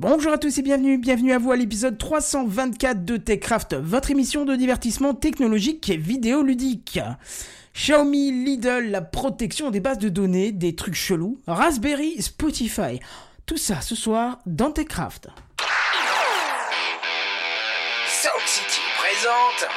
Bonjour 0.00 0.32
à 0.32 0.38
tous 0.38 0.56
et 0.56 0.62
bienvenue, 0.62 0.96
bienvenue 0.96 1.32
à 1.32 1.38
vous 1.38 1.50
à 1.50 1.56
l'épisode 1.56 1.98
324 1.98 3.04
de 3.04 3.16
TechCraft, 3.16 3.74
votre 3.74 4.12
émission 4.12 4.44
de 4.44 4.54
divertissement 4.54 5.12
technologique 5.12 5.90
et 5.90 5.96
vidéoludique. 5.96 7.00
Xiaomi, 7.74 8.30
Lidl, 8.30 8.92
la 8.92 9.02
protection 9.02 9.72
des 9.72 9.80
bases 9.80 9.98
de 9.98 10.08
données, 10.08 10.52
des 10.52 10.76
trucs 10.76 10.94
chelous, 10.94 11.40
Raspberry, 11.48 12.22
Spotify. 12.22 13.00
Tout 13.44 13.56
ça 13.56 13.80
ce 13.80 13.96
soir 13.96 14.38
dans 14.46 14.70
TechCraft. 14.70 15.30
Sound 18.06 18.46
City 18.46 18.80
présente. 19.00 19.68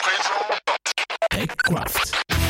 TechCraft. 1.31 2.40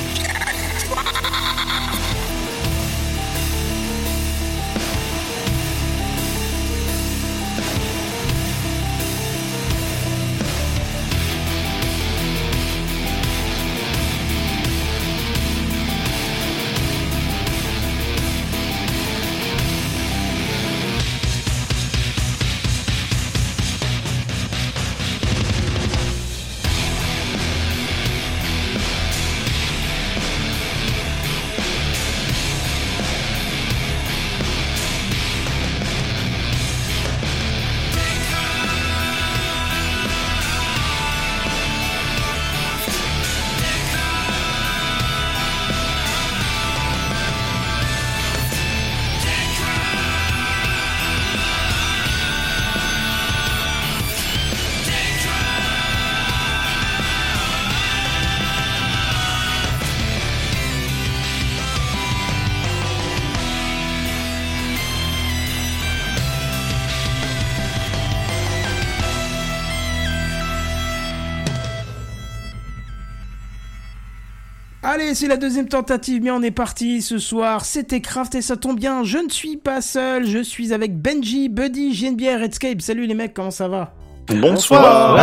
Allez, 75.01 75.15
c'est 75.15 75.27
la 75.27 75.37
deuxième 75.37 75.67
tentative, 75.67 76.21
mais 76.21 76.29
on 76.29 76.43
est 76.43 76.51
parti 76.51 77.01
ce 77.01 77.17
soir. 77.17 77.65
C'était 77.65 78.01
Craft 78.01 78.35
et 78.35 78.41
ça 78.41 78.55
tombe 78.55 78.79
bien, 78.79 79.03
je 79.03 79.17
ne 79.17 79.29
suis 79.29 79.57
pas 79.57 79.81
seul, 79.81 80.27
je 80.27 80.43
suis 80.43 80.73
avec 80.73 80.95
Benji, 80.95 81.49
Buddy, 81.49 81.95
JNBR, 81.95 82.41
Redscape. 82.41 82.81
Salut 82.81 83.07
les 83.07 83.15
mecs, 83.15 83.33
comment 83.33 83.49
ça 83.49 83.67
va? 83.67 83.95
Bonsoir. 84.27 85.17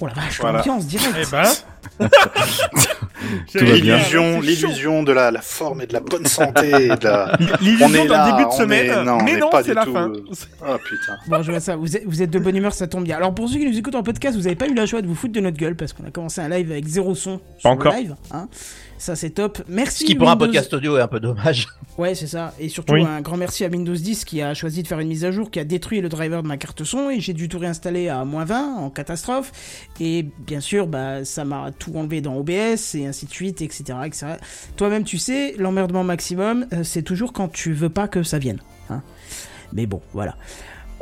Oh 0.00 0.06
la 0.08 0.12
vache, 0.14 0.40
Voilà. 0.40 0.58
l'ambiance 0.58 0.86
direct. 0.86 1.16
Eh 1.20 1.30
ben. 1.30 1.48
L'illusion, 3.54 4.40
l'illusion 4.40 5.02
de 5.02 5.12
la, 5.12 5.30
la 5.30 5.40
forme 5.40 5.82
et 5.82 5.86
de 5.86 5.92
la 5.92 6.00
bonne 6.00 6.26
santé. 6.26 6.68
et 6.68 6.88
de 6.88 7.04
la... 7.04 7.36
l'illusion 7.60 7.86
On 7.88 7.94
est 7.94 8.06
d'un 8.08 8.30
début 8.36 8.46
de 8.48 8.52
semaine, 8.52 8.86
est- 8.90 9.04
non, 9.04 9.18
on 9.20 9.22
mais 9.24 9.36
non, 9.36 9.50
c'est 9.64 9.74
la 9.74 9.84
tout, 9.84 9.92
fin. 9.92 10.08
euh, 10.10 10.20
Oh 10.66 10.76
putain. 10.84 11.16
Bon, 11.28 11.42
je 11.42 11.50
vois 11.50 11.60
ça, 11.60 11.76
vous 11.76 11.96
êtes, 11.96 12.04
vous 12.06 12.22
êtes 12.22 12.30
de 12.30 12.38
bonne 12.38 12.56
humeur, 12.56 12.72
ça 12.74 12.86
tombe 12.86 13.04
bien. 13.04 13.16
Alors 13.16 13.34
pour 13.34 13.48
ceux 13.48 13.58
qui 13.58 13.66
nous 13.66 13.78
écoutent 13.78 13.94
en 13.94 14.02
podcast, 14.02 14.36
vous 14.36 14.42
n'avez 14.42 14.56
pas 14.56 14.66
eu 14.66 14.74
la 14.74 14.86
joie 14.86 15.00
de 15.02 15.06
vous 15.06 15.14
foutre 15.14 15.32
de 15.34 15.40
notre 15.40 15.56
gueule 15.56 15.76
parce 15.76 15.92
qu'on 15.92 16.04
a 16.06 16.10
commencé 16.10 16.40
un 16.40 16.48
live 16.48 16.70
avec 16.70 16.86
zéro 16.86 17.14
son 17.14 17.40
sur 17.58 17.68
le 17.70 17.74
encore. 17.74 17.94
live. 17.94 18.14
Hein. 18.32 18.48
Ça 18.98 19.16
c'est 19.16 19.30
top. 19.30 19.62
Merci. 19.68 20.00
Ce 20.00 20.04
qui 20.04 20.14
pour 20.14 20.30
un 20.30 20.36
podcast 20.36 20.72
audio 20.72 20.96
est 20.96 21.00
un 21.02 21.08
peu 21.08 21.20
dommage. 21.20 21.68
Ouais, 21.96 22.16
c'est 22.16 22.26
ça. 22.26 22.52
Et 22.58 22.68
surtout, 22.68 22.94
Oui. 22.94 23.04
un 23.04 23.20
grand 23.20 23.36
merci 23.36 23.64
à 23.64 23.68
Windows 23.68 23.94
10 23.94 24.24
qui 24.24 24.42
a 24.42 24.52
choisi 24.52 24.82
de 24.82 24.88
faire 24.88 24.98
une 24.98 25.06
mise 25.06 25.24
à 25.24 25.30
jour, 25.30 25.48
qui 25.48 25.60
a 25.60 25.64
détruit 25.64 26.00
le 26.00 26.08
driver 26.08 26.42
de 26.42 26.48
ma 26.48 26.56
carte 26.56 26.82
son 26.82 27.08
et 27.08 27.20
j'ai 27.20 27.34
dû 27.34 27.48
tout 27.48 27.60
réinstaller 27.60 28.08
à 28.08 28.24
moins 28.24 28.44
20 28.44 28.74
en 28.78 28.90
catastrophe. 28.90 29.52
Et 30.00 30.26
bien 30.44 30.58
sûr, 30.58 30.88
bah, 30.88 31.24
ça 31.24 31.44
m'a 31.44 31.70
tout 31.78 31.92
enlevé 31.94 32.20
dans 32.20 32.34
OBS 32.36 32.96
et 32.96 33.06
ainsi 33.06 33.26
de 33.26 33.30
suite, 33.30 33.62
etc. 33.62 33.84
etc. 34.06 34.26
Toi-même, 34.76 35.04
tu 35.04 35.18
sais, 35.18 35.54
l'emmerdement 35.56 36.02
maximum, 36.02 36.66
euh, 36.72 36.82
c'est 36.82 37.02
toujours 37.02 37.32
quand 37.32 37.46
tu 37.46 37.72
veux 37.72 37.90
pas 37.90 38.08
que 38.08 38.24
ça 38.24 38.40
vienne. 38.40 38.58
hein. 38.90 39.00
Mais 39.72 39.86
bon, 39.86 40.00
voilà. 40.14 40.34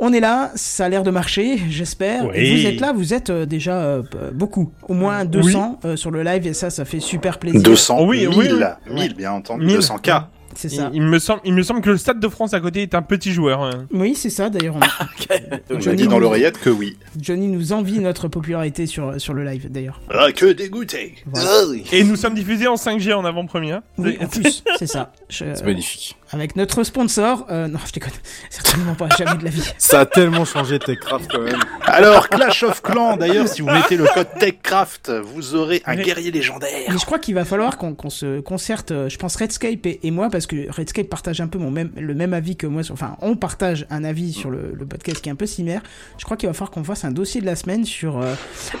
On 0.05 0.11
est 0.11 0.19
là, 0.19 0.51
ça 0.55 0.83
a 0.85 0.89
l'air 0.89 1.03
de 1.03 1.11
marcher, 1.11 1.57
j'espère. 1.69 2.25
Oui. 2.25 2.59
vous 2.61 2.67
êtes 2.67 2.81
là, 2.81 2.91
vous 2.91 3.13
êtes 3.13 3.29
euh, 3.29 3.45
déjà 3.45 3.77
euh, 3.81 4.03
beaucoup. 4.33 4.73
Au 4.89 4.93
moins 4.93 5.23
200 5.23 5.79
euh, 5.85 5.95
sur 5.95 6.11
le 6.11 6.23
live 6.23 6.45
et 6.45 6.53
ça, 6.53 6.69
ça 6.69 6.83
fait 6.83 6.99
super 6.99 7.39
plaisir. 7.39 7.61
200 7.61 8.03
Oui, 8.05 8.27
1000, 8.27 8.37
oui, 8.37 8.49
oui. 8.51 8.93
1000 8.93 9.13
bien 9.15 9.31
entendu, 9.31 9.65
1000. 9.65 9.77
200K. 9.79 10.25
C'est 10.55 10.71
Il, 10.71 10.75
ça. 10.75 10.91
il 10.93 11.01
me 11.01 11.17
semble, 11.19 11.41
il 11.45 11.53
me 11.53 11.63
semble 11.63 11.81
que 11.81 11.89
le 11.89 11.97
Stade 11.97 12.19
de 12.19 12.27
France 12.27 12.53
à 12.53 12.59
côté 12.59 12.81
est 12.83 12.93
un 12.93 13.01
petit 13.01 13.31
joueur. 13.31 13.63
hein. 13.63 13.87
Oui, 13.91 14.13
c'est 14.13 14.29
ça. 14.29 14.49
D'ailleurs, 14.51 14.75
on 14.79 14.81
a- 14.81 15.55
On 15.71 15.77
a 15.77 15.79
Johnny 15.79 15.95
dit 15.97 16.03
dans 16.07 16.15
nous- 16.17 16.19
l'oreillette 16.19 16.59
que 16.59 16.69
oui. 16.69 16.97
Johnny 17.19 17.47
nous 17.47 17.71
envie 17.73 17.97
notre 17.99 18.27
popularité 18.27 18.85
sur, 18.85 19.19
sur 19.19 19.33
le 19.33 19.43
live 19.45 19.71
d'ailleurs. 19.71 19.99
Ah, 20.13 20.31
que 20.31 20.51
dégoûté. 20.51 21.15
Voilà. 21.25 21.49
Ah. 21.49 21.75
Et 21.95 22.03
nous 22.03 22.15
sommes 22.17 22.35
diffusés 22.35 22.67
en 22.67 22.75
5G 22.75 23.13
en 23.15 23.25
avant-première. 23.25 23.81
Oui, 23.97 24.17
en 24.21 24.27
plus, 24.27 24.63
c'est 24.77 24.85
ça. 24.85 25.11
Je- 25.29 25.45
C'est 25.55 25.65
magnifique. 25.65 26.17
Avec 26.33 26.55
notre 26.55 26.83
sponsor, 26.83 27.45
euh, 27.51 27.67
non, 27.67 27.79
je 27.85 27.91
déconne, 27.91 28.11
certainement 28.49 28.95
pas, 28.95 29.07
jamais 29.17 29.37
de 29.37 29.43
la 29.43 29.49
vie. 29.51 29.63
Ça 29.77 30.01
a 30.01 30.05
tellement 30.05 30.45
changé 30.45 30.79
Techcraft 30.79 31.29
quand 31.31 31.41
même. 31.41 31.59
Alors, 31.85 32.27
Clash 32.29 32.63
of 32.63 32.81
Clans, 32.81 33.17
d'ailleurs, 33.17 33.47
si 33.47 33.61
vous 33.61 33.69
mettez 33.69 33.95
le 33.97 34.05
code 34.13 34.27
TechCraft, 34.39 35.11
vous 35.23 35.55
aurez 35.55 35.81
un 35.85 35.95
Mais- 35.95 36.03
guerrier 36.03 36.31
légendaire. 36.31 36.69
Mais 36.89 36.97
je 36.97 37.05
crois 37.05 37.19
qu'il 37.19 37.35
va 37.35 37.45
falloir 37.45 37.77
qu'on 37.77 38.09
se 38.09 38.39
concerte, 38.39 38.91
euh, 38.91 39.09
je 39.09 39.17
pense 39.17 39.35
Redscape 39.35 39.85
et, 39.85 39.99
et 40.03 40.11
moi, 40.11 40.29
parce 40.29 40.47
que 40.47 40.71
Redscape 40.71 41.07
partage 41.07 41.39
un 41.41 41.47
peu 41.47 41.59
mon 41.59 41.69
même, 41.71 41.91
le 41.95 42.13
même 42.15 42.33
avis 42.33 42.55
que 42.55 42.65
moi, 42.67 42.83
sur, 42.83 42.93
enfin, 42.93 43.15
on 43.21 43.35
partage 43.35 43.85
un 43.89 44.03
avis 44.03 44.33
sur 44.33 44.49
le, 44.49 44.73
le 44.73 44.85
podcast 44.85 45.21
qui 45.21 45.29
est 45.29 45.31
un 45.31 45.35
peu 45.35 45.45
similaire. 45.45 45.81
Je 46.17 46.25
crois 46.25 46.37
qu'il 46.37 46.47
va 46.47 46.53
falloir 46.53 46.71
qu'on 46.71 46.83
fasse 46.83 47.05
un 47.05 47.11
dossier 47.11 47.41
de 47.41 47.45
la 47.45 47.55
semaine 47.55 47.85
sur 47.85 48.19
euh, 48.19 48.33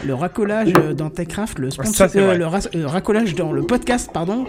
le 0.03 0.13
racolage 0.15 0.71
dans 0.73 1.09
Techcraft, 1.09 1.59
le, 1.59 1.69
sponsor, 1.71 2.09
ça, 2.09 2.17
euh, 2.17 2.33
le 2.35 2.45
euh, 2.45 2.87
racolage 2.87 3.35
dans 3.35 3.51
le 3.51 3.63
podcast, 3.63 4.09
pardon, 4.13 4.45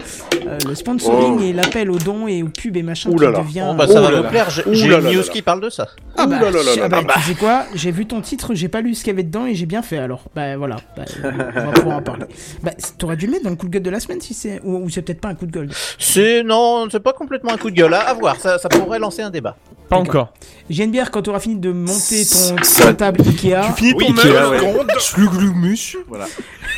euh, 0.47 0.57
le 0.67 0.73
sponsoring 0.75 1.37
Oh. 1.37 1.39
et 1.41 1.53
l'appel 1.53 1.89
aux 1.91 1.97
dons 1.99 2.27
et 2.27 2.41
aux 2.43 2.47
pubs 2.49 2.77
et 2.77 2.83
machin 2.83 2.94
Ouh 3.09 3.15
qui 3.15 3.23
là 3.23 3.31
là. 3.31 3.39
devient. 3.39 3.63
Bon, 3.67 3.75
bah, 3.75 3.85
Oh 3.89 3.91
ça 3.93 4.01
va 4.01 4.11
là 4.11 4.21
là. 4.21 4.29
plaire. 4.29 4.49
J'ai 4.49 4.63
une 4.65 4.97
news 4.99 5.17
là 5.17 5.23
qui 5.23 5.41
parle 5.41 5.61
de 5.61 5.69
ça. 5.69 5.87
Ah 6.17 6.25
bah, 6.27 6.37
Ouh 6.37 6.43
là 6.43 6.51
là 6.51 6.63
là 6.63 6.71
ah 6.83 6.89
bah, 6.89 7.01
tu 7.15 7.21
sais 7.21 7.35
quoi 7.35 7.65
J'ai 7.73 7.91
vu 7.91 8.05
ton 8.05 8.21
titre, 8.21 8.53
j'ai 8.53 8.67
pas 8.69 8.81
lu 8.81 8.93
ce 8.95 9.03
qu'il 9.03 9.11
y 9.11 9.15
avait 9.15 9.23
dedans 9.23 9.45
et 9.45 9.55
j'ai 9.55 9.65
bien 9.65 9.81
fait 9.81 9.97
alors. 9.97 10.23
Bah 10.35 10.55
voilà, 10.57 10.77
bah, 10.95 11.03
on 11.23 11.65
va 11.65 11.71
pouvoir 11.71 11.97
en 11.97 12.01
parler. 12.01 12.25
Bah 12.63 12.71
t'aurais 12.97 13.17
dû 13.17 13.25
le 13.25 13.33
mettre 13.33 13.43
dans 13.43 13.49
le 13.49 13.55
coup 13.55 13.67
de 13.67 13.71
gueule 13.71 13.83
de 13.83 13.89
la 13.89 13.99
semaine 13.99 14.21
si 14.21 14.33
c'est 14.33 14.61
ou, 14.63 14.77
ou 14.77 14.89
c'est 14.89 15.01
peut-être 15.01 15.21
pas 15.21 15.29
un 15.29 15.35
coup 15.35 15.45
de 15.45 15.51
gueule. 15.51 15.69
C'est 15.99 16.43
non, 16.43 16.87
c'est 16.91 16.99
pas 17.01 17.13
complètement 17.13 17.51
un 17.53 17.57
coup 17.57 17.69
de 17.69 17.75
gueule. 17.75 17.93
À, 17.93 17.99
à 18.01 18.13
voir, 18.13 18.37
ça, 18.39 18.57
ça 18.57 18.69
pourrait 18.69 18.99
lancer 18.99 19.21
un 19.21 19.29
débat. 19.29 19.57
Pas 19.89 19.97
encore. 19.97 20.33
JNBR, 20.69 21.11
quand 21.11 21.21
tu 21.21 21.29
auras 21.29 21.39
fini 21.39 21.57
de 21.57 21.71
monter 21.71 22.23
ton, 22.25 22.55
ton 22.55 22.93
table 22.95 23.21
Ikea. 23.21 23.61
Tu 23.67 23.73
finis 23.73 23.93
Oui, 23.95 24.07
ton 24.07 24.13
qui 24.13 24.27
meuble. 24.27 24.91
Sluglumus. 24.99 25.97
Voilà. 26.07 26.25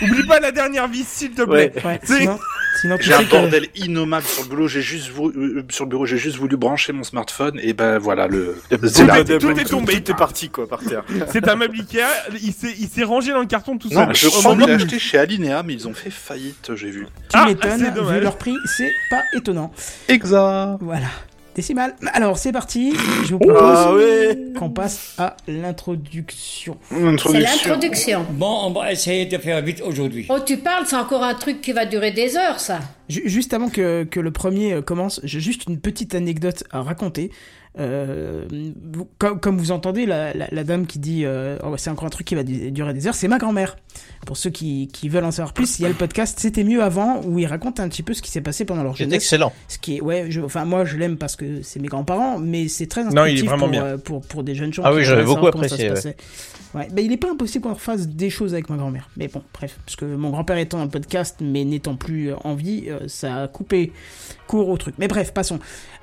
Oublie 0.01 0.25
pas 0.27 0.39
la 0.41 0.51
dernière 0.51 0.87
vis, 0.87 1.07
s'il 1.07 1.31
te 1.31 1.43
plaît. 1.43 1.71
Ouais, 1.85 1.99
sinon, 2.81 2.97
J'ai 2.99 3.13
un 3.13 3.23
que 3.23 3.29
bordel 3.31 3.67
innommable 3.75 4.25
sur 4.25 4.43
le 4.43 4.49
boulot. 4.49 4.67
J'ai 4.67 4.81
juste 4.81 5.11
euh, 5.19 5.63
sur 5.69 5.85
le 5.85 5.89
bureau, 5.89 6.05
j'ai 6.05 6.17
juste 6.17 6.37
voulu 6.37 6.57
brancher 6.57 6.93
mon 6.93 7.03
smartphone 7.03 7.59
et 7.61 7.73
ben 7.73 7.97
voilà 7.97 8.27
le. 8.27 8.57
Là. 8.71 8.77
est- 9.19 9.37
tout 9.39 9.49
est 9.51 9.63
tombé. 9.65 10.01
Tout 10.01 10.11
est 10.11 10.15
parti 10.17 10.49
quoi 10.49 10.67
par 10.67 10.79
terre. 10.79 11.03
C'est 11.31 11.47
un 11.47 11.55
meuble 11.55 11.77
Ikea. 11.79 11.99
Il 12.43 12.53
s'est, 12.53 12.73
il 12.79 12.87
s'est 12.87 13.03
rangé 13.03 13.31
dans 13.31 13.39
le 13.41 13.45
carton 13.47 13.77
tout 13.77 13.89
Non, 13.89 14.05
seul. 14.07 14.15
je 14.15 14.27
Au 14.27 14.31
crois 14.31 14.55
l'ai 14.55 14.73
acheté 14.73 14.99
chez 14.99 15.17
Alinea, 15.17 15.63
mais 15.63 15.73
ils 15.73 15.87
ont 15.87 15.93
fait 15.93 16.09
faillite, 16.09 16.71
j'ai 16.75 16.89
vu. 16.89 17.05
tu 17.05 17.11
Ah, 17.33 17.45
m'étonnes, 17.45 17.79
c'est 17.79 17.93
dommage. 17.93 18.15
vu 18.17 18.21
leur 18.21 18.37
prix, 18.37 18.55
c'est 18.77 18.91
pas 19.09 19.21
étonnant. 19.33 19.71
Exact. 20.07 20.77
Voilà. 20.81 21.07
Décimal. 21.57 21.95
Alors 22.13 22.37
c'est 22.37 22.51
parti, 22.51 22.93
je 23.25 23.33
vous 23.33 23.39
propose 23.39 23.57
Ah 23.63 23.93
ouais. 23.93 24.37
qu'on 24.57 24.69
passe 24.69 25.15
à 25.17 25.35
l'introduction. 25.47 26.77
C'est 26.91 27.39
l'introduction. 27.39 28.25
Bon, 28.31 28.59
on 28.65 28.71
va 28.71 28.91
essayer 28.91 29.25
de 29.25 29.37
faire 29.39 29.61
vite 29.63 29.81
aujourd'hui. 29.81 30.27
Oh, 30.29 30.37
tu 30.45 30.57
parles, 30.57 30.85
c'est 30.85 30.95
encore 30.95 31.23
un 31.23 31.33
truc 31.33 31.61
qui 31.61 31.71
va 31.71 31.85
durer 31.85 32.11
des 32.11 32.37
heures, 32.37 32.59
ça. 32.59 32.79
Ju- 33.09 33.23
Juste 33.25 33.53
avant 33.55 33.69
que, 33.69 34.03
que 34.03 34.19
le 34.19 34.29
premier 34.31 34.73
euh, 34.73 34.81
commence, 34.83 35.19
j'ai 35.23 35.39
juste 35.39 35.63
une 35.67 35.79
petite 35.79 36.13
anecdote 36.13 36.63
à 36.71 36.83
raconter. 36.83 37.31
Euh, 37.79 38.45
comme, 39.19 39.39
comme 39.39 39.57
vous 39.57 39.71
entendez, 39.71 40.05
la, 40.05 40.33
la, 40.33 40.47
la 40.51 40.63
dame 40.63 40.87
qui 40.87 40.99
dit 40.99 41.23
euh, 41.25 41.57
Oh, 41.63 41.75
c'est 41.77 41.89
encore 41.89 42.05
un 42.05 42.09
truc 42.09 42.25
qui 42.27 42.35
va 42.35 42.43
du- 42.43 42.71
durer 42.71 42.93
des 42.93 43.05
heures, 43.07 43.13
c'est 43.15 43.27
ma 43.27 43.37
grand-mère. 43.37 43.77
Pour 44.25 44.35
ceux 44.35 44.49
qui, 44.49 44.87
qui 44.91 45.09
veulent 45.09 45.23
en 45.25 45.31
savoir 45.31 45.53
plus, 45.53 45.79
il 45.79 45.83
y 45.83 45.85
a 45.85 45.89
le 45.89 45.95
podcast 45.95 46.39
C'était 46.39 46.63
mieux 46.63 46.81
avant 46.83 47.21
où 47.23 47.37
ils 47.39 47.45
racontent 47.45 47.81
un 47.83 47.87
petit 47.89 48.03
peu 48.03 48.13
ce 48.13 48.21
qui 48.21 48.31
s'est 48.31 48.41
passé 48.41 48.65
pendant 48.65 48.83
leur 48.83 48.97
C'est 48.97 49.03
jeunesse. 49.03 49.23
excellent. 49.23 49.53
Ce 49.67 49.77
qui 49.77 49.97
est, 49.97 50.01
ouais, 50.01 50.25
je, 50.29 50.41
enfin 50.41 50.65
moi 50.65 50.85
je 50.85 50.97
l'aime 50.97 51.17
parce 51.17 51.35
que 51.35 51.61
c'est 51.61 51.79
mes 51.79 51.87
grands-parents, 51.87 52.39
mais 52.39 52.67
c'est 52.67 52.87
très 52.87 53.03
Non, 53.03 53.09
il 53.11 53.15
est 53.15 53.21
instructif 53.33 53.45
vraiment 53.49 53.63
pour, 53.63 53.69
bien. 53.71 53.83
euh, 53.85 53.97
pour, 53.97 54.21
pour 54.21 54.43
des 54.43 54.55
jeunes 54.55 54.73
gens. 54.73 54.81
Ah 54.85 54.93
oui, 54.93 55.03
j'avais 55.03 55.23
beaucoup 55.23 55.47
apprécié. 55.47 55.91
Ouais, 56.73 56.87
ben 56.91 57.03
il 57.05 57.11
est 57.13 57.17
pas 57.17 57.31
impossible 57.31 57.63
qu'on 57.63 57.73
refasse 57.73 58.07
des 58.09 58.29
choses 58.29 58.53
avec 58.53 58.69
ma 58.69 58.75
grand-mère. 58.75 59.09
Mais 59.15 59.29
bon, 59.29 59.41
bref, 59.53 59.79
parce 59.85 59.95
que 59.95 60.03
mon 60.05 60.31
grand-père 60.31 60.57
étant 60.57 60.79
un 60.81 60.87
podcast, 60.87 61.37
mais 61.41 61.63
n'étant 61.63 61.95
plus 61.95 62.31
en 62.43 62.55
vie, 62.55 62.89
ça 63.07 63.43
a 63.43 63.47
coupé 63.47 63.93
court 64.47 64.67
au 64.67 64.77
truc. 64.77 64.95
Mais 64.97 65.07
bref, 65.07 65.31
passons. 65.33 65.59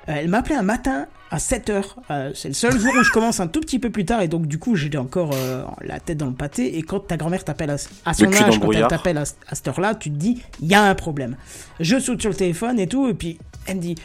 Elle 0.07 0.27
m'a 0.27 0.39
appelé 0.39 0.55
un 0.55 0.63
matin 0.63 1.05
à 1.35 1.39
7 1.39 1.69
heures. 1.69 1.95
Euh, 2.11 2.31
c'est 2.33 2.47
le 2.47 2.53
seul 2.53 2.79
jour 2.79 2.91
où 2.97 3.03
je 3.03 3.11
commence 3.11 3.39
un 3.39 3.47
tout 3.47 3.59
petit 3.59 3.77
peu 3.77 3.89
plus 3.89 4.05
tard 4.05 4.21
et 4.21 4.27
donc 4.27 4.47
du 4.47 4.57
coup 4.57 4.75
j'ai 4.75 4.95
encore 4.97 5.31
euh, 5.33 5.63
la 5.81 5.99
tête 5.99 6.17
dans 6.17 6.27
le 6.27 6.33
pâté 6.33 6.77
et 6.77 6.81
quand 6.81 7.01
ta 7.01 7.17
grand-mère 7.17 7.43
t'appelle 7.43 7.69
à, 7.71 7.75
à 8.05 8.13
son 8.13 8.31
âge, 8.31 8.59
quand 8.59 8.71
elle 8.71 8.87
t'appelle 8.87 9.17
à, 9.17 9.23
à 9.47 9.55
cette 9.55 9.67
heure-là, 9.67 9.95
tu 9.95 10.09
te 10.09 10.15
dis 10.15 10.41
il 10.61 10.67
y 10.67 10.73
a 10.73 10.83
un 10.83 10.95
problème. 10.95 11.35
Je 11.79 11.99
saute 11.99 12.21
sur 12.21 12.29
le 12.29 12.35
téléphone 12.37 12.79
et 12.79 12.87
tout 12.87 13.07
et 13.09 13.13
puis 13.13 13.37
elle 13.67 13.77
me 13.77 13.81
dit 13.81 13.95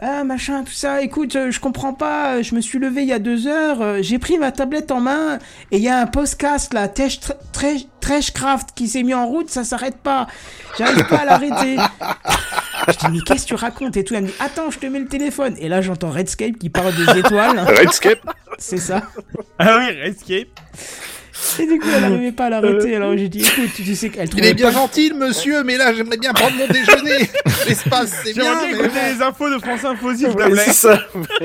ah 0.00 0.22
machin 0.22 0.62
tout 0.62 0.72
ça. 0.72 1.02
Écoute 1.02 1.34
euh, 1.34 1.50
je 1.50 1.58
comprends 1.58 1.92
pas. 1.92 2.40
Je 2.42 2.54
me 2.54 2.60
suis 2.60 2.78
levé 2.78 3.02
il 3.02 3.08
y 3.08 3.12
a 3.12 3.18
deux 3.18 3.48
heures. 3.48 3.82
Euh, 3.82 3.98
j'ai 4.00 4.18
pris 4.18 4.38
ma 4.38 4.52
tablette 4.52 4.92
en 4.92 5.00
main 5.00 5.38
et 5.72 5.78
il 5.78 5.82
y 5.82 5.88
a 5.88 5.98
un 5.98 6.06
podcast 6.06 6.72
là. 6.72 6.88
Trashcraft 8.00 8.70
qui 8.76 8.86
s'est 8.86 9.02
mis 9.02 9.14
en 9.14 9.26
route. 9.26 9.50
Ça 9.50 9.64
s'arrête 9.64 9.98
pas. 9.98 10.28
J'arrive 10.78 11.04
pas 11.08 11.18
à 11.18 11.24
l'arrêter. 11.24 11.76
Je 12.88 12.92
dis 12.92 13.12
mais 13.12 13.18
qu'est-ce 13.26 13.42
que 13.42 13.48
tu 13.48 13.54
racontes 13.56 13.96
et 13.96 14.04
tout. 14.04 14.14
Elle 14.14 14.22
me 14.22 14.28
dit 14.28 14.34
attends 14.38 14.70
je 14.70 14.78
te 14.78 14.86
mets 14.86 15.00
le 15.00 15.08
téléphone. 15.08 15.56
Et 15.58 15.68
là 15.68 15.80
j'entends 15.82 16.10
Redscape 16.10 16.58
qui 16.58 16.70
parle 16.70 16.94
des 16.94 17.18
étoiles. 17.18 17.58
Redscape. 17.78 18.20
C'est 18.58 18.78
ça. 18.78 19.02
Ah 19.58 19.78
oui, 19.78 19.96
Escape. 20.04 20.48
Et 21.58 21.66
du 21.66 21.78
coup 21.78 21.88
elle 21.94 22.02
n'arrivait 22.02 22.32
pas 22.32 22.46
à 22.46 22.50
l'arrêter 22.50 22.96
alors 22.96 23.16
j'ai 23.16 23.28
dit 23.28 23.40
écoute 23.40 23.70
tu 23.74 23.94
sais 23.94 24.10
qu'elle 24.10 24.24
Il 24.24 24.30
trouvait 24.30 24.50
est 24.50 24.54
bien 24.54 24.66
pas 24.66 24.78
gentil, 24.78 25.12
monsieur, 25.14 25.62
mais 25.64 25.76
là, 25.76 25.92
j'aimerais 25.94 26.16
bien 26.16 26.32
prendre 26.32 26.56
mon 26.56 26.66
déjeuner. 26.66 27.28
L'espace, 27.68 28.14
c'est 28.24 28.32
bien, 28.34 28.44
J'aimerais 28.60 28.68
bien 28.68 28.84
écouter 28.86 29.14
les 29.14 29.22
infos 29.22 29.50
de 29.50 29.58
France 29.58 29.84
Info, 29.84 30.14
s'il 30.14 30.28
plaît. 30.28 30.54
ça. 30.72 31.00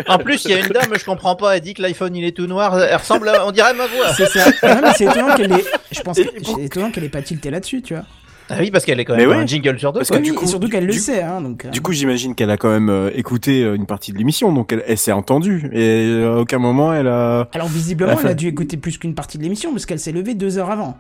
En 0.08 0.18
plus, 0.18 0.44
il 0.46 0.52
y 0.52 0.54
a 0.54 0.60
une 0.60 0.68
dame, 0.68 0.94
je 0.98 1.06
comprends 1.06 1.36
pas, 1.36 1.56
elle 1.56 1.62
dit 1.62 1.74
que 1.74 1.82
l'iPhone 1.82 2.16
il 2.16 2.26
est 2.26 2.36
tout 2.36 2.48
noir, 2.48 2.80
elle 2.80 2.96
ressemble 2.96 3.30
à, 3.30 3.46
on 3.46 3.52
dirait 3.52 3.74
ma 3.74 3.88
voix. 3.88 4.14
c'est 4.16 4.28
ça 4.28 4.46
non, 4.64 4.82
mais 4.82 4.94
c'est 4.96 5.06
étonnant 5.06 5.36
qu'elle 5.36 5.52
ait 5.52 5.66
je 5.92 6.02
pense 6.02 6.18
que 6.18 6.24
c'est 6.44 6.62
étonnant 6.64 6.92
qu'elle 6.92 7.04
ait 7.04 7.10
pas 7.10 7.22
tilté 7.22 7.50
là-dessus 7.52 7.82
tu 7.82 7.94
vois 7.94 8.04
Ah 8.50 8.56
oui, 8.60 8.72
parce 8.72 8.84
qu'elle 8.86 9.00
est 9.00 9.06
quand 9.06 9.16
même 9.16 9.30
ouais. 9.30 9.36
un 9.36 9.46
jingle 9.48 9.80
sur 9.80 9.94
deux. 9.94 10.00
Parce 10.00 10.10
quoi. 10.10 10.18
que 10.18 10.22
Oui, 10.24 10.30
du 10.30 10.34
et 10.34 10.36
coup- 10.38 10.48
surtout 10.48 10.68
qu'elle 10.70 10.86
le 10.86 10.94
sait 10.94 11.22
hein 11.22 11.42
donc 11.42 11.66
euh, 11.66 11.70
Du 11.70 11.82
coup, 11.82 11.94
j'imagine 11.94 12.36
qu'elle 12.36 12.50
a 12.52 12.58
quand 12.58 12.70
même 12.70 12.90
euh, 12.90 13.10
écouté 13.16 13.64
euh, 13.64 13.76
une 13.76 13.86
partie 13.86 14.12
de 14.12 14.18
l'émission, 14.18 14.52
donc 14.54 14.74
elle, 14.74 14.84
elle 14.88 14.98
s'est 14.98 15.12
entendue. 15.14 15.70
Et 15.74 16.24
à 16.24 16.36
aucun 16.38 16.60
moment, 16.60 16.94
elle 16.94 17.08
a... 17.08 17.48
Alors 17.54 17.68
visiblement, 17.68 18.12
Elle 18.12 18.18
a 18.18 18.22
elle 18.22 18.26
a 18.28 18.30
fait- 18.32 18.36
dû 18.36 18.48
écouter 18.48 18.78
plus 18.78 18.98
qu'une 18.98 19.16
partie 19.16 19.38
de 19.38 19.44
l'émission 19.44 19.72
parce 19.72 19.86
qu'elle 19.86 20.00
s'est 20.00 20.12
levée 20.12 20.34
deux 20.36 20.58
heures 20.58 20.72
avant. 20.72 20.98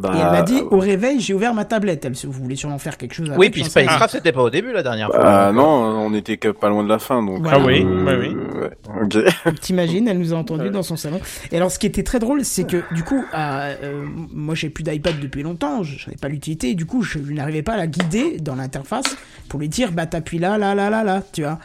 Bah, 0.00 0.10
Et 0.14 0.18
elle 0.18 0.30
m'a 0.30 0.42
dit 0.42 0.60
au 0.70 0.78
réveil, 0.78 1.20
j'ai 1.20 1.34
ouvert 1.34 1.52
ma 1.52 1.64
tablette. 1.66 2.04
Elle, 2.06 2.14
vous 2.14 2.32
voulez 2.32 2.56
sûrement 2.56 2.78
faire 2.78 2.96
quelque 2.96 3.14
chose 3.14 3.28
avec 3.28 3.38
Oui, 3.38 3.50
puis 3.50 3.60
rien. 3.60 3.68
Spacecraft, 3.70 4.12
c'était 4.14 4.32
pas 4.32 4.42
au 4.42 4.48
début 4.50 4.72
la 4.72 4.82
dernière 4.82 5.08
fois. 5.08 5.18
bah, 5.22 5.52
non, 5.52 5.62
on 5.64 6.14
était 6.14 6.38
que 6.38 6.48
pas 6.48 6.70
loin 6.70 6.82
de 6.82 6.88
la 6.88 6.98
fin, 6.98 7.22
donc... 7.22 7.42
Voilà. 7.42 7.58
Ah 7.60 7.66
oui, 7.66 7.84
euh, 7.84 8.18
oui, 8.20 8.34
oui. 8.34 8.60
ouais, 8.62 9.24
ok. 9.52 9.54
T'imagines, 9.60 10.08
elle 10.08 10.18
nous 10.18 10.32
a 10.32 10.36
entendu 10.38 10.70
dans 10.70 10.82
son 10.82 10.96
salon. 10.96 11.20
Et 11.50 11.56
alors, 11.56 11.70
ce 11.70 11.78
qui 11.78 11.86
était 11.86 12.02
très 12.04 12.18
drôle, 12.18 12.44
c'est 12.44 12.64
que 12.64 12.82
du 12.94 13.02
coup, 13.04 13.22
euh, 13.34 13.74
euh, 13.82 14.04
moi, 14.32 14.54
j'ai 14.54 14.70
plus 14.70 14.82
d'iPad 14.82 15.20
depuis 15.20 15.42
longtemps. 15.42 15.82
Je 15.82 16.02
savais 16.02 16.16
pas 16.16 16.28
l'utilité. 16.28 16.70
Et 16.70 16.74
du 16.74 16.86
coup, 16.86 17.02
je 17.02 17.18
n'arrivais 17.18 17.62
pas 17.62 17.74
à 17.74 17.76
la 17.76 17.86
guider 17.86 18.38
dans 18.40 18.54
l'interface 18.54 19.16
pour 19.50 19.60
lui 19.60 19.68
dire, 19.68 19.92
bah 19.92 20.06
t'appuies 20.06 20.38
là, 20.38 20.56
là, 20.56 20.74
là, 20.74 20.88
là, 20.88 21.04
là, 21.04 21.22
tu 21.32 21.42
vois. 21.42 21.58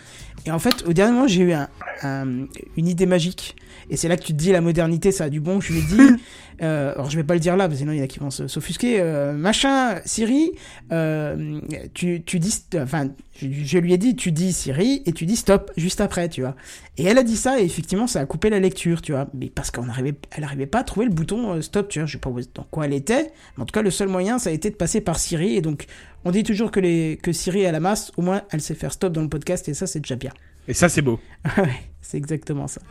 Et 0.45 0.51
en 0.51 0.59
fait, 0.59 0.83
au 0.87 0.91
dernier 0.93 1.13
moment, 1.13 1.27
j'ai 1.27 1.41
eu 1.43 1.53
un, 1.53 1.67
un- 2.03 2.45
une 2.75 2.87
idée 2.87 3.05
magique. 3.05 3.55
Et 3.89 3.97
c'est 3.97 4.07
là 4.07 4.17
que 4.17 4.23
tu 4.23 4.33
te 4.33 4.37
dis, 4.37 4.51
la 4.51 4.61
modernité, 4.61 5.11
ça 5.11 5.25
a 5.25 5.29
du 5.29 5.39
bon. 5.39 5.61
Je 5.61 5.73
lui 5.73 5.79
ai 5.79 5.83
dit, 5.83 6.23
euh, 6.61 6.93
alors 6.93 7.09
je 7.09 7.15
vais 7.15 7.23
pas 7.23 7.33
le 7.33 7.39
dire 7.39 7.55
là, 7.55 7.65
parce 7.65 7.75
que 7.75 7.79
sinon 7.79 7.91
il 7.93 7.97
y 7.97 8.01
en 8.01 8.03
a 8.03 8.07
qui 8.07 8.19
vont 8.19 8.31
s'offusquer. 8.31 8.99
euh, 8.99 9.33
machin, 9.33 9.99
Siri, 10.05 10.51
euh, 10.91 11.59
tu, 11.93 12.23
tu 12.23 12.39
dis, 12.39 12.63
enfin, 12.75 13.09
je, 13.39 13.47
je 13.49 13.77
lui 13.77 13.93
ai 13.93 13.97
dit, 13.97 14.15
tu 14.15 14.31
dis 14.31 14.53
Siri 14.53 15.03
et 15.05 15.13
tu 15.13 15.25
dis 15.25 15.35
stop 15.35 15.71
juste 15.77 16.01
après, 16.01 16.29
tu 16.29 16.41
vois. 16.41 16.55
Et 16.97 17.05
elle 17.05 17.17
a 17.17 17.23
dit 17.23 17.37
ça 17.37 17.59
et 17.59 17.63
effectivement, 17.63 18.07
ça 18.07 18.19
a 18.21 18.25
coupé 18.25 18.49
la 18.49 18.59
lecture, 18.59 19.01
tu 19.01 19.11
vois. 19.11 19.27
Mais 19.33 19.49
parce 19.49 19.71
qu'on 19.71 19.87
arrivait, 19.89 20.15
elle 20.31 20.43
arrivait 20.43 20.65
pas 20.65 20.79
à 20.79 20.83
trouver 20.83 21.05
le 21.05 21.11
bouton 21.13 21.61
stop, 21.61 21.89
tu 21.89 21.99
vois. 21.99 22.05
Je 22.05 22.13
sais 22.13 22.17
pas 22.17 22.31
dans 22.53 22.63
quoi 22.69 22.85
elle 22.85 22.93
était, 22.93 23.31
mais 23.55 23.63
en 23.63 23.65
tout 23.65 23.73
cas, 23.73 23.81
le 23.81 23.91
seul 23.91 24.07
moyen, 24.07 24.39
ça 24.39 24.49
a 24.49 24.53
été 24.53 24.69
de 24.69 24.75
passer 24.75 25.01
par 25.01 25.19
Siri. 25.19 25.55
Et 25.55 25.61
donc, 25.61 25.85
on 26.25 26.31
dit 26.31 26.43
toujours 26.43 26.71
que 26.71 26.79
les 26.79 27.17
que 27.21 27.31
Siri 27.31 27.61
est 27.61 27.67
à 27.67 27.71
la 27.71 27.79
masse, 27.79 28.11
au 28.17 28.21
moins, 28.21 28.41
elle 28.51 28.61
sait 28.61 28.75
faire 28.75 28.91
stop 28.91 29.13
dans 29.13 29.21
le 29.21 29.29
podcast 29.29 29.69
et 29.69 29.73
ça, 29.73 29.87
c'est 29.87 29.99
déjà 29.99 30.15
bien. 30.15 30.31
Et 30.67 30.73
ça, 30.73 30.89
c'est 30.89 31.01
beau. 31.01 31.19
ouais, 31.57 31.69
c'est 32.01 32.17
exactement 32.17 32.67
ça. 32.67 32.81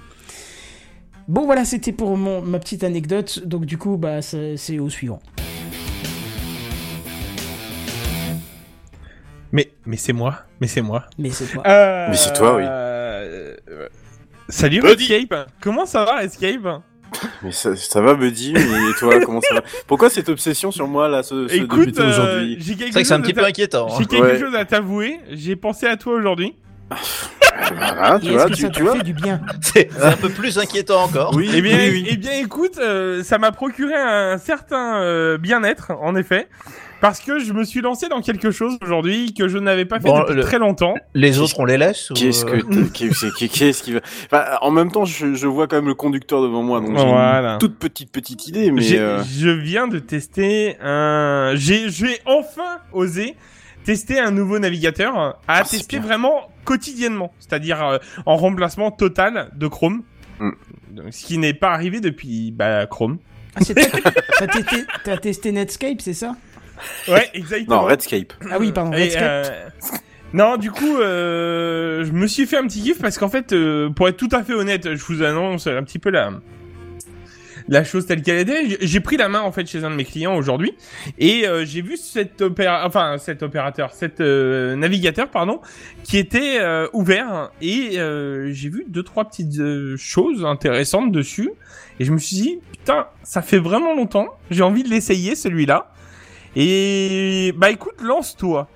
Bon 1.28 1.44
voilà, 1.44 1.64
c'était 1.64 1.93
pour 1.93 2.17
mon, 2.17 2.40
ma 2.43 2.58
petite 2.58 2.84
anecdote. 2.84 3.40
Donc 3.44 3.64
du 3.67 3.78
coup, 3.78 3.96
bah 3.96 4.23
c'est 4.23 4.78
au 4.78 4.88
suivant. 4.88 5.20
Mais, 9.52 9.70
mais 9.87 9.96
c'est 9.96 10.12
moi. 10.12 10.40
Mais 10.61 10.67
c'est 10.67 10.82
moi. 10.82 11.06
Mais 11.19 11.31
c'est 11.31 11.46
toi. 11.46 11.62
Euh, 11.67 12.06
Mais 12.11 12.17
c'est 12.17 12.32
toi, 12.32 12.56
oui. 12.56 12.62
euh, 12.67 13.56
Salut 14.49 14.81
Buddy. 14.81 15.12
Escape. 15.12 15.49
Comment 15.61 15.87
ça 15.87 16.05
va 16.05 16.25
Escape? 16.25 16.82
Mais 17.43 17.52
ça, 17.52 17.75
ça 17.76 18.00
va, 18.02 18.14
Buddy, 18.14 18.52
mais 18.52 18.93
toi, 18.99 19.19
comment 19.25 19.40
ça 19.40 19.55
va? 19.55 19.62
Pourquoi 19.87 20.11
cette 20.11 20.28
obsession 20.28 20.70
sur 20.70 20.87
moi, 20.87 21.08
là, 21.08 21.23
ce, 21.23 21.49
ce 21.49 21.55
Écoute, 21.55 21.99
euh, 21.99 22.08
aujourd'hui? 22.11 22.56
j'ai 22.61 22.75
quelque 22.75 22.87
C'est 22.88 22.93
vrai 22.93 23.02
que 23.02 23.08
c'est 23.08 23.14
un 23.14 23.17
chose 23.19 23.23
petit 23.26 23.32
à 23.32 23.34
peu 23.34 23.40
t'a- 23.43 23.46
inquiétant. 23.49 23.87
hein. 23.90 23.96
J'ai 23.99 24.06
quelque 24.06 24.23
Ouais. 24.25 24.38
chose 24.38 24.55
à 24.55 24.64
t'avouer. 24.64 25.20
J'ai 25.31 25.56
pensé 25.56 25.87
à 25.87 25.96
toi 25.96 26.14
aujourd'hui. 26.14 26.55
Et 26.93 28.21
tu 28.27 28.31
vois, 28.33 28.47
que 28.47 28.55
tu, 28.55 28.61
ça 28.62 28.69
tu 28.69 28.71
te 28.79 28.83
vois 28.83 28.97
fait 28.97 29.03
du 29.03 29.12
bien 29.15 29.41
C'est 29.61 29.88
un 30.03 30.12
peu 30.12 30.29
plus 30.29 30.59
inquiétant 30.59 31.03
encore. 31.05 31.35
Oui, 31.35 31.50
Eh 31.55 31.61
bien, 31.62 31.77
oui, 31.79 31.88
oui. 31.93 32.06
eh 32.11 32.17
bien, 32.17 32.33
écoute, 32.33 32.79
euh, 32.79 33.23
ça 33.23 33.38
m'a 33.38 33.50
procuré 33.50 33.94
un 33.94 34.38
certain 34.38 35.00
euh, 35.00 35.38
bien-être, 35.38 35.93
en 36.00 36.15
effet, 36.17 36.49
parce 37.00 37.19
que 37.21 37.38
je 37.41 37.53
me 37.53 37.65
suis 37.65 37.81
lancé 37.81 38.09
dans 38.09 38.21
quelque 38.21 38.50
chose 38.50 38.77
aujourd'hui 38.83 39.35
que 39.35 39.49
je 39.49 39.59
n'avais 39.59 39.85
pas 39.85 39.99
fait 40.00 40.09
Bon, 40.09 40.21
depuis 40.21 40.35
le- 40.35 40.43
très 40.43 40.59
longtemps. 40.59 40.94
Les 41.15 41.38
autres, 41.41 41.59
on 41.59 41.65
les 41.65 41.77
laisse 41.79 42.11
ou, 42.11 42.15
Qu'est-ce 42.15 42.47
euh, 42.47 42.61
que 42.61 42.85
qu'est-ce 42.93 43.27
qui- 43.35 43.49
qu'est-ce 43.49 43.83
qui 43.83 43.93
va 43.94 44.00
enfin, 44.31 44.44
En 44.61 44.71
même 44.71 44.93
temps, 44.93 45.05
je, 45.05 45.35
je 45.35 45.47
vois 45.47 45.67
quand 45.67 45.77
même 45.77 45.88
le 45.88 45.94
conducteur 45.94 46.43
devant 46.43 46.62
moi, 46.62 46.81
donc 46.81 46.97
j'ai 46.97 47.05
Voilà. 47.05 47.55
une 47.55 47.59
toute 47.59 47.79
petite 47.79 48.12
petite 48.12 48.47
idée, 48.49 48.71
mais 48.71 48.83
euh, 48.99 49.23
Je 49.38 49.49
viens 49.50 49.88
de 49.88 49.99
tester 49.99 50.77
un. 50.83 51.53
J'ai, 51.55 51.88
j'ai 51.91 52.19
enfin 52.27 52.79
osé 52.93 53.35
tester 53.87 54.19
un 54.19 54.33
nouveau 54.33 54.59
navigateur 54.59 55.17
à 55.17 55.38
Ah, 55.49 55.62
tester 55.62 55.99
vraiment 55.99 56.50
quotidiennement, 56.65 57.33
c'est-à-dire 57.38 57.83
euh, 57.83 57.99
en 58.27 58.37
remplacement 58.37 58.91
total 58.91 59.50
de 59.55 59.67
Chrome. 59.69 60.03
Mm. 60.41 60.50
Ce 61.11 61.25
qui 61.25 61.38
n'est 61.38 61.55
pas 61.55 61.71
arrivé 61.71 62.00
depuis 62.00 62.50
bah, 62.50 62.87
Chrome. 62.87 63.19
Ah, 63.55 63.61
T'as 65.05 65.17
testé, 65.17 65.53
Netscape, 65.53 66.00
c'est 66.00 66.15
ça? 66.15 66.35
Ouais, 67.09 67.31
exactement. 67.33 67.77
non, 67.77 67.83
Redscape. 67.85 68.35
Ah 68.50 68.59
oui, 68.59 68.73
pardon, 68.73 68.93
Et, 68.93 69.05
Netscape. 69.05 69.23
euh, 69.25 69.61
Non, 70.35 70.56
du 70.56 70.71
coup, 70.71 70.99
euh, 70.99 72.05
je 72.05 72.12
me 72.12 72.27
suis 72.27 72.47
fait 72.47 72.56
un 72.59 72.67
petit 72.67 72.83
kiff 72.83 72.99
parce 73.00 73.17
qu'en 73.17 73.29
fait, 73.29 73.53
euh, 73.53 73.88
pour 73.88 74.09
être 74.09 74.17
tout 74.17 74.29
à 74.33 74.43
fait 74.43 74.53
honnête, 74.53 74.94
je 74.94 75.05
vous 75.05 75.23
annonce 75.23 75.67
un 75.69 75.83
petit 75.85 75.99
peu 75.99 76.11
la 76.11 76.33
la 77.68 77.84
chose 77.84 78.06
telle 78.06 78.22
qu'elle 78.22 78.38
était. 78.38 78.78
J'ai- 78.80 79.00
pris 79.00 79.16
la 79.16 79.28
main 79.28 79.40
en 79.40 79.52
fait 79.52 79.66
chez 79.66 79.84
un 79.84 79.90
de 79.90 79.96
mes 79.96 80.04
clients 80.04 80.36
aujourd'hui 80.36 80.74
et 81.18 81.46
euh, 81.46 81.64
j'ai 81.64 81.82
vu 81.82 81.96
cet 81.96 82.42
opéra, 82.42 82.86
enfin 82.86 83.16
cet 83.18 83.42
opérateur, 83.42 83.92
cet 83.92 84.20
euh, 84.20 84.74
navigateur 84.76 85.28
pardon, 85.28 85.60
qui 86.04 86.18
était 86.18 86.58
euh, 86.60 86.88
ouvert 86.92 87.50
et 87.60 87.98
euh, 87.98 88.52
j'ai 88.52 88.68
vu 88.68 88.84
deux 88.88 89.02
trois 89.02 89.24
petites 89.24 89.58
euh, 89.58 89.96
choses 89.96 90.44
intéressantes 90.44 91.12
dessus 91.12 91.50
et 92.00 92.04
je 92.04 92.12
me 92.12 92.18
suis 92.18 92.36
dit 92.36 92.58
putain, 92.72 93.06
ça 93.23 93.42
fait 93.42 93.58
vraiment 93.58 93.94
longtemps, 93.94 94.28
j'ai 94.50 94.62
envie 94.62 94.82
de 94.82 94.88
l'essayer 94.88 95.35
celui-là. 95.35 95.92
Et 96.56 97.52
bah 97.56 97.70
écoute, 97.70 98.00
lance-toi. 98.00 98.68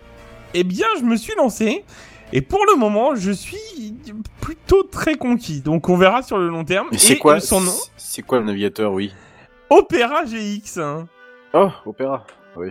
Eh 0.53 0.65
bien, 0.65 0.87
je 0.99 1.05
me 1.05 1.17
suis 1.17 1.33
lancé. 1.39 1.85
Et 2.33 2.43
pour 2.43 2.65
le 2.67 2.77
moment, 2.79 3.15
je 3.15 3.33
suis 3.33 3.95
plutôt 4.41 4.83
très 4.85 5.17
conquis. 5.17 5.61
Donc 5.61 5.89
on 5.89 5.97
verra 5.97 6.23
sur 6.23 6.39
le 6.39 6.49
long 6.49 6.65
terme. 6.65 6.89
Mais 6.93 6.99
c'est 6.99 7.15
Et 7.15 7.19
quoi 7.19 7.41
son 7.41 7.61
nom 7.61 7.75
C'est 7.97 8.23
quoi 8.23 8.39
le 8.39 8.45
navigateur, 8.45 8.93
oui? 8.93 9.13
Opera 9.69 10.25
GX. 10.25 10.79
hein. 10.81 11.09
Oh, 11.53 11.69
Opéra. 11.87 12.25
Oui. 12.57 12.71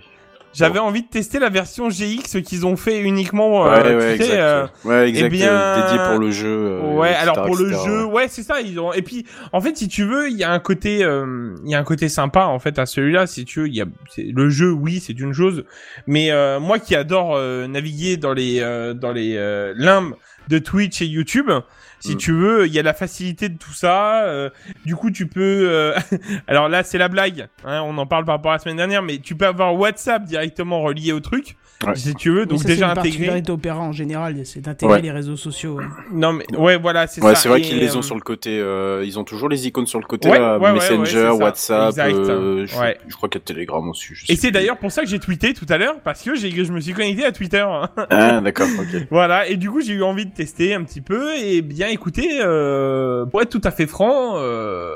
J'avais 0.54 0.80
envie 0.80 1.04
de 1.04 1.08
tester 1.08 1.40
la 1.40 1.50
version 1.50 1.90
GX 1.90 2.42
qu'ils 2.44 2.66
ont 2.66 2.76
fait 2.76 3.00
uniquement. 3.02 3.66
euh, 3.66 3.72
ouais, 3.72 3.82
tu 3.84 3.96
ouais, 3.98 4.16
exact. 4.16 4.34
euh, 4.34 4.68
ouais, 4.86 5.10
exact. 5.10 5.26
eh 5.26 5.30
bien, 5.30 5.52
euh, 5.54 5.82
dédié 5.82 5.98
pour 6.10 6.20
le 6.20 6.32
jeu. 6.32 6.48
euh, 6.48 6.96
ouais, 6.96 7.10
etc., 7.12 7.22
alors 7.22 7.46
pour 7.46 7.56
le 7.56 7.70
jeu, 7.72 8.04
ouais. 8.06 8.28
c'est 8.28 8.44
ça. 8.44 8.60
Ils 8.62 8.80
ont... 8.80 8.92
Et 8.94 9.02
puis, 9.02 9.26
en 9.54 9.62
fait, 9.62 9.78
si 9.78 9.88
tu 9.88 10.04
veux, 10.06 10.30
il 10.30 10.38
y 10.38 10.44
a 10.44 10.52
un 10.52 10.60
côté, 10.60 11.04
euh, 11.04 11.56
il 11.64 11.72
y 11.72 11.76
a 11.76 11.80
un 11.80 11.84
côté 11.84 12.10
sympa 12.10 12.46
en 12.46 12.60
fait 12.60 12.80
à 12.80 12.86
celui-là. 12.86 13.28
Si 13.28 13.46
tu 13.46 13.62
veux, 13.62 13.68
il 13.68 13.76
y 13.76 13.82
a 13.82 13.86
le 14.18 14.50
jeu, 14.50 14.72
oui, 14.72 15.00
c'est 15.00 15.18
une 15.20 15.34
chose, 15.34 15.64
mais 16.08 16.32
euh, 16.32 16.60
moi 16.60 16.80
qui 16.80 16.96
adore 16.96 17.36
euh, 17.36 17.68
naviguer 17.68 18.18
dans 18.18 18.34
les 18.34 18.60
euh, 18.60 18.94
dans 18.94 19.12
les 19.12 19.36
euh, 19.38 19.74
limbes 19.78 20.16
de 20.48 20.58
Twitch 20.58 21.02
et 21.02 21.06
YouTube. 21.06 21.52
Si 22.00 22.14
Mm. 22.16 22.18
tu 22.18 22.32
veux, 22.34 22.66
il 22.68 22.74
y 22.74 22.80
a 22.80 22.84
la 22.84 22.94
facilité 22.94 23.50
de 23.50 23.58
tout 23.58 23.74
ça. 23.74 24.24
euh, 24.24 24.50
du 24.86 24.96
coup, 24.96 25.12
tu 25.12 25.28
peux. 25.28 25.68
euh, 25.70 25.94
Alors 26.48 26.70
là, 26.70 26.84
c'est 26.84 26.98
la 26.98 27.10
blague. 27.10 27.48
Hein, 27.66 27.82
on 27.84 27.98
en 27.98 28.06
parle 28.06 28.26
par 28.26 28.36
rapport 28.36 28.52
à 28.52 28.56
la 28.56 28.60
semaine 28.60 28.78
dernière, 28.78 29.02
mais 29.04 29.18
tu 29.18 29.36
peux 29.36 29.46
avoir 29.46 29.76
WhatsApp 29.76 30.24
directement 30.24 30.82
relié 30.82 31.12
au 31.12 31.20
truc, 31.20 31.58
Ouais. 31.88 31.96
si 31.96 32.14
tu 32.14 32.30
veux. 32.30 32.46
Donc 32.46 32.60
ça, 32.60 32.68
déjà 32.68 32.74
c'est 32.80 32.84
une 32.84 32.90
intégré. 32.92 33.02
particularité 33.10 33.52
Opéra 33.54 33.80
en 33.80 33.94
général, 33.94 34.36
c'est 34.46 34.60
d'intégrer 34.60 34.96
Ouais. 34.96 35.02
les 35.02 35.12
réseaux 35.12 35.38
sociaux. 35.38 35.80
Non 36.12 36.34
mais 36.34 36.46
ouais, 36.58 36.78
voilà, 36.78 37.08
c'est 37.08 37.24
Ouais, 37.24 37.36
ça. 37.36 37.42
c'est 37.44 37.50
vrai 37.50 37.62
qu'ils 37.62 37.78
les 37.80 37.96
ont 37.96 38.00
euh, 38.00 38.02
sur 38.02 38.16
le 38.16 38.22
côté. 38.22 38.60
euh, 38.60 39.02
ils 39.06 39.18
ont 39.18 39.24
toujours 39.24 39.48
les 39.48 39.66
icônes 39.66 39.86
sur 39.88 40.00
le 40.00 40.06
côté, 40.06 40.30
Ouais, 40.30 40.40
là, 40.40 40.58
ouais, 40.58 40.66
ouais, 40.66 40.70
ouais, 40.72 40.74
Messenger, 40.98 41.30
c'est. 41.38 41.42
WhatsApp. 41.44 41.94
Euh, 42.00 42.66
je, 42.68 42.78
Ouais. 42.78 42.98
je 43.08 43.16
crois 43.16 43.30
qu'il 43.30 43.40
y 43.40 43.44
a 43.44 43.46
Telegram 43.46 43.88
aussi. 43.90 44.08
je 44.14 44.26
Et 44.32 44.36
c'est 44.36 44.52
d'ailleurs 44.52 44.78
pour 44.78 44.92
ça 44.92 45.04
que 45.04 45.08
j'ai 45.08 45.20
tweeté 45.20 45.54
tout 45.54 45.66
à 45.70 45.78
l'heure 45.78 45.96
parce 46.04 46.22
que 46.22 46.36
j'ai, 46.36 46.52
je 46.52 46.72
me 46.74 46.82
suis 46.82 46.92
connecté 46.94 47.24
à 47.24 47.32
Twitter. 47.32 47.66
Ah, 48.10 48.42
d'accord, 48.44 48.68
ok. 48.78 49.08
voilà, 49.10 49.48
et 49.48 49.56
du 49.56 49.70
coup 49.72 49.80
j'ai 49.80 49.94
eu 49.94 50.04
envie 50.04 50.26
de 50.26 50.34
tester 50.34 50.74
un 50.74 50.84
petit 50.84 51.02
peu. 51.02 51.34
Et 51.38 51.62
bien 51.62 51.88
écoutez, 51.88 52.40
euh, 52.42 53.26
pour 53.26 53.42
être 53.42 53.50
tout 53.50 53.62
à 53.64 53.72
fait 53.72 53.88
franc, 53.88 54.34
euh, 54.36 54.96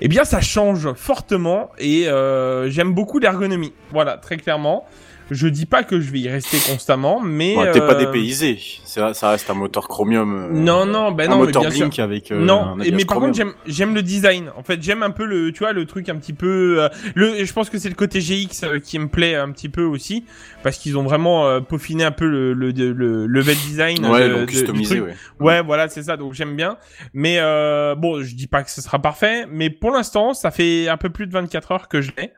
eh 0.00 0.06
bien 0.06 0.22
ça 0.24 0.40
change 0.40 0.92
fortement 0.94 1.70
et 1.78 2.06
euh, 2.08 2.70
j'aime 2.70 2.94
beaucoup 2.94 3.18
l'ergonomie. 3.18 3.72
Voilà, 3.90 4.16
très 4.18 4.36
clairement. 4.36 4.86
Je 5.32 5.48
dis 5.48 5.66
pas 5.66 5.82
que 5.82 6.00
je 6.00 6.10
vais 6.12 6.20
y 6.20 6.28
rester 6.28 6.58
constamment, 6.70 7.20
mais 7.20 7.56
Ouais, 7.56 7.70
T'es 7.72 7.80
pas 7.80 7.94
euh, 7.94 7.98
dépaysé. 7.98 8.58
Ça, 8.84 9.14
ça 9.14 9.30
reste 9.30 9.48
un 9.50 9.54
moteur 9.54 9.88
Chromium. 9.88 10.34
euh, 10.34 10.48
Non, 10.52 10.84
non, 10.86 11.10
ben 11.12 11.28
un 11.28 11.34
non, 11.34 11.40
mais 11.40 11.46
moteur 11.46 11.62
bien 11.62 11.70
sûr. 11.70 11.80
Blink 11.86 11.98
avec. 11.98 12.30
euh, 12.30 12.38
non, 12.44 12.60
un 12.76 12.80
et- 12.80 12.90
mais 12.92 13.04
par 13.04 13.16
Chromium. 13.16 13.30
contre 13.32 13.36
j'aime 13.36 13.52
j'aime 13.66 13.94
le 13.94 14.02
design. 14.02 14.50
En 14.56 14.62
fait, 14.62 14.82
j'aime 14.82 15.02
un 15.02 15.10
peu 15.10 15.24
le 15.24 15.52
tu 15.52 15.60
vois 15.60 15.72
le 15.72 15.86
truc 15.86 16.08
un 16.08 16.16
petit 16.16 16.32
peu 16.34 16.82
euh, 16.82 16.88
le 17.14 17.44
je 17.44 17.52
pense 17.52 17.70
que 17.70 17.78
c'est 17.78 17.88
le 17.88 17.94
côté 17.94 18.20
GX 18.20 18.64
euh, 18.64 18.78
qui 18.78 18.98
me 18.98 19.08
plaît 19.08 19.34
un 19.34 19.50
petit 19.52 19.68
peu 19.68 19.82
aussi 19.82 20.24
parce 20.62 20.76
qu'ils 20.78 20.96
ont 20.98 21.02
vraiment 21.04 21.46
euh, 21.48 21.60
peaufiné 21.60 22.04
un 22.04 22.12
peu 22.12 22.26
le 22.28 22.52
le 22.52 22.70
le, 22.72 22.92
le 22.92 23.26
level 23.26 23.56
design 23.56 24.04
Ouais, 24.06 24.28
de- 24.28 24.34
l'ont 24.34 24.46
customisé, 24.46 25.00
ouais. 25.00 25.14
Ouais, 25.40 25.62
voilà, 25.62 25.88
c'est 25.88 26.02
ça. 26.02 26.16
Donc 26.16 26.34
j'aime 26.34 26.54
bien. 26.56 26.76
Mais 27.14 27.36
euh, 27.38 27.94
bon, 27.94 28.22
je 28.22 28.34
dis 28.34 28.46
pas 28.46 28.62
que 28.62 28.70
ce 28.70 28.82
sera 28.82 28.98
parfait, 29.00 29.46
mais 29.50 29.70
pour 29.70 29.90
l'instant, 29.92 30.34
ça 30.34 30.50
fait 30.50 30.88
un 30.88 30.96
peu 30.96 31.08
plus 31.10 31.26
de 31.26 31.32
24 31.32 31.72
heures 31.72 31.88
que 31.88 32.00
je 32.00 32.10
l'ai. 32.18 32.32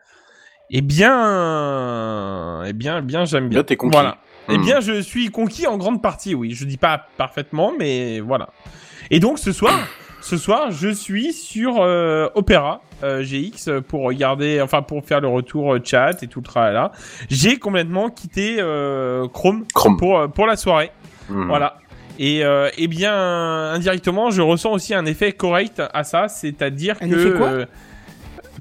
Eh 0.70 0.80
bien, 0.80 2.64
eh 2.66 2.72
bien, 2.72 2.98
eh 2.98 3.02
bien, 3.02 3.24
j'aime 3.24 3.48
bien. 3.48 3.58
Là, 3.60 3.64
t'es 3.64 3.76
conquis. 3.76 3.92
Voilà. 3.92 4.18
Eh 4.48 4.58
Hmm. 4.58 4.62
bien, 4.62 4.80
je 4.80 5.00
suis 5.00 5.30
conquis 5.30 5.66
en 5.66 5.76
grande 5.78 6.02
partie, 6.02 6.34
oui. 6.34 6.52
Je 6.52 6.64
dis 6.64 6.76
pas 6.76 7.06
parfaitement, 7.16 7.72
mais 7.78 8.20
voilà. 8.20 8.50
Et 9.10 9.18
donc 9.20 9.38
ce 9.38 9.52
soir, 9.52 9.72
ce 10.20 10.36
soir, 10.36 10.70
je 10.70 10.88
suis 10.90 11.32
sur 11.32 11.80
euh, 11.80 12.28
Opera 12.34 12.82
euh, 13.02 13.22
GX 13.22 13.80
pour 13.88 14.02
regarder, 14.02 14.60
enfin 14.60 14.82
pour 14.82 15.04
faire 15.04 15.20
le 15.20 15.28
retour 15.28 15.74
euh, 15.74 15.80
chat 15.82 16.22
et 16.22 16.26
tout 16.26 16.40
le 16.40 16.44
travail 16.44 16.74
là. 16.74 16.92
J'ai 17.30 17.58
complètement 17.58 18.10
quitté 18.10 18.56
euh, 18.58 19.26
Chrome, 19.28 19.64
Chrome. 19.74 19.96
pour 19.96 20.18
euh, 20.18 20.28
pour 20.28 20.46
la 20.46 20.56
soirée. 20.56 20.90
Hmm. 21.28 21.46
Voilà. 21.46 21.78
Et 22.18 22.44
euh, 22.44 22.68
eh 22.78 22.86
bien, 22.86 23.12
indirectement, 23.72 24.30
je 24.30 24.40
ressens 24.42 24.72
aussi 24.72 24.94
un 24.94 25.04
effet 25.06 25.32
correct 25.32 25.82
à 25.92 26.04
ça, 26.04 26.28
c'est-à-dire 26.28 26.98
que 27.00 27.06
effet 27.06 27.32
quoi? 27.36 27.46
euh, 27.48 27.66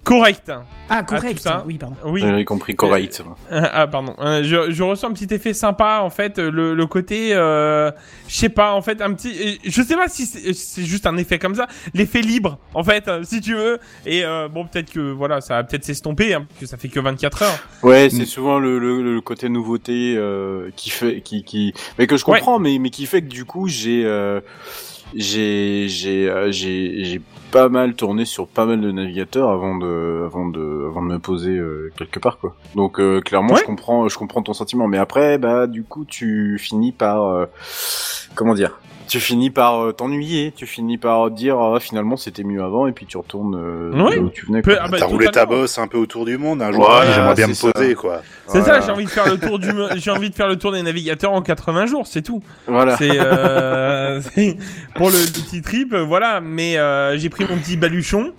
correct. 0.04 0.52
Ah, 0.90 1.04
tout 1.04 1.16
correct. 1.16 1.40
ça. 1.40 1.64
Oui, 1.66 1.78
pardon. 1.78 1.96
Oui. 2.06 2.22
J'avais 2.22 2.46
compris 2.46 2.76
correct. 2.76 3.24
Ah 3.50 3.88
pardon, 3.88 4.16
Euh, 4.20 4.44
je, 4.44 4.70
je 4.72 4.84
ressens 4.84 5.08
un 5.10 5.14
petit 5.14 5.34
effet 5.34 5.54
sympa 5.54 6.02
en 6.04 6.10
fait, 6.10 6.38
le, 6.38 6.76
le 6.76 6.86
côté, 6.88 7.34
euh, 7.34 7.90
je 8.28 8.36
sais 8.36 8.50
pas 8.50 8.74
en 8.74 8.82
fait 8.82 9.02
un 9.02 9.14
petit, 9.14 9.60
je 9.64 9.82
sais 9.82 9.96
pas 9.96 10.08
si 10.10 10.26
c'est 10.26 10.54
c'est 10.54 10.84
juste 10.84 11.08
un 11.08 11.18
effet 11.18 11.40
comme 11.40 11.56
ça, 11.56 11.68
l'effet 11.94 12.22
libre 12.22 12.60
en 12.74 12.84
fait, 12.84 13.08
euh, 13.08 13.24
si 13.24 13.42
tu 13.42 13.56
veux. 13.56 13.80
Et 14.06 14.24
euh, 14.26 14.48
bon 14.50 14.66
peut-être 14.66 14.92
que 14.92 15.00
voilà, 15.12 15.42
ça 15.42 15.56
va 15.56 15.64
peut-être 15.64 15.86
s'estomper, 15.86 16.34
hein, 16.34 16.46
parce 16.50 16.60
que 16.60 16.66
ça 16.68 16.78
fait 16.78 16.90
que 16.90 17.00
24 17.00 17.42
heures. 17.44 17.60
Ouais, 17.82 18.08
Mm. 18.08 18.10
c'est 18.12 18.26
souvent 18.26 18.60
le, 18.60 18.80
le, 18.80 19.02
le 19.02 19.22
côté 19.22 19.48
nouveauté 19.50 20.16
euh, 20.18 20.70
qui 20.76 20.90
fait, 20.90 21.22
qui, 21.22 21.44
qui, 21.44 21.74
mais 21.98 22.06
que 22.08 22.18
je 22.18 22.26
comprends, 22.26 22.60
mais 22.60 22.78
mais 22.78 22.90
qui 22.90 23.06
fait 23.06 23.22
que 23.22 23.30
du 23.30 23.46
coup 23.46 23.68
j'ai, 23.70 24.04
euh, 24.06 24.42
j'ai, 25.16 25.88
j'ai, 25.88 26.30
euh, 26.30 26.52
j'ai, 26.52 27.04
j'ai 27.06 27.22
pas 27.54 27.70
mal 27.70 27.94
tourné 27.94 28.26
sur 28.26 28.48
pas 28.48 28.66
mal 28.66 28.82
de 28.82 28.92
navigateurs 28.92 29.50
avant 29.52 29.78
de, 29.78 30.24
avant 30.26 30.48
de, 30.50 30.88
avant 30.90 31.02
de 31.04 31.08
me 31.08 31.20
poser 31.20 31.52
euh, 31.52 31.92
quelque 31.96 32.20
part 32.20 32.40
quoi. 32.40 32.56
Donc 32.76 33.00
euh, 33.00 33.22
clairement, 33.22 33.54
Ouais. 33.54 33.60
je 33.62 33.66
comprends, 33.66 34.10
je 34.10 34.18
comprends 34.18 34.42
ton 34.42 34.54
sentiment, 34.54 34.88
mais 34.88 34.98
après, 34.98 35.38
bah 35.38 35.68
du 35.68 35.84
coup, 35.84 36.04
tu 36.04 36.58
finis 36.60 36.92
par, 36.92 37.24
euh, 37.28 37.46
comment 38.36 38.56
dire. 38.56 38.80
Tu 39.08 39.20
finis 39.20 39.50
par 39.50 39.80
euh, 39.84 39.92
t'ennuyer, 39.92 40.52
tu 40.56 40.66
finis 40.66 40.98
par 40.98 41.30
dire 41.32 41.58
ah, 41.60 41.80
finalement 41.80 42.18
c'était 42.18 42.44
mieux 42.44 42.64
avant 42.64 42.88
et 42.88 42.92
puis 42.92 43.06
tu 43.06 43.18
retournes 43.18 43.56
euh, 43.56 43.92
là 43.96 44.18
où 44.20 44.30
tu 44.30 44.46
venais. 44.46 44.62
Peu- 44.62 44.74
Quoi. 44.76 44.82
ah 44.86 44.88
bah, 44.88 44.98
T'as 45.00 45.06
roulé 45.06 45.28
ta 45.28 45.46
bosse 45.46 45.78
un 45.78 45.88
peu 45.88 45.98
autour 45.98 46.26
du 46.26 46.38
monde 46.38 46.62
un 46.62 46.72
jour. 46.72 46.86
Voilà, 46.86 47.12
J'aimerais 47.14 47.36
bien 47.36 47.48
me 47.48 47.54
ça. 47.54 47.72
poser, 47.72 47.96
quoi. 47.96 48.22
C'est 48.48 48.60
Voilà. 48.60 48.82
ça, 48.82 48.86
j'ai 48.88 48.92
envie 48.92 49.06
de 49.06 49.10
faire 49.10 49.30
le 49.30 49.38
tour 49.38 49.60
du, 49.60 49.70
j'ai 49.98 50.12
envie 50.12 50.30
de 50.30 50.36
faire 50.36 50.48
le 50.48 50.58
tour 50.58 50.72
des 50.72 50.82
navigateurs 50.82 51.32
en 51.34 51.42
80 51.42 51.86
jours, 51.88 52.08
c'est 52.08 52.22
tout. 52.22 52.42
Voilà. 52.68 52.98
C'est 52.98 53.20
euh, 53.20 54.22
c'est- 54.36 54.58
pour 54.96 55.10
le, 55.10 55.16
petit 55.32 55.62
trip, 55.62 55.94
voilà. 55.96 56.42
Mais 56.42 56.78
euh, 56.78 57.18
j'ai 57.18 57.30
pris 57.30 57.46
mon 57.50 57.58
petit 57.58 57.78
baluchon. 57.78 58.32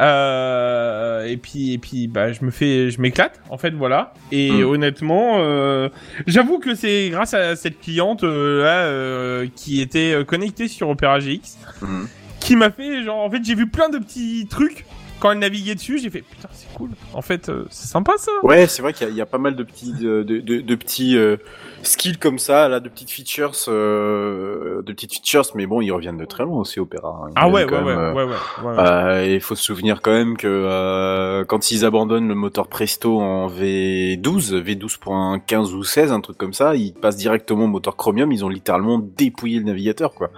Euh, 0.00 1.24
et 1.26 1.36
puis 1.36 1.72
et 1.72 1.78
puis 1.78 2.06
bah 2.06 2.32
je 2.32 2.44
me 2.44 2.50
fais 2.50 2.90
je 2.90 3.00
m'éclate 3.00 3.40
en 3.50 3.58
fait 3.58 3.70
voilà 3.70 4.14
et 4.30 4.50
Mm. 4.52 4.64
honnêtement 4.64 5.36
euh, 5.38 5.88
j'avoue 6.26 6.58
que 6.60 6.74
c'est 6.74 7.08
grâce 7.10 7.34
à 7.34 7.56
cette 7.56 7.80
cliente 7.80 8.22
euh, 8.22 8.62
là 8.62 8.82
euh, 8.84 9.46
qui 9.56 9.80
était 9.80 10.14
connectée 10.26 10.68
sur 10.68 10.88
Opera 10.88 11.18
GX 11.18 11.56
Mhm. 11.82 12.08
qui 12.40 12.54
m'a 12.56 12.70
fait 12.70 13.02
genre 13.02 13.18
en 13.24 13.30
fait 13.30 13.44
j'ai 13.44 13.54
vu 13.56 13.68
plein 13.68 13.88
de 13.88 13.98
petits 13.98 14.46
trucs 14.48 14.84
quand 15.20 15.30
elle 15.32 15.38
naviguait 15.38 15.74
dessus 15.74 15.98
j'ai 15.98 16.10
fait 16.10 16.22
putain 16.22 16.48
c'est 16.52 16.72
cool 16.74 16.90
en 17.14 17.22
fait 17.22 17.48
euh, 17.48 17.64
c'est 17.70 17.86
sympa 17.88 18.12
ça 18.18 18.30
Ouais, 18.42 18.66
c'est 18.66 18.82
vrai 18.82 18.92
qu'il 18.92 19.06
y, 19.06 19.10
a- 19.10 19.12
il 19.12 19.16
y 19.16 19.20
a 19.20 19.26
pas 19.26 19.38
mal 19.38 19.56
de 19.56 19.62
petits, 19.62 19.92
de, 19.92 20.22
de, 20.22 20.38
de, 20.40 20.60
de 20.60 20.74
petits 20.74 21.16
euh, 21.16 21.36
skills 21.82 22.18
comme 22.18 22.38
ça, 22.38 22.68
là, 22.68 22.80
de 22.80 22.88
petites 22.88 23.10
features, 23.10 23.52
euh, 23.68 24.82
de 24.82 24.92
petites 24.92 25.12
features, 25.14 25.44
mais 25.54 25.66
bon, 25.66 25.80
ils 25.80 25.90
reviennent 25.92 26.16
de 26.18 26.24
très 26.24 26.44
loin 26.44 26.60
aussi, 26.60 26.80
Opera. 26.80 27.22
hein. 27.26 27.30
Ah 27.36 27.48
ouais 27.48 27.64
ouais 27.64 27.70
ouais, 27.70 27.94
ouais 27.94 28.12
ouais 28.12 28.24
ouais 28.24 28.76
ouais. 28.76 29.28
et 29.30 29.34
il 29.34 29.40
faut 29.40 29.54
se 29.54 29.62
souvenir 29.64 30.00
quand 30.02 30.10
même 30.12 30.36
que 30.36 31.44
quand 31.48 31.70
ils 31.70 31.84
abandonnent 31.84 32.28
le 32.28 32.34
moteur 32.34 32.68
Presto 32.68 33.20
en 33.20 33.48
V12, 33.48 34.62
V12.15 34.62 35.72
ou 35.74 35.84
16, 35.84 36.12
un 36.12 36.20
truc 36.20 36.36
comme 36.38 36.52
ça, 36.52 36.74
ils 36.74 36.92
passent 36.94 37.16
directement 37.16 37.64
au 37.64 37.68
moteur 37.68 37.96
Chromium. 37.96 38.30
Ils 38.32 38.44
ont 38.44 38.48
littéralement 38.48 38.98
dépouillé 38.98 39.58
le 39.58 39.64
navigateur, 39.64 40.14
quoi. 40.14 40.30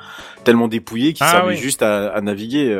Tellement 0.44 0.68
dépouillé 0.68 1.12
qu'ils 1.12 1.26
Ah 1.26 1.32
servaient 1.32 1.54
oui. 1.54 1.56
juste 1.60 1.82
à, 1.82 2.08
à 2.12 2.20
naviguer. 2.20 2.74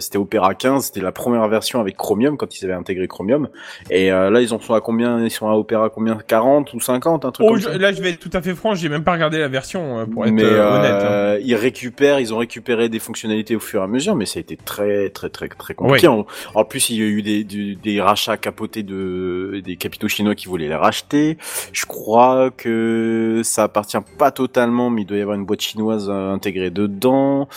C'était 0.00 0.18
Opera 0.18 0.54
15, 0.54 0.86
c'était 0.86 1.00
la 1.00 1.12
première 1.12 1.23
version 1.48 1.80
avec 1.80 1.96
Chromium 1.96 2.36
quand 2.36 2.58
ils 2.58 2.64
avaient 2.64 2.74
intégré 2.74 3.06
Chromium. 3.08 3.48
Et 3.90 4.12
euh, 4.12 4.30
là, 4.30 4.40
ils 4.40 4.52
en 4.54 4.60
sont 4.60 4.74
à 4.74 4.80
combien? 4.80 5.22
Ils 5.24 5.30
sont 5.30 5.48
à 5.48 5.54
Opera 5.54 5.90
combien? 5.90 6.18
40 6.26 6.72
ou 6.74 6.80
50, 6.80 7.24
un 7.24 7.30
truc 7.30 7.46
Oh, 7.46 7.52
comme 7.52 7.60
je- 7.60 7.64
ça? 7.68 7.78
là, 7.78 7.92
je 7.92 8.00
vais 8.02 8.10
être 8.10 8.18
tout 8.18 8.30
à 8.32 8.40
fait 8.42 8.54
franc, 8.54 8.74
j'ai 8.74 8.88
même 8.88 9.04
pas 9.04 9.12
regardé 9.12 9.38
la 9.38 9.48
version 9.48 9.98
euh, 10.00 10.06
pour 10.06 10.24
être 10.26 10.32
mais 10.32 10.44
euh, 10.44 10.70
honnête. 10.78 11.38
hein. 11.38 11.42
ils 11.44 11.54
récupèrent, 11.54 12.20
ils 12.20 12.32
ont 12.34 12.38
récupéré 12.38 12.88
des 12.88 12.98
fonctionnalités 12.98 13.56
au 13.56 13.60
fur 13.60 13.80
et 13.80 13.84
à 13.84 13.86
mesure, 13.86 14.14
mais 14.16 14.26
ça 14.26 14.38
a 14.38 14.40
été 14.40 14.56
très 14.56 15.10
très 15.10 15.28
très 15.28 15.48
très 15.48 15.74
compliqué. 15.74 16.06
En, 16.08 16.26
en 16.54 16.64
plus, 16.64 16.90
il 16.90 16.96
y 16.98 17.02
a 17.02 17.06
eu 17.06 17.22
des, 17.22 18.00
rachats 18.00 18.36
capotés 18.36 18.82
de 18.82 19.60
des 19.64 19.76
capitaux 19.76 20.08
chinois 20.08 20.34
qui 20.34 20.46
voulaient 20.46 20.68
les 20.68 20.74
racheter. 20.74 21.38
Je 21.72 21.86
crois 21.86 22.50
que 22.50 23.40
ça 23.44 23.64
appartient 23.64 23.96
pas 24.18 24.30
totalement, 24.30 24.90
mais 24.90 25.02
il 25.02 25.04
doit 25.06 25.16
y 25.18 25.20
avoir 25.20 25.36
une 25.36 25.44
boîte 25.44 25.60
chinoise 25.62 26.10
intégrée 26.10 26.70
dedans. 26.70 27.48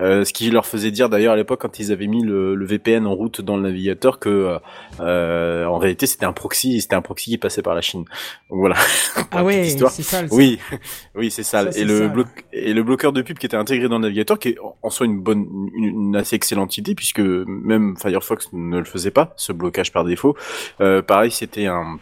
Euh, 0.00 0.24
ce 0.24 0.32
qui 0.32 0.50
leur 0.50 0.66
faisait 0.66 0.90
dire 0.90 1.08
d'ailleurs 1.08 1.32
à 1.32 1.36
l'époque 1.36 1.60
quand 1.62 1.78
ils 1.78 1.92
avaient 1.92 2.06
mis 2.06 2.22
le, 2.22 2.54
le 2.54 2.66
VPN 2.66 3.06
en 3.06 3.14
route 3.16 3.40
dans 3.40 3.56
le 3.56 3.62
navigateur 3.64 4.18
que 4.18 4.58
euh, 5.00 5.64
en 5.66 5.78
réalité 5.78 6.06
c'était 6.06 6.26
un 6.26 6.32
proxy, 6.32 6.80
c'était 6.80 6.94
un 6.96 7.02
proxy 7.02 7.30
qui 7.30 7.38
passait 7.38 7.62
par 7.62 7.74
la 7.74 7.80
Chine. 7.80 8.04
Donc 8.50 8.58
voilà. 8.60 8.76
Ah 9.32 9.42
ouais, 9.44 9.64
c'est 9.68 10.02
sale. 10.02 10.28
ça. 10.28 10.34
Oui, 10.34 10.58
oui, 11.14 11.30
c'est 11.30 11.42
ça. 11.42 11.62
Et 11.74 11.84
le 11.84 11.98
sale. 11.98 12.12
bloc 12.12 12.26
et 12.52 12.72
le 12.72 12.82
bloqueur 12.82 13.12
de 13.12 13.22
pub 13.22 13.38
qui 13.38 13.46
était 13.46 13.56
intégré 13.56 13.88
dans 13.88 13.96
le 13.98 14.02
navigateur, 14.02 14.38
qui 14.38 14.50
est 14.50 14.58
en- 14.82 14.90
soi 14.90 15.04
une 15.06 15.20
bonne, 15.20 15.46
une, 15.74 15.84
une 15.84 16.16
assez 16.16 16.36
excellente 16.36 16.78
idée 16.78 16.94
puisque 16.94 17.20
même 17.20 17.96
Firefox 18.00 18.48
ne 18.52 18.78
le 18.78 18.84
faisait 18.84 19.10
pas, 19.10 19.32
ce 19.36 19.52
blocage 19.52 19.92
par 19.92 20.04
défaut. 20.04 20.36
Euh, 20.80 21.02
pareil, 21.02 21.30
c'était 21.30 21.66
un 21.66 21.98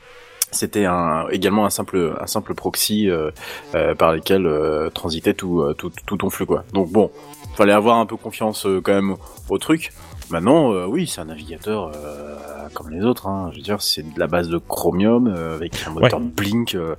c'était 0.52 0.84
un, 0.84 1.26
également 1.32 1.66
un 1.66 1.70
simple, 1.70 2.14
un 2.20 2.26
simple 2.28 2.54
proxy 2.54 3.10
euh, 3.10 3.32
euh, 3.74 3.96
par 3.96 4.12
lequel 4.12 4.46
euh, 4.46 4.88
transitait 4.90 5.34
tout, 5.34 5.62
euh, 5.62 5.74
tout, 5.74 5.90
tout 6.06 6.16
ton 6.16 6.30
flux 6.30 6.46
quoi. 6.46 6.64
Donc 6.72 6.92
bon, 6.92 7.10
fallait 7.56 7.72
avoir 7.72 7.98
un 7.98 8.06
peu 8.06 8.16
confiance 8.16 8.64
quand 8.84 8.94
même 8.94 9.16
au 9.48 9.58
truc. 9.58 9.90
Maintenant, 10.30 10.72
euh, 10.72 10.86
oui, 10.86 11.06
c'est 11.06 11.20
un 11.20 11.26
navigateur 11.26 11.92
euh, 11.94 12.36
comme 12.72 12.90
les 12.90 13.04
autres. 13.04 13.26
Hein. 13.26 13.50
Je 13.52 13.56
veux 13.58 13.62
dire, 13.62 13.82
c'est 13.82 14.02
de 14.02 14.18
la 14.18 14.26
base 14.26 14.48
de 14.48 14.58
Chromium 14.58 15.26
euh, 15.28 15.54
avec 15.56 15.74
un 15.86 15.90
moteur 15.90 16.18
Blink. 16.20 16.74
euh, 16.74 16.94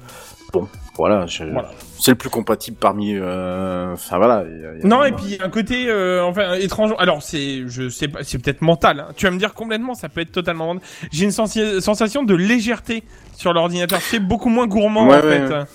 bon, 0.53 0.67
voilà, 0.95 1.25
je- 1.25 1.43
Voilà. 1.43 1.71
c'est 1.99 2.11
le 2.11 2.17
plus 2.17 2.29
compatible 2.29 2.77
parmi. 2.79 3.13
euh, 3.15 3.93
Enfin 3.93 4.17
voilà. 4.17 4.43
il 4.47 4.61
y 4.61 4.65
a- 4.65 4.73
il 4.75 4.79
y 4.79 4.83
a- 4.83 4.87
Non, 4.87 5.03
et 5.03 5.11
puis 5.11 5.37
un 5.43 5.49
côté, 5.49 5.89
euh, 5.89 6.23
enfin, 6.23 6.53
étrange. 6.53 6.93
Alors, 6.99 7.23
c'est, 7.23 7.63
je 7.67 7.89
sais 7.89 8.07
pas, 8.07 8.19
c'est 8.23 8.37
peut-être 8.37 8.61
mental. 8.61 8.99
hein. 8.99 9.07
Tu 9.17 9.25
vas 9.25 9.31
me 9.31 9.39
dire 9.39 9.53
complètement, 9.53 9.95
ça 9.95 10.07
peut 10.07 10.21
être 10.21 10.31
totalement 10.31 10.67
mental. 10.67 10.87
J'ai 11.11 11.25
une 11.25 11.31
sensi- 11.31 11.81
sensation 11.81 12.23
de 12.23 12.35
légèreté 12.35 13.03
sur 13.35 13.53
l'ordinateur. 13.53 13.99
C'est 14.01 14.19
beaucoup 14.19 14.49
moins 14.49 14.67
gourmand, 14.67 15.07
Ouais, 15.07 15.15
en 15.17 15.21
ouais, 15.27 15.47
fait. 15.47 15.65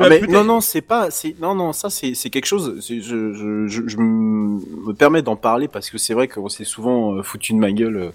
Ah, 0.00 0.08
mais 0.08 0.18
peut-être- 0.20 0.32
non 0.32 0.44
non 0.44 0.60
c'est 0.60 0.80
pas 0.80 1.10
c'est 1.10 1.34
non 1.40 1.54
non 1.54 1.72
ça 1.72 1.90
c'est 1.90 2.14
c'est 2.14 2.30
quelque 2.30 2.46
chose 2.46 2.78
c'est- 2.80 3.00
je, 3.00 3.32
je, 3.34 3.66
je, 3.66 3.82
je 3.86 3.96
me 3.98 4.92
permets 4.94 5.22
d'en 5.22 5.36
parler 5.36 5.68
parce 5.68 5.90
que 5.90 5.98
c'est 5.98 6.14
vrai 6.14 6.26
qu'on 6.28 6.48
s'est 6.48 6.64
souvent 6.64 7.14
euh, 7.14 7.22
foutu 7.22 7.52
de 7.52 7.58
ma 7.58 7.70
gueule 7.72 7.96
euh, 7.96 8.10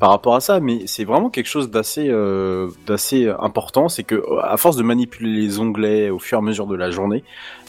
par 0.00 0.10
rapport 0.10 0.34
à 0.34 0.40
ça 0.40 0.60
mais 0.60 0.86
c'est 0.86 1.04
vraiment 1.04 1.28
quelque 1.30 1.48
chose 1.48 1.70
d'assez 1.70 2.08
euh, 2.08 2.68
d'assez 2.86 3.28
important 3.40 3.88
c'est 3.88 4.02
que 4.04 4.22
à 4.42 4.56
force 4.56 4.76
de 4.76 4.82
manipuler 4.82 5.30
les 5.30 5.58
onglets 5.58 6.10
au 6.10 6.18
fur 6.18 6.38
et 6.38 6.40
à 6.40 6.42
mesure 6.44 6.66
de 6.66 6.76
la 6.76 6.90
journée 6.90 7.24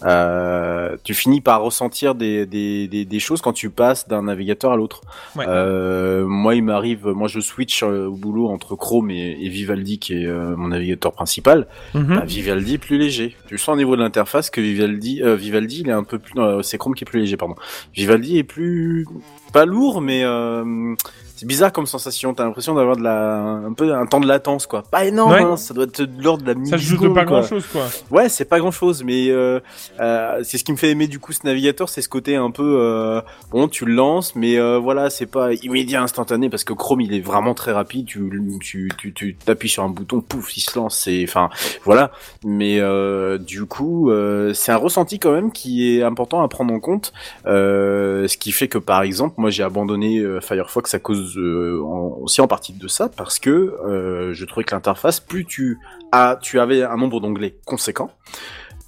euh, 0.06 0.96
tu 1.04 1.14
finis 1.14 1.42
par 1.42 1.62
ressentir 1.62 2.16
des, 2.16 2.46
des, 2.46 2.88
des, 2.88 3.06
des 3.06 3.20
choses 3.20 3.42
quand 3.42 3.54
tu 3.54 3.70
passes 3.70 4.08
d'un 4.08 4.24
navigateur 4.24 4.72
à 4.72 4.76
l'autre 4.78 5.02
Ouais. 5.36 5.46
euh, 5.48 6.26
moi 6.26 6.56
il 6.56 6.64
m'arrive 6.64 7.08
moi 7.08 7.28
je 7.28 7.40
switch 7.40 7.84
au 7.84 8.12
boulot 8.12 8.48
entre 8.50 8.76
Chrome 8.76 9.12
et, 9.12 9.38
et 9.42 9.50
Vivaldi 9.50 10.00
qui 10.00 10.14
est 10.14 10.28
mon 10.28 10.70
navigateur 10.70 11.12
principal 11.12 11.68
bah, 11.94 12.24
Vivaldi 12.26 12.78
plus 12.78 12.98
léger. 12.98 13.36
Tu 13.48 13.58
sens 13.58 13.74
au 13.74 13.78
niveau 13.78 13.96
de 13.96 14.02
l'interface 14.02 14.50
que 14.50 14.62
Vivaldi, 14.62 15.24
euh, 15.24 15.36
Vivaldi, 15.36 15.82
il 15.82 15.90
est 15.90 15.94
un 15.94 16.04
peu 16.04 16.20
plus, 16.20 16.34
non, 16.36 16.62
c'est 16.62 16.78
Chrome 16.78 16.94
qui 16.94 17.04
est 17.04 17.10
plus 17.10 17.22
léger, 17.22 17.38
pardon. 17.38 17.56
Vivaldi 17.96 18.38
est 18.38 18.44
plus, 18.44 19.06
pas 19.54 19.66
lourd, 19.66 20.02
mais 20.02 20.24
euh, 20.24 20.96
c'est 21.38 21.46
bizarre 21.46 21.72
comme 21.72 21.86
sensation. 21.86 22.34
T'as 22.34 22.44
l'impression 22.44 22.74
d'avoir 22.76 22.98
de 22.98 23.04
la, 23.04 23.38
un 23.44 23.74
peu 23.74 23.94
un 23.94 24.06
temps 24.06 24.20
de 24.20 24.28
latence, 24.28 24.68
quoi. 24.68 24.84
Pas 24.84 25.06
énorme, 25.06 25.32
Ouais. 25.32 25.42
hein, 25.44 25.56
ça 25.56 25.74
doit 25.74 25.86
être 25.86 26.02
de 26.02 26.22
l'ordre 26.24 26.44
de 26.44 26.52
la 26.54 26.66
Ça 26.66 26.78
se 26.78 26.84
joue 26.84 26.98
de 26.98 27.08
pas 27.14 27.24
quoi. 27.26 27.40
grand 27.40 27.48
chose, 27.48 27.66
quoi. 27.72 27.84
Ouais, 28.12 28.28
c'est 28.28 28.46
pas 28.46 28.60
grand 28.60 28.72
chose, 28.72 29.04
mais 29.04 29.30
euh, 29.30 29.60
euh, 30.00 30.42
c'est 30.44 30.58
ce 30.58 30.64
qui 30.64 30.72
me 30.72 30.78
fait 30.78 30.90
aimer 30.90 31.08
du 31.08 31.20
coup 31.20 31.32
ce 31.32 31.46
navigateur, 31.46 31.88
c'est 31.88 32.02
ce 32.02 32.10
côté 32.10 32.36
un 32.36 32.52
peu 32.52 32.78
euh, 32.82 33.22
bon, 33.52 33.68
tu 33.68 33.86
le 33.86 33.94
lances, 33.94 34.36
mais 34.36 34.58
euh, 34.60 34.78
voilà, 34.80 35.10
c'est 35.10 35.26
pas 35.28 35.54
immédiat, 35.54 36.02
instantané, 36.02 36.50
parce 36.50 36.64
que 36.64 36.74
Chrome 36.74 37.02
il 37.02 37.14
est 37.14 37.22
vraiment 37.22 37.54
très 37.54 37.72
rapide. 37.72 38.06
Tu 38.08 38.30
tu 38.62 38.90
tu 38.98 39.14
tu 39.14 39.36
t'appuies 39.36 39.70
sur 39.70 39.84
un 39.84 39.90
bouton, 39.90 40.22
pouf, 40.22 40.58
il 40.58 40.62
se 40.62 40.78
lance. 40.78 40.98
C'est 41.00 41.24
enfin 41.28 41.50
voilà, 41.84 42.12
mais 42.44 42.80
euh, 42.80 43.38
du 43.38 43.66
coup 43.66 44.10
euh, 44.10 44.54
c'est 44.54 44.72
un 44.72 44.78
ressenti 44.78 45.20
quand 45.20 45.32
même 45.32 45.52
qui 45.52 45.96
est 45.98 46.04
important 46.04 46.42
à 46.42 46.48
prendre 46.48 46.74
en 46.74 46.80
compte. 46.80 47.14
Euh, 47.46 48.28
ce 48.28 48.38
qui 48.38 48.52
fait 48.52 48.68
que 48.68 48.78
par 48.78 49.02
exemple, 49.04 49.36
moi 49.38 49.50
j'ai 49.50 49.64
abandonné 49.64 50.24
Firefox 50.42 50.94
à 50.94 51.00
cause 51.00 51.27
euh, 51.36 51.82
en- 51.84 52.20
aussi 52.22 52.40
en 52.42 52.48
partie 52.48 52.74
de 52.74 52.88
ça, 52.88 53.10
parce 53.10 53.40
que 53.40 53.50
euh, 53.50 54.34
je 54.34 54.46
trouvais 54.46 54.64
que 54.64 54.74
l'interface, 54.76 55.20
plus 55.20 55.46
tu 55.46 55.80
as, 56.12 56.38
tu 56.42 56.60
avais 56.60 56.84
un 56.84 56.96
nombre 56.96 57.20
d'onglets 57.20 57.58
conséquent. 57.66 58.12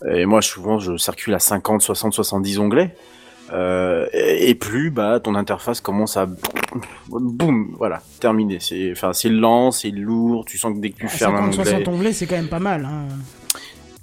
Et 0.10 0.26
moi, 0.26 0.42
souvent, 0.42 0.80
je 0.80 0.96
circule 0.96 1.34
à 1.34 1.40
50, 1.40 1.82
60, 1.82 2.14
70 2.14 2.60
onglets. 2.60 2.96
Euh, 3.52 4.06
et 4.14 4.52
et 4.52 4.56
plus, 4.56 4.92
bah, 4.92 5.20
ton 5.20 5.34
interface 5.36 5.82
commence 5.82 6.16
à, 6.18 6.28
boum, 7.10 7.74
voilà, 7.78 8.02
terminé. 8.20 8.60
C'est, 8.60 8.92
enfin, 8.92 9.12
c'est 9.14 9.30
lent, 9.30 9.72
c'est 9.72 9.90
lourd. 9.92 10.46
Tu 10.46 10.58
sens 10.58 10.74
que 10.76 10.80
dès 10.80 10.92
que 10.92 10.98
tu 10.98 11.06
À 11.08 11.10
fermes 11.10 11.36
un 11.36 11.52
50, 11.52 11.54
onglet. 11.60 11.72
60 11.72 11.88
onglets, 11.88 12.14
c'est 12.14 12.28
quand 12.28 12.36
même 12.36 12.48
pas 12.48 12.60
mal. 12.60 12.86
Hein. 12.86 13.08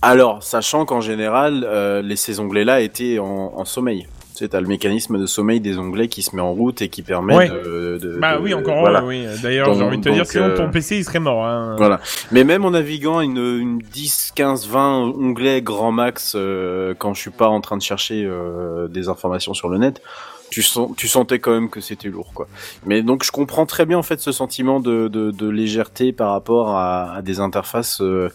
Alors, 0.03 0.43
sachant 0.43 0.85
qu'en 0.85 1.01
général, 1.01 1.65
euh, 1.65 2.03
les, 2.03 2.17
ces 2.17 2.41
onglets-là 2.41 2.81
étaient 2.81 3.19
en, 3.19 3.53
en 3.57 3.65
sommeil. 3.65 4.07
Tu 4.37 4.45
sais, 4.45 4.49
t'as 4.51 4.61
le 4.61 4.67
mécanisme 4.67 5.19
de 5.19 5.25
sommeil 5.25 5.61
des 5.61 5.79
onglets 5.79 6.09
qui 6.09 6.23
se 6.23 6.37
met 6.37 6.43
en 6.43 6.53
route 6.53 6.83
et 6.83 6.89
qui 6.91 7.01
permet 7.01 7.35
Ouais. 7.35 7.49
de, 7.49 7.99
de- 8.03 8.19
Bah 8.21 8.37
de- 8.37 8.43
oui, 8.43 8.53
encore 8.53 8.81
voilà. 8.81 9.03
oui. 9.03 9.25
D'ailleurs, 9.43 9.73
j'ai 9.75 9.83
envie 9.83 9.97
de 9.97 10.03
te 10.05 10.11
dire, 10.11 10.19
donc, 10.25 10.27
sinon 10.31 10.45
euh, 10.45 10.57
ton 10.57 10.71
PC 10.71 10.99
il 10.99 11.05
serait 11.05 11.21
mort. 11.21 11.47
Hein. 11.47 11.75
Voilà. 11.79 12.01
Mais 12.33 12.45
même 12.45 12.65
en 12.67 12.73
naviguant 12.73 13.21
une, 13.23 13.39
une 13.39 13.79
10, 13.79 14.33
15, 14.35 14.69
20 14.69 14.99
onglets 15.19 15.63
grand 15.63 15.91
max, 15.91 16.35
euh, 16.37 16.93
quand 16.99 17.15
je 17.15 17.21
suis 17.23 17.31
pas 17.31 17.49
en 17.49 17.63
train 17.63 17.79
de 17.79 17.83
chercher 17.83 18.25
euh, 18.27 18.89
des 18.89 19.09
informations 19.09 19.55
sur 19.55 19.71
le 19.71 19.79
net, 19.79 20.03
tu, 20.51 20.63
sens, 20.63 20.91
tu 20.97 21.09
sentais 21.09 21.39
quand 21.39 21.53
même 21.53 21.71
que 21.71 21.81
c'était 21.81 22.09
lourd, 22.09 22.31
quoi. 22.35 22.47
Mais 22.85 23.03
donc 23.03 23.25
je 23.25 23.33
comprends 23.33 23.67
très 23.67 23.85
bien 23.87 23.99
en 23.99 24.03
fait 24.05 24.21
ce 24.21 24.33
sentiment 24.33 24.81
de, 24.81 25.09
de, 25.09 25.31
de 25.31 25.49
légèreté 25.49 26.13
par 26.13 26.31
rapport 26.33 26.71
à, 26.71 27.15
à 27.17 27.23
des 27.23 27.41
interfaces 27.41 28.01
euh, 28.01 28.29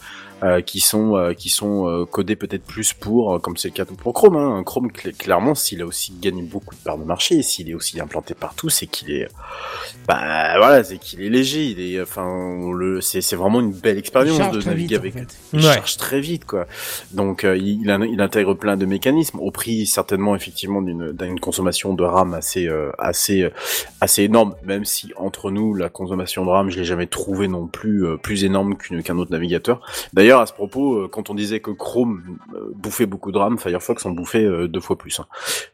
euh, 0.43 0.61
qui 0.61 0.79
sont 0.79 1.15
euh, 1.15 1.33
qui 1.33 1.49
sont 1.49 1.87
euh, 1.87 2.05
codées 2.05 2.35
peut-être 2.35 2.63
plus 2.63 2.93
pour, 2.93 3.35
euh, 3.35 3.39
comme 3.39 3.57
c'est 3.57 3.69
le 3.69 3.73
cas 3.73 3.85
pour 3.85 4.13
Chrome. 4.13 4.35
Hein. 4.35 4.63
Chrome 4.63 4.87
cl- 4.89 5.15
clairement, 5.15 5.55
s'il 5.55 5.81
a 5.81 5.85
aussi 5.85 6.13
gagné 6.21 6.41
beaucoup 6.41 6.75
de 6.75 6.79
parts 6.81 6.97
de 6.97 7.03
marché, 7.03 7.41
s'il 7.43 7.69
est 7.69 7.73
aussi 7.73 7.99
implanté 7.99 8.33
partout, 8.33 8.69
c'est 8.69 8.87
qu'il 8.87 9.11
est, 9.11 9.27
bah 10.07 10.57
voilà, 10.57 10.83
c'est 10.83 10.97
qu'il 10.97 11.21
est 11.21 11.29
léger. 11.29 11.63
Il 11.65 11.79
est, 11.79 12.01
enfin, 12.01 12.25
on 12.25 12.71
le, 12.71 13.01
c'est 13.01 13.21
c'est 13.21 13.35
vraiment 13.35 13.59
une 13.59 13.71
belle 13.71 13.97
expérience 13.97 14.51
de 14.51 14.61
naviguer 14.61 14.97
vite, 14.97 14.97
en 14.97 14.99
avec. 14.99 15.13
fait. 15.13 15.37
Il 15.53 15.59
Ouais. 15.59 15.73
charge 15.75 15.97
très 15.97 16.19
vite, 16.21 16.45
quoi. 16.45 16.65
Donc, 17.11 17.43
euh, 17.43 17.55
il, 17.57 17.81
il, 17.81 18.07
il 18.11 18.21
intègre 18.21 18.53
plein 18.55 18.77
de 18.77 18.85
mécanismes 18.85 19.39
au 19.39 19.51
prix 19.51 19.85
certainement 19.85 20.35
effectivement 20.35 20.81
d'une 20.81 21.11
d'une 21.11 21.39
consommation 21.39 21.93
de 21.93 22.03
RAM 22.03 22.33
assez 22.33 22.67
euh, 22.67 22.89
assez 22.97 23.43
euh, 23.43 23.49
assez 23.99 24.23
énorme. 24.23 24.55
Même 24.63 24.85
si 24.85 25.11
entre 25.17 25.51
nous, 25.51 25.73
la 25.73 25.89
consommation 25.89 26.45
de 26.45 26.49
RAM, 26.49 26.69
je 26.69 26.77
l'ai 26.79 26.85
jamais 26.85 27.07
trouvé 27.07 27.47
non 27.47 27.67
plus 27.67 28.05
euh, 28.05 28.17
plus 28.17 28.43
énorme 28.43 28.75
qu'une 28.77 29.03
qu'un 29.03 29.17
autre 29.17 29.31
navigateur. 29.31 29.81
D'ailleurs, 30.13 30.30
à 30.39 30.45
ce 30.45 30.53
propos, 30.53 30.95
euh, 30.95 31.07
quand 31.07 31.29
on 31.29 31.35
disait 31.35 31.59
que 31.59 31.71
Chrome 31.71 32.37
euh, 32.55 32.71
bouffait 32.75 33.05
beaucoup 33.05 33.31
de 33.31 33.37
RAM, 33.37 33.57
Firefox 33.59 34.05
en 34.05 34.11
bouffait 34.11 34.45
euh, 34.45 34.67
deux 34.67 34.79
fois 34.79 34.97
plus. 34.97 35.19
hein. 35.19 35.25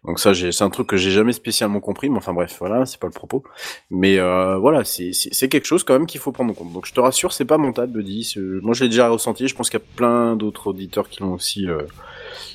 Donc 0.05 0.19
ça, 0.19 0.33
j'ai- 0.33 0.51
c'est 0.51 0.63
un 0.63 0.69
truc 0.69 0.87
que 0.87 0.97
j'ai 0.97 1.11
jamais 1.11 1.33
spécialement 1.33 1.79
compris. 1.79 2.09
Mais 2.09 2.17
enfin 2.17 2.33
bref, 2.33 2.55
voilà, 2.59 2.85
c'est 2.85 2.99
pas 2.99 3.07
le 3.07 3.13
propos. 3.13 3.43
Mais 3.91 4.17
euh, 4.19 4.57
voilà, 4.57 4.83
c'est 4.83 5.11
quelque 5.49 5.65
chose 5.65 5.83
quand 5.83 5.93
même 5.93 6.07
qu'il 6.07 6.19
faut 6.19 6.31
prendre 6.31 6.51
en 6.51 6.53
compte. 6.55 6.73
Donc 6.73 6.85
je 6.87 6.93
te 6.93 6.99
rassure, 6.99 7.31
c'est 7.33 7.45
pas 7.45 7.57
mental 7.57 7.91
de 7.91 8.01
dire. 8.01 8.25
c'est- 8.25 8.39
Moi, 8.39 8.73
je 8.73 8.83
l'ai 8.83 8.89
déjà 8.89 9.09
ressenti. 9.09 9.47
Je 9.47 9.55
pense 9.55 9.69
qu'il 9.69 9.79
y 9.79 9.83
a 9.83 9.85
plein 9.95 10.35
d'autres 10.35 10.67
auditeurs 10.67 11.09
qui 11.09 11.21
l'ont 11.21 11.33
aussi, 11.33 11.67
euh, 11.69 11.81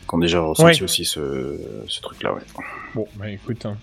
qui 0.09 0.15
ont 0.15 0.19
déjà 0.19 0.41
ressenti 0.41 0.79
Ouais. 0.81 0.83
aussi 0.85 1.05
ce, 1.05 1.59
ce 1.87 2.01
truc-là. 2.01 2.33
Ouais. 2.35 2.41
Bon, 2.95 3.07
bah 3.17 3.31
écoute. 3.31 3.65
hein. 3.67 3.77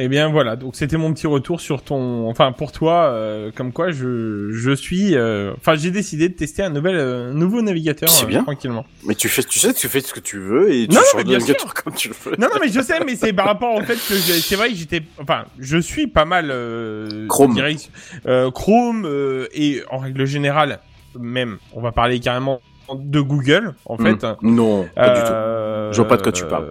Eh 0.00 0.06
bien 0.06 0.28
voilà, 0.28 0.54
donc 0.54 0.76
c'était 0.76 0.96
mon 0.96 1.12
petit 1.12 1.26
retour 1.26 1.60
sur 1.60 1.82
ton, 1.82 2.28
enfin 2.28 2.52
pour 2.52 2.70
toi, 2.70 3.06
euh, 3.10 3.50
comme 3.52 3.72
quoi 3.72 3.90
je 3.90 4.50
je 4.52 4.70
suis, 4.70 5.16
euh, 5.16 5.52
enfin 5.58 5.74
j'ai 5.74 5.90
décidé 5.90 6.28
de 6.28 6.34
tester 6.34 6.62
un 6.62 6.70
nouvel 6.70 6.94
euh, 6.96 7.32
nouveau 7.32 7.62
navigateur 7.62 8.08
C'est 8.08 8.24
euh, 8.24 8.28
bien. 8.28 8.42
tranquillement. 8.44 8.86
Mais 9.04 9.16
tu 9.16 9.28
fais, 9.28 9.42
tu 9.42 9.58
sais, 9.58 9.74
tu 9.74 9.88
fais 9.88 10.00
ce 10.00 10.12
que 10.14 10.20
tu 10.20 10.38
veux 10.38 10.72
et 10.72 10.86
tu 10.86 10.94
Non, 10.94 11.00
changes 11.12 11.24
de 11.24 11.32
navigateur 11.32 11.74
comme 11.74 11.94
tu 11.94 12.08
le 12.10 12.14
veux. 12.14 12.36
Non 12.38 12.46
non 12.52 12.60
mais 12.60 12.68
je 12.68 12.80
sais, 12.80 13.00
mais 13.04 13.16
c'est 13.16 13.32
par 13.32 13.46
rapport 13.46 13.74
au 13.74 13.80
fait 13.82 13.94
que 13.94 14.14
c'est 14.14 14.54
vrai 14.56 14.68
que 14.68 14.76
j'étais, 14.76 15.02
enfin 15.20 15.44
je 15.58 15.78
suis 15.78 16.06
pas 16.06 16.24
mal 16.24 16.48
euh, 16.52 17.26
Chrome. 17.26 17.54
direct- 17.54 17.90
euh, 18.26 18.52
Chrome 18.52 19.04
euh, 19.04 19.48
et 19.52 19.82
en 19.90 19.98
règle 19.98 20.26
générale 20.26 20.78
même, 21.18 21.58
on 21.72 21.80
va 21.80 21.90
parler 21.90 22.20
carrément 22.20 22.60
de 22.94 23.20
Google 23.20 23.74
en 23.84 23.96
Hmm. 23.96 24.04
fait. 24.04 24.26
Non, 24.42 24.88
pas 24.94 25.08
du 25.10 25.20
tout. 25.20 25.92
Je 25.92 25.96
vois 25.96 26.06
pas 26.08 26.16
de 26.18 26.22
quoi 26.22 26.32
tu 26.32 26.44
parles. 26.44 26.68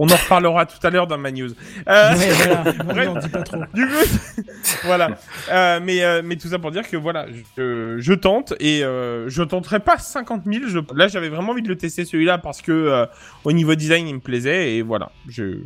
On 0.00 0.08
en 0.08 0.14
reparlera 0.16 0.64
tout 0.64 0.78
à 0.86 0.90
l'heure 0.90 1.08
dans 1.08 1.18
ma 1.18 1.32
news. 1.32 1.50
Euh, 1.88 2.14
Ouais, 2.14 2.30
voilà. 2.30 2.72
Bref. 2.84 3.06
Non, 3.08 3.18
dis 3.18 3.28
pas 3.28 3.42
trop. 3.42 3.58
Du 3.74 3.84
coup, 3.86 4.42
voilà. 4.84 5.18
Euh, 5.50 5.80
mais, 5.82 6.04
euh, 6.04 6.22
mais 6.24 6.36
tout 6.36 6.46
ça 6.48 6.58
pour 6.60 6.70
dire 6.70 6.88
que 6.88 6.96
voilà, 6.96 7.26
je, 7.56 7.96
je 7.98 8.12
tente 8.14 8.54
et 8.60 8.84
euh, 8.84 9.28
je 9.28 9.42
tenterai 9.42 9.80
pas 9.80 9.98
50 9.98 10.42
000. 10.46 10.64
Je, 10.68 10.78
là, 10.94 11.08
j'avais 11.08 11.28
vraiment 11.28 11.50
envie 11.50 11.62
de 11.62 11.68
le 11.68 11.76
tester 11.76 12.04
celui-là 12.04 12.38
parce 12.38 12.62
que 12.62 12.70
euh, 12.70 13.06
au 13.44 13.50
niveau 13.52 13.74
design, 13.74 14.06
il 14.06 14.14
me 14.14 14.20
plaisait 14.20 14.76
et 14.76 14.82
voilà. 14.82 15.10
Je, 15.28 15.58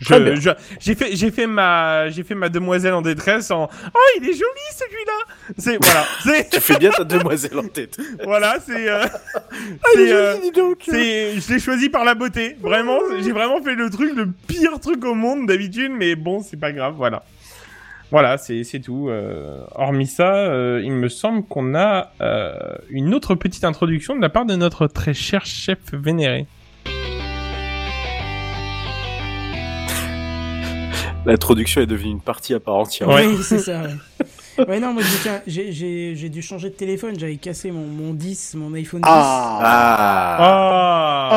Je, 0.00 0.50
j'ai 0.80 0.94
fait, 0.94 1.16
j'ai 1.16 1.30
fait 1.30 1.46
ma, 1.46 2.10
j'ai 2.10 2.24
fait 2.24 2.34
ma 2.34 2.48
demoiselle 2.48 2.94
en 2.94 3.02
détresse 3.02 3.50
en, 3.50 3.64
oh, 3.64 3.98
il 4.18 4.24
est 4.24 4.32
joli 4.32 4.66
celui-là. 4.72 5.54
C'est 5.56 5.78
voilà, 5.82 6.04
c'est, 6.22 6.50
Tu 6.52 6.60
fais 6.60 6.78
bien 6.78 6.90
ta 6.90 7.04
demoiselle 7.04 7.58
en 7.58 7.68
tête. 7.68 7.96
voilà, 8.24 8.58
c'est, 8.64 8.88
euh, 8.88 9.04
Ah, 9.04 9.88
c'est, 9.94 10.12
euh, 10.12 10.36
c'est, 10.80 11.40
je 11.40 11.52
l'ai 11.52 11.60
choisi 11.60 11.88
par 11.88 12.04
la 12.04 12.14
beauté. 12.14 12.56
Vraiment, 12.60 12.98
j'ai 13.22 13.32
vraiment 13.32 13.62
fait 13.62 13.74
le 13.74 13.88
truc, 13.88 14.14
le 14.14 14.28
pire 14.46 14.78
truc 14.80 15.04
au 15.04 15.14
monde 15.14 15.46
d'habitude, 15.46 15.92
mais 15.96 16.16
bon, 16.16 16.42
c'est 16.42 16.58
pas 16.58 16.72
grave, 16.72 16.94
voilà. 16.96 17.22
Voilà, 18.14 18.38
c'est, 18.38 18.62
c'est 18.62 18.78
tout. 18.78 19.08
Euh, 19.08 19.64
hormis 19.74 20.06
ça, 20.06 20.36
euh, 20.36 20.80
il 20.84 20.92
me 20.92 21.08
semble 21.08 21.42
qu'on 21.42 21.74
a 21.74 22.12
euh, 22.20 22.52
une 22.90 23.12
autre 23.12 23.34
petite 23.34 23.64
introduction 23.64 24.14
de 24.14 24.20
la 24.20 24.28
part 24.28 24.46
de 24.46 24.54
notre 24.54 24.86
très 24.86 25.14
cher 25.14 25.44
chef 25.44 25.78
vénéré. 25.92 26.46
L'introduction 31.26 31.80
est 31.80 31.86
devenue 31.86 32.10
une 32.10 32.20
partie 32.20 32.54
à 32.54 32.60
part 32.60 32.76
entière. 32.76 33.08
Oui, 33.08 33.38
c'est 33.42 33.58
ça. 33.58 33.82
Ouais. 33.82 34.26
Ouais, 34.68 34.78
non, 34.80 34.92
moi 34.92 35.02
j'ai- 35.46 36.28
dû 36.28 36.42
changer 36.42 36.70
de 36.70 36.74
téléphone. 36.74 37.18
J'avais 37.18 37.36
cassé 37.36 37.70
mon, 37.70 37.86
mon 37.86 38.12
10, 38.14 38.54
mon 38.56 38.72
iPhone 38.74 39.00
10. 39.00 39.08
Ah. 39.10 39.58
Ah, 39.60 41.28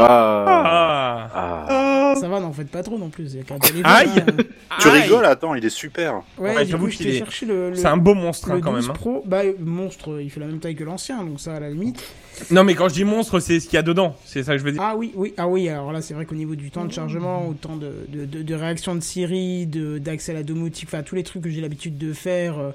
Ah. 0.00 1.28
ah. 1.34 1.66
Ah. 1.70 2.14
Ça 2.20 2.28
va, 2.28 2.40
n'en 2.40 2.52
faites 2.52 2.70
pas 2.70 2.82
trop 2.82 2.98
non 2.98 3.10
plus. 3.10 3.32
Il 3.32 3.36
y 3.38 3.40
a 3.40 3.44
qu'un 3.44 3.58
téléphone. 3.58 3.84
Aïe. 3.92 4.08
hein. 4.16 4.42
Tu 4.80 4.88
Aïe. 4.88 5.02
rigoles, 5.02 5.24
attends, 5.26 5.54
il 5.54 5.64
est 5.64 5.68
super. 5.70 6.22
Ouais, 6.38 6.54
Ouais, 6.56 6.66
j'avoue 6.66 6.88
qu'il 6.88 7.06
est- 7.06 7.18
cherché 7.18 7.46
le, 7.46 7.70
le, 7.70 7.76
C'est 7.76 7.86
un 7.86 7.96
beau 7.96 8.14
monstre 8.14 8.50
hein, 8.50 8.54
le 8.56 8.60
quand 8.60 8.72
12 8.72 8.82
même. 8.88 8.90
hein. 8.90 8.94
Pro. 8.98 9.22
Bah, 9.26 9.42
monstre, 9.60 10.20
il 10.20 10.30
fait 10.30 10.40
la 10.40 10.46
même 10.46 10.58
taille 10.58 10.74
que 10.74 10.84
l'ancien, 10.84 11.22
donc 11.24 11.38
ça, 11.40 11.54
à 11.54 11.60
la 11.60 11.70
limite. 11.70 12.02
Non, 12.50 12.62
mais 12.64 12.74
quand 12.74 12.88
je 12.88 12.94
dis 12.94 13.04
monstre, 13.04 13.40
c'est 13.40 13.58
ce 13.60 13.66
qu'il 13.66 13.74
y 13.74 13.78
a 13.78 13.82
dedans. 13.82 14.14
C'est 14.24 14.42
ça 14.44 14.52
que 14.52 14.58
je 14.58 14.64
veux 14.64 14.72
dire. 14.72 14.80
Ah 14.84 14.94
oui, 14.96 15.12
oui, 15.16 15.34
ah 15.36 15.48
oui, 15.48 15.68
alors 15.68 15.92
là, 15.92 16.00
c'est 16.00 16.14
vrai 16.14 16.24
qu'au 16.24 16.36
niveau 16.36 16.54
du 16.54 16.70
temps 16.70 16.84
de 16.84 16.92
chargement, 16.92 17.46
au 17.48 17.54
temps 17.54 17.76
de, 17.76 17.92
de, 18.08 18.24
de, 18.24 18.42
de 18.42 18.54
réaction 18.54 18.94
de 18.94 19.00
Siri, 19.00 19.66
de- 19.66 19.98
d'accès 19.98 20.32
à 20.32 20.36
la 20.36 20.42
domotique, 20.44 20.88
enfin, 20.88 21.02
tous 21.02 21.14
les 21.16 21.24
trucs 21.24 21.42
que 21.42 21.50
j'ai 21.50 21.60
l'habitude 21.60 21.98
de 21.98 22.12
faire, 22.12 22.47
euh, 22.58 22.70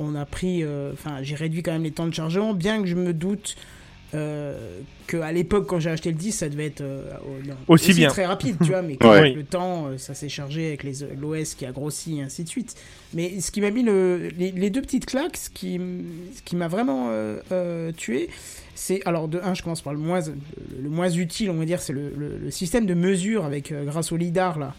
on 0.00 0.14
a 0.14 0.26
pris, 0.26 0.62
euh, 0.62 0.92
enfin, 0.92 1.22
j'ai 1.22 1.36
réduit 1.36 1.62
quand 1.62 1.72
même 1.72 1.84
les 1.84 1.92
temps 1.92 2.06
de 2.06 2.12
chargement, 2.12 2.52
bien 2.52 2.82
que 2.82 2.86
je 2.88 2.96
me 2.96 3.14
doute 3.14 3.56
euh, 4.14 4.78
qu'à 5.08 5.32
l'époque, 5.32 5.66
quand 5.66 5.80
j'ai 5.80 5.90
acheté 5.90 6.10
le 6.10 6.16
10, 6.16 6.32
ça 6.32 6.48
devait 6.48 6.66
être 6.66 6.80
euh, 6.80 7.10
non, 7.46 7.54
Aussi 7.68 7.92
bien. 7.92 8.08
très 8.08 8.24
rapide, 8.24 8.56
tu 8.62 8.68
vois, 8.70 8.82
mais 8.82 8.96
que 9.00 9.06
Ouais. 9.06 9.16
avec 9.18 9.34
le 9.34 9.44
temps, 9.44 9.86
euh, 9.88 9.98
ça 9.98 10.14
s'est 10.14 10.28
chargé 10.28 10.68
avec 10.68 10.84
les 10.84 10.92
l'OS 11.20 11.54
qui 11.54 11.66
a 11.66 11.72
grossi 11.72 12.18
et 12.18 12.22
ainsi 12.22 12.44
de 12.44 12.48
suite. 12.48 12.76
Mais 13.14 13.40
ce 13.40 13.50
qui 13.50 13.60
m'a 13.60 13.70
mis 13.70 13.82
le, 13.82 14.28
les, 14.38 14.52
les 14.52 14.70
deux 14.70 14.80
petites 14.82 15.06
claques, 15.06 15.36
ce 15.36 15.50
qui, 15.50 15.74
m- 15.76 16.04
ce 16.36 16.42
qui 16.42 16.54
m'a 16.56 16.68
vraiment 16.68 17.08
euh, 17.10 17.38
euh, 17.52 17.90
tué, 17.92 18.28
c'est 18.74 19.00
alors 19.06 19.26
de 19.28 19.40
un, 19.42 19.54
je 19.54 19.62
commence 19.62 19.82
par 19.82 19.92
le 19.92 19.98
moins, 19.98 20.20
le, 20.20 20.34
le 20.82 20.88
moins 20.88 21.10
utile, 21.10 21.50
on 21.50 21.54
va 21.54 21.64
dire, 21.64 21.80
c'est 21.80 21.92
le, 21.92 22.10
le- 22.16 22.38
le 22.38 22.50
système 22.50 22.86
de 22.86 22.94
mesure 22.94 23.44
avec 23.44 23.72
euh, 23.72 23.84
grâce 23.84 24.12
au 24.12 24.16
lidar 24.16 24.58
là. 24.58 24.74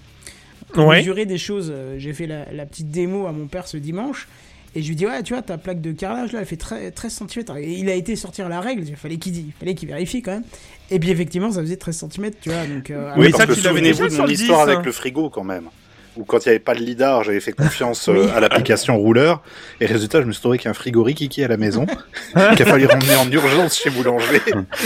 Pour 0.74 0.86
Ouais. 0.88 0.98
mesurer 0.98 1.26
des 1.26 1.38
choses. 1.38 1.72
euh, 1.74 1.96
J'ai 1.98 2.14
fait 2.14 2.28
la, 2.28 2.52
la 2.52 2.66
petite 2.66 2.90
démo 2.90 3.26
à 3.28 3.32
mon 3.32 3.48
père 3.48 3.68
ce 3.68 3.78
dimanche. 3.78 4.28
Et 4.76 4.82
je 4.84 4.90
lui 4.90 4.96
dis, 4.96 5.08
ouais, 5.08 5.24
tu 5.24 5.34
vois, 5.34 5.42
ta 5.42 5.58
plaque 5.58 5.82
de 5.82 5.92
carrelage 5.92 6.34
là, 6.34 6.40
elle 6.42 6.46
fait 6.46 6.58
très- 6.58 6.92
13 6.92 7.22
cm. 7.28 7.58
Et 7.58 7.74
il 7.80 7.90
a 7.90 7.94
été 7.96 8.16
sortir 8.16 8.48
la 8.50 8.60
règle, 8.62 8.84
il 8.88 8.96
fallait 8.96 9.18
qu'il 9.18 9.36
il 9.36 9.52
fallait 9.58 9.74
qu'il 9.74 9.88
vérifie 9.88 10.22
quand 10.22 10.32
même. 10.34 10.44
Et 10.92 11.00
puis 11.00 11.10
effectivement, 11.10 11.52
ça 11.52 11.62
faisait 11.62 11.78
13 11.78 12.06
cm, 12.12 12.32
tu 12.42 12.50
vois. 12.50 12.66
Donc, 12.68 12.92
euh, 12.92 13.12
Oui, 13.18 13.32
ça, 13.32 13.48
tu 13.48 13.60
l'avais 13.62 13.82
déjà 13.82 14.04
souvenez-vous 14.04 14.04
de 14.04 14.10
sur 14.10 14.22
mon 14.24 14.28
le 14.28 14.34
histoire 14.34 14.66
10, 14.66 14.72
avec 14.72 14.80
hein. 14.80 14.84
le 14.86 14.92
frigo 14.92 15.30
quand 15.30 15.44
même. 15.46 15.70
Où 16.18 16.24
quand 16.26 16.46
il 16.46 16.50
n'y 16.50 16.56
avait 16.56 16.60
pas 16.60 16.74
de 16.76 16.80
lidar, 16.80 17.24
j'avais 17.24 17.40
fait 17.40 17.52
confiance 17.54 18.10
euh, 18.10 18.30
à 18.36 18.40
l'application 18.40 18.98
rouleur. 18.98 19.42
Et 19.80 19.86
résultat, 19.86 20.22
je 20.22 20.26
me 20.28 20.32
suis 20.32 20.42
trouvé 20.42 20.58
qu'il 20.58 20.66
y 20.66 20.68
a 20.68 20.72
un 20.72 20.74
frigo 20.74 21.04
Rikiki 21.04 21.44
à 21.44 21.48
la 21.48 21.58
maison, 21.58 21.86
qu'il 22.34 22.42
a 22.62 22.66
fallu 22.66 22.86
ramener 22.86 23.16
en 23.16 23.30
urgence 23.32 23.78
chez 23.78 23.90
Boulanger, 23.90 24.42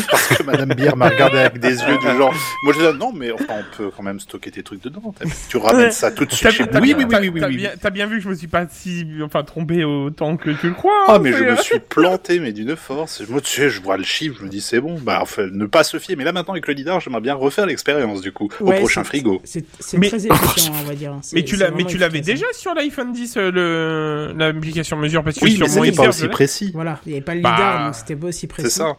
parce 0.09 0.27
que 0.27 0.43
Madame 0.43 0.69
Bière 0.73 0.95
m'a 0.97 1.09
regardé 1.09 1.37
avec 1.39 1.59
des 1.59 1.75
yeux 1.79 1.97
du 1.97 2.05
genre, 2.17 2.33
moi 2.63 2.73
je 2.73 2.79
disais, 2.79 2.93
non, 2.93 3.11
mais 3.13 3.31
enfin, 3.31 3.45
on 3.59 3.77
peut 3.77 3.89
quand 3.95 4.03
même 4.03 4.19
stocker 4.19 4.51
tes 4.51 4.63
trucs 4.63 4.81
dedans. 4.83 5.13
Tu 5.49 5.57
ramènes 5.57 5.91
ça 5.91 6.11
tout 6.11 6.25
de 6.25 6.31
suite 6.31 6.51
chez 6.51 6.63
Oui, 6.63 6.93
oui, 6.97 7.05
oui, 7.07 7.15
oui, 7.21 7.29
oui, 7.29 7.39
t'as 7.41 7.47
oui. 7.47 7.55
bien- 7.57 7.71
T'as 7.81 7.89
bien 7.89 8.05
vu 8.07 8.17
que 8.17 8.23
je 8.23 8.29
me 8.29 8.35
suis 8.35 8.47
pas 8.47 8.65
si, 8.69 9.05
enfin, 9.23 9.43
trompé 9.43 9.83
autant 9.83 10.37
que 10.37 10.49
tu 10.51 10.67
le 10.67 10.73
crois. 10.73 10.91
Ah, 11.07 11.15
hein, 11.15 11.19
mais 11.19 11.31
je 11.31 11.43
me 11.43 11.55
suis 11.57 11.79
planté, 11.79 12.39
mais 12.39 12.51
d'une 12.51 12.75
force. 12.75 13.21
Moi, 13.29 13.41
tu 13.41 13.49
sais, 13.49 13.69
je 13.69 13.81
vois 13.81 13.97
le 13.97 14.03
chiffre, 14.03 14.35
je 14.39 14.45
me 14.45 14.49
dis, 14.49 14.61
c'est 14.61 14.79
bon. 14.79 14.97
Bah, 15.01 15.19
enfin, 15.21 15.47
ne 15.51 15.65
pas 15.65 15.83
se 15.83 15.97
fier. 15.99 16.15
Mais 16.17 16.23
là, 16.23 16.31
maintenant, 16.31 16.53
avec 16.53 16.67
le 16.67 16.73
lidar, 16.73 16.99
j'aimerais 16.99 17.21
bien 17.21 17.33
refaire 17.35 17.65
l'expérience, 17.65 18.21
du 18.21 18.31
coup, 18.31 18.49
Ouais, 18.59 18.75
au 18.77 18.79
prochain 18.79 19.03
frigo. 19.03 19.41
C'est 19.43 19.65
c'est 19.79 19.97
Mais- 19.97 20.09
très 20.09 20.27
efficient, 20.27 20.73
on 20.81 20.87
va 20.87 20.95
dire. 20.95 21.13
C'est- 21.21 21.35
Mais 21.35 21.43
tu 21.43 21.55
c'est 21.55 21.63
l'as, 21.63 21.71
mais 21.71 21.85
tu 21.85 21.97
l'avais 21.97 22.21
déjà 22.21 22.45
sur 22.53 22.73
l'iPhone 22.73 23.11
10 23.13 23.35
euh, 23.37 23.51
le 23.51 24.37
l'application 24.37 24.97
mesure 24.97 25.23
parce 25.23 25.37
que 25.39 25.45
Oui, 25.45 25.55
sur 25.55 25.65
mais 25.67 25.71
c'était 25.73 25.91
pas 25.91 26.09
aussi 26.09 26.27
précis. 26.27 26.71
Voilà, 26.73 26.99
il 27.05 27.09
n'y 27.09 27.15
avait 27.15 27.25
pas 27.25 27.35
le 27.35 27.41
Bah, 27.41 27.51
lidar, 27.55 27.85
donc 27.85 27.95
c'était 27.95 28.15
pas 28.15 28.27
aussi 28.27 28.47
précis. 28.47 28.69
C'est 28.69 28.77
ça. 28.79 28.97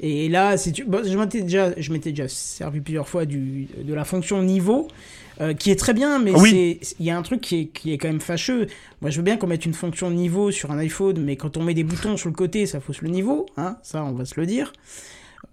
Et 0.00 0.28
là, 0.28 0.56
si 0.56 0.72
tu... 0.72 0.84
bon, 0.84 1.02
je 1.04 1.16
m'étais 1.18 1.42
déjà, 1.42 1.72
je 1.76 1.92
m'étais 1.92 2.10
déjà 2.10 2.28
servi 2.28 2.80
plusieurs 2.80 3.08
fois 3.08 3.24
du, 3.24 3.66
de 3.82 3.92
la 3.94 4.04
fonction 4.04 4.40
niveau, 4.42 4.86
euh, 5.40 5.54
qui 5.54 5.72
est 5.72 5.76
très 5.76 5.92
bien, 5.92 6.20
mais 6.20 6.30
Oui. 6.36 6.78
c'est, 6.80 6.94
il 7.00 7.06
y 7.06 7.10
a 7.10 7.18
un 7.18 7.22
truc 7.22 7.40
qui 7.40 7.60
est, 7.62 7.64
qui 7.66 7.92
est 7.92 7.98
quand 7.98 8.06
même 8.06 8.20
fâcheux. 8.20 8.68
Moi, 9.00 9.10
je 9.10 9.16
veux 9.16 9.24
bien 9.24 9.36
qu'on 9.36 9.48
mette 9.48 9.66
une 9.66 9.74
fonction 9.74 10.08
niveau 10.10 10.52
sur 10.52 10.70
un 10.70 10.78
iPhone, 10.78 11.20
mais 11.24 11.34
quand 11.34 11.56
on 11.56 11.64
met 11.64 11.74
des 11.74 11.82
boutons 11.82 12.16
sur 12.16 12.28
le 12.28 12.34
côté, 12.36 12.66
ça 12.66 12.78
fausse 12.78 13.02
le 13.02 13.08
niveau, 13.08 13.46
hein, 13.56 13.76
ça, 13.82 14.04
on 14.04 14.12
va 14.12 14.24
se 14.24 14.38
le 14.38 14.46
dire. 14.46 14.72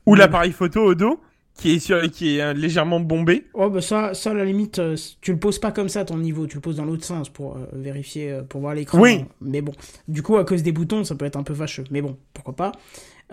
Ou 0.05 0.13
l'appareil 0.13 0.51
photo 0.51 0.83
au 0.83 0.93
dos 0.93 1.19
qui 1.57 1.73
est 1.75 1.79
sur, 1.79 2.01
qui 2.11 2.37
est 2.37 2.41
euh, 2.41 2.53
légèrement 2.53 2.99
bombé. 2.99 3.45
Oh 3.53 3.69
bah 3.69 3.81
ça, 3.81 4.13
ça 4.13 4.31
à 4.31 4.33
la 4.33 4.45
limite, 4.45 4.79
euh, 4.79 4.95
tu 5.21 5.31
le 5.31 5.39
poses 5.39 5.59
pas 5.59 5.71
comme 5.71 5.89
ça 5.89 6.03
ton 6.05 6.17
niveau, 6.17 6.47
tu 6.47 6.55
le 6.55 6.61
poses 6.61 6.77
dans 6.77 6.85
l'autre 6.85 7.05
sens 7.05 7.29
pour 7.29 7.55
euh, 7.57 7.65
vérifier, 7.73 8.39
pour 8.49 8.61
voir 8.61 8.73
l'écran. 8.75 8.99
Oui. 8.99 9.25
Mais 9.41 9.61
bon, 9.61 9.71
du 10.07 10.21
coup 10.21 10.37
à 10.37 10.45
cause 10.45 10.63
des 10.63 10.71
boutons, 10.71 11.03
ça 11.03 11.15
peut 11.15 11.25
être 11.25 11.37
un 11.37 11.43
peu 11.43 11.53
fâcheux. 11.53 11.85
Mais 11.91 12.01
bon, 12.01 12.17
pourquoi 12.33 12.55
pas. 12.55 12.71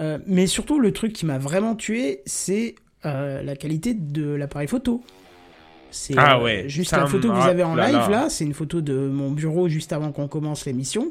Euh, 0.00 0.18
mais 0.26 0.46
surtout 0.46 0.78
le 0.78 0.92
truc 0.92 1.12
qui 1.12 1.26
m'a 1.26 1.38
vraiment 1.38 1.74
tué, 1.74 2.22
c'est 2.24 2.76
euh, 3.04 3.42
la 3.42 3.56
qualité 3.56 3.94
de 3.94 4.30
l'appareil 4.30 4.68
photo. 4.68 5.02
C'est 5.90 6.14
Ah 6.16 6.42
ouais, 6.42 6.64
juste 6.68 6.92
la 6.92 7.06
photo 7.06 7.28
que 7.28 7.34
vous 7.34 7.48
avez 7.48 7.62
en 7.62 7.74
là 7.74 7.88
live 7.88 7.96
là. 7.96 8.08
là, 8.08 8.30
c'est 8.30 8.44
une 8.44 8.54
photo 8.54 8.80
de 8.80 8.94
mon 8.94 9.30
bureau 9.30 9.68
juste 9.68 9.92
avant 9.92 10.10
qu'on 10.10 10.26
commence 10.26 10.64
l'émission. 10.64 11.10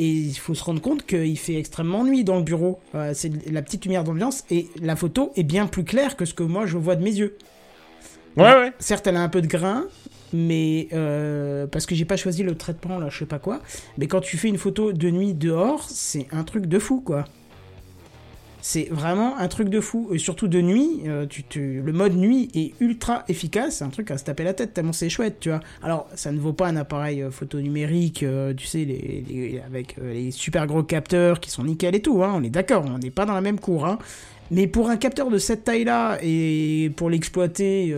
Et 0.00 0.08
il 0.08 0.34
faut 0.34 0.54
se 0.54 0.64
rendre 0.64 0.80
compte 0.80 1.04
qu'il 1.04 1.38
fait 1.38 1.56
extrêmement 1.56 2.04
nuit 2.04 2.24
dans 2.24 2.38
le 2.38 2.42
bureau. 2.42 2.80
Euh, 2.94 3.12
c'est 3.14 3.30
la 3.52 3.60
petite 3.60 3.84
lumière 3.84 4.02
d'ambiance 4.02 4.44
et 4.50 4.68
la 4.80 4.96
photo 4.96 5.30
est 5.36 5.42
bien 5.42 5.66
plus 5.66 5.84
claire 5.84 6.16
que 6.16 6.24
ce 6.24 6.32
que 6.32 6.42
moi 6.42 6.64
je 6.64 6.78
vois 6.78 6.96
de 6.96 7.04
mes 7.04 7.12
yeux. 7.12 7.36
Ouais, 8.38 8.44
ouais. 8.44 8.72
Certes, 8.78 9.06
elle 9.06 9.16
a 9.16 9.22
un 9.22 9.28
peu 9.28 9.42
de 9.42 9.46
grain, 9.46 9.84
mais 10.32 10.88
euh, 10.94 11.66
parce 11.66 11.84
que 11.84 11.94
j'ai 11.94 12.06
pas 12.06 12.16
choisi 12.16 12.42
le 12.42 12.56
traitement 12.56 12.98
là, 12.98 13.10
je 13.10 13.18
sais 13.18 13.26
pas 13.26 13.38
quoi. 13.38 13.60
Mais 13.98 14.06
quand 14.06 14.22
tu 14.22 14.38
fais 14.38 14.48
une 14.48 14.56
photo 14.56 14.94
de 14.94 15.10
nuit 15.10 15.34
dehors, 15.34 15.84
c'est 15.90 16.28
un 16.32 16.44
truc 16.44 16.64
de 16.64 16.78
fou, 16.78 17.02
quoi. 17.02 17.26
C'est 18.62 18.88
vraiment 18.90 19.38
un 19.38 19.48
truc 19.48 19.68
de 19.68 19.80
fou. 19.80 20.10
Et 20.12 20.18
surtout 20.18 20.48
de 20.48 20.60
nuit, 20.60 21.02
euh, 21.06 21.26
le 21.56 21.92
mode 21.92 22.14
nuit 22.14 22.48
est 22.54 22.72
ultra 22.80 23.24
efficace. 23.28 23.76
C'est 23.78 23.84
un 23.84 23.90
truc 23.90 24.10
à 24.10 24.18
se 24.18 24.24
taper 24.24 24.44
la 24.44 24.54
tête 24.54 24.74
tellement 24.74 24.92
c'est 24.92 25.08
chouette, 25.08 25.38
tu 25.40 25.48
vois. 25.48 25.60
Alors, 25.82 26.08
ça 26.14 26.32
ne 26.32 26.38
vaut 26.38 26.52
pas 26.52 26.68
un 26.68 26.76
appareil 26.76 27.22
euh, 27.22 27.30
photo 27.30 27.60
numérique, 27.60 28.22
euh, 28.22 28.52
tu 28.54 28.66
sais, 28.66 28.86
avec 29.66 29.96
les 30.02 30.30
super 30.30 30.66
gros 30.66 30.82
capteurs 30.82 31.40
qui 31.40 31.50
sont 31.50 31.64
nickel 31.64 31.94
et 31.94 32.02
tout. 32.02 32.22
Hein, 32.22 32.32
on 32.34 32.42
est 32.42 32.50
d'accord, 32.50 32.84
on 32.86 32.98
n'est 32.98 33.10
pas 33.10 33.26
dans 33.26 33.34
la 33.34 33.40
même 33.40 33.58
cour. 33.58 33.86
Hein. 33.86 33.98
Mais 34.50 34.66
pour 34.66 34.90
un 34.90 34.96
capteur 34.96 35.30
de 35.30 35.38
cette 35.38 35.64
taille-là 35.64 36.18
et 36.22 36.90
pour 36.96 37.08
l'exploiter. 37.08 37.94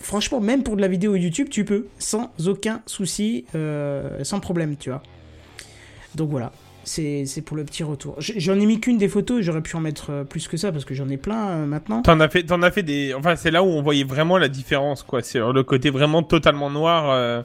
franchement, 0.00 0.40
même 0.40 0.62
pour 0.64 0.76
de 0.76 0.80
la 0.80 0.88
vidéo 0.88 1.14
YouTube, 1.14 1.48
tu 1.48 1.64
peux, 1.64 1.86
sans 1.98 2.30
aucun 2.46 2.82
souci, 2.86 3.44
sans 4.22 4.40
problème, 4.40 4.76
tu 4.76 4.90
vois. 4.90 5.02
Donc 6.16 6.30
voilà, 6.30 6.50
c'est 6.88 7.42
pour 7.44 7.56
le 7.56 7.64
petit 7.64 7.82
retour. 7.82 8.16
J'en 8.18 8.58
ai 8.58 8.66
mis 8.66 8.80
qu'une 8.80 8.98
des 8.98 9.08
photos, 9.08 9.42
j'aurais 9.42 9.60
pu 9.60 9.76
en 9.76 9.80
mettre 9.80 10.10
euh, 10.10 10.24
plus 10.24 10.48
que 10.48 10.56
ça 10.56 10.72
parce 10.72 10.84
que 10.84 10.94
j'en 10.94 11.08
ai 11.08 11.16
plein 11.16 11.48
euh, 11.50 11.66
maintenant. 11.66 12.02
T'en 12.02 12.18
as 12.20 12.28
fait, 12.28 12.42
t'en 12.44 12.62
as 12.62 12.70
fait 12.70 12.82
des. 12.82 13.14
Enfin, 13.14 13.36
c'est 13.36 13.50
là 13.50 13.62
où 13.62 13.66
on 13.66 13.82
voyait 13.82 14.04
vraiment 14.04 14.38
la 14.38 14.48
différence, 14.48 15.02
quoi. 15.02 15.22
C'est 15.22 15.38
le 15.38 15.62
côté 15.62 15.90
vraiment 15.90 16.22
totalement 16.22 16.70
noir, 16.70 17.10
euh, 17.10 17.42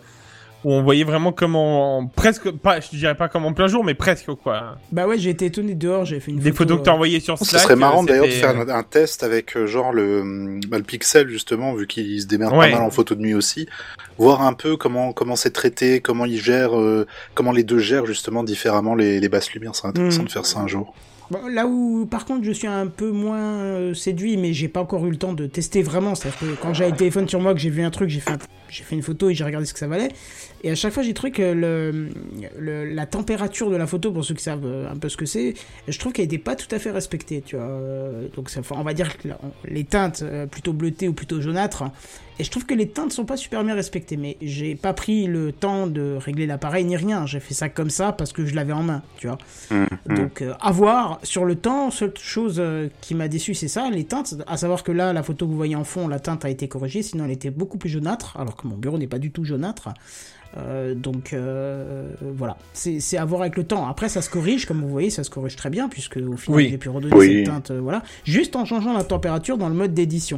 où 0.64 0.72
on 0.72 0.82
voyait 0.84 1.04
vraiment 1.04 1.32
comment, 1.32 1.98
en- 2.00 2.08
presque 2.08 2.50
pas, 2.52 2.80
je 2.80 2.90
dirais 2.90 3.16
pas 3.16 3.28
comme 3.30 3.46
en 3.46 3.54
plein 3.54 3.68
jour, 3.68 3.84
mais 3.84 3.94
presque, 3.94 4.28
quoi. 4.44 4.78
Bah 4.92 5.08
ouais, 5.08 5.18
j'ai 5.18 5.30
été 5.32 5.46
étonné 5.46 5.76
dehors, 5.76 6.06
j'ai 6.06 6.20
fait 6.20 6.32
une 6.32 6.38
Des 6.40 6.52
photo. 6.52 6.76
photos 6.76 6.80
que 6.80 6.84
t'as 6.86 6.92
euh, 6.92 6.96
envoyées 6.96 7.20
sur 7.20 7.38
Ce 7.38 7.46
Slack. 7.46 7.62
serait 7.64 7.76
marrant 7.76 8.04
euh, 8.04 8.08
d'ailleurs 8.08 8.26
de 8.26 8.32
faire 8.32 8.58
un, 8.58 8.68
un 8.70 8.84
test 8.84 9.24
avec 9.24 9.56
euh, 9.58 9.68
genre 9.68 9.92
le, 9.92 10.60
bah, 10.68 10.78
le 10.78 10.84
Pixel 10.84 11.28
justement, 11.30 11.74
vu 11.74 11.88
qu'il 11.88 12.22
se 12.22 12.28
démerde 12.28 12.54
Ouais. 12.54 12.72
pas 12.72 12.78
mal 12.78 12.86
en 12.88 12.92
photo 12.92 13.16
de 13.16 13.22
nuit 13.22 13.34
aussi, 13.34 13.68
voir 14.18 14.42
un 14.42 14.54
peu 14.54 14.78
comment 14.78 15.12
comment 15.14 15.36
c'est 15.36 15.52
traité, 15.52 16.00
comment 16.02 16.26
ils 16.26 16.40
gèrent, 16.40 16.78
euh, 16.80 17.08
comment 17.34 17.52
les 17.52 17.64
deux 17.64 17.80
gèrent 17.80 18.06
justement 18.06 18.44
différemment 18.44 18.96
les, 18.96 19.20
les 19.20 19.30
basses 19.30 19.52
lumières. 19.54 19.76
C'est 19.76 19.88
intéressant 19.88 20.20
Mhm. 20.22 20.28
de 20.28 20.32
faire 20.32 20.46
ça 20.46 20.60
un 20.60 20.68
jour. 20.68 20.94
Bon, 21.32 21.40
là 21.48 21.66
où, 21.66 22.06
par 22.06 22.26
contre, 22.26 22.44
je 22.44 22.52
suis 22.52 22.68
un 22.68 22.86
peu 22.88 23.10
moins 23.10 23.40
euh, 23.40 23.94
séduit, 23.94 24.36
mais 24.38 24.54
j'ai 24.54 24.68
pas 24.68 24.82
encore 24.82 25.06
eu 25.08 25.10
le 25.10 25.16
temps 25.16 25.34
de 25.34 25.48
tester 25.48 25.82
vraiment. 25.82 26.16
C'est-à-dire 26.16 26.38
que 26.40 26.46
quand 26.62 26.74
j'avais 26.74 26.92
le 26.92 26.98
téléphone 26.98 27.28
sur 27.30 27.40
moi, 27.40 27.54
que 27.54 27.60
j'ai 27.62 27.70
vu 27.70 27.82
un 27.82 27.90
truc, 27.92 28.10
j'ai 28.10 28.20
fait, 28.20 28.32
un- 28.32 28.38
j'ai 28.70 28.84
fait 28.84 28.94
une 28.94 29.02
photo 29.02 29.30
et 29.30 29.34
j'ai 29.34 29.44
regardé 29.46 29.66
ce 29.66 29.74
que 29.74 29.80
ça 29.80 29.88
valait. 29.88 30.10
Et 30.64 30.72
à 30.72 30.76
chaque 30.76 30.94
fois, 30.94 31.04
j'ai 31.04 31.14
trouvé 31.14 31.32
que 31.32 32.10
la 32.58 33.06
température 33.06 33.70
de 33.70 33.76
la 33.76 33.86
photo, 33.86 34.12
pour 34.12 34.24
ceux 34.24 34.34
qui 34.34 34.44
savent 34.44 34.66
euh, 34.66 34.90
un 34.90 34.96
peu 34.96 35.10
ce 35.10 35.18
que 35.18 35.26
c'est, 35.26 35.56
je 35.88 36.00
trouve 36.00 36.14
qu'elle 36.14 36.26
était 36.26 36.38
pas 36.38 36.56
tout 36.56 36.74
à 36.74 36.80
fait 36.80 36.92
respectée, 36.92 37.42
tu 37.46 37.58
vois. 37.58 37.66
Euh, 37.66 38.28
Donc, 38.34 38.50
ça, 38.50 38.62
on 38.72 38.84
va 38.84 38.94
dire 38.94 39.18
que 39.18 39.28
les 39.66 39.84
teintes 39.84 40.22
euh, 40.24 40.46
plutôt 40.46 40.72
bleutées 40.72 41.10
ou 41.10 41.14
plutôt 41.14 41.42
jaunâtres. 41.42 41.84
Et 42.40 42.44
je 42.44 42.50
trouve 42.52 42.66
que 42.66 42.74
les 42.74 42.90
teintes 42.90 43.12
sont 43.14 43.26
pas 43.26 43.38
super 43.38 43.64
bien 43.64 43.76
respectées. 43.76 44.18
Mais 44.18 44.38
j'ai 44.42 44.76
pas 44.76 44.94
pris 44.94 45.28
le 45.28 45.52
temps 45.52 45.88
de 45.88 46.18
régler 46.20 46.46
l'appareil 46.46 46.84
ni 46.86 46.98
rien. 46.98 47.26
J'ai 47.26 47.40
fait 47.40 47.54
ça 47.54 47.70
comme 47.70 47.90
ça 47.90 48.12
parce 48.12 48.34
que 48.34 48.46
je 48.46 48.56
l'avais 48.56 48.74
en 48.74 48.84
main, 48.84 49.02
tu 49.18 49.28
vois. 49.28 49.38
Donc, 50.08 50.42
euh, 50.42 50.54
à 50.62 50.72
voir 50.72 51.20
sur 51.24 51.46
le 51.46 51.56
temps. 51.56 51.92
Seule 51.92 52.14
chose 52.20 52.56
euh, 52.60 52.88
qui 53.02 53.16
m'a 53.16 53.28
déçu, 53.28 53.54
c'est 53.54 53.68
ça, 53.68 53.90
les 53.92 54.04
teintes. 54.06 54.36
À 54.48 54.58
savoir 54.58 54.84
que 54.84 54.92
là, 54.92 55.14
la 55.14 55.24
photo 55.24 55.46
que 55.46 55.52
vous 55.52 55.58
voyez 55.58 55.76
en 55.76 55.84
fond, 55.84 56.08
la 56.08 56.20
teinte 56.20 56.44
a 56.46 56.50
été 56.50 56.68
corrigée, 56.68 57.04
sinon 57.04 57.26
elle 57.26 57.32
était 57.32 57.52
beaucoup 57.52 57.78
plus 57.78 57.90
jaunâtre, 57.90 58.36
alors 58.40 58.56
que 58.56 58.68
mon 58.68 58.76
bureau 58.78 58.98
n'est 58.98 59.08
pas 59.08 59.20
du 59.20 59.32
tout 59.32 59.44
jaunâtre. 59.44 59.90
Euh, 60.56 60.94
donc 60.94 61.34
euh, 61.34 62.12
voilà, 62.22 62.58
c'est 62.74 63.00
c'est 63.00 63.18
à 63.18 63.26
voir 63.26 63.42
avec 63.42 63.58
le 63.58 63.64
temps. 63.64 63.88
Après, 63.88 64.08
ça 64.08 64.22
se 64.22 64.30
corrige, 64.30 64.68
comme 64.68 64.82
vous 64.82 64.88
voyez, 64.88 65.10
ça 65.10 65.24
se 65.24 65.32
corrige 65.32 65.56
très 65.56 65.72
bien, 65.72 65.90
puisque 65.90 66.18
au 66.18 66.38
final, 66.38 66.58
Oui. 66.58 66.68
j'ai 66.70 66.78
pu 66.78 66.90
redonner 66.90 67.16
Oui. 67.16 67.38
cette 67.38 67.46
teinte, 67.48 67.72
euh, 67.72 67.80
voilà, 67.82 68.04
juste 68.24 68.56
en 68.56 68.64
changeant 68.64 68.94
la 68.94 69.04
température 69.04 69.58
dans 69.58 69.68
le 69.68 69.74
mode 69.74 69.94
d'édition. 69.96 70.38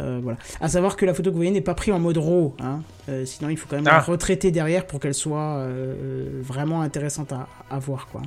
Euh, 0.00 0.20
voilà. 0.22 0.38
À 0.60 0.68
savoir 0.68 0.96
que 0.96 1.04
la 1.04 1.14
photo 1.14 1.30
que 1.30 1.34
vous 1.34 1.38
voyez 1.40 1.50
n'est 1.50 1.60
pas 1.60 1.74
prise 1.74 1.92
en 1.92 1.98
mode 1.98 2.18
RAW, 2.18 2.54
hein. 2.60 2.80
Euh, 3.08 3.24
sinon 3.24 3.50
il 3.50 3.56
faut 3.56 3.66
quand 3.68 3.76
même 3.76 3.88
Ah. 3.88 3.94
la 3.94 4.00
retraiter 4.00 4.50
derrière 4.50 4.86
pour 4.86 5.00
qu'elle 5.00 5.14
soit 5.14 5.56
euh, 5.58 6.40
vraiment 6.42 6.82
intéressante 6.82 7.32
à, 7.32 7.48
à 7.70 7.78
voir, 7.78 8.06
quoi. 8.06 8.22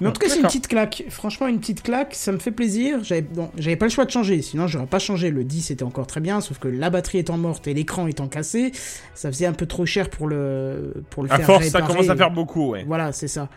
Mais 0.00 0.06
en 0.06 0.12
tout 0.12 0.20
cas, 0.20 0.28
c'est 0.28 0.36
une 0.36 0.42
petite 0.46 0.68
claque. 0.68 1.02
Franchement, 1.08 1.48
une 1.48 1.58
petite 1.58 1.82
claque, 1.82 2.14
ça 2.14 2.30
me 2.30 2.38
fait 2.38 2.52
plaisir. 2.52 3.00
J'avais 3.02 3.22
bon, 3.22 3.50
pas 3.78 3.86
le 3.86 3.90
choix 3.90 4.04
de 4.04 4.10
changer, 4.12 4.42
sinon 4.42 4.68
j'aurais 4.68 4.86
pas 4.86 5.00
changé. 5.00 5.30
Le 5.30 5.42
10 5.42 5.72
était 5.72 5.82
encore 5.82 6.06
très 6.06 6.20
bien, 6.20 6.40
sauf 6.40 6.58
que 6.60 6.68
la 6.68 6.88
batterie 6.88 7.18
étant 7.18 7.36
morte 7.36 7.66
et 7.66 7.74
l'écran 7.74 8.06
étant 8.06 8.28
cassé, 8.28 8.70
ça 9.14 9.28
faisait 9.32 9.46
un 9.46 9.52
peu 9.52 9.66
trop 9.66 9.86
cher 9.86 10.08
pour 10.08 10.28
le 10.28 10.94
pour 11.10 11.24
le 11.24 11.32
À 11.32 11.38
faire 11.38 11.46
force, 11.46 11.66
ça 11.66 11.82
commence 11.82 12.08
à 12.08 12.14
faire 12.16 12.30
beaucoup, 12.30 12.70
ouais. 12.70 12.84
Voilà, 12.86 13.10
c'est 13.10 13.26
ça. 13.26 13.48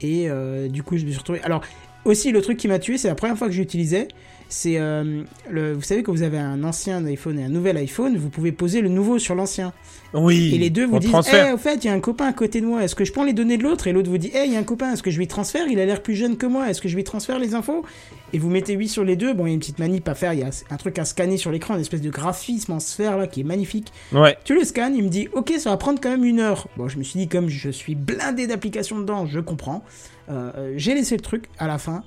Et 0.00 0.28
euh, 0.30 0.68
du 0.68 0.82
coup, 0.82 0.96
je 0.96 1.04
me 1.04 1.10
suis 1.10 1.18
retrouvé. 1.18 1.40
Alors, 1.42 1.60
aussi, 2.06 2.32
le 2.32 2.40
truc 2.40 2.56
qui 2.56 2.66
m'a 2.68 2.78
tué, 2.78 2.96
c'est 2.96 3.08
la 3.08 3.14
première 3.14 3.36
fois 3.36 3.46
que 3.48 3.52
j'utilisais. 3.54 4.08
C'est. 4.54 4.78
euh. 4.78 5.24
Vous 5.52 5.82
savez, 5.82 6.04
quand 6.04 6.12
vous 6.12 6.22
avez 6.22 6.38
un 6.38 6.62
ancien 6.62 7.04
iPhone 7.06 7.40
et 7.40 7.44
un 7.44 7.48
nouvel 7.48 7.76
iPhone, 7.76 8.16
vous 8.16 8.28
pouvez 8.28 8.52
poser 8.52 8.82
le 8.82 8.88
nouveau 8.88 9.18
sur 9.18 9.34
l'ancien. 9.34 9.72
Oui. 10.12 10.52
Et 10.54 10.58
les 10.58 10.70
deux 10.70 10.86
vous 10.86 11.00
disent. 11.00 11.10
Eh, 11.32 11.52
au 11.52 11.58
fait, 11.58 11.82
il 11.82 11.88
y 11.88 11.90
a 11.90 11.92
un 11.92 11.98
copain 11.98 12.26
à 12.26 12.32
côté 12.32 12.60
de 12.60 12.66
moi, 12.66 12.84
est-ce 12.84 12.94
que 12.94 13.04
je 13.04 13.12
prends 13.12 13.24
les 13.24 13.32
données 13.32 13.58
de 13.58 13.64
l'autre? 13.64 13.88
Et 13.88 13.92
l'autre 13.92 14.08
vous 14.08 14.16
dit 14.16 14.30
Eh, 14.32 14.44
il 14.46 14.52
y 14.52 14.56
a 14.56 14.60
un 14.60 14.64
copain, 14.64 14.92
est-ce 14.92 15.02
que 15.02 15.10
je 15.10 15.18
lui 15.18 15.26
transfère? 15.26 15.66
Il 15.66 15.80
a 15.80 15.86
l'air 15.86 16.04
plus 16.04 16.14
jeune 16.14 16.36
que 16.36 16.46
moi, 16.46 16.70
est-ce 16.70 16.80
que 16.80 16.88
je 16.88 16.94
lui 16.94 17.02
transfère 17.02 17.40
les 17.40 17.54
infos? 17.56 17.84
Et 18.32 18.38
vous 18.38 18.48
mettez 18.48 18.76
oui 18.76 18.86
sur 18.86 19.02
les 19.02 19.16
deux. 19.16 19.34
Bon, 19.34 19.46
il 19.46 19.48
y 19.48 19.52
a 19.52 19.54
une 19.54 19.60
petite 19.60 19.80
manip 19.80 20.08
à 20.08 20.14
faire, 20.14 20.32
il 20.34 20.38
y 20.40 20.44
a 20.44 20.50
un 20.70 20.76
truc 20.76 21.00
à 21.00 21.04
scanner 21.04 21.36
sur 21.36 21.50
l'écran, 21.50 21.74
une 21.74 21.80
espèce 21.80 22.00
de 22.00 22.10
graphisme 22.10 22.72
en 22.72 22.80
sphère 22.80 23.18
là 23.18 23.26
qui 23.26 23.40
est 23.40 23.44
magnifique. 23.44 23.92
Ouais. 24.12 24.36
Tu 24.44 24.54
le 24.54 24.62
scannes, 24.64 24.94
il 24.94 25.02
me 25.02 25.08
dit 25.08 25.28
ok 25.32 25.52
ça 25.58 25.70
va 25.70 25.76
prendre 25.78 26.00
quand 26.00 26.10
même 26.10 26.24
une 26.24 26.38
heure. 26.38 26.68
Bon 26.76 26.86
je 26.88 26.96
me 26.96 27.02
suis 27.02 27.18
dit 27.18 27.26
comme 27.28 27.48
je 27.48 27.70
suis 27.70 27.96
blindé 27.96 28.46
d'applications 28.46 29.00
dedans, 29.00 29.26
je 29.26 29.40
comprends. 29.40 29.82
Euh, 30.30 30.52
euh, 30.56 30.72
j'ai 30.76 30.94
laissé 30.94 31.16
le 31.16 31.22
truc 31.22 31.46
à 31.58 31.66
la 31.66 31.78
fin. 31.78 32.04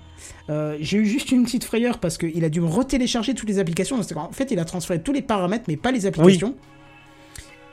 Euh, 0.50 0.78
j'ai 0.80 0.98
eu 0.98 1.06
juste 1.06 1.32
une 1.32 1.44
petite 1.44 1.64
frayeur 1.64 1.98
parce 1.98 2.18
qu'il 2.18 2.44
a 2.46 2.50
dû 2.50 2.62
me 2.62 2.68
retélécharger 2.68 3.34
toutes 3.34 3.50
les 3.50 3.60
applications. 3.60 4.00
Qu'en 4.02 4.32
fait 4.32 4.52
il 4.52 4.60
a 4.60 4.66
transféré 4.66 5.02
tous 5.02 5.14
les 5.14 5.22
paramètres 5.22 5.66
mais 5.68 5.78
pas 5.78 5.92
les 5.92 6.06
applications. 6.06 6.56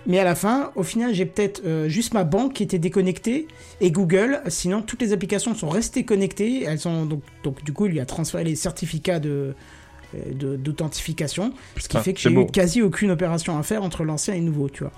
Mais 0.06 0.18
à 0.18 0.24
la 0.24 0.34
fin, 0.34 0.70
au 0.74 0.82
final, 0.82 1.14
j'ai 1.14 1.24
peut-être 1.24 1.62
euh, 1.64 1.88
juste 1.88 2.12
ma 2.12 2.24
banque 2.24 2.52
qui 2.52 2.62
était 2.62 2.78
déconnectée 2.78 3.48
et 3.80 3.90
Google. 3.90 4.42
Sinon, 4.48 4.82
toutes 4.82 5.00
les 5.00 5.14
applications 5.14 5.54
sont 5.54 5.70
restées 5.70 6.04
connectées. 6.04 6.64
Elles 6.64 6.78
sont 6.78 7.06
donc, 7.06 7.22
donc 7.42 7.64
du 7.64 7.72
coup, 7.72 7.87
il 7.87 7.92
lui 7.92 8.00
a 8.00 8.06
transféré 8.06 8.44
les 8.44 8.54
certificats 8.54 9.18
de 9.18 9.54
euh, 10.14 10.56
d'authentification, 10.58 11.52
ce 11.76 11.82
qui 11.82 11.88
Putain, 11.88 12.02
fait 12.02 12.12
que 12.12 12.20
j'ai 12.20 12.30
eu 12.30 12.46
quasi 12.46 12.82
aucune 12.82 13.10
opération 13.10 13.58
à 13.58 13.62
faire 13.62 13.82
entre 13.82 14.04
l'ancien 14.04 14.34
et 14.34 14.38
le 14.38 14.44
nouveau, 14.44 14.68
tu 14.68 14.84
vois. 14.84 14.92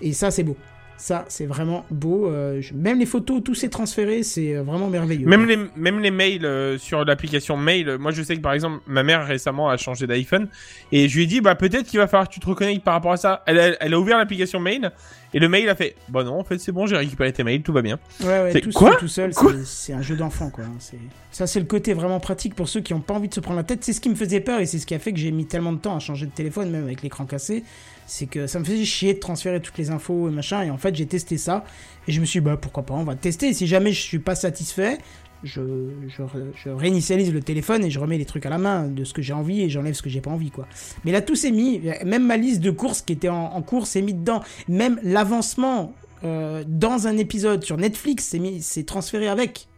Et 0.00 0.12
ça, 0.12 0.30
c'est 0.30 0.44
beau. 0.44 0.56
Ça, 0.96 1.24
c'est 1.28 1.46
vraiment 1.46 1.84
beau. 1.90 2.28
euh, 2.28 2.60
je- 2.60 2.72
Même 2.72 2.98
les 3.00 3.06
photos, 3.06 3.42
tout 3.42 3.54
s'est 3.54 3.68
transféré, 3.68 4.22
c'est 4.22 4.54
euh, 4.56 4.62
vraiment 4.62 4.88
merveilleux. 4.88 5.26
Même 5.26 5.44
les, 5.46 5.58
même 5.76 6.00
les 6.00 6.10
mails 6.12 6.44
euh, 6.46 6.78
sur 6.78 7.04
l'application 7.04 7.56
mail. 7.56 7.96
Moi, 7.98 8.12
je 8.12 8.22
sais 8.22 8.36
que 8.36 8.40
par 8.40 8.52
exemple, 8.52 8.80
ma 8.86 9.02
mère 9.02 9.26
récemment 9.26 9.68
a 9.68 9.76
changé 9.76 10.06
d'iPhone 10.06 10.48
et 10.92 11.08
je 11.08 11.16
lui 11.16 11.24
ai 11.24 11.26
dit, 11.26 11.40
bah 11.40 11.56
peut-être 11.56 11.86
qu'il 11.88 11.98
va 11.98 12.06
falloir 12.06 12.28
que 12.28 12.32
tu 12.34 12.40
te 12.40 12.46
reconnectes 12.46 12.84
par 12.84 12.94
rapport 12.94 13.12
à 13.12 13.16
ça. 13.16 13.42
Elle 13.46 13.58
a, 13.58 13.82
elle 13.82 13.92
a 13.94 13.98
ouvert 13.98 14.18
l'application 14.18 14.60
mail 14.60 14.92
et 15.34 15.40
le 15.40 15.48
mail 15.48 15.68
a 15.68 15.74
fait, 15.74 15.96
bah 16.08 16.22
non, 16.22 16.38
en 16.38 16.44
fait 16.44 16.58
c'est 16.58 16.70
bon, 16.72 16.86
j'ai 16.86 16.96
récupéré 16.96 17.32
tes 17.32 17.42
mails, 17.42 17.62
tout 17.62 17.72
va 17.72 17.82
bien. 17.82 17.98
Ouais, 18.22 18.26
ouais, 18.42 18.60
tout 18.60 18.70
quoi 18.70 18.92
seul, 18.92 19.00
tout 19.00 19.08
seul, 19.08 19.32
c'est- 19.64 19.92
un 19.92 20.00
jeu 20.02 20.14
d'enfant, 20.16 20.48
quoi. 20.50 20.64
hein, 20.64 20.96
Ça, 21.32 21.48
c'est 21.48 21.58
le 21.58 21.66
côté 21.66 21.92
vraiment 21.92 22.20
pratique 22.20 22.54
pour 22.54 22.68
ceux 22.68 22.80
qui 22.80 22.94
n'ont 22.94 23.00
pas 23.00 23.14
envie 23.14 23.28
de 23.28 23.34
se 23.34 23.40
prendre 23.40 23.56
la 23.58 23.64
tête. 23.64 23.82
C'est 23.82 23.92
ce 23.92 24.00
qui 24.00 24.08
me 24.08 24.14
faisait 24.14 24.38
peur 24.40 24.60
et 24.60 24.66
c'est 24.66 24.78
ce 24.78 24.86
qui 24.86 24.94
a 24.94 25.00
fait 25.00 25.12
que 25.12 25.18
j'ai 25.18 25.32
mis 25.32 25.46
tellement 25.46 25.72
de 25.72 25.78
temps 25.78 25.96
à 25.96 25.98
changer 25.98 26.26
de 26.26 26.30
téléphone, 26.30 26.70
même 26.70 26.84
avec 26.84 27.02
l'écran 27.02 27.26
cassé. 27.26 27.64
C'est 28.06 28.26
que 28.26 28.46
ça 28.46 28.58
me 28.58 28.64
faisait 28.64 28.84
chier 28.84 29.14
de 29.14 29.18
transférer 29.18 29.60
toutes 29.60 29.78
les 29.78 29.90
infos 29.90 30.28
et 30.28 30.32
machin. 30.32 30.62
Et 30.62 30.70
en 30.70 30.78
fait, 30.78 30.94
j'ai 30.94 31.06
testé 31.06 31.38
ça 31.38 31.64
et 32.06 32.12
je 32.12 32.20
me 32.20 32.26
suis 32.26 32.40
dit, 32.40 32.44
bah 32.44 32.56
pourquoi 32.56 32.84
pas, 32.84 32.94
on 32.94 33.04
va 33.04 33.14
tester. 33.14 33.52
Si 33.52 33.66
jamais 33.66 33.92
je 33.92 34.00
suis 34.00 34.18
pas 34.18 34.34
satisfait, 34.34 34.98
je, 35.42 35.60
je, 36.08 36.70
réinitialise 36.70 37.32
le 37.32 37.40
téléphone 37.40 37.84
et 37.84 37.90
je 37.90 38.00
remets 38.00 38.18
les 38.18 38.24
trucs 38.24 38.46
à 38.46 38.50
la 38.50 38.58
main 38.58 38.88
de 38.88 39.04
ce 39.04 39.12
que 39.12 39.22
j'ai 39.22 39.32
envie 39.32 39.62
et 39.62 39.68
j'enlève 39.68 39.94
ce 39.94 40.02
que 40.02 40.10
j'ai 40.10 40.20
pas 40.20 40.30
envie, 40.30 40.50
quoi. 40.50 40.66
Mais 41.04 41.12
là, 41.12 41.20
tout 41.20 41.36
s'est 41.36 41.50
mis. 41.50 41.82
Même 42.04 42.26
ma 42.26 42.36
liste 42.36 42.60
de 42.60 42.70
courses 42.70 43.02
qui 43.02 43.12
était 43.12 43.28
en, 43.28 43.62
cours 43.62 43.86
s'est 43.86 44.02
mis 44.02 44.14
dedans. 44.14 44.42
Même 44.68 44.98
l'avancement 45.02 45.92
euh, 46.24 46.64
dans 46.66 47.06
un 47.06 47.16
épisode 47.18 47.64
sur 47.64 47.76
Netflix 47.76 48.34
s'est 48.60 48.84
transféré 48.84 49.28
avec. 49.28 49.68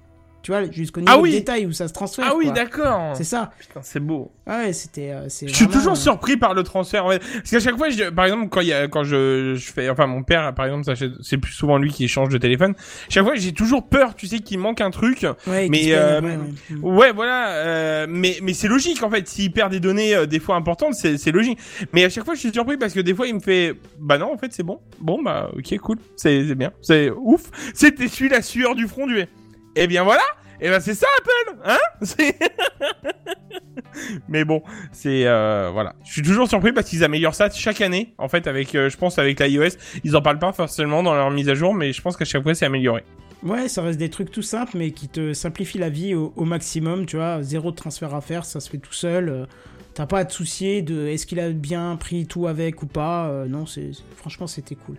Tu 0.46 0.52
vois, 0.52 0.62
jusqu'au 0.70 1.00
niveau 1.00 1.12
Ah 1.12 1.18
oui. 1.18 1.32
de 1.32 1.38
détail 1.38 1.66
où 1.66 1.72
ça 1.72 1.88
se 1.88 1.92
transfère. 1.92 2.24
Ah 2.30 2.36
oui, 2.36 2.52
d'accord. 2.52 3.16
C'est 3.16 3.24
ça. 3.24 3.50
Putain, 3.58 3.80
c'est 3.82 3.98
beau. 3.98 4.30
Ouais, 4.46 4.72
c'était. 4.72 5.10
euh, 5.10 5.24
Je 5.28 5.52
suis 5.52 5.66
toujours 5.66 5.94
euh, 5.94 5.96
surpris 5.96 6.36
par 6.36 6.54
le 6.54 6.62
transfert. 6.62 7.04
en 7.04 7.10
fait. 7.10 7.18
Parce 7.18 7.50
qu'à 7.50 7.58
chaque 7.58 7.76
fois, 7.76 7.90
je- 7.90 8.10
par 8.10 8.26
exemple, 8.26 8.48
quand 8.48 8.60
il 8.60 8.68
y 8.68 8.72
a, 8.72 8.86
quand 8.86 9.02
je, 9.02 9.56
je 9.56 9.72
fais, 9.72 9.90
enfin, 9.90 10.06
mon 10.06 10.22
père, 10.22 10.54
par 10.54 10.66
exemple, 10.66 10.84
c'est 11.20 11.38
plus 11.38 11.52
souvent 11.52 11.78
lui 11.78 11.90
qui 11.90 12.06
change 12.06 12.28
de 12.28 12.38
téléphone. 12.38 12.74
Chaque 13.08 13.24
fois, 13.24 13.34
j'ai 13.34 13.50
toujours 13.50 13.88
peur, 13.88 14.14
tu 14.14 14.28
sais, 14.28 14.38
qu'il 14.38 14.60
manque 14.60 14.80
un 14.80 14.92
truc. 14.92 15.26
Ouais, 15.48 15.68
mais 15.68 15.86
euh, 15.94 16.20
ouais. 16.20 16.38
Ouais, 16.80 17.12
voilà. 17.12 17.48
euh, 17.56 18.06
mais 18.08 18.36
mais 18.40 18.54
c'est 18.54 18.68
logique 18.68 19.02
en 19.02 19.10
fait. 19.10 19.26
S'il 19.26 19.50
perd 19.50 19.72
des 19.72 19.80
données 19.80 20.14
euh, 20.14 20.26
des 20.26 20.38
fois 20.38 20.54
importantes, 20.54 20.94
c'est 20.94 21.32
logique. 21.32 21.58
Mais 21.92 22.04
à 22.04 22.08
chaque 22.08 22.24
fois, 22.24 22.34
je 22.34 22.38
suis 22.38 22.52
surpris 22.52 22.76
parce 22.76 22.92
que 22.94 23.00
des 23.00 23.16
fois, 23.16 23.26
il 23.26 23.34
me 23.34 23.40
fait, 23.40 23.74
bah 23.98 24.16
non, 24.16 24.32
en 24.32 24.38
fait, 24.38 24.52
c'est 24.52 24.62
bon. 24.62 24.78
Bon, 25.00 25.20
bah 25.24 25.50
ok, 25.56 25.76
cool. 25.78 25.96
C'est 26.14 26.46
c'est 26.46 26.54
bien. 26.54 26.70
C'est 26.82 27.10
ouf. 27.10 27.50
C'était 27.74 28.06
celui 28.06 28.28
la 28.30 28.42
sueur 28.42 28.76
du 28.76 28.86
front 28.86 29.08
du. 29.08 29.24
Eh 29.76 29.86
bien 29.86 30.02
voilà. 30.04 30.22
Eh 30.60 30.68
ben 30.70 30.80
c'est 30.80 30.94
ça 30.94 31.06
Apple, 31.18 31.58
hein? 31.66 31.78
Mais 34.28 34.44
bon, 34.44 34.62
c'est 34.92 35.26
euh, 35.26 35.70
voilà. 35.72 35.94
Je 36.04 36.12
suis 36.12 36.22
toujours 36.22 36.48
surpris 36.48 36.72
parce 36.72 36.88
qu'ils 36.88 37.04
améliorent 37.04 37.34
ça 37.34 37.48
chaque 37.50 37.80
année. 37.80 38.14
En 38.18 38.28
fait, 38.28 38.46
avec, 38.46 38.74
euh, 38.74 38.88
je 38.90 38.96
pense 38.96 39.18
avec 39.18 39.38
l'iOS, 39.40 39.76
ils 40.04 40.16
en 40.16 40.22
parlent 40.22 40.38
pas 40.38 40.52
forcément 40.52 41.02
dans 41.02 41.14
leur 41.14 41.30
mise 41.30 41.48
à 41.48 41.54
jour, 41.54 41.74
mais 41.74 41.92
je 41.92 42.00
pense 42.02 42.16
qu'à 42.16 42.24
chaque 42.24 42.42
fois 42.42 42.54
c'est 42.54 42.66
amélioré. 42.66 43.04
Ouais, 43.42 43.68
ça 43.68 43.82
reste 43.82 43.98
des 43.98 44.08
trucs 44.10 44.30
tout 44.30 44.42
simples, 44.42 44.72
mais 44.76 44.90
qui 44.92 45.08
te 45.08 45.32
simplifient 45.34 45.78
la 45.78 45.90
vie 45.90 46.14
au, 46.14 46.32
au 46.36 46.44
maximum, 46.44 47.04
tu 47.06 47.16
vois. 47.16 47.42
Zéro 47.42 47.70
transfert 47.70 48.14
à 48.14 48.20
faire, 48.22 48.44
ça 48.44 48.60
se 48.60 48.70
fait 48.70 48.78
tout 48.78 48.92
seul. 48.94 49.28
euh, 49.28 49.46
T'as 49.94 50.06
pas 50.06 50.18
à 50.20 50.24
te 50.26 50.32
soucier 50.32 50.82
de 50.82 51.06
est-ce 51.06 51.26
qu'il 51.26 51.40
a 51.40 51.50
bien 51.50 51.96
pris 51.96 52.26
tout 52.26 52.46
avec 52.46 52.82
ou 52.82 52.86
pas. 52.86 53.28
euh, 53.28 53.46
non, 53.46 53.64
c'est 53.66 53.90
franchement, 54.16 54.46
c'était 54.46 54.74
cool. 54.74 54.96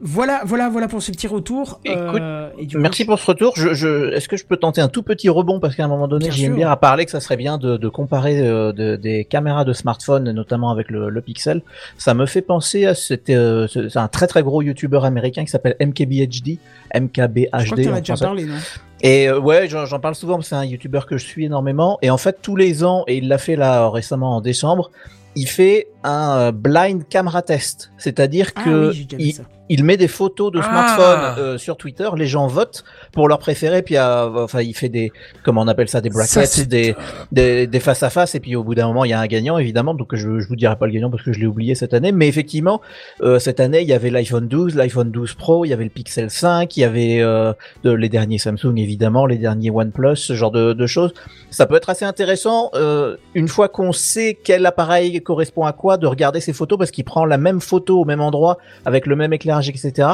Voilà, 0.00 0.42
voilà, 0.44 0.68
voilà 0.68 0.88
pour 0.88 1.02
ce 1.02 1.10
petit 1.10 1.26
retour. 1.26 1.80
Écoute, 1.84 2.20
euh, 2.20 2.50
et 2.58 2.66
du 2.66 2.76
coup, 2.76 2.82
Merci 2.82 3.04
pour 3.04 3.18
ce 3.18 3.26
retour. 3.26 3.52
Je, 3.56 3.74
je, 3.74 4.12
Est-ce 4.12 4.28
que 4.28 4.36
je 4.36 4.44
peux 4.44 4.56
tenter 4.56 4.80
un 4.80 4.88
tout 4.88 5.02
petit 5.02 5.28
rebond? 5.28 5.60
Parce 5.60 5.74
qu'à 5.76 5.84
un 5.84 5.88
moment 5.88 6.08
donné, 6.08 6.30
sûr. 6.30 6.54
bien 6.54 6.70
a 6.70 6.76
parlé 6.76 7.04
que 7.04 7.10
ça 7.10 7.20
serait 7.20 7.36
bien 7.36 7.58
de, 7.58 7.76
de 7.76 7.88
comparer 7.88 8.40
euh, 8.40 8.72
de- 8.72 8.96
des 8.96 9.24
caméras 9.24 9.64
de 9.64 9.72
smartphone, 9.72 10.30
notamment 10.32 10.70
avec 10.70 10.90
le, 10.90 11.08
le 11.08 11.20
Pixel. 11.20 11.62
Ça 11.98 12.14
me 12.14 12.26
fait 12.26 12.42
penser 12.42 12.86
à 12.86 12.92
euh, 13.30 13.66
un 13.94 14.08
très 14.08 14.26
très 14.26 14.42
gros 14.42 14.62
YouTuber 14.62 15.00
américain 15.04 15.44
qui 15.44 15.50
s'appelle 15.50 15.76
MKBHD, 15.80 16.46
je 16.46 16.56
crois 16.94 17.00
que 17.00 17.00
MKBHD 17.00 17.88
en 17.88 17.98
déjà 18.00 18.16
parlé, 18.16 18.44
non? 18.44 18.54
Et 19.02 19.28
euh, 19.28 19.38
ouais, 19.38 19.68
j'en 19.68 19.98
parle 20.00 20.14
souvent, 20.14 20.40
c'est 20.40 20.54
un 20.54 20.64
YouTuber 20.64 21.00
que 21.08 21.16
je 21.18 21.24
suis 21.26 21.44
énormément. 21.44 21.98
Et 22.02 22.10
en 22.10 22.16
fait, 22.18 22.38
tous 22.40 22.56
les 22.56 22.84
ans, 22.84 23.04
et 23.06 23.18
il 23.18 23.28
l'a 23.28 23.38
fait 23.38 23.56
là 23.56 23.88
récemment 23.90 24.36
en 24.36 24.40
décembre, 24.40 24.90
il 25.36 25.46
fait 25.48 25.88
un 26.04 26.52
blind 26.52 27.06
camera 27.08 27.42
test, 27.42 27.90
c'est-à-dire 27.98 28.50
Ah 28.56 28.62
que 28.64 28.90
oui, 28.90 29.08
il. 29.18 29.34
Il 29.70 29.82
met 29.84 29.96
des 29.96 30.08
photos 30.08 30.52
de 30.52 30.60
Ah. 30.62 30.62
smartphone 30.62 31.42
euh, 31.44 31.58
sur 31.58 31.76
Twitter, 31.76 32.08
les 32.16 32.26
gens 32.26 32.46
votent 32.46 32.84
pour 33.12 33.28
leur 33.28 33.38
préféré, 33.38 33.82
puis 33.82 33.96
euh, 33.96 34.28
enfin 34.44 34.60
il 34.60 34.74
fait 34.74 34.88
des 34.90 35.10
comment 35.42 35.62
on 35.62 35.68
appelle 35.68 35.88
ça 35.88 36.00
des 36.00 36.10
brackets, 36.10 36.68
des, 36.68 36.94
des 37.32 37.66
des 37.66 37.80
face 37.80 38.02
à 38.02 38.10
face, 38.10 38.34
et 38.34 38.40
puis 38.40 38.56
au 38.56 38.62
bout 38.64 38.74
d'un 38.74 38.86
moment 38.86 39.04
il 39.04 39.10
y 39.10 39.14
a 39.14 39.20
un 39.20 39.26
gagnant 39.26 39.56
évidemment, 39.58 39.94
donc 39.94 40.14
je 40.14 40.38
je 40.40 40.46
vous 40.48 40.56
dirai 40.56 40.76
pas 40.76 40.86
le 40.86 40.92
gagnant 40.92 41.10
parce 41.10 41.22
que 41.22 41.32
je 41.32 41.40
l'ai 41.40 41.46
oublié 41.46 41.74
cette 41.74 41.94
année, 41.94 42.12
mais 42.12 42.28
effectivement 42.28 42.80
euh, 43.22 43.38
cette 43.38 43.58
année 43.60 43.80
il 43.80 43.88
y 43.88 43.92
avait 43.94 44.10
l'iPhone 44.10 44.48
12, 44.48 44.74
l'iPhone 44.74 45.10
12 45.10 45.34
Pro, 45.34 45.64
il 45.64 45.68
y 45.68 45.72
avait 45.72 45.84
le 45.84 45.90
Pixel 45.90 46.30
5, 46.30 46.76
il 46.76 46.80
y 46.80 46.84
avait 46.84 47.20
euh, 47.20 47.52
de- 47.84 47.90
les 47.92 48.08
derniers 48.10 48.38
Samsung 48.38 48.76
évidemment, 48.76 49.24
les 49.26 49.38
derniers 49.38 49.70
OnePlus, 49.70 50.16
ce 50.16 50.34
genre 50.34 50.50
de, 50.50 50.72
de 50.74 50.86
choses. 50.86 51.14
Ça 51.50 51.66
peut 51.66 51.76
être 51.76 51.88
assez 51.88 52.04
intéressant 52.04 52.70
euh, 52.74 53.16
une 53.34 53.48
fois 53.48 53.68
qu'on 53.68 53.92
sait 53.92 54.36
quel 54.42 54.66
appareil 54.66 55.22
correspond 55.22 55.64
à 55.64 55.72
quoi, 55.72 55.96
de 55.96 56.06
regarder 56.06 56.40
ces 56.40 56.52
photos 56.52 56.76
parce 56.78 56.90
qu'il 56.90 57.04
prend 57.04 57.24
la 57.24 57.38
même 57.38 57.60
photo 57.60 58.00
au 58.00 58.04
même 58.04 58.20
endroit 58.20 58.58
avec 58.84 59.06
le 59.06 59.14
même 59.16 59.32
éclairage, 59.32 59.53
etc. 59.68 60.08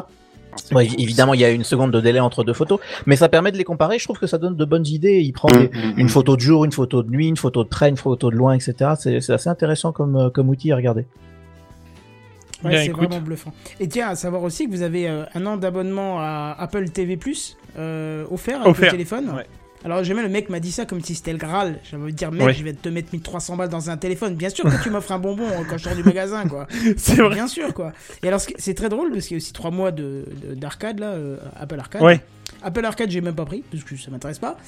Ouais, 0.72 0.88
évidemment, 0.98 1.32
il 1.34 1.40
y 1.40 1.44
a 1.44 1.50
une 1.50 1.62
seconde 1.62 1.92
de 1.92 2.00
délai 2.00 2.18
entre 2.18 2.42
deux 2.42 2.52
photos, 2.52 2.80
mais 3.06 3.14
ça 3.14 3.28
permet 3.28 3.52
de 3.52 3.56
les 3.56 3.62
comparer. 3.64 3.98
Je 4.00 4.04
trouve 4.04 4.18
que 4.18 4.26
ça 4.26 4.36
donne 4.36 4.56
de 4.56 4.64
bonnes 4.64 4.86
idées. 4.86 5.20
Il 5.20 5.32
prend 5.32 5.48
des- 5.48 5.68
Mm, 5.68 5.94
mm, 5.94 5.98
une 5.98 6.06
mm. 6.06 6.08
photo 6.08 6.34
de 6.36 6.40
jour, 6.40 6.64
une 6.64 6.72
photo 6.72 7.02
de 7.04 7.10
nuit, 7.10 7.28
une 7.28 7.36
photo 7.36 7.62
de 7.62 7.68
près, 7.68 7.88
une 7.88 7.96
photo 7.96 8.30
de 8.30 8.36
loin, 8.36 8.54
etc. 8.54 8.92
C'est 8.98 9.20
c'est 9.20 9.32
assez 9.32 9.48
intéressant 9.48 9.92
comme, 9.92 10.16
euh, 10.16 10.28
comme 10.30 10.48
outil 10.48 10.72
à 10.72 10.76
regarder. 10.76 11.06
Ouais, 12.64 12.70
Bien, 12.70 12.78
c'est 12.80 12.86
écoute. 12.86 13.04
vraiment 13.08 13.20
bluffant. 13.24 13.52
Et 13.78 13.88
tiens, 13.88 14.08
à 14.08 14.14
savoir 14.16 14.42
aussi 14.42 14.66
que 14.66 14.70
vous 14.72 14.82
avez 14.82 15.08
euh, 15.08 15.24
un 15.34 15.46
an 15.46 15.56
d'abonnement 15.56 16.18
à 16.20 16.54
Apple 16.58 16.90
TV 16.90 17.16
Plus 17.16 17.56
euh, 17.78 18.24
offert 18.30 18.56
avec 18.60 18.68
Offert, 18.72 18.86
le 18.86 18.90
téléphone. 18.90 19.30
ouais. 19.34 19.46
Alors 19.84 20.04
jamais 20.04 20.22
le 20.22 20.28
mec 20.28 20.50
m'a 20.50 20.60
dit 20.60 20.72
ça 20.72 20.84
comme 20.84 21.00
si 21.00 21.14
c'était 21.14 21.32
le 21.32 21.38
Graal. 21.38 21.78
J'avais 21.90 22.02
envie 22.02 22.12
de 22.12 22.18
dire 22.18 22.30
mec, 22.30 22.42
Ouais. 22.42 22.52
je 22.54 22.62
vais 22.62 22.72
te 22.74 22.88
mettre 22.90 23.08
1300 23.12 23.56
balles 23.56 23.68
dans 23.70 23.88
un 23.88 23.96
téléphone. 23.96 24.34
Bien 24.34 24.50
sûr 24.50 24.64
que 24.64 24.82
tu 24.82 24.90
m'offres 24.90 25.12
un 25.12 25.18
bonbon 25.18 25.46
quand 25.68 25.78
je 25.78 25.84
sors 25.84 25.94
du 25.94 26.04
magasin, 26.04 26.46
quoi. 26.46 26.66
C'est 26.98 27.16
vrai. 27.16 27.34
Bien 27.34 27.46
sûr, 27.48 27.72
quoi. 27.72 27.92
Et 28.22 28.28
alors 28.28 28.40
c'est 28.40 28.74
très 28.74 28.88
drôle 28.90 29.10
parce 29.12 29.26
qu'il 29.26 29.36
y 29.36 29.40
a 29.40 29.42
aussi 29.42 29.52
trois 29.54 29.70
mois 29.70 29.90
de 29.90 30.24
de- 30.46 30.54
d'arcade 30.54 30.98
là, 31.00 31.12
euh, 31.12 31.36
Apple 31.58 31.78
Arcade. 31.78 32.02
Ouais. 32.02 32.20
Apple 32.62 32.84
Arcade, 32.84 33.10
j'ai 33.10 33.20
même 33.22 33.34
pas 33.34 33.46
pris 33.46 33.64
parce 33.70 33.82
que 33.84 33.96
ça 33.96 34.10
m'intéresse 34.10 34.38
pas. 34.38 34.58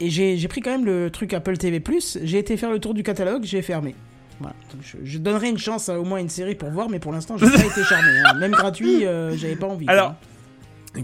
Et 0.00 0.10
j'ai 0.10 0.48
pris 0.48 0.60
quand 0.60 0.70
même 0.70 0.84
le 0.84 1.10
truc 1.10 1.32
Apple 1.32 1.56
TV 1.56 1.80
Plus. 1.80 2.18
J'ai 2.22 2.38
été 2.38 2.56
faire 2.56 2.70
le 2.70 2.78
tour 2.78 2.92
du 2.94 3.02
catalogue, 3.02 3.44
j'ai 3.44 3.62
fermé. 3.62 3.94
Voilà. 4.38 4.54
Donc, 4.72 4.82
je, 4.84 4.96
je 5.02 5.18
donnerai 5.18 5.48
une 5.48 5.58
chance 5.58 5.88
à 5.88 5.98
au 5.98 6.04
moins 6.04 6.18
une 6.18 6.28
série 6.28 6.54
pour 6.54 6.70
voir, 6.70 6.88
mais 6.88 7.00
pour 7.00 7.10
l'instant, 7.10 7.36
j'ai 7.36 7.46
pas 7.50 7.56
été 7.66 7.82
charmé. 7.82 8.08
hein. 8.24 8.34
Même 8.38 8.52
gratuit, 8.52 9.04
euh, 9.04 9.36
j'avais 9.36 9.56
pas 9.56 9.66
envie. 9.66 9.86
quoi. 9.86 10.16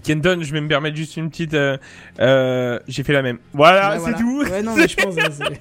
Kenton, 0.02 0.38
je 0.42 0.52
vais 0.52 0.60
me 0.60 0.68
permettre 0.68 0.96
juste 0.96 1.16
une 1.16 1.30
petite. 1.30 1.54
euh, 1.54 1.76
euh, 2.20 2.78
J'ai 2.88 3.02
fait 3.02 3.12
la 3.12 3.22
même. 3.22 3.38
Voilà, 3.52 3.90
Ouais, 3.90 3.94
c'est 3.96 4.00
voilà. 4.00 4.18
tout. 4.18 4.42
Ouais, 4.42 4.62
non, 4.62 4.74
mais 4.76 4.88
je 4.88 4.96
pense. 4.96 5.14
c'est- 5.14 5.60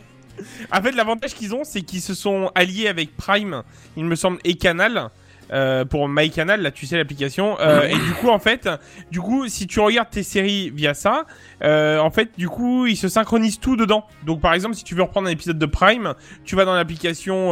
En 0.71 0.81
fait, 0.81 0.91
l'avantage 0.93 1.33
qu'ils 1.35 1.53
ont, 1.53 1.63
c'est 1.63 1.81
qu'ils 1.81 2.01
se 2.01 2.13
sont 2.13 2.51
alliés 2.55 2.87
avec 2.87 3.15
Prime, 3.15 3.61
il 3.95 4.05
me 4.05 4.15
semble, 4.15 4.39
et 4.43 4.55
Canal. 4.55 5.09
Euh, 5.53 5.85
pour 5.85 6.09
MyCanal, 6.09 6.61
là, 6.61 6.71
tu 6.71 6.85
sais 6.85 6.97
l'application. 6.97 7.57
Euh, 7.59 7.83
et 7.83 7.93
du 7.93 8.11
coup, 8.19 8.29
en 8.29 8.39
fait, 8.39 8.67
du 9.11 9.21
coup, 9.21 9.47
si 9.47 9.67
tu 9.67 9.79
regardes 9.79 10.09
tes 10.09 10.23
séries 10.23 10.71
via 10.73 10.93
ça, 10.93 11.25
euh, 11.63 11.99
en 11.99 12.09
fait, 12.11 12.29
du 12.37 12.49
coup, 12.49 12.85
ils 12.87 12.97
se 12.97 13.07
synchronisent 13.07 13.59
tout 13.59 13.75
dedans. 13.75 14.05
Donc, 14.25 14.41
par 14.41 14.53
exemple, 14.53 14.75
si 14.75 14.83
tu 14.83 14.95
veux 14.95 15.03
reprendre 15.03 15.27
un 15.27 15.31
épisode 15.31 15.59
de 15.59 15.65
Prime, 15.65 16.13
tu 16.43 16.55
vas 16.55 16.65
dans 16.65 16.73
l'application, 16.75 17.51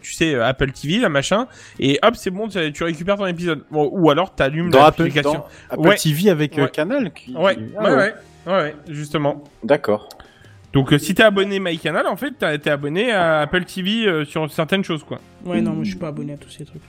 tu 0.00 0.12
sais, 0.12 0.34
Apple 0.36 0.70
TV, 0.72 0.98
la 0.98 1.08
machin, 1.08 1.46
et 1.78 1.98
hop, 2.02 2.14
c'est 2.16 2.30
bon, 2.30 2.48
tu 2.48 2.72
tu 2.72 2.84
récupères 2.84 3.16
ton 3.16 3.26
épisode. 3.26 3.64
Bon, 3.70 3.88
ou 3.92 4.10
alors, 4.10 4.34
t'allumes 4.34 4.70
Dans 4.70 4.84
Apple, 4.84 5.02
l'application. 5.02 5.32
dans 5.32 5.46
Apple 5.70 5.88
Ouais. 5.88 5.96
TV 5.96 6.30
avec 6.30 6.56
Ouais. 6.56 6.68
Canal. 6.70 7.12
qui- 7.12 7.34
Ouais, 7.36 7.56
Ah 7.78 7.82
ouais, 7.82 7.96
ouais, 7.96 8.14
ouais, 8.46 8.74
justement. 8.88 9.42
D'accord. 9.64 10.08
Donc 10.76 10.92
euh, 10.92 10.98
si 10.98 11.14
t'es 11.14 11.22
abonné 11.22 11.58
MyCanal, 11.58 12.06
en 12.06 12.16
fait, 12.16 12.32
t'as- 12.38 12.58
t'es 12.58 12.68
abonné 12.70 13.10
à 13.12 13.40
Apple 13.40 13.64
TV 13.64 14.06
euh, 14.06 14.24
sur 14.26 14.50
certaines 14.52 14.84
choses, 14.84 15.02
quoi. 15.04 15.18
Ouais, 15.44 15.60
non, 15.62 15.72
moi, 15.72 15.84
je 15.84 15.90
suis 15.90 15.98
pas 15.98 16.08
abonné 16.08 16.34
à 16.34 16.36
tous 16.36 16.50
ces 16.50 16.64
trucs. 16.66 16.82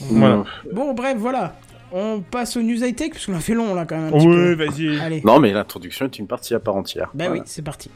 Voilà. 0.00 0.44
Bon, 0.72 0.92
bref, 0.92 1.16
voilà. 1.18 1.56
On 1.92 2.20
passe 2.20 2.56
aux 2.56 2.62
news 2.62 2.82
high-tech, 2.84 3.10
parce 3.12 3.24
qu'on 3.26 3.34
a 3.34 3.40
fait 3.40 3.54
long, 3.54 3.74
là, 3.74 3.84
quand 3.86 3.96
même. 3.96 4.08
Un 4.08 4.18
petit 4.18 4.26
Ouais, 4.26 4.54
peu. 4.56 4.64
vas-y. 4.66 4.98
Allez. 5.00 5.22
Non, 5.24 5.38
mais 5.40 5.52
l'introduction 5.52 6.04
est 6.06 6.18
une 6.18 6.26
partie 6.26 6.54
à 6.54 6.60
part 6.60 6.76
entière. 6.76 7.10
Bah 7.14 7.26
Voilà. 7.26 7.40
oui, 7.40 7.46
c'est 7.46 7.62
parti. 7.62 7.90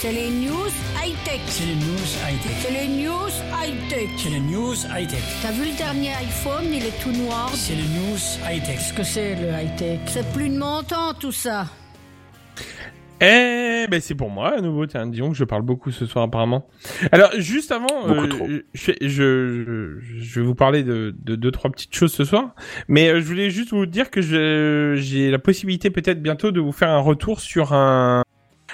C'est 0.00 0.12
les 0.12 0.28
news 0.30 0.68
high-tech. 1.02 1.40
C'est 1.46 1.64
les 1.66 1.74
news 1.74 2.08
high-tech. 2.26 2.52
C'est 2.60 2.72
les 2.72 2.88
news 3.02 3.28
high-tech. 3.62 4.08
C'est 4.18 4.30
les 4.30 4.40
news 4.40 4.74
high-tech. 4.94 5.22
T'as 5.42 5.52
vu 5.52 5.64
le 5.70 5.76
dernier 5.76 6.10
iPhone, 6.20 6.64
il 6.72 6.84
est 6.84 7.02
tout 7.02 7.12
noir. 7.12 7.50
C'est 7.54 7.74
les 7.74 7.82
news 7.82 8.18
high-tech. 8.50 8.76
Qu'est-ce 8.76 8.92
que 8.94 9.02
c'est 9.02 9.34
le 9.36 9.48
high-tech? 9.48 10.00
C'est 10.06 10.30
plus 10.32 10.48
de 10.50 10.58
mon 10.58 10.82
temps 10.82 11.14
tout 11.18 11.32
ça. 11.32 11.66
Eh 13.20 13.86
ben 13.88 14.00
c'est 14.00 14.14
pour 14.14 14.30
moi 14.30 14.56
à 14.56 14.60
nouveau. 14.60 14.86
Tiens, 14.86 15.06
disons 15.06 15.30
que 15.30 15.36
je 15.36 15.44
parle 15.44 15.62
beaucoup 15.62 15.90
ce 15.90 16.06
soir 16.06 16.24
apparemment. 16.24 16.66
Alors 17.12 17.30
juste 17.36 17.70
avant, 17.70 18.08
euh, 18.08 18.26
trop. 18.26 18.46
je, 18.72 18.92
je, 19.00 19.98
je, 20.00 20.40
vais 20.40 20.46
vous 20.46 20.54
parler 20.54 20.82
de, 20.82 21.14
de 21.22 21.36
deux 21.36 21.50
trois 21.50 21.70
petites 21.70 21.94
choses 21.94 22.12
ce 22.12 22.24
soir, 22.24 22.54
mais 22.88 23.08
euh, 23.08 23.20
je 23.20 23.26
voulais 23.26 23.50
juste 23.50 23.70
vous 23.70 23.86
dire 23.86 24.10
que 24.10 24.20
j'ai 24.20 25.30
la 25.30 25.38
possibilité 25.38 25.90
peut-être 25.90 26.22
bientôt 26.22 26.50
de 26.50 26.60
vous 26.60 26.72
faire 26.72 26.90
un 26.90 26.98
retour 26.98 27.40
sur 27.40 27.72
un 27.72 28.22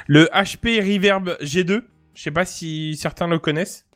le 0.07 0.25
HP 0.33 0.81
Reverb 0.81 1.37
G2. 1.43 1.83
Je 2.15 2.23
sais 2.23 2.31
pas 2.31 2.45
si 2.45 2.97
certains 2.97 3.29
le 3.29 3.39
connaissent. 3.39 3.87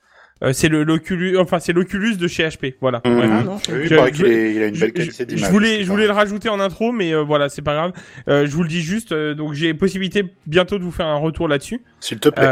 Euh, 0.42 0.53
c'est 0.53 0.68
le 0.68 0.83
l'Oculus, 0.83 1.38
enfin 1.38 1.61
c'est 1.61 1.73
l'Oculus 1.73 2.16
de 2.16 2.27
chez 2.27 2.42
HP. 2.47 2.75
Voilà. 2.81 3.01
Mmh. 3.05 3.16
Ouais. 3.18 3.25
Ah 3.31 3.42
non, 3.44 3.55
Oui, 3.68 3.75
il 3.83 3.88
Je- 3.88 3.94
je- 3.94 4.11
qu'il 4.11 4.27
est- 4.27 4.55
il 4.55 4.62
a 4.62 4.66
une 4.66 4.77
belle 4.79 4.92
qualité 4.92 5.27
je 5.37 5.47
voulais, 5.47 5.85
je 5.85 5.88
voulais 5.90 6.07
le 6.07 6.12
rajouter 6.12 6.49
en 6.49 6.59
intro, 6.59 6.90
mais 6.90 7.14
euh, 7.14 7.23
voilà, 7.23 7.49
c'est 7.49 7.62
pas 7.62 7.75
grave. 7.75 7.92
Euh, 8.29 8.44
je 8.44 8.51
vous 8.51 8.62
le 8.64 8.68
dis 8.68 8.83
juste. 8.83 9.14
donc 9.14 9.55
j'ai 9.55 9.75
possibilité 9.75 10.25
bientôt 10.47 10.79
de 10.79 10.83
vous 10.83 10.90
faire 10.90 11.07
un 11.07 11.16
retour 11.18 11.47
là-dessus. 11.49 11.81
S'il 12.01 12.18
te 12.18 12.29
plaît. 12.29 12.44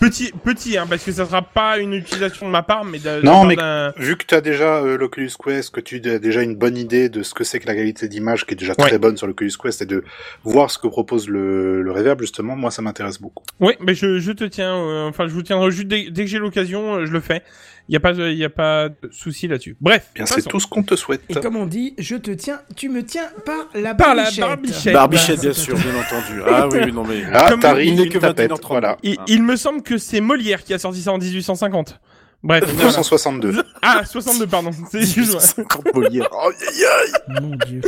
Petit, 0.00 0.32
petit, 0.44 0.78
hein, 0.78 0.86
parce 0.88 1.04
que 1.04 1.12
ça 1.12 1.26
sera 1.26 1.42
pas 1.42 1.78
une 1.78 1.92
utilisation 1.94 2.46
de 2.46 2.52
ma 2.52 2.62
part, 2.62 2.84
mais 2.84 2.98
de, 2.98 3.22
Non, 3.24 3.44
mais- 3.44 3.56
Vu 3.98 4.16
que 4.16 4.24
tu 4.26 4.34
as 4.34 4.40
déjà 4.40 4.80
l'Oculus 4.82 5.30
Quest, 5.42 5.70
que 5.74 5.80
tu 5.80 6.00
as 6.08 6.18
déjà 6.18 6.42
une 6.42 6.54
bonne 6.54 6.76
idée 6.76 7.08
de 7.08 7.22
ce 7.22 7.34
que 7.34 7.44
c'est 7.44 7.58
que 7.60 7.66
la 7.66 7.74
qualité 7.74 8.08
d'image 8.08 8.46
qui 8.46 8.54
est 8.54 8.56
déjà 8.56 8.74
Ouais. 8.78 8.86
très 8.88 8.98
bonne 8.98 9.16
sur 9.16 9.26
l'Oculus 9.26 9.52
Quest 9.60 9.82
et 9.82 9.86
de 9.86 10.04
voir 10.44 10.70
ce 10.70 10.78
que 10.78 10.86
propose 10.88 11.28
le, 11.28 11.82
le 11.82 11.92
Reverb, 11.92 12.20
justement, 12.20 12.56
moi 12.56 12.70
ça 12.70 12.82
m'intéresse 12.82 13.20
beaucoup. 13.20 13.42
Oui, 13.60 13.74
mais 13.80 13.94
je, 13.94 14.18
je 14.18 14.32
te 14.32 14.44
tiens. 14.44 14.74
enfin, 15.08 15.26
je 15.26 15.32
vous 15.32 15.42
tiendrai 15.42 15.70
juste 15.70 15.88
dès, 15.88 16.10
dès 16.10 16.24
que 16.24 16.30
j'ai 16.36 16.42
l'occasion, 16.42 16.94
euh, 16.96 17.06
je 17.06 17.12
le 17.12 17.20
fais. 17.20 17.42
Il 17.88 17.92
y 17.92 17.96
a 17.96 18.00
pas, 18.00 18.12
de- 18.12 18.28
il 18.30 18.44
a 18.44 18.48
pas 18.50 18.88
de 18.88 18.96
souci 19.12 19.46
là-dessus. 19.46 19.76
Bref. 19.80 20.08
Bien, 20.14 20.26
c'est 20.26 20.42
tout 20.42 20.58
ce 20.58 20.66
qu'on 20.66 20.82
te 20.82 20.96
souhaite. 20.96 21.22
Et 21.28 21.34
comme 21.36 21.54
on 21.56 21.66
dit, 21.66 21.94
je 21.98 22.16
te 22.16 22.32
tiens, 22.32 22.60
tu 22.74 22.88
me 22.88 23.04
tiens 23.04 23.28
par 23.44 23.66
la 23.74 23.94
Par 23.94 24.14
la 24.16 24.22
barbichette. 24.24 24.44
barbichette. 24.44 24.92
Barbichette, 24.92 25.40
bien 25.40 25.52
sûr, 25.52 25.76
bien 25.76 25.92
entendu. 25.94 26.40
Ah 26.46 26.66
oui, 26.68 26.92
non 26.92 27.04
mais. 27.04 27.22
Là, 27.30 27.48
Comme 27.50 27.80
il 27.80 27.94
n'est 27.94 28.08
que 28.08 28.18
tapette, 28.18 28.50
21h30. 28.50 28.68
voilà. 28.68 28.96
Il, 29.04 29.16
il 29.28 29.42
me 29.44 29.54
semble 29.56 29.82
que 29.82 29.98
c'est 29.98 30.20
Molière 30.20 30.64
qui 30.64 30.74
a 30.74 30.78
sorti 30.78 31.00
ça 31.00 31.12
en 31.12 31.18
1850. 31.18 32.00
Bref. 32.42 32.62
voilà. 32.64 32.76
1962. 32.76 33.62
Ah, 33.82 34.02
62, 34.04 34.46
pardon. 34.46 34.70
C'est. 34.90 35.04
50 35.06 35.94
Molière. 35.94 36.28
Oh, 36.32 36.50
aïe, 36.50 36.84
aïe. 36.84 37.40
Mon 37.40 37.56
dieu. 37.66 37.80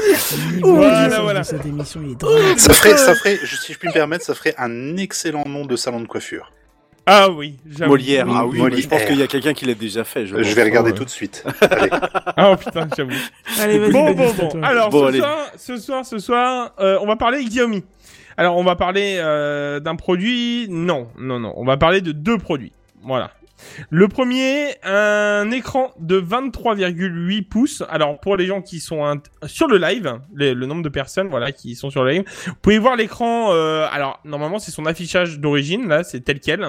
Voilà, 0.62 1.20
voilà. 1.20 1.44
cette 1.44 1.64
émission 1.66 2.00
il 2.04 2.12
est. 2.12 2.58
Ça 2.58 2.72
ferait, 2.72 2.96
ça 2.96 3.14
ferait, 3.14 3.38
si 3.44 3.72
je 3.72 3.78
puis 3.78 3.88
me 3.88 3.92
permettre, 3.92 4.24
ça 4.24 4.34
ferait 4.34 4.54
un 4.58 4.96
excellent 4.96 5.44
nom 5.46 5.64
de 5.66 5.76
salon 5.76 6.00
de 6.00 6.06
coiffure. 6.06 6.52
Ah 7.10 7.30
oui, 7.30 7.56
j'avoue. 7.70 7.92
Molière, 7.92 8.26
ah 8.28 8.46
oui, 8.46 8.58
Molière. 8.58 8.80
je 8.82 8.86
pense 8.88 9.02
qu'il 9.04 9.16
y 9.18 9.22
a 9.22 9.26
quelqu'un 9.26 9.54
qui 9.54 9.64
l'a 9.64 9.72
déjà 9.72 10.04
fait. 10.04 10.26
Je, 10.26 10.36
Je, 10.36 10.42
pense. 10.42 10.52
vais 10.52 10.62
regarder 10.62 10.90
ouais. 10.90 10.96
tout 10.96 11.04
de 11.06 11.10
suite. 11.10 11.42
Allez. 11.62 11.88
Ah 12.36 12.50
oh, 12.52 12.56
putain, 12.56 12.86
j'avoue. 12.94 13.10
Allez, 13.60 13.78
vas-y, 13.78 13.92
Bon, 13.92 14.12
bon, 14.12 14.30
bon. 14.34 14.62
Alors, 14.62 14.90
Bon, 14.90 15.04
ce, 15.04 15.08
allez. 15.08 15.18
soir, 15.20 15.38
ce 15.56 15.76
soir, 15.78 16.04
ce 16.04 16.18
soir, 16.18 16.72
euh, 16.80 16.98
on 17.00 17.06
va 17.06 17.16
parler 17.16 17.42
Xiaomi. 17.44 17.82
Alors, 18.36 18.56
on 18.58 18.62
va 18.64 18.76
parler 18.76 19.16
euh, 19.18 19.80
d'un 19.80 19.96
produit. 19.96 20.66
Non, 20.68 21.08
non, 21.18 21.40
non. 21.40 21.54
On 21.56 21.64
va 21.64 21.76
parler 21.78 22.02
de 22.02 22.12
deux 22.12 22.36
produits. 22.38 22.72
Voilà. 23.02 23.30
Le 23.90 24.08
premier, 24.08 24.74
un 24.82 25.50
écran 25.50 25.92
de 25.98 26.20
23,8 26.20 27.48
pouces. 27.48 27.82
Alors, 27.88 28.20
pour 28.20 28.36
les 28.36 28.46
gens 28.46 28.62
qui 28.62 28.80
sont 28.80 29.20
sur 29.46 29.66
le 29.66 29.78
live, 29.78 30.18
le 30.34 30.54
nombre 30.66 30.82
de 30.82 30.88
personnes, 30.88 31.28
voilà, 31.28 31.52
qui 31.52 31.74
sont 31.74 31.90
sur 31.90 32.04
le 32.04 32.10
live, 32.10 32.24
vous 32.46 32.54
pouvez 32.60 32.78
voir 32.78 32.96
l'écran. 32.96 33.52
euh, 33.52 33.86
alors, 33.90 34.20
normalement, 34.24 34.58
c'est 34.58 34.70
son 34.70 34.86
affichage 34.86 35.38
d'origine. 35.38 35.88
Là, 35.88 36.04
c'est 36.04 36.20
tel 36.20 36.40
quel. 36.40 36.66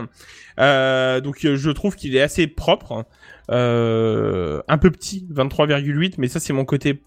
Euh, 0.60 1.22
donc, 1.22 1.46
euh, 1.46 1.56
je 1.56 1.70
trouve 1.72 1.96
qu'il 1.96 2.16
est 2.16 2.22
assez 2.22 2.48
propre. 2.48 3.06
Un 3.52 4.78
peu 4.78 4.92
petit, 4.92 5.28
23,8, 5.32 6.16
mais 6.18 6.28
ça, 6.28 6.40
c'est 6.40 6.54
mon 6.54 6.66
côté 6.66 7.02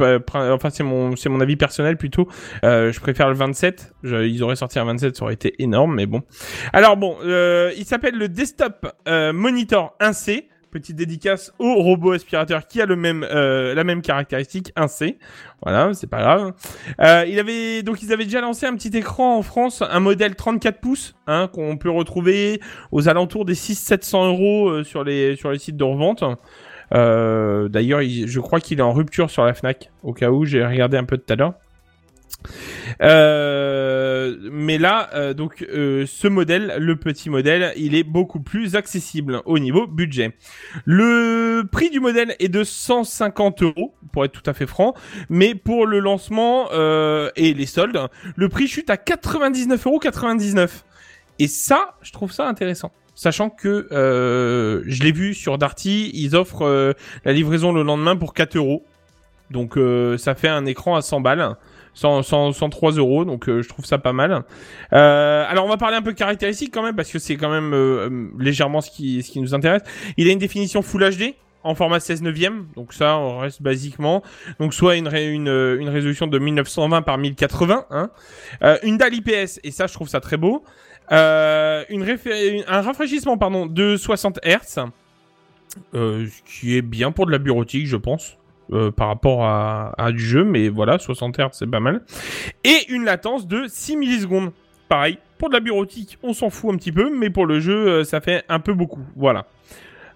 enfin 0.00 0.70
c'est 0.70 0.82
mon 0.84 1.16
c'est 1.16 1.28
mon 1.28 1.40
avis 1.40 1.56
personnel 1.56 1.96
plutôt. 1.96 2.28
Euh, 2.64 2.92
je 2.92 3.00
préfère 3.00 3.28
le 3.28 3.34
27 3.34 3.92
Je- 4.02 4.24
ils 4.26 4.42
auraient 4.42 4.56
sorti 4.56 4.78
un 4.78 4.84
27 4.84 5.16
ça 5.16 5.24
aurait 5.24 5.34
été 5.34 5.54
énorme 5.62 5.94
mais 5.94 6.06
bon. 6.06 6.22
Alors 6.72 6.96
bon 6.96 7.16
euh, 7.24 7.72
il 7.76 7.84
s'appelle 7.84 8.16
le 8.16 8.28
desktop 8.28 8.86
euh, 9.08 9.32
monitor 9.32 9.94
1C 10.00 10.44
petite 10.70 10.96
dédicace 10.96 11.50
au 11.58 11.76
robot 11.76 12.12
aspirateur 12.12 12.66
qui 12.66 12.82
a 12.82 12.84
le 12.84 12.94
même 12.94 13.26
euh, 13.30 13.74
la 13.74 13.84
même 13.84 14.02
caractéristique 14.02 14.70
1C 14.76 15.16
voilà 15.62 15.94
c'est 15.94 16.06
pas 16.06 16.20
grave. 16.20 16.52
Euh, 17.00 17.24
il 17.26 17.38
avait 17.40 17.82
donc 17.82 18.02
ils 18.02 18.12
avaient 18.12 18.24
déjà 18.26 18.42
lancé 18.42 18.66
un 18.66 18.74
petit 18.76 18.94
écran 18.94 19.38
en 19.38 19.42
France 19.42 19.82
un 19.88 20.00
modèle 20.00 20.34
34 20.34 20.78
pouces 20.78 21.14
hein, 21.26 21.48
qu'on 21.50 21.78
peut 21.78 21.90
retrouver 21.90 22.60
aux 22.92 23.08
alentours 23.08 23.46
des 23.46 23.54
6 23.54 23.76
700 23.76 24.28
euros 24.28 24.84
sur 24.84 25.04
les 25.04 25.36
sur 25.36 25.50
les 25.50 25.58
sites 25.58 25.78
de 25.78 25.84
revente 25.84 26.22
euh, 26.94 27.68
D'ailleurs, 27.68 28.02
il- 28.02 28.28
je 28.28 28.40
crois 28.40 28.60
qu'il 28.60 28.78
est 28.78 28.82
en 28.82 28.92
rupture 28.92 29.30
sur 29.30 29.44
la 29.44 29.54
Fnac. 29.54 29.90
Au 30.02 30.12
cas 30.12 30.30
où, 30.30 30.44
j'ai 30.44 30.64
regardé 30.64 30.96
un 30.96 31.04
peu 31.04 31.18
tout 31.18 31.32
à 31.32 31.36
l'heure. 31.36 31.54
Euh, 33.02 34.36
mais 34.52 34.78
là, 34.78 35.10
euh, 35.14 35.34
donc, 35.34 35.64
ce 35.68 36.28
modèle, 36.28 36.74
le 36.78 36.96
petit 36.96 37.30
modèle, 37.30 37.72
il 37.76 37.94
est 37.94 38.02
beaucoup 38.04 38.40
plus 38.40 38.76
accessible 38.76 39.42
au 39.44 39.58
niveau 39.58 39.86
budget. 39.86 40.32
Le 40.84 41.64
prix 41.70 41.90
du 41.90 42.00
modèle 42.00 42.34
est 42.38 42.48
de 42.48 42.64
150 42.64 43.62
euros, 43.62 43.94
pour 44.12 44.24
être 44.24 44.32
tout 44.32 44.48
à 44.48 44.54
fait 44.54 44.66
franc. 44.66 44.94
Mais 45.28 45.54
pour 45.54 45.86
le 45.86 45.98
lancement 46.00 46.68
et 47.36 47.54
les 47.54 47.66
soldes, 47.66 47.98
le 48.36 48.48
prix 48.48 48.68
chute 48.68 48.90
à 48.90 48.96
99,99 48.96 49.86
euros. 49.86 50.00
Et 51.40 51.46
ça, 51.48 51.94
je 52.02 52.12
trouve 52.12 52.32
ça 52.32 52.48
intéressant. 52.48 52.92
Sachant 53.18 53.50
que 53.50 53.88
euh, 53.90 54.84
je 54.86 55.02
l'ai 55.02 55.10
vu 55.10 55.34
sur 55.34 55.58
Darty, 55.58 56.12
ils 56.14 56.36
offrent 56.36 56.64
euh, 56.64 56.92
la 57.24 57.32
livraison 57.32 57.72
le 57.72 57.82
lendemain 57.82 58.14
pour 58.14 58.32
4 58.32 58.54
euros. 58.54 58.84
Donc 59.50 59.76
euh, 59.76 60.16
ça 60.18 60.36
fait 60.36 60.46
un 60.46 60.66
écran 60.66 60.94
à 60.94 61.02
100 61.02 61.20
balles. 61.20 61.56
100, 61.94 62.22
100, 62.22 62.52
103 62.52 62.92
euros, 62.92 63.24
donc 63.24 63.48
euh, 63.48 63.60
je 63.60 63.68
trouve 63.68 63.84
ça 63.84 63.98
pas 63.98 64.12
mal. 64.12 64.44
Euh, 64.92 65.44
alors 65.48 65.64
on 65.64 65.68
va 65.68 65.76
parler 65.76 65.96
un 65.96 66.02
peu 66.02 66.12
caractéristiques 66.12 66.72
quand 66.72 66.84
même, 66.84 66.94
parce 66.94 67.10
que 67.10 67.18
c'est 67.18 67.34
quand 67.34 67.50
même 67.50 67.74
euh, 67.74 68.28
légèrement 68.38 68.80
ce 68.80 68.92
qui, 68.92 69.20
ce 69.24 69.32
qui 69.32 69.40
nous 69.40 69.52
intéresse. 69.52 69.82
Il 70.16 70.28
a 70.28 70.30
une 70.30 70.38
définition 70.38 70.80
Full 70.80 71.10
HD 71.10 71.34
en 71.64 71.74
format 71.74 71.98
16 71.98 72.22
neuvième, 72.22 72.66
donc 72.76 72.92
ça 72.92 73.18
on 73.18 73.38
reste 73.38 73.62
basiquement. 73.62 74.22
Donc 74.60 74.74
soit 74.74 74.94
une, 74.94 75.08
une, 75.08 75.48
une 75.48 75.88
résolution 75.88 76.28
de 76.28 76.38
1920 76.38 77.02
par 77.02 77.18
1080, 77.18 77.86
hein. 77.90 78.10
Euh, 78.62 78.78
une 78.84 78.96
dalle 78.96 79.14
IPS, 79.14 79.58
et 79.64 79.72
ça 79.72 79.88
je 79.88 79.92
trouve 79.92 80.08
ça 80.08 80.20
très 80.20 80.36
beau. 80.36 80.62
Euh, 81.12 81.84
une 81.88 82.04
un 82.66 82.80
rafraîchissement 82.80 83.38
pardon 83.38 83.66
de 83.66 83.96
60 83.96 84.40
Hz, 84.44 84.84
euh, 85.94 86.26
ce 86.26 86.42
qui 86.60 86.76
est 86.76 86.82
bien 86.82 87.12
pour 87.12 87.26
de 87.26 87.30
la 87.30 87.38
bureautique, 87.38 87.86
je 87.86 87.96
pense, 87.96 88.36
euh, 88.72 88.90
par 88.90 89.08
rapport 89.08 89.44
à, 89.44 89.94
à 89.96 90.12
du 90.12 90.24
jeu, 90.24 90.44
mais 90.44 90.68
voilà, 90.68 90.98
60 90.98 91.38
Hz 91.38 91.48
c'est 91.52 91.70
pas 91.70 91.80
mal. 91.80 92.02
Et 92.64 92.90
une 92.90 93.04
latence 93.04 93.46
de 93.46 93.66
6 93.66 93.96
millisecondes. 93.96 94.52
Pareil, 94.88 95.18
pour 95.38 95.48
de 95.50 95.54
la 95.54 95.60
bureautique, 95.60 96.18
on 96.22 96.32
s'en 96.32 96.50
fout 96.50 96.72
un 96.72 96.76
petit 96.76 96.92
peu, 96.92 97.10
mais 97.14 97.30
pour 97.30 97.46
le 97.46 97.60
jeu, 97.60 98.04
ça 98.04 98.20
fait 98.20 98.44
un 98.48 98.58
peu 98.58 98.72
beaucoup. 98.72 99.02
Voilà. 99.16 99.46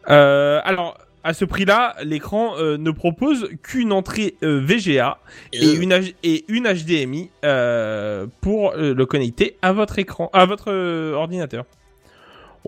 Alors, 0.07 0.99
à 1.25 1.35
ce 1.35 1.45
prix-là, 1.45 1.95
l'écran 2.03 2.55
euh, 2.59 2.77
ne 2.79 2.91
propose 2.91 3.49
qu'une 3.63 3.93
entrée 3.93 4.35
euh, 4.43 4.61
VGA 4.63 5.19
et 5.53 5.73
une, 5.75 5.93
H- 5.93 6.15
et 6.23 6.45
une 6.49 6.65
HDMI 6.65 7.31
euh, 7.45 8.27
pour 8.41 8.73
euh, 8.73 8.93
le 8.95 9.07
connecter 9.07 9.57
à 9.63 9.73
votre 9.73 9.99
écran, 9.99 10.31
à 10.33 10.47
votre 10.47 10.71
euh, 10.73 11.15
ordinateur. 11.15 11.65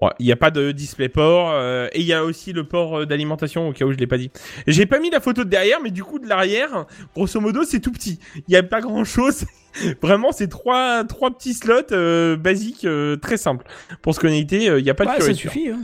Ouais, 0.03 0.11
Il 0.19 0.27
n'y 0.27 0.33
a 0.33 0.37
pas 0.37 0.51
de 0.51 0.73
DisplayPort 0.73 1.53
euh, 1.53 1.87
et 1.93 2.01
il 2.01 2.07
y 2.07 2.13
a 2.13 2.25
aussi 2.25 2.53
le 2.53 2.65
port 2.65 2.99
euh, 3.01 3.07
d'alimentation 3.07 3.69
au 3.69 3.73
cas 3.73 3.85
où 3.85 3.93
je 3.93 3.97
l'ai 3.97 4.09
pas 4.09 4.19
dit. 4.19 4.31
J'ai 4.67 4.87
pas 4.87 4.99
mis 4.99 5.09
la 5.11 5.21
photo 5.21 5.45
de 5.45 5.49
derrière, 5.49 5.81
mais 5.81 5.93
du 5.93 6.03
coup 6.03 6.19
de 6.19 6.29
l'arrière, 6.29 6.87
grosso 7.15 7.41
modo, 7.41 7.63
c'est 7.63 7.79
tout 7.79 7.93
petit. 7.93 8.19
Il 8.49 8.53
y 8.53 8.57
a 8.57 8.63
pas 8.65 8.81
grand 8.81 9.05
chose. 9.05 9.45
Vraiment, 10.03 10.33
c'est 10.33 10.49
trois 10.49 11.05
trois 11.05 11.31
petits 11.31 11.55
slots 11.55 11.93
euh, 11.93 12.37
basiques, 12.37 12.85
euh, 12.85 13.15
très 13.17 13.37
simples 13.37 13.67
pour 14.03 14.15
se 14.17 14.21
connecter. 14.21 14.69
euh, 14.69 14.81
Il 14.81 14.85
n'y 14.85 14.91
a 14.91 14.95
pas 14.95 15.05
de 15.05 15.11
Ouais, 15.11 15.17
ça 15.17 15.23
fioriture. 15.23 15.53
suffit. 15.53 15.69
Hein. 15.71 15.79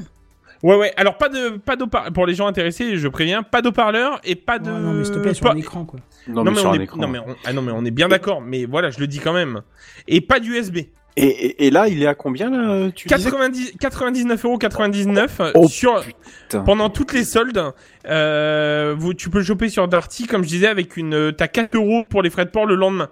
Ouais, 0.62 0.77
ouais. 0.77 0.92
Alors 0.96 1.16
pas 1.16 1.29
de 1.29 1.57
pas 1.57 1.77
d'haut-parleur 1.77 2.12
pour 2.12 2.27
les 2.27 2.35
gens 2.35 2.46
intéressés, 2.46 2.96
je 2.99 3.09
préviens, 3.09 3.42
pas 3.42 3.62
d'haut-parleur 3.62 4.20
et 4.25 4.35
pas 4.37 4.59
de. 4.59 4.70
Ouais, 4.70 4.79
non, 4.79 4.92
mais 4.92 5.05
s'il 5.05 5.14
te 5.14 5.18
plaît, 5.18 5.33
sur 5.35 5.46
pas- 5.46 5.53
un 5.53 5.57
écran, 5.57 5.85
quoi. 5.85 6.01
Non, 6.29 6.35
non, 6.37 6.44
mais 6.44 6.51
mais 6.53 6.57
sur 6.59 6.68
on 6.68 6.73
un 6.73 6.79
est... 6.81 6.83
écran. 6.85 6.96
non, 6.99 7.09
mais 7.09 7.18
on... 7.18 7.35
Ah, 7.46 7.53
non, 7.55 7.62
mais 7.62 7.73
on 7.75 7.85
est 7.85 7.90
bien 7.90 8.09
d'accord. 8.09 8.40
Mais 8.42 8.66
voilà, 8.66 8.90
je 8.90 8.99
le 9.01 9.07
dis 9.07 9.20
quand 9.20 9.33
même. 9.33 9.62
Et 10.07 10.20
pas 10.20 10.38
d'USB. 10.38 10.77
Et, 11.16 11.25
et, 11.25 11.66
et 11.66 11.70
là, 11.70 11.88
il 11.88 12.03
est 12.03 12.07
à 12.07 12.14
combien 12.14 12.51
là 12.51 12.90
Tu 12.94 13.09
disais 13.09 13.31
90... 13.31 13.75
99,99€ 13.81 15.29
euh, 15.40 15.53
Oh, 15.55 15.66
sur 15.68 16.03
putain. 16.05 16.61
pendant 16.61 16.88
toutes 16.90 17.12
les 17.12 17.25
soldes. 17.25 17.62
Euh, 18.07 18.94
vous, 18.96 19.14
tu 19.14 19.29
peux 19.31 19.38
le 19.38 19.44
choper 19.44 19.68
sur 19.68 19.88
Darty, 19.88 20.27
comme 20.27 20.42
je 20.44 20.49
disais, 20.49 20.68
avec 20.68 20.96
une. 20.96 21.14
euh, 21.14 21.33
T'as 21.33 21.49
4 21.49 21.75
euros 21.75 22.05
pour 22.09 22.23
les 22.23 22.31
frais 22.31 22.44
de 22.44 22.51
port 22.51 22.66
le 22.66 22.75
lendemain. 22.77 23.09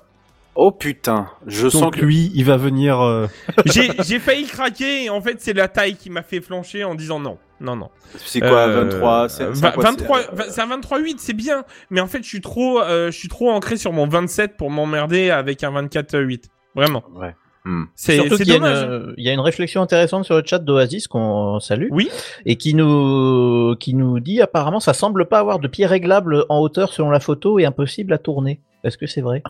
Oh 0.60 0.72
putain, 0.72 1.28
je 1.46 1.68
sens 1.68 1.82
Donc 1.82 1.98
que 1.98 2.04
lui, 2.04 2.32
il 2.34 2.44
va 2.44 2.56
venir. 2.56 3.00
euh, 3.00 3.28
J'ai 3.66 3.90
j'ai 4.04 4.18
failli 4.18 4.44
craquer 4.44 5.04
et 5.04 5.10
en 5.10 5.20
fait 5.20 5.36
c'est 5.38 5.52
la 5.52 5.68
taille 5.68 5.94
qui 5.94 6.10
m'a 6.10 6.22
fait 6.22 6.40
flancher 6.40 6.82
en 6.82 6.96
disant 6.96 7.20
non, 7.20 7.38
non, 7.60 7.76
non. 7.76 7.90
c'est 8.16 8.40
quoi 8.40 8.66
Euh, 8.66 8.82
23 8.84 9.28
c'est- 9.28 9.54
c'est 9.54 9.72
quoi, 9.72 9.84
23, 9.84 10.20
c'est- 10.22 10.34
vingt- 10.34 10.44
c'est 10.50 10.60
un 10.60 10.66
23.8, 10.66 11.14
c'est 11.20 11.32
bien. 11.32 11.62
Mais 11.90 12.00
en 12.00 12.08
fait, 12.08 12.24
je 12.24 12.28
suis 12.28 12.40
trop, 12.40 12.80
euh, 12.80 13.12
je 13.12 13.16
suis 13.16 13.28
trop 13.28 13.50
ancré 13.52 13.76
sur 13.76 13.92
mon 13.92 14.08
27 14.08 14.56
pour 14.56 14.70
m'emmerder 14.72 15.30
avec 15.30 15.62
un 15.62 15.70
24.8. 15.70 16.48
Vraiment. 16.74 17.04
Ouais. 17.14 17.36
Hmm. 17.64 17.84
C'est 17.94 18.16
une, 18.16 18.64
euh, 18.64 19.12
il 19.16 19.24
y 19.24 19.28
a 19.28 19.32
une 19.32 19.40
réflexion 19.40 19.80
intéressante 19.82 20.24
sur 20.24 20.36
le 20.36 20.42
chat 20.44 20.58
d'Oasis 20.58 21.06
qu'on 21.06 21.60
salue 21.60 21.88
Oui. 21.92 22.08
et 22.46 22.56
qui 22.56 22.74
nous 22.74 23.76
qui 23.78 23.94
nous 23.94 24.18
dit 24.20 24.40
apparemment 24.40 24.80
ça 24.80 24.92
semble 24.94 25.26
pas 25.26 25.38
avoir 25.38 25.58
de 25.60 25.68
pied 25.68 25.86
réglable 25.86 26.44
en 26.48 26.58
hauteur 26.60 26.92
selon 26.92 27.10
la 27.10 27.20
photo 27.20 27.58
et 27.60 27.64
impossible 27.64 28.12
à 28.12 28.18
tourner. 28.18 28.60
Est-ce 28.88 28.98
que 28.98 29.06
c'est 29.06 29.20
vrai? 29.20 29.42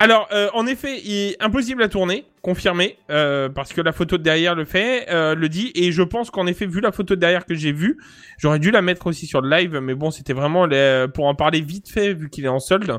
Alors, 0.00 0.26
euh, 0.32 0.48
en 0.54 0.66
effet, 0.66 1.00
il 1.04 1.12
est 1.32 1.42
impossible 1.42 1.82
à 1.82 1.88
tourner, 1.88 2.24
confirmé, 2.42 2.98
euh, 3.10 3.48
parce 3.50 3.72
que 3.74 3.80
la 3.82 3.92
photo 3.92 4.16
de 4.16 4.22
derrière 4.22 4.54
le 4.54 4.64
fait, 4.64 5.06
euh, 5.10 5.34
le 5.34 5.48
dit, 5.48 5.70
et 5.74 5.92
je 5.92 6.02
pense 6.02 6.30
qu'en 6.30 6.46
effet, 6.46 6.64
vu 6.66 6.80
la 6.80 6.90
photo 6.90 7.14
de 7.14 7.20
derrière 7.20 7.44
que 7.44 7.54
j'ai 7.54 7.72
vue, 7.72 7.98
j'aurais 8.38 8.58
dû 8.58 8.70
la 8.70 8.80
mettre 8.82 9.06
aussi 9.06 9.26
sur 9.26 9.42
le 9.42 9.50
live, 9.50 9.78
mais 9.80 9.94
bon, 9.94 10.10
c'était 10.10 10.32
vraiment 10.32 10.64
les- 10.66 11.06
pour 11.12 11.26
en 11.26 11.34
parler 11.34 11.60
vite 11.60 11.90
fait, 11.90 12.14
vu 12.14 12.30
qu'il 12.30 12.44
est 12.46 12.48
en 12.48 12.60
solde. 12.60 12.98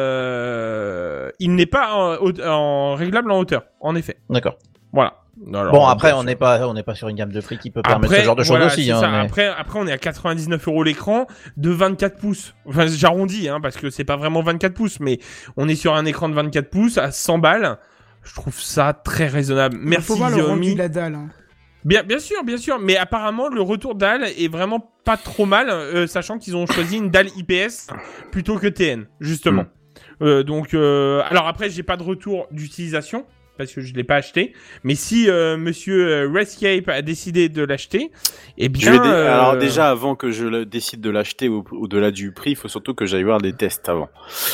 Euh, 0.00 1.30
il 1.38 1.54
n'est 1.54 1.66
pas 1.66 1.94
en, 1.94 2.16
en 2.46 2.94
réglable 2.94 3.30
en 3.30 3.38
hauteur, 3.38 3.64
en 3.80 3.94
effet. 3.96 4.16
D'accord. 4.30 4.56
Voilà. 4.92 5.19
Alors, 5.54 5.72
Bon, 5.72 5.86
après, 5.86 6.12
on 6.12 6.22
n'est 6.24 6.36
pas, 6.36 6.66
on 6.68 6.74
n'est 6.74 6.82
pas 6.82 6.94
sur 6.94 7.08
une 7.08 7.16
gamme 7.16 7.32
de 7.32 7.40
prix 7.40 7.58
qui 7.58 7.70
peut 7.70 7.82
permettre 7.82 8.14
ce 8.14 8.20
genre 8.22 8.36
de 8.36 8.42
choses 8.42 8.48
voilà, 8.50 8.66
aussi. 8.66 8.90
Hein, 8.90 9.00
mais- 9.10 9.18
après, 9.18 9.46
après, 9.46 9.78
on 9.78 9.86
est 9.86 9.92
à 9.92 9.98
99 9.98 10.68
euros 10.68 10.82
l'écran 10.82 11.26
de 11.56 11.70
24 11.70 12.18
pouces. 12.18 12.54
Enfin, 12.66 12.86
j'arrondis, 12.86 13.48
hein, 13.48 13.60
parce 13.60 13.76
que 13.76 13.90
c'est 13.90 14.04
pas 14.04 14.16
vraiment 14.16 14.42
24 14.42 14.74
pouces, 14.74 15.00
mais 15.00 15.18
on 15.56 15.68
est 15.68 15.74
sur 15.76 15.94
un 15.94 16.04
écran 16.04 16.28
de 16.28 16.34
24 16.34 16.68
pouces 16.70 16.98
à 16.98 17.10
100 17.10 17.38
balles. 17.38 17.78
Je 18.22 18.34
trouve 18.34 18.60
ça 18.60 18.92
très 18.92 19.28
raisonnable. 19.28 19.78
Il 19.80 19.88
Merci 19.88 20.06
faut 20.08 20.16
voir 20.16 20.30
le 20.30 20.42
rendu 20.44 20.74
de 20.74 20.78
la 20.78 20.88
dalle. 20.88 21.14
hein. 21.14 21.28
Bien, 21.86 22.02
bien 22.02 22.18
sûr, 22.18 22.44
bien 22.44 22.58
sûr. 22.58 22.78
Mais 22.78 22.98
apparemment, 22.98 23.48
le 23.48 23.62
retour 23.62 23.94
dalle 23.94 24.24
est 24.24 24.52
vraiment 24.52 24.92
pas 25.06 25.16
trop 25.16 25.46
mal, 25.46 25.70
euh, 25.70 26.06
sachant 26.06 26.36
qu'ils 26.38 26.54
ont 26.54 26.66
choisi 26.66 26.98
une 26.98 27.08
dalle 27.08 27.28
IPS 27.36 27.86
plutôt 28.30 28.58
que 28.58 28.66
TN, 28.66 29.06
justement. 29.20 29.64
Euh, 30.20 30.42
donc, 30.42 30.74
euh, 30.74 31.22
alors 31.30 31.46
après, 31.48 31.70
j'ai 31.70 31.82
pas 31.82 31.96
de 31.96 32.02
retour 32.02 32.46
d'utilisation 32.50 33.24
parce 33.60 33.72
que 33.74 33.80
je 33.82 33.92
l'ai 33.94 34.04
pas 34.04 34.16
acheté. 34.16 34.54
Mais 34.84 34.94
si 34.94 35.28
euh, 35.28 35.56
Monsieur 35.56 36.08
euh, 36.08 36.28
Redscape 36.32 36.88
a 36.88 37.02
décidé 37.02 37.48
de 37.48 37.62
l'acheter, 37.62 38.10
eh 38.58 38.68
bien, 38.68 38.92
dé- 38.92 38.98
euh, 39.08 39.32
Alors 39.32 39.56
déjà, 39.58 39.90
avant 39.90 40.14
que 40.14 40.30
je 40.30 40.46
le- 40.46 40.64
décide 40.66 41.00
de 41.00 41.10
l'acheter 41.10 41.48
au- 41.48 41.64
au-delà 41.72 42.10
du 42.10 42.32
prix, 42.32 42.52
il 42.52 42.56
faut 42.56 42.68
surtout 42.68 42.94
que 42.94 43.04
j'aille 43.06 43.22
voir 43.24 43.40
des 43.40 43.52
tests 43.52 43.88
avant. 43.88 44.08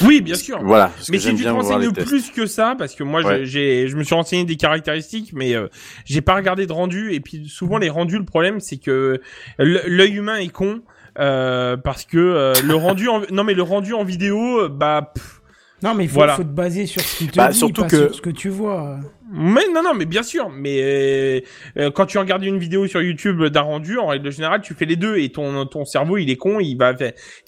oui, 0.04 0.20
bien 0.20 0.34
sûr. 0.34 0.58
Voilà, 0.62 0.90
Mais 1.10 1.18
si 1.18 1.34
tu 1.34 1.42
te 1.44 1.48
renseignes 1.48 1.92
plus 1.92 2.30
que 2.30 2.46
ça, 2.46 2.74
parce 2.76 2.94
que 2.94 3.04
moi, 3.04 3.22
je- 3.22 3.26
Ouais. 3.26 3.44
j'ai, 3.44 3.88
je 3.88 3.96
me 3.96 4.02
suis 4.02 4.14
renseigné 4.14 4.44
des 4.44 4.56
caractéristiques, 4.56 5.32
mais 5.32 5.54
euh, 5.54 5.68
j'ai 6.04 6.20
pas 6.20 6.34
regardé 6.34 6.66
de 6.66 6.72
rendu. 6.72 7.12
Et 7.12 7.20
puis 7.20 7.48
souvent, 7.48 7.78
les 7.78 7.88
rendus, 7.90 8.18
le 8.18 8.24
problème, 8.24 8.60
c'est 8.60 8.78
que 8.78 9.20
l- 9.58 9.82
l'œil 9.86 10.14
humain 10.16 10.36
est 10.36 10.48
con. 10.52 10.80
euh, 11.18 11.78
parce 11.78 12.04
que 12.04 12.18
euh, 12.18 12.52
le 12.62 12.74
rendu 12.74 13.08
en... 13.08 13.22
non 13.30 13.42
mais 13.42 13.54
le 13.54 13.62
rendu 13.62 13.94
en 13.94 14.04
vidéo 14.04 14.64
euh, 14.64 14.68
bah 14.68 15.12
pff, 15.14 15.40
Non, 15.82 15.94
mais 15.94 16.04
il 16.04 16.08
faut, 16.08 16.14
Voilà. 16.16 16.34
faut 16.36 16.42
te 16.42 16.48
baser 16.48 16.86
sur 16.86 17.02
ce 17.02 17.18
qu'il 17.18 17.30
te 17.30 17.36
Bah, 17.36 17.48
dit, 17.48 17.58
surtout 17.58 17.82
pas 17.82 17.88
que- 17.88 17.96
sur 18.06 18.14
ce 18.14 18.20
que 18.22 18.30
tu 18.30 18.48
vois. 18.48 18.98
mais 19.30 19.62
non 19.74 19.82
non 19.82 19.92
mais 19.92 20.06
bien 20.06 20.22
sûr 20.22 20.48
mais 20.50 20.78
euh, 20.80 21.40
euh, 21.78 21.90
quand 21.90 22.06
tu 22.06 22.16
regardes 22.16 22.44
une 22.44 22.58
vidéo 22.58 22.86
sur 22.86 23.02
YouTube 23.02 23.42
d'un 23.46 23.60
rendu 23.62 23.98
en 23.98 24.06
règle 24.06 24.30
générale 24.30 24.60
tu 24.62 24.72
fais 24.72 24.84
les 24.84 24.94
deux 24.94 25.18
et 25.18 25.30
ton 25.30 25.66
ton 25.66 25.84
cerveau 25.84 26.16
il 26.16 26.30
est 26.30 26.36
con 26.36 26.60
il 26.60 26.76
va 26.76 26.92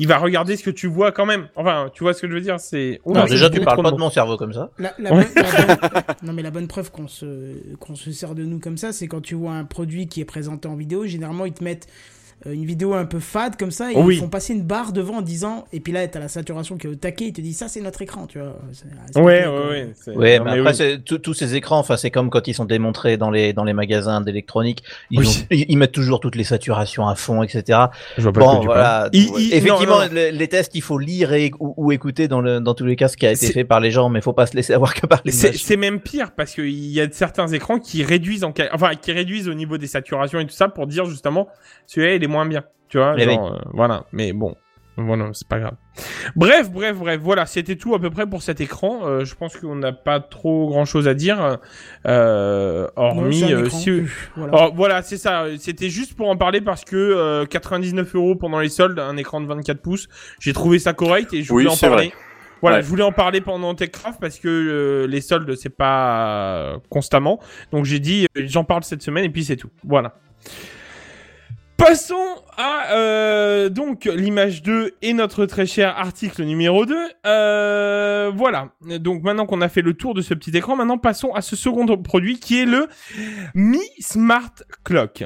il 0.00 0.08
va 0.08 0.18
regarder 0.18 0.56
ce 0.56 0.64
que 0.64 0.70
tu 0.70 0.88
vois 0.88 1.12
quand 1.12 1.24
même 1.24 1.48
enfin 1.54 1.88
tu 1.94 2.02
vois 2.02 2.14
ce 2.14 2.20
que 2.22 2.28
je 2.28 2.32
veux 2.34 2.40
dire 2.40 2.58
c'est 2.58 3.00
Non, 3.06 3.12
Oula, 3.12 3.26
déjà, 3.26 3.48
tu 3.48 3.60
parles 3.60 3.80
pas 3.82 3.92
de 3.92 3.96
mon 3.96 4.10
cerveau 4.10 4.36
comme 4.36 4.52
ça. 4.52 4.72
La, 4.78 4.92
la 4.98 5.14
Ouais. 5.14 5.24
bonne, 5.34 5.44
la 5.44 5.76
bonne- 5.76 6.02
non, 6.24 6.32
mais 6.32 6.42
la 6.42 6.50
bonne 6.50 6.66
preuve 6.66 6.90
qu'on 6.90 7.06
se, 7.08 7.76
qu'on 7.78 7.94
se 7.94 8.10
sert 8.10 8.34
de 8.34 8.42
nous 8.42 8.58
comme 8.58 8.76
ça, 8.76 8.92
c'est 8.92 9.06
quand 9.06 9.20
tu 9.22 9.36
vois 9.36 9.52
un 9.52 9.64
produit 9.64 10.08
qui 10.08 10.20
est 10.20 10.24
présenté 10.26 10.66
en 10.68 10.74
vidéo, 10.74 11.06
généralement 11.06 11.46
ils 11.46 11.52
te 11.54 11.62
mettent 11.62 11.86
une 12.46 12.64
vidéo 12.64 12.94
un 12.94 13.04
peu 13.04 13.18
fade 13.20 13.56
comme 13.56 13.70
ça, 13.70 13.90
et 13.92 13.96
Oui. 13.96 14.16
ils 14.16 14.18
font 14.20 14.28
passer 14.28 14.52
une 14.54 14.62
barre 14.62 14.92
devant 14.92 15.16
en 15.16 15.22
disant, 15.22 15.64
et 15.72 15.80
puis 15.80 15.92
là 15.92 16.06
t'as 16.08 16.20
la 16.20 16.28
saturation 16.28 16.76
qui 16.76 16.86
est 16.86 16.90
au 16.90 16.94
taquet, 16.94 17.26
ils 17.26 17.32
te 17.32 17.40
disent 17.40 17.58
ça 17.58 17.68
c'est 17.68 17.80
notre 17.80 18.00
écran, 18.02 18.26
tu 18.26 18.38
vois. 18.38 18.56
Ouais 19.16 19.22
ouais 19.22 19.48
ouais 19.48 19.88
Ouais, 20.14 20.38
non, 20.38 20.44
mais 20.44 20.60
mais 20.62 20.68
après, 20.70 20.94
oui. 20.96 21.20
tous 21.22 21.34
ces 21.34 21.54
écrans, 21.56 21.78
enfin, 21.78 21.96
c'est 21.96 22.10
comme 22.10 22.30
quand 22.30 22.46
ils 22.48 22.54
sont 22.54 22.64
démontrés 22.64 23.16
dans 23.16 23.30
les, 23.30 23.52
dans 23.52 23.64
les 23.64 23.72
magasins 23.72 24.20
d'électronique. 24.20 24.82
Ils, 25.10 25.18
Oui. 25.20 25.46
ils, 25.50 25.66
ils 25.70 25.76
mettent 25.78 25.92
toujours 25.92 26.20
toutes 26.20 26.36
les 26.36 26.44
saturations 26.44 27.06
à 27.08 27.14
fond, 27.14 27.42
etc. 27.42 27.78
je 28.16 28.22
vois 28.22 28.32
pas 28.32 28.40
de 28.40 28.44
Bon, 28.44 28.60
voilà. 28.64 29.08
Il- 29.12 29.28
il- 29.38 29.52
Effectivement, 29.54 29.98
non, 29.98 30.04
non. 30.06 30.10
le- 30.12 30.30
les 30.30 30.48
tests, 30.48 30.74
il 30.74 30.82
faut 30.82 30.98
lire 30.98 31.32
et, 31.32 31.50
ou, 31.58 31.74
ou 31.76 31.92
écouter 31.92 32.28
dans, 32.28 32.40
le, 32.40 32.60
dans 32.60 32.74
tous 32.74 32.86
les 32.86 32.96
cas 32.96 33.08
ce 33.08 33.16
qui 33.16 33.26
a 33.26 33.32
été 33.32 33.50
fait 33.52 33.64
par 33.64 33.80
les 33.80 33.90
gens, 33.90 34.08
mais 34.08 34.20
faut 34.20 34.32
pas 34.32 34.46
se 34.46 34.54
laisser 34.56 34.72
avoir 34.74 34.94
que 34.94 35.06
par 35.06 35.20
les 35.24 35.32
C'est 35.32 35.76
même 35.76 36.00
pire 36.00 36.30
parce 36.32 36.54
qu'il 36.54 36.70
y 36.70 37.00
a 37.00 37.08
certains 37.10 37.48
écrans 37.48 37.78
qui 37.78 38.04
réduisent 38.04 38.44
en 38.44 38.52
enfin 38.72 38.94
qui 38.94 39.12
réduisent 39.12 39.48
au 39.48 39.54
niveau 39.54 39.76
des 39.78 39.86
saturations 39.86 40.38
et 40.40 40.46
tout 40.46 40.54
ça 40.54 40.68
pour 40.68 40.86
dire 40.86 41.04
justement 41.06 41.48
celui-là 41.86 42.14
il 42.14 42.22
est 42.24 42.27
moins 42.28 42.46
bien, 42.46 42.62
tu 42.88 42.98
vois, 42.98 43.14
Eh 43.18 43.24
genre, 43.24 43.54
euh, 43.54 43.58
voilà. 43.72 44.04
Mais 44.12 44.32
bon, 44.32 44.54
voilà, 44.96 45.28
c'est 45.32 45.46
pas 45.48 45.58
grave. 45.58 45.74
Bref, 46.36 46.70
bref, 46.70 46.96
bref, 46.96 47.20
voilà, 47.20 47.46
c'était 47.46 47.76
tout 47.76 47.94
à 47.94 48.00
peu 48.00 48.10
près 48.10 48.26
pour 48.26 48.42
cet 48.42 48.60
écran. 48.60 49.00
Euh, 49.06 49.24
je 49.24 49.34
pense 49.34 49.56
qu'on 49.56 49.74
n'a 49.76 49.92
pas 49.92 50.20
trop 50.20 50.68
grand 50.68 50.84
chose 50.84 51.08
à 51.08 51.14
dire, 51.14 51.58
euh, 52.06 52.86
hormis 52.96 53.42
euh, 53.52 53.64
écran. 53.64 53.78
si- 53.78 54.02
Voilà. 54.36 54.52
Oh, 54.56 54.72
voilà, 54.74 55.02
c'est 55.02 55.16
ça. 55.16 55.44
C'était 55.58 55.88
juste 55.90 56.14
pour 56.16 56.28
en 56.28 56.36
parler 56.36 56.60
parce 56.60 56.84
que 56.84 56.96
euh, 56.96 57.46
99 57.46 58.14
euros 58.14 58.34
pendant 58.36 58.60
les 58.60 58.68
soldes, 58.68 58.98
un 58.98 59.16
écran 59.16 59.40
de 59.40 59.46
24 59.46 59.80
pouces, 59.80 60.08
j'ai 60.40 60.52
trouvé 60.52 60.78
ça 60.78 60.92
correct 60.92 61.32
et 61.34 61.42
je 61.42 61.52
Oui, 61.52 61.64
voulais 61.64 61.74
en 61.74 61.78
parler. 61.78 62.08
vrai. 62.08 62.12
Voilà, 62.60 62.78
Ouais. 62.78 62.82
je 62.82 62.88
voulais 62.88 63.04
en 63.04 63.12
parler 63.12 63.40
pendant 63.40 63.72
TechCraft 63.76 64.18
parce 64.20 64.40
que 64.40 64.48
euh, 64.48 65.06
les 65.06 65.20
soldes 65.20 65.54
c'est 65.54 65.68
pas 65.76 66.56
euh, 66.56 66.78
constamment. 66.90 67.38
Donc 67.70 67.84
j'ai 67.84 68.00
dit 68.00 68.26
euh, 68.36 68.42
j'en 68.46 68.64
parle 68.64 68.82
cette 68.82 69.02
semaine 69.02 69.24
et 69.24 69.28
puis 69.30 69.44
c'est 69.44 69.54
tout. 69.56 69.70
Voilà. 69.84 70.14
Passons 71.78 72.42
à 72.56 72.90
euh, 72.92 73.68
donc 73.68 74.04
l'image 74.06 74.62
2 74.64 74.96
et 75.00 75.12
notre 75.12 75.46
très 75.46 75.64
cher 75.64 75.96
article 75.96 76.42
numéro 76.42 76.84
2. 76.84 76.96
Euh, 77.24 78.32
voilà. 78.34 78.70
Donc 78.98 79.22
maintenant 79.22 79.46
qu'on 79.46 79.60
a 79.60 79.68
fait 79.68 79.80
le 79.80 79.94
tour 79.94 80.12
de 80.12 80.20
ce 80.20 80.34
petit 80.34 80.50
écran, 80.56 80.74
maintenant 80.74 80.98
passons 80.98 81.32
à 81.34 81.40
ce 81.40 81.54
second 81.54 81.86
produit 81.96 82.40
qui 82.40 82.60
est 82.60 82.64
le 82.66 82.88
Mi 83.54 83.80
Smart 84.00 84.52
Clock. 84.84 85.24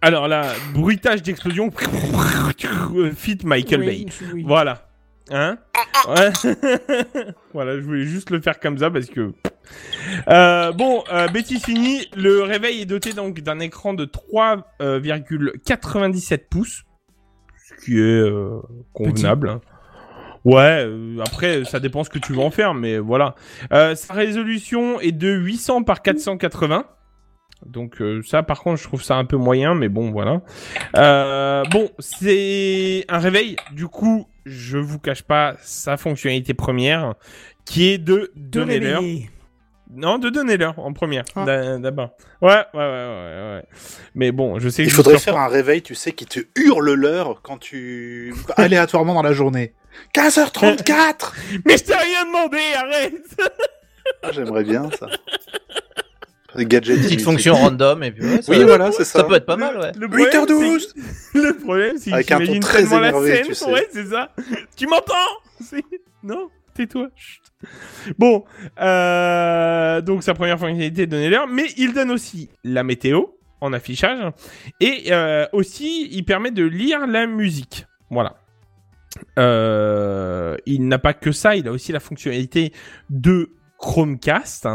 Alors 0.00 0.28
là, 0.28 0.42
bruitage 0.74 1.22
d'explosion 1.22 1.70
fit 3.16 3.38
Michael 3.44 3.80
Oui, 3.80 3.86
Bay. 3.86 4.06
oui. 4.32 4.44
Voilà. 4.46 4.91
Hein 5.30 5.56
Ouais. 6.08 6.30
Voilà, 7.54 7.76
je 7.78 7.82
voulais 7.84 8.04
juste 8.06 8.30
le 8.30 8.40
faire 8.40 8.58
comme 8.60 8.78
ça 8.78 8.90
parce 8.90 9.06
que... 9.06 9.32
Euh, 10.28 10.72
bon, 10.72 11.04
euh, 11.12 11.28
Betty 11.28 11.60
fini. 11.60 12.08
Le 12.16 12.42
réveil 12.42 12.82
est 12.82 12.86
doté 12.86 13.12
donc 13.12 13.40
d'un 13.40 13.60
écran 13.60 13.94
de 13.94 14.04
3,97 14.04 16.38
pouces. 16.50 16.82
Ce 17.68 17.74
qui 17.84 17.98
est 17.98 18.02
euh, 18.02 18.58
convenable. 18.92 19.48
hein. 19.48 19.60
Ouais, 20.44 20.84
euh, 20.84 21.18
après, 21.24 21.64
ça 21.64 21.78
dépend 21.78 22.02
ce 22.04 22.10
que 22.10 22.18
tu 22.18 22.32
veux 22.32 22.40
en 22.40 22.50
faire, 22.50 22.74
mais 22.74 22.98
voilà. 22.98 23.36
Sa 23.70 24.12
résolution 24.14 25.00
est 25.00 25.12
de 25.12 25.30
800 25.30 25.84
par 25.84 26.02
480. 26.02 26.84
Donc 27.64 28.02
euh, 28.02 28.22
ça, 28.26 28.42
par 28.42 28.60
contre, 28.60 28.82
je 28.82 28.88
trouve 28.88 29.04
ça 29.04 29.14
un 29.16 29.24
peu 29.24 29.36
moyen, 29.36 29.76
mais 29.76 29.88
bon, 29.88 30.10
voilà. 30.10 30.40
Euh, 30.96 31.62
bon, 31.70 31.90
c'est 32.00 33.04
un 33.08 33.18
réveil. 33.20 33.54
Du 33.72 33.86
coup, 33.86 34.26
je 34.44 34.78
vous 34.78 34.98
cache 34.98 35.22
pas 35.22 35.56
sa 35.60 35.96
fonctionnalité 35.96 36.54
première, 36.54 37.14
qui 37.64 37.90
est 37.90 37.98
de 37.98 38.30
donner 38.36 38.78
l'heure. 38.80 39.02
Non, 39.94 40.16
de 40.18 40.30
donner 40.30 40.56
l'heure 40.56 40.78
en 40.78 40.92
première, 40.94 41.24
Ah. 41.36 41.44
d'a- 41.44 41.78
d'abord. 41.78 42.16
Ouais, 42.40 42.48
ouais, 42.50 42.64
ouais, 42.74 42.82
ouais, 42.82 43.54
ouais. 43.56 43.64
Mais 44.14 44.32
bon, 44.32 44.58
je 44.58 44.70
sais 44.70 44.84
que 44.84 44.88
Il 44.88 44.90
je 44.90 44.96
faudrait 44.96 45.18
faire 45.18 45.36
un 45.36 45.48
réveil, 45.48 45.82
tu 45.82 45.94
sais, 45.94 46.12
qui 46.12 46.24
te 46.24 46.40
hurle 46.56 46.94
l'heure 46.94 47.42
quand 47.42 47.58
tu... 47.58 48.34
aléatoirement 48.56 49.12
dans 49.12 49.22
la 49.22 49.34
journée. 49.34 49.74
15h34 50.14 51.34
Mais 51.66 51.76
je 51.76 51.84
t'ai 51.84 51.94
rien 51.94 52.24
demandé, 52.24 52.58
arrête 52.74 53.36
Ah, 54.22 54.32
J'aimerais 54.32 54.64
bien 54.64 54.88
ça. 54.98 55.08
Des 56.56 56.66
gadgets 56.66 57.00
Petite 57.02 57.20
fonction 57.22 57.54
random, 57.54 58.02
et 58.02 58.12
puis 58.12 58.22
ouais, 58.24 58.42
ça, 58.42 58.52
Oui, 58.52 58.62
voilà, 58.64 58.92
c'est 58.92 59.04
ça. 59.04 59.20
ça 59.20 59.24
peut 59.24 59.34
être 59.34 59.46
pas 59.46 59.56
mal, 59.56 59.76
ouais. 59.78 59.92
Le 59.96 60.06
problème, 60.08 60.28
8h12 60.28 60.80
c'est 60.80 60.94
que- 60.94 61.38
Le 61.48 61.56
problème, 61.58 61.96
c'est 61.98 62.10
que 62.10 62.14
Avec 62.14 62.30
un 62.30 62.38
ton 62.38 62.44
j'imagine 62.44 62.62
très 62.62 62.78
tellement 62.82 62.98
la 63.00 63.08
énervé, 63.08 63.36
scène. 63.36 63.46
tu 63.46 63.54
sais. 63.54 63.72
Ouais, 63.72 63.88
c'est 63.90 64.06
ça. 64.06 64.30
Tu 64.76 64.86
m'entends? 64.86 65.12
C'est- 65.64 65.84
Non 66.22 66.48
Tais-toi. 66.74 67.08
Bon, 68.18 68.44
euh, 68.80 70.00
donc 70.00 70.22
sa 70.22 70.34
première 70.34 70.58
fonctionnalité 70.58 71.02
est 71.02 71.06
de 71.06 71.10
donner 71.10 71.28
l'heure, 71.28 71.46
mais 71.46 71.66
il 71.76 71.92
donne 71.92 72.10
aussi 72.10 72.48
la 72.64 72.82
météo 72.82 73.24
en 73.60 73.72
affichage 73.72 74.32
et 74.80 75.12
euh, 75.12 75.46
aussi 75.52 76.08
il 76.10 76.24
permet 76.24 76.50
de 76.50 76.64
lire 76.64 77.06
la 77.06 77.26
musique. 77.26 77.86
Voilà. 78.10 78.36
Euh, 79.38 80.56
il 80.66 80.88
n'a 80.88 80.98
pas 80.98 81.12
que 81.14 81.30
ça, 81.32 81.54
il 81.56 81.68
a 81.68 81.72
aussi 81.72 81.92
la 81.92 82.00
fonctionnalité 82.00 82.72
de 83.10 83.50
Chromecast. 83.78 84.66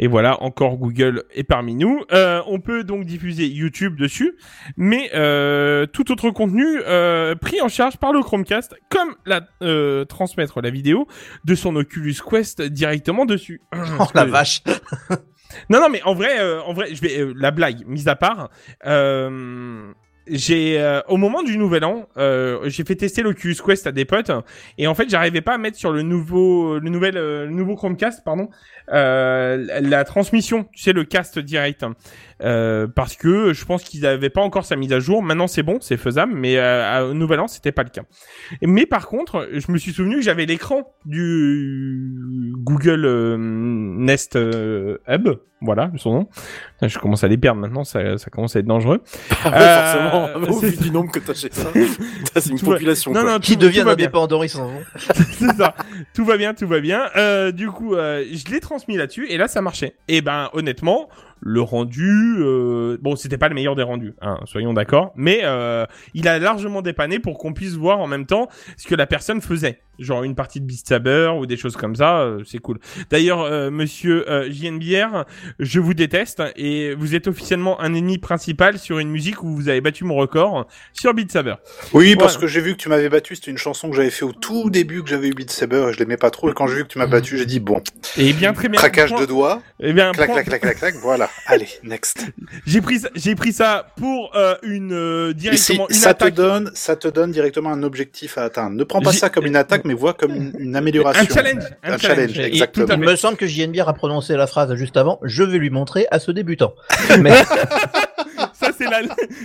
Et 0.00 0.08
voilà, 0.08 0.42
encore 0.42 0.78
Google 0.78 1.24
est 1.32 1.44
parmi 1.44 1.76
nous. 1.76 2.02
Euh, 2.10 2.42
on 2.46 2.58
peut 2.58 2.82
donc 2.84 3.04
diffuser 3.04 3.46
YouTube 3.46 3.96
dessus, 3.96 4.36
mais 4.76 5.10
euh, 5.14 5.86
tout 5.86 6.10
autre 6.10 6.30
contenu 6.30 6.64
euh, 6.86 7.34
pris 7.34 7.60
en 7.60 7.68
charge 7.68 7.98
par 7.98 8.12
le 8.12 8.20
Chromecast, 8.20 8.74
comme 8.88 9.14
la 9.26 9.42
euh, 9.62 10.04
transmettre 10.06 10.62
la 10.62 10.70
vidéo 10.70 11.06
de 11.44 11.54
son 11.54 11.76
Oculus 11.76 12.16
Quest 12.28 12.62
directement 12.62 13.26
dessus. 13.26 13.60
Oh 14.00 14.06
la 14.14 14.24
vache. 14.24 14.62
Non, 15.70 15.80
non, 15.80 15.88
mais 15.88 16.02
en 16.02 16.14
vrai, 16.14 16.40
euh, 16.40 16.62
en 16.62 16.72
vrai, 16.72 16.94
je 16.94 17.00
vais 17.00 17.18
euh, 17.18 17.32
la 17.36 17.50
blague 17.50 17.86
mise 17.86 18.08
à 18.08 18.16
part. 18.16 18.50
Euh, 18.86 19.92
j'ai 20.26 20.80
euh, 20.80 21.00
au 21.08 21.16
moment 21.16 21.42
du 21.42 21.56
nouvel 21.56 21.84
an, 21.84 22.06
euh, 22.16 22.68
j'ai 22.68 22.84
fait 22.84 22.94
tester 22.94 23.22
l'Oculus 23.22 23.56
Quest 23.64 23.86
à 23.86 23.92
des 23.92 24.04
potes 24.04 24.30
et 24.78 24.86
en 24.86 24.94
fait, 24.94 25.08
j'arrivais 25.08 25.40
pas 25.40 25.54
à 25.54 25.58
mettre 25.58 25.76
sur 25.76 25.92
le 25.92 26.02
nouveau, 26.02 26.78
le 26.78 26.90
nouvel, 26.90 27.16
euh, 27.16 27.46
le 27.46 27.52
nouveau 27.52 27.74
Chromecast, 27.74 28.22
pardon, 28.24 28.48
la 28.88 30.04
transmission, 30.04 30.64
tu 30.72 30.82
sais, 30.82 30.92
le 30.92 31.04
cast 31.04 31.38
direct, 31.38 31.84
euh, 32.42 32.86
parce 32.86 33.16
que 33.16 33.52
je 33.52 33.64
pense 33.64 33.82
qu'ils 33.82 34.06
avaient 34.06 34.30
pas 34.30 34.40
encore 34.42 34.64
sa 34.64 34.76
mise 34.76 34.92
à 34.92 35.00
jour. 35.00 35.22
Maintenant, 35.22 35.46
c'est 35.46 35.62
bon, 35.62 35.78
c'est 35.80 35.96
faisable, 35.96 36.32
mais 36.34 36.56
euh, 36.58 36.82
à- 36.84 37.04
au 37.06 37.14
nouvel 37.14 37.40
an, 37.40 37.48
c'était 37.48 37.72
pas 37.72 37.82
le 37.82 37.90
cas. 37.90 38.02
Mais 38.62 38.86
par 38.86 39.06
contre, 39.08 39.48
je 39.52 39.70
me 39.72 39.78
suis 39.78 39.92
souvenu 39.92 40.16
que 40.16 40.22
j'avais 40.22 40.46
l'écran 40.46 40.92
du 41.04 42.12
Google 42.56 43.04
euh, 43.04 43.36
Nest 43.38 44.36
euh, 44.36 44.98
Hub, 45.08 45.28
voilà 45.60 45.90
son 45.98 46.12
nom. 46.12 46.28
Je 46.82 46.98
commence 46.98 47.22
à 47.24 47.28
les 47.28 47.36
perdre 47.36 47.60
maintenant, 47.60 47.84
ça, 47.84 48.16
ça 48.16 48.30
commence 48.30 48.56
à 48.56 48.60
être 48.60 48.66
dangereux. 48.66 49.02
Ah 49.44 49.50
ouais, 49.50 49.56
Euh, 49.56 50.32
forcément, 50.32 50.56
au 50.56 50.60
c'est- 50.60 50.68
vu 50.70 50.76
du 50.78 50.90
nombre 50.90 51.10
que 51.12 51.18
t'as 51.18 51.34
chez 51.34 51.48
ça. 51.50 51.70
Putain, 51.72 52.40
c'est 52.40 52.50
une 52.50 52.58
Tout 52.58 52.66
va- 52.66 52.72
population. 52.74 53.12
Non, 53.12 53.24
non, 53.24 53.38
Qui 53.38 53.58
tout- 53.58 53.68
bien. 53.68 53.86
indépendants, 53.86 54.42
ils 54.42 54.48
s'en 54.48 54.68
vont. 54.68 54.80
c'est 55.14 55.54
ça. 55.56 55.74
Tout 56.14 56.24
va 56.24 56.36
bien, 56.38 56.54
tout 56.54 56.66
va 56.66 56.80
bien. 56.80 57.02
Euh, 57.16 57.52
du 57.52 57.68
coup, 57.68 57.94
euh, 57.94 58.24
je 58.32 58.50
l'ai 58.52 58.60
transmis 58.60 58.96
là-dessus 58.96 59.26
et 59.28 59.36
là, 59.36 59.48
ça 59.48 59.60
marchait. 59.60 59.94
Et 60.08 60.22
ben, 60.22 60.48
honnêtement, 60.54 61.08
le 61.40 61.60
rendu, 61.62 62.36
euh, 62.38 62.98
bon, 63.00 63.16
c'était 63.16 63.38
pas 63.38 63.48
le 63.48 63.54
meilleur 63.54 63.74
des 63.74 63.82
rendus, 63.82 64.14
hein, 64.20 64.38
soyons 64.44 64.72
d'accord, 64.72 65.12
mais 65.16 65.40
euh, 65.42 65.86
il 66.14 66.28
a 66.28 66.38
largement 66.38 66.82
dépanné 66.82 67.18
pour 67.18 67.38
qu'on 67.38 67.52
puisse 67.52 67.74
voir 67.74 68.00
en 68.00 68.06
même 68.06 68.26
temps 68.26 68.48
ce 68.76 68.86
que 68.86 68.94
la 68.94 69.06
personne 69.06 69.40
faisait. 69.40 69.80
Genre 70.00 70.24
une 70.24 70.34
partie 70.34 70.60
de 70.60 70.64
Beast 70.64 70.88
Saber 70.88 71.30
ou 71.38 71.46
des 71.46 71.56
choses 71.56 71.76
comme 71.76 71.94
ça, 71.94 72.20
euh, 72.20 72.42
c'est 72.46 72.58
cool. 72.58 72.78
D'ailleurs, 73.10 73.42
euh, 73.42 73.70
monsieur 73.70 74.28
euh, 74.30 74.50
JNBR, 74.50 75.24
je 75.58 75.78
vous 75.78 75.94
déteste 75.94 76.42
et 76.56 76.94
vous 76.94 77.14
êtes 77.14 77.28
officiellement 77.28 77.80
un 77.80 77.94
ennemi 77.94 78.18
principal 78.18 78.78
sur 78.78 78.98
une 78.98 79.10
musique 79.10 79.42
où 79.42 79.54
vous 79.54 79.68
avez 79.68 79.80
battu 79.80 80.04
mon 80.04 80.16
record 80.16 80.66
sur 80.92 81.14
Beat 81.14 81.30
Saber. 81.30 81.54
Oui, 81.92 82.16
parce 82.16 82.36
que 82.36 82.46
j'ai 82.46 82.60
vu 82.60 82.72
que 82.72 82.78
tu 82.78 82.88
m'avais 82.88 83.08
battu, 83.08 83.34
c'était 83.36 83.50
une 83.50 83.58
chanson 83.58 83.90
que 83.90 83.96
j'avais 83.96 84.10
fait 84.10 84.24
au 84.24 84.32
tout 84.32 84.70
début 84.70 85.02
que 85.02 85.10
j'avais 85.10 85.28
eu 85.28 85.34
Beat 85.34 85.50
Saber 85.50 85.88
et 85.90 85.92
je 85.92 85.98
l'aimais 85.98 86.16
pas 86.16 86.30
trop. 86.30 86.50
Et 86.50 86.54
quand 86.54 86.66
j'ai 86.66 86.76
vu 86.76 86.82
que 86.84 86.88
tu 86.88 86.98
m'as 86.98 87.06
battu, 87.06 87.36
j'ai 87.36 87.46
dit 87.46 87.60
bon, 87.60 87.82
Et 88.16 88.32
bien 88.32 88.52
très 88.52 88.68
bien. 88.68 88.78
craquage 88.78 89.14
de 89.14 89.26
doigts, 89.26 89.62
Eh 89.80 89.92
bien, 89.92 90.12
clac, 90.12 90.32
clac, 90.32 90.46
clac, 90.46 90.60
clac, 90.60 90.78
clac, 90.78 90.94
voilà. 91.02 91.28
Allez, 91.46 91.68
next. 91.82 92.26
J'ai 92.66 92.80
pris 92.80 93.00
j'ai 93.14 93.34
pris 93.34 93.52
ça 93.52 93.86
pour 93.96 94.36
euh, 94.36 94.54
une 94.62 94.92
euh, 94.92 95.30
Et 95.30 95.56
si 95.56 95.72
directement 95.72 95.88
une 95.88 95.94
ça 95.94 96.14
te 96.14 96.28
donne, 96.28 96.70
ça 96.74 96.96
te 96.96 97.08
donne 97.08 97.30
directement 97.30 97.70
un 97.70 97.82
objectif 97.82 98.38
à 98.38 98.44
atteindre. 98.44 98.76
Ne 98.76 98.84
prends 98.84 99.00
pas 99.00 99.12
ça 99.12 99.30
comme 99.30 99.46
une 99.46 99.56
attaque, 99.56 99.84
mais 99.90 99.94
vois 99.98 100.14
comme 100.14 100.34
une, 100.34 100.52
une 100.58 100.76
amélioration. 100.76 101.22
Un 101.22 101.34
challenge, 101.34 101.62
un 101.82 101.92
Un 101.94 101.98
challenge. 101.98 102.32
challenge, 102.32 102.38
Et- 102.38 102.46
exactement. 102.52 102.86
tout 102.86 102.92
à 102.92 102.94
Il 102.94 103.00
me 103.00 103.16
semble 103.16 103.36
que 103.36 103.46
JNBR 103.46 103.88
a 103.88 103.92
prononcé 103.92 104.36
la 104.36 104.46
phrase 104.46 104.72
juste 104.74 104.96
avant. 104.96 105.18
Je 105.24 105.42
vais 105.42 105.58
lui 105.58 105.70
montrer 105.70 106.06
à 106.10 106.18
ce 106.20 106.30
débutant. 106.30 106.74
Mais 107.20 107.32
Ça 108.54 108.70
c'est 108.76 108.84
la 108.88 109.00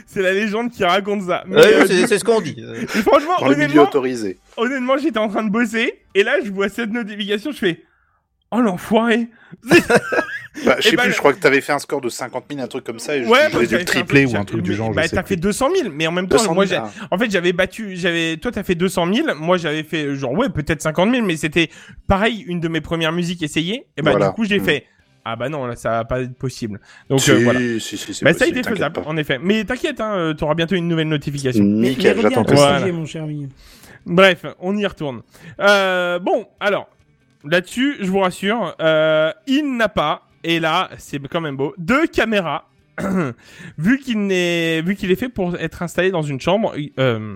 c'est 0.06 0.22
la 0.22 0.34
légende 0.34 0.72
qui 0.72 0.84
raconte 0.84 1.24
ça. 1.24 1.44
Mais, 1.48 1.56
Ouais, 1.58 1.74
euh, 1.74 1.86
c'est 1.88 2.06
c'est 2.08 2.20
ce 2.20 2.24
qu'on 2.24 2.42
dit. 2.42 2.56
Et 2.82 2.86
franchement, 3.02 3.34
Dans 3.40 3.48
le 3.48 3.56
milieu 3.56 3.66
honnêtement, 3.66 3.84
autorisé. 3.84 4.38
honnêtement, 4.58 4.98
j'étais 4.98 5.18
en 5.20 5.30
train 5.30 5.44
de 5.44 5.50
bosser 5.52 6.02
et 6.14 6.24
là 6.24 6.36
je 6.46 6.52
vois 6.52 6.70
cette 6.70 6.92
notification, 6.92 7.52
je 7.52 7.58
fais 7.58 7.84
oh 8.52 8.62
l'enfoiré. 8.62 9.28
Bah, 10.66 10.76
je 10.80 10.90
sais 10.90 10.96
ben, 10.96 11.04
plus, 11.04 11.12
je 11.14 11.18
crois 11.18 11.34
que 11.34 11.40
t'avais 11.40 11.60
fait 11.62 11.74
un 11.74 11.80
score 11.80 12.00
de 12.02 12.10
50 12.10 12.46
000, 12.50 12.62
un 12.64 12.68
truc 12.68 12.84
comme 12.86 13.00
ça, 13.00 13.16
et 13.18 13.26
Ouais, 13.26 13.50
j'aurais 13.52 13.66
bah, 13.68 13.78
dû 13.80 13.86
tripler 13.86 14.26
peu- 14.26 14.32
ou 14.32 14.38
un 14.38 14.46
truc 14.46 14.62
du 14.62 14.74
genre. 14.74 14.92
Bah 14.94 15.04
je 15.06 15.10
t'as 15.12 15.24
fait 15.24 15.36
200 15.36 15.70
000, 15.76 15.90
mais 15.94 16.08
en 16.08 16.12
même 16.12 16.28
temps, 16.28 16.38
200 16.38 16.44
000, 16.46 16.56
moi 16.56 16.66
j'ai 16.66 16.76
ah. 16.78 16.90
En 17.12 17.18
fait, 17.18 17.30
j'avais 17.30 17.52
battu, 17.52 17.96
j'avais, 17.96 18.38
toi, 18.38 18.52
t'as 18.52 18.64
fait 18.64 18.76
200 18.76 19.14
000, 19.14 19.28
moi, 19.36 19.58
j'avais 19.58 19.84
fait, 19.84 20.16
genre, 20.16 20.32
ouais, 20.32 20.50
peut-être 20.50 20.82
50 20.82 21.12
000, 21.14 21.26
mais 21.26 21.36
c'était 21.36 21.70
pareil, 22.08 22.44
une 22.48 22.60
de 22.60 22.68
mes 22.68 22.82
premières 22.82 23.12
musiques 23.12 23.44
essayées. 23.44 23.86
Et 23.98 24.02
bah, 24.02 24.12
Voilà. 24.12 24.30
du 24.30 24.34
coup, 24.36 24.46
j'ai 24.46 24.60
Mm. 24.60 24.64
fait, 24.66 24.86
ah 25.26 25.36
bah 25.36 25.50
non, 25.50 25.66
là, 25.66 25.76
ça 25.76 25.90
va 25.90 26.06
pas 26.06 26.22
être 26.22 26.38
possible. 26.38 26.80
Donc, 27.10 27.20
si, 27.20 27.32
euh, 27.32 27.40
voilà. 27.44 27.60
si, 27.80 27.98
si, 27.98 28.24
Bah, 28.24 28.32
ça 28.32 28.38
a 28.46 28.48
possible, 28.48 28.58
été 28.60 28.70
faisable, 28.70 29.02
en 29.06 29.18
effet. 29.18 29.40
Mais 29.42 29.64
t'inquiète, 29.66 30.00
hein, 30.00 30.14
euh, 30.16 30.34
t'auras 30.34 30.54
bientôt 30.56 30.76
une 30.76 30.88
nouvelle 30.88 31.10
notification. 31.10 31.64
Nickel, 31.64 32.22
j'attends 32.22 32.44
que 32.46 32.56
ça. 32.56 32.80
mon 32.94 33.06
cher 33.06 33.24
ami. 33.24 33.50
Bref, 34.06 34.46
on 34.60 34.78
y 34.78 34.86
retourne. 34.86 35.22
Euh, 35.60 36.20
bon, 36.20 36.46
alors, 36.60 36.88
là-dessus, 37.44 37.96
je 38.02 38.06
vous 38.06 38.20
rassure, 38.20 38.76
euh, 38.80 39.32
il 39.48 39.76
n'a 39.78 39.90
pas, 39.90 40.25
et 40.46 40.60
là, 40.60 40.90
c'est 40.98 41.20
quand 41.28 41.42
même 41.42 41.58
beau, 41.58 41.74
deux 41.78 42.06
caméras. 42.08 42.70
vu 43.78 44.00
qu'il 44.00 44.26
n'est, 44.28 44.82
vu 44.82 44.96
qu'il 44.96 45.12
est 45.12 45.16
fait 45.16 45.28
pour 45.28 45.58
être 45.58 45.82
installé 45.82 46.12
dans 46.12 46.22
une 46.22 46.40
chambre, 46.40 46.74
euh, 47.00 47.36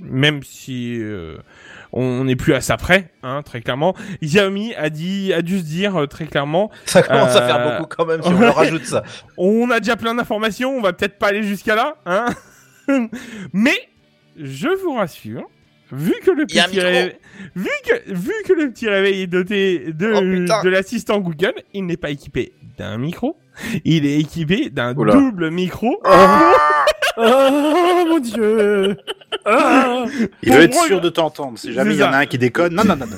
même 0.00 0.42
si 0.42 0.98
euh, 1.00 1.38
on 1.92 2.24
n'est 2.24 2.36
plus 2.36 2.54
à 2.54 2.60
ça 2.60 2.76
près, 2.76 3.10
hein, 3.22 3.42
très 3.42 3.62
clairement, 3.62 3.94
Xiaomi 4.20 4.74
a 4.74 4.90
dit, 4.90 5.32
a 5.32 5.42
dû 5.42 5.60
se 5.60 5.64
dire 5.64 5.96
euh, 5.96 6.06
très 6.06 6.26
clairement, 6.26 6.70
Ça 6.84 7.02
commence 7.02 7.34
à 7.34 7.46
faire 7.46 7.78
beaucoup 7.78 7.94
quand 7.96 8.04
même 8.04 8.20
si 8.20 8.28
on 8.28 8.52
rajoute 8.52 8.84
ça. 8.84 9.04
on 9.38 9.70
a 9.70 9.78
déjà 9.78 9.96
plein 9.96 10.14
d'informations, 10.14 10.76
on 10.76 10.82
va 10.82 10.92
peut-être 10.92 11.18
pas 11.18 11.28
aller 11.28 11.44
jusqu'à 11.44 11.76
là, 11.76 11.96
hein. 12.04 12.26
Mais 13.52 13.88
je 14.36 14.68
vous 14.82 14.94
rassure, 14.94 15.48
vu 15.92 16.14
que 16.24 16.30
le 16.30 16.42
Il 16.42 16.46
petit 16.46 16.76
micro. 16.76 16.82
réveil, 16.86 17.12
vu 17.56 17.70
que 17.86 18.12
vu 18.12 18.32
que 18.46 18.52
le 18.52 18.70
petit 18.70 18.88
réveil 18.88 19.22
est 19.22 19.26
doté 19.26 19.92
de 19.92 20.12
Oh, 20.14 20.64
de 20.64 20.68
l'assistant 20.68 21.18
Google, 21.20 21.54
il 21.74 21.86
n'est 21.86 21.96
pas 21.96 22.10
équipé 22.10 22.52
d'un 22.76 22.98
micro, 22.98 23.36
il 23.84 24.06
est 24.06 24.18
équipé 24.20 24.70
d'un 24.70 24.94
double 24.94 25.50
micro. 25.50 26.00
Oh 26.04 26.44
mon 28.08 28.18
dieu 28.20 28.96
Il 29.46 30.48
Pour 30.48 30.56
veut 30.56 30.62
être 30.62 30.84
sûr 30.84 31.00
de 31.00 31.08
t'entendre. 31.08 31.58
Si 31.58 31.72
jamais 31.72 31.94
il 31.94 31.98
y 32.00 32.04
en 32.04 32.12
a 32.12 32.18
un 32.18 32.26
qui 32.26 32.38
déconne, 32.38 32.74
non, 32.74 32.84
non, 32.84 32.96
non, 32.96 33.06
non. 33.06 33.16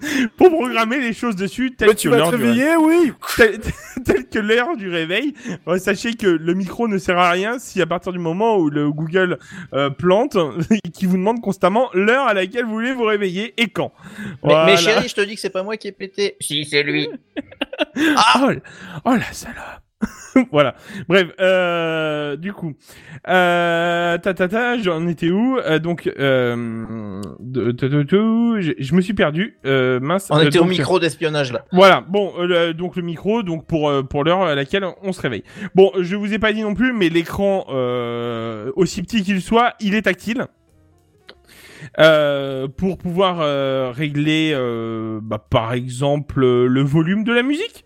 pour 0.36 0.50
programmer 0.50 0.98
les 0.98 1.12
choses 1.12 1.36
dessus 1.36 1.72
telles 1.72 1.94
que 1.94 2.08
l'heure 2.08 2.32
du 2.32 2.44
oui 2.78 3.12
tel, 3.36 3.60
tel 4.04 4.28
que 4.28 4.38
l'heure 4.38 4.76
du 4.76 4.88
réveil. 4.88 5.34
Euh, 5.68 5.78
sachez 5.78 6.14
que 6.14 6.26
le 6.26 6.54
micro 6.54 6.88
ne 6.88 6.98
sert 6.98 7.18
à 7.18 7.30
rien 7.30 7.58
si 7.58 7.80
à 7.80 7.86
partir 7.86 8.12
du 8.12 8.18
moment 8.18 8.56
où 8.58 8.70
le 8.70 8.90
Google 8.90 9.38
euh, 9.72 9.90
plante, 9.90 10.36
qui 10.94 11.06
vous 11.06 11.16
demande 11.16 11.40
constamment 11.40 11.90
l'heure 11.94 12.26
à 12.26 12.34
laquelle 12.34 12.64
vous 12.64 12.72
voulez 12.72 12.92
vous 12.92 13.04
réveiller 13.04 13.54
et 13.60 13.68
quand. 13.68 13.92
Mais, 14.18 14.24
Voilà. 14.42 14.66
mais 14.66 14.76
chérie, 14.76 15.08
je 15.08 15.14
te 15.14 15.20
dis 15.20 15.34
que 15.34 15.40
c'est 15.40 15.50
pas 15.50 15.62
moi 15.62 15.76
qui 15.76 15.88
ai 15.88 15.92
pété. 15.92 16.36
Si, 16.40 16.64
c'est 16.64 16.82
lui. 16.82 17.08
Oh, 17.96 18.50
la- 18.50 18.54
oh 19.04 19.14
la 19.16 19.32
salope. 19.32 19.56
voilà. 20.52 20.74
Bref, 21.08 21.28
euh, 21.40 22.36
du 22.36 22.52
coup, 22.54 22.72
euh, 23.28 24.16
ta 24.18 24.32
ta 24.32 24.48
ta, 24.48 24.78
j'en 24.78 25.06
étais 25.06 25.28
où 25.30 25.58
Euh, 25.58 25.78
Donc, 25.78 26.10
euh, 26.18 27.20
de- 27.40 27.70
de- 27.72 28.02
de- 28.02 28.60
je 28.60 28.72
je 28.78 28.94
me 28.94 29.00
suis 29.02 29.12
perdu. 29.12 29.58
Euh, 29.66 30.00
mince. 30.00 30.28
On 30.30 30.38
Euh, 30.38 30.44
était 30.44 30.58
au 30.58 30.64
micro 30.64 30.98
d'espionnage 30.98 31.52
là. 31.52 31.64
Voilà, 31.72 32.02
bon, 32.08 32.32
euh, 32.38 32.46
le- 32.46 32.74
donc 32.74 32.96
le 32.96 33.02
micro, 33.02 33.42
donc 33.42 33.66
pour 33.66 33.92
pour 34.08 34.24
l'heure 34.24 34.42
à 34.42 34.54
laquelle 34.54 34.86
on 35.02 35.12
se 35.12 35.20
réveille. 35.20 35.44
Bon, 35.74 35.92
je 36.00 36.16
vous 36.16 36.32
ai 36.32 36.38
pas 36.38 36.52
dit 36.52 36.62
non 36.62 36.74
plus, 36.74 36.92
mais 36.94 37.08
l'écran, 37.10 37.66
euh, 37.70 38.72
aussi 38.76 39.02
petit 39.02 39.22
qu'il 39.22 39.42
soit, 39.42 39.74
il 39.80 39.94
est 39.94 40.02
tactile. 40.02 40.46
Euh, 41.98 42.68
pour 42.68 42.98
pouvoir 42.98 43.38
euh, 43.40 43.90
régler, 43.94 44.52
euh, 44.54 45.18
bah, 45.22 45.38
par 45.50 45.72
exemple, 45.72 46.40
le 46.40 46.82
volume 46.82 47.24
de 47.24 47.32
la 47.32 47.42
musique. 47.42 47.84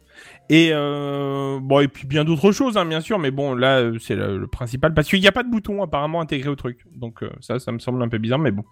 Et 0.50 0.70
euh, 0.72 1.58
bon 1.60 1.80
et 1.80 1.88
puis 1.88 2.06
bien 2.06 2.24
d'autres 2.24 2.52
choses 2.52 2.76
hein, 2.76 2.84
bien 2.84 3.00
sûr 3.00 3.18
mais 3.18 3.30
bon 3.30 3.54
là 3.54 3.78
euh, 3.78 3.98
c'est 3.98 4.14
le, 4.14 4.46
principal 4.46 4.92
parce 4.92 5.08
qu'il 5.08 5.20
n'y 5.20 5.26
a 5.26 5.32
pas 5.32 5.42
de 5.42 5.50
bouton 5.50 5.82
apparemment 5.82 6.20
intégré 6.20 6.50
au 6.50 6.54
truc 6.54 6.84
donc 6.94 7.22
euh, 7.22 7.30
ça 7.40 7.58
ça 7.58 7.72
me 7.72 7.78
semble 7.78 8.02
un 8.02 8.08
peu 8.08 8.18
bizarre 8.18 8.38
mais 8.38 8.50
bon 8.50 8.64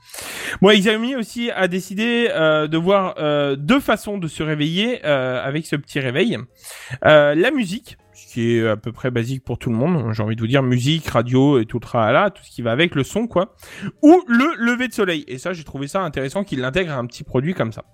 Bon, 0.60 0.70
Xiaomi 0.70 1.16
aussi 1.16 1.50
a 1.50 1.68
décidé 1.68 2.28
euh, 2.30 2.68
de 2.68 2.76
voir 2.76 3.14
euh, 3.18 3.56
deux 3.56 3.80
façons 3.80 4.18
de 4.18 4.28
se 4.28 4.42
réveiller 4.42 5.02
avec 5.02 5.66
ce 5.66 5.76
petit 5.76 6.00
réveil. 6.00 6.38
La 7.02 7.50
musique, 7.50 7.96
qui 8.32 8.56
est 8.56 8.66
à 8.66 8.76
peu 8.76 8.92
près 8.92 9.10
basique 9.10 9.44
pour 9.44 9.58
tout 9.58 9.70
le 9.70 9.76
monde, 9.76 10.12
j'ai 10.12 10.22
envie 10.22 10.36
de 10.36 10.40
vous 10.40 10.46
dire 10.46 10.62
musique, 10.62 11.06
radio 11.08 11.58
et 11.58 11.66
tout 11.66 11.76
le 11.76 11.82
tralala, 11.82 12.30
tout 12.30 12.42
ce 12.42 12.50
qui 12.50 12.62
va 12.62 12.72
avec 12.72 12.94
le 12.94 13.04
son 13.04 13.26
quoi. 13.26 13.54
Ou 14.02 14.22
le 14.26 14.54
lever 14.58 14.88
de 14.88 14.94
soleil. 14.94 15.24
Et 15.28 15.38
ça, 15.38 15.52
j'ai 15.52 15.64
trouvé 15.64 15.86
ça 15.86 16.00
intéressant 16.00 16.44
qu'il 16.44 16.60
l'intègre 16.60 16.92
à 16.92 16.96
un 16.96 17.06
petit 17.06 17.24
produit 17.24 17.54
comme 17.54 17.72
ça. 17.72 17.84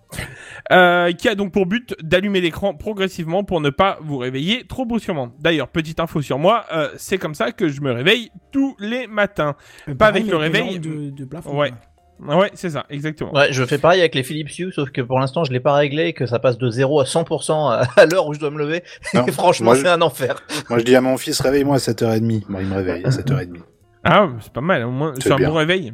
Euh, 0.72 1.12
qui 1.12 1.28
a 1.28 1.34
donc 1.34 1.52
pour 1.52 1.66
but 1.66 1.94
d'allumer 2.02 2.40
l'écran 2.40 2.74
progressivement 2.74 3.44
pour 3.44 3.60
ne 3.60 3.70
pas 3.70 3.98
vous 4.02 4.18
réveiller 4.18 4.66
trop 4.66 4.86
brusquement. 4.86 5.32
D'ailleurs, 5.40 5.68
petite 5.68 6.00
info 6.00 6.22
sur 6.22 6.38
moi, 6.38 6.64
euh, 6.72 6.88
c'est 6.96 7.18
comme 7.18 7.34
ça 7.34 7.52
que 7.52 7.68
je 7.68 7.80
me 7.80 7.92
réveille 7.92 8.30
tous 8.52 8.76
les 8.78 9.06
matins. 9.06 9.56
Pas 9.98 10.06
avec 10.06 10.26
le 10.26 10.36
réveil. 10.36 10.78
De, 10.78 11.10
de 11.10 11.24
plafond. 11.24 11.58
Ouais. 11.58 11.72
Ouais, 12.20 12.50
c'est 12.54 12.70
ça, 12.70 12.84
exactement. 12.90 13.32
Ouais, 13.32 13.52
je 13.52 13.64
fais 13.64 13.78
pareil 13.78 14.00
avec 14.00 14.14
les 14.14 14.22
Philips 14.24 14.50
Hue, 14.58 14.72
sauf 14.72 14.90
que 14.90 15.00
pour 15.00 15.18
l'instant 15.20 15.44
je 15.44 15.52
l'ai 15.52 15.60
pas 15.60 15.74
réglé 15.74 16.06
et 16.06 16.12
que 16.12 16.26
ça 16.26 16.38
passe 16.38 16.58
de 16.58 16.68
0 16.70 17.00
à 17.00 17.04
100% 17.04 17.86
à 17.96 18.06
l'heure 18.06 18.26
où 18.26 18.34
je 18.34 18.40
dois 18.40 18.50
me 18.50 18.58
lever. 18.58 18.82
Non, 19.14 19.24
Et 19.26 19.32
franchement, 19.32 19.66
moi, 19.72 19.76
c'est 19.76 19.88
un 19.88 20.02
enfer. 20.02 20.36
Moi, 20.68 20.78
je 20.80 20.84
dis 20.84 20.96
à 20.96 21.00
mon 21.00 21.16
fils, 21.16 21.40
réveille-moi 21.40 21.76
à 21.76 21.78
7h30. 21.78 22.44
Bon, 22.48 22.58
il 22.60 22.66
me 22.66 22.74
réveille 22.74 23.04
à 23.04 23.10
7h30. 23.10 23.56
Ah, 24.04 24.28
c'est 24.40 24.52
pas 24.52 24.60
mal, 24.60 24.84
au 24.84 24.90
moins, 24.90 25.14
C'est 25.20 25.32
un 25.32 25.36
bon 25.36 25.54
réveil. 25.54 25.92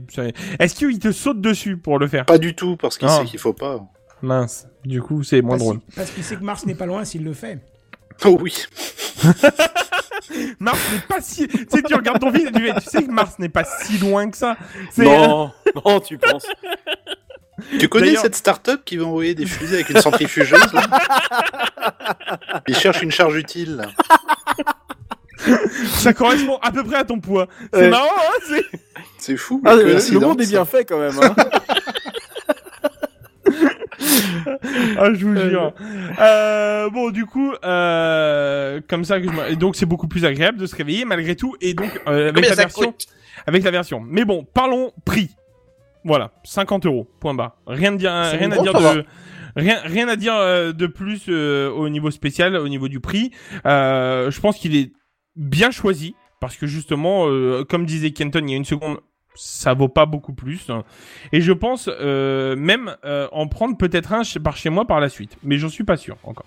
Est-ce 0.58 0.74
qu'il 0.74 0.98
te 0.98 1.10
saute 1.12 1.40
dessus 1.40 1.76
pour 1.76 1.98
le 1.98 2.06
faire? 2.06 2.24
Pas 2.26 2.38
du 2.38 2.54
tout, 2.54 2.76
parce 2.76 2.96
qu'il 2.98 3.08
sait 3.08 3.24
qu'il 3.24 3.38
faut 3.38 3.52
pas. 3.54 3.80
Mince, 4.22 4.66
du 4.84 5.02
coup, 5.02 5.22
c'est 5.22 5.42
moins 5.42 5.56
Parce, 5.58 5.62
drôle. 5.68 5.80
parce 5.96 6.10
qu'il 6.10 6.24
sait 6.24 6.36
que 6.36 6.44
Mars 6.44 6.64
n'est 6.66 6.74
pas 6.74 6.86
loin 6.86 7.04
s'il 7.04 7.24
le 7.24 7.32
fait. 7.34 7.58
Oh 8.24 8.38
oui. 8.40 8.54
Mars 10.58 10.78
n'est 10.92 11.00
pas 11.00 11.20
si... 11.20 11.46
tu 11.48 11.66
sais, 11.70 11.82
tu 11.82 11.94
regardes 11.94 12.20
ton 12.20 12.32
fils 12.32 12.48
et 12.48 12.52
tu 12.52 12.60
fais, 12.66 12.80
tu 12.80 12.88
sais 12.88 13.02
que 13.04 13.10
Mars 13.10 13.38
n'est 13.38 13.48
pas 13.48 13.64
si 13.64 13.98
loin 13.98 14.30
que 14.30 14.36
ça. 14.36 14.56
Non, 14.98 15.50
non, 15.84 16.00
tu 16.00 16.18
penses. 16.18 16.46
Tu 17.78 17.88
connais 17.88 18.16
cette 18.16 18.34
start-up 18.34 18.82
qui 18.84 18.96
va 18.96 19.04
envoyer 19.06 19.34
des 19.34 19.46
fusées 19.46 19.76
avec 19.76 19.88
une 19.90 20.00
centrifugeuse 20.00 20.72
là 20.72 20.82
Il 22.66 22.76
cherche 22.76 23.02
une 23.02 23.12
charge 23.12 23.36
utile. 23.36 23.76
là. 23.76 23.86
Ça 25.98 26.12
correspond 26.14 26.58
à 26.62 26.72
peu 26.72 26.82
près 26.84 26.96
à 26.96 27.04
ton 27.04 27.20
poids. 27.20 27.46
C'est 27.72 27.80
Ouais. 27.80 27.88
marrant, 27.90 28.06
hein 28.08 28.38
c'est... 28.48 28.64
C'est 29.18 29.36
fou. 29.36 29.62
Ah, 29.64 29.74
le, 29.74 30.18
monde 30.18 30.40
est 30.40 30.46
bien 30.46 30.64
fait 30.64 30.84
quand 30.84 30.98
même. 30.98 31.18
Hein. 31.22 31.34
Ah, 34.98 35.12
je 35.12 35.24
vous 35.24 35.36
jure. 35.36 35.72
Euh, 36.20 36.90
bon, 36.90 37.10
du 37.10 37.26
coup, 37.26 37.52
euh, 37.64 38.80
comme 38.88 39.04
ça 39.04 39.20
que 39.20 39.26
je 39.26 39.52
et 39.52 39.56
donc 39.56 39.76
c'est 39.76 39.86
beaucoup 39.86 40.08
plus 40.08 40.24
agréable 40.24 40.58
de 40.58 40.66
se 40.66 40.76
réveiller 40.76 41.04
malgré 41.04 41.36
tout 41.36 41.56
et 41.60 41.74
donc 41.74 42.00
euh, 42.06 42.28
avec 42.28 42.48
la 42.48 42.54
version, 42.54 42.86
coûte 42.86 43.06
avec 43.46 43.64
la 43.64 43.70
version. 43.70 44.02
Mais 44.06 44.24
bon, 44.24 44.46
parlons 44.52 44.92
prix. 45.04 45.30
Voilà, 46.04 46.32
50 46.44 46.86
euros. 46.86 47.08
Point 47.20 47.34
barre. 47.34 47.56
Rien 47.66 47.92
de 47.92 47.96
dire, 47.96 48.12
rien 48.12 48.50
à 48.52 48.58
dire 48.58 48.74
de. 48.74 49.04
Rien, 49.56 49.80
rien 49.84 50.08
à 50.08 50.16
dire 50.16 50.34
euh, 50.34 50.72
de 50.72 50.86
plus 50.86 51.26
euh, 51.28 51.70
au 51.70 51.88
niveau 51.88 52.10
spécial, 52.10 52.56
au 52.56 52.68
niveau 52.68 52.88
du 52.88 53.00
prix. 53.00 53.30
Euh, 53.66 54.30
je 54.30 54.40
pense 54.40 54.58
qu'il 54.58 54.76
est 54.76 54.92
bien 55.36 55.70
choisi 55.70 56.14
parce 56.40 56.56
que 56.56 56.66
justement, 56.66 57.28
euh, 57.28 57.64
comme 57.64 57.86
disait 57.86 58.10
Kenton 58.10 58.42
il 58.42 58.50
y 58.50 58.54
a 58.54 58.56
une 58.56 58.64
seconde, 58.64 58.98
ça 59.34 59.74
vaut 59.74 59.88
pas 59.88 60.06
beaucoup 60.06 60.32
plus. 60.32 60.68
Et 61.32 61.40
je 61.40 61.52
pense 61.52 61.88
euh, 61.88 62.54
même 62.56 62.94
euh, 63.04 63.26
en 63.32 63.48
prendre 63.48 63.76
peut-être 63.76 64.12
un 64.12 64.22
chez- 64.22 64.40
par 64.40 64.56
chez 64.56 64.70
moi 64.70 64.84
par 64.86 65.00
la 65.00 65.08
suite. 65.08 65.36
Mais 65.42 65.58
j'en 65.58 65.68
suis 65.68 65.84
pas 65.84 65.96
sûr 65.96 66.16
encore. 66.24 66.46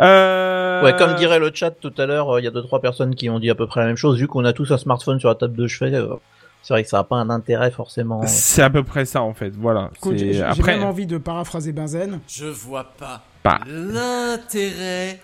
Euh... 0.00 0.82
Ouais, 0.82 0.96
comme 0.96 1.14
dirait 1.14 1.38
le 1.38 1.50
chat 1.52 1.70
tout 1.72 1.92
à 1.98 2.06
l'heure, 2.06 2.30
euh, 2.36 2.40
il 2.40 2.44
y 2.44 2.48
a 2.48 2.50
deux 2.50 2.62
trois 2.62 2.80
personnes 2.80 3.14
qui 3.14 3.28
ont 3.30 3.38
dit 3.38 3.50
à 3.50 3.54
peu 3.54 3.66
près 3.66 3.80
la 3.80 3.86
même 3.86 3.96
chose. 3.96 4.18
Vu 4.18 4.26
qu'on 4.28 4.44
a 4.44 4.52
tous 4.52 4.70
un 4.72 4.78
smartphone 4.78 5.18
sur 5.20 5.28
la 5.28 5.34
table 5.34 5.56
de 5.56 5.66
chevet, 5.66 5.94
euh, 5.94 6.14
c'est 6.62 6.74
vrai 6.74 6.82
que 6.84 6.88
ça 6.88 6.98
n'a 6.98 7.04
pas 7.04 7.16
un 7.16 7.28
intérêt 7.30 7.70
forcément. 7.70 8.20
euh. 8.22 8.26
C'est 8.26 8.62
à 8.62 8.70
peu 8.70 8.82
près 8.84 9.04
ça 9.04 9.22
en 9.22 9.34
fait. 9.34 9.52
Voilà. 9.56 9.90
J'ai 10.12 10.32
j'ai 10.34 10.42
Après, 10.42 10.76
même 10.78 10.86
envie 10.86 11.06
de 11.06 11.18
paraphraser 11.18 11.72
Benzen. 11.72 12.20
Je 12.28 12.46
vois 12.46 12.84
pas 12.98 13.22
Bah. 13.44 13.58
l'intérêt. 13.66 15.18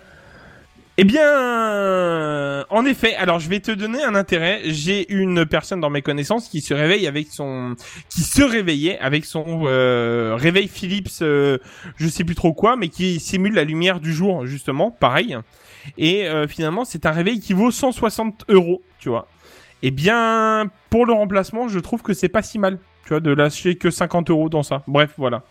Eh 1.01 1.05
bien, 1.05 2.65
en 2.69 2.85
effet, 2.85 3.15
alors 3.15 3.39
je 3.39 3.47
vais 3.47 3.61
te 3.61 3.71
donner 3.71 4.03
un 4.03 4.15
intérêt. 4.15 4.63
J'ai 4.65 5.09
une 5.13 5.45
personne 5.45 5.79
dans 5.79 5.89
mes 5.89 6.01
connaissances 6.01 6.49
qui 6.49 6.59
se 6.59 6.73
réveille 6.73 7.07
avec 7.07 7.29
son, 7.29 7.77
qui 8.09 8.19
se 8.19 8.43
réveillait 8.43 8.99
avec 8.99 9.23
son 9.23 9.61
euh, 9.63 10.35
réveil 10.37 10.67
Philips, 10.67 11.21
euh, 11.21 11.57
je 11.95 12.09
sais 12.09 12.25
plus 12.25 12.35
trop 12.35 12.51
quoi, 12.51 12.75
mais 12.75 12.89
qui 12.89 13.21
simule 13.21 13.53
la 13.53 13.63
lumière 13.63 14.01
du 14.01 14.13
jour 14.13 14.45
justement, 14.45 14.91
pareil. 14.91 15.37
Et 15.97 16.27
euh, 16.27 16.49
finalement, 16.49 16.83
c'est 16.83 17.05
un 17.05 17.11
réveil 17.11 17.39
qui 17.39 17.53
vaut 17.53 17.71
160 17.71 18.43
euros, 18.49 18.81
tu 18.99 19.07
vois. 19.07 19.29
Eh 19.83 19.91
bien, 19.91 20.69
pour 20.89 21.05
le 21.05 21.13
remplacement, 21.13 21.69
je 21.69 21.79
trouve 21.79 22.01
que 22.01 22.11
c'est 22.11 22.27
pas 22.27 22.41
si 22.41 22.59
mal, 22.59 22.77
tu 23.05 23.11
vois, 23.11 23.21
de 23.21 23.31
lâcher 23.31 23.77
que 23.77 23.89
50 23.89 24.31
euros 24.31 24.49
dans 24.49 24.63
ça. 24.63 24.83
Bref, 24.85 25.13
voilà. 25.17 25.43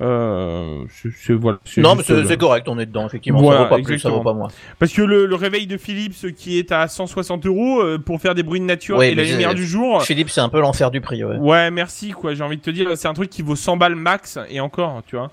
Euh, 0.00 0.84
c'est- 0.90 1.10
c'est- 1.16 1.32
voilà. 1.34 1.58
Non, 1.76 1.94
mais 1.94 2.02
c'est 2.02 2.12
euh, 2.12 2.36
correct, 2.36 2.66
on 2.68 2.78
est 2.78 2.86
dedans, 2.86 3.06
effectivement. 3.06 3.40
Voilà, 3.40 3.60
ça 3.60 3.64
vaut 3.64 3.70
pas 3.76 3.82
plus, 3.82 3.98
ça 3.98 4.10
vaut 4.10 4.20
pas 4.22 4.32
moins. 4.32 4.48
parce 4.78 4.92
que 4.92 5.02
le, 5.02 5.26
le 5.26 5.34
réveil 5.34 5.66
de 5.66 5.76
Philips 5.76 6.34
qui 6.36 6.58
est 6.58 6.72
à 6.72 6.88
160 6.88 7.46
euros 7.46 7.80
euh, 7.80 7.98
pour 7.98 8.20
faire 8.20 8.34
des 8.34 8.42
bruits 8.42 8.60
de 8.60 8.64
nature 8.64 9.02
et 9.02 9.14
la 9.14 9.22
lumière 9.22 9.50
c'est- 9.50 9.54
du 9.54 9.66
jour. 9.66 10.02
Philippe, 10.02 10.30
c'est 10.30 10.40
un 10.40 10.48
peu 10.48 10.60
l'enfer 10.60 10.90
du 10.90 11.00
prix, 11.00 11.22
ouais. 11.24 11.36
Ouais, 11.36 11.70
merci 11.70 12.10
quoi. 12.10 12.34
J'ai 12.34 12.42
envie 12.42 12.56
de 12.56 12.62
te 12.62 12.70
dire, 12.70 12.88
c'est 12.96 13.08
un 13.08 13.14
truc 13.14 13.30
qui 13.30 13.42
vaut 13.42 13.56
100 13.56 13.76
balles 13.76 13.94
max 13.94 14.38
et 14.50 14.60
encore, 14.60 15.02
tu 15.06 15.16
vois. 15.16 15.30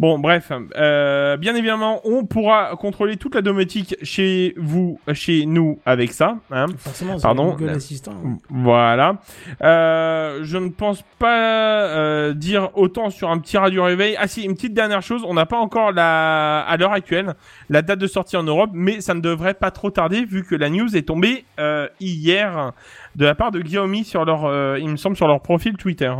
Bon, 0.00 0.18
bref, 0.18 0.52
euh, 0.76 1.36
bien 1.36 1.56
évidemment, 1.56 2.00
on 2.04 2.24
pourra 2.24 2.76
contrôler 2.76 3.16
toute 3.16 3.34
la 3.34 3.42
domotique 3.42 3.96
chez 4.02 4.54
vous, 4.56 5.00
chez 5.12 5.44
nous 5.44 5.80
avec 5.84 6.12
ça. 6.12 6.36
Hein. 6.52 6.66
Forcément, 6.78 7.18
Pardon. 7.18 7.50
Google 7.50 7.70
Assistant. 7.70 8.14
Voilà. 8.48 9.16
Euh, 9.62 10.40
je 10.42 10.56
ne 10.56 10.68
pense 10.68 11.04
pas 11.18 11.82
euh, 11.88 12.32
dire 12.32 12.70
autant 12.74 13.10
sur 13.10 13.30
un 13.30 13.38
petit 13.38 13.56
radio 13.58 13.84
réveil. 13.84 14.16
Ah 14.18 14.28
si, 14.28 14.44
une 14.44 14.54
petite 14.54 14.74
dernière 14.74 15.02
chose, 15.02 15.24
on 15.26 15.34
n'a 15.34 15.46
pas 15.46 15.58
encore 15.58 15.92
la 15.92 16.60
à 16.60 16.76
l'heure 16.76 16.92
actuelle 16.92 17.34
la 17.68 17.82
date 17.82 17.98
de 17.98 18.06
sortie 18.06 18.36
en 18.36 18.42
Europe, 18.42 18.70
mais 18.72 19.00
ça 19.00 19.14
ne 19.14 19.20
devrait 19.20 19.54
pas 19.54 19.70
trop 19.70 19.90
tarder 19.90 20.24
vu 20.24 20.44
que 20.44 20.54
la 20.54 20.70
news 20.70 20.96
est 20.96 21.02
tombée 21.02 21.44
euh, 21.58 21.88
hier 22.00 22.72
de 23.16 23.24
la 23.24 23.34
part 23.34 23.50
de 23.50 23.60
Xiaomi 23.60 24.04
sur 24.04 24.24
leur, 24.24 24.44
euh, 24.44 24.78
il 24.80 24.88
me 24.88 24.96
semble 24.96 25.16
sur 25.16 25.26
leur 25.26 25.40
profil 25.40 25.76
Twitter. 25.76 26.12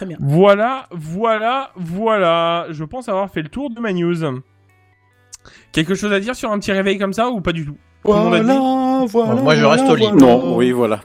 Très 0.00 0.06
bien. 0.06 0.16
Voilà, 0.18 0.86
voilà, 0.92 1.72
voilà. 1.76 2.64
Je 2.70 2.84
pense 2.84 3.10
avoir 3.10 3.28
fait 3.28 3.42
le 3.42 3.50
tour 3.50 3.68
de 3.68 3.78
ma 3.80 3.92
news. 3.92 4.16
Quelque 5.72 5.94
chose 5.94 6.10
à 6.14 6.20
dire 6.20 6.34
sur 6.34 6.50
un 6.50 6.58
petit 6.58 6.72
réveil 6.72 6.96
comme 6.96 7.12
ça 7.12 7.28
ou 7.28 7.42
pas 7.42 7.52
du 7.52 7.66
tout? 7.66 7.76
Voilà, 8.04 9.04
voilà. 9.04 9.34
Moi, 9.34 9.54
je 9.56 9.64
reste 9.66 9.84
au 9.84 9.94
lit. 9.94 10.10
Non, 10.12 10.56
oui, 10.56 10.72
voilà. 10.72 11.00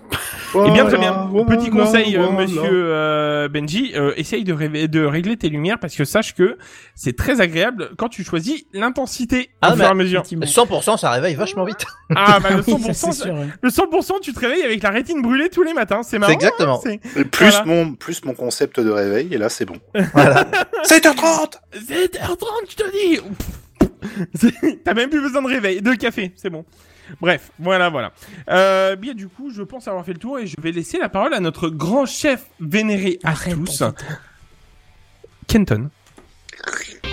Eh 0.67 0.71
bien, 0.71 0.85
très 0.85 0.97
bien. 0.97 1.27
Voilà, 1.31 1.45
Petit 1.57 1.69
conseil, 1.69 2.15
euh, 2.15 2.25
voilà. 2.27 2.41
monsieur 2.47 2.61
euh, 2.71 3.47
Benji, 3.49 3.91
euh, 3.95 4.13
essaye 4.15 4.43
de, 4.43 5.05
régler 5.05 5.37
tes 5.37 5.49
lumières 5.49 5.79
parce 5.79 5.95
que 5.95 6.05
sache 6.05 6.33
que 6.33 6.57
c'est 6.95 7.15
très 7.15 7.41
agréable 7.41 7.91
quand 7.97 8.09
tu 8.09 8.23
choisis 8.23 8.65
l'intensité 8.73 9.49
Ah, 9.61 9.67
au 9.67 9.71
bah, 9.71 9.75
fur 9.77 9.85
et 9.85 9.89
à 9.89 9.93
mesure. 9.93 10.19
Effectivement. 10.21 10.45
100%, 10.45 10.97
ça 10.97 11.11
réveille 11.11 11.35
vachement 11.35 11.65
vite. 11.65 11.85
Ah, 12.15 12.39
bah 12.41 12.49
le 12.51 12.63
Oui, 12.67 12.81
ça, 12.81 12.91
100%, 12.91 12.93
c'est 12.93 12.93
ça- 12.93 13.11
sûr, 13.11 13.33
ouais. 13.33 13.47
le 13.61 13.69
100%, 13.69 14.19
tu 14.21 14.33
te 14.33 14.39
réveilles 14.39 14.63
avec 14.63 14.81
la 14.83 14.89
rétine 14.91 15.21
brûlée 15.21 15.49
tous 15.49 15.63
les 15.63 15.73
matins. 15.73 16.03
C'est 16.03 16.19
marrant. 16.19 16.31
C'est 16.31 16.35
exactement. 16.35 16.79
Plus 16.79 17.49
Voilà. 17.49 17.63
mon, 17.65 17.93
plus 17.93 18.23
mon 18.25 18.33
concept 18.33 18.79
de 18.79 18.89
réveil, 18.89 19.33
et 19.33 19.37
là 19.37 19.49
c'est 19.49 19.65
bon. 19.65 19.75
Voilà. 20.13 20.45
7h30 20.85 21.53
7h30, 21.75 22.45
je 22.69 22.75
te 22.75 22.91
dis. 22.91 23.19
T'as 24.85 24.93
même 24.93 25.09
plus 25.09 25.21
besoin 25.21 25.41
de 25.41 25.47
réveil, 25.47 25.81
de 25.81 25.93
café, 25.93 26.31
c'est 26.35 26.49
bon. 26.49 26.63
Bref, 27.21 27.51
voilà, 27.59 27.89
voilà. 27.89 28.11
Euh, 28.49 28.95
bien, 28.95 29.13
du 29.13 29.27
coup, 29.27 29.51
je 29.51 29.61
pense 29.61 29.87
avoir 29.87 30.05
fait 30.05 30.13
le 30.13 30.19
tour 30.19 30.39
et 30.39 30.47
je 30.47 30.55
vais 30.59 30.71
laisser 30.71 30.97
la 30.97 31.09
parole 31.09 31.33
à 31.33 31.39
notre 31.39 31.69
grand 31.69 32.05
chef 32.05 32.45
vénéré 32.59 33.19
à 33.23 33.31
Arrête, 33.31 33.55
tous, 33.55 33.71
putain. 33.71 33.93
Kenton. 35.47 35.89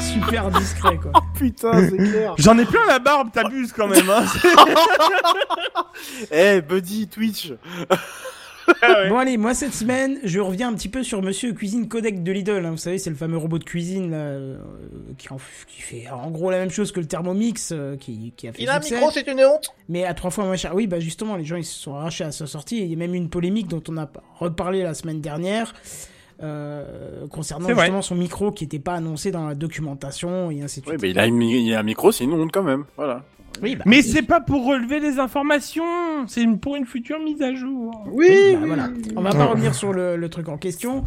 Super 0.00 0.50
discret, 0.50 0.96
quoi. 0.96 1.12
Putain, 1.36 1.88
c'est 1.88 1.96
clair. 1.96 2.34
J'en 2.38 2.58
ai 2.58 2.64
plein 2.64 2.84
la 2.86 2.98
barbe, 2.98 3.30
t'abuses 3.32 3.72
quand 3.72 3.88
même, 3.88 4.08
hein. 4.10 4.24
Eh, 6.30 6.60
Buddy, 6.60 7.08
Twitch. 7.08 7.52
Ah 8.82 9.02
ouais. 9.02 9.08
Bon 9.08 9.18
allez, 9.18 9.36
moi 9.36 9.54
cette 9.54 9.72
semaine, 9.74 10.18
je 10.24 10.40
reviens 10.40 10.68
un 10.68 10.74
petit 10.74 10.88
peu 10.88 11.02
sur 11.02 11.22
Monsieur 11.22 11.52
Cuisine 11.52 11.88
Codec 11.88 12.22
de 12.22 12.32
Lidl. 12.32 12.64
hein. 12.64 12.70
Vous 12.72 12.76
savez, 12.76 12.98
c'est 12.98 13.10
le 13.10 13.16
fameux 13.16 13.36
robot 13.38 13.58
de 13.58 13.64
cuisine 13.64 14.10
là, 14.10 14.16
euh, 14.18 14.58
qui, 15.16 15.32
en, 15.32 15.36
qui 15.66 15.80
fait 15.82 16.04
en 16.10 16.30
gros 16.30 16.50
la 16.50 16.58
même 16.58 16.70
chose 16.70 16.92
que 16.92 17.00
le 17.00 17.06
Thermomix 17.06 17.70
euh, 17.72 17.96
qui, 17.96 18.32
qui 18.36 18.48
a 18.48 18.52
fait 18.52 18.62
Il 18.62 18.68
a 18.68 18.76
un 18.76 18.80
micro, 18.80 19.10
c'est 19.10 19.26
une 19.26 19.40
honte. 19.44 19.72
mais 19.88 20.04
à 20.04 20.14
trois 20.14 20.30
fois 20.30 20.44
moins 20.44 20.56
cher. 20.56 20.74
Oui, 20.74 20.86
bah 20.86 21.00
justement, 21.00 21.36
les 21.36 21.44
gens 21.44 21.56
ils 21.56 21.64
se 21.64 21.78
sont 21.78 21.94
arrachés 21.94 22.24
à 22.24 22.32
sa 22.32 22.46
sortie. 22.46 22.78
Il 22.80 22.86
y 22.90 22.94
a 22.94 22.96
même 22.96 23.14
eu 23.14 23.18
une 23.18 23.30
polémique 23.30 23.68
dont 23.68 23.82
on 23.88 23.96
a 23.96 24.08
reparlé 24.38 24.82
la 24.82 24.94
semaine 24.94 25.20
dernière. 25.20 25.74
euh, 26.42 27.26
concernant 27.28 27.64
vrai. 27.66 27.74
justement 27.86 28.02
son 28.02 28.14
micro 28.14 28.52
qui 28.52 28.64
n'était 28.64 28.78
pas 28.78 28.94
annoncé 28.94 29.30
dans 29.32 29.48
la 29.48 29.54
documentation 29.56 30.50
et 30.52 30.62
ainsi 30.62 30.80
de 30.80 30.86
Oui, 30.86 30.92
suite. 30.92 31.02
mais 31.02 31.10
il 31.10 31.18
a, 31.18 31.26
une- 31.26 31.42
il 31.42 31.74
a 31.74 31.80
un 31.80 31.82
micro, 31.82 32.12
c'est 32.12 32.24
une 32.24 32.32
honte 32.32 32.52
quand 32.52 32.62
même. 32.62 32.84
Voilà. 32.96 33.24
Oui, 33.62 33.76
bah, 33.76 33.84
Mais 33.86 34.02
c'est 34.02 34.22
pas 34.22 34.40
pour 34.40 34.64
relever 34.66 35.00
les 35.00 35.18
informations, 35.18 35.82
c'est 36.26 36.46
pour 36.60 36.76
une 36.76 36.86
future 36.86 37.18
mise 37.18 37.42
à 37.42 37.54
jour. 37.54 38.04
Oui, 38.12 38.56
bah 38.60 38.66
voilà. 38.66 38.88
On 39.16 39.22
va 39.22 39.30
pas 39.30 39.46
revenir 39.46 39.74
sur 39.74 39.92
le, 39.92 40.16
le 40.16 40.28
truc 40.28 40.48
en 40.48 40.56
question. 40.58 41.04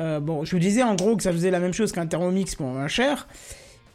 Euh, 0.00 0.18
bon, 0.18 0.44
je 0.44 0.50
vous 0.50 0.58
disais 0.58 0.82
en 0.82 0.94
gros 0.96 1.16
que 1.16 1.22
ça 1.22 1.30
faisait 1.32 1.52
la 1.52 1.60
même 1.60 1.72
chose 1.72 1.92
qu'un 1.92 2.06
Thermomix 2.06 2.54
pour 2.56 2.66
moins 2.66 2.88
cher. 2.88 3.28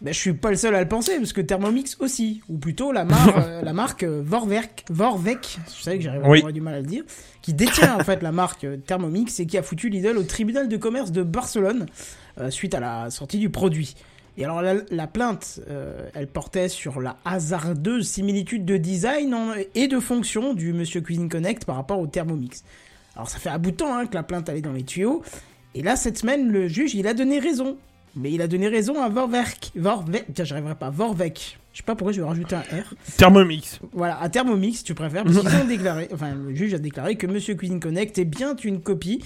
Ben, 0.02 0.14
je 0.14 0.18
suis 0.18 0.32
pas 0.32 0.50
le 0.50 0.56
seul 0.56 0.74
à 0.76 0.82
le 0.82 0.88
penser, 0.88 1.18
parce 1.18 1.34
que 1.34 1.42
Thermomix 1.42 1.98
aussi, 2.00 2.40
ou 2.48 2.58
plutôt 2.58 2.94
la, 2.94 3.04
mar- 3.04 3.36
euh, 3.46 3.62
la 3.62 3.74
marque 3.74 4.04
euh, 4.04 4.22
Vorwerk, 4.24 4.86
Vorvec, 4.90 5.58
je 5.78 5.84
savais 5.84 5.98
que 5.98 6.04
j'arrive 6.06 6.22
Oui. 6.26 6.40
j'aurais 6.40 6.54
du 6.54 6.62
mal 6.62 6.76
à 6.76 6.80
le 6.80 6.86
dire, 6.86 7.04
qui 7.42 7.54
détient 7.54 7.98
en 8.00 8.04
fait 8.06 8.22
la 8.24 8.32
marque 8.32 8.66
Thermomix 8.88 9.38
et 9.42 9.46
qui 9.46 9.58
a 9.58 9.62
foutu 9.62 9.90
Lidl 9.90 10.18
au 10.18 10.24
tribunal 10.24 10.70
de 10.70 10.78
commerce 10.78 11.12
de 11.12 11.22
Barcelone 11.22 11.86
euh, 12.40 12.50
suite 12.50 12.76
à 12.76 12.80
la 12.80 13.10
sortie 13.10 13.40
du 13.40 13.50
produit. 13.50 13.94
Et 14.40 14.46
alors 14.46 14.62
la, 14.62 14.76
la 14.90 15.06
plainte, 15.06 15.60
euh, 15.70 16.08
elle 16.16 16.28
portait 16.28 16.70
sur 16.70 17.02
la 17.02 17.18
hasardeuse 17.26 18.08
similitude 18.08 18.64
de 18.66 18.78
design 18.78 19.34
en- 19.36 19.52
et 19.76 19.88
de 19.88 20.00
fonction 20.00 20.54
du 20.54 20.72
Monsieur 20.74 21.02
Cuisine 21.02 21.28
Connect 21.30 21.66
par 21.66 21.76
rapport 21.76 22.00
au 22.00 22.08
Thermomix. 22.08 22.64
Alors 23.16 23.30
ça 23.30 23.38
fait 23.38 23.50
un 23.50 23.60
bout 23.60 23.72
de 23.72 23.76
temps 23.76 23.94
hein, 23.96 24.06
que 24.06 24.16
la 24.16 24.24
plainte 24.24 24.48
allait 24.50 24.62
dans 24.62 24.72
les 24.72 24.84
tuyaux, 24.84 25.22
et 25.76 25.84
là 25.84 25.96
cette 25.98 26.18
semaine 26.18 26.50
le 26.50 26.68
juge 26.70 26.96
il 26.96 27.06
a 27.06 27.14
donné 27.14 27.40
raison. 27.40 27.78
Mais 28.16 28.32
il 28.32 28.42
a 28.42 28.48
donné 28.48 28.68
raison 28.70 29.00
à 29.04 29.08
Vorwerk. 29.08 29.72
Vorvec. 29.76 30.26
Tiens, 30.34 30.44
j'arriverai 30.44 30.74
pas. 30.74 30.90
Vorvec. 30.90 31.60
Je 31.72 31.78
sais 31.78 31.84
pas 31.84 31.96
pourquoi 31.96 32.12
je 32.12 32.20
vais 32.22 32.28
rajouter 32.28 32.56
un 32.56 32.62
R. 32.62 32.96
Thermomix. 33.18 33.80
Voilà, 33.94 34.20
à 34.20 34.30
Thermomix, 34.30 34.84
tu 34.84 34.96
préfères, 34.96 35.24
parce 35.26 35.38
qu'ils 35.40 35.48
ont 35.62 35.66
déclaré, 35.68 36.10
enfin, 36.12 36.34
le 36.34 36.56
juge 36.56 36.74
a 36.74 36.80
déclaré 36.80 37.16
que 37.18 37.28
Monsieur 37.28 37.54
Cuisine 37.54 37.80
Connect 37.80 38.18
est 38.18 38.26
bien 38.26 38.56
une 38.64 38.82
copie, 38.82 39.24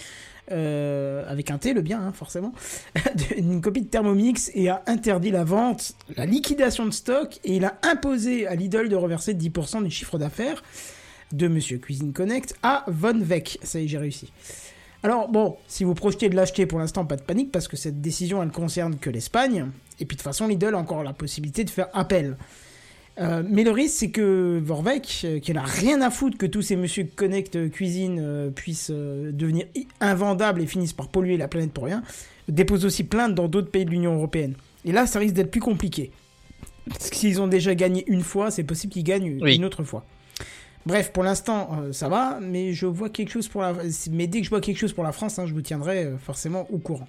euh, 0.52 1.24
avec 1.28 1.52
un 1.52 1.58
T, 1.58 1.74
le 1.74 1.82
bien, 1.82 2.02
hein, 2.02 2.12
forcément, 2.14 2.54
une 3.38 3.62
copie 3.62 3.82
de 3.82 3.88
Thermomix 3.88 4.52
et 4.54 4.70
a 4.70 4.84
interdit 4.88 5.32
la 5.32 5.44
vente, 5.44 5.94
la 6.16 6.26
liquidation 6.26 6.86
de 6.86 6.92
stock, 6.92 7.40
et 7.44 7.56
il 7.56 7.66
a 7.66 7.80
imposé 7.84 8.48
à 8.48 8.56
Lidl 8.56 8.90
de 8.90 8.96
reverser 8.96 9.34
10% 9.34 9.84
du 9.84 9.92
chiffre 9.92 10.18
d'affaires 10.18 10.64
de 11.32 11.48
Monsieur 11.48 11.78
Cuisine 11.78 12.14
Connect 12.14 12.56
à 12.62 12.84
Von 12.88 13.20
Veck. 13.20 13.58
Ça 13.64 13.80
y 13.80 13.86
est, 13.86 13.88
j'ai 13.88 13.98
réussi. 13.98 14.32
Alors 15.02 15.28
bon, 15.28 15.58
si 15.68 15.84
vous 15.84 15.94
projetez 15.96 16.30
de 16.30 16.36
l'acheter 16.36 16.66
pour 16.66 16.80
l'instant, 16.80 17.06
pas 17.06 17.18
de 17.18 17.22
panique 17.22 17.52
parce 17.52 17.68
que 17.68 17.76
cette 17.76 18.00
décision 18.00 18.42
elle 18.42 18.52
concerne 18.52 18.98
que 18.98 19.10
l'Espagne. 19.10 19.70
Et 20.00 20.06
puis 20.06 20.16
de 20.16 20.22
toute 20.22 20.22
façon, 20.22 20.48
Lidl 20.48 20.76
a 20.76 20.78
encore 20.78 21.04
la 21.04 21.14
possibilité 21.14 21.64
de 21.64 21.70
faire 21.70 21.90
appel. 21.94 22.38
Euh, 23.20 23.44
mais 23.48 23.64
le 23.64 23.72
risque, 23.72 23.96
c'est 23.98 24.10
que 24.10 24.60
Vorvec, 24.64 25.22
euh, 25.24 25.40
qui 25.40 25.54
n'a 25.54 25.62
rien 25.62 26.02
à 26.02 26.10
foutre 26.10 26.38
que 26.38 26.48
tous 26.48 26.64
ces 26.64 26.76
monsieur 26.76 27.04
Connect 27.16 27.56
euh, 27.56 27.70
Cuisine 27.70 28.20
euh, 28.20 28.50
puissent 28.50 28.90
devenir 28.90 29.66
invendables 30.00 30.62
et 30.62 30.66
finissent 30.66 30.94
par 30.94 31.10
polluer 31.10 31.38
la 31.38 31.48
planète 31.48 31.72
pour 31.72 31.84
rien, 31.86 32.02
dépose 32.48 32.86
aussi 32.86 33.04
plainte 33.04 33.36
dans 33.36 33.48
d'autres 33.48 33.70
pays 33.70 33.86
de 33.86 33.92
l'Union 33.92 34.16
Européenne. 34.16 34.56
Et 34.86 34.92
là, 34.92 35.06
ça 35.06 35.20
risque 35.20 35.36
d'être 35.36 35.52
plus 35.52 35.62
compliqué. 35.62 36.12
Parce 36.90 37.10
que 37.12 37.16
s'ils 37.16 37.40
ont 37.40 37.48
déjà 37.48 37.76
gagné 37.76 38.04
une 38.08 38.22
fois, 38.24 38.52
c'est 38.52 38.64
possible 38.64 38.92
qu'ils 38.92 39.04
gagnent 39.04 39.38
Oui. 39.42 39.56
une 39.56 39.64
autre 39.66 39.84
fois. 39.84 40.06
Bref, 40.86 41.14
pour 41.14 41.24
l'instant, 41.24 41.82
ça 41.94 42.10
va, 42.10 42.40
mais 42.42 42.74
je 42.74 42.86
vois 42.86 43.10
quelque 43.10 43.32
chose 43.32 43.48
pour 43.48 43.62
la. 43.62 43.74
Mais 44.12 44.28
dès 44.28 44.40
que 44.40 44.46
je 44.46 44.50
vois 44.50 44.60
quelque 44.60 44.80
chose 44.80 44.92
pour 44.92 45.06
la 45.06 45.14
France, 45.14 45.40
hein, 45.40 45.46
je 45.46 45.54
vous 45.54 45.62
tiendrai 45.62 46.12
forcément 46.20 46.68
au 46.74 46.78
courant. 46.78 47.08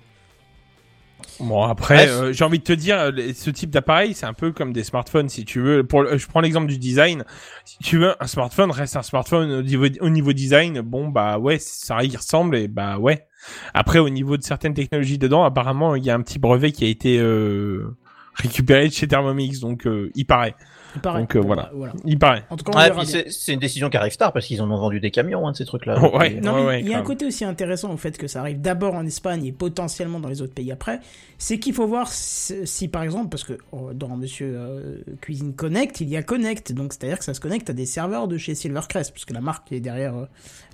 Bon 1.41 1.63
après, 1.63 2.09
euh, 2.09 2.33
j'ai 2.33 2.45
envie 2.45 2.59
de 2.59 2.65
te 2.65 2.73
dire, 2.73 2.97
euh, 2.99 3.33
ce 3.35 3.51
type 3.51 3.71
d'appareil, 3.71 4.15
c'est 4.15 4.27
un 4.27 4.35
peu 4.35 4.53
comme 4.53 4.73
des 4.73 4.85
smartphones, 4.85 5.29
si 5.29 5.45
tu 5.45 5.61
veux. 5.61 5.85
Pour, 5.85 6.07
je 6.17 6.27
prends 6.27 6.41
l'exemple 6.41 6.67
du 6.67 6.79
design. 6.79 7.25
Si 7.65 7.79
tu 7.79 7.99
veux, 7.99 8.15
un 8.23 8.27
smartphone 8.27 8.71
reste 8.71 8.97
un 8.97 9.03
smartphone 9.03 9.51
au 9.51 9.63
niveau, 9.63 9.87
au 10.01 10.09
niveau 10.11 10.33
design. 10.33 10.81
Bon 10.81 11.09
bah 11.09 11.39
ouais, 11.39 11.59
ça 11.59 12.03
y 12.05 12.17
ressemble 12.17 12.57
et 12.57 12.69
bah 12.69 12.99
ouais. 12.99 13.27
Après, 13.75 13.99
au 13.99 14.09
niveau 14.09 14.37
de 14.37 14.43
certaines 14.43 14.75
technologies 14.75 15.19
dedans, 15.19 15.45
apparemment, 15.45 15.97
il 15.97 16.05
y 16.05 16.11
a 16.11 16.15
un 16.15 16.23
petit 16.23 16.39
brevet 16.39 16.73
qui 16.73 16.85
a 16.85 16.89
été 16.89 17.19
euh, 17.19 17.97
récupéré 18.35 18.89
de 18.89 18.93
chez 18.93 19.09
Thermomix, 19.09 19.61
donc 19.61 19.87
euh, 19.87 20.11
il 20.15 20.27
paraît. 20.27 20.55
Il 20.95 21.01
paraît. 21.01 21.21
Donc 21.21 21.37
euh, 21.37 21.41
voilà. 21.41 21.63
bah, 21.65 21.71
voilà. 21.75 21.93
Il 22.05 22.19
paraît. 22.19 22.45
En 22.51 22.57
tout 22.57 22.65
cas, 22.65 22.73
on 22.75 22.77
Ouais, 22.79 22.85
verra 22.89 23.03
puis 23.03 23.13
bien. 23.13 23.23
c'est 23.25 23.31
c'est 23.33 23.53
une 23.53 23.61
décision 23.61 23.91
qui 23.91 23.97
arrive 23.97 24.17
tard 24.17 24.33
parce 24.33 24.47
qu'ils 24.47 24.61
en 24.63 24.71
ont 24.71 24.77
vendu 24.77 25.01
des 25.01 25.11
camions, 25.11 25.47
hein, 25.47 25.53
de 25.53 25.57
ces 25.57 25.65
trucs-là. 25.65 25.97
Oh, 26.03 26.17
ouais. 26.19 26.35
Et- 26.35 26.41
Non, 26.41 26.55
mais 26.57 26.65
ouais, 26.67 26.81
il 26.81 26.89
y 26.89 26.95
a 26.95 26.99
un 26.99 27.03
côté 27.03 27.27
aussi 27.27 27.45
intéressant 27.45 27.93
au 27.93 27.97
fait 27.97 28.17
que 28.17 28.27
ça 28.27 28.41
arrive 28.41 28.61
d'abord 28.61 28.95
en 28.95 29.05
Espagne 29.07 29.45
et 29.45 29.53
potentiellement 29.53 30.21
dans 30.21 30.29
les 30.29 30.43
autres 30.43 30.55
pays 30.55 30.71
après. 30.73 31.01
C'est 31.39 31.59
qu'il 31.59 31.75
faut 31.75 31.87
voir 31.87 32.11
si, 32.13 32.55
si, 32.67 32.89
par 32.89 33.03
exemple, 33.03 33.29
parce 33.29 33.45
que 33.45 33.59
oh, 33.73 33.91
dans 33.93 34.17
Monsieur 34.17 34.55
euh, 34.57 34.97
Cuisine 35.21 35.55
Connect, 35.55 36.01
il 36.01 36.09
y 36.09 36.17
a 36.17 36.23
Connect, 36.23 36.73
donc 36.73 36.93
c'est-à-dire 36.93 37.19
que 37.19 37.25
ça 37.25 37.35
se 37.35 37.41
connecte 37.41 37.69
à 37.71 37.73
des 37.73 37.87
serveurs 37.87 38.29
de 38.29 38.39
chez 38.39 38.55
Silvercrest, 38.55 39.13
puisque 39.13 39.33
la 39.33 39.41
marque 39.41 39.69
qui 39.69 39.75
est 39.75 39.81
derrière 39.81 40.17
euh, 40.17 40.25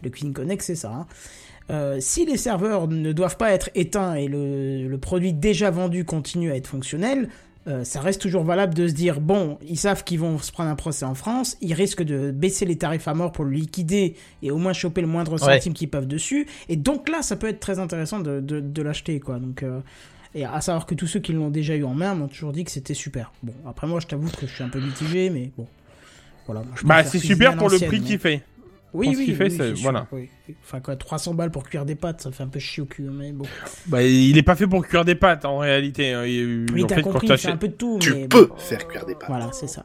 le 0.04 0.10
Cuisine 0.10 0.32
Connect, 0.34 0.62
c'est 0.62 0.74
ça. 0.76 0.90
hein. 0.92 1.06
Euh, 1.70 1.98
si 2.00 2.26
les 2.26 2.36
serveurs 2.36 2.88
ne 2.88 3.12
doivent 3.12 3.36
pas 3.36 3.52
être 3.52 3.70
éteints 3.76 4.14
et 4.14 4.26
le, 4.26 4.88
le 4.88 4.98
produit 4.98 5.32
déjà 5.32 5.70
vendu 5.70 6.04
continue 6.04 6.50
à 6.50 6.56
être 6.56 6.66
fonctionnel, 6.66 7.28
euh, 7.68 7.84
ça 7.84 8.00
reste 8.00 8.20
toujours 8.22 8.42
valable 8.44 8.72
de 8.74 8.88
se 8.88 8.94
dire 8.94 9.20
bon, 9.20 9.58
ils 9.68 9.76
savent 9.78 10.02
qu'ils 10.04 10.18
vont 10.18 10.38
se 10.38 10.50
prendre 10.50 10.70
un 10.70 10.74
procès 10.76 11.04
en 11.04 11.14
France, 11.14 11.56
ils 11.60 11.74
risquent 11.74 12.02
de 12.02 12.30
baisser 12.30 12.64
les 12.64 12.76
tarifs 12.78 13.06
à 13.06 13.14
mort 13.14 13.32
pour 13.32 13.44
le 13.44 13.50
liquider 13.50 14.14
et 14.42 14.50
au 14.50 14.56
moins 14.56 14.72
choper 14.72 15.00
le 15.02 15.06
moindre 15.06 15.32
Ouais. 15.32 15.38
centime 15.56 15.74
qu'ils 15.74 15.90
peuvent 15.90 16.06
dessus. 16.08 16.46
Et 16.68 16.76
donc 16.76 17.08
là, 17.08 17.20
ça 17.22 17.36
peut 17.36 17.48
être 17.48 17.60
très 17.60 17.78
intéressant 17.78 18.20
de, 18.20 18.40
de, 18.40 18.60
de 18.60 18.82
l'acheter, 18.82 19.20
quoi. 19.20 19.38
Donc, 19.38 19.62
euh, 19.62 19.80
et 20.34 20.44
à 20.44 20.60
savoir 20.60 20.86
que 20.86 20.94
tous 20.94 21.06
ceux 21.06 21.20
qui 21.20 21.32
l'ont 21.32 21.50
déjà 21.50 21.74
eu 21.76 21.84
en 21.84 21.92
main 21.94 22.14
m'ont 22.14 22.28
toujours 22.28 22.52
dit 22.52 22.64
que 22.64 22.70
c'était 22.70 22.94
super. 22.94 23.32
Bon, 23.42 23.52
après 23.68 23.86
moi, 23.86 24.00
je 24.00 24.06
t'avoue 24.06 24.28
que 24.30 24.46
je 24.46 24.54
suis 24.54 24.64
un 24.64 24.68
peu 24.68 24.80
mitigé, 24.80 25.28
mais 25.28 25.50
bon. 25.58 25.66
Voilà, 26.46 26.62
moi, 26.62 26.72
je 26.76 26.86
Bah 26.86 27.04
c'est 27.04 27.18
super 27.18 27.56
pour 27.56 27.68
le 27.68 27.76
prix 27.78 28.00
mais- 28.00 28.06
qu'il 28.06 28.18
fait. 28.18 28.42
Oui, 28.92 29.12
ce 29.14 29.18
oui, 29.18 29.34
fait, 29.34 29.44
oui, 29.44 29.50
c'est- 29.56 29.72
voilà. 29.82 30.06
oui. 30.12 30.28
Enfin 30.64 30.80
quoi, 30.80 30.96
300 30.96 31.34
balles 31.34 31.50
pour 31.50 31.62
cuire 31.64 31.84
des 31.84 31.94
pâtes, 31.94 32.20
ça 32.22 32.30
fait 32.32 32.42
un 32.42 32.48
peu 32.48 32.58
chier 32.58 32.82
au 32.82 32.86
cul, 32.86 33.02
mais 33.02 33.32
bon. 33.32 33.44
Bah 33.86 34.02
il 34.02 34.36
est 34.36 34.42
pas 34.42 34.56
fait 34.56 34.66
pour 34.66 34.84
cuire 34.86 35.04
des 35.04 35.14
pâtes 35.14 35.44
en 35.44 35.58
réalité. 35.58 36.12
hein. 36.12 36.24
Il- 36.24 36.66
Oui, 36.72 36.82
en 36.84 36.86
t'as 36.86 36.96
fait, 36.96 37.02
quand 37.02 37.12
compris, 37.12 37.28
il 37.28 37.38
fait 37.38 37.48
un 37.50 37.56
peu 37.56 37.68
de 37.68 37.74
tout, 37.74 37.98
Tu 38.00 38.12
mais 38.14 38.28
peux 38.28 38.46
bon. 38.46 38.56
faire 38.56 38.86
cuire 38.88 39.06
des 39.06 39.14
pâtes. 39.14 39.28
Voilà, 39.28 39.50
c'est 39.52 39.68
ça. 39.68 39.84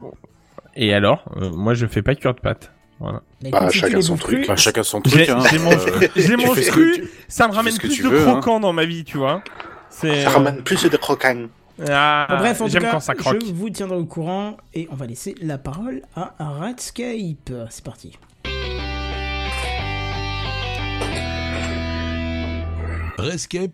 Et 0.75 0.93
alors, 0.93 1.23
euh, 1.37 1.51
moi 1.51 1.73
je 1.73 1.85
fais 1.85 2.01
pas 2.01 2.15
cuire 2.15 2.33
de 2.33 2.39
pâtes. 2.39 2.71
Voilà. 2.99 3.21
Bah, 3.51 3.67
tu 3.69 3.77
chacun 3.79 4.01
son 4.01 4.15
truc. 4.15 4.47
Bah, 4.47 4.55
chacun 4.55 4.81
son 4.83 5.01
J'ai 5.05 5.25
truc. 5.25 5.29
Hein. 5.29 5.43
j'ai 5.51 5.59
mangé, 5.59 5.77
Euh, 5.91 5.99
que 6.07 6.69
crus, 6.71 6.95
tu- 6.97 7.09
ça 7.27 7.47
me 7.47 7.53
ramène 7.53 7.77
plus 7.77 8.01
de 8.01 8.07
veux, 8.07 8.21
hein. 8.21 8.31
croquant 8.31 8.59
dans 8.61 8.71
ma 8.73 8.85
vie, 8.85 9.03
tu 9.03 9.17
vois. 9.17 9.41
Ça 9.89 10.07
euh, 10.07 10.27
ramène 10.29 10.61
plus 10.63 10.81
de 10.83 10.95
croquants. 10.97 11.47
ah, 11.89 12.27
Bon, 12.29 12.37
bref, 12.37 12.61
en 12.61 12.65
tout 12.65 12.71
j'aime 12.71 12.83
cas, 12.83 12.91
quand 12.91 12.99
ça 13.01 13.13
croque. 13.13 13.43
je 13.45 13.51
vous 13.53 13.69
tiendrai 13.69 13.97
au 13.97 14.05
courant 14.05 14.55
et 14.73 14.87
on 14.91 14.95
va 14.95 15.07
laisser 15.07 15.35
la 15.41 15.57
parole 15.57 16.03
à 16.15 16.33
Redscape. 16.39 17.51
C'est 17.69 17.83
parti. 17.83 18.17
Rescape. 23.25 23.71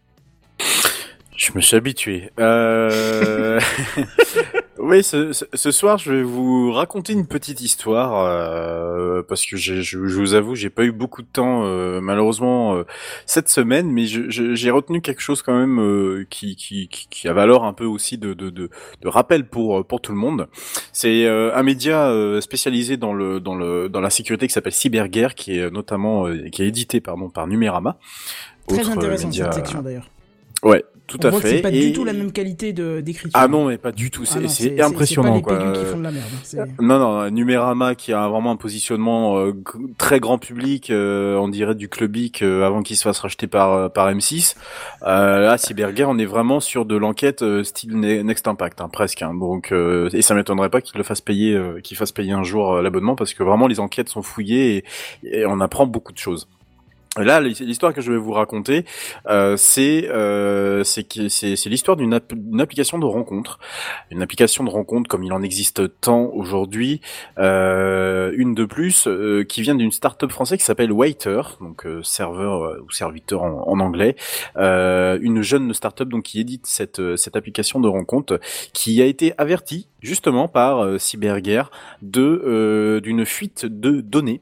Je 1.36 1.52
me 1.56 1.62
suis 1.62 1.76
habitué. 1.76 2.30
Euh... 2.40 3.60
oui, 4.82 5.04
ce, 5.04 5.72
soir, 5.72 5.98
je 5.98 6.12
vais 6.12 6.24
vous 6.24 6.72
raconter 6.72 7.14
une 7.14 7.28
petite 7.28 7.62
histoire 7.62 8.26
euh, 8.26 9.22
parce 9.28 9.46
que 9.46 9.56
je, 9.56 9.98
vous 9.98 10.34
avoue, 10.34 10.56
j'ai 10.56 10.70
pas 10.70 10.84
eu 10.84 10.92
beaucoup 10.92 11.22
de 11.22 11.28
temps 11.28 11.64
euh, 11.66 12.02
malheureusement 12.02 12.76
euh, 12.76 12.84
cette 13.26 13.50
semaine, 13.50 13.92
mais 13.92 14.06
j'ai 14.06 14.72
retenu 14.72 15.02
quelque 15.02 15.22
chose 15.22 15.42
quand 15.42 15.58
même 15.58 15.80
euh, 15.80 16.26
qui, 16.30 16.56
qui, 16.56 16.88
qui, 16.88 17.08
qui 17.10 17.28
a 17.28 17.34
valeur 17.34 17.64
un 17.64 17.74
peu 17.74 17.86
aussi 17.86 18.18
de, 18.18 18.34
de, 18.34 18.50
de, 18.50 18.70
rappel 19.06 19.48
pour 19.48 19.86
pour 19.86 20.02
tout 20.02 20.12
le 20.12 20.18
monde. 20.18 20.48
C'est 20.94 21.26
euh, 21.26 21.56
un 21.56 21.64
média 21.64 22.08
euh, 22.08 22.42
spécialisé 22.42 22.98
dans 22.98 23.14
le 23.14 23.40
dans 23.40 23.56
le 23.56 23.88
dans 23.88 24.02
la 24.02 24.10
sécurité 24.10 24.48
qui 24.48 24.54
s'appelle 24.54 24.74
Cyberguerre, 24.74 25.36
qui 25.36 25.58
est 25.58 25.70
notamment 25.70 26.28
euh, 26.28 26.50
qui 26.50 26.64
est 26.64 26.68
édité 26.68 27.02
pardon 27.02 27.30
par 27.30 27.48
Numérama. 27.48 27.98
Très 28.68 28.80
Autre 28.82 28.92
intéressant 28.92 29.28
média- 29.28 29.46
cette 29.46 29.54
section 29.54 29.82
d'ailleurs. 29.82 30.10
Ouais, 30.64 30.84
tout 31.08 31.18
on 31.24 31.28
à 31.28 31.32
voit 31.32 31.42
fait. 31.42 31.50
que 31.50 31.56
c'est 31.56 31.62
pas 31.64 31.72
Et- 31.72 31.88
du 31.88 31.94
tout 31.94 32.06
la 32.06 32.14
même 32.14 32.32
qualité 32.32 32.72
de 32.72 33.02
d'écriture. 33.02 33.32
ah 33.34 33.48
non, 33.48 33.66
mais 33.66 33.80
pas 33.80 33.92
du 33.92 34.12
tout. 34.12 34.22
Ah 34.28 34.32
C'est 34.32 34.48
c'est 34.48 34.80
impressionnant, 34.82 35.42
pas 35.42 35.42
quoi. 35.42 35.54
les 35.58 35.66
pégus 35.66 35.80
qui 35.80 35.86
font 35.92 35.98
de 35.98 36.04
la 36.04 36.12
merde. 36.12 36.26
hein, 36.60 36.66
Non, 36.80 37.00
non, 37.00 37.32
Numérama 37.32 37.96
qui 37.96 38.14
a 38.14 38.28
vraiment 38.28 38.52
un 38.52 38.56
positionnement 38.58 39.40
euh, 39.40 39.54
très 39.98 40.20
grand 40.20 40.38
public, 40.38 40.92
euh, 40.92 41.36
on 41.38 41.48
dirait 41.48 41.74
du 41.74 41.90
clubic 41.90 42.44
euh, 42.44 42.64
avant 42.64 42.84
qu'il 42.84 42.96
se 42.96 43.02
fasse 43.02 43.18
racheter 43.20 43.48
par 43.48 43.74
euh, 43.74 43.90
par 43.90 44.08
M6. 44.12 44.56
Euh, 45.02 45.40
là, 45.40 45.58
Cyberguerre, 45.58 46.10
on 46.10 46.20
est 46.20 46.26
vraiment 46.26 46.60
sur 46.60 46.86
de 46.86 46.96
l'enquête 46.96 47.42
euh, 47.42 47.64
style 47.64 48.00
Ne- 48.00 48.22
Next 48.22 48.48
Impact, 48.48 48.82
hein, 48.82 48.90
presque. 48.94 49.24
hein. 49.24 49.34
donc, 49.34 49.72
euh, 49.72 50.10
et 50.14 50.22
ça 50.22 50.36
m'étonnerait 50.36 50.70
pas 50.70 50.82
qu'il 50.82 50.96
le 51.00 51.04
fasse 51.04 51.22
payer, 51.22 51.56
euh, 51.56 51.80
qu'il 51.82 51.98
fasse 51.98 52.12
payer 52.12 52.34
un 52.34 52.44
jour 52.44 52.74
euh, 52.76 52.82
l'abonnement 52.84 53.16
parce 53.16 53.34
que 53.34 53.42
vraiment 53.42 53.66
les 53.66 53.80
enquêtes 53.80 54.10
sont 54.10 54.22
fouillées 54.22 54.86
et, 55.24 55.40
et 55.40 55.46
on 55.48 55.60
apprend 55.60 55.88
beaucoup 55.88 56.14
de 56.14 56.20
choses. 56.20 56.48
Là, 57.18 57.42
l'histoire 57.42 57.94
que 57.94 58.00
je 58.00 58.10
vais 58.10 58.18
vous 58.18 58.32
raconter, 58.32 58.86
euh, 59.28 59.58
c'est 59.58 60.08
euh, 60.10 60.82
c'est 60.86 61.66
l'histoire 61.66 61.98
d'une 61.98 62.14
app- 62.14 62.34
d'une 62.34 62.62
application 62.62 63.00
de 63.00 63.06
rencontre, 63.06 63.60
une 64.12 64.22
application 64.22 64.64
de 64.64 64.70
rencontre 64.70 65.10
comme 65.10 65.22
il 65.26 65.34
en 65.34 65.42
existe 65.42 66.00
tant 66.00 66.28
aujourd'hui, 66.34 67.02
euh, 67.38 68.32
une 68.38 68.56
de 68.56 68.64
plus 68.64 69.10
qui 69.50 69.62
vient 69.62 69.76
d'une 69.76 69.92
start-up 69.92 70.32
française 70.32 70.58
qui 70.58 70.64
s'appelle 70.64 70.94
Waiter, 70.94 71.42
donc 71.60 71.86
serveur 72.02 72.78
ou 72.82 72.90
serviteur 72.92 73.44
en, 73.44 73.80
anglais, 73.82 74.16
une 74.56 75.42
jeune 75.42 75.74
start-up 75.74 76.08
qui 76.24 76.40
édite 76.40 76.66
cette 76.66 77.18
cette 77.18 77.36
application 77.36 77.82
de 77.82 77.90
rencontre, 77.90 78.40
qui 78.72 79.02
a 79.02 79.06
été 79.06 79.34
avertie 79.38 79.90
justement 80.02 80.48
par 80.48 80.84
euh, 80.84 80.98
Cyberguerre 80.98 81.72
de 82.02 82.22
euh, 82.22 83.00
d'une 83.00 83.26
fuite 83.26 83.66
de 83.66 84.02
données 84.02 84.42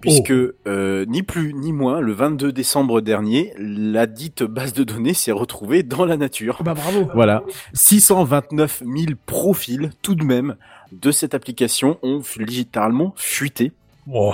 puisque 0.00 0.30
euh, 0.30 1.04
ni 1.06 1.22
plus 1.22 1.52
ni 1.52 1.72
moins 1.72 2.00
le 2.00 2.12
22 2.12 2.52
décembre 2.52 3.00
dernier 3.00 3.52
la 3.58 4.06
dite 4.06 4.42
base 4.42 4.72
de 4.72 4.84
données 4.84 5.14
s'est 5.14 5.32
retrouvée 5.32 5.82
dans 5.82 6.04
la 6.04 6.16
nature. 6.16 6.62
Bah 6.62 6.74
bravo. 6.74 7.10
Voilà, 7.14 7.42
629 7.74 8.82
000 8.84 9.12
profils 9.26 9.90
tout 10.02 10.14
de 10.14 10.24
même 10.24 10.56
de 10.92 11.10
cette 11.10 11.34
application 11.34 11.98
ont 12.02 12.22
littéralement 12.38 13.12
fuité 13.16 13.72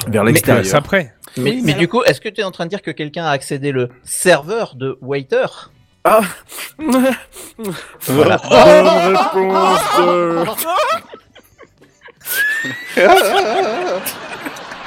vers 0.08 0.24
l'extérieur. 0.24 0.74
après. 0.74 1.14
Mais, 1.36 1.54
mais 1.56 1.60
mais 1.64 1.74
du 1.74 1.88
coup, 1.88 2.02
est-ce 2.04 2.20
que 2.20 2.28
tu 2.28 2.40
es 2.40 2.44
en 2.44 2.50
train 2.50 2.64
de 2.64 2.70
dire 2.70 2.82
que 2.82 2.90
quelqu'un 2.90 3.24
a 3.24 3.30
accédé 3.30 3.72
le 3.72 3.90
serveur 4.04 4.74
de 4.74 4.96
Waiter? 5.02 5.70
Ah 6.08 6.20
Voilà. 8.06 8.36
Bonne 8.48 9.16
réponse 9.16 9.80
de- 9.98 10.44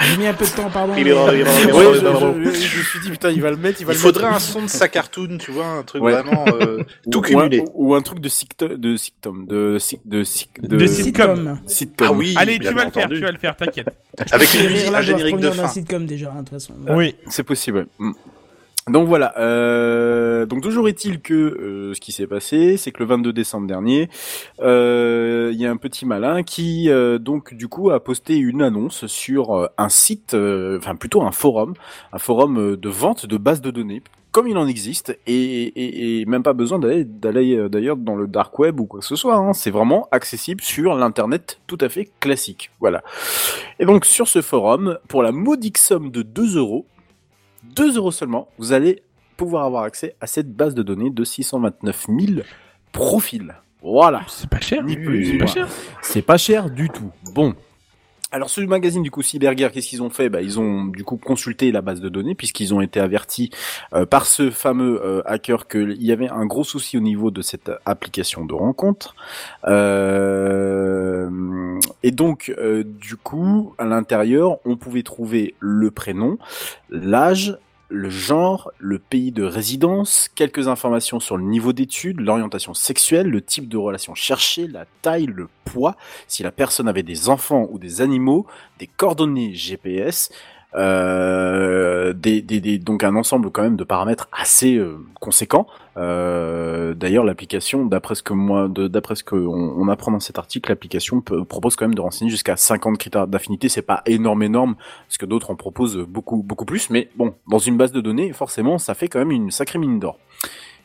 J'ai 0.01 0.17
mis 0.17 0.27
un 0.27 0.33
peu 0.33 0.45
de 0.45 0.49
temps, 0.51 0.69
pardon. 0.69 0.93
Il 0.97 1.07
est 1.09 1.11
dans- 1.13 1.29
il 1.31 1.41
est 1.41 1.43
dans- 1.43 1.51
il 1.51 1.63
est 1.69 1.71
dans- 1.71 1.77
Ouais, 1.77 1.85
il 1.89 1.95
est 1.95 1.99
je, 1.99 2.03
dans- 2.05 2.19
je- 2.33 2.43
je 2.51 2.77
me 2.77 2.83
suis 2.83 2.99
dit 3.01 3.09
putain 3.09 3.31
il 3.31 3.41
va 3.41 3.49
le 3.51 3.57
mettre, 3.57 3.81
il 3.81 3.85
va 3.85 3.91
Il 3.91 3.95
le 3.95 4.01
faudrait 4.01 4.23
mettre. 4.23 4.35
un 4.37 4.39
son 4.39 4.61
de 4.61 4.67
sa 4.67 4.87
cartoon, 4.87 5.37
tu 5.39 5.51
vois, 5.51 5.65
un 5.65 5.83
truc 5.83 6.01
Ouais. 6.01 6.13
vraiment 6.13 6.45
euh, 6.47 6.83
tout 7.11 7.19
Ou- 7.19 7.21
cumulé. 7.21 7.59
Ou 7.59 7.63
un, 7.63 7.89
ou 7.89 7.95
un 7.95 8.01
truc 8.01 8.19
de 8.19 8.29
sicto- 8.29 8.77
de 8.77 8.95
sictom, 8.95 9.45
de 9.45 9.77
sitcom. 9.77 11.59
sitcom. 11.67 12.07
Ah 12.07 12.11
oui, 12.13 12.33
Allez, 12.37 12.59
tu 12.59 12.73
vas 12.73 12.85
le 12.85 12.91
faire, 12.91 13.09
tu 13.09 13.19
vas 13.19 13.31
le 13.31 13.37
faire, 13.37 13.55
t'inquiète. 13.57 13.89
Avec 14.31 14.53
une 14.53 14.69
musique, 14.69 14.93
un 14.93 15.01
générique 15.01 15.37
de 15.37 15.51
fin. 15.51 15.67
sitcom 15.67 16.05
déjà, 16.05 16.29
hein, 16.29 16.43
de 16.43 16.49
toute 16.49 16.49
façon. 16.51 16.73
Oui. 16.89 17.15
C'est 17.27 17.43
possible. 17.43 17.87
Mm. 17.99 18.11
Donc 18.89 19.07
voilà. 19.07 19.33
Euh, 19.37 20.45
donc 20.45 20.61
toujours 20.61 20.87
est-il 20.89 21.21
que 21.21 21.33
euh, 21.33 21.93
ce 21.93 21.99
qui 21.99 22.11
s'est 22.11 22.27
passé, 22.27 22.75
c'est 22.77 22.91
que 22.91 22.99
le 22.99 23.05
22 23.05 23.31
décembre 23.33 23.67
dernier, 23.67 24.09
euh, 24.61 25.51
il 25.53 25.61
y 25.61 25.65
a 25.65 25.71
un 25.71 25.77
petit 25.77 26.05
malin 26.05 26.43
qui 26.43 26.89
euh, 26.89 27.19
donc 27.19 27.53
du 27.53 27.67
coup 27.67 27.91
a 27.91 28.03
posté 28.03 28.37
une 28.37 28.61
annonce 28.61 29.05
sur 29.05 29.69
un 29.77 29.89
site, 29.89 30.33
enfin 30.33 30.95
plutôt 30.95 31.21
un 31.21 31.31
forum, 31.31 31.73
un 32.13 32.19
forum 32.19 32.75
de 32.75 32.89
vente 32.89 33.25
de 33.25 33.37
bases 33.37 33.61
de 33.61 33.71
données. 33.71 34.01
Comme 34.31 34.47
il 34.47 34.57
en 34.59 34.67
existe, 34.67 35.17
et, 35.25 36.23
même 36.27 36.43
pas 36.43 36.53
besoin 36.53 36.77
d'aller 36.77 37.03
d'ailleurs 37.67 37.97
dans 37.97 38.15
le 38.15 38.27
dark 38.27 38.59
web 38.59 38.79
ou 38.79 38.85
quoi 38.85 38.99
que 38.99 39.05
ce 39.05 39.15
soit. 39.15 39.35
hein. 39.35 39.53
C'est 39.53 39.71
vraiment 39.71 40.07
accessible 40.11 40.61
sur 40.61 40.93
l'internet 40.93 41.59
tout 41.65 41.79
à 41.81 41.89
fait 41.89 42.09
classique. 42.19 42.69
Voilà. 42.79 43.01
Et 43.79 43.85
donc 43.85 44.05
sur 44.05 44.27
ce 44.27 44.43
forum, 44.43 44.99
pour 45.07 45.23
la 45.23 45.31
modique 45.31 45.79
somme 45.79 46.11
de 46.11 46.21
2 46.21 46.57
euros, 46.57 46.85
2 47.79 47.95
euros 47.95 48.11
seulement, 48.11 48.49
vous 48.57 48.73
allez 48.73 49.03
pouvoir 49.37 49.63
avoir 49.63 49.83
accès 49.83 50.13
à 50.19 50.27
cette 50.27 50.53
base 50.53 50.75
de 50.75 50.83
données 50.83 51.09
de 51.09 51.23
629 51.23 52.07
000 52.09 52.41
profils. 52.91 53.55
Voilà. 53.81 54.21
C'est 54.27 54.49
pas 54.49 54.59
cher. 54.59 54.83
Ni 54.83 54.97
plus, 54.97 55.31
C'est 55.31 55.37
pas 55.37 55.45
cher. 55.45 55.67
C'est 56.01 56.21
pas 56.21 56.37
cher 56.37 56.69
du 56.69 56.89
tout. 56.89 57.09
Bon. 57.33 57.55
Alors 58.31 58.49
ce 58.51 58.61
magazine 58.61 59.01
du 59.01 59.09
coup 59.09 59.23
Cyberguerre, 59.23 59.71
qu'est-ce 59.71 59.87
qu'ils 59.87 60.03
ont 60.03 60.11
fait? 60.11 60.29
Bah, 60.29 60.41
Ils 60.43 60.59
ont 60.59 60.85
du 60.85 61.03
coup 61.03 61.17
consulté 61.17 61.71
la 61.71 61.81
base 61.81 61.99
de 61.99 62.09
données 62.09 62.35
puisqu'ils 62.35 62.75
ont 62.75 62.81
été 62.81 62.99
avertis 62.99 63.49
euh, 63.93 64.05
par 64.05 64.27
ce 64.27 64.51
fameux 64.51 65.01
euh, 65.03 65.23
hacker 65.25 65.67
qu'il 65.67 66.03
y 66.03 66.11
avait 66.11 66.29
un 66.29 66.45
gros 66.45 66.63
souci 66.63 66.95
au 66.95 66.99
niveau 66.99 67.31
de 67.31 67.41
cette 67.41 67.71
application 67.85 68.45
de 68.45 68.53
rencontre. 68.53 69.15
Euh, 69.65 71.29
et 72.03 72.11
donc 72.11 72.53
euh, 72.59 72.83
du 72.83 73.15
coup 73.15 73.73
à 73.79 73.85
l'intérieur 73.85 74.59
on 74.63 74.75
pouvait 74.75 75.01
trouver 75.01 75.55
le 75.59 75.89
prénom, 75.89 76.37
l'âge, 76.91 77.57
le 77.89 78.09
genre, 78.09 78.71
le 78.77 78.99
pays 78.99 79.31
de 79.31 79.43
résidence, 79.43 80.29
quelques 80.35 80.67
informations 80.67 81.19
sur 81.19 81.37
le 81.37 81.43
niveau 81.43 81.73
d'études, 81.73 82.19
l'orientation 82.19 82.73
sexuelle, 82.73 83.27
le 83.27 83.41
type 83.41 83.67
de 83.67 83.77
relation 83.77 84.13
cherchée, 84.13 84.67
la 84.67 84.85
taille, 85.01 85.25
le 85.25 85.49
poids, 85.65 85.95
si 86.27 86.43
la 86.43 86.51
personne 86.51 86.87
avait 86.87 87.03
des 87.03 87.29
enfants 87.29 87.67
ou 87.71 87.79
des 87.79 88.01
animaux, 88.01 88.45
des 88.77 88.87
coordonnées 88.87 89.53
GPS, 89.55 90.31
euh, 90.75 92.13
des, 92.13 92.41
des, 92.41 92.59
des- 92.61 92.77
donc 92.77 93.03
un 93.03 93.15
ensemble 93.15 93.49
quand 93.51 93.63
même 93.63 93.75
de 93.75 93.83
paramètres 93.83 94.27
assez 94.31 94.75
euh, 94.75 94.97
conséquents. 95.19 95.67
Euh, 95.97 96.93
D'ailleurs, 96.93 97.23
l'application, 97.23 97.85
d'après 97.85 98.15
ce 98.15 98.23
que 98.23 98.33
moi, 98.33 98.67
d'après 98.69 99.15
ce 99.15 99.23
que 99.23 99.35
on, 99.35 99.87
apprend 99.89 100.11
dans 100.11 100.19
cet 100.19 100.37
article, 100.37 100.69
l'application 100.71 101.21
propose 101.21 101.75
quand 101.75 101.85
même 101.85 101.95
de 101.95 102.01
renseigner 102.01 102.31
jusqu'à 102.31 102.55
50 102.55 102.97
critères 102.97 103.27
d'affinité. 103.27 103.69
C'est 103.69 103.81
pas 103.81 104.01
énorme, 104.05 104.43
énorme, 104.43 104.75
parce 105.07 105.17
que 105.17 105.25
d'autres 105.25 105.51
en 105.51 105.55
proposent 105.55 105.97
beaucoup, 105.97 106.41
beaucoup 106.43 106.65
plus. 106.65 106.89
Mais 106.89 107.09
bon, 107.15 107.33
dans 107.47 107.59
une 107.59 107.77
base 107.77 107.91
de 107.91 108.01
données, 108.01 108.33
forcément, 108.33 108.77
ça 108.77 108.93
fait 108.95 109.07
quand 109.07 109.19
même 109.19 109.31
une 109.31 109.51
sacrée 109.51 109.79
mine 109.79 109.99
d'or. 109.99 110.17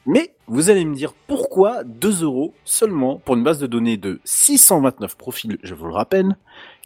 Mais 0.07 0.35
vous 0.47 0.68
allez 0.68 0.85
me 0.85 0.95
dire 0.95 1.14
pourquoi 1.26 1.82
2 1.85 2.22
euros 2.24 2.53
seulement 2.64 3.16
pour 3.24 3.37
une 3.37 3.43
base 3.45 3.59
de 3.59 3.66
données 3.66 3.97
de 3.97 4.20
629 4.24 5.16
profils, 5.16 5.59
je 5.62 5.74
vous 5.74 5.87
le 5.87 5.95
rappelle, 5.95 6.37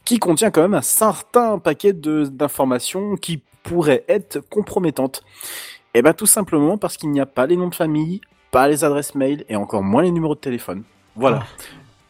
qui 0.04 0.18
contient 0.18 0.50
quand 0.50 0.62
même 0.62 0.74
un 0.74 0.82
certain 0.82 1.58
paquet 1.58 1.92
de- 1.92 2.24
d'informations 2.24 3.16
qui 3.16 3.42
pourraient 3.62 4.04
être 4.08 4.40
compromettantes. 4.48 5.22
Eh 5.94 6.02
ben 6.02 6.12
tout 6.14 6.26
simplement 6.26 6.78
parce 6.78 6.96
qu'il 6.96 7.10
n'y 7.10 7.20
a 7.20 7.26
pas 7.26 7.46
les 7.46 7.56
noms 7.56 7.68
de 7.68 7.74
famille, 7.74 8.20
pas 8.50 8.68
les 8.68 8.84
adresses 8.84 9.14
mail 9.14 9.44
et 9.48 9.56
encore 9.56 9.82
moins 9.82 10.02
les 10.02 10.10
numéros 10.10 10.34
de 10.34 10.40
téléphone. 10.40 10.82
Voilà. 11.16 11.44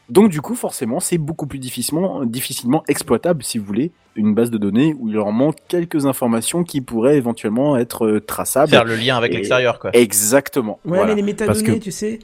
Donc 0.09 0.31
du 0.31 0.41
coup, 0.41 0.55
forcément, 0.55 1.01
c'est 1.01 1.19
beaucoup 1.19 1.47
plus 1.47 1.59
difficilement, 1.59 2.25
difficilement 2.25 2.83
exploitable, 2.89 3.43
si 3.43 3.59
vous 3.59 3.65
voulez, 3.67 3.91
une 4.17 4.35
base 4.35 4.51
de 4.51 4.57
données 4.59 4.95
où 4.99 5.09
il 5.09 5.15
leur 5.15 5.31
manque 5.33 5.57
quelques 5.69 6.07
informations 6.07 6.65
qui 6.65 6.81
pourraient 6.81 7.17
éventuellement 7.19 7.77
être 7.77 8.07
euh, 8.07 8.21
traçables. 8.21 8.71
Faire 8.71 8.85
le 8.85 8.97
lien 8.97 9.17
avec 9.17 9.33
Et- 9.33 9.37
l'extérieur, 9.37 9.79
quoi. 9.79 9.91
Exactement. 9.93 10.81
Ouais, 10.85 10.97
Voilà. 10.99 11.07
mais 11.09 11.17
les 11.17 11.23
métadonnées, 11.23 11.63
que- 11.63 11.73
tu 11.85 11.93
sais. 11.93 12.21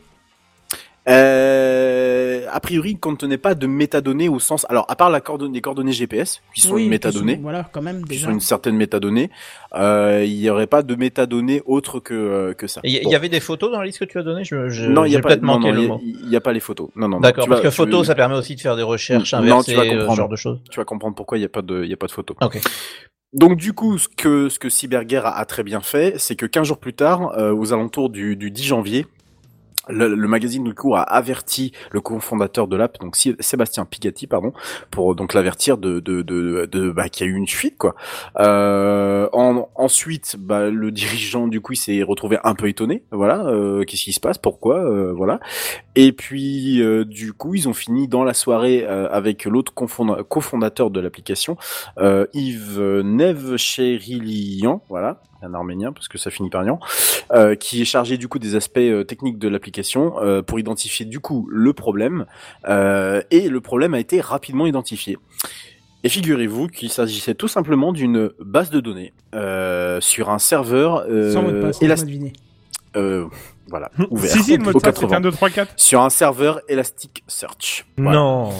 Euh, 1.08 2.46
a 2.50 2.60
priori, 2.60 2.90
il 2.90 2.94
ne 2.94 2.98
contenait 2.98 3.38
pas 3.38 3.54
de 3.54 3.66
métadonnées 3.66 4.28
au 4.28 4.38
sens. 4.38 4.66
Alors, 4.68 4.86
à 4.88 4.96
part 4.96 5.10
la 5.10 5.20
coordonnée, 5.20 5.54
les 5.54 5.60
coordonnées 5.60 5.92
GPS, 5.92 6.40
qui 6.54 6.60
sont 6.60 6.74
Oui, 6.74 6.82
une 6.82 6.86
qui 6.86 6.90
métadonnée, 6.90 7.36
sont- 7.36 7.42
Voilà, 7.42 7.68
quand 7.72 7.82
même, 7.82 8.02
qui 8.04 8.10
déjà. 8.10 8.26
sont 8.26 8.32
une 8.32 8.40
certaine 8.40 8.76
métadonnée, 8.76 9.30
euh, 9.74 10.24
il 10.26 10.38
n'y 10.38 10.48
aurait 10.50 10.66
pas 10.66 10.82
de 10.82 10.94
métadonnées 10.94 11.62
autres 11.66 12.00
que, 12.00 12.14
euh, 12.14 12.54
que 12.54 12.66
ça. 12.66 12.80
Il 12.84 12.92
y, 12.92 12.96
il 12.96 13.04
Bon. 13.04 13.10
y 13.10 13.14
avait 13.14 13.28
des 13.28 13.40
photos 13.40 13.70
dans 13.72 13.80
la 13.80 13.86
liste 13.86 13.98
que 14.00 14.04
tu 14.04 14.18
as 14.18 14.22
donnée? 14.22 14.44
Je, 14.44 14.68
je, 14.68 14.86
non, 14.90 15.04
il 15.04 15.08
y 15.08 15.12
j'ai 15.12 15.18
a 15.18 15.20
pas, 15.20 15.36
non, 15.36 15.58
non, 15.58 15.72
y 15.74 16.34
a- 16.34 16.38
y 16.38 16.40
pas 16.40 16.52
les 16.52 16.60
photos. 16.60 16.88
Non, 16.96 17.08
non. 17.08 17.20
D'accord, 17.20 17.46
parce 17.48 17.60
vas- 17.60 17.64
que 17.68 17.70
tu- 17.70 17.76
photo, 17.76 18.04
ça 18.04 18.14
permet 18.14 18.36
aussi 18.36 18.54
de 18.56 18.60
faire 18.60 18.76
des 18.76 18.82
recherches 18.82 19.32
Non, 19.34 19.40
inversées, 19.40 19.72
tu 19.72 19.76
vas 19.78 19.84
euh, 19.84 20.08
ce 20.10 20.14
genre 20.16 20.28
de 20.28 20.36
choses. 20.36 20.60
Tu 20.70 20.78
vas 20.78 20.84
comprendre 20.84 21.14
pourquoi 21.14 21.38
il 21.38 21.40
n'y 21.40 21.46
a 21.46 21.50
pas 21.50 21.62
de, 21.62 21.84
y 21.84 21.92
a 21.92 21.96
pas 21.96 22.06
de 22.06 22.12
photos. 22.12 22.36
Ok. 22.42 22.60
Donc 23.32 23.56
du 23.56 23.72
coup, 23.72 23.98
ce 23.98 24.06
que 24.08 24.48
ce 24.48 24.60
que 24.60 24.68
Cyberguerre 24.68 25.26
a, 25.26 25.36
a 25.38 25.44
très 25.44 25.64
bien 25.64 25.80
fait, 25.80 26.14
c'est 26.18 26.36
que 26.36 26.46
15 26.46 26.68
jours 26.68 26.78
plus 26.78 26.92
tard, 26.94 27.36
euh, 27.36 27.52
aux 27.52 27.72
alentours 27.72 28.08
du, 28.08 28.36
du 28.36 28.52
10 28.52 28.62
janvier, 28.64 29.06
le, 29.88 30.14
le 30.14 30.28
magazine 30.28 30.64
du 30.64 30.74
coup 30.74 30.94
a 30.94 31.02
averti 31.02 31.72
le 31.90 32.00
cofondateur 32.00 32.68
de 32.68 32.76
l'app, 32.76 32.98
donc 33.00 33.16
Sébastien 33.16 33.84
Pigatti, 33.84 34.26
pardon, 34.26 34.52
pour 34.90 35.14
donc 35.14 35.34
l'avertir 35.34 35.78
de 35.78 36.00
de 36.00 36.22
de, 36.22 36.66
de 36.70 36.90
bah, 36.90 37.08
qu'il 37.08 37.26
y 37.26 37.30
a 37.30 37.32
eu 37.32 37.36
une 37.36 37.46
fuite 37.48 37.76
quoi. 37.78 37.94
Euh, 38.38 39.28
en, 39.32 39.68
ensuite, 39.74 40.36
bah, 40.38 40.70
le 40.70 40.90
dirigeant 40.90 41.46
du 41.48 41.60
coup 41.60 41.74
s'est 41.74 42.02
retrouvé 42.02 42.38
un 42.44 42.54
peu 42.54 42.68
étonné, 42.68 43.04
voilà, 43.10 43.44
euh, 43.46 43.84
qu'est-ce 43.84 44.04
qui 44.04 44.12
se 44.12 44.20
passe, 44.20 44.38
pourquoi, 44.38 44.78
euh, 44.84 45.12
voilà. 45.12 45.40
Et 45.96 46.12
puis 46.12 46.82
euh, 46.82 47.04
du 47.04 47.32
coup 47.32 47.54
ils 47.54 47.68
ont 47.68 47.74
fini 47.74 48.08
dans 48.08 48.24
la 48.24 48.34
soirée 48.34 48.84
euh, 48.88 49.08
avec 49.10 49.44
l'autre 49.44 49.72
cofonda- 49.74 50.22
cofondateur 50.24 50.90
de 50.90 51.00
l'application, 51.00 51.56
euh, 51.98 52.26
Yves 52.34 52.80
Nevcherilian, 53.04 54.82
voilà, 54.88 55.20
un 55.44 55.54
arménien 55.54 55.92
parce 55.92 56.08
que 56.08 56.18
ça 56.18 56.30
finit 56.30 56.50
par 56.50 56.64
Nian, 56.64 56.80
euh, 57.32 57.54
qui 57.54 57.80
est 57.82 57.84
chargé 57.84 58.16
du 58.18 58.28
coup 58.28 58.38
des 58.38 58.56
aspects 58.56 58.78
euh, 58.78 59.04
techniques 59.04 59.38
de 59.38 59.48
l'application 59.48 60.14
euh, 60.20 60.42
pour 60.42 60.58
identifier 60.58 61.06
du 61.06 61.20
coup 61.20 61.46
le 61.50 61.72
problème 61.72 62.26
euh, 62.68 63.22
et 63.30 63.48
le 63.48 63.60
problème 63.60 63.94
a 63.94 64.00
été 64.00 64.20
rapidement 64.20 64.66
identifié. 64.66 65.18
Et 66.02 66.08
figurez-vous 66.10 66.68
qu'il 66.68 66.90
s'agissait 66.90 67.34
tout 67.34 67.48
simplement 67.48 67.92
d'une 67.92 68.30
base 68.38 68.68
de 68.70 68.80
données 68.80 69.12
euh, 69.34 70.00
sur 70.02 70.28
un 70.30 70.38
serveur 70.38 71.04
euh, 71.08 71.32
Sans 71.32 71.42
mot 71.42 71.50
de 71.52 71.62
passe, 71.62 71.80
élas- 71.80 71.88
laisse-moi 71.88 72.06
deviner. 72.06 72.32
euh, 72.96 73.26
voilà, 73.68 73.90
ouvert. 74.10 74.30
Si, 74.30 74.42
si, 74.42 74.56
le 74.58 74.64
mot 74.64 74.72
de 74.72 74.78
passe, 74.78 74.94
c'est 74.96 75.00
80. 75.00 75.16
un 75.16 75.20
2, 75.22 75.30
3, 75.32 75.48
4. 75.50 75.72
Sur 75.76 76.02
un 76.02 76.10
serveur 76.10 76.60
Elasticsearch. 76.68 77.86
Voilà. 77.96 78.18
Non. 78.18 78.50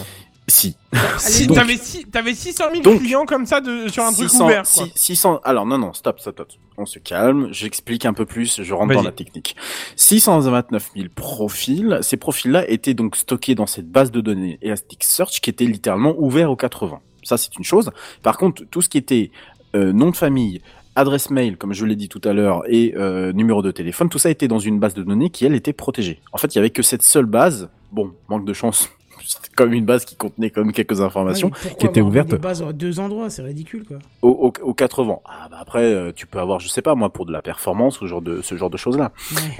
Si. 0.47 0.77
Si, 1.17 1.47
T'avais 1.47 1.75
six- 1.77 2.05
t'avais 2.05 2.35
600 2.35 2.65
000 2.71 2.83
Donc- 2.83 2.99
clients 2.99 3.25
comme 3.25 3.45
ça 3.47 3.61
de, 3.61 3.87
sur 3.87 4.03
un 4.03 4.13
truc 4.13 4.29
600, 4.29 4.45
ouvert. 4.45 4.61
quoi. 4.61 4.85
six- 4.85 4.91
600, 4.95 5.39
alors 5.43 5.65
non, 5.65 5.77
non, 5.79 5.93
stop, 5.93 6.19
stop, 6.19 6.35
stop. 6.35 6.49
On 6.77 6.85
se 6.85 6.99
calme, 6.99 7.47
j'explique 7.51 8.05
un 8.05 8.13
peu 8.13 8.25
plus, 8.25 8.61
je 8.61 8.73
rentre 8.73 8.93
dans 8.93 9.01
la 9.01 9.11
technique. 9.11 9.55
629 9.95 10.91
000 10.95 11.07
profils, 11.15 11.97
ces 12.01 12.17
profils-là 12.17 12.69
étaient 12.69 12.93
donc 12.93 13.15
stockés 13.15 13.55
dans 13.55 13.65
cette 13.65 13.89
base 13.89 14.11
de 14.11 14.21
données 14.21 14.59
Elasticsearch 14.61 15.41
qui 15.41 15.49
était 15.49 15.65
littéralement 15.65 16.13
ouvert 16.17 16.51
aux 16.51 16.55
80. 16.55 16.99
Ça, 17.23 17.37
c'est 17.37 17.55
une 17.57 17.63
chose. 17.63 17.89
Par 18.21 18.37
contre, 18.37 18.63
tout 18.69 18.81
ce 18.83 18.89
qui 18.89 18.97
était 18.99 19.31
euh, 19.75 19.91
nom 19.93 20.11
de 20.11 20.15
famille, 20.15 20.61
adresse 20.95 21.29
mail, 21.31 21.57
comme 21.57 21.73
je 21.73 21.85
l'ai 21.85 21.95
dit 21.95 22.07
tout 22.07 22.21
à 22.23 22.33
l'heure, 22.33 22.61
et 22.67 22.93
euh, 22.95 23.33
numéro 23.33 23.61
de 23.63 23.71
téléphone, 23.71 24.09
tout 24.09 24.19
ça 24.19 24.29
était 24.29 24.47
dans 24.47 24.59
une 24.59 24.79
base 24.79 24.93
de 24.93 25.01
données 25.01 25.29
qui, 25.31 25.45
elle, 25.45 25.55
était 25.55 25.73
protégée. 25.73 26.21
En 26.33 26.37
fait, 26.37 26.53
il 26.53 26.57
y 26.57 26.59
avait 26.59 26.69
que 26.69 26.83
cette 26.83 27.01
seule 27.01 27.25
base. 27.25 27.69
Bon, 27.91 28.11
manque 28.29 28.45
de 28.45 28.53
chance. 28.53 28.89
C'était 29.23 29.49
comme 29.55 29.73
une 29.73 29.85
base 29.85 30.05
qui 30.05 30.15
contenait 30.15 30.49
quand 30.49 30.61
même 30.63 30.73
quelques 30.73 31.01
informations 31.01 31.51
Ouais, 31.63 31.75
qui 31.79 31.85
étaient 31.85 32.01
ouvertes 32.01 32.27
Des 32.29 32.37
bases 32.37 32.61
à 32.61 32.73
deux 32.73 32.99
endroits, 32.99 33.29
c'est 33.29 33.41
ridicule, 33.41 33.85
quoi. 33.85 33.97
au, 34.21 34.29
au, 34.29 34.53
aux 34.69 34.73
80. 34.73 35.19
Ah, 35.25 35.47
bah 35.49 35.57
après, 35.59 35.83
euh, 35.83 36.11
tu 36.15 36.27
peux 36.27 36.39
avoir, 36.39 36.59
je 36.59 36.67
sais 36.67 36.81
pas 36.81 36.95
moi, 36.95 37.09
pour 37.11 37.25
de 37.25 37.31
la 37.31 37.41
performance 37.41 38.01
ou 38.01 38.05
ce 38.05 38.09
genre 38.09 38.21
de 38.21 38.41
ce 38.41 38.55
genre 38.55 38.69
de 38.69 38.77
choses 38.77 38.97
là. 38.97 39.11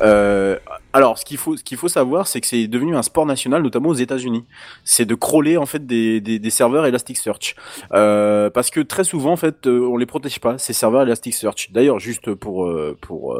Euh, 0.02 0.58
alors, 0.94 1.18
ce 1.18 1.26
qu'il 1.26 1.38
faut, 1.38 1.58
ce 1.58 1.64
qu'il 1.64 1.78
faut 1.78 1.88
savoir, 1.88 2.28
c'est 2.28 2.42
que 2.42 2.48
c'est 2.48 2.68
devenu 2.68 2.96
un 2.96 3.02
sport 3.02 3.26
national, 3.26 3.62
notamment 3.64 3.90
aux 3.90 3.94
États-Unis. 3.96 4.46
C'est 4.84 5.06
de 5.06 5.16
crawler 5.16 5.58
en 5.58 5.66
fait 5.66 5.86
des, 5.86 6.22
des, 6.22 6.40
des 6.40 6.50
serveurs 6.50 6.86
Elasticsearch, 6.86 7.56
euh, 7.94 8.50
parce 8.50 8.70
que 8.70 8.80
très 8.82 9.04
souvent 9.04 9.32
en 9.34 9.38
fait, 9.38 9.68
euh, 9.68 9.88
on 9.88 9.98
les 9.98 10.06
protège 10.06 10.40
pas 10.40 10.58
ces 10.58 10.74
serveurs 10.74 11.02
Elasticsearch. 11.04 11.72
D'ailleurs, 11.72 12.00
juste 12.00 12.34
pour 12.34 12.66
euh, 12.66 12.98
pour 13.02 13.38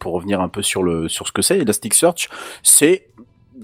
pour 0.00 0.12
revenir 0.12 0.40
un 0.40 0.48
peu 0.48 0.62
sur 0.62 0.82
le 0.82 1.08
sur 1.08 1.26
ce 1.26 1.32
que 1.32 1.42
c'est 1.42 1.58
Elasticsearch, 1.58 2.28
c'est 2.62 3.06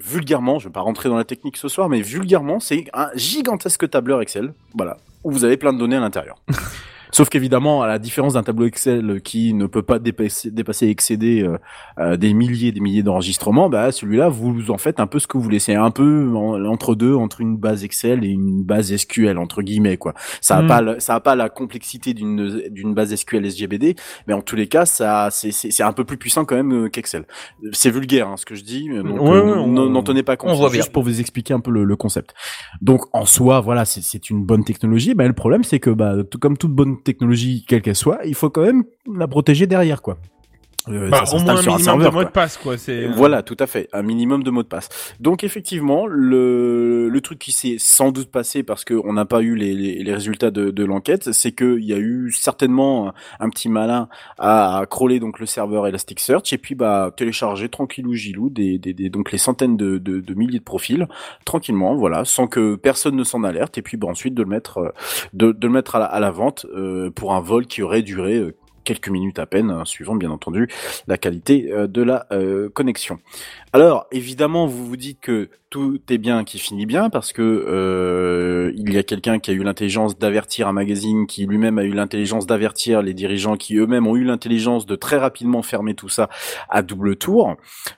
vulgairement, 0.02 0.58
je 0.58 0.68
vais 0.68 0.72
pas 0.72 0.80
rentrer 0.80 1.08
dans 1.08 1.16
la 1.16 1.24
technique 1.24 1.56
ce 1.56 1.68
soir, 1.68 1.88
mais 1.88 2.00
vulgairement, 2.00 2.60
c'est 2.60 2.86
un 2.92 3.10
gigantesque 3.14 3.88
tableur 3.90 4.20
Excel, 4.22 4.52
voilà, 4.74 4.96
où 5.24 5.30
vous 5.30 5.44
avez 5.44 5.56
plein 5.56 5.72
de 5.72 5.78
données 5.78 5.96
à 5.96 6.00
l'intérieur. 6.00 6.36
Sauf 7.12 7.28
qu'évidemment, 7.28 7.82
à 7.82 7.86
la 7.86 7.98
différence 7.98 8.34
d'un 8.34 8.42
tableau 8.42 8.66
Excel 8.66 9.20
qui 9.22 9.54
ne 9.54 9.66
peut 9.66 9.82
pas 9.82 9.98
dépasser, 9.98 10.50
dépasser 10.50 10.88
excéder 10.88 11.42
euh, 11.42 11.56
euh, 11.98 12.16
des 12.16 12.34
milliers 12.34 12.72
des 12.72 12.80
milliers 12.80 13.02
d'enregistrements, 13.02 13.68
bah 13.68 13.92
celui-là, 13.92 14.28
vous 14.28 14.70
en 14.70 14.78
faites 14.78 15.00
un 15.00 15.06
peu 15.06 15.18
ce 15.18 15.26
que 15.26 15.36
vous 15.36 15.42
voulez. 15.42 15.58
C'est 15.58 15.74
un 15.74 15.90
peu 15.90 16.30
en- 16.34 16.64
entre 16.66 16.94
deux, 16.94 17.14
entre 17.14 17.40
une 17.40 17.56
base 17.56 17.84
Excel 17.84 18.24
et 18.24 18.28
une 18.28 18.62
base 18.62 18.92
SQL 18.94 19.38
entre 19.38 19.62
guillemets 19.62 19.96
quoi. 19.96 20.14
Ça 20.40 20.58
a 20.58 20.62
Mm. 20.62 20.66
pas, 20.68 21.00
ça 21.00 21.14
a 21.14 21.20
pas 21.20 21.34
la 21.36 21.48
complexité 21.48 22.14
d'une 22.14 22.68
d'une 22.70 22.94
base 22.94 23.12
SQL 23.14 23.44
SGBD, 23.46 23.96
mais 24.26 24.34
en 24.34 24.42
tous 24.42 24.56
les 24.56 24.66
cas, 24.68 24.84
ça 24.84 25.28
c'est 25.30 25.50
c'est 25.50 25.70
c'est 25.70 25.82
un 25.82 25.92
peu 25.92 26.04
plus 26.04 26.16
puissant 26.18 26.44
quand 26.44 26.56
même 26.56 26.72
euh, 26.72 26.88
qu'Excel. 26.88 27.24
C'est 27.72 27.90
vulgaire 27.90 28.28
hein, 28.28 28.36
ce 28.36 28.44
que 28.44 28.54
je 28.54 28.64
dis, 28.64 28.88
donc 28.88 29.20
Ouais, 29.20 29.36
euh, 29.36 29.66
n'en 29.66 30.02
tenez 30.02 30.22
pas 30.22 30.36
compte. 30.36 30.50
on 30.50 30.54
voit 30.54 30.68
c'est 30.70 30.76
juste 30.76 30.88
bien. 30.88 30.92
pour 30.92 31.02
vous 31.04 31.20
expliquer 31.20 31.54
un 31.54 31.60
peu 31.60 31.70
le, 31.70 31.84
le 31.84 31.96
concept. 31.96 32.34
Donc 32.82 33.02
en 33.12 33.24
soi, 33.24 33.60
voilà, 33.60 33.84
c'est- 33.84 34.02
c'est 34.02 34.30
une 34.30 34.44
bonne 34.44 34.64
technologie. 34.64 35.14
Mais 35.16 35.26
le 35.26 35.32
problème, 35.34 35.64
c'est 35.64 35.80
que 35.80 35.90
bah, 35.90 36.14
tout- 36.30 36.38
comme 36.38 36.56
toute 36.56 36.72
bonne 36.72 36.97
technologie, 37.02 37.64
quelle 37.66 37.82
qu'elle 37.82 37.96
soit, 37.96 38.20
il 38.24 38.34
faut 38.34 38.50
quand 38.50 38.62
même 38.62 38.84
la 39.12 39.28
protéger 39.28 39.66
derrière, 39.66 40.02
quoi. 40.02 40.18
Euh, 40.90 41.08
Bah, 41.10 41.22
au 41.32 41.38
moins 41.44 41.54
un 41.56 41.62
minimum 41.76 41.98
de 41.98 42.04
mots 42.14 42.24
de 42.24 42.28
passe, 42.30 42.56
quoi. 42.56 42.76
C'est. 42.78 43.04
euh, 43.06 43.12
Voilà, 43.14 43.42
tout 43.42 43.56
à 43.58 43.66
fait, 43.66 43.88
un 43.92 44.02
minimum 44.02 44.42
de 44.42 44.50
mots 44.50 44.62
de 44.62 44.68
passe. 44.68 44.88
Donc 45.20 45.44
effectivement, 45.44 46.06
le, 46.06 47.08
le 47.08 47.20
truc 47.20 47.38
qui 47.38 47.52
s'est 47.52 47.76
sans 47.78 48.10
doute 48.12 48.30
passé 48.30 48.62
parce 48.62 48.84
qu'on 48.84 49.12
n'a 49.12 49.24
pas 49.24 49.40
eu 49.42 49.54
les, 49.54 49.74
les, 49.74 50.02
les 50.02 50.14
résultats 50.14 50.50
de, 50.50 50.70
de 50.70 50.84
l'enquête, 50.84 51.32
c'est 51.32 51.52
qu'il 51.52 51.84
y 51.84 51.92
a 51.92 51.98
eu 51.98 52.30
certainement 52.32 53.08
un, 53.08 53.14
un 53.40 53.50
petit 53.50 53.68
malin 53.68 54.08
à, 54.38 54.78
à 54.78 54.86
crawler 54.86 55.20
donc 55.20 55.38
le 55.40 55.46
serveur 55.46 55.86
Elasticsearch 55.86 56.52
et 56.52 56.58
puis 56.58 56.74
bah 56.74 57.10
télécharger 57.16 57.68
tranquillou 57.68 58.14
gilou 58.14 58.50
des, 58.50 58.78
des, 58.78 58.92
des 58.94 59.08
donc 59.10 59.32
les 59.32 59.38
centaines 59.38 59.76
de, 59.76 59.98
de, 59.98 60.20
de 60.20 60.34
milliers 60.34 60.58
de 60.58 60.64
profils 60.64 61.06
tranquillement, 61.44 61.94
voilà, 61.96 62.24
sans 62.24 62.46
que 62.46 62.76
personne 62.76 63.16
ne 63.16 63.24
s'en 63.24 63.44
alerte 63.44 63.78
et 63.78 63.82
puis 63.82 63.96
bah, 63.96 64.08
ensuite 64.08 64.34
de 64.34 64.42
le 64.42 64.48
mettre 64.48 64.78
euh, 64.78 64.88
de, 65.32 65.52
de 65.52 65.66
le 65.66 65.72
mettre 65.72 65.96
à 65.96 65.98
la, 66.00 66.04
à 66.06 66.20
la 66.20 66.30
vente 66.30 66.66
euh, 66.74 67.10
pour 67.10 67.34
un 67.34 67.40
vol 67.40 67.66
qui 67.66 67.82
aurait 67.82 68.02
duré 68.02 68.36
euh, 68.36 68.54
quelques 68.88 69.10
minutes 69.10 69.38
à 69.38 69.44
peine, 69.44 69.70
hein, 69.70 69.84
suivant 69.84 70.16
bien 70.16 70.30
entendu 70.30 70.66
la 71.08 71.18
qualité 71.18 71.70
euh, 71.70 71.86
de 71.86 72.00
la 72.00 72.26
euh, 72.32 72.70
connexion. 72.70 73.18
Alors, 73.74 74.06
évidemment, 74.12 74.66
vous 74.66 74.86
vous 74.86 74.96
dites 74.96 75.20
que 75.20 75.50
tout 75.70 76.00
est 76.08 76.18
bien 76.18 76.44
qui 76.44 76.58
finit 76.58 76.86
bien 76.86 77.10
parce 77.10 77.32
que 77.32 77.42
euh, 77.42 78.72
il 78.76 78.92
y 78.92 78.96
a 78.96 79.02
quelqu'un 79.02 79.38
qui 79.38 79.50
a 79.50 79.54
eu 79.54 79.62
l'intelligence 79.62 80.18
d'avertir 80.18 80.66
un 80.66 80.72
magazine 80.72 81.26
qui 81.26 81.44
lui-même 81.44 81.78
a 81.78 81.84
eu 81.84 81.92
l'intelligence 81.92 82.46
d'avertir 82.46 83.02
les 83.02 83.12
dirigeants 83.12 83.56
qui 83.56 83.76
eux-mêmes 83.76 84.06
ont 84.06 84.16
eu 84.16 84.24
l'intelligence 84.24 84.86
de 84.86 84.96
très 84.96 85.18
rapidement 85.18 85.62
fermer 85.62 85.94
tout 85.94 86.08
ça 86.08 86.30
à 86.70 86.80
double 86.82 87.16
tour. 87.16 87.56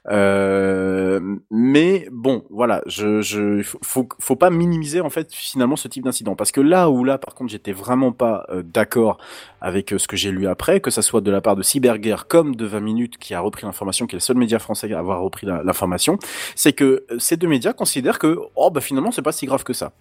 Euh, 0.08 1.20
mais 1.50 2.08
bon, 2.10 2.44
voilà, 2.50 2.82
je, 2.86 3.20
je 3.22 3.62
faut- 3.82 4.08
faut, 4.18 4.36
pas 4.36 4.50
minimiser 4.50 5.00
en 5.00 5.10
fait 5.10 5.32
finalement 5.34 5.76
ce 5.76 5.86
type 5.86 6.04
d'incident 6.04 6.34
parce 6.34 6.50
que 6.52 6.60
là 6.60 6.88
où 6.88 7.04
là 7.04 7.18
par 7.18 7.34
contre 7.34 7.50
j'étais 7.50 7.72
vraiment 7.72 8.10
pas 8.12 8.46
euh, 8.50 8.62
d'accord 8.62 9.18
avec 9.60 9.92
euh, 9.92 9.98
ce 9.98 10.08
que 10.08 10.16
j'ai 10.16 10.30
lu 10.30 10.46
après, 10.46 10.80
que 10.80 10.90
ça 10.90 11.02
soit 11.02 11.20
de 11.20 11.30
la 11.30 11.40
part 11.40 11.56
de 11.56 11.62
Cyberguerre 11.62 12.26
comme 12.26 12.56
de 12.56 12.64
20 12.64 12.80
minutes 12.80 13.18
qui 13.18 13.34
a 13.34 13.40
repris 13.40 13.66
l'information, 13.66 14.06
qui 14.06 14.16
est 14.16 14.18
le 14.18 14.20
seul 14.20 14.36
média 14.36 14.58
français 14.58 14.92
à 14.92 14.98
avoir 14.98 15.20
repris 15.20 15.46
l'information, 15.46 16.18
c'est 16.56 16.72
que 16.72 17.04
euh, 17.10 17.18
ces 17.18 17.36
deux 17.36 17.46
médias 17.48 17.59
médias 17.60 17.72
considèrent 17.74 18.18
que 18.18 18.38
oh 18.56 18.70
bah 18.70 18.80
finalement 18.80 19.10
c'est 19.12 19.20
pas 19.22 19.32
si 19.32 19.44
grave 19.44 19.64
que 19.64 19.74
ça. 19.74 19.92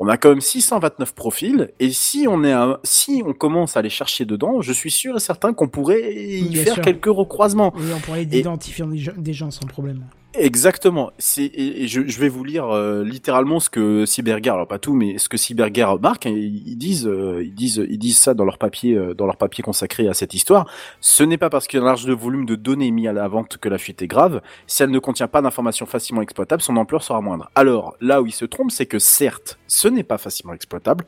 On 0.00 0.06
a 0.08 0.16
quand 0.18 0.28
même 0.28 0.40
629 0.42 1.14
profils 1.14 1.70
et 1.80 1.90
si 1.90 2.26
on 2.28 2.44
est 2.44 2.54
si 2.84 3.22
on 3.24 3.32
commence 3.32 3.76
à 3.78 3.82
les 3.82 3.88
chercher 3.90 4.24
dedans, 4.26 4.60
je 4.60 4.72
suis 4.72 4.90
sûr 4.90 5.16
et 5.16 5.20
certain 5.20 5.54
qu'on 5.54 5.68
pourrait 5.68 6.12
y 6.14 6.54
faire 6.56 6.74
sûr. 6.74 6.82
quelques 6.84 7.06
recroisements. 7.06 7.72
On 7.74 8.00
pourrait 8.00 8.24
Et- 8.30 8.38
identifier 8.38 8.84
des 9.16 9.32
gens 9.32 9.50
sans 9.50 9.66
problème. 9.66 10.04
Exactement. 10.38 11.12
Et, 11.38 11.86
je, 11.88 12.06
je 12.06 12.20
vais 12.20 12.28
vous 12.28 12.44
lire 12.44 12.68
euh, 12.68 13.04
littéralement 13.04 13.60
ce 13.60 13.70
que 13.70 14.04
Cyberguerre, 14.06 14.54
alors 14.54 14.68
pas 14.68 14.78
tout, 14.78 14.94
mais 14.94 15.18
ce 15.18 15.28
que 15.28 15.36
Cyberguerre 15.36 15.98
marque. 15.98 16.26
hein, 16.26 16.34
ils 16.34 16.76
disent, 16.76 17.06
euh, 17.06 17.42
ils 17.44 17.54
disent, 17.54 17.84
ils 17.88 17.98
disent 17.98 18.18
ça 18.18 18.34
dans 18.34 18.44
leur 18.44 18.58
papier, 18.58 18.94
euh, 18.94 19.14
dans 19.14 19.26
leur 19.26 19.36
papier 19.36 19.62
consacré 19.62 20.08
à 20.08 20.14
cette 20.14 20.34
histoire. 20.34 20.68
Ce 21.00 21.22
n'est 21.22 21.38
pas 21.38 21.50
parce 21.50 21.66
qu'il 21.66 21.78
y 21.78 21.82
a 21.82 21.84
un 21.84 21.88
large 21.88 22.08
volume 22.10 22.46
de 22.46 22.54
données 22.54 22.90
mis 22.90 23.08
à 23.08 23.12
la 23.12 23.28
vente 23.28 23.56
que 23.56 23.68
la 23.68 23.78
fuite 23.78 24.02
est 24.02 24.06
grave. 24.06 24.42
Si 24.66 24.82
elle 24.82 24.90
ne 24.90 24.98
contient 24.98 25.28
pas 25.28 25.42
d'informations 25.42 25.86
facilement 25.86 26.22
exploitables, 26.22 26.62
son 26.62 26.76
ampleur 26.76 27.02
sera 27.02 27.20
moindre. 27.20 27.50
Alors 27.54 27.96
là 28.00 28.20
où 28.20 28.26
ils 28.26 28.32
se 28.32 28.44
trompent, 28.44 28.70
c'est 28.70 28.86
que 28.86 28.98
certes, 28.98 29.58
ce 29.68 29.88
n'est 29.88 30.04
pas 30.04 30.18
facilement 30.18 30.52
exploitable. 30.54 31.04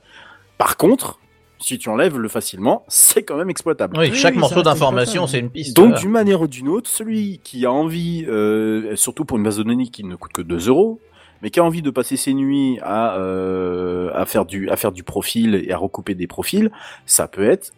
Par 0.56 0.76
contre, 0.76 1.18
si 1.60 1.78
tu 1.78 1.88
enlèves 1.88 2.18
le 2.18 2.28
facilement, 2.28 2.84
c'est 2.88 3.22
quand 3.22 3.36
même 3.36 3.50
exploitable. 3.50 3.96
Oui, 3.98 4.14
chaque 4.14 4.36
morceau 4.36 4.62
d'information, 4.62 5.26
c'est 5.26 5.38
une 5.40 5.50
piste. 5.50 5.76
Donc, 5.76 5.86
voilà. 5.88 6.00
d'une 6.00 6.10
manière 6.10 6.40
ou 6.42 6.46
d'une 6.48 6.68
autre, 6.68 6.88
celui 6.88 7.40
qui 7.44 7.66
a 7.66 7.72
envie, 7.72 8.24
euh, 8.28 8.94
surtout 8.96 9.24
pour 9.24 9.36
une 9.38 9.44
base 9.44 9.58
de 9.58 9.62
données 9.62 9.88
qui 9.88 10.04
ne 10.04 10.14
coûte 10.16 10.32
que 10.32 10.42
2 10.42 10.68
euros, 10.68 11.00
mais 11.42 11.50
qui 11.50 11.60
a 11.60 11.64
envie 11.64 11.82
de 11.82 11.90
passer 11.90 12.16
ses 12.16 12.34
nuits 12.34 12.78
à, 12.82 13.16
euh, 13.18 14.10
à, 14.14 14.24
faire 14.26 14.44
du, 14.44 14.68
à 14.70 14.76
faire 14.76 14.92
du 14.92 15.02
profil 15.04 15.54
et 15.54 15.72
à 15.72 15.76
recouper 15.78 16.14
des 16.14 16.26
profils, 16.26 16.70
ça 17.06 17.28
peut 17.28 17.48
être 17.48 17.72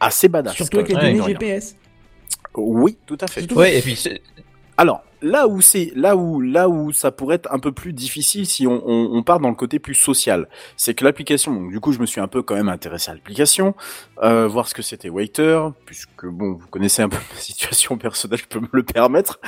assez 0.00 0.28
badass. 0.28 0.54
Surtout 0.54 0.78
avec 0.78 0.88
les 0.88 0.94
données. 0.94 1.22
GPS. 1.22 1.76
Oui, 2.56 2.96
tout 3.06 3.18
à 3.20 3.26
fait. 3.26 3.50
Ouais, 3.52 3.78
et 3.78 3.82
puis 3.82 3.94
c'est- 3.96 4.22
Alors 4.76 5.02
là 5.22 5.48
où 5.48 5.60
c'est 5.60 5.92
là 5.96 6.16
où 6.16 6.40
là 6.40 6.68
où 6.68 6.92
ça 6.92 7.10
pourrait 7.10 7.36
être 7.36 7.52
un 7.52 7.58
peu 7.58 7.72
plus 7.72 7.92
difficile 7.92 8.46
si 8.46 8.66
on, 8.66 8.82
on, 8.86 9.10
on 9.16 9.22
part 9.22 9.40
dans 9.40 9.48
le 9.48 9.54
côté 9.54 9.78
plus 9.78 9.94
social, 9.94 10.48
c'est 10.76 10.94
que 10.94 11.04
l'application. 11.04 11.52
Donc 11.52 11.70
du 11.70 11.80
coup, 11.80 11.92
je 11.92 11.98
me 11.98 12.06
suis 12.06 12.20
un 12.20 12.28
peu 12.28 12.42
quand 12.42 12.54
même 12.54 12.68
intéressé 12.68 13.10
à 13.10 13.14
l'application, 13.14 13.74
euh, 14.22 14.46
voir 14.46 14.68
ce 14.68 14.74
que 14.74 14.82
c'était 14.82 15.08
Waiter, 15.08 15.60
puisque 15.86 16.26
bon, 16.26 16.52
vous 16.54 16.66
connaissez 16.68 17.02
un 17.02 17.08
peu 17.08 17.16
ma 17.34 17.40
situation 17.40 17.96
personnelle, 17.98 18.38
je 18.38 18.46
peux 18.46 18.60
me 18.60 18.68
le 18.72 18.82
permettre. 18.82 19.40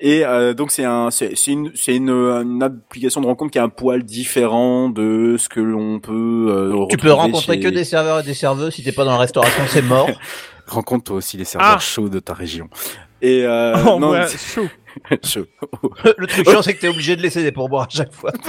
Et 0.00 0.24
euh, 0.24 0.54
donc 0.54 0.70
c'est 0.70 0.84
un 0.84 1.10
c'est 1.10 1.32
une 1.46 1.70
c'est 1.74 1.94
une, 1.96 2.10
une 2.10 2.62
application 2.62 3.20
de 3.20 3.26
rencontre 3.26 3.50
qui 3.52 3.58
a 3.58 3.62
un 3.64 3.68
poil 3.68 4.02
différent 4.02 4.88
de 4.88 5.36
ce 5.38 5.48
que 5.48 5.60
l'on 5.60 6.00
peut. 6.00 6.46
euh, 6.50 6.86
tu 6.90 6.96
peux 6.96 7.12
rencontrer 7.12 7.54
chez- 7.54 7.60
que 7.60 7.68
des 7.68 7.84
serveurs 7.84 8.20
et 8.20 8.22
des 8.22 8.34
serveuses. 8.34 8.74
Si 8.74 8.82
t'es 8.82 8.92
pas 8.92 9.04
dans 9.04 9.12
la 9.12 9.18
restauration, 9.18 9.62
c'est 9.68 9.82
mort. 9.82 10.08
Rencontre 10.66 11.04
toi 11.04 11.16
aussi 11.16 11.36
les 11.36 11.44
serveurs 11.44 11.74
Ah. 11.76 11.78
chauds 11.80 12.08
de 12.08 12.18
ta 12.20 12.34
région. 12.34 12.68
Et 13.20 13.44
euh, 13.44 13.74
Oh, 13.86 13.98
non, 13.98 14.10
ouais, 14.10 14.26
chaud. 14.28 14.66
le 15.10 16.26
truc 16.26 16.48
chiant, 16.48 16.62
c'est 16.62 16.74
que 16.74 16.80
t'es 16.80 16.88
obligé 16.88 17.16
de 17.16 17.22
laisser 17.22 17.42
des 17.42 17.52
pourboires 17.52 17.86
à 17.86 17.88
chaque 17.88 18.12
fois. 18.12 18.32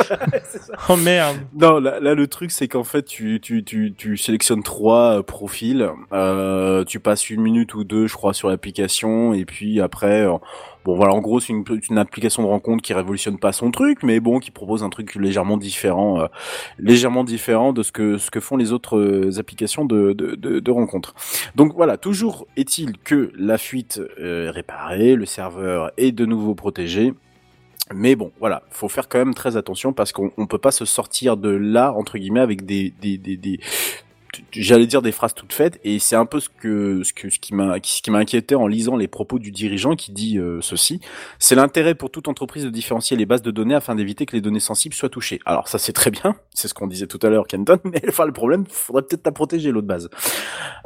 Oh 0.90 0.96
merde. 0.96 1.38
Non, 1.56 1.80
là, 1.80 2.00
là, 2.00 2.14
le 2.14 2.28
truc 2.28 2.52
c'est 2.52 2.68
qu'en 2.68 2.84
fait 2.84 3.04
tu 3.04 3.40
tu 3.42 3.64
tu 3.64 3.94
tu 3.98 4.18
sélectionnes 4.18 4.64
trois 4.64 5.20
euh, 5.20 5.24
profils, 5.24 5.90
euh, 6.12 6.84
tu 6.84 7.00
passes 7.00 7.30
une 7.30 7.42
minute 7.42 7.74
ou 7.76 7.84
deux, 7.84 8.08
je 8.08 8.14
crois, 8.14 8.34
sur 8.34 8.50
l'application, 8.50 9.34
et 9.34 9.46
puis 9.46 9.82
après, 9.82 10.22
euh, 10.22 10.38
bon 10.86 10.96
voilà, 10.96 11.14
en 11.14 11.20
gros 11.20 11.40
c'est 11.40 11.54
une, 11.54 11.98
application 11.98 12.44
de 12.44 12.48
rencontre 12.48 12.82
qui 12.82 12.94
révolutionne 12.94 13.38
pas 13.38 13.52
son 13.52 13.72
truc, 13.72 14.04
mais 14.04 14.20
bon 14.20 14.40
qui 14.40 14.52
propose 14.52 14.84
un 14.84 14.90
truc 14.90 15.16
légèrement 15.16 15.58
différent, 15.58 16.22
euh, 16.22 16.28
légèrement 16.78 17.24
différent 17.24 17.74
de 17.74 17.84
ce 17.84 17.92
que 17.92 18.18
ce 18.18 18.32
que 18.32 18.40
font 18.40 18.58
les 18.58 18.72
autres 18.72 18.98
euh, 18.98 19.40
applications 19.40 19.86
de 19.86 20.14
de 20.14 20.60
de, 20.60 20.72
rencontre. 20.72 21.14
Donc 21.56 21.74
voilà, 21.76 21.98
toujours 21.98 22.48
est-il 22.58 22.98
que 22.98 23.32
la 23.38 23.58
fuite 23.58 24.02
euh, 24.20 24.52
réparée, 24.52 25.16
le 25.16 25.26
serveur 25.26 25.92
est 25.98 26.12
de 26.12 26.26
nouveau 26.26 26.56
protégé. 26.56 27.14
Mais 27.94 28.16
bon, 28.16 28.32
voilà, 28.40 28.64
faut 28.72 28.88
faire 28.88 29.10
quand 29.10 29.20
même 29.20 29.34
très 29.34 29.58
attention 29.58 29.94
parce 29.94 30.14
qu'on 30.14 30.32
on 30.38 30.48
peut 30.48 30.58
pas 30.58 30.72
se 30.72 30.86
sortir 30.86 31.38
de 31.38 31.50
là 31.50 31.94
entre 31.94 32.18
guillemets 32.18 32.40
avec 32.40 32.66
des 32.66 32.94
des 33.02 33.18
des, 33.18 33.38
des 33.38 33.60
j'allais 34.52 34.88
dire 34.88 35.02
des 35.02 35.12
phrases 35.12 35.34
toutes 35.34 35.54
faites 35.54 35.80
et 35.84 36.00
c'est 36.00 36.16
un 36.16 36.26
peu 36.26 36.40
ce 36.40 36.50
que 36.50 37.04
ce 37.04 37.14
que 37.14 37.30
ce 37.30 37.40
qui 37.40 37.54
m'a 37.54 37.78
ce 37.84 38.02
qui 38.02 38.12
m'a 38.12 38.20
inquiété 38.20 38.56
en 38.56 38.68
lisant 38.68 38.96
les 38.96 39.08
propos 39.08 39.40
du 39.40 39.52
dirigeant 39.52 39.96
qui 39.96 40.12
dit 40.12 40.38
euh, 40.38 40.60
ceci. 40.62 41.00
C'est 41.40 41.56
l'intérêt 41.56 41.96
pour 41.96 42.12
toute 42.12 42.28
entreprise 42.28 42.64
de 42.64 42.70
différencier 42.70 43.18
les 43.18 43.26
bases 43.26 43.42
de 43.42 43.52
données 43.52 43.76
afin 43.76 43.96
d'éviter 43.96 44.26
que 44.26 44.36
les 44.36 44.42
données 44.42 44.60
sensibles 44.60 44.96
soient 44.96 45.10
touchées. 45.10 45.40
Alors 45.46 45.68
ça 45.68 45.78
c'est 45.78 45.94
très 45.94 46.12
bien. 46.12 46.36
C'est 46.54 46.68
ce 46.68 46.74
qu'on 46.74 46.88
disait 46.88 47.08
tout 47.08 47.20
à 47.22 47.30
l'heure 47.30 47.48
Kenton. 47.48 47.80
Mais 47.84 48.02
enfin 48.08 48.26
le 48.26 48.34
problème 48.34 48.66
faudrait 48.68 49.04
peut-être 49.04 49.26
la 49.26 49.32
protéger 49.32 49.72
l'autre 49.72 49.88
base. 49.88 50.10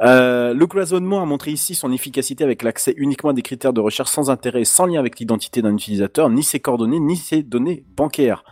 Euh, 0.02 0.54
le 0.54 0.66
cloisonnement 0.66 1.22
a 1.22 1.24
montré 1.24 1.50
ici 1.50 1.74
son 1.74 1.92
efficacité 1.92 2.44
avec 2.44 2.62
l'accès 2.62 2.94
uniquement 2.96 3.30
à 3.30 3.34
des 3.34 3.42
critères 3.42 3.72
de 3.72 3.80
recherche 3.80 4.10
sans 4.10 4.30
intérêt 4.30 4.64
sans 4.64 4.86
lien 4.86 5.00
avec 5.00 5.18
l'identité 5.18 5.62
d'un 5.62 5.74
utilisateur 5.74 6.30
ni 6.30 6.42
ses 6.42 6.60
coordonnées 6.60 7.00
ni 7.00 7.16
ses 7.16 7.42
données 7.42 7.84
bancaires 7.96 8.44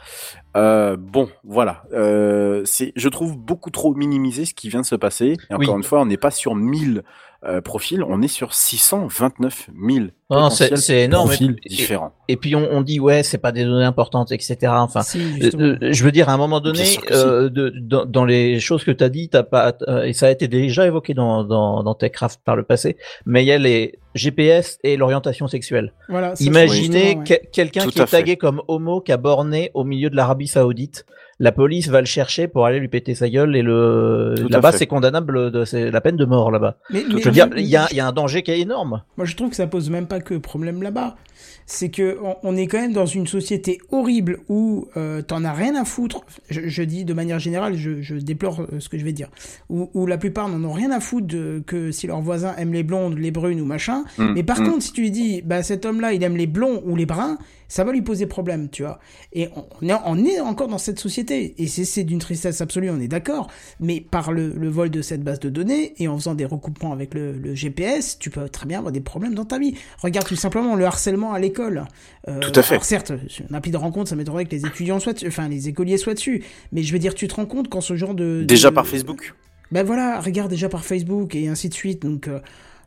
euh, 0.57 0.97
bon, 0.99 1.29
voilà. 1.45 1.85
Euh, 1.93 2.63
c'est, 2.65 2.93
je 2.97 3.09
trouve 3.09 3.37
beaucoup 3.37 3.71
trop 3.71 3.95
minimisé 3.95 4.45
ce 4.45 4.55
qui 4.55 4.69
vient 4.69 4.81
de 4.81 4.87
se 4.87 4.95
passer. 4.97 5.37
Et 5.51 5.55
encore 5.55 5.75
Oui. 5.75 5.77
une 5.81 5.83
fois, 5.85 6.01
on 6.01 6.07
n'est 6.07 6.17
pas 6.17 6.31
sur 6.31 6.55
1000 6.55 7.03
euh, 7.49 7.61
profils, 7.61 8.03
on 8.03 8.23
est 8.23 8.29
sur 8.29 8.55
629 8.55 9.69
000 9.89 10.07
Non, 10.31 10.51
c'est 10.51 11.03
énorme. 11.03 11.29
profils 11.29 11.57
Et- 11.65 11.69
différents. 11.69 12.13
Et 12.29 12.37
puis 12.37 12.57
on, 12.57 12.69
on 12.73 12.83
dit 12.83 12.99
ouais, 13.01 13.23
c'est 13.23 13.39
pas 13.39 13.53
des 13.53 13.65
données 13.65 13.85
importantes, 13.85 14.33
etc. 14.33 14.57
Enfin, 14.77 15.03
Si, 15.03 15.21
euh, 15.43 15.51
euh, 15.83 15.93
je 15.93 16.05
veux 16.05 16.13
dire 16.13 16.29
à 16.29 16.33
un 16.33 16.37
moment 16.37 16.61
donné, 16.61 16.83
de, 17.11 17.73
dans, 17.81 18.05
dans 18.05 18.25
les 18.25 18.59
choses 18.61 18.85
que 18.85 18.91
t'as 18.91 19.09
dit, 19.09 19.29
t'as 19.29 19.43
pas 19.45 19.75
et 20.05 20.13
ça 20.13 20.27
a 20.27 20.31
été 20.31 20.49
déjà 20.49 20.87
évoqué 20.87 21.15
dans 21.15 21.45
dans, 21.45 21.83
dans 21.83 21.95
Techcraft 21.95 22.41
par 22.45 22.57
le 22.57 22.63
passé, 22.65 22.97
mais 23.27 23.43
il 23.45 23.47
y 23.47 23.53
a 23.53 23.59
les 23.59 23.99
GPS 24.15 24.79
et 24.83 24.97
l'orientation 24.97 25.47
sexuelle. 25.47 25.93
Voilà, 26.09 26.35
Imaginez 26.41 27.17
ouais. 27.19 27.43
quelqu'un 27.53 27.85
Tout 27.85 27.91
qui 27.91 28.01
est 28.01 28.07
tagué 28.07 28.33
fait. 28.33 28.37
comme 28.37 28.63
homo, 28.69 29.01
qui 29.01 29.13
a 29.13 29.17
borné 29.19 29.71
au 29.75 29.85
milieu 29.85 30.11
de 30.11 30.17
l'Arabie 30.17 30.49
Saoudite. 30.49 31.07
La 31.39 31.53
police 31.53 31.89
va 31.89 32.01
le 32.01 32.07
chercher 32.07 32.49
pour 32.49 32.65
aller 32.65 32.79
lui 32.79 32.89
péter 32.89 33.15
sa 33.15 33.29
gueule 33.29 33.55
et 33.57 33.63
le 33.63 34.35
là-bas 34.49 34.73
c'est 34.73 34.87
condamnable, 34.87 35.51
de, 35.51 35.65
c'est 35.67 35.91
la 35.91 36.01
peine 36.01 36.17
de 36.17 36.25
mort 36.25 36.51
là-bas. 36.51 36.79
Mais- 36.91 37.03
Je 37.09 37.15
mais- 37.15 37.21
veux 37.23 37.31
dire, 37.31 37.49
il 37.57 37.67
y 37.67 37.77
a, 37.77 37.87
il 37.91 37.97
y 37.97 38.01
a 38.01 38.07
un 38.07 38.13
danger 38.13 38.43
qui 38.43 38.53
est 38.53 38.61
énorme. 38.61 39.03
Moi, 39.19 39.27
je 39.27 39.37
trouve 39.37 39.51
que 39.51 39.57
ça 39.57 39.67
pose 39.67 39.91
même 39.91 40.07
pas 40.07 40.21
que 40.21 40.35
problème 40.35 40.83
là-bas. 40.83 41.17
C'est 41.67 41.91
que 41.91 42.17
on, 42.23 42.37
on 42.43 42.57
est 42.57 42.67
quand 42.69 42.81
même 42.81 42.93
dans 42.93 43.07
une 43.07 43.27
société 43.27 43.79
horrible 43.91 44.39
où 44.49 44.89
euh, 44.97 45.21
t'en 45.21 45.45
as 45.45 45.53
rien 45.53 45.75
à 45.75 45.85
foutre. 45.85 46.21
Je, 46.49 46.63
je 46.69 46.83
dis 46.83 47.05
de 47.05 47.13
manière 47.13 47.39
générale, 47.39 47.75
je, 47.77 48.01
je 48.01 48.15
déplore 48.15 48.63
euh, 48.63 48.79
ce 48.81 48.89
que 48.89 48.97
je 48.97 49.05
vais 49.05 49.13
dire. 49.13 49.29
Où, 49.69 49.91
où 49.93 50.07
la 50.07 50.17
plupart 50.17 50.49
n'en 50.49 50.67
ont 50.67 50.73
rien 50.73 50.91
à 50.93 51.01
foutre 51.01 51.27
de, 51.27 51.63
que 51.67 51.91
si 51.91 52.07
leurs 52.07 52.21
voisins 52.23 52.55
aiment 52.57 52.73
les 52.73 52.85
blondes, 52.85 53.19
les 53.19 53.31
brunes 53.31 53.61
ou 53.61 53.67
machin. 53.67 54.05
Mm, 54.17 54.33
Mais 54.35 54.43
par 54.43 54.61
mm. 54.61 54.69
contre, 54.71 54.83
si 54.85 54.93
tu 54.93 55.03
lui 55.03 55.11
dis, 55.11 55.43
bah 55.43 55.63
cet 55.63 55.85
homme-là, 55.85 56.13
il 56.15 56.23
aime 56.23 56.37
les 56.37 56.47
blonds 56.47 56.83
ou 56.87 56.97
les 56.97 57.05
bruns, 57.07 57.37
ça 57.69 57.85
va 57.85 57.93
lui 57.93 58.03
poser 58.03 58.27
problème, 58.27 58.69
tu 58.71 58.83
vois. 58.83 58.99
Et 59.33 59.49
on, 59.83 59.89
est, 59.89 59.93
on 60.05 60.25
est 60.25 60.41
encore 60.41 60.69
dans 60.69 60.79
cette 60.79 60.99
société. 60.99 61.55
Et 61.59 61.67
c'est- 61.67 62.05
d'une 62.05 62.19
tristesse 62.19 62.61
absolue, 62.61 62.91
on 62.91 63.01
est 63.01 63.09
d'accord. 63.09 63.49
Mais 63.81 64.01
par 64.01 64.33
le, 64.33 64.53
le 64.57 64.69
vol 64.69 64.91
de 64.91 65.03
cette 65.03 65.23
base 65.23 65.41
de 65.41 65.49
données 65.51 65.95
et 65.99 66.09
en 66.09 66.17
faisant 66.17 66.35
des 66.35 66.45
recoupements 66.45 66.93
avec 66.93 67.15
le, 67.15 67.33
le 67.33 67.55
GPS, 67.55 68.19
tu 68.19 68.31
peux 68.31 68.49
très 68.49 68.67
bien 68.67 68.79
avoir 68.79 68.93
des 68.93 69.01
problèmes 69.01 69.35
dans 69.35 69.45
ta 69.45 69.59
vie. 69.59 69.75
Regarde 70.03 70.27
tout 70.27 70.37
simplement 70.37 70.75
le 70.77 70.85
harcèlement 70.85 71.33
à 71.33 71.39
l'école. 71.39 71.85
Euh, 72.29 72.41
Tout 72.41 72.53
à 72.59 72.63
fait. 72.63 72.75
alors 72.75 72.85
certes, 72.85 73.13
une 73.49 73.55
appli 73.57 73.71
de 73.71 73.77
rencontre, 73.77 74.09
ça 74.11 74.17
m'étonnerait 74.17 74.45
que 74.47 74.51
les 74.55 74.67
étudiants 74.67 75.01
soient 75.01 75.13
dessus, 75.13 75.27
enfin 75.29 75.49
les 75.49 75.69
écoliers 75.69 75.97
soient 75.99 76.15
dessus. 76.15 76.45
Mais 76.73 76.83
je 76.83 76.93
veux 76.93 76.99
dire, 76.99 77.15
tu 77.15 77.27
te 77.29 77.35
rends 77.35 77.47
compte 77.47 77.69
quand 77.69 77.81
ce 77.81 77.97
genre 77.97 78.15
de... 78.15 78.45
Déjà 78.47 78.71
de- 78.71 78.75
par 78.75 78.87
Facebook. 78.87 79.35
Ben 79.73 79.85
voilà, 79.85 80.21
regarde 80.21 80.51
déjà 80.51 80.69
par 80.69 80.85
Facebook 80.85 81.35
et 81.35 81.49
ainsi 81.49 81.69
de 81.69 81.75
suite. 81.75 82.03
Donc... 82.03 82.29
euh, 82.29 82.41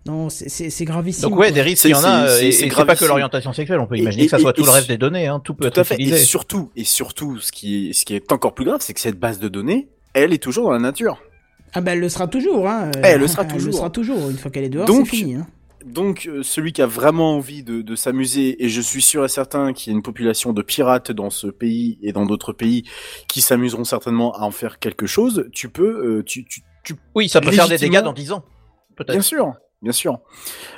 non, 0.10 0.30
c'est- 0.30 0.86
gravissime. 0.86 1.30
Donc 1.30 1.38
ouais, 1.40 1.52
des 1.52 1.62
risques, 1.62 1.86
il 1.86 1.92
y 1.92 1.94
en 1.94 2.04
a, 2.04 2.28
c'est- 2.28 2.66
euh, 2.72 2.86
pas 2.86 2.96
que 2.96 3.06
l'orientation 3.06 3.54
sexuelle. 3.54 3.80
On 3.80 3.88
peut 3.88 3.98
imaginer 3.98 4.24
et- 4.24 4.28
que 4.28 4.32
ça 4.32 4.40
soit 4.40 4.52
et- 4.52 4.54
tout 4.54 4.64
le 4.66 4.72
reste 4.72 4.88
des 4.88 4.98
données. 4.98 5.28
Hein, 5.28 5.40
tout 5.44 5.54
peut 5.54 5.70
Tout 5.70 5.80
à 5.80 5.82
être 5.82 5.88
fait. 5.88 6.02
Et 6.02 6.16
surtout, 6.18 6.72
et 6.76 6.84
surtout, 6.84 7.40
ce 7.40 7.52
qui 7.52 7.90
est, 7.90 7.94
ce 7.94 8.06
qui 8.06 8.16
est 8.16 8.32
encore 8.32 8.54
plus 8.56 8.66
grave, 8.66 8.80
c'est 8.82 8.94
que 8.94 9.00
cette 9.02 9.20
base 9.20 9.40
de 9.40 9.48
données, 9.48 9.90
elle 10.14 10.34
est 10.34 10.42
toujours 10.42 10.66
dans 10.66 10.72
la 10.74 10.80
nature. 10.80 11.22
Ah 11.74 11.82
ben 11.82 11.92
elle 11.94 12.00
le 12.00 12.10
sera 12.10 12.28
toujours, 12.28 12.68
hein. 12.68 12.90
Eh, 12.98 13.02
elle 13.10 13.20
le 13.20 13.28
sera 13.28 13.44
Elle 13.44 13.50
toujours. 13.52 13.72
le 13.72 13.78
sera 13.78 13.90
toujours. 13.92 14.30
Une 14.30 14.38
fois 14.38 14.50
qu'elle 14.50 14.64
est 14.64 14.70
dehors, 14.70 14.86
Donc, 14.88 15.06
c'est 15.08 15.16
fini. 15.18 15.36
Hein. 15.36 15.48
Donc, 15.86 16.28
euh, 16.28 16.44
celui 16.44 16.74
qui 16.74 16.82
a 16.82 16.86
vraiment 16.88 17.36
envie 17.36 17.64
de, 17.64 17.82
de 17.82 17.96
s'amuser, 17.96 18.64
et 18.64 18.68
je 18.70 18.82
suis 18.82 19.02
sûr 19.02 19.24
et 19.24 19.30
certain 19.30 19.72
qu'il 19.72 19.94
y 19.94 19.96
a 19.96 19.96
une 19.96 20.02
population 20.04 20.52
de 20.52 20.62
pirates 20.62 21.12
dans 21.14 21.30
ce 21.30 21.48
pays 21.48 21.98
et 22.02 22.12
dans 22.12 22.26
d'autres 22.26 22.52
pays 22.54 22.84
qui 23.28 23.40
s'amuseront 23.42 23.86
certainement 23.86 24.36
à 24.36 24.42
en 24.42 24.52
faire 24.52 24.80
quelque 24.80 25.06
chose, 25.08 25.48
tu 25.54 25.70
peux, 25.70 26.18
euh, 26.18 26.24
tu, 26.26 26.44
tu, 26.44 26.62
tu 26.84 26.96
Oui, 27.16 27.30
ça 27.30 27.40
peut 27.40 27.52
faire 27.52 27.68
des 27.70 27.78
dégâts 27.78 28.02
dans 28.02 28.14
10 28.14 28.32
ans. 28.34 28.44
Peut-être. 28.98 29.14
Bien 29.14 29.22
sûr, 29.22 29.54
bien 29.82 29.92
sûr. 29.92 30.20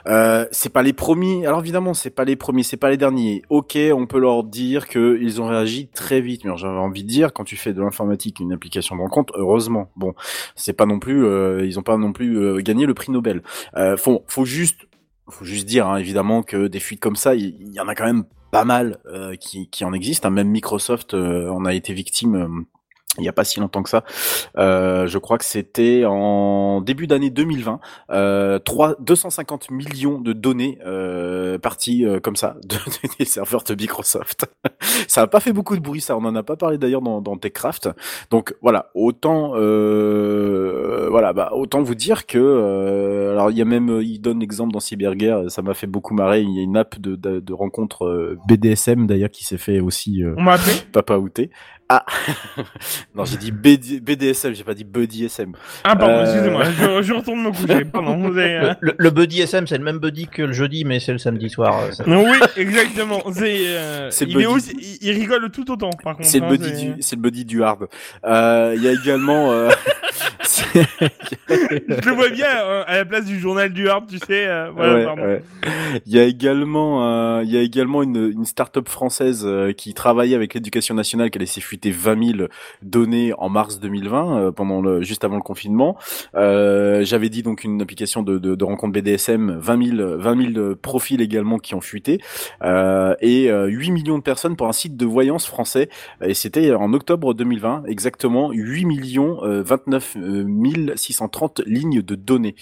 Euh, 0.07 0.45
c'est 0.51 0.71
pas 0.71 0.83
les 0.83 0.93
premiers. 0.93 1.45
Alors 1.45 1.59
évidemment, 1.59 1.93
c'est 1.93 2.09
pas 2.09 2.25
les 2.25 2.35
premiers, 2.35 2.63
c'est 2.63 2.77
pas 2.77 2.89
les 2.89 2.97
derniers. 2.97 3.41
Ok, 3.49 3.77
on 3.93 4.05
peut 4.07 4.19
leur 4.19 4.43
dire 4.43 4.87
que 4.87 5.17
ils 5.21 5.41
ont 5.41 5.47
réagi 5.47 5.87
très 5.87 6.21
vite. 6.21 6.45
Mais 6.45 6.55
j'avais 6.57 6.77
envie 6.77 7.03
de 7.03 7.07
dire, 7.07 7.33
quand 7.33 7.43
tu 7.43 7.57
fais 7.57 7.73
de 7.73 7.81
l'informatique 7.81 8.39
une 8.39 8.53
application 8.53 8.95
de 8.95 9.01
rencontre, 9.01 9.33
heureusement. 9.37 9.91
Bon, 9.95 10.13
c'est 10.55 10.73
pas 10.73 10.85
non 10.85 10.99
plus, 10.99 11.25
euh, 11.25 11.65
ils 11.65 11.79
ont 11.79 11.83
pas 11.83 11.97
non 11.97 12.13
plus 12.13 12.37
euh, 12.37 12.61
gagné 12.61 12.85
le 12.85 12.93
prix 12.93 13.11
Nobel. 13.11 13.41
Euh, 13.75 13.97
faut, 13.97 14.23
faut 14.27 14.45
juste, 14.45 14.87
faut 15.29 15.45
juste 15.45 15.67
dire 15.67 15.87
hein, 15.87 15.97
évidemment 15.97 16.43
que 16.43 16.67
des 16.67 16.79
fuites 16.79 16.99
comme 16.99 17.15
ça, 17.15 17.35
il 17.35 17.73
y, 17.73 17.79
en 17.79 17.87
a 17.87 17.95
quand 17.95 18.05
même 18.05 18.25
pas 18.51 18.65
mal 18.65 18.97
qui, 19.39 19.69
qui 19.69 19.85
en 19.85 19.93
existent. 19.93 20.27
hein. 20.27 20.31
Même 20.31 20.49
Microsoft 20.49 21.13
en 21.13 21.63
a 21.65 21.73
été 21.73 21.93
victime. 21.93 22.65
Euh, 23.17 23.21
il 23.21 23.21
n'y 23.23 23.29
a 23.29 23.33
pas 23.33 23.43
si 23.43 23.59
longtemps 23.59 23.83
que 23.83 23.89
ça. 23.89 24.03
Euh, 24.57 25.07
je 25.07 25.17
crois 25.17 25.37
que 25.37 25.45
c'était 25.45 26.05
en 26.05 26.81
début 26.81 27.07
d'année 27.07 27.29
2020. 27.29 27.79
Euh, 28.11 28.59
3, 28.59 28.95
250 28.99 29.69
millions 29.69 30.19
de 30.19 30.33
données 30.33 30.79
euh, 30.85 31.57
parties 31.57 32.05
euh, 32.05 32.19
comme 32.19 32.35
ça 32.35 32.55
de, 32.63 32.77
des 33.19 33.25
serveurs 33.25 33.63
de 33.63 33.75
Microsoft. 33.75 34.45
ça 35.07 35.21
n'a 35.21 35.27
pas 35.27 35.39
fait 35.39 35.53
beaucoup 35.53 35.75
de 35.75 35.81
bruit, 35.81 36.01
ça. 36.01 36.15
On 36.17 36.21
n'en 36.21 36.35
a 36.35 36.43
pas 36.43 36.55
parlé 36.55 36.77
d'ailleurs 36.77 37.01
dans, 37.01 37.21
dans 37.21 37.37
TechCraft. 37.37 37.89
Donc 38.29 38.55
voilà, 38.61 38.91
autant 38.95 39.51
euh, 39.55 41.07
voilà, 41.09 41.33
bah, 41.33 41.51
autant 41.53 41.81
vous 41.81 41.95
dire 41.95 42.25
que 42.25 42.37
euh, 42.39 43.31
alors 43.31 43.51
il 43.51 43.57
y 43.57 43.61
a 43.61 43.65
même, 43.65 43.99
il 44.01 44.19
donne 44.19 44.39
l'exemple 44.39 44.71
dans 44.71 44.79
Cyberguerre. 44.79 45.51
Ça 45.51 45.61
m'a 45.61 45.73
fait 45.73 45.87
beaucoup 45.87 46.13
marrer. 46.13 46.41
Il 46.41 46.55
y 46.55 46.59
a 46.59 46.63
une 46.63 46.77
app 46.77 46.99
de, 46.99 47.15
de, 47.15 47.39
de 47.39 47.53
rencontre 47.53 48.05
euh, 48.05 48.37
BDSM 48.47 49.05
d'ailleurs 49.07 49.31
qui 49.31 49.43
s'est 49.43 49.57
fait 49.57 49.79
aussi 49.79 50.23
euh, 50.23 50.33
On 50.37 50.43
m'a 50.43 50.53
appelé 50.53 50.73
papa 50.91 51.17
outé. 51.17 51.51
Ah 51.93 52.05
non, 53.15 53.25
j'ai 53.25 53.35
dit 53.35 53.51
BD, 53.51 53.99
BDSM, 53.99 54.53
j'ai 54.55 54.63
pas 54.63 54.73
dit 54.73 54.85
Buddy 54.85 55.25
SM. 55.25 55.51
Ah, 55.83 55.97
pardon, 55.97 56.13
Euh, 56.13 56.23
excusez-moi, 56.23 56.63
je, 56.63 57.01
je 57.07 57.13
retourne 57.13 57.43
me 57.43 57.51
coucher. 57.51 57.83
Pardon, 57.83 58.15
vous 58.17 58.37
avez, 58.37 58.55
euh, 58.55 58.73
Le, 58.79 58.95
le, 58.97 59.09
Buddy 59.09 59.41
SM, 59.41 59.67
c'est 59.67 59.77
le 59.77 59.83
même 59.83 59.97
Buddy 59.99 60.27
que 60.27 60.41
le 60.43 60.53
jeudi, 60.53 60.85
mais 60.85 61.01
c'est 61.01 61.11
le 61.11 61.17
samedi 61.17 61.49
soir. 61.49 61.77
euh. 61.83 62.03
Non, 62.07 62.23
oui, 62.23 62.37
exactement. 62.55 63.21
C'est, 63.33 63.55
euh, 63.67 64.09
il, 64.21 64.23
est 64.23 64.33
buddy. 64.33 64.45
aussi, 64.45 64.71
il, 65.01 65.09
il 65.09 65.19
rigole 65.19 65.51
tout 65.51 65.69
autant, 65.69 65.89
par 66.01 66.15
contre. 66.15 66.29
C'est 66.29 66.39
le 66.39 66.45
hein, 66.45 66.49
buddy 66.49 66.71
du, 66.71 67.01
c'est 67.01 67.17
le 67.17 67.21
buddy 67.23 67.43
du 67.43 67.61
hard. 67.61 67.87
Euh, 68.25 68.71
Il 68.77 68.83
y 68.83 68.87
a 68.87 68.93
également, 68.93 69.51
euh, 69.51 69.69
Je 71.49 72.09
le 72.09 72.15
vois 72.15 72.29
bien 72.29 72.45
euh, 72.47 72.83
à 72.87 72.95
la 72.97 73.05
place 73.05 73.25
du 73.25 73.39
journal 73.39 73.71
du 73.73 73.89
Hard, 73.89 74.07
tu 74.07 74.17
sais. 74.17 74.47
euh, 74.47 74.69
voilà, 74.73 74.93
Ouais, 74.95 75.05
pardon. 75.05 75.21
ouais. 75.23 75.43
Il 76.05 76.13
y 76.13 76.19
a 76.19 76.23
également, 76.23 77.05
euh, 77.39 77.43
il 77.43 77.51
y 77.51 77.57
a 77.57 77.61
également 77.61 78.03
une, 78.03 78.31
une 78.33 78.45
start-up 78.45 78.87
française 78.87 79.43
euh, 79.45 79.73
qui 79.73 79.93
travaillait 79.93 80.35
avec 80.35 80.53
l'éducation 80.53 80.95
nationale 80.95 81.29
qui 81.29 81.37
a 81.37 81.41
laissé 81.41 81.61
fuiter 81.81 81.91
20 81.91 82.37
000 82.37 82.47
données 82.81 83.33
en 83.37 83.49
mars 83.49 83.79
2020, 83.79 84.37
euh, 84.37 84.51
pendant 84.51 85.01
juste 85.01 85.23
avant 85.23 85.35
le 85.35 85.41
confinement. 85.41 85.97
Euh, 86.35 87.03
J'avais 87.03 87.29
dit 87.29 87.43
donc 87.43 87.63
une 87.63 87.81
application 87.81 88.23
de, 88.23 88.63
rencontre 88.63 88.93
BDSM, 88.93 89.57
20 89.59 89.97
000, 89.97 90.17
20 90.17 90.53
000 90.53 90.75
profils 90.75 91.21
également 91.21 91.57
qui 91.57 91.75
ont 91.75 91.81
fuité, 91.81 92.19
euh, 92.63 93.15
et 93.21 93.49
euh, 93.49 93.65
8 93.65 93.91
millions 93.91 94.17
de 94.17 94.23
personnes 94.23 94.55
pour 94.55 94.67
un 94.67 94.73
site 94.73 94.95
de 94.95 95.05
voyance 95.05 95.47
français. 95.47 95.89
Et 96.23 96.33
c'était 96.33 96.73
en 96.73 96.93
octobre 96.93 97.33
2020, 97.33 97.83
exactement 97.87 98.51
8 98.51 98.85
millions 98.85 99.43
euh, 99.43 99.63
29 99.63 100.17
630 100.95 101.61
lignes 101.65 102.01
de 102.01 102.15
données. 102.15 102.55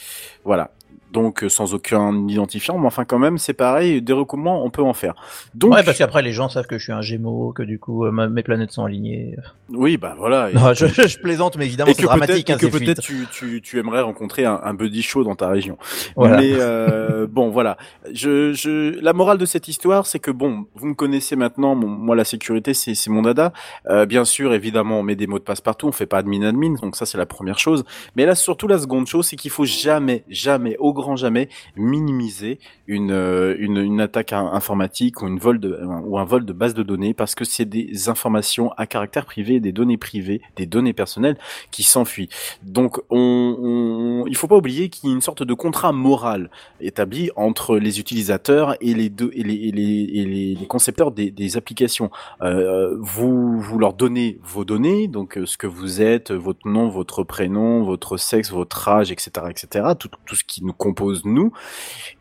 Voilà. 0.46 0.72
Donc 1.12 1.44
euh, 1.44 1.50
sans 1.50 1.74
aucun 1.74 2.28
identifiant, 2.28 2.78
mais 2.78 2.86
enfin 2.88 3.04
quand 3.06 3.18
même 3.20 3.38
c'est 3.38 3.54
pareil, 3.54 4.02
des 4.02 4.14
recoupements 4.14 4.64
on 4.64 4.70
peut 4.70 4.84
en 4.84 4.94
faire. 4.94 5.16
Donc 5.56 5.74
Ouais, 5.74 5.84
parce 5.84 5.98
qu'après 5.98 6.22
les 6.22 6.32
gens 6.32 6.50
savent 6.50 6.68
que 6.68 6.78
je 6.78 6.84
suis 6.84 6.92
un 6.94 7.02
Gémeaux, 7.02 7.52
que 7.52 7.64
du 7.64 7.80
coup 7.80 8.06
euh, 8.06 8.12
mes 8.12 8.44
planètes 8.44 8.72
sont 8.72 8.86
alignées. 8.86 9.36
oui 9.70 9.98
bah 9.98 10.16
voilà. 10.18 10.52
Et- 10.52 10.54
Non, 10.54 10.74
je, 10.74 10.86
je 10.86 11.18
plaisante, 11.20 11.58
mais 11.58 11.66
évidemment 11.66 11.90
et 11.92 11.94
c'est 11.96 12.02
que 12.04 12.08
dramatique. 12.08 12.46
peut-être 12.48 12.64
hein, 12.64 12.68
et 12.68 12.72
que 12.72 12.78
peut-être 12.78 13.02
tu, 13.02 13.28
tu, 13.32 13.62
tu 13.62 13.80
aimerais 13.80 14.02
rencontrer 14.02 14.46
un, 14.46 14.60
un 14.64 14.74
buddy 14.74 15.02
show 15.02 15.24
dans 15.24 15.36
ta 15.36 15.48
région. 15.50 15.78
Voilà. 16.16 16.38
Mais 16.38 16.52
euh, 16.54 17.26
bon 17.32 17.50
voilà, 17.50 17.78
je, 18.14 18.54
je 18.54 19.00
la 19.02 19.14
morale 19.14 19.38
de 19.40 19.46
cette 19.46 19.68
histoire 19.68 20.06
c'est 20.06 20.20
que 20.20 20.32
bon 20.32 20.66
vous 20.76 20.88
me 20.88 20.94
connaissez 20.94 21.36
maintenant, 21.36 21.76
moi 21.76 22.16
la 22.16 22.24
sécurité 22.24 22.74
c'est 22.74 22.94
c'est 22.94 23.10
mon 23.10 23.24
dada. 23.24 23.52
Euh, 23.90 24.06
bien 24.06 24.26
sûr 24.26 24.54
évidemment 24.54 25.00
on 25.00 25.04
met 25.04 25.16
des 25.16 25.26
mots 25.28 25.40
de 25.40 25.44
passe 25.44 25.62
partout, 25.62 25.88
on 25.88 25.92
fait 25.92 26.06
pas 26.06 26.20
admin 26.20 26.44
admin 26.48 26.76
donc 26.82 26.96
ça 26.96 27.06
c'est 27.08 27.18
la 27.18 27.26
première 27.26 27.58
chose. 27.58 27.84
Mais 28.16 28.26
là 28.28 28.36
surtout 28.36 28.68
la 28.68 28.78
seconde 28.78 29.08
chose 29.08 29.26
c'est 29.26 29.36
qu'il 29.36 29.52
faut 29.52 29.66
jamais 29.66 30.24
jamais 30.30 30.76
au 30.78 30.94
grand 31.00 31.16
jamais 31.16 31.50
minimiser 31.76 32.60
une, 32.88 33.12
euh, 33.12 33.56
une, 33.60 34.00
attaque 34.02 34.34
in- 34.34 34.52
informatique 34.54 35.22
ou, 35.22 35.28
une 35.28 35.40
vol 35.40 35.60
de, 35.60 35.80
ou 36.06 36.18
un 36.18 36.26
vol 36.26 36.46
de 36.46 36.54
base 36.54 36.74
de 36.74 36.84
données 36.84 37.14
parce 37.14 37.36
que 37.36 37.46
c'est 37.46 37.66
des 37.66 38.10
informations 38.10 38.72
à 38.78 38.86
caractère 38.86 39.26
privé, 39.26 39.60
des 39.60 39.72
données 39.72 39.98
privées, 39.98 40.42
des 40.56 40.66
données 40.66 40.94
personnelles 40.94 41.38
qui 41.72 41.84
s'enfuient. 41.84 42.30
Donc 42.64 43.00
on, 43.10 43.58
on, 43.60 44.28
il 44.28 44.36
faut 44.36 44.48
pas 44.48 44.58
oublier 44.58 44.90
qu'il 44.90 45.10
y 45.10 45.12
a 45.12 45.16
une 45.16 45.22
sorte 45.22 45.44
de 45.44 45.54
contrat 45.54 45.92
moral 45.92 46.50
établi 46.82 47.30
entre 47.36 47.78
les 47.78 48.00
utilisateurs 48.00 48.76
et 48.82 48.94
les, 48.94 49.10
deux, 49.10 49.32
et 49.34 49.44
les, 49.44 49.72
les, 49.72 50.66
concepteurs 50.68 51.12
des, 51.12 51.32
des 51.32 51.58
applications. 51.58 52.12
Euh, 52.42 52.96
vous, 53.00 53.60
vous 53.60 53.80
leur 53.80 53.94
donnez 53.94 54.40
vos 54.44 54.66
données, 54.66 55.08
donc 55.08 55.38
euh, 55.38 55.46
ce 55.46 55.58
que 55.58 55.68
vous 55.68 56.02
êtes, 56.02 56.32
votre 56.32 56.68
nom, 56.68 56.90
votre 56.90 57.24
prénom, 57.24 57.84
votre 57.84 58.18
sexe, 58.18 58.52
votre 58.52 58.88
âge, 58.88 59.12
etc., 59.12 59.48
etc., 59.50 59.86
tout, 59.98 60.10
tout 60.26 60.36
ce 60.36 60.44
qui 60.44 60.64
nous 60.64 60.74
compose 60.90 61.24
nous 61.26 61.52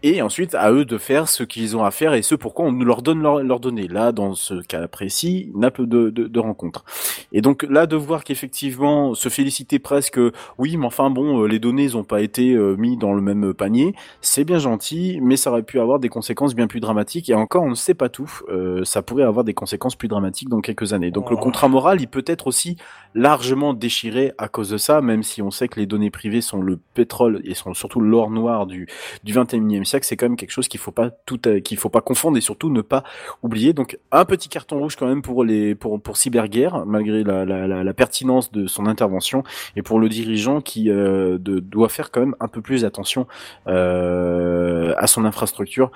et 0.03 0.21
ensuite 0.21 0.55
à 0.55 0.71
eux 0.73 0.85
de 0.85 0.99
faire 0.99 1.29
ce 1.29 1.43
qu'ils 1.43 1.77
ont 1.77 1.85
à 1.85 1.91
faire 1.91 2.13
et 2.13 2.23
ce 2.23 2.35
pourquoi 2.35 2.67
on 2.67 2.73
leur 2.73 3.03
donne 3.03 3.23
leurs 3.23 3.43
leurs 3.43 3.61
données. 3.61 3.89
Là, 3.89 4.13
dans 4.13 4.35
ce 4.35 4.61
cas 4.63 4.87
précis, 4.89 5.51
une 5.55 5.65
app 5.65 5.81
de, 5.81 6.11
de, 6.11 6.27
de 6.27 6.41
rencontre. 6.41 6.85
Et 7.33 7.41
donc 7.41 7.65
là, 7.69 7.87
de 7.87 7.97
voir 7.97 8.25
qu'effectivement, 8.25 9.15
se 9.15 9.29
féliciter 9.29 9.79
presque, 9.79 10.21
oui, 10.59 10.77
mais 10.77 10.87
enfin 10.87 11.11
bon, 11.11 11.43
euh, 11.43 11.47
les 11.47 11.59
données 11.59 11.89
n'ont 11.89 12.05
pas 12.05 12.21
été 12.21 12.53
euh, 12.53 12.77
mis 12.77 12.97
dans 12.97 13.15
le 13.15 13.23
même 13.23 13.55
panier, 13.55 13.95
c'est 14.21 14.45
bien 14.45 14.59
gentil, 14.59 15.19
mais 15.23 15.37
ça 15.37 15.51
aurait 15.51 15.63
pu 15.63 15.81
avoir 15.81 15.99
des 15.99 16.09
conséquences 16.09 16.55
bien 16.55 16.67
plus 16.67 16.81
dramatiques. 16.81 17.29
Et 17.31 17.35
encore, 17.35 17.63
on 17.65 17.71
ne 17.71 17.75
sait 17.75 17.95
pas 17.95 18.09
tout. 18.09 18.31
Euh, 18.51 18.85
ça 18.85 19.03
pourrait 19.03 19.25
avoir 19.25 19.45
des 19.45 19.55
conséquences 19.55 19.97
plus 19.97 20.09
dramatiques 20.09 20.49
dans 20.49 20.61
quelques 20.61 20.93
années. 20.93 21.11
Donc 21.11 21.31
le 21.31 21.37
contrat 21.37 21.69
moral, 21.69 22.01
il 22.01 22.09
peut 22.09 22.25
être 22.27 22.47
aussi 22.47 22.77
largement 23.15 23.75
déchiré 23.75 24.33
à 24.39 24.49
cause 24.49 24.71
de 24.71 24.79
ça, 24.79 25.01
même 25.01 25.23
si 25.23 25.43
on 25.43 25.51
sait 25.51 25.69
que 25.69 25.81
les 25.81 25.87
données 25.87 26.11
privées 26.11 26.41
sont 26.41 26.61
le 26.61 26.79
pétrole 26.95 27.41
et 27.45 27.55
sont 27.55 27.75
surtout 27.75 28.01
l'or 28.01 28.31
noir 28.31 28.58
du 28.67 28.89
du 29.25 29.35
21e 29.35 29.85
siècle, 29.85 30.07
c'est 30.07 30.17
quand 30.17 30.27
même 30.27 30.37
quelque 30.37 30.51
chose 30.51 30.69
qu'il 30.69 30.81
faut 30.81 30.91
pas 30.91 31.11
tout 31.27 31.41
euh, 31.47 31.61
qu'il 31.61 31.79
faut 31.79 31.89
pas 31.89 32.01
confondre 32.01 32.37
et 32.37 32.41
surtout 32.41 32.71
ne 32.71 32.81
pas 32.81 33.05
oublier. 33.43 33.73
Donc 33.73 33.99
un 34.13 34.25
petit 34.25 34.49
carton 34.49 34.79
rouge 34.79 34.97
quand 34.97 35.07
même 35.07 35.23
pour 35.23 35.45
les 35.45 35.75
pour 35.75 36.01
pour 36.01 36.17
cyberguerre 36.17 36.85
malgré 36.87 37.25
la, 37.25 37.93
pertinence 37.95 38.53
de 38.53 38.67
son 38.67 38.87
intervention 38.87 39.43
et 39.75 39.83
pour 39.83 39.99
le 39.99 40.09
dirigeant 40.09 40.61
qui 40.61 40.91
euh, 40.91 41.39
doit 41.39 41.89
faire 41.89 42.11
quand 42.11 42.21
même 42.21 42.37
un 42.39 42.49
peu 42.49 42.61
plus 42.61 42.85
attention 42.85 43.27
euh, 43.67 44.95
à 44.97 45.07
son 45.07 45.25
infrastructure 45.25 45.91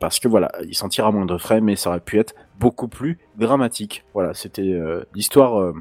parce 0.00 0.18
que 0.18 0.28
voilà, 0.28 0.50
il 0.66 0.74
s'en 0.74 0.88
tire 0.88 1.06
à 1.06 1.12
moindre 1.12 1.38
frais 1.38 1.60
mais 1.60 1.76
ça 1.76 1.90
aurait 1.90 2.00
pu 2.00 2.18
être 2.18 2.34
beaucoup 2.58 2.88
plus 2.88 3.18
dramatique. 3.36 4.04
Voilà, 4.14 4.34
c'était 4.34 4.78
l'histoire 5.14 5.72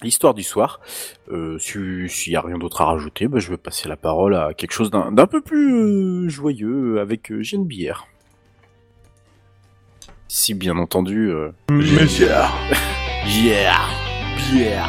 euh, 0.00 0.04
L'histoire 0.04 0.34
du 0.34 0.42
soir. 0.42 0.80
Euh, 1.30 1.58
si- 1.58 2.08
S'il 2.08 2.32
y 2.32 2.36
a 2.36 2.40
rien 2.40 2.58
d'autre 2.58 2.80
à 2.80 2.86
rajouter, 2.86 3.28
bah, 3.28 3.38
je 3.38 3.50
vais 3.50 3.56
passer 3.56 3.88
la 3.88 3.96
parole 3.96 4.34
à 4.34 4.54
quelque 4.54 4.72
chose 4.72 4.90
d'un 4.90 5.26
peu 5.26 5.40
plus 5.40 5.74
euh, 5.74 6.28
joyeux 6.28 7.00
avec 7.00 7.30
euh, 7.30 7.42
Jeanne 7.42 7.64
Bière. 7.66 8.06
Si 10.28 10.54
bien 10.54 10.76
entendu. 10.78 11.30
Euh... 11.30 11.50
Monsieur. 11.70 12.28
Yeah. 13.26 13.80
Bière. 14.52 14.88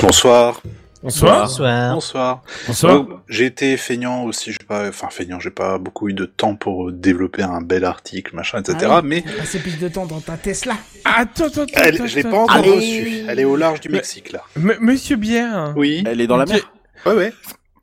Bonsoir. 0.00 0.60
Bonsoir. 1.02 1.42
Bonsoir. 1.46 1.94
Bonsoir. 1.94 2.42
Bonsoir. 2.66 3.02
Bon, 3.04 3.20
j'ai 3.28 3.46
été 3.46 3.76
feignant 3.76 4.24
aussi, 4.24 4.52
j'ai 4.52 4.64
pas, 4.66 4.88
enfin 4.88 5.08
feignant, 5.10 5.38
j'ai 5.38 5.50
pas 5.50 5.78
beaucoup 5.78 6.08
eu 6.08 6.14
de 6.14 6.24
temps 6.24 6.56
pour 6.56 6.90
développer 6.92 7.42
un 7.42 7.60
bel 7.60 7.84
article, 7.84 8.34
machin, 8.34 8.60
etc. 8.60 8.78
Ah 8.90 9.00
oui, 9.02 9.08
mais 9.08 9.20
passé 9.36 9.58
plus 9.58 9.78
de 9.78 9.88
temps 9.88 10.06
dans 10.06 10.20
ta 10.20 10.36
Tesla. 10.36 10.74
Attends, 11.04 11.46
attends, 11.46 11.62
attends. 11.62 11.72
elle, 11.82 12.06
je 12.08 12.16
l'ai 12.16 12.22
pas 12.22 12.38
encore 12.38 12.50
Allez. 12.56 12.70
reçue. 12.70 13.24
Elle 13.28 13.40
est 13.40 13.44
au 13.44 13.56
large 13.56 13.80
du 13.80 13.88
Mexique 13.88 14.32
là. 14.32 14.42
M- 14.56 14.76
Monsieur 14.80 15.16
Bière. 15.16 15.74
Oui. 15.76 16.02
Elle 16.06 16.20
est 16.20 16.26
dans 16.26 16.36
la 16.38 16.46
mer. 16.46 16.72
Ouais 17.04 17.12
ouais. 17.14 17.32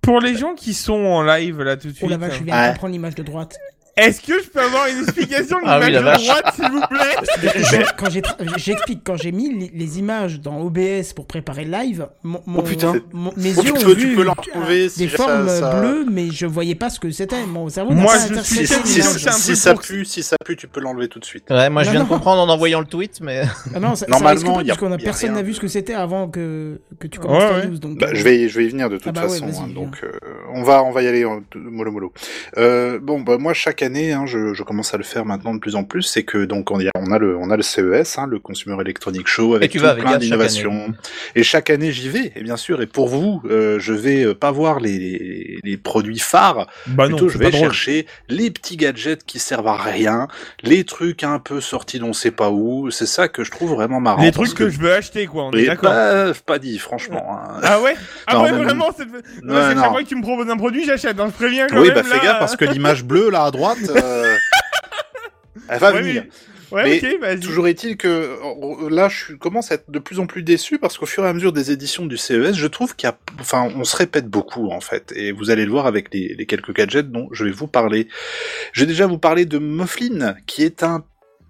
Pour 0.02 0.20
les 0.20 0.36
gens 0.36 0.54
qui 0.54 0.74
sont 0.74 0.94
en 1.06 1.22
live 1.24 1.62
là 1.62 1.78
tout 1.78 1.88
de 1.88 1.94
Oh 1.94 1.98
suite, 1.98 2.10
la 2.10 2.18
vache, 2.18 2.40
je 2.40 2.44
viens 2.44 2.56
Ouais. 2.56 2.68
de 2.68 2.74
comprendre 2.74 2.92
l'image 2.94 3.16
de 3.16 3.24
droite. 3.24 3.58
Est-ce 3.96 4.22
que 4.22 4.42
je 4.42 4.50
peux 4.50 4.60
avoir 4.62 4.88
une 4.88 5.00
explication 5.04 5.58
de 5.60 5.64
Ah 5.68 5.80
oui, 5.82 5.92
droite, 5.92 6.46
s'il 6.56 6.70
vous 6.72 6.82
plaît? 6.90 8.54
J'explique 8.58 9.02
quand 9.04 9.16
j'ai 9.18 9.32
mis 9.32 9.70
les 9.74 10.00
images 10.00 10.40
dans 10.40 10.60
OBS 10.62 11.14
pour 11.16 11.28
préparer 11.28 11.66
le 11.66 11.72
live, 11.72 12.08
mon, 12.24 12.42
mon- 12.46 12.62
putain. 12.64 12.94
mon- 13.12 13.32
mes 13.38 13.54
Oh, 13.58 13.62
yeux 13.64 13.74
tu 13.78 13.86
ont 13.86 13.90
vu 13.94 14.18
euh, 14.20 14.90
si 14.90 15.00
des 15.00 15.10
ça- 15.10 15.18
formes 15.18 15.48
ça- 15.48 15.80
bleues, 15.80 16.06
mais 16.10 16.32
je 16.32 16.46
voyais 16.46 16.76
pas 16.76 16.90
ce 16.90 17.00
que 17.00 17.12
c'était. 17.12 17.46
Mon 17.46 17.70
cerveau 17.70 17.94
n'a 17.94 18.02
Moi, 18.02 18.16
je 18.18 18.42
Si, 18.42 18.66
ça 19.56 19.76
pue, 19.76 20.06
si 20.06 20.24
ça 20.24 20.36
pue, 20.44 20.56
tu 20.56 20.68
peux 20.68 20.80
l'enlever 20.80 21.08
tout 21.08 21.20
de 21.20 21.26
suite. 21.26 21.46
Ouais, 21.50 21.70
moi 21.70 21.84
je 21.84 21.88
Non, 21.88 21.92
viens 21.92 22.00
non. 22.02 22.06
de 22.08 22.10
comprendre 22.14 22.42
en 22.42 22.50
envoyant 22.50 22.80
le 22.80 22.86
tweet, 22.88 23.20
mais 23.22 23.44
Ah 23.76 23.80
non, 23.80 23.96
ça, 23.96 24.06
Normalement, 24.10 24.56
ça 24.66 24.74
a- 24.74 24.98
personne 24.98 25.34
n'a 25.34 25.42
vu 25.42 25.54
ce 25.54 25.60
que 25.60 25.68
c'était 25.68 25.94
avant 25.94 26.28
que, 26.30 26.80
que 27.00 27.08
tu 27.08 27.20
commences 27.20 27.44
Ouais, 27.44 27.50
ta 27.50 27.56
ouais. 27.60 27.68
news. 27.68 27.78
Donc, 27.78 28.00
Bah, 28.00 28.08
euh, 28.08 28.12
je 28.16 28.24
vais, 28.24 28.50
je 28.50 28.58
vais 28.58 28.66
y 28.66 28.70
venir 28.70 28.90
de 28.90 28.98
toute 28.98 29.08
Ah 29.08 29.12
bah 29.12 29.28
ouais, 29.28 29.40
façon. 29.40 29.64
hein, 29.64 29.70
donc, 29.74 29.98
euh, 30.04 30.12
on 30.54 30.64
va, 30.64 30.84
on 30.84 30.92
va 30.92 31.04
y 31.04 31.08
aller 31.08 31.26
en, 31.26 31.42
mollo 31.56 31.92
mollo. 31.92 32.14
Euh, 32.58 33.00
bon, 33.00 33.22
bah, 33.22 33.38
moi 33.38 33.54
chaque 33.54 33.83
année, 33.84 34.12
hein, 34.14 34.26
je, 34.26 34.54
je 34.54 34.64
commence 34.64 34.94
à 34.94 34.98
le 34.98 35.04
faire 35.04 35.26
maintenant 35.26 35.54
de 35.54 35.60
plus 35.60 35.76
en 35.76 35.84
plus. 35.84 36.02
C'est 36.02 36.24
que 36.24 36.46
donc 36.46 36.72
on, 36.72 36.80
y 36.80 36.88
a, 36.88 36.92
on 36.96 37.12
a 37.12 37.20
le, 37.20 37.38
on 37.38 37.50
a 37.52 37.58
le 37.58 37.62
CES, 37.64 38.18
hein, 38.18 38.26
le 38.28 38.40
Consumer 38.40 38.76
Electronic 38.82 39.28
Show, 39.28 39.56
avec 39.56 39.72
tout 39.72 39.80
plein 39.80 40.18
d'innovations. 40.18 40.94
Et 41.36 41.44
chaque 41.44 41.70
année, 41.70 41.92
j'y 41.92 42.10
vais. 42.10 42.32
Et 42.36 42.42
bien 42.42 42.58
sûr, 42.58 42.82
et 42.82 42.88
pour 42.88 43.08
vous, 43.10 43.42
euh, 43.46 43.78
je 43.80 43.94
vais 43.94 44.24
euh, 44.24 44.34
pas 44.34 44.52
voir 44.52 44.80
les, 44.80 44.98
les, 44.98 45.60
les 45.64 45.78
produits 45.78 46.20
phares. 46.20 46.68
Bah 46.88 47.06
Plutôt, 47.06 47.30
je 47.30 47.38
vais 47.38 47.52
chercher 47.52 48.08
les 48.30 48.50
petits 48.50 48.78
gadgets 48.78 49.24
qui 49.26 49.40
servent 49.40 49.68
à 49.68 49.78
rien, 49.78 50.28
les 50.64 50.84
trucs 50.84 51.24
un 51.24 51.40
peu 51.40 51.62
sortis 51.62 52.00
d'on 52.00 52.14
sait 52.14 52.32
pas 52.32 52.50
où. 52.50 52.90
C'est 52.92 53.06
ça 53.06 53.28
que 53.28 53.44
je 53.44 53.52
trouve 53.52 53.72
vraiment 53.74 54.00
marrant. 54.00 54.24
Les 54.24 54.32
trucs 54.32 54.54
que 54.54 54.70
je 54.70 54.80
veux 54.80 54.94
acheter, 54.94 55.28
quoi, 55.28 55.46
on 55.46 55.52
est 55.52 55.66
d'accord. 55.66 55.92
bah, 55.92 56.32
pas 56.46 56.60
dit, 56.60 56.78
franchement. 56.80 57.26
hein. 57.32 57.60
Ah 57.64 57.82
ouais? 57.82 57.96
Ah 58.28 58.34
Non, 58.38 58.44
ouais, 58.44 58.52
même- 58.52 58.64
vraiment 58.64 58.90
c'est... 58.98 59.06
Non, 59.44 59.54
Ouais, 59.56 59.76
non. 59.76 59.82
chaque 59.82 59.92
fois 59.92 60.04
que 60.04 60.08
tu 60.08 60.16
me 60.16 60.22
proposes 60.22 60.50
un 60.50 60.58
produit, 60.58 60.86
j'achète, 60.86 61.18
je 61.18 61.32
préviens 61.32 61.68
quand 61.68 61.80
Oui, 61.82 61.88
même, 61.88 61.96
bah 61.96 62.04
fais 62.04 62.18
là. 62.18 62.24
gaffe 62.24 62.40
parce 62.40 62.56
que 62.56 62.66
l'image 62.72 63.04
bleue 63.04 63.30
là 63.30 63.44
à 63.46 63.52
droite, 63.52 63.73
euh, 63.90 64.36
elle 65.70 65.80
va 65.80 65.92
Ouais, 65.94 66.02
venir. 66.02 66.24
mais- 66.24 66.30
Ouais, 66.72 67.00
Mais 67.02 67.14
ok, 67.14 67.22
vas-y. 67.22 67.40
Toujours 67.40 67.68
est-il 67.68 67.98
que 67.98 68.08
euh, 68.08 68.90
là, 68.90 69.08
je 69.08 69.34
commence 69.36 69.72
à 69.72 69.76
être 69.76 69.92
de 69.92 70.00
plus 70.00 70.20
en 70.20 70.26
plus 70.26 70.42
déçu 70.42 70.80
parce 70.80 70.98
qu'au 70.98 71.06
fur 71.06 71.24
et 71.24 71.28
à 71.28 71.34
mesure 71.34 71.54
des 71.54 71.70
éditions 71.70 72.08
du 72.08 72.18
CES, 72.18 72.54
je 72.56 72.66
trouve 72.66 72.96
qu'il 72.96 73.06
y 73.08 73.12
a, 73.12 73.18
enfin, 73.40 73.70
on 73.76 73.84
se 73.84 73.96
répète 73.96 74.28
beaucoup 74.28 74.72
en 74.72 74.82
fait, 74.82 75.14
et 75.16 75.32
vous 75.32 75.52
allez 75.52 75.66
le 75.66 75.72
voir 75.72 75.86
avec 75.86 76.12
les, 76.12 76.34
les 76.36 76.48
quelques 76.48 76.74
gadgets 76.74 77.12
dont 77.12 77.28
je 77.32 77.44
vais 77.46 77.52
vous 77.52 77.68
parler. 77.68 78.08
Je 78.72 78.80
vais 78.82 78.88
déjà 78.88 79.06
vous 79.06 79.20
parler 79.20 79.46
de 79.46 79.60
Mufflin, 79.60 80.34
qui 80.48 80.64
est 80.64 80.82
un 80.82 81.04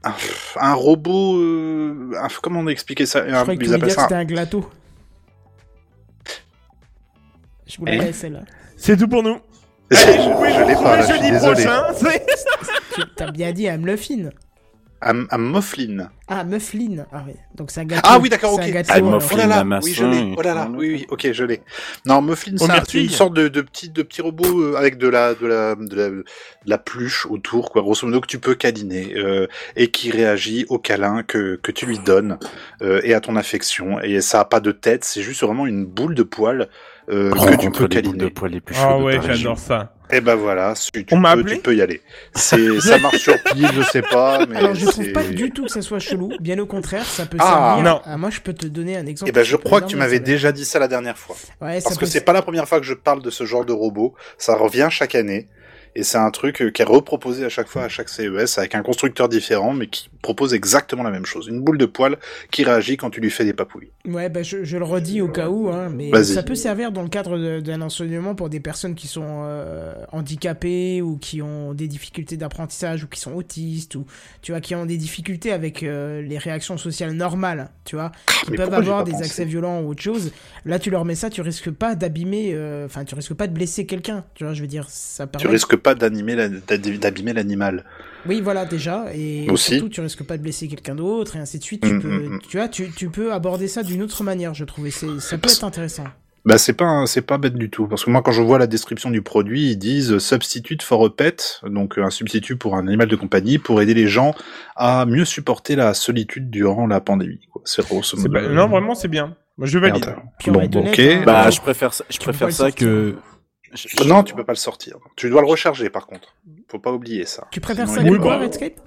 un, 0.03 0.13
un 0.57 0.73
robot, 0.73 1.37
euh, 1.39 2.11
un- 2.21 2.27
comment 2.41 2.59
on 2.59 2.67
expliquer 2.67 3.05
ça? 3.05 3.25
Je 3.25 3.33
Un- 3.33 3.43
croyais 3.43 3.57
que 3.57 3.63
Ils 3.63 3.73
appellent 3.73 3.91
ça. 3.91 4.01
c'était 4.01 4.15
un 4.15 4.25
gâteau. 4.25 4.69
Je 7.65 7.77
vous 7.77 7.85
la 7.85 7.93
Eh 7.95 7.97
laisse 7.99 8.17
celle-là. 8.17 8.41
C'est 8.75 8.97
tout 8.97 9.07
pour 9.07 9.23
nous. 9.23 9.39
Je, 9.93 10.53
je 10.53 10.67
l'ai 10.67 10.75
pas, 10.75 10.97
là, 10.97 11.07
je 11.07 11.13
suis 11.13 11.31
désolé. 11.31 11.65
t'as 13.15 13.31
bien 13.31 13.51
dit 13.51 13.67
un 13.67 13.77
muffin. 13.77 14.29
Un, 15.05 15.25
un 15.31 15.37
Mufflin. 15.37 16.09
Ah, 16.29 16.45
mufflin. 16.45 17.05
Ah 17.11 17.23
oui. 17.27 17.33
Donc 17.55 17.71
c'est 17.71 17.81
un 17.81 17.85
gâteau. 17.85 18.07
Ah 18.09 18.19
oui, 18.19 18.29
d'accord, 18.29 18.53
ok. 18.53 18.65
Gâteau. 18.65 18.89
Ah, 18.93 18.95
alors. 18.95 19.11
mufflin. 19.11 19.35
Oh 19.35 19.47
là 19.47 19.47
là, 19.47 19.59
à 19.75 19.79
oui, 19.81 19.93
je 19.93 20.05
l'ai. 20.05 20.33
Oh 20.37 20.41
là 20.41 20.69
oui, 20.73 20.89
oui, 20.93 21.05
ok, 21.09 21.31
je 21.33 21.43
l'ai. 21.43 21.61
Non, 22.05 22.21
Mufflin, 22.21 22.55
c'est 22.57 22.93
une 23.01 23.09
sorte 23.09 23.33
de, 23.33 23.49
de 23.49 23.61
petit, 23.61 23.89
de 23.89 24.01
petit 24.01 24.21
robot 24.21 24.61
euh, 24.61 24.75
avec 24.77 24.97
de 24.97 25.09
la, 25.09 25.33
de 25.33 25.45
la, 25.45 25.75
de 25.75 25.95
la, 25.95 26.09
de 26.09 26.23
la 26.65 26.77
pluche 26.77 27.25
autour, 27.25 27.69
quoi, 27.71 27.81
grosso 27.81 28.07
modo, 28.07 28.21
que 28.21 28.27
tu 28.27 28.39
peux 28.39 28.55
câliner 28.55 29.13
euh, 29.17 29.47
et 29.75 29.91
qui 29.91 30.09
réagit 30.09 30.65
au 30.69 30.79
câlin 30.79 31.23
que, 31.23 31.59
que 31.61 31.71
tu 31.73 31.85
lui 31.85 31.99
donnes 31.99 32.37
euh, 32.81 33.01
et 33.03 33.13
à 33.13 33.19
ton 33.19 33.35
affection. 33.35 33.99
Et 33.99 34.21
ça 34.21 34.39
a 34.39 34.45
pas 34.45 34.61
de 34.61 34.71
tête, 34.71 35.03
c'est 35.03 35.21
juste 35.21 35.43
vraiment 35.43 35.67
une 35.67 35.85
boule 35.85 36.15
de 36.15 36.23
poil 36.23 36.69
euh, 37.09 37.31
que 37.31 37.55
tu 37.57 37.71
peux 37.71 37.87
câliner. 37.87 38.29
poils 38.29 38.51
les 38.51 38.61
plus 38.61 38.75
Ah 38.79 38.97
ouais, 38.97 39.19
j'adore 39.21 39.57
ça. 39.57 39.93
Et 40.11 40.21
ben 40.21 40.35
voilà, 40.35 40.73
tu, 40.75 41.05
tu 41.05 41.13
On 41.13 41.17
m'a 41.17 41.33
peux, 41.33 41.39
appelé 41.41 41.55
tu 41.55 41.61
peux 41.61 41.75
y 41.75 41.81
aller. 41.81 42.01
C'est, 42.35 42.79
ça 42.81 42.99
marche 42.99 43.17
sur 43.17 43.35
pile, 43.43 43.67
je 43.73 43.81
sais 43.81 44.01
pas, 44.03 44.45
mais 44.45 44.57
Alors 44.57 44.75
je 44.75 44.85
trouve 44.85 45.11
pas 45.11 45.23
du 45.23 45.49
tout 45.51 45.65
que 45.65 45.71
ça 45.71 45.81
soit 45.81 45.97
chelou, 45.99 46.31
bien 46.39 46.59
au 46.59 46.65
contraire, 46.67 47.03
ça 47.05 47.25
peut 47.25 47.37
Ah. 47.39 47.75
servir. 47.77 47.83
Non. 47.91 48.01
Ah, 48.05 48.17
moi 48.17 48.29
je 48.29 48.39
peux 48.39 48.53
te 48.53 48.67
donner 48.67 48.95
un 48.97 49.05
exemple. 49.07 49.29
Eh 49.29 49.33
ben, 49.33 49.43
je 49.43 49.55
crois 49.55 49.81
que 49.81 49.87
tu 49.87 49.95
m'avais 49.95 50.19
déjà 50.19 50.51
dit 50.51 50.65
ça 50.65 50.77
la 50.79 50.87
dernière 50.87 51.17
fois. 51.17 51.35
Ouais, 51.61 51.79
ça 51.79 51.85
Parce 51.85 51.95
que 51.95 52.01
peut- 52.01 52.05
c'est 52.11 52.21
pas 52.21 52.33
la 52.33 52.41
première 52.43 52.67
fois 52.67 52.79
que 52.79 52.85
je 52.85 52.93
parle 52.93 53.21
de 53.23 53.29
ce 53.31 53.43
genre 53.45 53.65
de 53.65 53.73
robot. 53.73 54.13
Ça 54.37 54.55
revient 54.55 54.87
chaque 54.91 55.15
année. 55.15 55.47
Et 55.95 56.03
c'est 56.03 56.17
un 56.17 56.31
truc 56.31 56.61
euh, 56.61 56.71
qui 56.71 56.81
est 56.81 56.85
reproposé 56.85 57.45
à 57.45 57.49
chaque 57.49 57.67
fois 57.67 57.83
à 57.83 57.89
chaque 57.89 58.09
CES 58.09 58.57
avec 58.57 58.75
un 58.75 58.81
constructeur 58.81 59.29
différent, 59.29 59.73
mais 59.73 59.87
qui 59.87 60.09
propose 60.21 60.53
exactement 60.53 61.03
la 61.03 61.11
même 61.11 61.25
chose. 61.25 61.47
Une 61.47 61.61
boule 61.61 61.77
de 61.77 61.85
poil 61.85 62.17
qui 62.51 62.63
réagit 62.63 62.97
quand 62.97 63.09
tu 63.09 63.21
lui 63.21 63.29
fais 63.29 63.45
des 63.45 63.53
papouilles. 63.53 63.89
Ouais, 64.05 64.29
bah, 64.29 64.41
je, 64.43 64.63
je 64.63 64.77
le 64.77 64.85
redis 64.85 65.21
au 65.21 65.27
cas 65.27 65.49
où, 65.49 65.69
hein, 65.69 65.89
mais 65.89 66.23
ça 66.23 66.43
peut 66.43 66.55
servir 66.55 66.91
dans 66.91 67.03
le 67.03 67.09
cadre 67.09 67.59
d'un 67.59 67.81
enseignement 67.81 68.35
pour 68.35 68.49
des 68.49 68.59
personnes 68.59 68.95
qui 68.95 69.07
sont 69.07 69.43
euh, 69.45 69.93
handicapées 70.11 71.01
ou 71.01 71.17
qui 71.17 71.41
ont 71.41 71.73
des 71.73 71.87
difficultés 71.87 72.37
d'apprentissage 72.37 73.03
ou 73.03 73.07
qui 73.07 73.19
sont 73.19 73.33
autistes 73.33 73.95
ou 73.95 74.05
tu 74.41 74.51
vois 74.51 74.61
qui 74.61 74.75
ont 74.75 74.85
des 74.85 74.97
difficultés 74.97 75.51
avec 75.51 75.83
euh, 75.83 76.21
les 76.21 76.37
réactions 76.37 76.77
sociales 76.77 77.13
normales, 77.13 77.69
tu 77.85 77.95
vois, 77.95 78.11
qui 78.27 78.33
Ah, 78.41 78.47
mais 78.49 78.57
peuvent 78.57 78.73
avoir 78.73 79.03
des 79.03 79.15
accès 79.15 79.45
violents 79.45 79.81
ou 79.81 79.89
autre 79.89 80.01
chose. 80.01 80.31
Là, 80.65 80.79
tu 80.79 80.89
leur 80.89 81.05
mets 81.05 81.15
ça, 81.15 81.29
tu 81.29 81.41
risques 81.41 81.71
pas 81.71 81.95
d'abîmer, 81.95 82.51
euh, 82.53 82.85
enfin, 82.85 83.05
tu 83.05 83.15
risques 83.15 83.33
pas 83.33 83.47
de 83.47 83.53
blesser 83.53 83.85
quelqu'un, 83.85 84.23
tu 84.35 84.43
vois, 84.43 84.53
je 84.53 84.61
veux 84.61 84.67
dire, 84.67 84.87
ça 84.89 85.27
permet. 85.27 85.43
Tu 85.45 85.51
risques 85.51 85.75
pas 85.83 85.95
d'animer 85.95 86.35
d'abîmer 86.99 87.33
l'animal. 87.33 87.83
Oui, 88.25 88.39
voilà, 88.41 88.65
déjà. 88.65 89.05
Et 89.13 89.49
Aussi. 89.49 89.73
surtout, 89.75 89.89
tu 89.89 89.99
risques 90.01 90.23
pas 90.23 90.37
de 90.37 90.41
blesser 90.43 90.67
quelqu'un 90.69 90.95
d'autre, 90.95 91.35
et 91.35 91.39
ainsi 91.39 91.59
de 91.59 91.63
suite. 91.63 91.83
Tu, 91.83 91.93
Mm, 91.93 92.01
peux, 92.01 92.07
mm, 92.09 92.35
mm. 92.35 92.39
tu 92.47 92.57
vois, 92.57 92.69
tu, 92.69 92.89
tu 92.91 93.09
peux 93.09 93.33
aborder 93.33 93.67
ça 93.67 93.83
d'une 93.83 94.01
autre 94.01 94.23
manière, 94.23 94.53
je 94.53 94.63
trouve. 94.63 94.87
Et 94.87 94.91
c'est- 94.91 95.19
ça 95.19 95.37
peut 95.37 95.49
être 95.49 95.63
intéressant. 95.63 96.05
Bah 96.45 96.57
c'est 96.57 96.73
pas 96.73 97.05
c'est 97.05 97.21
pas 97.21 97.37
bête 97.37 97.53
du 97.55 97.69
tout 97.69 97.87
parce 97.87 98.03
que 98.03 98.09
moi 98.09 98.21
quand 98.21 98.33
je 98.33 98.41
vois 98.41 98.59
la 98.59 98.67
description 98.67 99.09
du 99.09 99.21
produit 99.21 99.69
ils 99.71 99.77
disent 99.77 100.11
euh, 100.11 100.19
substitute 100.19 100.83
for 100.83 101.05
a 101.05 101.09
pet 101.09 101.61
donc 101.65 101.97
euh, 101.97 102.03
un 102.03 102.09
substitut 102.09 102.57
pour 102.57 102.75
un 102.75 102.85
animal 102.85 103.07
de 103.07 103.15
compagnie 103.15 103.59
pour 103.59 103.81
aider 103.81 103.93
les 103.93 104.07
gens 104.07 104.35
à 104.75 105.05
mieux 105.05 105.23
supporter 105.23 105.77
la 105.77 105.93
solitude 105.93 106.49
durant 106.49 106.85
la 106.85 106.99
pandémie. 106.99 107.39
C'est 107.63 107.85
grosso 107.87 108.17
modo. 108.17 108.29
pas- 108.33 108.41
Non, 108.49 108.67
vraiment, 108.67 108.93
c'est 108.93 109.07
bien. 109.07 109.37
Moi, 109.57 109.67
je 109.67 109.79
valide. 109.79 110.03
Bon, 110.47 110.65
bon, 110.67 110.79
ok. 110.85 110.99
hein, 110.99 111.23
Bah, 111.25 111.49
je 111.49 111.61
préfère 111.61 111.93
ça, 111.93 112.03
je 112.09 112.17
préfère 112.19 112.51
ça 112.51 112.71
que. 112.73 113.15
Je- 113.73 113.87
je- 113.87 114.03
Non, 114.03 114.23
tu 114.23 114.33
peux 114.33 114.43
pas 114.43 114.51
le 114.53 114.57
sortir. 114.57 114.97
Tu 115.15 115.29
dois 115.29 115.41
le 115.41 115.47
recharger 115.47 115.89
par 115.89 116.05
contre. 116.07 116.35
Faut 116.69 116.79
pas 116.79 116.91
oublier 116.91 117.25
ça. 117.25 117.47
Tu 117.51 117.59
préfères 117.61 117.87
Sinon, 117.87 118.01
ça 118.03 118.07
que 118.17 118.21
quoi. 118.21 118.37
Redscape? 118.37 118.79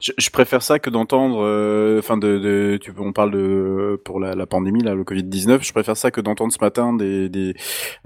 Je, 0.00 0.12
je 0.16 0.30
préfère 0.30 0.62
ça 0.62 0.78
que 0.78 0.90
d'entendre, 0.90 1.38
euh, 1.42 1.98
enfin 1.98 2.16
de, 2.16 2.38
de, 2.38 2.78
tu, 2.80 2.92
on 2.98 3.12
parle 3.12 3.30
de 3.32 4.00
pour 4.04 4.20
la, 4.20 4.34
la 4.34 4.46
pandémie 4.46 4.82
là, 4.82 4.94
le 4.94 5.04
Covid 5.04 5.24
19. 5.24 5.62
Je 5.64 5.72
préfère 5.72 5.96
ça 5.96 6.10
que 6.10 6.20
d'entendre 6.20 6.52
ce 6.52 6.58
matin 6.60 6.92
des, 6.94 7.28
des 7.28 7.54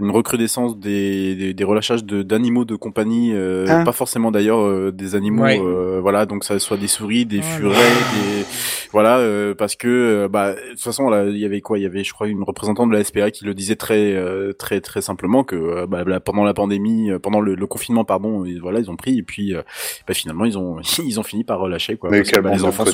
une 0.01 0.11
recrudescence 0.11 0.79
des, 0.79 1.35
des, 1.35 1.55
des 1.55 1.65
relâchages 1.65 2.05
de 2.05 2.23
d'animaux 2.23 2.65
de 2.65 2.77
compagnie, 2.77 3.33
euh, 3.35 3.67
Hein 3.69 3.85
pas 3.85 3.93
forcément 3.93 4.31
d'ailleurs 4.31 4.61
euh, 4.61 4.91
des 4.93 5.15
animaux, 5.15 5.43
Ouais. 5.43 5.61
euh, 5.61 6.01
voilà, 6.01 6.27
donc 6.27 6.45
ça 6.45 6.59
soit 6.59 6.77
des 6.77 6.89
souris, 6.89 7.25
des 7.27 7.39
Oh 7.41 7.43
furets, 7.43 7.75
des 7.77 8.45
voilà, 8.93 9.19
euh, 9.19 9.55
parce 9.55 9.77
que 9.77 9.89
euh, 9.89 10.29
bah 10.29 10.55
de 10.55 10.71
toute 10.71 10.81
façon 10.81 11.09
là, 11.11 11.25
il 11.27 11.39
y 11.39 11.45
avait 11.45 11.61
quoi, 11.61 11.79
il 11.79 11.83
y 11.83 11.87
avait 11.87 12.03
je 12.05 12.13
crois 12.13 12.27
une 12.29 12.43
représentante 12.43 12.91
de 12.91 12.95
la 12.97 13.05
SPA 13.05 13.31
qui 13.31 13.45
le 13.45 13.55
disait 13.55 13.77
très 13.77 14.15
euh, 14.15 14.53
très 14.53 14.81
très 14.81 15.01
simplement 15.01 15.45
que 15.45 15.55
euh, 15.57 15.87
bah, 15.87 16.03
là, 16.05 16.19
pendant 16.21 16.45
la 16.45 16.55
pandémie, 16.55 17.11
euh, 17.11 17.19
pendant 17.19 17.41
le, 17.41 17.55
le 17.55 17.67
confinement 17.67 18.05
pardon, 18.05 18.45
et 18.45 18.59
voilà 18.59 18.81
ils 18.81 18.91
ont 18.91 18.97
pris 18.97 19.19
et 19.19 19.23
puis 19.23 19.55
euh, 19.55 19.63
bah, 20.09 20.15
finalement 20.15 20.45
ils 20.45 20.59
ont 20.59 20.79
ils 21.05 21.21
ont 21.21 21.23
fini 21.23 21.45
par 21.45 21.60
relâcher 21.61 21.97
quoi. 21.97 22.11
Mais 22.11 22.19
parce 22.19 22.31
que, 22.31 22.41
bah, 22.41 22.51
les 22.53 22.65
enfants 22.65 22.85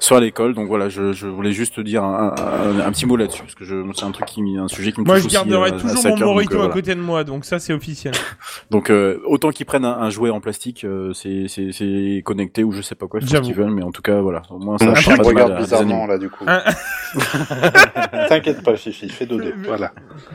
sont, 0.00 0.16
à 0.16 0.20
l'école 0.20 0.54
donc 0.54 0.68
voilà 0.68 0.88
je, 0.88 1.12
je 1.12 1.26
voulais 1.26 1.52
juste 1.52 1.78
dire 1.80 2.02
un, 2.04 2.34
un, 2.38 2.80
un 2.80 2.90
petit 2.92 3.04
mot 3.06 3.16
là-dessus 3.16 3.42
parce 3.42 3.54
que 3.54 3.64
je 3.64 3.74
c'est 3.94 4.04
un 4.04 4.10
truc 4.12 4.26
qui 4.26 4.42
me- 4.42 4.60
un 4.60 4.68
sujet 4.68 4.92
qui 4.92 5.00
me 5.00 5.06
Moi, 5.06 5.16
touche 5.20 5.22
je 5.32 5.38
aussi, 5.38 5.48
garderai 5.48 5.70
euh, 5.72 5.78
toujours 5.78 6.02
mon 6.04 6.10
donc, 6.10 6.20
morito 6.20 6.60
euh, 6.60 6.66
à 6.66 6.68
côté 6.68 6.94
de 6.94 7.00
moi, 7.00 7.24
donc 7.24 7.44
ça, 7.44 7.58
c'est 7.58 7.72
officiel. 7.72 8.14
Donc 8.70 8.90
euh, 8.90 9.20
autant 9.26 9.50
qu'ils 9.50 9.66
prennent 9.66 9.84
un, 9.84 9.98
un 9.98 10.10
jouet 10.10 10.30
en 10.30 10.40
plastique, 10.40 10.84
euh, 10.84 11.12
c'est 11.12 11.46
c'est 11.48 11.72
c'est 11.72 12.22
connecté 12.24 12.64
ou 12.64 12.72
je 12.72 12.82
sais 12.82 12.94
pas 12.94 13.06
quoi, 13.06 13.20
je 13.20 13.26
J'avoue. 13.26 13.44
qu'ils 13.46 13.54
veulent, 13.54 13.70
mais 13.70 13.82
en 13.82 13.90
tout 13.92 14.02
cas 14.02 14.20
voilà, 14.20 14.42
au 14.50 14.58
moins 14.58 14.78
ça 14.78 14.86
mal 14.86 15.20
regarde 15.22 15.56
bizarrement 15.58 16.06
là 16.06 16.18
du 16.18 16.28
coup. 16.30 16.44
T'inquiète 18.28 18.62
pas 18.62 18.76
Fifi, 18.76 19.08
fais 19.08 19.26
dodo. 19.26 19.44
Voilà. 19.66 19.92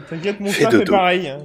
T'inquiète, 0.10 0.39
mon 0.39 0.49
Fais 0.52 0.64
chat 0.64 0.72
dos. 0.72 0.84
pareil. 0.91 1.27
hein. 1.30 1.38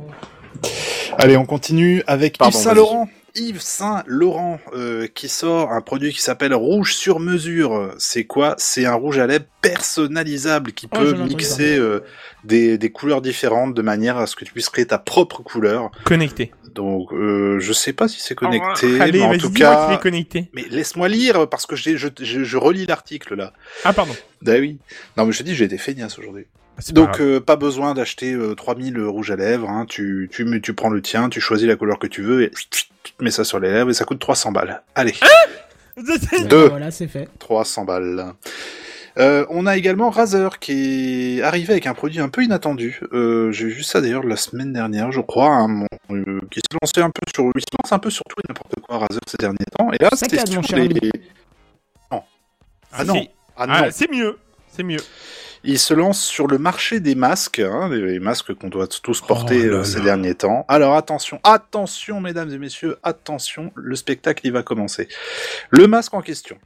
Allez, 1.18 1.36
on 1.36 1.44
continue 1.44 2.02
avec 2.06 2.36
Yves 2.40 2.44
vas-y. 2.52 2.62
Saint-Laurent. 2.62 3.08
Yves 3.36 3.60
Saint-Laurent 3.60 4.58
euh, 4.74 5.06
qui 5.06 5.28
sort 5.28 5.72
un 5.72 5.80
produit 5.80 6.12
qui 6.12 6.20
s'appelle 6.20 6.54
Rouge 6.54 6.94
sur 6.94 7.20
mesure. 7.20 7.94
C'est 7.98 8.24
quoi? 8.24 8.54
C'est 8.58 8.86
un 8.86 8.94
rouge 8.94 9.18
à 9.18 9.26
lèvres 9.26 9.44
personnalisable 9.62 10.72
qui 10.72 10.88
Oh, 10.92 10.96
peut 10.98 11.12
mixer 11.14 11.76
euh, 11.78 12.00
des, 12.44 12.78
des 12.78 12.90
couleurs 12.90 13.20
différentes 13.22 13.74
de 13.74 13.82
manière 13.82 14.16
à 14.18 14.26
ce 14.26 14.36
que 14.36 14.44
tu 14.44 14.52
puisses 14.52 14.68
créer 14.70 14.86
ta 14.86 14.98
propre 14.98 15.42
couleur. 15.42 15.90
Connecté. 16.04 16.52
Donc, 16.74 17.12
euh, 17.12 17.58
je 17.58 17.72
sais 17.72 17.92
pas 17.94 18.06
si 18.08 18.20
c'est 18.20 18.34
connecté, 18.34 18.86
Oh, 18.98 19.02
Allez, 19.02 19.20
mais 19.20 19.24
en 19.24 19.38
tout 19.38 19.50
cas. 19.52 19.90
est 19.92 20.00
connecté. 20.00 20.50
Mais 20.52 20.64
laisse-moi 20.68 21.08
lire 21.08 21.48
parce 21.48 21.64
que 21.66 21.74
je, 21.74 21.96
je, 21.96 22.08
je 22.20 22.56
relis 22.56 22.84
l'article 22.86 23.34
là. 23.34 23.52
Ah, 23.84 23.92
pardon. 23.94 24.14
Bah 24.42 24.54
oui. 24.60 24.78
Non, 25.16 25.24
mais 25.24 25.32
je 25.32 25.38
te 25.38 25.42
dis, 25.44 25.54
j'ai 25.54 25.64
été 25.64 25.78
feignasse 25.78 26.18
aujourd'hui. 26.18 26.44
Pas 26.76 26.92
Donc 26.92 27.20
euh, 27.20 27.40
pas 27.40 27.56
besoin 27.56 27.94
d'acheter 27.94 28.32
euh, 28.34 28.54
3000 28.54 29.00
rouges 29.02 29.30
à 29.30 29.36
lèvres, 29.36 29.68
hein. 29.70 29.86
tu, 29.88 30.28
tu, 30.32 30.60
tu 30.60 30.74
prends 30.74 30.90
le 30.90 31.00
tien, 31.02 31.28
tu 31.30 31.40
choisis 31.40 31.66
la 31.66 31.76
couleur 31.76 31.98
que 31.98 32.06
tu 32.06 32.22
veux 32.22 32.42
et 32.42 32.50
tu 32.70 32.84
te 33.16 33.24
mets 33.24 33.30
ça 33.30 33.44
sur 33.44 33.58
les 33.58 33.70
lèvres 33.72 33.90
et 33.90 33.94
ça 33.94 34.04
coûte 34.04 34.18
300 34.18 34.52
balles. 34.52 34.82
Allez, 34.94 35.14
Deux. 36.48 36.68
Voilà, 36.68 36.90
c'est 36.90 37.08
fait. 37.08 37.28
300 37.38 37.84
balles. 37.84 38.32
Euh, 39.18 39.46
on 39.48 39.64
a 39.66 39.78
également 39.78 40.10
Razer 40.10 40.58
qui 40.58 41.38
est 41.38 41.42
arrivé 41.42 41.72
avec 41.72 41.86
un 41.86 41.94
produit 41.94 42.20
un 42.20 42.28
peu 42.28 42.42
inattendu. 42.42 43.00
Euh, 43.14 43.50
J'ai 43.50 43.64
vu 43.68 43.82
ça 43.82 44.02
d'ailleurs 44.02 44.22
la 44.24 44.36
semaine 44.36 44.74
dernière, 44.74 45.10
je 45.10 45.22
crois, 45.22 45.48
hein, 45.48 45.68
mon- 45.68 45.86
euh, 46.10 46.40
qui 46.50 46.60
se 46.60 46.76
lançait 46.82 47.00
un 47.00 47.08
peu 47.08 47.22
sur, 47.34 47.44
il 47.54 47.60
se 47.62 47.66
lance 47.82 47.92
un 47.92 47.98
peu 47.98 48.10
sur 48.10 48.24
tout 48.28 48.36
et 48.40 48.52
n'importe 48.52 48.74
quoi 48.86 48.98
Razer 48.98 49.20
ces 49.26 49.38
derniers 49.38 49.56
temps. 49.78 49.90
Et 49.92 49.96
là, 50.02 50.10
c'était 50.14 50.44
sur 50.44 50.62
cher 50.62 50.78
les. 50.80 50.84
ami. 50.84 51.10
Non. 52.12 52.22
Ah 52.92 53.04
non. 53.04 53.14
si. 53.14 53.30
Ah 53.56 53.66
non. 53.66 53.72
Ah, 53.74 53.90
c'est 53.90 54.10
mieux. 54.10 54.36
C'est 54.68 54.82
mieux. 54.82 55.00
Il 55.66 55.78
se 55.80 55.94
lance 55.94 56.22
sur 56.24 56.46
le 56.46 56.58
marché 56.58 57.00
des 57.00 57.14
masques, 57.16 57.58
hein, 57.58 57.88
les 57.90 58.20
masques 58.20 58.54
qu'on 58.54 58.68
doit 58.68 58.86
tous 58.86 59.20
porter 59.20 59.62
Oh 59.66 59.70
là 59.70 59.76
euh, 59.78 59.84
ces 59.84 59.98
là. 59.98 60.04
derniers 60.04 60.34
temps. 60.36 60.64
Alors 60.68 60.94
attention, 60.94 61.40
attention 61.42 62.20
mesdames 62.20 62.50
et 62.52 62.58
messieurs, 62.58 62.96
attention, 63.02 63.72
le 63.74 63.96
spectacle 63.96 64.46
il 64.46 64.52
va 64.52 64.62
commencer. 64.62 65.08
Le 65.70 65.86
masque 65.88 66.14
en 66.14 66.22
question. 66.22 66.56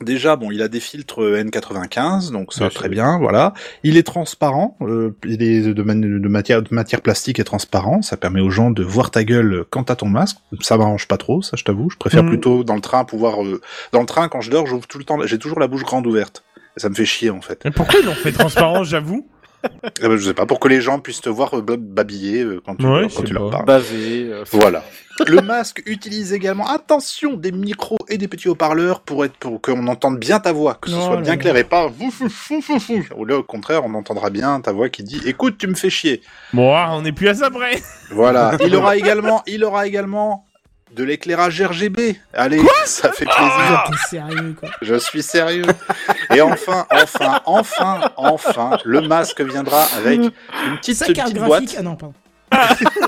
Déjà, 0.00 0.34
bon, 0.36 0.50
il 0.50 0.62
a 0.62 0.68
des 0.68 0.80
filtres 0.80 1.20
N95, 1.20 2.30
donc 2.32 2.54
ça 2.54 2.70
très 2.70 2.88
bien, 2.88 3.18
voilà. 3.18 3.52
Il 3.82 3.98
est 3.98 4.02
transparent, 4.02 4.78
euh, 4.80 5.14
il 5.26 5.42
est 5.42 5.60
de, 5.74 5.82
man- 5.82 6.00
de 6.00 6.28
matière, 6.28 6.62
de 6.62 6.74
matière 6.74 7.02
plastique 7.02 7.38
et 7.38 7.44
transparent, 7.44 8.00
ça 8.00 8.16
permet 8.16 8.40
aux 8.40 8.48
gens 8.48 8.70
de 8.70 8.82
voir 8.82 9.10
ta 9.10 9.24
gueule 9.24 9.64
quand 9.68 9.84
t'as 9.84 9.96
ton 9.96 10.08
masque. 10.08 10.38
Ça 10.62 10.78
m'arrange 10.78 11.06
pas 11.06 11.18
trop, 11.18 11.42
ça 11.42 11.58
je 11.58 11.64
t'avoue. 11.64 11.90
Je 11.90 11.98
préfère 11.98 12.22
Mhm. 12.22 12.30
plutôt 12.30 12.64
dans 12.64 12.76
le 12.76 12.80
train 12.80 13.04
pouvoir, 13.04 13.44
euh, 13.44 13.60
dans 13.92 14.00
le 14.00 14.06
train 14.06 14.28
quand 14.30 14.40
je 14.40 14.50
dors, 14.50 14.66
j'ouvre 14.66 14.86
tout 14.86 14.96
le 14.98 15.04
temps, 15.04 15.18
j'ai 15.26 15.38
toujours 15.38 15.60
la 15.60 15.66
bouche 15.66 15.82
grande 15.84 16.06
ouverte. 16.06 16.44
Ça 16.76 16.88
me 16.88 16.94
fait 16.94 17.04
chier 17.04 17.30
en 17.30 17.40
fait. 17.40 17.60
Mais 17.64 17.70
pourquoi 17.70 18.00
ils 18.00 18.06
l'ont 18.06 18.14
fait 18.14 18.32
transparent, 18.32 18.84
j'avoue 18.84 19.26
Eh 19.64 20.08
ben, 20.08 20.16
je 20.16 20.24
sais 20.28 20.34
pas, 20.34 20.46
pour 20.46 20.60
que 20.60 20.68
les 20.68 20.80
gens 20.80 20.98
puissent 21.00 21.20
te 21.20 21.28
voir 21.28 21.52
euh, 21.58 21.60
bab- 21.62 21.80
babiller 21.80 22.42
euh, 22.42 22.62
quand 22.64 22.76
tu, 22.76 22.86
Ouais, 22.86 23.02
quand 23.02 23.08
je 23.10 23.14
sais 23.16 23.22
tu 23.24 23.32
leur 23.34 23.50
pas. 23.50 23.56
parles. 23.58 23.66
Bavé, 23.66 24.26
euh, 24.30 24.44
Voilà. 24.52 24.82
Le 25.26 25.42
masque 25.42 25.82
utilise 25.84 26.32
également, 26.32 26.66
attention, 26.66 27.34
des 27.34 27.52
micros 27.52 27.98
et 28.08 28.16
des 28.16 28.26
petits 28.26 28.48
haut-parleurs 28.48 29.00
pour 29.02 29.22
être, 29.26 29.34
pour 29.36 29.60
qu'on 29.60 29.86
entende 29.88 30.18
bien 30.18 30.40
ta 30.40 30.52
voix, 30.52 30.78
que 30.80 30.88
ce 30.88 30.96
Oh 30.96 31.00
soit 31.04 31.16
là 31.16 31.20
bien 31.20 31.32
là. 31.32 31.36
clair 31.36 31.56
et 31.58 31.64
pas 31.64 31.88
vous, 31.88 32.10
fou, 32.10 32.30
fou, 32.30 32.62
fou, 32.62 32.80
fou. 32.80 33.02
Ou 33.18 33.26
là, 33.26 33.36
au 33.36 33.42
contraire, 33.42 33.84
on 33.84 33.92
entendra 33.92 34.30
bien 34.30 34.58
ta 34.62 34.72
voix 34.72 34.88
qui 34.88 35.02
dit, 35.02 35.20
écoute, 35.26 35.58
tu 35.58 35.66
me 35.66 35.74
fais 35.74 35.90
chier. 35.90 36.22
Bon, 36.54 36.72
ah, 36.74 36.88
on 36.92 37.04
est 37.04 37.12
plus 37.12 37.28
à 37.28 37.34
ça 37.34 37.50
près. 37.50 37.82
Voilà. 38.10 38.56
Il 38.64 38.74
aura 38.74 38.96
également, 38.96 39.42
il 39.46 39.62
aura 39.62 39.86
également 39.86 40.46
de 40.94 41.04
l'éclairage 41.04 41.60
RGB. 41.62 42.16
Allez, 42.34 42.60
ça 42.84 43.12
fait 43.12 43.26
Ah, 43.30 43.36
plaisir. 43.36 43.84
T'es 43.90 44.16
sérieux, 44.16 44.56
quoi. 44.58 44.70
Je 44.82 44.94
suis 44.96 45.22
sérieux. 45.22 45.64
Et 46.34 46.40
enfin, 46.40 46.86
enfin, 46.90 47.40
enfin, 47.46 48.00
enfin, 48.16 48.78
le 48.84 49.00
masque 49.02 49.40
viendra 49.40 49.84
avec 49.96 50.18
une 50.20 50.30
petite, 50.78 50.98
petite 51.04 51.38
boîte. 51.38 51.74
Ah 51.78 51.82
non, 51.82 51.96
pardon. 51.96 52.14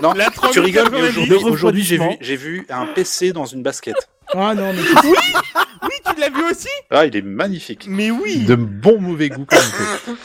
Non, 0.02 0.12
La 0.14 0.30
tu 0.52 0.60
rigoles, 0.60 0.88
mais 0.92 0.98
3090 0.98 1.08
aujourd'hui, 1.08 1.28
de 1.28 1.34
aujourd'hui, 1.50 1.82
j'ai 2.20 2.36
vu, 2.36 2.66
un 2.70 2.86
PC 2.86 3.32
dans 3.32 3.44
une 3.46 3.62
basket. 3.62 3.94
Ah 4.34 4.54
non, 4.54 4.72
mais 4.72 4.80
Oui, 5.04 5.90
tu 6.06 6.20
l'as 6.20 6.30
vu 6.30 6.42
aussi 6.50 6.68
Ah, 6.90 7.04
il 7.06 7.14
est 7.16 7.22
magnifique. 7.22 7.86
Mais 7.88 8.10
oui 8.10 8.38
De 8.46 8.54
bon 8.54 9.00
mauvais 9.00 9.28
goût. 9.28 9.46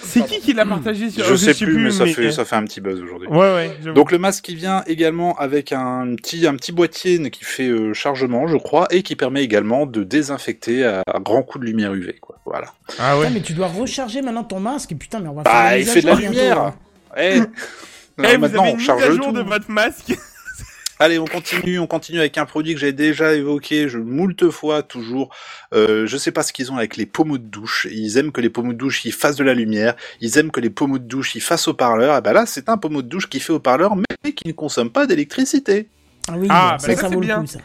C'est 0.01 0.25
qui 0.25 0.39
qui 0.39 0.53
l'a 0.53 0.65
partagé 0.65 1.09
sur 1.09 1.25
Je 1.25 1.35
sais 1.35 1.53
plus, 1.53 1.77
mais 1.77 1.91
ça 1.91 2.05
fait, 2.05 2.31
ça 2.31 2.45
fait 2.45 2.55
un 2.55 2.63
petit 2.63 2.79
buzz 2.79 3.01
aujourd'hui. 3.01 3.27
Ouais, 3.27 3.53
ouais. 3.83 3.93
Donc 3.93 4.11
le 4.11 4.17
masque 4.19 4.45
qui 4.45 4.55
vient 4.55 4.83
également 4.87 5.35
avec 5.37 5.71
un 5.71 6.15
petit, 6.15 6.47
un 6.47 6.55
petit 6.55 6.71
boîtier 6.71 7.29
qui 7.31 7.43
fait 7.43 7.67
euh, 7.67 7.93
chargement, 7.93 8.47
je 8.47 8.57
crois, 8.57 8.87
et 8.91 9.01
qui 9.03 9.15
permet 9.15 9.43
également 9.43 9.85
de 9.85 10.03
désinfecter 10.03 10.85
à, 10.85 11.01
à 11.11 11.19
grand 11.19 11.41
coup 11.43 11.59
de 11.59 11.65
lumière 11.65 11.93
UV. 11.93 12.13
Quoi. 12.21 12.37
Voilà. 12.45 12.67
Ah 12.99 13.13
Putain, 13.15 13.19
ouais. 13.19 13.29
mais 13.31 13.41
tu 13.41 13.53
dois 13.53 13.67
recharger 13.67 14.21
maintenant 14.21 14.43
ton 14.43 14.59
masque. 14.59 14.93
Putain, 14.97 15.19
mais 15.19 15.27
on 15.29 15.33
va 15.33 15.43
faire 15.43 15.51
Bah, 15.51 15.75
une 15.75 15.81
il 15.81 15.87
fait 15.87 16.01
de 16.01 16.07
la 16.07 16.15
lumière. 16.15 16.55
là. 16.55 16.75
Eh, 17.19 17.39
Eh, 18.23 18.35
vous 18.35 18.41
maintenant, 18.41 18.61
avez 18.63 18.69
on 18.69 18.73
une 18.73 18.77
mise 18.77 18.85
charge 18.85 19.11
jour 19.15 19.25
tout. 19.27 19.31
de 19.33 19.41
votre 19.41 19.69
masque 19.71 20.15
Allez, 20.99 21.19
on 21.19 21.25
continue, 21.25 21.77
on 21.77 21.85
continue 21.85 22.17
avec 22.17 22.39
un 22.39 22.47
produit 22.47 22.73
que 22.73 22.79
j'ai 22.79 22.91
déjà 22.91 23.35
évoqué, 23.35 23.87
je 23.87 23.99
moult 23.99 24.49
fois 24.49 24.81
toujours. 24.81 25.29
Euh, 25.75 26.07
je 26.07 26.17
sais 26.17 26.31
pas 26.31 26.41
ce 26.41 26.51
qu'ils 26.51 26.71
ont 26.71 26.77
avec 26.77 26.97
les 26.97 27.05
pommeaux 27.05 27.37
de 27.37 27.43
douche. 27.43 27.85
Ils 27.91 28.17
aiment 28.17 28.31
que 28.31 28.41
les 28.41 28.49
pommeaux 28.49 28.73
de 28.73 28.79
douche 28.79 29.05
ils 29.05 29.11
fassent 29.11 29.35
de 29.35 29.43
la 29.43 29.53
lumière. 29.53 29.95
Ils 30.21 30.39
aiment 30.39 30.49
que 30.49 30.59
les 30.59 30.71
pommeaux 30.71 30.97
de 30.97 31.03
douche 31.03 31.35
ils 31.35 31.41
fassent 31.41 31.67
haut-parleur. 31.67 32.17
Et 32.17 32.21
ben 32.21 32.33
là, 32.33 32.47
c'est 32.47 32.67
un 32.67 32.77
pommeau 32.77 33.03
de 33.03 33.07
douche 33.09 33.29
qui 33.29 33.39
fait 33.39 33.53
haut-parleur, 33.53 33.95
mais 33.95 34.33
qui 34.33 34.47
ne 34.47 34.53
consomme 34.53 34.89
pas 34.89 35.05
d'électricité. 35.05 35.87
Ah 36.27 36.33
oui, 36.35 36.47
Ah, 36.49 36.77
ça, 36.79 36.87
bah, 36.87 36.95
ça, 36.95 37.07
vaut 37.09 37.19
le 37.19 37.27
bien. 37.27 37.41
coup, 37.41 37.45
ça. 37.47 37.59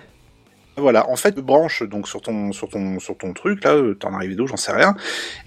Voilà, 0.78 1.09
en 1.11 1.16
fait, 1.16 1.36
branche 1.36 1.82
donc 1.82 2.09
sur 2.09 2.23
ton 2.23 2.51
sur 2.53 2.69
ton 2.69 2.99
sur 2.99 3.19
ton 3.19 3.35
truc 3.35 3.62
là, 3.62 3.74
euh, 3.74 3.94
t'en 3.94 4.15
arrives 4.15 4.36
d'eau, 4.36 4.47
j'en 4.47 4.57
sais 4.57 4.73
rien. 4.73 4.97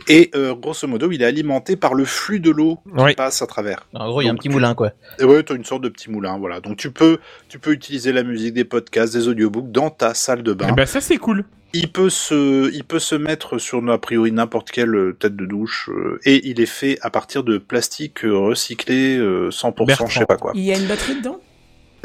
Et 0.07 0.29
euh, 0.35 0.53
grosso 0.53 0.87
modo, 0.87 1.09
il 1.11 1.21
est 1.23 1.25
alimenté 1.25 1.75
par 1.75 1.95
le 1.95 2.05
flux 2.05 2.39
de 2.39 2.51
l'eau 2.51 2.79
qui 2.95 3.03
Oui. 3.03 3.15
passe 3.15 3.41
à 3.41 3.47
travers. 3.47 3.87
En 3.95 4.07
gros, 4.07 4.21
il 4.21 4.25
y 4.25 4.29
a 4.29 4.31
un 4.31 4.35
petit 4.35 4.49
tu- 4.49 4.53
moulin, 4.53 4.75
quoi. 4.75 4.91
Et 5.19 5.23
ouais, 5.23 5.41
t'as 5.41 5.55
une 5.55 5.65
sorte 5.65 5.81
de 5.81 5.89
petit 5.89 6.11
moulin, 6.11 6.37
voilà. 6.37 6.59
Donc 6.61 6.77
tu 6.77 6.91
peux 6.91 7.17
tu 7.49 7.57
peux 7.57 7.71
utiliser 7.71 8.11
la 8.13 8.21
musique, 8.21 8.53
des 8.53 8.65
podcasts, 8.65 9.13
des 9.13 9.27
audiobooks 9.27 9.71
dans 9.71 9.89
ta 9.89 10.13
salle 10.13 10.43
de 10.43 10.53
bain. 10.53 10.67
Eh 10.69 10.73
ben 10.73 10.85
ça 10.85 11.01
c'est 11.01 11.17
cool. 11.17 11.43
Il 11.73 11.91
peut 11.91 12.09
se, 12.11 12.71
il 12.73 12.83
peut 12.85 12.99
se 12.99 13.15
mettre 13.15 13.57
sur 13.57 13.83
a 13.89 13.97
priori 13.99 14.31
n'importe 14.31 14.69
quelle 14.71 14.95
euh, 14.95 15.13
tête 15.19 15.35
de 15.35 15.45
douche 15.45 15.89
euh, 15.91 16.19
et 16.23 16.47
il 16.47 16.61
est 16.61 16.65
fait 16.67 16.99
à 17.01 17.09
partir 17.09 17.43
de 17.43 17.57
plastique 17.57 18.19
recyclé 18.23 19.17
euh, 19.17 19.49
100%, 19.49 19.85
Bertrand. 19.87 20.07
je 20.07 20.19
sais 20.19 20.25
pas 20.25 20.37
quoi. 20.37 20.51
Il 20.55 20.61
y 20.61 20.71
a 20.71 20.77
une 20.77 20.85
batterie 20.87 21.15
dedans? 21.17 21.41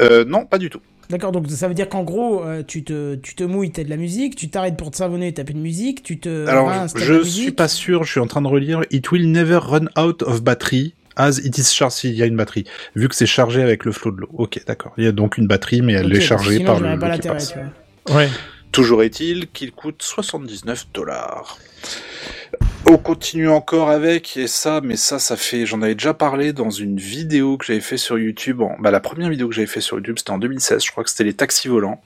Euh, 0.01 0.25
non, 0.25 0.45
pas 0.45 0.57
du 0.57 0.69
tout. 0.69 0.81
D'accord, 1.11 1.31
donc 1.33 1.49
ça 1.49 1.67
veut 1.67 1.73
dire 1.73 1.89
qu'en 1.89 2.03
gros, 2.03 2.41
euh, 2.43 2.63
tu, 2.65 2.83
te, 2.83 3.15
tu 3.15 3.35
te 3.35 3.43
mouilles, 3.43 3.71
t'as 3.71 3.83
de 3.83 3.89
la 3.89 3.97
musique, 3.97 4.35
tu 4.35 4.49
t'arrêtes 4.49 4.77
pour 4.77 4.91
te 4.91 4.95
savonner, 4.97 5.33
t'as 5.33 5.43
plus 5.43 5.53
de 5.53 5.59
musique, 5.59 6.03
tu 6.03 6.19
te 6.19 6.47
Alors, 6.47 6.67
rinces, 6.69 6.93
t'as 6.93 7.01
de 7.01 7.05
je 7.05 7.13
la 7.15 7.23
suis 7.25 7.51
pas 7.51 7.67
sûr. 7.67 8.03
Je 8.05 8.11
suis 8.11 8.19
en 8.21 8.27
train 8.27 8.41
de 8.41 8.47
relire. 8.47 8.81
It 8.91 9.11
will 9.11 9.29
never 9.29 9.59
run 9.61 9.87
out 9.99 10.23
of 10.23 10.41
battery. 10.41 10.95
As 11.17 11.39
it 11.43 11.57
is 11.57 11.65
charged, 11.65 11.97
s'il 11.97 12.13
y 12.15 12.23
a 12.23 12.25
une 12.25 12.37
batterie, 12.37 12.63
vu 12.95 13.09
que 13.09 13.15
c'est 13.15 13.25
chargé 13.25 13.61
avec 13.61 13.83
le 13.83 13.91
flot 13.91 14.11
de 14.11 14.21
l'eau. 14.21 14.29
Ok, 14.33 14.61
d'accord. 14.65 14.93
Il 14.97 15.03
y 15.03 15.07
a 15.07 15.11
donc 15.11 15.37
une 15.37 15.45
batterie, 15.47 15.81
mais 15.81 15.93
elle 15.93 16.15
est 16.15 16.21
chargée 16.21 16.57
sinon, 16.57 16.65
par 16.65 16.79
le 16.79 16.85
pas 16.85 16.91
l'eau 16.95 17.01
qui 17.01 17.09
l'intérêt, 17.09 17.35
passe. 17.35 17.53
tu 17.53 17.59
vois. 18.07 18.15
Ouais. 18.17 18.29
Toujours 18.71 19.03
est-il 19.03 19.47
qu'il 19.49 19.73
coûte 19.73 20.01
79 20.01 20.87
dollars. 20.93 21.57
On 22.87 22.97
continue 22.97 23.47
encore 23.47 23.89
avec, 23.89 24.35
et 24.37 24.47
ça, 24.47 24.81
mais 24.83 24.97
ça, 24.97 25.17
ça 25.19 25.37
fait, 25.37 25.65
j'en 25.65 25.81
avais 25.81 25.93
déjà 25.95 26.13
parlé 26.13 26.51
dans 26.51 26.69
une 26.71 26.97
vidéo 26.97 27.57
que 27.57 27.65
j'avais 27.65 27.79
fait 27.79 27.95
sur 27.97 28.17
YouTube. 28.17 28.61
En, 28.61 28.75
bah, 28.79 28.91
la 28.91 28.99
première 28.99 29.29
vidéo 29.29 29.47
que 29.47 29.53
j'avais 29.55 29.67
fait 29.67 29.81
sur 29.81 29.97
YouTube, 29.97 30.17
c'était 30.17 30.31
en 30.31 30.39
2016. 30.39 30.83
Je 30.83 30.91
crois 30.91 31.03
que 31.03 31.09
c'était 31.09 31.23
les 31.23 31.33
taxis 31.33 31.67
volants. 31.67 32.01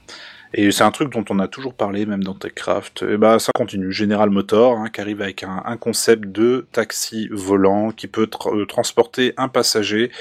Et 0.54 0.72
c'est 0.72 0.84
un 0.84 0.92
truc 0.92 1.12
dont 1.12 1.26
on 1.30 1.40
a 1.40 1.48
toujours 1.48 1.74
parlé, 1.74 2.06
même 2.06 2.24
dans 2.24 2.34
TechCraft. 2.36 3.04
Et 3.10 3.18
bah, 3.18 3.40
ça 3.40 3.52
continue. 3.56 3.92
General 3.92 4.30
Motors, 4.30 4.78
hein, 4.78 4.90
qui 4.94 5.02
arrive 5.02 5.22
avec 5.22 5.44
un, 5.44 5.64
un 5.66 5.76
concept 5.76 6.26
de 6.32 6.68
taxi 6.72 7.28
volant 7.32 7.92
qui 7.92 8.08
peut 8.08 8.26
tra- 8.26 8.56
euh, 8.56 8.66
transporter 8.66 9.34
un 9.38 9.48
passager 9.50 10.12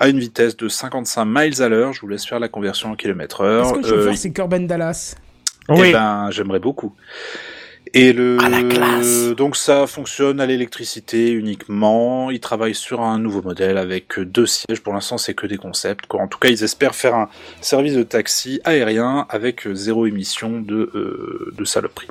à 0.00 0.08
une 0.08 0.18
vitesse 0.18 0.56
de 0.56 0.68
55 0.68 1.24
miles 1.26 1.62
à 1.62 1.68
l'heure. 1.68 1.92
Je 1.92 2.00
vous 2.00 2.08
laisse 2.08 2.26
faire 2.26 2.40
la 2.40 2.48
conversion 2.48 2.90
en 2.90 2.96
kilomètre 2.96 3.42
heure. 3.42 3.66
Est-ce 3.66 3.72
que 3.74 3.78
le 3.78 3.84
Euh, 3.86 3.96
chauffeur, 4.02 4.16
c'est 4.16 4.32
Corben 4.32 4.66
Dallas? 4.66 5.14
Eh 5.70 5.72
Oui. 5.80 5.92
ben, 5.92 6.28
j'aimerais 6.32 6.60
beaucoup. 6.60 6.94
Et 7.94 8.12
le 8.12 9.34
donc 9.34 9.56
ça 9.56 9.86
fonctionne 9.86 10.40
à 10.40 10.46
l'électricité 10.46 11.30
uniquement. 11.30 12.30
Ils 12.30 12.40
travaillent 12.40 12.74
sur 12.74 13.00
un 13.00 13.18
nouveau 13.18 13.42
modèle 13.42 13.78
avec 13.78 14.18
deux 14.20 14.46
sièges. 14.46 14.80
Pour 14.80 14.92
l'instant, 14.92 15.18
c'est 15.18 15.34
que 15.34 15.46
des 15.46 15.56
concepts. 15.56 16.06
Quoi. 16.06 16.20
En 16.20 16.28
tout 16.28 16.38
cas, 16.38 16.48
ils 16.48 16.62
espèrent 16.64 16.94
faire 16.94 17.14
un 17.14 17.28
service 17.60 17.94
de 17.94 18.02
taxi 18.02 18.60
aérien 18.64 19.26
avec 19.30 19.66
euh, 19.66 19.74
zéro 19.74 20.06
émission 20.06 20.60
de 20.60 20.90
euh, 20.94 21.52
de 21.56 21.64
saloperie. 21.64 22.08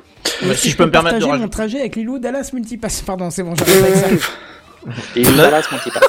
Si 0.54 0.70
je 0.70 0.76
peux 0.76 0.84
me 0.86 0.90
permettre 0.90 1.16
de 1.16 1.20
partager 1.20 1.26
rajouter- 1.26 1.40
mon 1.40 1.48
trajet 1.48 1.80
avec 1.80 1.96
Lilou 1.96 2.18
Dallas 2.18 2.50
Multipass. 2.52 3.02
Pardon, 3.02 3.30
c'est 3.30 3.42
bon, 3.42 3.54
j'arrête 3.54 3.84
avec 3.84 3.96
ça. 4.20 4.28
Et 5.16 5.22
Dallas 5.22 5.66
Multipass. 5.72 6.02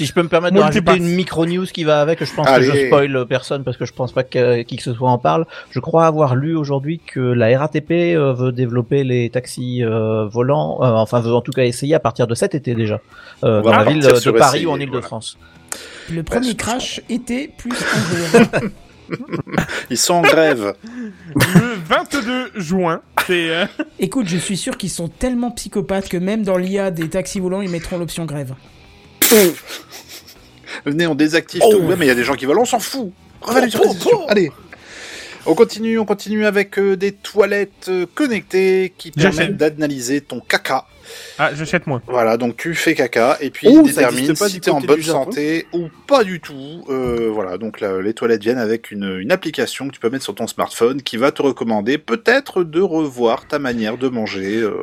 Si 0.00 0.06
je 0.06 0.14
peux 0.14 0.22
me 0.22 0.28
permettre 0.28 0.56
de 0.56 0.60
rajouter 0.62 0.96
une 0.96 1.14
micro 1.14 1.44
news 1.44 1.66
qui 1.66 1.84
va 1.84 2.00
avec, 2.00 2.24
je 2.24 2.34
pense 2.34 2.48
que 2.48 2.62
je 2.62 2.86
spoil 2.86 3.26
personne 3.28 3.64
parce 3.64 3.76
que 3.76 3.84
je 3.84 3.92
pense 3.92 4.12
pas 4.12 4.22
que 4.22 4.62
qui 4.62 4.78
que 4.78 4.82
ce 4.82 4.94
soit 4.94 5.10
en 5.10 5.18
parle. 5.18 5.44
Je 5.72 5.78
crois 5.78 6.06
avoir 6.06 6.36
lu 6.36 6.56
aujourd'hui 6.56 7.02
que 7.06 7.20
la 7.20 7.58
RATP 7.58 7.90
euh, 7.90 8.32
veut 8.32 8.50
développer 8.50 9.04
les 9.04 9.28
taxis 9.28 9.84
euh, 9.84 10.24
volants, 10.24 10.78
euh, 10.80 10.86
enfin 10.86 11.20
veut 11.20 11.34
en 11.34 11.42
tout 11.42 11.52
cas 11.52 11.64
essayer 11.64 11.94
à 11.94 12.00
partir 12.00 12.26
de 12.26 12.34
cet 12.34 12.54
été 12.54 12.74
déjà, 12.74 12.98
euh, 13.44 13.60
dans 13.60 13.72
la 13.72 13.84
ville 13.84 14.00
de 14.00 14.30
Paris 14.30 14.60
essayer, 14.60 14.64
ou 14.64 14.70
en 14.70 14.72
voilà. 14.76 14.84
Ile-de-France. 14.84 15.36
Le 16.10 16.22
premier 16.22 16.48
c'est- 16.48 16.56
crash 16.56 17.02
était 17.10 17.50
plus 17.58 17.72
un 17.72 18.38
jour. 18.38 18.70
Ils 19.90 19.98
sont 19.98 20.14
en 20.14 20.22
grève. 20.22 20.72
Le 21.34 21.74
22 21.84 22.52
juin, 22.56 23.02
c'est 23.26 23.50
euh, 23.50 23.66
Écoute, 23.98 24.28
je 24.28 24.38
suis 24.38 24.56
sûr 24.56 24.78
qu'ils 24.78 24.88
sont 24.88 25.08
tellement 25.08 25.50
psychopathes 25.50 26.08
que 26.08 26.16
même 26.16 26.42
dans 26.42 26.56
l'IA 26.56 26.90
des 26.90 27.10
taxis 27.10 27.40
volants, 27.40 27.60
ils 27.60 27.68
mettront 27.68 27.98
l'option 27.98 28.24
grève. 28.24 28.54
Venez, 30.84 31.06
on 31.06 31.14
désactive 31.14 31.60
Oh. 31.64 31.70
tout. 31.72 31.78
Ouais, 31.82 31.96
mais 31.96 32.06
il 32.06 32.08
y 32.08 32.12
a 32.12 32.14
des 32.14 32.24
gens 32.24 32.34
qui 32.34 32.46
veulent, 32.46 32.58
on 32.58 32.64
s'en 32.64 32.78
fout. 32.80 33.12
Revenez 33.40 33.70
sur 33.70 33.80
les 33.82 33.88
institutions. 33.88 34.28
Allez. 34.28 34.50
On 35.46 35.54
continue, 35.54 35.98
on 35.98 36.04
continue 36.04 36.44
avec 36.44 36.78
euh, 36.78 36.96
des 36.96 37.12
toilettes 37.12 37.86
euh, 37.88 38.06
connectées 38.14 38.92
qui 38.98 39.10
permettent 39.10 39.56
d'analyser 39.56 40.20
ton 40.20 40.40
caca. 40.40 40.86
Ah 41.38 41.54
j'achète 41.54 41.86
moins. 41.86 42.02
Voilà, 42.06 42.36
donc 42.36 42.56
tu 42.56 42.74
fais 42.74 42.94
caca 42.94 43.36
et 43.40 43.50
puis 43.50 43.66
Oh, 43.70 43.82
il 43.84 43.92
détermine 43.92 44.34
pas 44.36 44.48
si 44.48 44.60
t'es 44.60 44.70
en 44.70 44.80
bonne 44.80 45.02
santé 45.02 45.66
ou 45.72 45.88
pas 46.06 46.24
du 46.24 46.40
tout. 46.40 46.84
Euh, 46.88 47.30
voilà, 47.32 47.58
donc 47.58 47.80
là, 47.80 48.00
les 48.00 48.14
toilettes 48.14 48.42
viennent 48.42 48.58
avec 48.58 48.90
une, 48.90 49.18
une 49.20 49.32
application 49.32 49.88
que 49.88 49.92
tu 49.94 50.00
peux 50.00 50.10
mettre 50.10 50.24
sur 50.24 50.34
ton 50.34 50.46
smartphone 50.46 51.02
qui 51.02 51.16
va 51.16 51.32
te 51.32 51.42
recommander 51.42 51.98
peut-être 51.98 52.64
de 52.64 52.80
revoir 52.80 53.46
ta 53.46 53.58
manière 53.58 53.96
de 53.98 54.08
manger. 54.08 54.56
euh. 54.56 54.82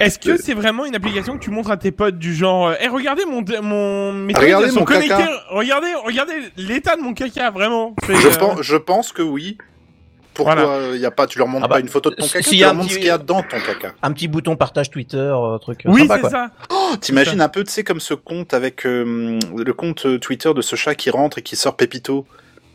Est-ce 0.00 0.18
que 0.18 0.30
Euh, 0.30 0.36
c'est 0.42 0.54
vraiment 0.54 0.84
une 0.84 0.94
application 0.96 1.34
que 1.38 1.42
tu 1.44 1.50
montres 1.50 1.70
à 1.70 1.76
tes 1.76 1.92
potes 1.92 2.18
du 2.18 2.34
genre 2.34 2.68
euh, 2.68 2.74
Eh 2.80 2.88
regardez 2.88 3.24
mon 3.24 3.44
mon 3.62 4.12
mes 4.12 4.34
Regardez 4.34 4.70
mon 4.72 4.84
caca. 4.84 5.28
Regardez 5.50 5.88
regardez 6.04 6.32
l'état 6.56 6.96
de 6.96 7.02
mon 7.02 7.14
caca 7.14 7.50
vraiment. 7.50 7.94
Je, 8.08 8.12
euh, 8.12 8.30
pense, 8.38 8.62
je 8.62 8.76
pense 8.76 9.12
que 9.12 9.22
oui. 9.22 9.56
Pourquoi 10.34 10.54
Voilà. 10.56 10.68
euh, 10.70 10.96
y 10.96 11.06
a 11.06 11.10
pas, 11.10 11.26
tu 11.26 11.38
leur 11.38 11.46
montres 11.48 11.64
Ah 11.64 11.68
bah, 11.68 11.74
pas 11.76 11.80
une 11.80 11.88
photo 11.88 12.10
de 12.10 12.16
ton 12.16 12.24
si- 12.26 12.32
caca, 12.32 12.42
s'il 12.44 12.52
tu 12.52 12.58
y 12.58 12.62
a 12.64 12.66
leur 12.66 12.72
un 12.72 12.74
montres 12.76 12.88
petit- 12.88 12.94
ce 12.94 12.98
qu'il 12.98 13.08
y 13.08 13.10
a 13.10 13.18
dans 13.18 13.42
ton 13.42 13.60
caca. 13.60 13.92
Un 14.02 14.12
petit 14.12 14.28
bouton 14.28 14.56
partage 14.56 14.90
Twitter, 14.90 15.16
euh, 15.18 15.58
truc 15.58 15.82
Oui 15.86 16.02
sympa 16.08 16.20
c'est 16.24 16.30
ça. 16.30 16.50
Oh, 16.70 16.92
T'imagines 17.00 17.40
un 17.40 17.48
peu, 17.48 17.62
tu 17.64 17.70
sais, 17.70 17.84
comme 17.84 18.00
ce 18.00 18.14
compte 18.14 18.52
avec 18.54 18.84
euh, 18.86 19.38
le 19.56 19.72
compte 19.72 20.06
euh, 20.06 20.18
Twitter 20.18 20.52
de 20.54 20.60
ce 20.62 20.76
chat 20.76 20.94
qui 20.94 21.10
rentre 21.10 21.38
et 21.38 21.42
qui 21.42 21.56
sort 21.56 21.76
Pépito. 21.76 22.26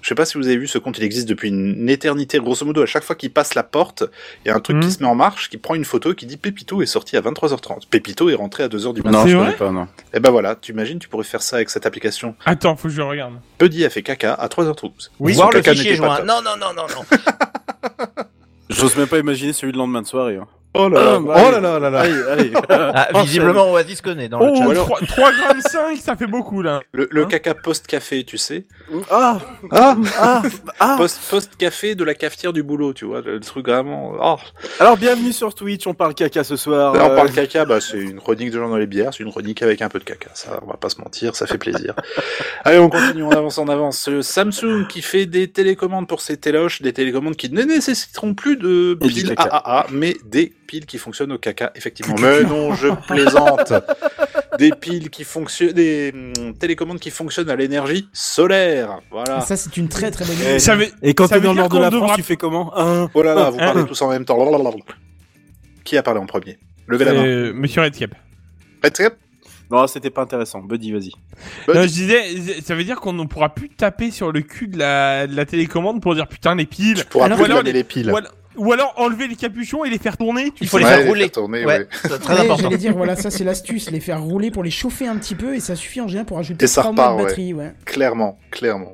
Je 0.01 0.07
sais 0.07 0.15
pas 0.15 0.23
si 0.25 0.37
vous 0.37 0.47
avez 0.47 0.55
vu 0.57 0.65
ce 0.67 0.77
compte, 0.77 0.97
il 0.97 1.03
existe 1.03 1.27
depuis 1.27 1.49
une 1.49 1.89
éternité. 1.89 2.39
Grosso 2.39 2.65
modo, 2.65 2.81
à 2.81 2.85
chaque 2.85 3.03
fois 3.03 3.15
qu'il 3.17 3.31
passe 3.31 3.53
la 3.53 3.63
porte, 3.63 4.05
il 4.45 4.47
y 4.47 4.51
a 4.51 4.55
un 4.55 4.59
truc 4.61 4.77
Mhm. 4.77 4.83
qui 4.83 4.91
se 4.91 5.03
met 5.03 5.09
en 5.09 5.15
marche, 5.15 5.49
qui 5.49 5.57
prend 5.57 5.75
une 5.75 5.83
photo 5.83 6.13
et 6.13 6.15
qui 6.15 6.25
dit 6.25 6.37
Pépito 6.37 6.81
est 6.81 6.85
sorti 6.85 7.17
à 7.17 7.21
23h30. 7.21 7.87
Pépito 7.89 8.29
est 8.29 8.35
rentré 8.35 8.63
à 8.63 8.69
2h 8.69 8.93
du 8.93 9.01
matin. 9.01 9.17
Non, 9.17 9.23
C'est 9.25 9.31
je 9.31 9.35
vrai 9.35 9.45
connais 9.47 9.57
pas, 9.57 9.71
non. 9.71 9.87
Et 10.13 10.19
ben 10.21 10.31
voilà, 10.31 10.55
tu 10.55 10.71
imagines, 10.71 10.99
tu 10.99 11.09
pourrais 11.09 11.25
faire 11.25 11.41
ça 11.41 11.57
avec 11.57 11.69
cette 11.69 11.85
application. 11.85 12.35
Attends 12.45 12.75
faut 12.77 12.87
que 12.87 12.93
je 12.93 13.01
regarde. 13.01 13.33
Buddy 13.59 13.83
a 13.83 13.89
fait 13.89 14.01
caca 14.03 14.33
à 14.33 14.47
3h12. 14.47 15.11
Oui, 15.19 15.33
voir 15.33 15.49
le 15.51 15.59
caca 15.61 15.73
fichier 15.73 15.95
joint. 15.95 16.23
Non 16.23 16.41
non 16.41 16.51
non 16.57 16.73
non 16.75 16.83
non. 16.87 17.17
J'ose 18.69 18.95
même 18.95 19.07
pas 19.07 19.17
imaginer 19.17 19.51
celui 19.53 19.73
de 19.73 19.77
lendemain 19.77 20.01
de 20.01 20.07
soirée. 20.07 20.35
Hein. 20.37 20.47
Oh 20.75 20.87
là 20.87 21.03
là, 21.03 21.13
Ah, 21.15 21.19
bah, 21.25 21.43
oh 21.47 21.51
là 21.51 21.59
là 21.59 21.79
là 21.79 21.89
là. 21.89 21.99
Allez, 22.01 22.23
allez. 22.29 22.53
Ah, 22.69 23.07
visiblement 23.23 23.71
Oasis 23.71 24.01
connaît 24.01 24.29
dans 24.29 24.39
le 24.39 24.51
Oh 24.51 24.55
chat. 24.73 24.75
3, 24.75 24.99
3 25.07 25.31
grammes 25.41 25.61
5 25.61 25.97
ça 25.97 26.15
fait 26.15 26.27
beaucoup 26.27 26.61
là. 26.61 26.81
Le, 26.91 27.07
le 27.11 27.23
Hein 27.23 27.27
caca 27.27 27.55
post-café, 27.55 28.23
tu 28.23 28.37
sais. 28.37 28.65
Ah, 29.09 29.39
Ah 29.71 29.97
ah, 30.19 30.41
ah. 30.79 30.95
Post- 30.97 31.19
Post-café 31.29 31.95
de 31.95 32.03
la 32.03 32.13
cafetière 32.13 32.53
du 32.53 32.61
boulot, 32.63 32.93
tu 32.93 33.05
vois. 33.05 33.21
Le 33.21 33.39
truc 33.39 33.67
vraiment. 33.67 34.13
Oh. 34.21 34.37
Alors 34.79 34.95
bienvenue 34.97 35.31
sur 35.33 35.53
Twitch, 35.55 35.87
on 35.87 35.93
parle 35.95 36.13
caca 36.13 36.43
ce 36.43 36.55
soir. 36.55 36.93
Là, 36.93 37.05
on 37.07 37.11
Euh, 37.11 37.15
parle 37.15 37.31
caca, 37.31 37.65
bah, 37.65 37.81
c'est 37.81 37.97
une 37.97 38.19
chronique 38.19 38.51
de 38.51 38.59
gens 38.59 38.69
dans 38.69 38.77
les 38.77 38.87
bières, 38.87 39.11
c'est 39.13 39.23
une 39.23 39.31
chronique 39.31 39.63
avec 39.63 39.81
un 39.81 39.89
peu 39.89 39.97
de 39.99 40.03
caca. 40.03 40.29
Ça, 40.35 40.59
on 40.63 40.67
va 40.69 40.77
pas 40.77 40.89
se 40.89 41.01
mentir, 41.01 41.35
ça 41.35 41.47
fait 41.47 41.57
plaisir. 41.57 41.95
Allez, 42.63 42.77
on 42.79 42.89
continue, 42.89 43.23
on 43.23 43.31
avance, 43.31 43.57
on 43.57 43.67
avance. 43.69 44.07
Euh, 44.07 44.21
Samsung 44.21 44.85
qui 44.87 45.01
fait 45.01 45.25
des 45.25 45.47
télécommandes 45.47 46.07
pour 46.07 46.21
ses 46.21 46.37
téloches, 46.37 46.81
des 46.83 46.93
télécommandes 46.93 47.35
qui 47.35 47.49
ne 47.51 47.63
nécessiteront 47.63 48.35
plus 48.35 48.55
de 48.57 48.95
caca. 49.35 49.43
AAA, 49.65 49.87
mais 49.91 50.15
des 50.25 50.53
piles 50.69 50.85
qui 50.85 50.99
fonctionnent 50.99 51.31
au 51.31 51.39
caca, 51.39 51.71
effectivement. 51.73 52.13
Mais 52.21 52.43
non, 52.43 52.75
je 52.75 52.87
plaisante. 53.07 53.73
des 54.59 54.69
piles 54.71 55.09
qui 55.09 55.23
fonctionnent, 55.23 55.71
des 55.71 56.11
hum, 56.13 56.53
télécommandes 56.53 56.99
qui 56.99 57.09
fonctionnent 57.09 57.49
à 57.49 57.55
l'énergie 57.55 58.07
solaire. 58.13 58.99
Voilà. 59.09 59.41
Ça, 59.41 59.57
c'est 59.57 59.75
une 59.77 59.87
très 59.89 60.11
très 60.11 60.25
bonne 60.25 60.35
idée. 60.35 60.59
Ça 60.59 60.75
veut- 60.75 60.87
Et 61.01 61.15
quand 61.15 61.27
t'es 61.27 61.35
veut 61.35 61.41
dans 61.41 61.53
le 61.53 61.57
nord 61.59 61.69
de 61.69 61.79
la 61.79 61.89
France, 61.89 62.11
tu 62.15 62.21
fais 62.23 62.35
comment 62.37 62.71
Un. 62.77 63.09
Oh 63.15 63.23
là 63.23 63.33
là, 63.33 63.49
vous 63.49 63.57
parlez 63.57 63.85
tous 63.85 63.99
en 64.03 64.09
même 64.09 64.25
temps. 64.25 64.37
Blablabla. 64.37 64.83
Qui 65.83 65.97
a 65.97 66.03
parlé 66.03 66.19
en 66.19 66.27
premier? 66.27 66.59
Levez 66.87 67.05
la 67.05 67.13
main. 67.13 67.25
Euh, 67.25 67.53
Monsieur 67.53 67.81
Redcap. 67.81 68.11
Red 68.83 68.93
Cap? 68.93 69.15
Non, 69.71 69.85
c'était 69.87 70.09
pas 70.09 70.23
intéressant. 70.23 70.61
Buddy, 70.61 70.91
vas-y. 70.91 71.11
Je 71.67 71.85
disais, 71.85 72.61
ça 72.65 72.73
veut 72.75 72.83
dire 72.83 72.99
qu'on 72.99 73.13
ne 73.13 73.23
pourra 73.25 73.49
plus 73.53 73.69
taper 73.69 74.09
sur 74.09 74.31
le 74.31 74.41
cul 74.41 74.67
de 74.67 74.77
la, 74.79 75.27
de 75.27 75.35
la 75.35 75.45
télécommande 75.45 76.01
pour 76.01 76.15
dire 76.15 76.27
putain 76.27 76.55
les 76.55 76.65
piles. 76.65 76.97
Tu 76.97 77.05
pourras 77.05 77.25
Alors- 77.25 77.37
plus 77.37 77.47
ou 77.47 77.51
alors 77.51 77.61
les 77.63 77.83
piles. 77.83 78.09
Ou 78.11 78.17
alors, 78.17 78.31
ou 78.59 78.71
alors 78.73 78.93
enlever 78.97 79.27
les 79.27 79.35
capuchons 79.35 79.83
et 79.85 79.89
les 79.89 79.97
faire 79.97 80.17
tourner. 80.17 80.51
Tu 80.51 80.63
Il 80.63 80.67
faut 80.67 80.77
les 80.77 80.85
faire 80.85 80.99
les 80.99 81.07
rouler. 81.07 81.21
faire 81.21 81.31
tourner, 81.31 81.65
ouais, 81.65 81.79
ouais. 81.79 81.87
c'est 82.03 82.19
très 82.19 82.33
important. 82.39 82.57
J'allais 82.57 82.77
dire, 82.77 82.95
voilà, 82.95 83.15
ça 83.15 83.31
c'est 83.31 83.43
l'astuce, 83.43 83.89
les 83.89 83.99
faire 83.99 84.21
rouler 84.21 84.51
pour 84.51 84.63
les 84.63 84.71
chauffer 84.71 85.07
un 85.07 85.15
petit 85.17 85.35
peu 85.35 85.55
et 85.55 85.59
ça 85.59 85.75
suffit 85.75 86.01
en 86.01 86.07
général 86.07 86.25
pour 86.25 86.37
ajouter 86.39 86.65
Et 86.65 86.67
ça 86.67 86.81
3 86.81 86.93
mois 86.93 87.03
de 87.05 87.09
repart, 87.11 87.27
batterie. 87.29 87.53
Ouais. 87.53 87.73
Clairement, 87.85 88.37
clairement. 88.51 88.93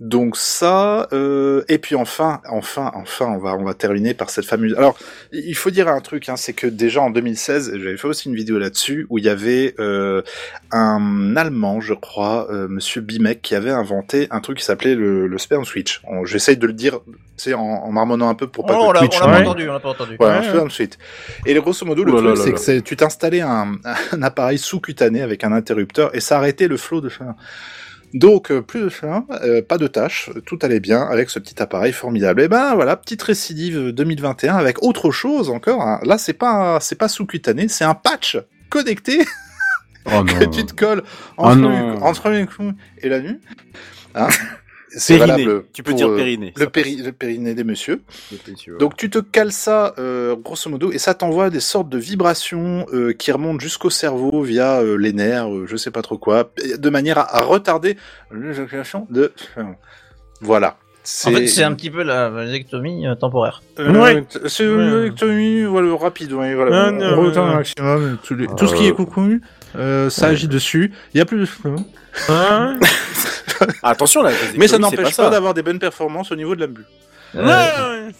Donc 0.00 0.38
ça, 0.38 1.08
euh, 1.12 1.62
et 1.68 1.76
puis 1.76 1.94
enfin, 1.94 2.40
enfin, 2.48 2.90
enfin, 2.94 3.26
on 3.26 3.38
va, 3.38 3.54
on 3.54 3.64
va 3.64 3.74
terminer 3.74 4.14
par 4.14 4.30
cette 4.30 4.46
fameuse. 4.46 4.74
Alors, 4.78 4.98
il 5.30 5.54
faut 5.54 5.68
dire 5.70 5.88
un 5.88 6.00
truc, 6.00 6.30
hein, 6.30 6.36
c'est 6.36 6.54
que 6.54 6.66
déjà 6.66 7.02
en 7.02 7.10
2016, 7.10 7.72
j'avais 7.76 7.98
fait 7.98 8.08
aussi 8.08 8.30
une 8.30 8.34
vidéo 8.34 8.58
là-dessus 8.58 9.06
où 9.10 9.18
il 9.18 9.24
y 9.24 9.28
avait 9.28 9.74
euh, 9.78 10.22
un 10.70 11.36
Allemand, 11.36 11.80
je 11.82 11.92
crois, 11.92 12.50
euh, 12.50 12.66
Monsieur 12.66 13.02
Bimek, 13.02 13.42
qui 13.42 13.54
avait 13.54 13.70
inventé 13.70 14.26
un 14.30 14.40
truc 14.40 14.58
qui 14.58 14.64
s'appelait 14.64 14.94
le, 14.94 15.26
le 15.26 15.38
sperm 15.38 15.64
switch. 15.66 16.00
On- 16.08 16.24
J'essaye 16.24 16.56
de 16.56 16.66
le 16.66 16.72
dire, 16.72 17.00
tu 17.06 17.14
sais, 17.36 17.54
en, 17.54 17.60
en 17.60 17.92
marmonnant 17.92 18.28
un 18.30 18.34
peu 18.34 18.46
pour 18.46 18.64
pas 18.64 18.74
Oh, 18.78 18.84
on 18.88 18.92
que 18.92 18.98
on 18.98 19.02
l'a 19.02 19.08
pas 19.08 19.26
ouais. 19.32 19.46
entendu, 19.46 19.68
on 19.68 19.72
l'a 19.74 19.80
pas 19.80 19.88
entendu. 19.90 20.16
Ouais, 20.18 20.28
un 20.28 20.42
sperm 20.42 20.70
switch. 20.70 20.94
Et 21.44 21.52
grosso 21.54 21.84
modo, 21.84 22.04
le 22.04 22.12
là 22.12 22.32
truc, 22.32 22.36
c'est 22.38 22.52
que 22.52 22.58
c'est- 22.60 22.82
tu 22.82 22.96
t'installais 22.96 23.42
un, 23.42 23.76
un 24.12 24.22
appareil 24.22 24.56
sous-cutané 24.56 25.20
avec 25.20 25.44
un 25.44 25.52
interrupteur 25.52 26.14
et 26.14 26.20
ça 26.20 26.38
arrêtait 26.38 26.68
le 26.68 26.78
flot 26.78 27.02
de. 27.02 27.10
Donc, 28.12 28.50
euh, 28.50 28.60
plus 28.60 28.80
de 28.80 28.88
fer, 28.88 29.22
euh, 29.44 29.62
pas 29.62 29.78
de 29.78 29.86
tâches, 29.86 30.30
tout 30.44 30.58
allait 30.62 30.80
bien 30.80 31.02
avec 31.02 31.30
ce 31.30 31.38
petit 31.38 31.62
appareil 31.62 31.92
formidable. 31.92 32.42
Et 32.42 32.48
ben 32.48 32.74
voilà, 32.74 32.96
petite 32.96 33.22
récidive 33.22 33.90
2021 33.92 34.56
avec 34.56 34.82
autre 34.82 35.10
chose 35.10 35.48
encore. 35.50 35.82
hein. 35.82 36.00
Là, 36.02 36.18
c'est 36.18 36.32
pas 36.32 36.78
c'est 36.80 36.96
pas 36.96 37.08
sous-cutané, 37.08 37.68
c'est 37.68 37.84
un 37.84 37.94
patch 37.94 38.38
connecté 38.68 39.24
Oh 40.06 40.24
que 40.24 40.44
tu 40.46 40.64
te 40.64 40.74
colles 40.74 41.02
Oh 41.36 41.44
entre, 41.44 41.56
non. 41.56 41.94
le, 41.94 42.02
entre 42.02 42.44
cou 42.56 42.72
et 43.02 43.08
la 43.08 43.20
nuit. 43.20 43.38
Hein 44.14 44.28
Périnée. 45.06 45.18
valable. 45.44 45.64
Tu 45.72 45.82
peux 45.82 45.90
pour, 45.92 45.98
dire 45.98 46.08
euh, 46.08 46.16
périnée. 46.16 46.52
Le, 46.56 46.66
péri 46.68 46.96
le 46.96 47.12
périnée 47.12 47.54
des 47.54 47.64
messieurs. 47.64 48.02
Donc, 48.32 48.78
Donc 48.78 48.96
tu 48.96 49.08
te 49.10 49.18
cales 49.18 49.52
ça 49.52 49.94
euh, 49.98 50.34
grosso 50.36 50.68
modo 50.70 50.90
et 50.92 50.98
ça 50.98 51.14
t'envoie 51.14 51.50
des 51.50 51.60
sortes 51.60 51.88
de 51.88 51.98
vibrations 51.98 52.86
euh, 52.92 53.12
qui 53.12 53.30
remontent 53.32 53.60
jusqu'au 53.60 53.90
cerveau 53.90 54.42
via 54.42 54.80
euh, 54.80 54.96
les 54.96 55.12
nerfs, 55.12 55.48
euh, 55.52 55.66
je 55.68 55.76
sais 55.76 55.90
pas 55.90 56.02
trop 56.02 56.18
quoi, 56.18 56.50
de 56.78 56.90
manière 56.90 57.18
à, 57.18 57.36
à 57.38 57.42
retarder 57.42 57.96
l'éjaculation 58.32 59.06
de. 59.10 59.32
Voilà. 60.40 60.76
En 61.26 61.30
fait, 61.32 61.46
c'est 61.46 61.62
un 61.64 61.72
petit 61.74 61.90
peu 61.90 62.02
la 62.02 62.28
vasectomie 62.28 63.06
euh, 63.06 63.14
temporaire. 63.14 63.62
Euh, 63.78 63.90
Ouais. 63.92 64.22
C'est 64.46 64.64
une 64.64 65.66
voilà, 65.66 65.96
rapide, 65.96 66.32
ouais, 66.34 66.54
voilà. 66.54 66.90
Non, 66.90 67.14
On 67.18 67.22
retarde 67.26 67.46
ouais. 67.48 67.52
un 67.54 67.56
maximum, 67.56 68.18
les- 68.30 68.46
tout 68.48 68.66
ce 68.66 68.74
qui 68.74 68.86
est 68.86 68.92
coucou, 68.92 69.38
euh, 69.76 70.10
ça 70.10 70.26
agit 70.26 70.46
dessus. 70.46 70.92
Il 71.14 71.18
y 71.18 71.20
a 71.20 71.24
plus 71.24 71.38
de 71.40 71.46
Hein 71.64 71.76
Ah, 72.28 72.74
attention 73.82 74.22
là. 74.22 74.30
Mais 74.56 74.68
ça 74.68 74.78
n'empêche 74.78 75.16
pas 75.16 75.30
d'avoir 75.30 75.54
des 75.54 75.62
bonnes 75.62 75.78
performances 75.78 76.30
au 76.32 76.36
niveau 76.36 76.54
de 76.54 76.60
la 76.60 76.66
bulle. 76.66 76.84
Ouais, 77.32 77.42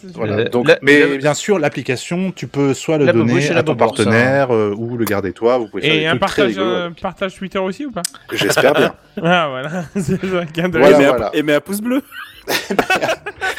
sûr. 0.01 0.09
Voilà. 0.15 0.35
Euh, 0.37 0.49
Donc, 0.49 0.69
la- 0.69 0.79
mais 0.83 1.01
la- 1.01 1.17
bien 1.17 1.35
sûr, 1.35 1.59
l'application, 1.59 2.31
tu 2.31 2.47
peux 2.47 2.75
soit 2.75 2.97
le 2.97 3.07
La 3.07 3.13
donner 3.13 3.49
à 3.51 3.55
la 3.55 3.63
ton 3.65 3.75
partenaire 3.75 4.55
euh, 4.55 4.73
ou 4.77 4.97
le 4.97 5.05
garder 5.05 5.33
toi. 5.33 5.59
Vous 5.59 5.67
pouvez 5.67 5.83
faire 5.83 5.95
Et 5.95 6.07
un 6.07 6.17
partage, 6.17 6.55
euh, 6.59 6.91
partage 7.03 7.35
Twitter 7.35 7.59
aussi 7.59 7.87
ou 7.87 7.91
pas? 7.91 8.03
J'espère 8.33 8.73
bien. 8.75 8.95
Ah 9.23 9.49
voilà, 9.51 9.85
est 9.97 10.79
Voilà, 10.79 10.97
et, 11.01 11.07
voilà. 11.09 11.31
mais 11.43 11.55
à 11.55 11.61
pouce 11.61 11.81
bleu. 11.81 12.03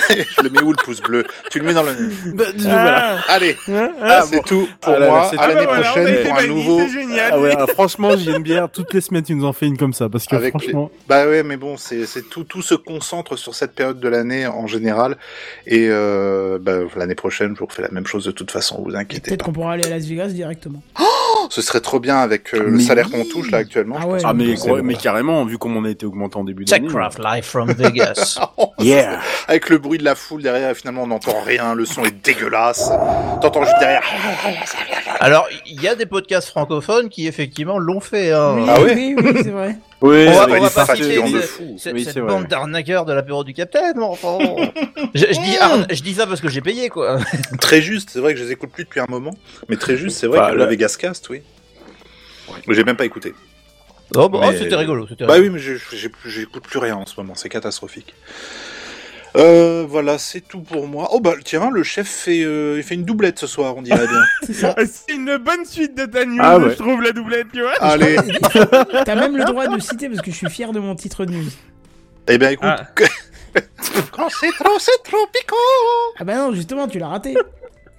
Je 0.10 0.44
le 0.44 0.50
mets 0.50 0.62
où 0.62 0.72
le 0.72 0.78
pouce 0.84 1.02
bleu 1.02 1.24
Tu 1.50 1.60
le 1.60 1.66
mets 1.66 1.74
dans 1.74 1.84
le. 1.84 1.92
voilà. 2.60 3.20
Allez, 3.30 3.56
Hein, 3.70 3.92
ah, 4.02 4.20
hein, 4.20 4.26
c'est 4.30 4.44
tout 4.44 4.68
pour 4.82 4.94
Ah 4.94 5.00
là 5.00 5.06
là, 5.06 5.08
moi. 5.12 5.28
c'est 5.32 5.40
À 5.40 5.44
tout. 5.44 5.48
l'année 5.54 5.66
bah 5.66 5.74
voilà, 5.76 5.92
prochaine 5.92 6.24
pour 6.28 6.38
un 6.38 6.48
nouveau. 6.48 6.80
C'est 6.82 6.90
génial. 6.90 7.30
Ah 7.34 7.40
ouais, 7.40 7.56
ah, 7.58 7.68
franchement, 7.68 8.18
j'ai 8.18 8.32
une 8.32 8.44
bière 8.44 8.70
toutes 8.70 8.94
les 8.94 9.02
semaines. 9.02 9.24
Tu 9.24 9.36
nous 9.36 9.46
en 9.46 9.54
fais 9.54 9.68
une 9.68 9.78
comme 9.78 9.94
ça 9.94 10.10
parce 10.10 10.26
que 10.26 10.36
Avec 10.36 10.50
franchement. 10.52 10.92
Bah 11.08 11.28
ouais, 11.28 11.44
mais 11.44 11.56
bon, 11.58 11.78
c'est 11.78 12.06
tout 12.30 12.44
tout 12.44 12.62
se 12.62 12.76
concentre 12.76 13.38
sur 13.38 13.56
cette 13.56 13.74
période 13.74 14.00
de 14.00 14.08
l'année 14.10 14.48
en 14.48 14.68
général. 14.68 15.18
Et 15.66 15.88
euh, 15.90 16.58
bah, 16.62 16.80
l'année 16.98 17.16
prochaine, 17.16 17.54
je 17.56 17.60
vous 17.60 17.68
refais 17.68 17.82
la 17.84 17.90
même 17.92 18.08
chose 18.08 18.26
de 18.26 18.32
toute 18.32 18.52
façon. 18.52 18.82
Vous 18.86 18.96
inquiétez 18.96 19.30
Peut-être 19.30 19.40
pas. 19.40 19.46
qu'on 19.46 19.54
pourra 19.54 19.74
aller 19.74 19.86
à 19.86 19.90
Las 19.90 20.06
Vegas 20.06 20.28
directement. 20.30 20.82
Oh, 21.00 21.04
ce 21.50 21.62
serait 21.62 21.82
trop 21.82 22.00
bien 22.00 22.18
avec 22.18 22.54
euh, 22.54 22.64
le 22.70 22.80
salaire 22.80 23.08
oui. 23.14 23.20
qu'on 23.24 23.30
touche 23.30 23.52
là 23.52 23.60
actuellement. 23.60 23.96
Ah 23.98 24.02
je 24.02 24.08
pense 24.08 24.14
ouais. 24.16 24.22
Ah 24.26 24.34
mais, 24.34 24.54
gros- 24.54 24.82
mais 24.82 24.96
carrément, 24.96 25.44
vu 25.46 25.58
comment 25.58 25.80
on 25.80 25.86
a 25.86 25.90
été 25.90 26.06
augmenté 26.06 26.38
en 26.38 26.44
début 26.44 26.66
d'année. 26.66 26.88
Techcraft 26.88 27.20
live 27.20 27.44
from 27.44 27.72
Vegas. 27.72 28.40
Yeah. 28.80 29.20
Avec 29.48 29.70
le 29.70 29.78
bruit 29.78 30.00
de 30.00 30.04
la 30.04 30.16
foule 30.16 30.42
derrière, 30.42 30.76
finalement, 30.76 31.04
on 31.04 31.08
n'entend 31.08 31.40
rien. 31.46 31.76
Le 31.76 31.86
son 31.86 32.04
est 32.04 32.24
dégueulasse. 32.26 32.90
T'entends 33.42 33.64
juste 33.64 33.78
derrière. 33.80 34.02
Alors, 35.20 35.48
il 35.68 35.82
y 35.82 35.88
a 35.88 35.94
des 35.96 36.08
podcasts 36.08 36.50
francophones 36.50 37.10
qui 37.10 37.28
effectivement 37.28 37.78
l'ont 37.78 38.00
fait. 38.00 38.32
hein. 38.32 38.56
Oui, 38.58 38.66
Ah 38.68 38.82
ouais 38.82 38.94
oui, 38.96 39.16
oui, 39.18 39.32
c'est 39.44 39.50
vrai. 39.52 39.78
Oui, 40.04 40.26
On 40.28 40.32
va, 40.32 40.46
ouais, 40.48 40.54
on 40.54 40.56
il 40.56 40.62
va 40.62 40.68
est 40.68 40.74
pas 40.74 40.86
fatigant 40.86 41.26
citer 41.28 41.38
de 41.38 41.42
ce- 41.42 41.48
fou. 41.48 41.76
cette, 41.78 41.94
Oui, 41.94 42.08
bande 42.28 42.48
d'arnaqueurs 42.48 43.06
de 43.06 43.14
l'apéro 43.14 43.44
du 43.44 43.54
capitaine, 43.54 43.94
mais 43.98 44.04
enfin. 44.04 44.38
je, 45.14 45.26
je 45.28 45.40
dis 45.42 45.58
arn- 45.60 45.86
je 45.92 46.02
dis 46.02 46.16
ça 46.16 46.26
parce 46.26 46.42
que 46.42 46.50
j'ai 46.50 46.62
payé 46.62 46.90
quoi. 46.90 47.20
Très 47.62 47.82
juste, 47.82 48.10
c'est 48.12 48.20
vrai 48.20 48.34
que 48.34 48.40
je 48.40 48.46
les 48.46 48.52
écoute 48.52 48.72
plus 48.72 48.84
depuis 48.86 49.00
un 49.00 49.06
moment. 49.08 49.36
Mais 49.70 49.78
très 49.78 49.98
juste, 49.98 50.18
c'est 50.18 50.26
vrai 50.28 50.40
Bah, 50.40 50.52
que 50.52 50.56
la 50.58 50.66
Vegas 50.66 50.96
Cast, 51.00 51.30
oui. 51.30 51.44
Mais 52.68 52.74
J'ai 52.74 52.84
même 52.84 52.98
pas 52.98 53.06
écouté. 53.06 53.34
Oh, 54.16 54.28
bah, 54.28 54.40
oh, 54.44 54.48
Mais- 54.52 54.58
c'était 54.58 54.76
rigolo. 54.76 55.06
Bah 55.20 55.34
rigolo. 55.34 55.42
oui, 55.42 55.50
mais 55.50 55.60
j'écoute 56.30 56.64
plus 56.64 56.80
rien 56.80 56.96
en 56.96 57.06
ce 57.06 57.14
moment, 57.18 57.34
c'est 57.36 57.48
catastrophique. 57.50 58.14
Euh, 59.38 59.86
voilà, 59.88 60.18
c'est 60.18 60.42
tout 60.42 60.60
pour 60.60 60.88
moi. 60.88 61.08
Oh 61.12 61.22
bah 61.22 61.34
tiens, 61.44 61.70
le 61.72 61.84
chef 61.84 62.08
fait, 62.08 62.44
euh, 62.44 62.76
il 62.78 62.84
fait 62.84 62.96
une 62.96 63.06
doublette 63.06 63.40
ce 63.40 63.48
soir, 63.48 63.76
on 63.78 63.82
dirait 63.82 64.06
bien. 64.08 64.22
C'est. 64.54 64.66
Ah, 64.66 64.76
C'est 64.86 65.14
une 65.14 65.38
bonne 65.38 65.64
suite 65.66 65.96
de 65.96 66.06
ta 66.06 66.26
news, 66.26 66.38
Ah 66.42 66.60
ouais. 66.60 66.72
je 66.72 66.76
trouve 66.76 67.02
la 67.02 67.12
doublette, 67.14 67.48
tu 67.54 67.62
vois. 67.62 67.72
Allez, 67.80 68.18
T'as 69.06 69.16
même 69.16 69.38
le 69.38 69.46
droit 69.46 69.68
de 69.68 69.80
citer 69.80 70.10
parce 70.10 70.22
que 70.22 70.32
je 70.32 70.36
suis 70.36 70.50
fier 70.50 70.74
de 70.74 70.80
mon 70.80 70.96
titre 70.96 71.24
de 71.26 71.32
news. 71.32 71.50
eh 72.28 72.38
ben 72.38 72.52
écoute, 72.52 72.68
Ah. 72.70 72.88
quand 74.12 74.28
c'est 74.30 74.52
trop, 74.52 74.78
c'est 74.80 75.04
trop 75.04 75.26
piquant. 75.34 75.56
Ah 76.20 76.24
bah 76.26 76.36
non, 76.36 76.54
justement, 76.54 76.88
tu 76.90 77.00
l'as 77.00 77.08
raté. 77.08 77.36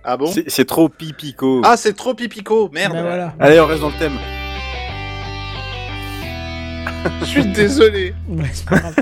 Ah 0.04 0.16
bon? 0.18 0.26
C'est 0.26 0.50
c'est 0.50 0.64
trop 0.66 0.88
pipico. 0.90 1.62
Ah, 1.64 1.76
c'est 1.78 1.94
trop 1.94 2.12
pipico, 2.12 2.68
merde. 2.72 2.92
Bah 2.92 3.02
voilà. 3.02 3.34
Allez, 3.40 3.58
on 3.60 3.66
reste 3.66 3.80
dans 3.80 3.88
le 3.88 3.98
thème. 3.98 4.18
Je 7.20 7.24
suis 7.24 7.46
désolé. 7.46 8.14
Ouais, 8.28 8.44
c'est 8.52 8.66
pas 8.68 8.78
grave. 8.78 8.94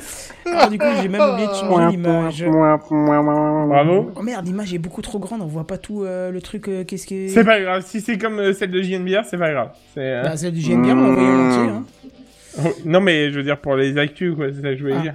Alors 0.46 0.68
du 0.68 0.78
coup, 0.78 0.86
j'ai 1.00 1.08
même 1.08 1.20
oublié 1.20 1.46
de 1.46 1.52
changer 1.54 1.96
l'image. 1.96 2.44
Bravo. 2.48 4.12
Oh 4.16 4.22
merde, 4.22 4.46
l'image 4.46 4.72
est 4.74 4.78
beaucoup 4.78 5.02
trop 5.02 5.18
grande, 5.18 5.42
on 5.42 5.46
voit 5.46 5.66
pas 5.66 5.78
tout 5.78 6.04
euh, 6.04 6.30
le 6.30 6.40
truc. 6.40 6.68
euh, 6.68 6.84
Qu'est-ce 6.84 7.06
que. 7.06 7.28
C'est 7.28 7.44
pas 7.44 7.60
grave, 7.60 7.82
si 7.86 8.00
c'est 8.00 8.18
comme 8.18 8.38
euh, 8.38 8.52
celle 8.52 8.70
de 8.70 8.82
JNBR, 8.82 9.24
c'est 9.28 9.38
pas 9.38 9.50
grave. 9.52 9.70
C'est, 9.94 10.00
euh, 10.00 10.22
Bah, 10.22 10.36
celle 10.36 10.52
du 10.52 10.60
GNBR, 10.60 10.90
on 10.92 10.94
l'a 10.94 11.08
envoyée 11.08 11.28
en 11.28 11.48
entier. 11.48 11.72
Hein. 11.72 11.84
Non 12.84 13.00
mais 13.00 13.30
je 13.30 13.36
veux 13.36 13.42
dire 13.44 13.58
pour 13.58 13.76
les 13.76 13.96
actus, 13.96 14.34
quoi, 14.34 14.46
c'est 14.48 14.60
ça 14.60 14.68
que 14.70 14.76
je 14.76 14.82
voulais 14.82 14.96
Ah. 14.98 15.02
dire. 15.02 15.14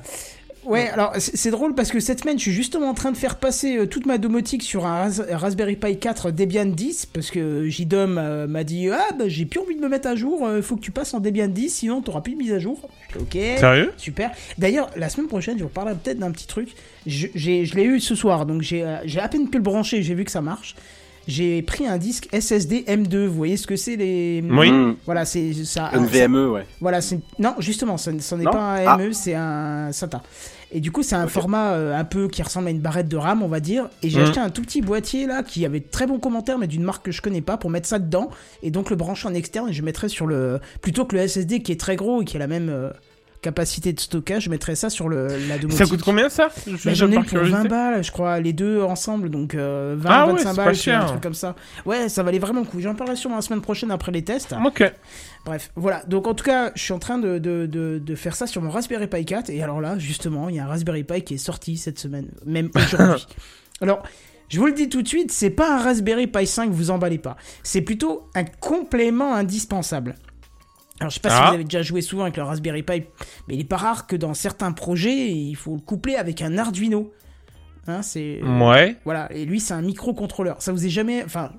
Ouais, 0.66 0.90
alors 0.90 1.14
c'est 1.18 1.52
drôle 1.52 1.76
parce 1.76 1.92
que 1.92 2.00
cette 2.00 2.22
semaine, 2.22 2.38
je 2.38 2.44
suis 2.44 2.52
justement 2.52 2.90
en 2.90 2.94
train 2.94 3.12
de 3.12 3.18
faire 3.18 3.36
passer 3.38 3.78
euh, 3.78 3.86
toute 3.86 4.06
ma 4.06 4.18
domotique 4.18 4.64
sur 4.64 4.86
un 4.86 5.04
Ras- 5.04 5.22
Raspberry 5.32 5.76
Pi 5.76 5.98
4 5.98 6.32
Debian 6.32 6.66
10 6.66 7.06
parce 7.08 7.30
que 7.32 7.68
JDOM 7.70 8.18
euh, 8.18 8.48
m'a 8.48 8.64
dit 8.64 8.90
Ah, 8.90 9.08
bah 9.18 9.26
j'ai 9.28 9.46
plus 9.46 9.60
envie 9.60 9.76
de 9.76 9.82
me 9.82 9.88
mettre 9.90 10.08
à 10.08 10.16
jour, 10.16 10.46
euh, 10.46 10.62
faut 10.62 10.76
que 10.76 10.82
tu 10.82 10.92
passes 10.92 11.14
en 11.14 11.20
Debian 11.20 11.48
10, 11.48 11.70
sinon 11.70 12.02
t'auras 12.02 12.22
plus 12.22 12.34
de 12.34 12.38
mise 12.40 12.52
à 12.54 12.60
jour. 12.60 12.90
Ok. 13.20 13.34
Sérieux 13.58 13.92
Super. 13.98 14.32
D'ailleurs, 14.58 14.90
la 14.96 15.10
semaine 15.10 15.28
prochaine, 15.28 15.58
je 15.58 15.64
vous 15.64 15.70
reparlerai 15.70 15.96
peut-être 15.96 16.20
d'un 16.20 16.32
petit 16.32 16.48
truc. 16.48 16.70
Je, 17.06 17.28
j'ai- 17.36 17.66
je 17.66 17.76
l'ai 17.76 17.84
eu 17.84 18.00
ce 18.00 18.16
soir, 18.16 18.46
donc 18.46 18.62
j'ai 18.62 18.84
euh, 18.84 18.98
j'ai 19.06 19.20
à 19.20 19.28
peine 19.28 19.50
pu 19.50 19.58
le 19.58 19.64
brancher, 19.64 20.02
j'ai 20.04 20.14
vu 20.16 20.26
que 20.26 20.32
ça 20.32 20.42
marche. 20.42 20.76
J'ai 21.28 21.64
pris 21.64 21.88
un 21.88 21.98
disque 21.98 22.28
SSD 22.32 22.84
M2. 22.88 23.26
Vous 23.26 23.34
voyez 23.34 23.58
ce 23.58 23.66
que 23.66 23.76
c'est 23.76 23.96
les. 23.96 24.44
Oui. 24.48 24.70
Mmh. 24.72 24.98
Voilà, 25.06 25.26
c'est 25.26 25.54
ça. 25.54 25.90
Ça- 25.92 25.98
VME, 25.98 26.52
ouais. 26.52 26.66
voilà, 26.82 27.02
c'est 27.02 27.18
non 27.40 27.56
justement, 27.58 27.98
ce 27.98 28.12
ce 28.20 28.36
n'est 28.36 28.44
pas 28.44 28.76
un 28.76 28.86
Ah. 28.86 28.98
ME, 29.00 29.12
c'est 29.12 29.34
un 29.34 29.92
SATA. 29.92 30.22
Et 30.72 30.80
du 30.80 30.92
coup, 30.92 31.04
c'est 31.04 31.16
un 31.16 31.28
format 31.28 31.72
euh, 31.74 31.96
un 31.98 32.04
peu 32.04 32.28
qui 32.28 32.42
ressemble 32.44 32.68
à 32.68 32.72
une 32.72 32.80
barrette 32.80 33.08
de 33.08 33.18
RAM, 33.18 33.44
on 33.44 33.48
va 33.48 33.60
dire. 33.60 33.90
Et 34.04 34.10
j'ai 34.10 34.20
Mhm. 34.20 34.26
acheté 34.26 34.40
un 34.40 34.50
tout 34.50 34.62
petit 34.62 34.82
boîtier 34.82 35.26
là 35.28 35.44
qui 35.44 35.66
avait 35.66 35.80
de 35.80 35.88
très 35.90 36.08
bons 36.08 36.20
commentaires, 36.20 36.58
mais 36.58 36.68
d'une 36.68 36.84
marque 36.84 37.06
que 37.06 37.12
je 37.12 37.22
connais 37.22 37.42
pas, 37.42 37.58
pour 37.58 37.70
mettre 37.70 37.88
ça 37.88 38.00
dedans 38.00 38.30
et 38.64 38.72
donc 38.72 38.90
le 38.90 38.96
brancher 38.96 39.28
en 39.28 39.34
externe. 39.34 39.70
Et 39.70 39.74
je 39.74 39.84
mettrais 39.84 40.10
sur 40.10 40.26
le 40.26 40.60
plutôt 40.82 41.06
que 41.06 41.16
le 41.16 41.28
SSD 41.28 41.62
qui 41.62 41.72
est 41.72 41.80
très 41.80 41.96
gros 41.96 42.22
et 42.22 42.26
qui 42.26 42.36
a 42.36 42.40
la 42.40 42.48
même 42.48 42.70
euh, 42.70 42.90
capacité 43.45 43.93
de 43.93 43.99
stockage, 43.99 44.43
je 44.43 44.49
mettrais 44.49 44.76
ça 44.76 44.89
sur 44.89 45.07
le 45.07 45.27
la 45.47 45.57
domotique. 45.57 45.72
Ça 45.77 45.85
coûte 45.85 46.01
combien 46.03 46.30
ça? 46.30 46.47
Bah, 46.47 46.73
je- 46.76 46.93
J'en 46.93 47.11
ai 47.11 47.15
pour 47.15 47.26
curiosité. 47.26 47.57
20 47.63 47.67
balles, 47.69 48.03
je 48.03 48.11
crois, 48.11 48.39
les 48.39 48.53
deux 48.53 48.81
ensemble, 48.81 49.30
donc 49.30 49.55
euh, 49.55 49.95
20, 49.97 50.09
Ah 50.11 50.26
ouais, 50.27 50.34
25 50.34 50.49
c'est 50.49 50.55
pas 50.55 50.63
balles, 50.65 50.67
un 50.73 50.77
cher. 50.77 51.05
truc 51.05 51.22
comme 51.22 51.34
ça. 51.34 51.55
Ouais, 51.85 52.09
ça 52.09 52.23
valait 52.23 52.39
vraiment 52.39 52.61
le 52.61 52.65
coup. 52.65 52.80
J'en 52.80 52.95
parlerai 52.95 53.15
sûrement 53.15 53.35
la 53.38 53.41
semaine 53.41 53.61
prochaine 53.61 53.91
après 53.91 54.11
les 54.11 54.23
tests. 54.23 54.53
Ok. 54.65 54.84
Bref, 55.45 55.72
voilà. 55.76 56.03
Donc 56.07 56.27
en 56.27 56.34
tout 56.34 56.43
cas, 56.43 56.72
je 56.76 56.81
suis 56.81 56.93
en 56.93 56.99
train 56.99 57.17
de, 57.17 57.38
de, 57.38 57.65
de, 57.67 58.01
de 58.03 58.15
faire 58.15 58.35
ça 58.35 58.47
sur 58.47 58.61
mon 58.61 58.69
Raspberry 58.72 59.07
Pi 59.07 59.23
4. 59.26 59.49
Et 59.51 59.61
alors 59.63 59.80
là, 59.80 59.97
justement, 59.99 60.49
il 60.49 60.55
y 60.55 60.59
a 60.59 60.65
un 60.65 60.67
Raspberry 60.67 61.03
Pi 61.03 61.22
qui 61.22 61.35
est 61.35 61.38
sorti 61.38 61.77
cette 61.77 61.99
semaine, 61.99 62.30
même 62.45 62.69
aujourd'hui. 62.76 63.27
alors, 63.81 64.01
je 64.49 64.59
vous 64.59 64.65
le 64.67 64.73
dis 64.73 64.89
tout 64.89 65.01
de 65.01 65.07
suite, 65.07 65.31
c'est 65.31 65.49
pas 65.51 65.76
un 65.76 65.84
Raspberry 65.84 66.27
Pi 66.27 66.45
5, 66.47 66.69
vous 66.72 66.89
emballez 66.91 67.17
pas. 67.19 67.35
C'est 67.63 67.81
plutôt 67.81 68.27
un 68.35 68.43
complément 68.43 69.34
indispensable. 69.35 70.15
Alors 70.99 71.09
je 71.09 71.15
sais 71.15 71.19
pas 71.19 71.30
si 71.30 71.35
Ah. 71.39 71.47
vous 71.49 71.53
avez 71.55 71.63
déjà 71.65 71.81
joué 71.81 72.01
souvent 72.01 72.23
avec 72.23 72.38
le 72.38 72.43
Raspberry 72.43 72.84
Pi, 72.84 73.03
mais 73.47 73.55
il 73.55 73.59
est 73.61 73.63
pas 73.65 73.77
rare 73.77 74.07
que 74.07 74.15
dans 74.15 74.34
certains 74.34 74.72
projets, 74.72 75.30
il 75.31 75.55
faut 75.55 75.73
le 75.76 75.81
coupler 75.81 76.15
avec 76.15 76.41
un 76.41 76.57
Arduino. 76.57 77.11
Hein, 77.88 78.01
c'est 78.01 78.41
Ouais. 78.41 78.95
voilà, 79.05 79.31
et 79.31 79.45
lui 79.45 79.59
c'est 79.59 79.73
un 79.73 79.81
microcontrôleur. 79.81 80.61
Ça 80.61 80.72
vous 80.72 80.85
est 80.85 80.89
jamais, 80.89 81.23
enfin, 81.23 81.51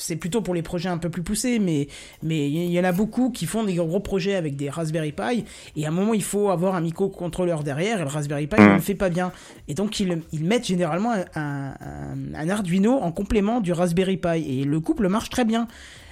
c'est 0.00 0.14
plutôt 0.16 0.40
pour 0.42 0.54
les 0.54 0.62
projets 0.62 0.88
un 0.88 0.96
peu 0.96 1.10
plus 1.10 1.22
poussés, 1.24 1.58
mais 1.58 1.88
mais 2.22 2.48
il 2.48 2.70
y 2.70 2.78
en 2.80 2.84
a 2.84 2.92
beaucoup 2.92 3.30
qui 3.30 3.46
font 3.46 3.64
des 3.64 3.74
gros 3.74 3.98
projets 4.00 4.36
avec 4.36 4.54
des 4.56 4.70
Raspberry 4.70 5.10
Pi, 5.12 5.44
et 5.76 5.84
à 5.84 5.88
un 5.88 5.90
moment 5.90 6.14
il 6.14 6.22
faut 6.22 6.48
avoir 6.50 6.76
un 6.76 6.80
microcontrôleur 6.80 7.64
derrière, 7.64 7.98
et 7.98 8.02
le 8.04 8.08
Raspberry 8.08 8.46
Pi 8.46 8.60
ne 8.60 8.74
le 8.74 8.80
fait 8.80 8.94
pas 8.94 9.10
bien, 9.10 9.32
et 9.66 9.74
donc 9.74 9.98
ils, 9.98 10.22
ils 10.32 10.44
mettent 10.44 10.66
généralement 10.68 11.12
un, 11.12 11.24
un- 11.34 12.34
un 12.34 12.48
Arduino 12.48 12.92
en 12.96 13.10
complément 13.10 13.60
du 13.60 13.72
Raspberry 13.72 14.18
Pi, 14.18 14.60
et 14.60 14.64
le 14.64 14.78
couple 14.80 15.08
marche 15.08 15.30
très 15.30 15.44
bien. 15.44 15.66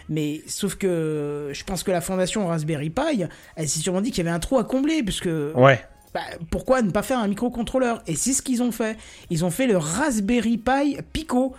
Mais 0.08 0.42
sauf 0.46 0.76
que 0.76 1.50
je 1.52 1.64
pense 1.64 1.82
que 1.82 1.90
la 1.90 2.00
fondation 2.00 2.46
Raspberry 2.46 2.90
Pi, 2.90 3.24
elle 3.56 3.68
s'est 3.68 3.80
sûrement 3.80 4.00
dit 4.00 4.10
qu'il 4.10 4.24
y 4.24 4.28
avait 4.28 4.34
un 4.34 4.40
trou 4.40 4.58
à 4.58 4.64
combler, 4.64 5.02
puisque 5.02 5.28
Ouais. 5.54 5.80
Bah, 6.14 6.20
pourquoi 6.50 6.82
ne 6.82 6.90
pas 6.90 7.02
faire 7.02 7.18
un 7.18 7.28
microcontrôleur? 7.28 8.02
Et 8.06 8.14
c'est 8.14 8.32
ce 8.32 8.42
qu'ils 8.42 8.62
ont 8.62 8.72
fait. 8.72 8.96
Ils 9.30 9.44
ont 9.44 9.50
fait 9.50 9.66
le 9.66 9.76
Raspberry 9.76 10.58
Pi 10.58 10.96
Pico. 11.12 11.54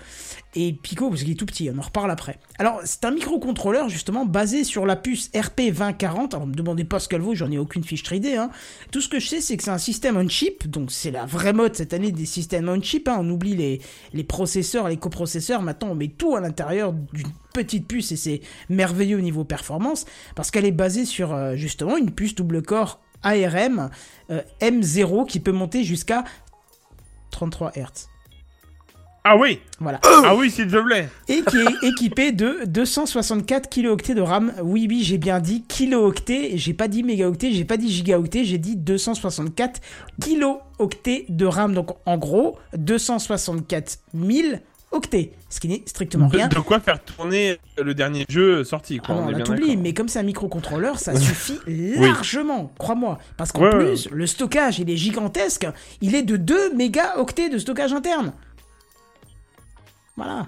Et 0.55 0.73
Pico, 0.73 1.09
parce 1.09 1.21
qu'il 1.21 1.31
est 1.31 1.35
tout 1.35 1.45
petit, 1.45 1.69
on 1.73 1.77
en 1.77 1.83
reparle 1.83 2.09
après. 2.09 2.39
Alors, 2.57 2.81
c'est 2.83 3.05
un 3.05 3.11
microcontrôleur 3.11 3.89
justement 3.89 4.25
basé 4.25 4.63
sur 4.63 4.87
la 4.87 4.95
puce 4.95 5.29
RP2040. 5.31 6.33
Alors, 6.33 6.47
me 6.47 6.55
demandez 6.55 6.83
pas 6.83 6.99
ce 6.99 7.07
qu'elle 7.07 7.21
vaut, 7.21 7.35
j'en 7.35 7.51
ai 7.51 7.59
aucune 7.59 7.83
fiche 7.83 8.03
3D. 8.03 8.37
Hein. 8.37 8.49
Tout 8.91 9.01
ce 9.01 9.09
que 9.09 9.19
je 9.19 9.27
sais, 9.27 9.41
c'est 9.41 9.55
que 9.57 9.63
c'est 9.63 9.69
un 9.69 9.77
système 9.77 10.17
on-chip. 10.17 10.67
Donc, 10.67 10.91
c'est 10.91 11.11
la 11.11 11.25
vraie 11.25 11.53
mode 11.53 11.75
cette 11.75 11.93
année 11.93 12.11
des 12.11 12.25
systèmes 12.25 12.69
on-chip. 12.69 13.07
Hein. 13.07 13.17
On 13.19 13.29
oublie 13.29 13.55
les, 13.55 13.81
les 14.13 14.23
processeurs, 14.23 14.87
les 14.87 14.97
coprocesseurs. 14.97 15.61
Maintenant, 15.61 15.89
on 15.89 15.95
met 15.95 16.07
tout 16.07 16.35
à 16.35 16.39
l'intérieur 16.39 16.93
d'une 16.93 17.27
petite 17.53 17.87
puce 17.87 18.11
et 18.11 18.15
c'est 18.15 18.41
merveilleux 18.69 19.17
au 19.17 19.21
niveau 19.21 19.43
performance 19.43 20.05
parce 20.35 20.51
qu'elle 20.51 20.65
est 20.65 20.71
basée 20.71 21.05
sur 21.05 21.33
euh, 21.33 21.55
justement 21.55 21.97
une 21.97 22.11
puce 22.11 22.35
double 22.35 22.61
corps 22.61 22.99
ARM 23.27 23.89
euh, 24.29 24.41
M0 24.61 25.27
qui 25.27 25.39
peut 25.39 25.51
monter 25.51 25.83
jusqu'à 25.83 26.23
33 27.31 27.71
Hz. 27.75 28.07
Ah 29.29 29.35
oui. 29.35 29.59
Voilà. 29.81 29.99
Ah 30.03 30.35
oui, 30.37 30.49
s'il 30.49 30.67
te 30.67 30.77
plaît. 30.77 31.09
Et 31.27 31.41
qui 31.41 31.57
est 31.57 31.83
équipé 31.85 32.31
de 32.31 32.63
264 32.65 33.67
kilooctets 33.69 34.15
de 34.15 34.21
RAM. 34.21 34.53
Oui, 34.63 34.87
oui, 34.89 35.03
j'ai 35.03 35.17
bien 35.17 35.41
dit 35.41 35.63
kilooctets. 35.63 36.51
J'ai 36.55 36.73
pas 36.73 36.87
dit 36.87 37.03
mégaoctets, 37.03 37.51
j'ai 37.51 37.65
pas 37.65 37.75
dit 37.75 37.91
gigaoctets, 37.91 38.45
j'ai 38.45 38.57
dit 38.57 38.77
264 38.77 39.81
kilooctets 40.21 41.25
de 41.27 41.45
RAM. 41.45 41.73
Donc 41.73 41.89
en 42.05 42.17
gros, 42.17 42.57
264 42.77 43.99
000 44.13 44.59
octets. 44.91 45.31
Ce 45.49 45.59
qui 45.59 45.67
n'est 45.67 45.83
strictement 45.85 46.27
rien. 46.27 46.47
de 46.47 46.59
quoi 46.59 46.79
faire 46.79 47.03
tourner 47.03 47.57
le 47.77 47.93
dernier 47.93 48.25
jeu 48.29 48.63
sorti, 48.63 48.99
Ah 49.01 49.05
quoi. 49.05 49.15
non, 49.15 49.21
on 49.27 49.33
a 49.33 49.41
tout 49.41 49.51
oublié, 49.51 49.75
mais 49.75 49.93
comme 49.93 50.07
c'est 50.07 50.19
un 50.19 50.23
microcontrôleur, 50.23 50.99
ça 50.99 51.15
suffit 51.19 51.59
largement, 51.67 52.71
crois-moi. 52.77 53.19
Parce 53.37 53.51
qu'en 53.51 53.61
Ouais, 53.63 53.75
ouais, 53.75 53.85
plus, 53.85 54.09
le 54.11 54.27
stockage, 54.27 54.79
il 54.79 54.89
est 54.89 54.97
gigantesque. 54.97 55.67
Il 56.01 56.15
est 56.15 56.23
de 56.23 56.37
2 56.37 56.73
mégaoctets 56.75 57.49
de 57.49 57.57
stockage 57.57 57.93
interne. 57.93 58.33
Voilà. 60.15 60.47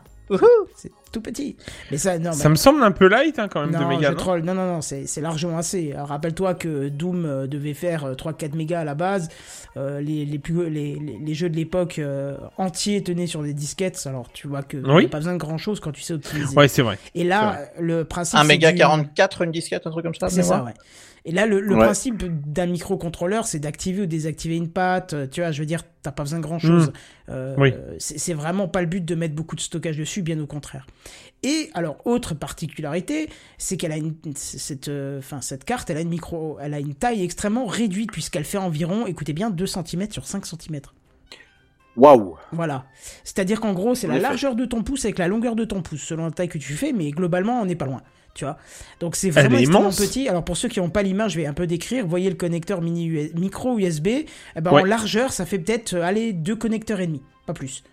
C'est 0.76 0.91
tout 1.11 1.22
petit. 1.22 1.56
Mais 1.91 1.98
ça, 1.98 2.18
non, 2.19 2.31
Ça 2.31 2.49
me 2.49 2.56
semble 2.56 2.84
un 2.84 2.91
peu 2.91 3.07
light, 3.07 3.40
hein, 3.40 3.48
quand 3.49 3.61
même, 3.61 3.72
de 3.72 3.77
non, 3.77 3.88
méga. 3.88 4.07
je 4.10 4.14
non 4.14 4.18
troll. 4.18 4.41
Non, 4.44 4.53
non, 4.53 4.65
non, 4.65 4.81
c'est 4.81 5.06
largement 5.22 5.57
assez. 5.57 5.94
Rappelle-toi 5.98 6.53
que 6.56 6.90
Doom 6.90 7.26
euh, 7.26 7.48
devait 7.48 7.73
faire 7.73 8.06
euh, 8.06 8.14
3-4 8.14 8.56
mégas 8.56 8.81
à 8.81 8.84
la 8.84 8.95
base. 8.95 9.30
Euh, 9.77 10.02
les, 10.02 10.26
les, 10.26 10.40
plus, 10.40 10.69
les, 10.69 10.95
les, 10.95 11.18
les 11.23 11.34
jeux 11.34 11.49
de 11.49 11.56
l'époque 11.56 11.99
euh, 11.99 12.36
entiers 12.57 13.03
tenaient 13.03 13.27
sur 13.27 13.44
des 13.44 13.53
disquettes. 13.53 14.02
Alors, 14.07 14.31
tu 14.34 14.48
vois 14.48 14.64
que 14.64 14.77
Oui. 14.77 15.02
n'y 15.02 15.06
a 15.06 15.10
pas 15.10 15.18
besoin 15.19 15.34
de 15.34 15.38
grand-chose 15.40 15.80
quand 15.80 15.91
tu 15.91 16.02
sais 16.02 16.14
optimiser. 16.14 16.56
Ouais, 16.57 16.68
c'est 16.68 16.81
vrai. 16.81 16.98
Et 17.15 17.23
là, 17.23 17.60
le 17.80 18.03
principe. 18.06 18.38
1 18.38 18.41
c'est 18.41 18.48
méga 18.48 18.72
du- 18.72 18.77
44, 18.80 19.44
une 19.44 19.52
disquette, 19.52 19.86
un 19.88 19.91
truc 19.91 20.03
comme 20.06 20.15
ça. 20.15 20.27
de 20.27 20.31
c'est 20.31 20.44
ça, 20.44 20.64
ouais. 20.64 20.73
Et 21.26 21.32
là, 21.32 21.46
le, 21.46 21.60
le 21.60 21.76
Ouais. 21.76 21.84
principe 21.86 22.24
d'un 22.50 22.66
microcontrôleur, 22.66 23.46
c'est 23.46 23.60
d'activer 23.60 24.04
ou 24.04 24.06
désactiver 24.06 24.56
une 24.56 24.70
patte. 24.70 25.14
euh, 25.14 25.28
Tu 25.28 25.41
vois, 25.41 25.52
je 25.52 25.60
veux 25.60 25.66
dire, 25.66 25.84
t'as 26.02 26.12
pas 26.12 26.24
besoin 26.24 26.40
de 26.40 26.44
grand 26.44 26.60
chose. 26.60 26.91
Mm. 27.28 27.34
Oui. 27.58 27.74
C'est 28.00 28.34
vraiment 28.34 28.68
pas 28.68 28.82
le 28.82 28.88
but 28.88 29.04
de 29.06 29.16
mettre 29.16 29.36
beaucoup 29.36 29.56
de 29.56 29.62
stockage 29.62 29.98
dessus, 29.98 30.22
bien 30.22 30.40
au 30.40 30.46
contraire. 30.48 30.88
Et 31.44 31.70
alors, 31.74 31.98
autre 32.06 32.34
particularité, 32.36 33.30
c'est 33.58 33.78
qu'elle 33.78 33.91
a 33.91 33.98
une, 33.98 34.16
cette, 34.36 34.88
euh, 34.88 35.22
cette 35.41 35.64
carte, 35.64 35.90
elle 35.90 35.98
a 35.98 36.02
une 36.02 36.10
micro, 36.10 36.58
elle 36.62 36.74
a 36.74 36.80
une 36.80 36.96
taille 36.96 37.24
extrêmement 37.24 37.66
réduite 37.66 38.12
puisqu'elle 38.12 38.44
fait 38.46 38.58
environ, 38.58 39.06
écoutez 39.08 39.34
bien, 39.34 39.50
2 39.50 39.66
cm 39.66 40.12
sur 40.12 40.26
5 40.26 40.46
cm. 40.46 40.82
Waouh. 41.96 42.38
Voilà. 42.54 42.86
C'est-à-dire 43.24 43.60
qu'en 43.60 43.74
gros, 43.74 43.94
c'est 43.96 44.08
la 44.08 44.20
largeur 44.20 44.56
de 44.56 44.66
ton 44.66 44.84
pouce 44.84 45.04
avec 45.06 45.18
la 45.18 45.28
longueur 45.28 45.56
de 45.56 45.66
ton 45.66 45.82
pouce, 45.82 46.02
selon 46.02 46.26
la 46.26 46.32
taille 46.32 46.48
que 46.48 46.58
tu 46.58 46.74
fais, 46.74 46.94
mais 46.94 47.12
globalement, 47.12 47.62
on 47.62 47.66
n'est 47.66 47.76
pas 47.76 47.86
loin. 47.86 48.02
Tu 48.34 48.46
vois 48.46 48.58
Donc 49.00 49.16
c'est 49.16 49.30
vraiment 49.30 49.58
extrêmement 49.58 49.90
petit. 49.90 50.30
Alors 50.30 50.44
pour 50.46 50.58
ceux 50.58 50.70
qui 50.70 50.80
n'ont 50.80 50.90
pas 50.90 51.04
l'image, 51.04 51.34
je 51.34 51.40
vais 51.40 51.46
un 51.46 51.54
peu 51.54 51.68
décrire. 51.68 52.04
Vous 52.04 52.10
voyez 52.10 52.30
le 52.30 52.36
connecteur 52.36 52.82
mini 52.82 53.06
US 53.08 53.34
micro 53.36 53.78
USB. 53.78 54.08
Eh 54.08 54.26
ben, 54.62 54.72
Ouais. 54.72 54.82
En 54.82 54.86
largeur, 54.86 55.32
ça 55.34 55.46
fait 55.46 55.60
peut-être 55.60 55.94
euh, 55.96 56.04
aller 56.04 56.32
deux 56.34 56.56
connecteurs 56.56 57.00
et 57.00 57.08
demi, 57.08 57.22
pas 57.46 57.54
plus. 57.54 57.84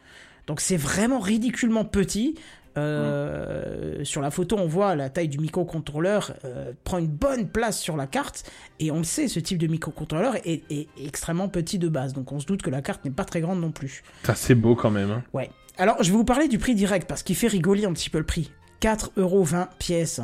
Donc 0.47 0.61
c'est 0.61 0.77
vraiment 0.77 1.19
ridiculement 1.19 1.85
petit. 1.85 2.37
Euh, 2.77 4.05
Sur 4.05 4.21
la 4.21 4.31
photo, 4.31 4.57
on 4.59 4.67
voit 4.67 4.95
la 4.95 5.09
taille 5.09 5.29
du 5.29 5.39
microcontrôleur 5.39 6.35
euh, 6.45 6.73
prend 6.85 6.99
une 6.99 7.07
bonne 7.07 7.49
place 7.49 7.81
sur 7.81 7.97
la 7.97 8.07
carte. 8.07 8.45
Et 8.81 8.91
on 8.91 8.99
le 8.99 9.05
sait, 9.05 9.29
ce 9.29 9.41
type 9.41 9.59
de 9.59 9.67
microcontrôleur 9.67 10.37
est, 10.45 10.63
est 10.71 10.89
extrêmement 11.03 11.49
petit 11.49 11.79
de 11.79 11.89
base. 11.89 12.13
Donc 12.13 12.33
on 12.33 12.39
se 12.41 12.47
doute 12.47 12.61
que 12.63 12.71
la 12.71 12.83
carte 12.83 13.05
n'est 13.05 13.11
pas 13.11 13.25
très 13.25 13.41
grande 13.41 13.61
non 13.61 13.71
plus. 13.73 14.03
Ça, 14.25 14.35
c'est 14.35 14.55
beau 14.55 14.75
quand 14.75 14.91
même. 14.91 15.11
Hein. 15.11 15.23
Ouais. 15.33 15.51
Alors, 15.79 16.03
je 16.03 16.11
vais 16.11 16.17
vous 16.17 16.25
parler 16.25 16.49
du 16.49 16.59
prix 16.59 16.75
direct 16.75 17.09
parce 17.09 17.23
qu'il 17.23 17.37
fait 17.37 17.49
rigoler 17.49 17.87
un 17.87 17.93
petit 17.93 18.11
peu 18.11 18.19
le 18.19 18.25
prix. 18.27 18.51
4,20€ 18.83 19.67
pièce. 19.79 20.21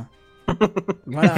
voilà. 1.07 1.35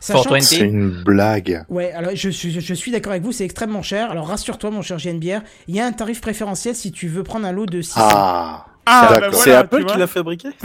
Sachant- 0.00 0.22
420. 0.24 0.40
C'est 0.40 0.58
une 0.58 1.02
blague. 1.04 1.64
Ouais, 1.68 1.92
alors 1.92 2.10
je, 2.14 2.28
suis- 2.28 2.60
je 2.60 2.74
suis 2.74 2.90
d'accord 2.90 3.12
avec 3.12 3.22
vous, 3.22 3.32
c'est 3.32 3.44
extrêmement 3.44 3.82
cher. 3.82 4.10
Alors 4.10 4.26
rassure-toi, 4.28 4.70
mon 4.70 4.82
cher 4.82 4.98
JNBR, 4.98 5.40
il 5.68 5.76
y 5.76 5.80
a 5.80 5.86
un 5.86 5.92
tarif 5.92 6.20
préférentiel 6.20 6.74
si 6.74 6.90
tu 6.92 7.08
veux 7.08 7.22
prendre 7.22 7.46
un 7.46 7.52
lot 7.52 7.66
de 7.66 7.80
600. 7.80 8.00
Ah, 8.02 8.66
Ah, 8.90 9.08
bah 9.20 9.28
C'est 9.32 9.50
voilà, 9.50 9.58
Apple 9.60 9.76
tu 9.78 9.82
qui 9.84 9.88
vois. 9.92 9.96
l'a 9.98 10.06
fabriqué 10.06 10.48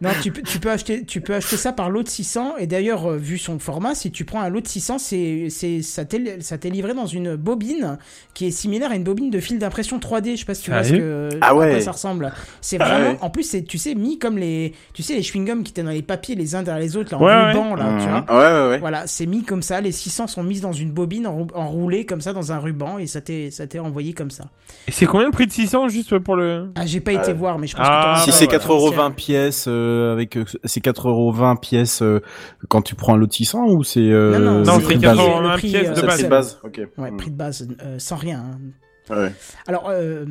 Non, 0.00 0.10
tu 0.22 0.32
peux, 0.32 0.42
tu, 0.42 0.58
peux 0.58 0.70
acheter, 0.70 1.04
tu 1.04 1.20
peux 1.20 1.34
acheter 1.34 1.56
ça 1.56 1.72
par 1.72 1.90
lot 1.90 2.02
de 2.02 2.08
600. 2.08 2.54
Et 2.58 2.66
d'ailleurs, 2.66 3.06
euh, 3.12 3.16
vu 3.16 3.38
son 3.38 3.58
format, 3.58 3.94
si 3.94 4.10
tu 4.10 4.24
prends 4.24 4.40
un 4.40 4.48
lot 4.48 4.60
de 4.60 4.66
600, 4.66 4.98
c'est, 4.98 5.46
c'est, 5.50 5.82
ça, 5.82 6.04
t'est, 6.04 6.40
ça 6.42 6.58
t'est 6.58 6.70
livré 6.70 6.94
dans 6.94 7.06
une 7.06 7.36
bobine 7.36 7.98
qui 8.34 8.46
est 8.46 8.50
similaire 8.50 8.90
à 8.90 8.96
une 8.96 9.04
bobine 9.04 9.30
de 9.30 9.40
fil 9.40 9.58
d'impression 9.58 9.98
3D. 9.98 10.32
Je 10.32 10.36
sais 10.40 10.44
pas 10.44 10.54
si 10.54 10.62
tu 10.64 10.70
vois 10.70 10.82
ce 10.82 10.88
Sérieux 10.90 11.28
que, 11.30 11.38
Ah 11.40 11.48
à 11.48 11.50
quoi 11.52 11.66
ouais. 11.66 11.80
ça 11.80 11.92
ressemble. 11.92 12.32
C'est 12.60 12.78
Ah 12.80 12.88
vraiment, 12.88 13.10
ouais. 13.12 13.18
en 13.20 13.30
plus, 13.30 13.44
c'est, 13.44 13.62
tu 13.62 13.78
sais, 13.78 13.94
mis 13.94 14.18
comme 14.18 14.38
les, 14.38 14.72
tu 14.92 15.02
sais, 15.02 15.14
les 15.14 15.22
chewing-gums 15.22 15.62
qui 15.62 15.70
étaient 15.70 15.82
dans 15.82 15.90
les 15.90 16.02
papiers 16.02 16.34
les 16.34 16.54
uns 16.54 16.62
derrière 16.62 16.82
les 16.82 16.96
autres, 16.96 17.12
là, 17.12 17.18
en 17.18 17.22
Ouais, 17.24 17.32
ouais. 17.32 17.52
ruban, 17.52 17.74
là, 17.76 17.98
tu 18.00 18.08
vois. 18.08 18.38
Ouais, 18.38 18.52
ouais, 18.64 18.68
ouais. 18.70 18.78
Voilà, 18.78 19.06
c'est 19.06 19.26
mis 19.26 19.44
comme 19.44 19.62
ça. 19.62 19.80
Les 19.80 19.92
600 19.92 20.26
sont 20.26 20.42
mises 20.42 20.60
dans 20.60 20.72
une 20.72 20.90
bobine 20.90 21.26
enrou- 21.26 21.48
enroulée 21.54 22.06
comme 22.06 22.20
ça 22.20 22.32
dans 22.32 22.52
un 22.52 22.58
ruban 22.58 22.98
et 22.98 23.06
ça 23.06 23.20
t'est, 23.20 23.50
ça 23.50 23.66
t'est 23.66 23.78
envoyé 23.78 24.12
comme 24.12 24.30
ça. 24.30 24.44
Et 24.88 24.92
c'est 24.92 25.06
combien 25.06 25.26
le 25.26 25.32
prix 25.32 25.46
de 25.46 25.52
600 25.52 25.88
juste 25.88 26.18
pour 26.18 26.31
le. 26.36 26.70
Ah, 26.74 26.86
j'ai 26.86 27.00
pas 27.00 27.12
été 27.12 27.32
voir, 27.32 27.58
mais 27.58 27.66
je 27.66 27.76
pense 27.76 27.86
Ah, 27.88 27.98
que 27.98 28.02
t'auras 28.02 28.18
Si 28.24 28.32
c'est 28.32 28.46
prix 28.46 28.56
4,20€ 28.58 29.14
pièces 29.14 29.64
euh, 29.68 30.12
avec 30.12 30.36
euh, 30.36 30.44
c'est 30.64 30.84
4,20€ 30.84 31.60
pièces 31.60 32.02
euh, 32.02 32.20
quand 32.68 32.82
tu 32.82 32.94
prends 32.94 33.14
un 33.14 33.16
lot 33.16 33.26
de 33.26 33.32
600 33.32 33.66
ou 33.68 33.82
c'est 33.84 34.00
euh, 34.00 34.38
Non, 34.38 34.64
non, 34.64 34.78
c'est 34.78 34.84
prix 34.84 34.98
de 34.98 35.06
4,20 35.06 35.16
base 35.16 35.18
le 35.40 35.46
un 35.48 35.56
prix, 35.56 35.68
pièce 35.70 35.88
euh, 35.88 35.94
de 35.94 36.00
base. 36.02 36.14
prix 36.14 36.24
de 36.24 36.28
base. 36.28 36.60
OK. 36.64 36.80
Ouais, 36.98 37.10
prix 37.16 37.30
de 37.30 37.36
base, 37.36 37.68
euh, 37.84 37.98
sans 37.98 38.16
rien. 38.16 38.42
hein. 39.10 39.14
Ouais. 39.14 39.32
Alors, 39.66 39.88
euh, 39.90 40.24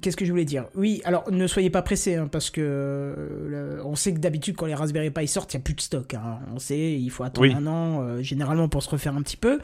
qu'est-ce 0.00 0.16
que 0.16 0.24
je 0.24 0.30
voulais 0.30 0.44
dire? 0.44 0.66
Oui, 0.74 1.00
alors 1.04 1.30
ne 1.30 1.46
soyez 1.46 1.70
pas 1.70 1.82
pressés, 1.82 2.14
hein, 2.16 2.28
parce 2.30 2.50
que 2.50 2.60
euh, 2.62 3.80
on 3.84 3.96
sait 3.96 4.12
que 4.14 4.18
d'habitude, 4.18 4.56
quand 4.56 4.66
les 4.66 4.74
Raspberry 4.74 5.10
Pi 5.10 5.26
sortent, 5.26 5.52
il 5.54 5.56
n'y 5.56 5.62
a 5.62 5.64
plus 5.64 5.74
de 5.74 5.80
stock. 5.80 6.14
hein. 6.14 6.38
On 6.54 6.58
sait, 6.58 6.92
il 6.92 7.10
faut 7.10 7.24
attendre 7.24 7.48
Oui. 7.48 7.54
un 7.56 7.66
an, 7.66 8.02
euh, 8.02 8.22
généralement, 8.22 8.68
pour 8.68 8.82
se 8.82 8.90
refaire 8.90 9.16
un 9.16 9.22
petit 9.22 9.36
peu. 9.36 9.58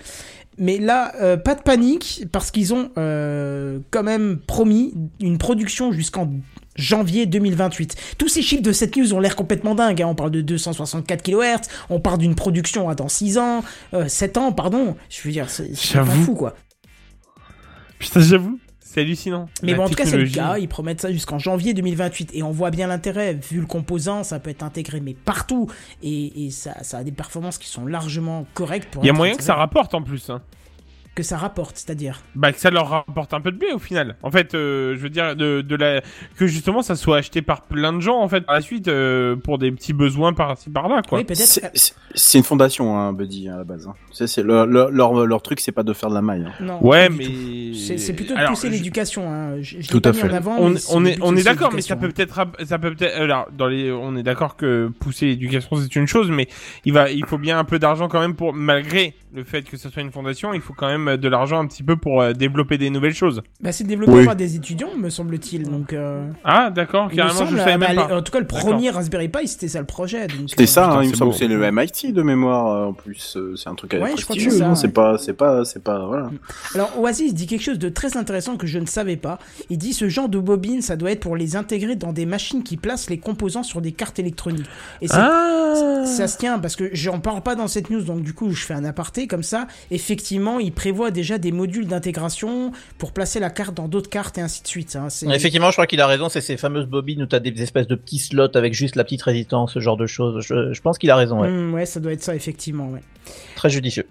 Mais 0.58 0.78
là, 0.78 1.12
euh, 1.20 1.36
pas 1.36 1.54
de 1.54 1.62
panique, 1.62 2.24
parce 2.32 2.50
qu'ils 2.50 2.72
ont 2.74 2.90
quand 2.94 4.02
même 4.02 4.38
promis 4.46 4.94
une 5.20 5.38
production 5.38 5.92
jusqu'en 5.92 6.30
janvier 6.76 7.24
2028. 7.26 7.96
Tous 8.18 8.28
ces 8.28 8.42
chiffres 8.42 8.62
de 8.62 8.72
cette 8.72 8.96
news 8.96 9.14
ont 9.14 9.20
l'air 9.20 9.34
complètement 9.36 9.74
dingues. 9.74 10.02
hein. 10.02 10.08
On 10.08 10.14
parle 10.14 10.30
de 10.30 10.40
264 10.42 11.22
kHz, 11.22 11.68
on 11.88 12.00
parle 12.00 12.18
d'une 12.18 12.34
production 12.34 12.92
dans 12.94 13.08
6 13.08 13.38
ans, 13.38 13.62
euh, 13.94 14.08
7 14.08 14.36
ans, 14.38 14.52
pardon. 14.52 14.96
Je 15.08 15.22
veux 15.22 15.30
dire, 15.32 15.48
c'est 15.50 15.70
pas 15.94 16.04
fou, 16.04 16.34
quoi. 16.34 16.54
Putain, 17.98 18.20
j'avoue. 18.20 18.58
C'est 18.96 19.02
hallucinant. 19.02 19.46
Mais 19.62 19.74
bon, 19.74 19.82
en 19.82 19.88
tout 19.90 19.94
cas, 19.94 20.06
c'est 20.06 20.16
le 20.16 20.26
cas. 20.26 20.56
Ils 20.56 20.68
promettent 20.68 21.02
ça 21.02 21.12
jusqu'en 21.12 21.38
janvier 21.38 21.74
2028. 21.74 22.30
Et 22.32 22.42
on 22.42 22.50
voit 22.50 22.70
bien 22.70 22.86
l'intérêt. 22.86 23.34
Vu 23.34 23.60
le 23.60 23.66
composant, 23.66 24.24
ça 24.24 24.40
peut 24.40 24.48
être 24.48 24.62
intégré, 24.62 25.00
mais 25.00 25.12
partout. 25.12 25.70
Et, 26.02 26.46
et 26.46 26.50
ça, 26.50 26.82
ça 26.82 26.96
a 26.96 27.04
des 27.04 27.12
performances 27.12 27.58
qui 27.58 27.68
sont 27.68 27.84
largement 27.84 28.46
correctes. 28.54 28.88
Pour 28.90 29.04
Il 29.04 29.06
y 29.06 29.10
a 29.10 29.12
moyen 29.12 29.34
que 29.34 29.42
ça 29.42 29.54
rapporte 29.54 29.92
en 29.92 30.00
plus. 30.00 30.30
Hein. 30.30 30.40
Que 31.16 31.22
ça 31.24 31.36
rapporte, 31.36 31.76
c'est-à-dire. 31.78 32.20
Bah 32.36 32.52
que 32.52 32.60
ça 32.60 32.70
leur 32.70 32.88
rapporte 32.88 33.34
un 33.34 33.40
peu 33.40 33.50
de 33.50 33.56
blé 33.56 33.68
au 33.74 33.78
final. 33.80 34.14
En 34.22 34.30
fait, 34.30 34.54
euh, 34.54 34.94
je 34.94 35.00
veux 35.00 35.08
dire 35.08 35.34
de, 35.34 35.62
de 35.62 35.74
la 35.74 36.02
que 36.36 36.46
justement 36.46 36.82
ça 36.82 36.94
soit 36.94 37.16
acheté 37.16 37.42
par 37.42 37.62
plein 37.62 37.92
de 37.92 38.00
gens 38.00 38.20
en 38.20 38.28
fait 38.28 38.42
par 38.42 38.54
la 38.54 38.60
suite 38.60 38.86
euh, 38.86 39.34
pour 39.34 39.58
des 39.58 39.72
petits 39.72 39.94
besoins 39.94 40.32
par-ci 40.34 40.70
par-là 40.70 41.02
quoi. 41.08 41.18
Oui, 41.18 41.24
peut-être. 41.24 41.40
C'est- 41.74 42.36
une 42.38 42.44
fondation, 42.44 42.98
hein, 42.98 43.12
Buddy, 43.14 43.48
à 43.48 43.56
la 43.56 43.64
base. 43.64 43.86
hein. 43.88 43.94
C'est, 44.12 44.26
c'est 44.26 44.42
leur, 44.42 44.66
leur, 44.66 44.90
leur, 44.90 45.26
leur 45.26 45.42
truc, 45.42 45.58
c'est 45.60 45.72
pas 45.72 45.82
de 45.82 45.92
faire 45.94 46.10
de 46.10 46.14
la 46.14 46.20
maille. 46.22 46.44
hein. 46.46 46.52
Non, 46.60 46.78
Ouais, 46.86 47.08
mais. 47.08 47.24
C'est 47.74 48.12
plutôt 48.12 48.34
de 48.34 48.38
Alors, 48.38 48.50
pousser 48.50 48.68
je- 48.68 48.72
l'éducation. 48.74 49.32
Hein. 49.32 49.60
Je, 49.62 49.80
je 49.80 49.88
Tout 49.88 50.02
à 50.04 50.12
mis 50.12 50.18
fait. 50.18 50.30
en 50.30 50.34
avant. 50.34 50.56
on, 50.58 50.74
on 50.90 51.00
le 51.00 51.08
est 51.08 51.18
on 51.22 51.34
est 51.34 51.42
d'accord, 51.44 51.72
mais 51.72 51.80
ça 51.80 51.96
peut 51.96 52.06
hein. 52.06 52.10
peut-être 52.14 52.32
rap- 52.32 52.56
ça 52.64 52.78
peut 52.78 52.94
peut-être 52.94 53.16
alors 53.18 53.48
dans 53.56 53.66
les 53.68 53.90
on 53.90 54.16
est 54.16 54.22
d'accord 54.22 54.56
que 54.56 54.90
pousser 55.00 55.26
l'éducation 55.26 55.76
c'est 55.76 55.96
une 55.96 56.06
chose, 56.06 56.30
mais 56.30 56.46
il 56.84 56.92
va 56.92 57.10
il 57.10 57.24
faut 57.24 57.38
bien 57.38 57.58
un 57.58 57.64
peu 57.64 57.78
d'argent 57.78 58.08
quand 58.08 58.20
même 58.20 58.34
pour 58.34 58.52
malgré 58.52 59.14
le 59.34 59.44
fait 59.44 59.62
que 59.68 59.76
ce 59.76 59.88
soit 59.88 60.02
une 60.02 60.12
fondation, 60.12 60.52
il 60.54 60.60
faut 60.60 60.72
quand 60.74 60.86
même 60.88 61.05
de 61.16 61.28
l'argent 61.28 61.58
un 61.60 61.66
petit 61.66 61.82
peu 61.82 61.96
pour 61.96 62.20
euh, 62.22 62.32
développer 62.32 62.78
des 62.78 62.90
nouvelles 62.90 63.14
choses. 63.14 63.42
Bah, 63.60 63.72
c'est 63.72 63.84
développé 63.84 64.12
Oui. 64.12 64.24
par 64.24 64.36
des 64.36 64.56
étudiants, 64.56 64.94
me 64.98 65.08
semble-t-il. 65.10 65.64
Donc, 65.70 65.92
euh, 65.92 66.28
Ah 66.44 66.70
d'accord, 66.70 67.08
il 67.10 67.12
me 67.12 67.16
carrément 67.16 67.40
je 67.40 67.44
semble, 67.46 67.58
savais 67.58 67.78
bah, 67.78 67.88
même 67.88 67.96
les- 67.96 68.02
pas. 68.08 68.16
En 68.18 68.22
tout 68.22 68.32
cas, 68.32 68.40
le 68.40 68.46
premier 68.46 68.90
Raspberry 68.90 69.28
Pi, 69.28 69.46
c'était 69.46 69.68
ça 69.68 69.78
le 69.80 69.86
projet. 69.86 70.26
donc, 70.26 70.48
C'était 70.50 70.64
euh, 70.64 70.66
ça, 70.66 70.90
hein, 70.90 71.02
il 71.02 71.08
me 71.08 71.12
c'est 71.12 71.18
semble 71.18 71.30
beau. 71.30 71.32
que 71.32 71.38
c'est 71.38 71.48
le 71.48 71.70
MIT 71.70 72.12
de 72.12 72.22
mémoire, 72.22 72.66
euh, 72.68 72.86
en 72.86 72.92
plus. 72.92 73.36
euh, 73.36 73.54
C'est 73.56 73.68
un 73.68 73.74
truc 73.74 73.94
à 73.94 73.98
Ouais, 73.98 74.10
je 74.16 74.22
crois 74.24 74.34
que 74.36 74.40
prestigieux, 74.40 74.50
c'est 74.50 74.58
ça, 74.58 74.74
C'est 74.74 74.86
ouais. 74.88 74.92
pas, 74.92 75.18
c'est 75.18 75.32
pas, 75.34 75.64
c'est 75.64 75.82
pas, 75.82 76.06
voilà. 76.06 76.30
Alors 76.74 76.98
Oasis 76.98 77.34
dit 77.34 77.46
quelque 77.46 77.62
chose 77.62 77.78
de 77.78 77.88
très 77.88 78.16
intéressant 78.16 78.56
que 78.56 78.66
je 78.66 78.78
ne 78.78 78.86
savais 78.86 79.16
pas. 79.16 79.38
Il 79.70 79.78
dit 79.78 79.92
ce 79.92 80.08
genre 80.08 80.28
de 80.28 80.38
bobine, 80.38 80.82
ça 80.82 80.96
doit 80.96 81.10
être 81.12 81.20
pour 81.20 81.36
les 81.36 81.56
intégrer 81.56 81.96
dans 81.96 82.12
des 82.12 82.26
machines 82.26 82.62
qui 82.62 82.76
placent 82.76 83.10
les 83.10 83.18
composants 83.18 83.62
sur 83.62 83.80
des 83.80 83.92
cartes 83.92 84.18
électroniques. 84.18 84.66
Et 85.02 85.08
c'est- 85.08 85.14
Ah 85.18 86.04
ça 86.06 86.26
se 86.28 86.38
tient 86.38 86.58
parce 86.58 86.76
que 86.76 86.88
j'en 86.92 87.18
parle 87.20 87.42
pas 87.42 87.54
dans 87.54 87.66
cette 87.68 87.90
news, 87.90 88.00
donc 88.02 88.22
du 88.22 88.32
coup 88.32 88.50
je 88.52 88.64
fais 88.64 88.74
un 88.74 88.84
aparté 88.84 89.26
comme 89.26 89.42
ça. 89.42 89.66
Effectivement, 89.90 90.58
il 90.58 90.72
prévoit 90.72 90.95
déjà 91.10 91.38
des 91.38 91.52
modules 91.52 91.86
d'intégration 91.86 92.72
pour 92.98 93.12
placer 93.12 93.40
la 93.40 93.50
carte 93.50 93.74
dans 93.74 93.88
d'autres 93.88 94.10
cartes 94.10 94.38
et 94.38 94.40
ainsi 94.40 94.62
de 94.62 94.68
suite. 94.68 94.96
hein. 94.96 95.08
C'est- 95.10 95.26
Effectivement, 95.26 95.68
je 95.70 95.74
crois 95.76 95.86
qu'il 95.86 96.00
a 96.00 96.06
raison. 96.06 96.28
C'est 96.28 96.40
ces 96.40 96.56
fameuses 96.56 96.86
bobines 96.86 97.22
où 97.22 97.26
t'as 97.26 97.38
des 97.40 97.62
espèces 97.62 97.86
de 97.86 97.94
petits 97.94 98.18
slots 98.18 98.56
avec 98.56 98.74
juste 98.74 98.96
la 98.96 99.04
petite 99.04 99.22
résistance, 99.22 99.74
ce 99.74 99.80
genre 99.80 99.96
de 99.96 100.06
choses. 100.06 100.44
Je, 100.44 100.72
je 100.72 100.80
pense 100.80 100.98
qu'il 100.98 101.10
a 101.10 101.16
raison. 101.16 101.40
Ouais. 101.40 101.72
Ouais, 101.72 101.86
ça 101.86 102.00
doit 102.00 102.12
être 102.12 102.22
ça 102.22 102.34
effectivement. 102.34 102.88
Ouais. 102.90 103.00
Très 103.54 103.70
judicieux. 103.70 104.06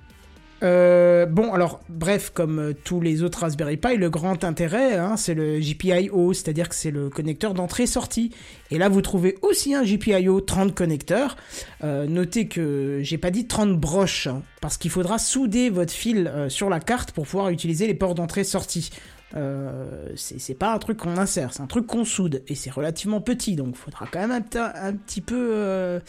Euh, 0.66 1.28
bon, 1.28 1.54
alors, 1.54 1.80
bref, 1.90 2.32
comme 2.34 2.60
euh, 2.60 2.74
tous 2.74 3.00
les 3.00 3.22
autres 3.22 3.40
Raspberry 3.42 3.78
Pi, 3.78 3.98
le 3.98 4.10
grand 4.10 4.44
intérêt, 4.44 4.96
hein, 4.98 5.16
c'est 5.16 5.36
le 5.36 5.60
GPIO, 5.60 6.34
c'est-à-dire 6.34 6.70
que 6.70 6.76
c'est 6.76 6.90
le 6.90 7.10
connecteur 7.10 7.54
d'entrée-sortie. 7.54 8.32
Et 8.72 8.80
là, 8.80 8.90
vous 8.90 9.02
trouvez 9.02 9.38
aussi 9.44 9.76
un 9.76 9.84
GPIO 9.84 10.42
30 10.42 10.74
connecteurs. 10.74 11.38
Euh, 11.84 12.08
notez 12.08 12.48
que 12.48 13.00
j'ai 13.04 13.20
pas 13.20 13.30
dit 13.30 13.46
30 13.46 13.80
broches, 13.80 14.26
hein, 14.26 14.42
parce 14.60 14.78
qu'il 14.78 14.90
faudra 14.90 15.20
souder 15.20 15.70
votre 15.70 15.94
fil 15.94 16.32
sur 16.50 16.70
la 16.72 16.80
carte 16.80 17.12
pour 17.12 17.26
pouvoir 17.26 17.50
utiliser 17.50 17.86
les 17.86 17.94
ports 17.94 18.16
d'entrée-sortie. 18.16 18.90
Euh, 19.36 20.10
c'est 20.16 20.58
pas 20.58 20.74
un 20.74 20.80
truc 20.80 20.98
qu'on 20.98 21.18
insère, 21.18 21.54
c'est 21.54 21.62
un 21.62 21.68
truc 21.68 21.86
qu'on 21.86 22.06
soude. 22.06 22.42
Et 22.48 22.56
c'est 22.56 22.72
relativement 22.72 23.22
petit, 23.22 23.56
donc 23.56 23.70
il 23.72 23.78
faudra 23.78 24.08
quand 24.12 24.20
même 24.20 24.32
un, 24.32 24.42
petit- 24.42 25.22
peu... 25.22 26.00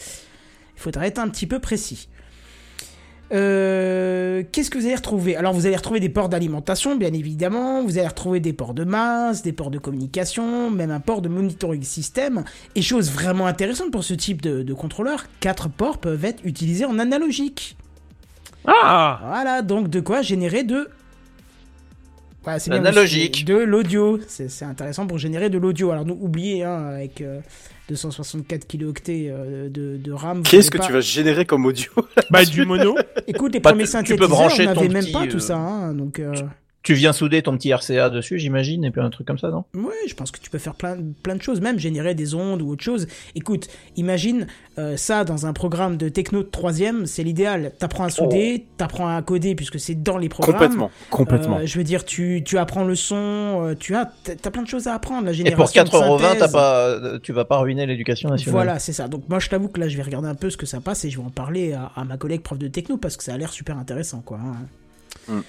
il 0.75 0.81
faudra 0.81 1.05
être 1.05 1.19
un 1.19 1.29
petit 1.29 1.45
peu 1.45 1.59
précis. 1.59 2.07
Euh, 3.33 4.43
Qu'est-ce 4.51 4.69
que 4.69 4.77
vous 4.77 4.85
allez 4.85 4.95
retrouver? 4.95 5.35
Alors 5.35 5.53
vous 5.53 5.65
allez 5.65 5.75
retrouver 5.75 5.99
des 5.99 6.09
ports 6.09 6.29
d'alimentation, 6.29 6.95
bien 6.95 7.11
évidemment. 7.13 7.83
Vous 7.83 7.97
allez 7.97 8.07
retrouver 8.07 8.39
des 8.39 8.53
ports 8.53 8.73
de 8.73 8.83
masse, 8.83 9.41
des 9.41 9.51
ports 9.51 9.71
de 9.71 9.79
communication, 9.79 10.71
même 10.71 10.91
un 10.91 10.99
port 10.99 11.21
de 11.21 11.29
monitoring 11.29 11.83
système. 11.83 12.43
Et 12.75 12.81
chose 12.81 13.11
vraiment 13.11 13.47
intéressante 13.47 13.91
pour 13.91 14.03
ce 14.03 14.13
type 14.13 14.41
de, 14.41 14.63
de 14.63 14.73
contrôleur, 14.73 15.25
quatre 15.39 15.69
ports 15.69 15.97
peuvent 15.97 16.23
être 16.25 16.45
utilisés 16.45 16.85
en 16.85 16.99
analogique. 16.99 17.75
Ah 18.65 19.19
Voilà, 19.25 19.61
donc 19.61 19.89
de 19.89 19.99
quoi 19.99 20.21
générer 20.21 20.63
de... 20.63 20.89
Voilà, 22.43 22.59
c'est 22.59 22.69
bien, 22.69 22.79
Analogique. 22.79 23.43
De 23.43 23.55
l'audio. 23.57 24.19
C'est 24.27 24.49
c'est 24.49 24.63
intéressant 24.63 25.05
pour 25.05 25.17
générer 25.17 25.49
de 25.49 25.57
l'audio. 25.57 25.91
Alors 25.91 26.05
nous, 26.05 26.17
oubliez, 26.21 26.63
hein, 26.63 26.85
avec 26.87 27.19
euh, 27.19 27.41
264 27.87 28.67
kilooctets 28.67 29.27
euh, 29.29 29.69
de, 29.69 29.97
de 29.97 30.11
RAM... 30.11 30.43
Qu'est-ce 30.43 30.69
que 30.71 30.77
tu 30.77 30.91
vas 30.91 31.01
générer 31.01 31.45
comme 31.45 31.65
audio? 31.65 31.89
Bah 32.29 32.43
du 32.45 32.65
mono. 32.65 32.95
Écoute, 33.27 33.53
les 33.53 33.59
Pas- 33.59 33.69
premiers 33.69 33.85
tu 33.85 33.91
peux 33.91 33.97
synthétiseurs, 33.97 34.29
brancher 34.29 34.63
on 34.67 34.73
n'avait 34.73 34.87
même 34.89 35.03
petit, 35.05 35.11
pas 35.13 35.27
tout 35.27 35.37
euh, 35.37 35.39
ça. 35.39 35.57
hein, 35.57 35.93
donc... 35.93 36.19
euh, 36.19 36.33
Tu 36.87 36.93
viens 36.93 37.11
souder 37.11 37.41
ton 37.41 37.57
petit 37.57 37.73
RCA 37.73 38.09
dessus, 38.09 38.39
j'imagine, 38.39 38.85
et 38.85 38.91
puis 38.91 39.01
un 39.01 39.09
truc 39.09 39.27
comme 39.27 39.37
ça, 39.37 39.49
non? 39.49 39.65
Ouais, 39.73 39.93
je 40.07 40.13
pense 40.13 40.31
que 40.31 40.39
tu 40.39 40.49
peux 40.49 40.57
faire 40.57 40.73
plein, 40.73 40.95
plein 41.21 41.35
de 41.35 41.41
choses, 41.41 41.59
même 41.59 41.77
générer 41.77 42.15
des 42.15 42.33
ondes 42.33 42.61
ou 42.61 42.69
autre 42.69 42.81
chose. 42.81 43.07
Écoute, 43.35 43.67
imagine 43.97 44.47
euh, 44.79 44.95
ça 44.95 45.25
dans 45.25 45.45
un 45.47 45.51
programme 45.51 45.97
de 45.97 46.07
techno 46.07 46.43
de 46.43 46.47
troisième, 46.47 47.05
c'est 47.05 47.23
l'idéal. 47.23 47.73
T'apprends 47.77 48.05
à 48.05 48.09
souder, 48.09 48.67
t'apprends 48.77 49.13
à 49.13 49.21
coder 49.21 49.53
puisque 49.53 49.81
c'est 49.81 50.01
dans 50.01 50.17
les 50.17 50.29
programmes. 50.29 50.53
Complètement, 50.61 50.91
complètement. 51.09 51.57
Euh, 51.57 51.65
je 51.65 51.77
veux 51.77 51.83
dire, 51.83 52.05
tu, 52.05 52.41
tu 52.45 52.57
apprends 52.57 52.85
le 52.85 52.95
son, 52.95 53.15
euh, 53.65 53.75
tu 53.77 53.93
as, 53.93 54.09
t'as 54.23 54.35
t'as 54.35 54.49
plein 54.49 54.63
de 54.63 54.69
choses 54.69 54.87
à 54.87 54.93
apprendre. 54.93 55.25
La 55.25 55.31
Et 55.31 55.33
génération 55.33 55.83
pour 55.83 55.99
4,20€, 55.99 56.17
de 56.17 56.21
t'as 56.21 56.33
synthèse. 56.47 56.51
pas, 56.53 57.19
tu 57.21 57.33
vas 57.33 57.43
pas 57.43 57.57
ruiner 57.57 57.85
l'éducation 57.85 58.29
nationale. 58.29 58.53
Voilà, 58.53 58.79
c'est 58.79 58.93
ça. 58.93 59.09
Donc 59.09 59.27
moi, 59.27 59.39
je 59.39 59.49
t'avoue 59.49 59.67
que 59.67 59.81
là, 59.81 59.89
je 59.89 59.97
vais 59.97 60.03
regarder 60.03 60.29
un 60.29 60.35
peu 60.35 60.49
ce 60.49 60.55
que 60.55 60.65
ça 60.65 60.79
passe 60.79 61.03
et 61.03 61.09
je 61.09 61.17
vais 61.17 61.25
en 61.25 61.31
parler 61.31 61.73
à, 61.73 61.91
à 61.97 62.05
ma 62.05 62.15
collègue 62.15 62.43
prof 62.43 62.57
de 62.57 62.69
techno 62.69 62.95
parce 62.95 63.17
que 63.17 63.25
ça 63.25 63.33
a 63.33 63.37
l'air 63.37 63.51
super 63.51 63.77
intéressant, 63.77 64.21
quoi. 64.21 64.39
hein. 64.41 64.55
Mm. 65.27 65.41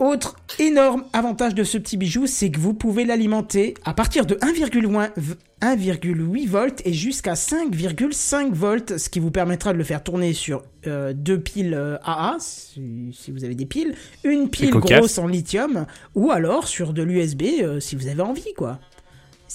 Autre 0.00 0.34
énorme 0.58 1.04
avantage 1.12 1.54
de 1.54 1.62
ce 1.62 1.78
petit 1.78 1.96
bijou, 1.96 2.26
c'est 2.26 2.50
que 2.50 2.58
vous 2.58 2.74
pouvez 2.74 3.04
l'alimenter 3.04 3.74
à 3.84 3.94
partir 3.94 4.26
de 4.26 4.34
1,1 4.34 5.10
v- 5.16 5.34
1,8 5.62 6.46
volts 6.48 6.82
et 6.84 6.92
jusqu'à 6.92 7.34
5,5 7.34 8.52
volts, 8.52 8.98
ce 8.98 9.08
qui 9.08 9.20
vous 9.20 9.30
permettra 9.30 9.72
de 9.72 9.78
le 9.78 9.84
faire 9.84 10.02
tourner 10.02 10.32
sur 10.32 10.62
euh, 10.86 11.12
deux 11.14 11.38
piles 11.38 11.74
euh, 11.74 11.96
AA, 12.04 12.36
si, 12.40 12.82
si 13.12 13.30
vous 13.30 13.44
avez 13.44 13.54
des 13.54 13.66
piles, 13.66 13.94
une 14.24 14.50
pile 14.50 14.70
grosse 14.98 15.16
en 15.18 15.28
lithium, 15.28 15.86
ou 16.16 16.32
alors 16.32 16.66
sur 16.66 16.92
de 16.92 17.02
l'USB 17.02 17.42
euh, 17.62 17.78
si 17.80 17.94
vous 17.94 18.08
avez 18.08 18.22
envie, 18.22 18.52
quoi. 18.56 18.80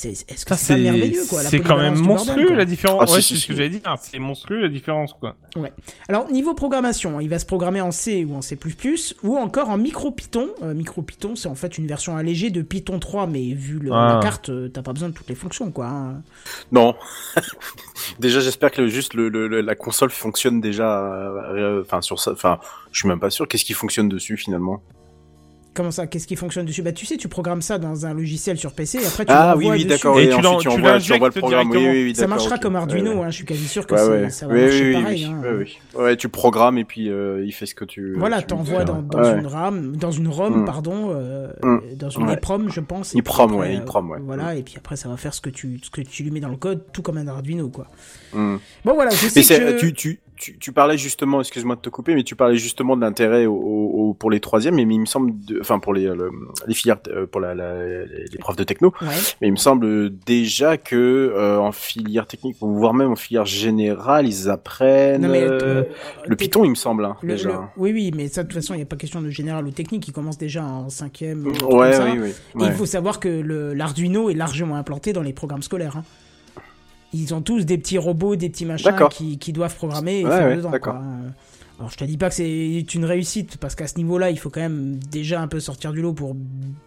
C'est- 0.01 0.31
Est-ce 0.31 0.45
que 0.45 0.51
Ça, 0.51 0.55
c'est 0.55 0.75
pas 0.75 0.79
merveilleux, 0.79 1.25
quoi 1.27 1.43
la 1.43 1.49
C'est 1.49 1.59
quand 1.59 1.75
même 1.75 1.93
bordel, 1.95 2.07
monstrueux 2.07 2.55
la 2.55 2.63
différence. 2.63 3.03
Ah, 3.05 3.11
ouais, 3.11 3.21
c'est 3.21 3.35
ce 3.35 3.47
que 3.47 3.51
si. 3.51 3.57
j'allais 3.57 3.67
dire. 3.69 3.81
C'est 4.01 4.17
monstrueux 4.17 4.61
la 4.61 4.69
différence 4.69 5.11
quoi. 5.11 5.35
Ouais. 5.57 5.73
Alors, 6.07 6.31
niveau 6.31 6.53
programmation, 6.53 7.19
il 7.19 7.27
va 7.27 7.37
se 7.37 7.45
programmer 7.45 7.81
en 7.81 7.91
C 7.91 8.23
ou 8.23 8.33
en 8.33 8.41
C++, 8.41 8.57
ou 9.23 9.35
encore 9.37 9.67
en 9.69 9.77
MicroPython. 9.77 10.47
Euh, 10.63 10.73
MicroPython, 10.73 11.35
c'est 11.35 11.49
en 11.49 11.55
fait 11.55 11.77
une 11.77 11.85
version 11.85 12.15
allégée 12.15 12.49
de 12.49 12.61
Python 12.61 12.97
3, 12.99 13.27
mais 13.27 13.51
vu 13.53 13.77
le- 13.77 13.91
Ah. 13.91 14.13
la 14.15 14.19
carte, 14.21 14.47
euh, 14.49 14.69
t'as 14.69 14.83
pas 14.83 14.93
besoin 14.93 15.09
de 15.09 15.13
toutes 15.13 15.27
les 15.27 15.35
fonctions, 15.35 15.69
quoi. 15.69 15.87
hein. 15.87 16.21
Non. 16.71 16.95
déjà, 18.19 18.39
j'espère 18.39 18.71
que 18.71 18.87
juste 18.87 19.13
le, 19.15 19.27
le- 19.27 19.49
le- 19.49 19.59
la 19.59 19.75
console 19.75 20.11
fonctionne 20.11 20.61
déjà. 20.61 21.01
euh, 21.03 21.81
Enfin, 21.81 22.01
sur 22.01 22.19
ça. 22.19 22.31
Enfin, 22.31 22.59
je 22.93 22.99
suis 22.99 23.09
même 23.09 23.19
pas 23.19 23.29
sûr. 23.29 23.49
Qu'est-ce 23.49 23.65
qui 23.65 23.73
fonctionne 23.73 24.07
dessus 24.07 24.37
finalement 24.37 24.81
Comment 25.79 25.91
ça 25.91 26.07
Qu'est-ce 26.07 26.27
qui 26.27 26.35
fonctionne 26.35 26.65
dessus? 26.65 26.81
Bah, 26.81 26.91
tu 26.91 27.05
sais, 27.05 27.15
tu 27.15 27.29
programmes 27.29 27.61
ça 27.61 27.77
dans 27.77 28.05
un 28.05 28.13
logiciel 28.13 28.57
sur 28.57 28.73
PC, 28.73 28.97
et 29.01 29.05
après 29.05 29.23
tu 29.23 29.31
Ah 29.33 29.55
oui, 29.55 29.63
l'envoies 29.63 29.71
oui, 29.77 29.85
dessus. 29.85 29.87
d'accord. 29.87 30.19
Et 30.19 30.23
Et 30.25 30.27
tu 30.27 30.33
ensuite, 30.35 30.59
tu 30.59 30.67
envoies, 30.67 30.79
tu 30.81 30.81
l'injectes 30.81 31.15
envoies 31.15 31.27
le 31.29 31.39
programme. 31.39 31.67
Oui, 31.69 31.71
directement. 31.77 31.93
oui, 31.93 32.03
oui, 32.03 32.15
Ça 32.17 32.27
marchera 32.27 32.57
comme 32.57 32.75
Arduino, 32.75 33.11
Ouais, 33.11 33.15
ouais. 33.19 33.23
hein, 33.23 33.29
je 33.29 33.35
suis 33.37 33.45
quasi 33.45 33.65
sûr 33.65 33.87
que 33.87 33.93
Ouais, 33.95 34.01
c'est- 34.01 34.09
ouais. 34.09 34.29
ça 34.29 34.47
va 34.47 34.53
Oui, 34.55 34.61
marcher 34.63 34.81
oui, 34.81 34.95
oui, 34.97 35.01
pareil. 35.03 35.29
oui, 35.41 35.77
hein. 35.95 36.01
Ouais, 36.03 36.17
tu 36.17 36.27
programmes 36.27 36.77
et 36.77 36.83
puis 36.83 37.09
euh, 37.09 37.45
il 37.45 37.53
fait 37.53 37.65
ce 37.65 37.75
que 37.75 37.85
tu. 37.85 38.13
Voilà, 38.17 38.41
tu 38.41 38.47
t'envoies 38.47 38.83
dans, 38.83 38.95
faire. 38.95 39.03
dans 39.03 39.19
Ouais. 39.21 39.39
une 39.39 39.47
RAM, 39.47 39.95
dans 39.95 40.11
une 40.11 40.27
ROM, 40.27 40.63
Mm. 40.63 40.65
pardon, 40.65 41.11
euh, 41.15 41.47
Mm. 41.63 41.79
dans 41.95 42.09
une 42.09 42.27
Ouais. 42.27 42.33
EPROM, 42.33 42.69
je 42.69 42.81
pense. 42.81 43.15
après, 43.15 43.43
ouais, 43.45 43.75
euh, 43.77 43.79
EEPROM, 43.79 44.09
ouais. 44.11 44.19
Voilà, 44.21 44.55
et 44.55 44.63
puis 44.63 44.73
après, 44.75 44.97
ça 44.97 45.07
va 45.07 45.15
faire 45.15 45.33
ce 45.33 45.39
que 45.39 45.49
tu, 45.49 45.79
ce 45.81 45.89
que 45.89 46.01
tu 46.01 46.23
lui 46.23 46.31
mets 46.31 46.41
dans 46.41 46.49
le 46.49 46.57
code, 46.57 46.83
tout 46.91 47.01
comme 47.01 47.17
un 47.19 47.27
Arduino, 47.29 47.69
quoi. 47.69 47.87
Mm. 48.33 48.57
Bon, 48.83 48.93
voilà, 48.95 49.11
je 49.11 49.27
sais 49.29 49.41
que... 49.43 49.79
tu, 49.91 50.19
tu, 50.39 50.71
parlais 50.71 50.97
justement, 50.97 51.41
excuse-moi 51.41 51.75
de 51.75 51.81
te 51.81 51.89
couper, 51.89 52.15
mais 52.15 52.23
tu 52.23 52.35
parlais 52.35 52.55
justement 52.57 52.95
de 52.95 53.01
l'intérêt 53.01 53.45
au, 53.45 53.53
au- 53.53 54.09
au- 54.09 54.13
pour 54.13 54.31
les 54.31 54.39
troisièmes, 54.39 54.75
mais 54.75 54.83
il 54.83 54.99
me 54.99 55.05
semble, 55.05 55.33
de- 55.45 55.59
enfin 55.59 55.79
pour 55.79 55.93
les, 55.93 56.05
le- 56.05 56.31
les 56.65 56.73
filières, 56.73 56.97
euh, 57.09 57.25
pour 57.27 57.41
la, 57.41 57.53
la- 57.53 58.05
les 58.05 58.37
profs 58.39 58.55
de 58.55 58.63
techno, 58.63 58.93
Ouais. 59.01 59.07
mais 59.41 59.47
il 59.47 59.51
me 59.51 59.57
semble 59.57 60.09
déjà 60.25 60.77
que 60.77 60.95
euh, 61.35 61.57
en 61.59 61.71
filière 61.73 62.25
technique, 62.25 62.55
voire 62.61 62.93
même 62.93 63.11
en 63.11 63.15
filière 63.15 63.45
générale, 63.45 64.27
ils 64.27 64.49
apprennent 64.49 65.21
Non, 65.23 65.29
mais, 65.29 65.41
euh, 65.43 65.83
le 66.25 66.35
Python, 66.35 66.63
il 66.63 66.69
me 66.69 66.75
semble 66.75 67.03
hein, 67.05 67.17
Le- 67.21 67.33
déjà. 67.35 67.49
le- 67.49 67.55
oui, 67.77 67.91
oui, 67.93 68.11
mais 68.15 68.27
ça, 68.29 68.43
de 68.43 68.47
toute 68.47 68.55
façon, 68.55 68.73
il 68.73 68.77
n'y 68.77 68.83
a 68.83 68.87
pas 68.87 68.95
question 68.95 69.21
de 69.21 69.29
général 69.29 69.65
ou 69.67 69.71
technique, 69.71 70.07
il 70.07 70.11
commence 70.13 70.37
déjà 70.37 70.63
en 70.63 70.89
cinquième. 70.89 71.45
Ouais, 71.47 71.91
oui, 71.99 72.19
oui. 72.55 72.63
Et 72.63 72.67
il 72.67 72.71
faut 72.73 72.85
savoir 72.85 73.19
que 73.19 73.27
l'Arduino 73.73 74.29
est 74.29 74.33
largement 74.35 74.75
implanté 74.75 75.11
dans 75.13 75.21
les 75.21 75.33
programmes 75.33 75.63
scolaires. 75.63 75.97
hein. 75.97 76.03
Ils 77.13 77.33
ont 77.33 77.41
tous 77.41 77.65
des 77.65 77.77
petits 77.77 77.97
robots, 77.97 78.35
des 78.35 78.49
petits 78.49 78.65
machins 78.65 78.91
qui, 79.09 79.37
qui 79.39 79.51
doivent 79.53 79.75
programmer 79.75 80.19
et 80.21 80.25
Ouais, 80.25 80.31
faire 80.31 80.47
ouais, 80.47 80.55
dedans. 80.57 80.69
d'accord. 80.69 80.93
quoi. 80.95 81.03
Alors 81.79 81.89
je 81.91 81.97
te 81.97 82.03
dis 82.03 82.17
pas 82.17 82.27
que 82.29 82.35
c'est 82.35 82.81
une 82.93 83.05
réussite, 83.05 83.55
parce 83.57 83.73
qu'à 83.73 83.87
ce 83.87 83.95
niveau-là, 83.97 84.29
il 84.31 84.37
faut 84.37 84.49
quand 84.49 84.59
même 84.59 84.97
déjà 85.11 85.41
un 85.41 85.47
peu 85.47 85.59
sortir 85.61 85.93
du 85.93 86.01
lot 86.01 86.13
pour 86.13 86.35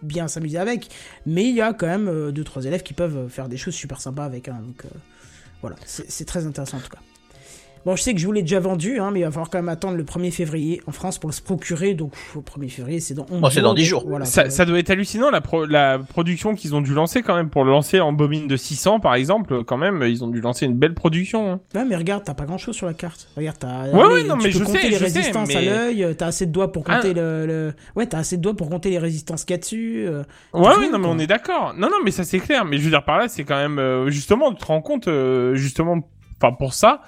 bien 0.03 0.29
s'amuser 0.29 0.59
avec, 0.59 0.91
mais 1.25 1.45
il 1.49 1.55
y 1.55 1.63
a 1.63 1.73
quand 1.73 1.87
même 1.87 2.09
euh, 2.09 2.31
deux 2.31 2.45
trois 2.45 2.65
élèves 2.67 2.83
qui 2.83 2.93
peuvent 2.93 3.29
faire 3.29 3.49
des 3.49 3.57
choses 3.57 3.75
super 3.75 4.01
sympas 4.03 4.25
avec. 4.27 4.49
hein, 4.49 4.61
donc 4.65 4.85
euh, 4.85 4.89
voilà, 5.63 5.77
c'est 5.87 6.25
très 6.27 6.47
intéressant 6.47 6.77
en 6.77 6.81
tout 6.81 6.91
cas. 6.91 6.99
Bon, 7.85 7.97
je 7.97 8.03
sais 8.03 8.15
que 8.15 8.21
je 8.21 8.27
vous 8.27 8.33
l'ai 8.33 8.43
déjà 8.43 8.61
vendu, 8.61 9.01
hein, 9.01 9.11
mais 9.13 9.21
il 9.21 9.25
va 9.25 9.31
falloir 9.31 9.51
quand 9.51 9.59
même 9.59 9.69
attendre 9.69 9.97
le 9.97 10.05
1er 10.05 10.31
février 10.31 10.81
en 10.87 10.93
France 10.93 11.19
pour 11.19 11.35
se 11.35 11.43
procurer. 11.43 11.95
Donc, 11.95 12.13
au 12.37 12.41
1er 12.41 12.69
février, 12.69 13.01
c'est 13.01 13.15
dans 13.15 13.27
11 13.31 13.41
Bon, 13.41 13.51
c'est 13.51 13.61
dans 13.61 13.75
10 13.75 13.85
jours. 13.85 14.05
Voilà, 14.07 14.25
Ça, 14.25 14.51
ça 14.51 14.65
doit 14.65 14.79
être 14.79 14.91
hallucinant 14.91 15.31
la, 15.31 15.41
pro- 15.41 15.65
la 15.67 15.99
production 15.99 16.55
qu'ils 16.55 16.75
ont 16.77 16.81
dû 16.81 16.95
lancer 16.95 17.23
quand 17.23 17.35
même 17.35 17.51
pour 17.51 17.65
le 17.65 17.71
lancer 17.73 17.99
en 17.99 18.13
bobine 18.13 18.47
de 18.47 18.57
600 18.57 19.01
par 19.01 19.15
exemple. 19.17 19.65
Quand 19.65 19.77
même, 19.79 20.03
ils 20.07 20.23
ont 20.23 20.29
dû 20.29 20.41
lancer 20.41 20.67
une 20.67 20.77
belle 20.77 20.95
production. 20.95 21.51
hein. 21.51 21.61
Ouais, 21.75 21.85
mais 21.85 21.97
regarde, 21.97 22.23
t'as 22.25 22.35
pas 22.35 22.45
grand 22.45 22.59
chose 22.59 22.77
sur 22.77 22.87
la 22.87 22.95
carte. 22.95 23.29
Regarde, 23.37 23.57
t'as. 23.59 23.89
Ouais, 23.89 24.05
ouais, 24.05 24.23
non, 24.25 24.37
tu 24.39 24.45
mais 24.45 24.51
peux 24.53 24.59
je 24.61 24.65
compter 24.65 24.79
sais, 24.79 24.89
les 24.89 24.93
je 24.95 24.99
sais, 24.99 25.05
résistances 25.05 25.51
à 25.51 25.59
mais- 25.61 25.65
l'œil, 25.67 26.05
euh, 26.05 26.15
t'as 26.15 26.27
assez 26.27 26.47
de 26.47 26.53
doigts 26.53 26.71
pour 26.71 26.85
compter 26.85 27.09
Ah. 27.11 27.15
le, 27.15 27.47
le- 27.47 27.75
Ouais, 27.97 28.07
t'as 28.07 28.19
assez 28.19 28.37
de 28.37 28.43
doigts 28.43 28.55
pour 28.55 28.71
compter 28.71 28.91
les 28.91 28.99
résistances 28.99 29.45
qu'il 29.45 29.55
y 29.55 29.59
a 29.59 29.59
dessus. 29.59 30.05
euh, 30.07 30.23
Ouais, 30.55 30.63
t'as 30.63 30.79
ouais, 30.79 30.89
non, 30.89 30.99
mais 31.01 31.09
on 31.09 31.19
est 31.19 31.27
d'accord. 31.27 31.75
Non, 31.77 31.89
non, 31.89 31.97
mais 32.05 32.13
ça 32.13 32.23
c'est 32.23 32.39
clair. 32.39 32.65
Mais 32.65 32.79
je 32.79 32.83
veux 32.85 32.91
dire 32.91 33.05
par 33.05 33.19
là, 33.19 33.27
c'est 33.29 33.43
quand 33.45 33.57
même 33.57 33.79
euh, 33.81 34.09
justement, 34.11 34.53
tu 34.53 34.61
te 34.61 34.67
rends 34.67 34.83
compte, 34.83 35.09
euh, 35.09 35.57
justement, 35.57 35.99
enfin 36.41 36.55
pour 36.55 36.75
ça, 36.75 37.01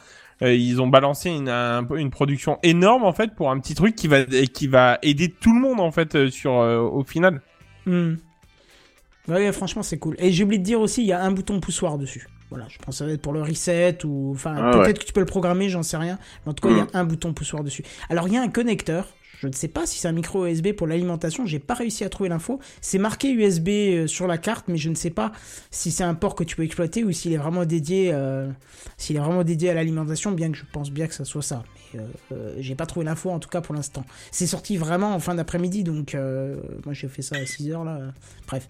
euh, 0.43 0.53
ils 0.55 0.81
ont 0.83 0.89
balancé 0.89 1.31
une, 1.31 1.49
un- 1.49 1.87
une 1.97 2.11
production 2.11 2.59
énorme 2.63 3.05
en 3.05 3.13
fait 3.13 3.35
pour 3.35 3.51
un 3.51 3.59
petit 3.61 3.75
truc 3.75 3.95
qui 3.95 4.09
va 4.09 4.25
qui 4.25 4.67
va 4.67 4.99
aider 5.03 5.29
tout 5.31 5.53
le 5.55 5.61
monde 5.61 5.81
en 5.81 5.91
fait 5.91 6.15
euh, 6.17 6.31
sur 6.31 6.55
euh, 6.61 6.79
au 6.79 7.05
final. 7.05 7.41
Hmm. 7.87 8.15
Ouais, 9.29 9.51
franchement, 9.53 9.83
c'est 9.83 9.99
cool. 9.99 10.17
Et 10.19 10.33
j'ai 10.33 10.45
oublié 10.45 10.59
de 10.59 10.65
dire 10.65 10.81
aussi, 10.81 11.01
il 11.03 11.07
y 11.07 11.13
a 11.13 11.23
un 11.23 11.31
bouton 11.31 11.59
poussoir 11.61 11.97
dessus. 11.97 12.29
Voilà, 12.51 12.67
je 12.69 12.77
pense 12.79 12.95
que 12.95 12.99
ça 12.99 13.07
va 13.07 13.13
être 13.13 13.23
pour 13.23 13.33
le 13.33 13.43
reset 13.43 14.05
ou. 14.05 14.33
Enfin, 14.35 14.55
Ah 14.59 14.71
peut-être 14.73 14.87
ouais. 14.87 14.93
que 14.95 15.05
tu 15.05 15.13
peux 15.13 15.21
le 15.21 15.27
programmer, 15.27 15.69
j'en 15.71 15.83
sais 15.83 15.97
rien. 15.97 16.19
Mais 16.45 16.51
en 16.51 16.55
tout 16.55 16.69
cas, 16.69 16.75
il 16.75 16.79
y 16.79 16.81
Hmm. 16.83 16.87
a 16.93 16.99
un 16.99 17.05
bouton 17.05 17.33
poussoir 17.33 17.65
dessus. 17.65 17.83
Alors, 18.11 18.29
il 18.29 18.35
y 18.35 18.37
a 18.37 18.43
un 18.43 18.49
connecteur. 18.49 19.09
Je 19.45 19.49
ne 19.49 19.53
sais 19.53 19.69
pas 19.69 19.85
si 19.85 19.99
c'est 19.99 20.09
un 20.09 20.13
micro 20.13 20.47
USB 20.47 20.73
pour 20.73 20.87
l'alimentation. 20.87 21.45
J'ai 21.45 21.59
pas 21.59 21.75
réussi 21.75 22.03
à 22.03 22.09
trouver 22.09 22.31
l'info. 22.31 22.61
C'est 22.81 22.97
marqué 22.97 23.31
USB 23.31 23.69
euh, 23.69 24.07
sur 24.07 24.27
la 24.27 24.39
carte, 24.39 24.69
mais 24.69 24.79
je 24.79 24.89
ne 24.89 24.95
sais 24.95 25.11
pas 25.11 25.33
si 25.71 25.91
c'est 25.91 26.03
un 26.03 26.15
port 26.15 26.35
que 26.35 26.45
tu 26.45 26.57
peux 26.57 26.63
exploiter 26.63 27.05
ou 27.05 27.13
s'il 27.13 27.35
est 27.35 27.37
vraiment 27.37 27.67
dédié, 27.67 28.11
euh, 28.15 28.49
s'il 28.97 29.17
est 29.17 29.21
vraiment 29.21 29.45
dédié 29.45 29.69
à 29.69 29.75
l'alimentation. 29.75 30.33
Bien 30.33 30.51
que 30.51 30.57
je 30.57 30.65
pense 30.73 30.91
bien 30.91 31.07
que 31.07 31.15
ça 31.15 31.27
soit 31.27 31.43
ça. 31.43 31.63
Mais 31.93 32.01
euh, 32.01 32.05
euh, 32.33 32.55
j'ai 32.59 32.75
pas 32.75 32.87
trouvé 32.87 33.05
l'info 33.05 33.31
en 33.31 33.39
tout 33.39 33.51
cas 33.51 33.61
pour 33.61 33.75
l'instant. 33.75 34.07
C'est 34.31 34.47
sorti 34.47 34.79
vraiment 34.79 35.15
en 35.15 35.21
fin 35.21 35.35
d'après-midi, 35.35 35.85
donc 35.85 36.15
euh, 36.15 36.57
moi 36.87 36.95
j'ai 36.95 37.09
fait 37.09 37.21
ça 37.21 37.37
à 37.37 37.45
6 37.45 37.71
heures 37.71 37.85
là. 37.85 37.99
Bref. 38.49 38.69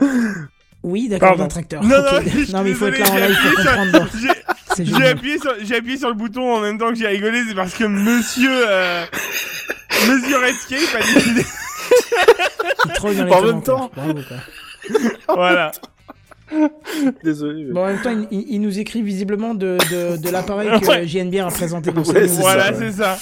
Oui, 0.84 1.08
d'accord, 1.08 1.36
d'un 1.36 1.46
tracteur. 1.46 1.84
Non, 1.84 1.90
non, 1.90 2.20
non, 2.52 2.62
mais 2.64 2.70
il 2.70 2.74
faut 2.74 2.88
être 2.88 2.98
là 2.98 3.08
en 3.08 3.14
live 3.14 3.36
pour 3.40 3.64
comprendre. 3.64 4.08
J'ai- 4.78 5.06
appuyé, 5.08 5.38
sur, 5.38 5.54
j'ai 5.62 5.76
appuyé 5.76 5.96
sur 5.98 6.08
le 6.08 6.14
bouton 6.14 6.54
en 6.56 6.60
même 6.60 6.78
temps 6.78 6.88
que 6.88 6.94
j'ai 6.96 7.06
rigolé, 7.08 7.42
c'est 7.48 7.54
parce 7.54 7.74
que 7.74 7.84
Monsieur 7.84 8.50
euh, 8.50 9.04
Monsieur 10.08 10.38
Redscape 10.38 10.94
a 10.94 11.14
décidé. 11.14 11.44
En 13.30 13.42
même 13.42 13.62
temps. 13.62 13.90
Bravo, 13.94 14.14
quoi. 14.26 14.36
voilà. 15.34 15.72
Désolé. 17.24 17.64
mais- 17.64 17.72
Bon, 17.72 17.82
en 17.84 17.86
même 17.86 18.00
temps, 18.02 18.10
il, 18.10 18.26
il- 18.38 18.46
il 18.54 18.60
nous 18.60 18.78
écrit 18.78 19.02
visiblement 19.02 19.54
de, 19.54 19.78
de, 19.90 20.16
de 20.18 20.30
l'appareil 20.30 20.68
que 20.80 20.86
Ouais. 20.88 21.06
JNBR 21.06 21.46
a 21.46 21.50
présenté 21.50 21.90
ses 22.04 22.10
Ouais, 22.12 22.26
Voilà, 22.26 22.66
ça, 22.72 22.78
c'est 22.78 22.92
ça. 22.92 23.18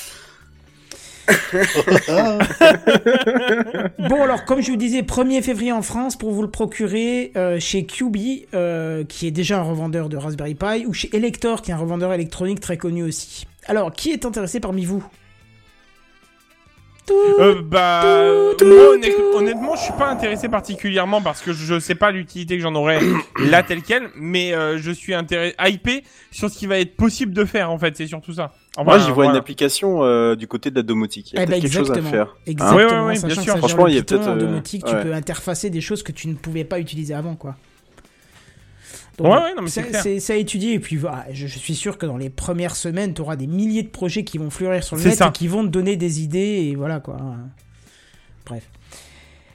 Bon, 4.09 4.23
alors, 4.23 4.45
comme 4.45 4.63
je 4.63 4.71
vous 4.71 4.77
disais, 4.77 5.03
1er 5.03 5.43
février 5.43 5.73
en 5.73 5.83
France 5.83 6.17
pour 6.17 6.33
vous 6.33 6.43
le 6.43 6.51
procurer 6.51 7.33
euh, 7.37 7.61
chez 7.61 7.85
QB, 7.85 8.17
euh, 8.55 9.05
qui 9.05 9.27
est 9.27 9.31
déjà 9.31 9.59
un 9.59 9.63
revendeur 9.63 10.09
de 10.09 10.17
Raspberry 10.17 10.55
Pi, 10.55 10.87
ou 10.87 10.93
chez 10.93 11.15
Elector, 11.15 11.63
qui 11.63 11.71
est 11.71 11.75
un 11.75 11.79
revendeur 11.79 12.13
électronique 12.13 12.61
très 12.61 12.77
connu 12.77 13.03
aussi. 13.03 13.47
Alors, 13.67 13.93
qui 13.93 14.11
est 14.11 14.25
intéressé 14.25 14.61
parmi 14.61 14.85
vous? 14.85 15.05
Euh, 17.39 17.63
bah, 17.63 18.03
moi, 18.63 18.97
honnêtement, 19.35 19.75
je 19.77 19.83
suis 19.83 19.93
pas 19.93 20.09
intéressé 20.11 20.49
particulièrement 20.49 21.23
parce 21.23 21.41
que 21.41 21.53
je 21.53 21.79
sais 21.79 21.95
pas 21.95 22.11
l'utilité 22.11 22.57
que 22.57 22.63
j'en 22.63 22.75
aurais 22.75 23.01
là 23.51 23.63
tel 23.63 23.83
quel, 23.83 24.11
mais 24.17 24.53
euh, 24.55 24.79
je 24.79 24.91
suis 24.91 25.15
intéressé, 25.15 25.55
hypé 25.67 26.05
sur 26.31 26.51
ce 26.51 26.59
qui 26.59 26.67
va 26.67 26.79
être 26.79 26.97
possible 26.97 27.33
de 27.33 27.45
faire 27.45 27.71
en 27.71 27.79
fait, 27.79 27.97
c'est 27.97 28.07
surtout 28.07 28.33
ça. 28.33 28.53
Enfin, 28.77 28.85
Moi, 28.85 28.99
j'y 28.99 29.07
vois 29.07 29.15
voilà. 29.15 29.31
une 29.31 29.37
application 29.37 30.05
euh, 30.05 30.37
du 30.37 30.47
côté 30.47 30.71
de 30.71 30.77
la 30.77 30.83
domotique. 30.83 31.33
Il 31.33 31.37
y 31.37 31.39
a 31.39 31.43
Eh 31.43 31.47
ben, 31.47 31.53
peut-être 31.53 31.63
quelque 31.63 31.73
chose 31.73 31.91
à 31.91 31.95
exactement. 31.95 32.11
faire. 32.11 32.27
Hein 32.37 32.43
Exactement. 32.47 32.77
Ouais, 32.79 32.85
ouais, 32.95 33.07
ouais, 33.07 33.15
sachant 33.17 33.27
bien 33.27 33.37
que 33.37 33.43
sûr. 33.43 33.45
ça 33.45 33.53
gère 33.53 33.59
Franchement, 33.59 33.85
le 33.87 33.91
il 33.91 33.95
y 33.95 33.99
a 33.99 34.03
Python, 34.03 34.17
peut-être, 34.17 34.29
en 34.29 34.37
euh, 34.37 34.41
domotique, 34.41 34.85
tu 34.85 34.95
ouais. 34.95 35.03
peux 35.03 35.13
interfacer 35.13 35.71
des 35.71 35.81
choses 35.81 36.03
que 36.03 36.13
tu 36.13 36.29
ne 36.29 36.35
pouvais 36.35 36.65
pas 36.65 36.79
utiliser 36.79 37.15
avant, 37.15 37.35
quoi. 37.35 37.57
Ouais, 39.23 39.29
ouais, 39.31 39.55
non, 39.57 39.63
mais 39.63 39.69
c'est 39.71 39.83
c'est 39.83 39.89
clair. 39.89 40.03
c'est- 40.03 40.21
c'est 40.21 40.33
à 40.33 40.37
étudier. 40.37 40.75
Et 40.75 40.81
puis, 40.81 40.97
voilà, 40.97 41.27
je, 41.33 41.47
je 41.47 41.59
suis 41.59 41.75
sûr 41.75 41.99
que 41.99 42.07
dans 42.07 42.17
les 42.17 42.31
premières 42.31 42.77
semaines, 42.77 43.15
tu 43.15 43.21
auras 43.21 43.37
des 43.37 43.47
milliers 43.47 43.83
de 43.83 43.89
projets 43.89 44.25
qui 44.25 44.39
vont 44.39 44.51
fleurir 44.51 44.83
sur 44.85 44.97
le 44.97 45.03
C'est 45.03 45.11
net 45.11 45.19
ça. 45.19 45.29
et 45.29 45.33
qui 45.33 45.49
vont 45.49 45.63
te 45.63 45.69
donner 45.69 45.97
des 45.97 46.23
idées. 46.23 46.69
Et 46.71 46.75
voilà, 46.77 47.01
quoi. 47.01 47.19
Bref. 48.47 48.65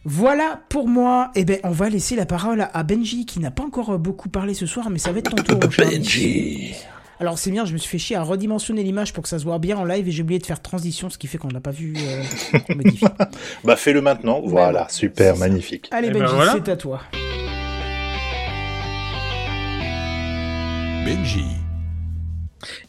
Voilà 0.08 0.62
pour 0.70 0.88
moi. 0.88 1.32
Eh 1.36 1.46
ben, 1.46 1.60
on 1.64 1.72
va 1.72 1.90
laisser 1.90 2.16
la 2.16 2.26
parole 2.26 2.68
à- 2.72 2.84
Benji, 2.84 3.26
qui 3.26 3.40
n'a 3.40 3.50
pas 3.52 3.64
encore 3.64 3.92
euh, 3.92 3.98
beaucoup 3.98 4.30
parlé 4.30 4.54
ce 4.54 4.66
soir, 4.68 4.90
mais 4.92 5.00
ça 5.00 5.12
va 5.12 5.20
être 5.20 5.32
ton 5.34 5.42
tour, 5.58 5.60
ami. 5.82 6.74
Alors, 7.20 7.40
c'est 7.40 7.50
bien, 7.50 7.64
je 7.66 7.72
me 7.74 7.78
suis 7.78 7.90
fait 7.90 7.98
chier 7.98 8.16
à 8.18 8.24
redimensionner 8.24 8.84
l'image 8.84 9.14
pour 9.14 9.24
que 9.24 9.30
ça 9.30 9.40
se 9.40 9.46
voit 9.46 9.58
bien 9.58 9.78
en 9.78 9.86
live 9.86 10.08
et 10.08 10.12
j'ai 10.12 10.22
oublié 10.22 10.38
de 10.38 10.46
faire 10.46 10.62
transition, 10.62 11.10
ce 11.10 11.18
qui 11.18 11.28
fait 11.28 11.38
qu'on 11.38 11.48
n'a 11.48 11.62
pas 11.62 11.72
vu 11.72 11.96
euh, 11.98 12.60
modifié. 12.76 13.08
Bah 13.64 13.78
fais-le 13.78 14.02
maintenant. 14.02 14.42
Voilà, 14.44 14.88
super, 14.90 15.38
magnifique. 15.38 15.88
Allez, 15.92 16.10
Eh 16.10 16.12
ben 16.12 16.20
Benji, 16.24 16.36
voilà. 16.36 16.52
c'est 16.54 16.70
à 16.70 16.76
toi. 16.76 17.02
Benji. 21.06 21.46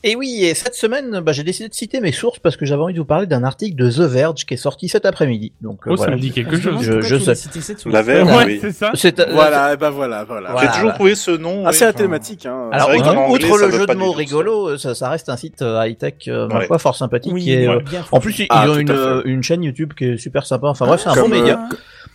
Et 0.03 0.17
oui, 0.17 0.43
et 0.45 0.55
cette 0.55 0.75
semaine, 0.75 1.21
bah, 1.21 1.33
j'ai 1.33 1.43
décidé 1.43 1.69
de 1.69 1.75
citer 1.75 2.01
mes 2.01 2.13
sources 2.13 2.39
parce 2.39 2.57
que 2.57 2.65
j'avais 2.65 2.81
envie 2.83 2.95
de 2.95 2.99
vous 2.99 3.05
parler 3.05 3.27
d'un 3.27 3.45
article 3.45 3.77
de 3.77 3.91
The 3.91 4.01
Verge 4.11 4.47
qui 4.47 4.55
est 4.55 4.57
sorti 4.57 4.89
cet 4.89 5.05
après-midi. 5.05 5.53
Donc 5.61 5.87
euh, 5.87 5.91
Oh, 5.93 5.97
ça 5.99 6.11
me 6.11 6.17
dit 6.17 6.31
quelque 6.33 6.57
demande 6.57 6.83
chose. 6.83 7.01
Je- 7.03 7.17
je 7.17 7.17
sais. 7.19 7.35
citer 7.35 7.61
cette 7.61 7.81
source. 7.81 7.93
La 7.93 8.03
Ouais, 8.03 8.23
oui. 8.47 8.59
c'est 8.63 8.73
ça. 8.73 8.93
Euh, 8.95 9.27
Voilà, 9.33 9.75
et 9.75 9.77
ben 9.77 9.91
voilà, 9.91 10.25
voilà. 10.25 10.53
Voilà. 10.53 10.67
J'ai 10.73 10.77
toujours 10.79 10.95
trouvé 10.95 11.15
ce 11.15 11.31
nom. 11.33 11.65
Ah, 11.67 11.71
oui, 11.73 11.77
enfin, 11.77 11.93
thématique, 11.93 12.47
hein. 12.47 12.71
Alors, 12.73 12.89
outre 12.91 13.07
anglais, 13.15 13.49
ça 13.51 13.67
le 13.67 13.73
jeu 13.73 13.87
de 13.87 13.95
mots 13.95 14.13
rigolo, 14.13 14.79
ça, 14.79 14.95
ça 14.95 15.11
reste 15.11 15.29
un 15.29 15.37
site 15.37 15.61
euh, 15.61 15.87
high-tech, 15.87 16.15
euh, 16.29 16.49
ma 16.49 16.61
Ouais. 16.61 16.67
foi, 16.67 16.79
fort 16.79 16.97
sympathique. 16.97 17.33
Oui, 17.35 17.43
qui 17.43 17.53
est, 17.53 17.69
ouais, 17.69 17.75
euh, 17.75 17.81
bien 17.81 18.03
en 18.13 18.21
plus, 18.21 18.39
ils 18.39 18.47
Ah, 18.49 18.71
ont 18.71 18.77
une, 18.79 18.91
euh, 18.91 19.21
une 19.27 19.43
chaîne 19.43 19.63
YouTube 19.63 19.93
qui 19.93 20.05
est 20.07 20.17
super 20.17 20.47
sympa. 20.47 20.69
Enfin 20.69 20.87
bref, 20.87 21.03
c'est 21.05 21.11
un 21.11 21.15
Comme, 21.15 21.31
bon 21.31 21.37
euh, 21.37 21.41
média. 21.41 21.69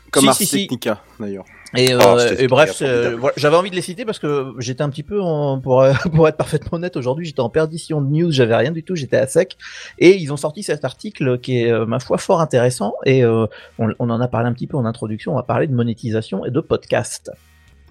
Comme 0.09 0.27
Ars. 0.27 0.37
Technica, 0.37 1.03
d'ailleurs. 1.19 1.45
Et, 1.75 1.93
euh, 1.93 1.99
Ah, 2.01 2.19
c'était 2.19 2.43
et 2.43 2.47
bref, 2.47 2.77
formidable. 2.77 3.15
voilà, 3.15 3.33
j'avais 3.37 3.55
envie 3.55 3.69
de 3.69 3.75
les 3.75 3.81
citer 3.81 4.03
parce 4.03 4.19
que 4.19 4.53
j'étais 4.59 4.81
un 4.81 4.89
petit 4.89 5.03
peu 5.03 5.21
en, 5.21 5.59
pour, 5.59 5.81
euh, 5.81 5.93
pour 6.13 6.27
être 6.27 6.35
parfaitement 6.37 6.75
honnête 6.77 6.97
aujourd'hui, 6.97 7.25
j'étais 7.25 7.39
en 7.39 7.49
perdition 7.49 8.01
de 8.01 8.07
news, 8.11 8.31
j'avais 8.31 8.55
rien 8.55 8.71
du 8.71 8.83
tout, 8.83 8.95
j'étais 8.95 9.17
à 9.17 9.27
sec. 9.27 9.57
Et 9.97 10.17
ils 10.17 10.31
ont 10.33 10.37
sorti 10.37 10.63
cet 10.63 10.83
article 10.83 11.39
qui 11.39 11.61
est, 11.61 11.71
euh, 11.71 11.85
ma 11.85 11.99
foi, 11.99 12.17
fort 12.17 12.41
intéressant. 12.41 12.95
Et 13.05 13.23
euh, 13.23 13.45
on, 13.79 13.89
on 13.99 14.09
en 14.09 14.19
a 14.21 14.27
parlé 14.27 14.49
un 14.49 14.53
petit 14.53 14.67
peu 14.67 14.77
en 14.77 14.85
introduction, 14.85 15.31
on 15.33 15.35
va 15.35 15.43
parler 15.43 15.67
de 15.67 15.73
monétisation 15.73 16.45
et 16.45 16.51
de 16.51 16.59
podcast. 16.59 17.31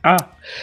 Ah, 0.03 0.17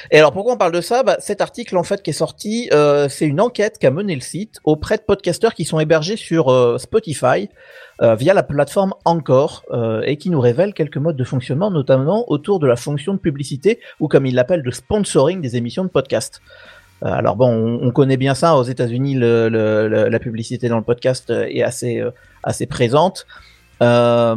Et 0.09 0.17
alors 0.17 0.31
pourquoi 0.31 0.53
on 0.53 0.57
parle 0.57 0.71
de 0.71 0.81
ça? 0.81 1.03
Bah, 1.03 1.17
Cet 1.19 1.41
article 1.41 1.77
en 1.77 1.83
fait 1.83 2.01
qui 2.01 2.09
est 2.09 2.13
sorti, 2.13 2.69
euh, 2.73 3.07
c'est 3.07 3.27
une 3.27 3.39
enquête 3.39 3.77
qu'a 3.79 3.91
mené 3.91 4.15
le 4.15 4.21
site 4.21 4.59
auprès 4.63 4.97
de 4.97 5.03
podcasteurs 5.03 5.53
qui 5.53 5.63
sont 5.63 5.79
hébergés 5.79 6.15
sur 6.15 6.49
euh, 6.49 6.79
Spotify 6.79 7.49
euh, 8.01 8.15
via 8.15 8.33
la 8.33 8.41
plateforme 8.41 8.93
Encore 9.05 9.63
et 10.05 10.17
qui 10.17 10.31
nous 10.31 10.39
révèle 10.39 10.73
quelques 10.73 10.97
modes 10.97 11.15
de 11.15 11.23
fonctionnement, 11.23 11.69
notamment 11.69 12.29
autour 12.31 12.59
de 12.59 12.65
la 12.65 12.75
fonction 12.75 13.13
de 13.13 13.19
publicité 13.19 13.79
ou 13.99 14.07
comme 14.07 14.25
ils 14.25 14.33
l'appellent 14.33 14.63
de 14.63 14.71
sponsoring 14.71 15.39
des 15.39 15.55
émissions 15.55 15.83
de 15.83 15.89
podcast. 15.89 16.41
Alors 17.03 17.35
bon, 17.35 17.49
on, 17.49 17.87
on 17.87 17.91
connaît 17.91 18.17
bien 18.17 18.33
ça 18.33 18.55
aux 18.55 18.63
États-Unis, 18.63 19.15
la 19.19 20.19
publicité 20.19 20.67
dans 20.67 20.77
le 20.77 20.83
podcast 20.83 21.29
est 21.29 21.61
assez 21.61 22.03
assez 22.43 22.65
présente. 22.65 23.27
Euh, 23.81 24.35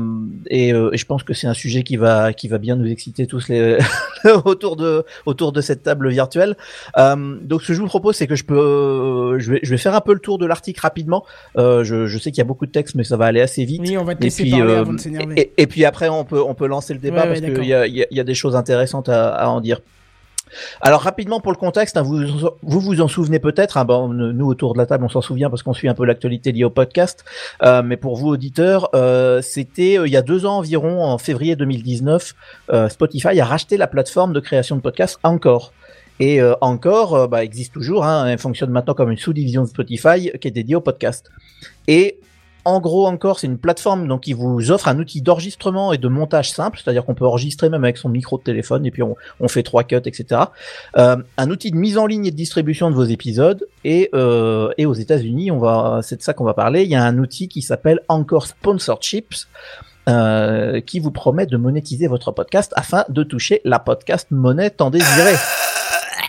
et, 0.48 0.72
euh, 0.72 0.90
et 0.92 0.98
je 0.98 1.06
pense 1.06 1.22
que 1.22 1.32
c'est 1.32 1.46
un 1.46 1.54
sujet 1.54 1.82
qui 1.82 1.96
va 1.96 2.32
qui 2.32 2.48
va 2.48 2.58
bien 2.58 2.76
nous 2.76 2.86
exciter 2.90 3.26
tous 3.26 3.48
les 3.48 3.78
autour 4.44 4.76
de 4.76 5.04
autour 5.26 5.52
de 5.52 5.60
cette 5.60 5.82
table 5.82 6.10
virtuelle. 6.10 6.56
Euh, 6.98 7.36
donc 7.42 7.62
ce 7.62 7.68
que 7.68 7.74
je 7.74 7.80
vous 7.80 7.86
propose, 7.86 8.16
c'est 8.16 8.26
que 8.26 8.36
je 8.36 8.44
peux 8.44 9.38
je 9.38 9.52
vais 9.52 9.60
je 9.62 9.70
vais 9.70 9.78
faire 9.78 9.94
un 9.94 10.00
peu 10.00 10.12
le 10.12 10.20
tour 10.20 10.38
de 10.38 10.46
l'article 10.46 10.80
rapidement. 10.80 11.24
Euh, 11.56 11.84
je, 11.84 12.06
je 12.06 12.18
sais 12.18 12.30
qu'il 12.30 12.38
y 12.38 12.42
a 12.42 12.44
beaucoup 12.44 12.66
de 12.66 12.72
textes, 12.72 12.94
mais 12.94 13.04
ça 13.04 13.16
va 13.16 13.26
aller 13.26 13.40
assez 13.40 13.64
vite. 13.64 13.82
Oui, 13.84 13.96
on 13.96 14.04
va 14.04 14.14
te 14.14 14.26
Et 14.26 14.30
puis, 14.30 14.54
avant 14.54 14.92
de 14.92 14.98
s'énerver. 15.00 15.40
et, 15.40 15.52
et 15.56 15.66
puis 15.66 15.84
après, 15.84 16.08
on 16.08 16.24
peut, 16.24 16.42
on 16.42 16.54
peut 16.54 16.66
lancer 16.66 16.92
le 16.92 17.00
débat 17.00 17.22
Ouais, 17.22 17.28
parce 17.28 17.40
ouais, 17.40 17.52
qu'il 17.52 17.64
y 17.64 17.74
a, 17.74 17.86
il 17.86 17.94
y, 17.96 18.02
a, 18.02 18.06
il 18.10 18.16
y 18.16 18.20
a 18.20 18.24
des 18.24 18.34
choses 18.34 18.56
intéressantes 18.56 19.08
à, 19.08 19.28
à 19.34 19.48
en 19.48 19.60
dire. 19.60 19.80
Alors 20.80 21.02
rapidement 21.02 21.40
pour 21.40 21.52
le 21.52 21.56
contexte, 21.56 21.96
hein, 21.96 22.02
vous, 22.02 22.18
vous 22.62 23.00
en 23.00 23.08
souvenez 23.08 23.38
peut-être. 23.38 23.76
hein, 23.76 23.86
nous 24.12 24.46
autour 24.46 24.72
de 24.74 24.78
la 24.78 24.86
table, 24.86 25.04
on 25.04 25.08
s'en 25.08 25.20
souvient 25.20 25.50
parce 25.50 25.62
qu'on 25.62 25.74
suit 25.74 25.88
un 25.88 25.94
peu 25.94 26.04
l'actualité 26.04 26.52
liée 26.52 26.64
au 26.64 26.70
podcast. 26.70 27.24
Euh, 27.62 27.82
mais 27.82 27.96
pour 27.96 28.16
vous 28.16 28.28
auditeurs, 28.28 28.88
euh, 28.94 29.42
c'était 29.42 29.98
euh, 29.98 30.06
il 30.06 30.12
y 30.12 30.16
a 30.16 30.22
deux 30.22 30.46
ans 30.46 30.58
environ, 30.58 31.04
en 31.04 31.18
février 31.18 31.56
2019, 31.56 32.34
euh, 32.72 32.88
Spotify 32.88 33.40
a 33.40 33.44
racheté 33.44 33.76
la 33.76 33.86
plateforme 33.86 34.32
de 34.32 34.40
création 34.40 34.76
de 34.76 34.80
podcasts 34.80 35.18
Encore. 35.22 35.72
Et 36.22 36.42
Encore 36.60 37.28
bah, 37.28 37.42
existe 37.42 37.72
toujours. 37.72 38.04
Hein, 38.04 38.26
elle 38.26 38.38
fonctionne 38.38 38.68
maintenant 38.68 38.92
comme 38.92 39.10
une 39.10 39.16
sous-division 39.16 39.62
de 39.62 39.68
Spotify 39.68 40.30
qui 40.38 40.48
est 40.48 40.50
dédiée 40.50 40.74
au 40.74 40.82
podcast. 40.82 41.30
En 42.64 42.80
gros, 42.80 43.06
encore, 43.06 43.38
c'est 43.38 43.46
une 43.46 43.58
plateforme 43.58 44.06
donc 44.06 44.22
qui 44.22 44.32
vous 44.32 44.70
offre 44.70 44.88
un 44.88 44.98
outil 44.98 45.22
d'enregistrement 45.22 45.92
et 45.92 45.98
de 45.98 46.08
montage 46.08 46.50
simple, 46.50 46.80
c'est-à-dire 46.82 47.04
qu'on 47.04 47.14
peut 47.14 47.26
enregistrer 47.26 47.68
même 47.68 47.84
avec 47.84 47.96
son 47.96 48.08
micro 48.08 48.38
de 48.38 48.42
téléphone 48.42 48.84
et 48.86 48.90
puis 48.90 49.02
on, 49.02 49.48
fait 49.48 49.62
trois 49.62 49.84
cuts, 49.84 49.96
etc. 49.96 50.42
Euh, 50.96 51.16
un 51.36 51.50
outil 51.50 51.70
de 51.70 51.76
mise 51.76 51.98
en 51.98 52.06
ligne 52.06 52.26
et 52.26 52.30
de 52.30 52.36
distribution 52.36 52.90
de 52.90 52.94
vos 52.94 53.04
épisodes 53.04 53.66
et, 53.84 54.10
euh, 54.14 54.70
et 54.78 54.86
aux 54.86 54.94
États-Unis, 54.94 55.50
on 55.50 55.58
va, 55.58 56.00
c'est 56.02 56.16
de 56.16 56.22
ça 56.22 56.34
qu'on 56.34 56.44
va 56.44 56.54
parler. 56.54 56.82
Il 56.82 56.90
y 56.90 56.94
a 56.94 57.02
un 57.02 57.18
outil 57.18 57.48
qui 57.48 57.62
s'appelle 57.62 58.00
Encore 58.08 58.46
Sponsorships. 58.46 59.46
Euh, 60.08 60.80
qui 60.80 60.98
vous 60.98 61.10
promet 61.10 61.44
de 61.44 61.58
monétiser 61.58 62.06
votre 62.06 62.32
podcast 62.32 62.72
afin 62.74 63.04
de 63.10 63.22
toucher 63.22 63.60
la 63.64 63.78
podcast 63.78 64.28
monnaie 64.30 64.70
tant 64.70 64.90
désirée. 64.90 65.36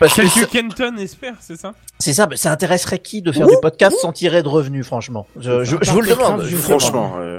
Parce 0.01 0.15
que 0.15 0.45
Kenton 0.45 0.97
espère, 0.97 1.35
c'est 1.39 1.55
ça? 1.55 1.73
C'est 1.99 2.13
ça, 2.13 2.27
mais 2.27 2.35
ça 2.35 2.51
intéresserait 2.51 2.99
qui 2.99 3.21
de 3.21 3.31
faire 3.31 3.47
du 3.47 3.55
podcast 3.61 3.97
sans 3.99 4.11
tirer 4.11 4.41
de 4.41 4.47
revenus, 4.47 4.85
franchement? 4.85 5.27
Je, 5.39 5.63
je, 5.63 5.77
je 5.79 5.91
vous 5.91 6.01
le 6.01 6.09
demande. 6.09 6.41
je 6.43 6.55
vous 6.55 6.61
le 6.61 6.67
demande. 6.67 6.81
Franchement, 6.81 7.13
euh, 7.19 7.37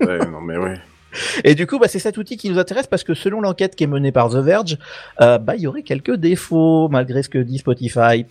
ouais, 0.00 0.18
non 0.26 0.40
mais 0.40 0.56
ouais. 0.56 0.80
Et 1.44 1.54
du 1.54 1.66
coup, 1.66 1.78
bah, 1.78 1.86
c'est 1.88 1.98
cet 1.98 2.16
outil 2.16 2.36
qui 2.36 2.50
nous 2.50 2.58
intéresse 2.58 2.86
parce 2.86 3.04
que 3.04 3.14
selon 3.14 3.40
l'enquête 3.40 3.76
qui 3.76 3.84
est 3.84 3.88
menée 3.88 4.12
par 4.12 4.30
The 4.30 4.36
Verge, 4.36 4.78
euh, 5.20 5.38
bah, 5.38 5.56
il 5.56 5.62
y 5.62 5.66
aurait 5.66 5.82
quelques 5.82 6.14
défauts 6.14 6.88
malgré 6.88 7.22
ce 7.22 7.28
que 7.28 7.38
dit 7.38 7.58
Spotify. 7.58 8.24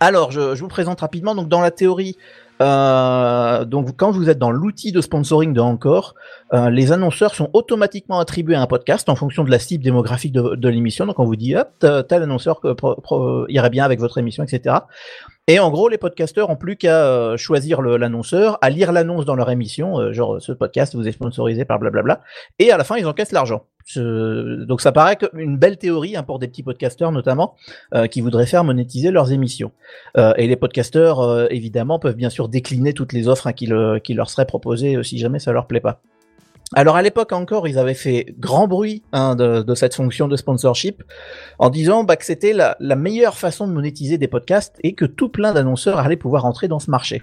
Alors, 0.00 0.30
je, 0.32 0.54
je 0.54 0.60
vous 0.60 0.68
présente 0.68 1.00
rapidement. 1.00 1.34
Donc, 1.34 1.48
dans 1.48 1.60
la 1.60 1.70
théorie, 1.70 2.16
euh, 2.62 3.64
donc 3.64 3.96
quand 3.96 4.10
vous 4.10 4.30
êtes 4.30 4.38
dans 4.38 4.50
l'outil 4.50 4.92
de 4.92 5.00
sponsoring 5.00 5.52
de 5.52 5.60
Encore, 5.60 6.14
euh, 6.52 6.70
les 6.70 6.92
annonceurs 6.92 7.34
sont 7.34 7.50
automatiquement 7.52 8.18
attribués 8.20 8.54
à 8.54 8.62
un 8.62 8.66
podcast 8.66 9.08
en 9.08 9.16
fonction 9.16 9.44
de 9.44 9.50
la 9.50 9.58
cible 9.58 9.82
démographique 9.82 10.32
de, 10.32 10.68
l'émission. 10.68 11.06
Donc, 11.06 11.18
on 11.18 11.24
vous 11.24 11.36
dit, 11.36 11.56
hop, 11.56 11.68
tel 11.80 12.22
annonceur 12.22 12.60
irait 13.48 13.70
bien 13.70 13.84
avec 13.84 13.98
votre 13.98 14.18
émission, 14.18 14.44
etc. 14.44 14.76
Et 15.46 15.58
en 15.58 15.70
gros, 15.70 15.88
les 15.88 15.98
podcasteurs 15.98 16.48
ont 16.48 16.56
plus 16.56 16.76
qu'à 16.76 17.06
euh, 17.06 17.36
choisir 17.36 17.82
l'annonceur, 17.82 18.58
à 18.62 18.70
lire 18.70 18.92
l'annonce 18.92 19.26
dans 19.26 19.34
leur 19.34 19.50
émission, 19.50 20.00
euh, 20.00 20.12
genre 20.12 20.40
ce 20.40 20.52
podcast 20.52 20.94
vous 20.94 21.06
est 21.06 21.12
sponsorisé 21.12 21.64
par 21.64 21.78
blablabla, 21.78 22.22
et 22.58 22.70
à 22.70 22.78
la 22.78 22.84
fin 22.84 22.96
ils 22.96 23.06
encaissent 23.06 23.32
l'argent. 23.32 23.66
Donc 23.96 24.80
ça 24.80 24.92
paraît 24.92 25.16
comme 25.16 25.38
une 25.38 25.58
belle 25.58 25.76
théorie 25.76 26.16
hein, 26.16 26.22
pour 26.22 26.38
des 26.38 26.48
petits 26.48 26.62
podcasteurs 26.62 27.12
notamment 27.12 27.54
euh, 27.94 28.06
qui 28.06 28.22
voudraient 28.22 28.46
faire 28.46 28.64
monétiser 28.64 29.10
leurs 29.10 29.32
émissions. 29.32 29.72
Euh, 30.16 30.32
et 30.36 30.46
les 30.46 30.56
podcasteurs 30.56 31.20
euh, 31.20 31.46
évidemment 31.50 31.98
peuvent 31.98 32.16
bien 32.16 32.30
sûr 32.30 32.48
décliner 32.48 32.94
toutes 32.94 33.12
les 33.12 33.28
offres 33.28 33.46
hein, 33.46 33.52
qui, 33.52 33.70
qui 34.02 34.14
leur 34.14 34.30
seraient 34.30 34.46
proposées 34.46 34.96
euh, 34.96 35.02
si 35.02 35.18
jamais 35.18 35.38
ça 35.38 35.52
leur 35.52 35.66
plaît 35.66 35.80
pas. 35.80 36.00
Alors 36.74 36.96
à 36.96 37.02
l'époque 37.02 37.32
encore, 37.32 37.68
ils 37.68 37.78
avaient 37.78 37.94
fait 37.94 38.34
grand 38.38 38.66
bruit 38.66 39.02
hein, 39.12 39.36
de, 39.36 39.62
de 39.62 39.74
cette 39.74 39.94
fonction 39.94 40.28
de 40.28 40.36
sponsorship 40.36 41.02
en 41.58 41.70
disant 41.70 42.04
bah, 42.04 42.16
que 42.16 42.24
c'était 42.24 42.52
la, 42.52 42.76
la 42.80 42.96
meilleure 42.96 43.36
façon 43.38 43.66
de 43.68 43.72
monétiser 43.72 44.18
des 44.18 44.28
podcasts 44.28 44.76
et 44.82 44.94
que 44.94 45.04
tout 45.04 45.28
plein 45.28 45.52
d'annonceurs 45.52 45.98
allaient 45.98 46.16
pouvoir 46.16 46.44
entrer 46.44 46.66
dans 46.68 46.80
ce 46.80 46.90
marché. 46.90 47.22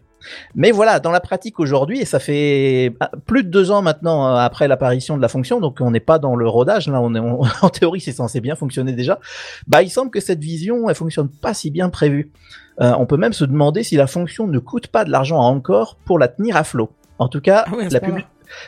Mais 0.55 0.71
voilà, 0.71 0.99
dans 0.99 1.11
la 1.11 1.19
pratique 1.19 1.59
aujourd'hui, 1.59 1.99
et 1.99 2.05
ça 2.05 2.19
fait 2.19 2.93
ah, 2.99 3.11
plus 3.25 3.43
de 3.43 3.49
deux 3.49 3.71
ans 3.71 3.81
maintenant 3.81 4.27
euh, 4.27 4.35
après 4.39 4.67
l'apparition 4.67 5.17
de 5.17 5.21
la 5.21 5.27
fonction, 5.27 5.59
donc 5.59 5.77
on 5.81 5.91
n'est 5.91 5.99
pas 5.99 6.19
dans 6.19 6.35
le 6.35 6.47
rodage, 6.47 6.87
là, 6.87 7.01
on 7.01 7.13
est 7.15 7.19
on- 7.19 7.41
en 7.61 7.69
théorie 7.69 8.01
c'est 8.01 8.11
censé 8.13 8.39
bien 8.39 8.55
fonctionner 8.55 8.93
déjà. 8.93 9.19
Bah, 9.67 9.81
il 9.83 9.89
semble 9.89 10.11
que 10.11 10.19
cette 10.19 10.39
vision, 10.39 10.89
elle 10.89 10.95
fonctionne 10.95 11.27
pas 11.29 11.53
si 11.53 11.71
bien 11.71 11.89
prévue. 11.89 12.31
Euh, 12.79 12.93
on 12.97 13.05
peut 13.05 13.17
même 13.17 13.33
se 13.33 13.43
demander 13.45 13.83
si 13.83 13.95
la 13.97 14.07
fonction 14.07 14.47
ne 14.47 14.59
coûte 14.59 14.87
pas 14.87 15.03
de 15.03 15.09
l'argent 15.11 15.41
à 15.41 15.45
encore 15.45 15.97
pour 16.05 16.19
la 16.19 16.27
tenir 16.27 16.55
à 16.55 16.63
flot. 16.63 16.89
En 17.19 17.27
tout 17.27 17.41
cas, 17.41 17.65
Ah 17.67 17.71
la 17.91 17.99
point-là. 17.99 18.25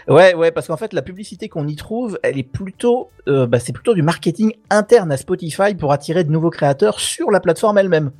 Ouais, 0.07 0.34
ouais, 0.34 0.51
parce 0.51 0.68
qu'en 0.68 0.77
fait, 0.77 0.93
la 0.93 1.01
publicité 1.01 1.49
qu'on 1.49 1.68
y 1.68 1.76
trouve, 1.76 2.19
elle 2.23 2.38
est 2.38 2.43
plutôt, 2.43 3.10
euh, 3.27 3.45
bah, 3.47 3.60
c'est 3.60 3.73
plutôt 3.73 3.93
du 3.93 4.01
marketing 4.01 4.53
interne 4.69 5.11
à 5.11 5.18
Spotify 5.18 5.76
pour 5.76 5.91
attirer 5.91 6.23
de 6.23 6.31
nouveaux 6.31 6.49
créateurs 6.49 6.99
sur 6.99 7.31
la 7.31 7.39
plateforme 7.39 7.77
elle-même. 7.77 8.11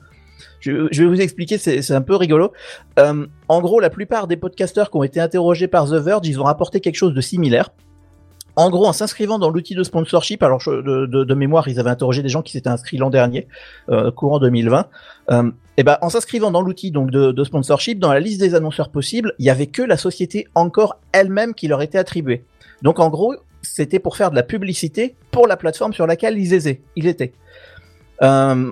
Je, 0.60 0.88
vais 0.88 1.06
vous 1.06 1.19
expliquer, 1.19 1.57
c'est 1.57 1.81
c'est 1.81 1.94
un 1.94 2.02
peu 2.02 2.15
rigolo. 2.15 2.53
Euh, 2.98 3.27
en 3.49 3.61
gros, 3.61 3.81
la 3.81 3.90
plupart 3.90 4.27
des 4.27 4.38
podcasteurs 4.38 4.90
qui 4.90 4.98
ont 4.98 5.03
été 5.03 5.19
interrogés 5.19 5.68
par 5.68 5.88
The 5.88 5.95
Verge, 5.95 6.26
ils 6.26 6.40
ont 6.40 6.45
rapporté 6.45 6.80
quelque 6.80 6.95
chose 6.95 7.14
de 7.14 7.22
similaire. 7.22 7.69
En 8.55 8.69
gros, 8.69 8.85
en 8.85 8.93
s'inscrivant 8.93 9.39
dans 9.39 9.49
l'outil 9.49 9.73
de 9.73 9.84
sponsorship, 9.84 10.43
alors 10.43 10.61
de, 10.67 11.34
mémoire, 11.34 11.67
ils 11.67 11.80
avaient 11.80 11.89
interrogé 11.89 12.21
des 12.21 12.30
gens 12.30 12.43
qui 12.43 12.51
s'étaient 12.51 12.69
inscrits 12.69 12.97
l'an 12.97 13.09
dernier, 13.09 13.47
euh, 13.89 14.11
courant 14.11 14.39
2020. 14.39 14.88
Euh, 15.31 15.51
et 15.77 15.84
ben, 15.84 15.97
en 16.01 16.09
s'inscrivant 16.09 16.51
dans 16.51 16.61
l'outil 16.61 16.91
donc 16.91 17.09
de, 17.09 17.43
sponsorship, 17.43 17.99
dans 17.99 18.13
la 18.13 18.19
liste 18.19 18.39
des 18.39 18.53
annonceurs 18.53 18.89
possibles, 18.89 19.34
il 19.39 19.45
y 19.45 19.49
avait 19.49 19.67
que 19.67 19.81
la 19.81 19.97
société 19.97 20.47
encore 20.53 20.99
elle-même 21.11 21.55
qui 21.55 21.67
leur 21.67 21.81
était 21.81 21.97
attribuée. 21.97 22.43
Donc 22.84 22.99
en 22.99 23.09
gros, 23.09 23.34
c'était 23.63 23.99
pour 23.99 24.17
faire 24.17 24.30
de 24.30 24.35
la 24.35 24.43
publicité 24.43 25.15
pour 25.31 25.47
la 25.47 25.57
plateforme 25.57 25.93
sur 25.93 26.05
laquelle 26.05 26.38
ils 26.38 26.53
étaient. 26.53 26.81
Ils 26.95 27.07
étaient. 27.07 27.34
Euh, 28.21 28.71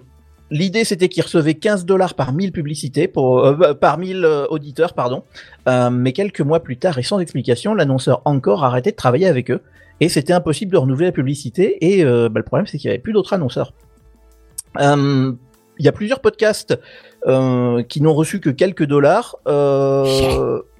L'idée, 0.52 0.84
c'était 0.84 1.07
qu'ils 1.07 1.23
recevaient 1.23 1.53
15 1.53 1.86
dollars 1.86 2.14
par 2.14 2.34
1000 2.34 2.52
publicités, 2.52 3.07
pour, 3.07 3.40
euh, 3.40 3.73
par 3.73 3.98
1000 3.98 4.26
euh, 4.26 4.45
auditeurs, 4.49 4.94
pardon. 4.94 5.23
Euh, 5.69 5.90
mais 5.90 6.11
quelques 6.11 6.41
mois 6.41 6.60
plus 6.60 6.76
tard, 6.78 6.98
et 6.98 7.03
sans 7.03 7.19
explication, 7.19 7.73
l'annonceur 7.73 8.22
encore 8.26 8.65
a 8.65 8.68
arrêté 8.68 8.91
de 8.91 8.98
travailler 8.98 9.28
avec 9.28 9.49
eux. 9.49 9.61
Et 10.02 10.10
c'était 10.10 10.34
impossible 10.34 10.73
de 10.73 10.78
renouveler 10.78 11.06
la 11.06 11.11
publicité. 11.14 11.78
Et 11.80 12.03
euh, 12.03 12.28
bah, 12.28 12.40
le 12.40 12.44
problème, 12.44 12.68
c'est 12.68 12.78
qu'il 12.78 12.90
n'y 12.90 12.94
avait 12.94 13.02
plus 13.02 13.14
d'autres 13.14 13.32
annonceurs. 13.32 13.73
Euh, 14.80 15.32
Il 15.80 15.86
y 15.86 15.88
a 15.88 15.91
plusieurs 15.94 16.19
podcasts 16.19 16.78
euh, 17.28 17.82
qui 17.84 18.02
n'ont 18.02 18.14
reçu 18.14 18.41
que 18.41 18.49
quelques 18.49 18.86
dollars. 18.86 19.38
Euh, 19.48 20.61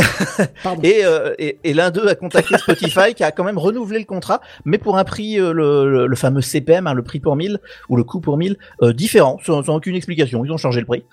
et, 0.82 1.04
euh, 1.04 1.34
et, 1.38 1.58
et 1.64 1.74
l'un 1.74 1.90
d'eux 1.90 2.06
a 2.08 2.14
contacté 2.14 2.56
Spotify 2.58 3.14
qui 3.14 3.24
a 3.24 3.30
quand 3.32 3.44
même 3.44 3.58
renouvelé 3.58 3.98
le 3.98 4.04
contrat, 4.04 4.40
mais 4.64 4.78
pour 4.78 4.98
un 4.98 5.04
prix, 5.04 5.38
euh, 5.38 5.52
le, 5.52 5.90
le- 5.90 6.06
le 6.06 6.16
fameux 6.16 6.40
CPM, 6.42 6.86
hein, 6.86 6.94
le 6.94 7.02
prix 7.02 7.20
pour 7.20 7.36
1000 7.36 7.58
ou 7.88 7.96
le 7.96 8.04
coût 8.04 8.20
pour 8.20 8.36
1000, 8.36 8.56
euh, 8.82 8.92
différent, 8.92 9.38
sans, 9.44 9.62
sans 9.62 9.76
aucune 9.76 9.94
explication. 9.96 10.44
Ils 10.44 10.52
ont 10.52 10.56
changé 10.56 10.80
le 10.80 10.86
prix. 10.86 11.04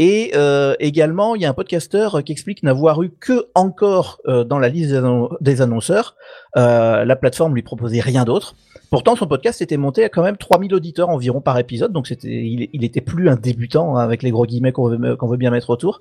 Euh, 0.00 0.04
et 0.04 0.32
euh, 0.34 0.74
également, 0.80 1.34
il 1.34 1.42
y 1.42 1.44
a 1.44 1.50
un 1.50 1.54
podcasteur 1.54 2.22
qui 2.24 2.32
explique 2.32 2.62
n'avoir 2.62 3.02
eu 3.02 3.10
que 3.10 3.46
encore 3.54 4.20
euh, 4.26 4.44
dans 4.44 4.58
la 4.58 4.68
liste 4.68 4.90
des, 4.90 4.96
annon- 4.96 5.30
des 5.40 5.62
annonceurs. 5.62 6.16
Euh, 6.56 7.04
la 7.04 7.16
plateforme 7.16 7.54
lui 7.54 7.62
proposait 7.62 8.00
rien 8.00 8.24
d'autre. 8.24 8.54
Pourtant, 8.90 9.16
son 9.16 9.26
podcast 9.26 9.62
était 9.62 9.76
monté 9.76 10.04
à 10.04 10.08
quand 10.08 10.22
même 10.22 10.36
3000 10.36 10.74
auditeurs 10.74 11.08
environ 11.08 11.40
par 11.40 11.58
épisode, 11.58 11.92
donc 11.92 12.06
c'était, 12.06 12.28
il, 12.28 12.84
était 12.84 13.00
plus 13.00 13.28
un 13.28 13.34
débutant 13.34 13.96
hein, 13.96 14.04
avec 14.04 14.22
les 14.22 14.30
gros 14.30 14.46
guillemets 14.46 14.70
qu'on 14.72 14.88
veut, 14.88 15.16
qu'on 15.16 15.26
veut 15.26 15.36
bien 15.36 15.50
mettre 15.50 15.70
autour. 15.70 16.00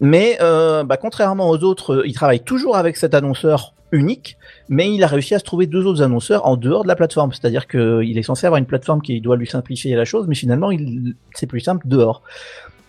Mais 0.00 0.38
euh, 0.40 0.82
bah, 0.82 0.96
contrairement 0.96 1.48
aux 1.48 1.62
autres, 1.62 1.94
euh, 1.94 2.06
il 2.06 2.14
travaille 2.14 2.40
toujours 2.40 2.76
avec 2.76 2.96
cet 2.96 3.14
annonceur 3.14 3.74
unique, 3.92 4.36
mais 4.68 4.92
il 4.92 5.04
a 5.04 5.06
réussi 5.06 5.34
à 5.34 5.38
se 5.38 5.44
trouver 5.44 5.66
deux 5.66 5.86
autres 5.86 6.02
annonceurs 6.02 6.46
en 6.46 6.56
dehors 6.56 6.82
de 6.82 6.88
la 6.88 6.96
plateforme. 6.96 7.32
C'est-à-dire 7.32 7.68
qu'il 7.68 8.18
est 8.18 8.22
censé 8.22 8.46
avoir 8.46 8.58
une 8.58 8.66
plateforme 8.66 9.00
qui 9.00 9.20
doit 9.20 9.36
lui 9.36 9.46
simplifier 9.46 9.94
la 9.94 10.04
chose, 10.04 10.26
mais 10.26 10.34
finalement, 10.34 10.70
il, 10.72 11.14
c'est 11.34 11.46
plus 11.46 11.60
simple 11.60 11.86
dehors. 11.86 12.22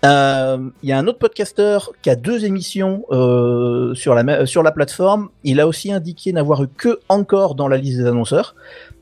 Euh, 0.05 0.69
Il 0.83 0.89
y 0.89 0.91
a 0.91 0.97
un 0.97 1.07
autre 1.07 1.17
podcasteur 1.17 1.91
qui 2.01 2.09
a 2.09 2.15
deux 2.15 2.45
émissions 2.45 3.03
euh, 3.11 3.93
sur, 3.95 4.13
la, 4.13 4.71
plateforme. 4.71 5.29
Il 5.43 5.59
a 5.59 5.67
aussi 5.67 5.91
indiqué 5.91 6.31
n'avoir 6.33 6.63
eu 6.63 6.67
que 6.67 6.99
encore 7.09 7.55
dans 7.55 7.67
la 7.67 7.77
liste 7.77 7.97
des 7.97 8.05
annonceurs. 8.05 8.55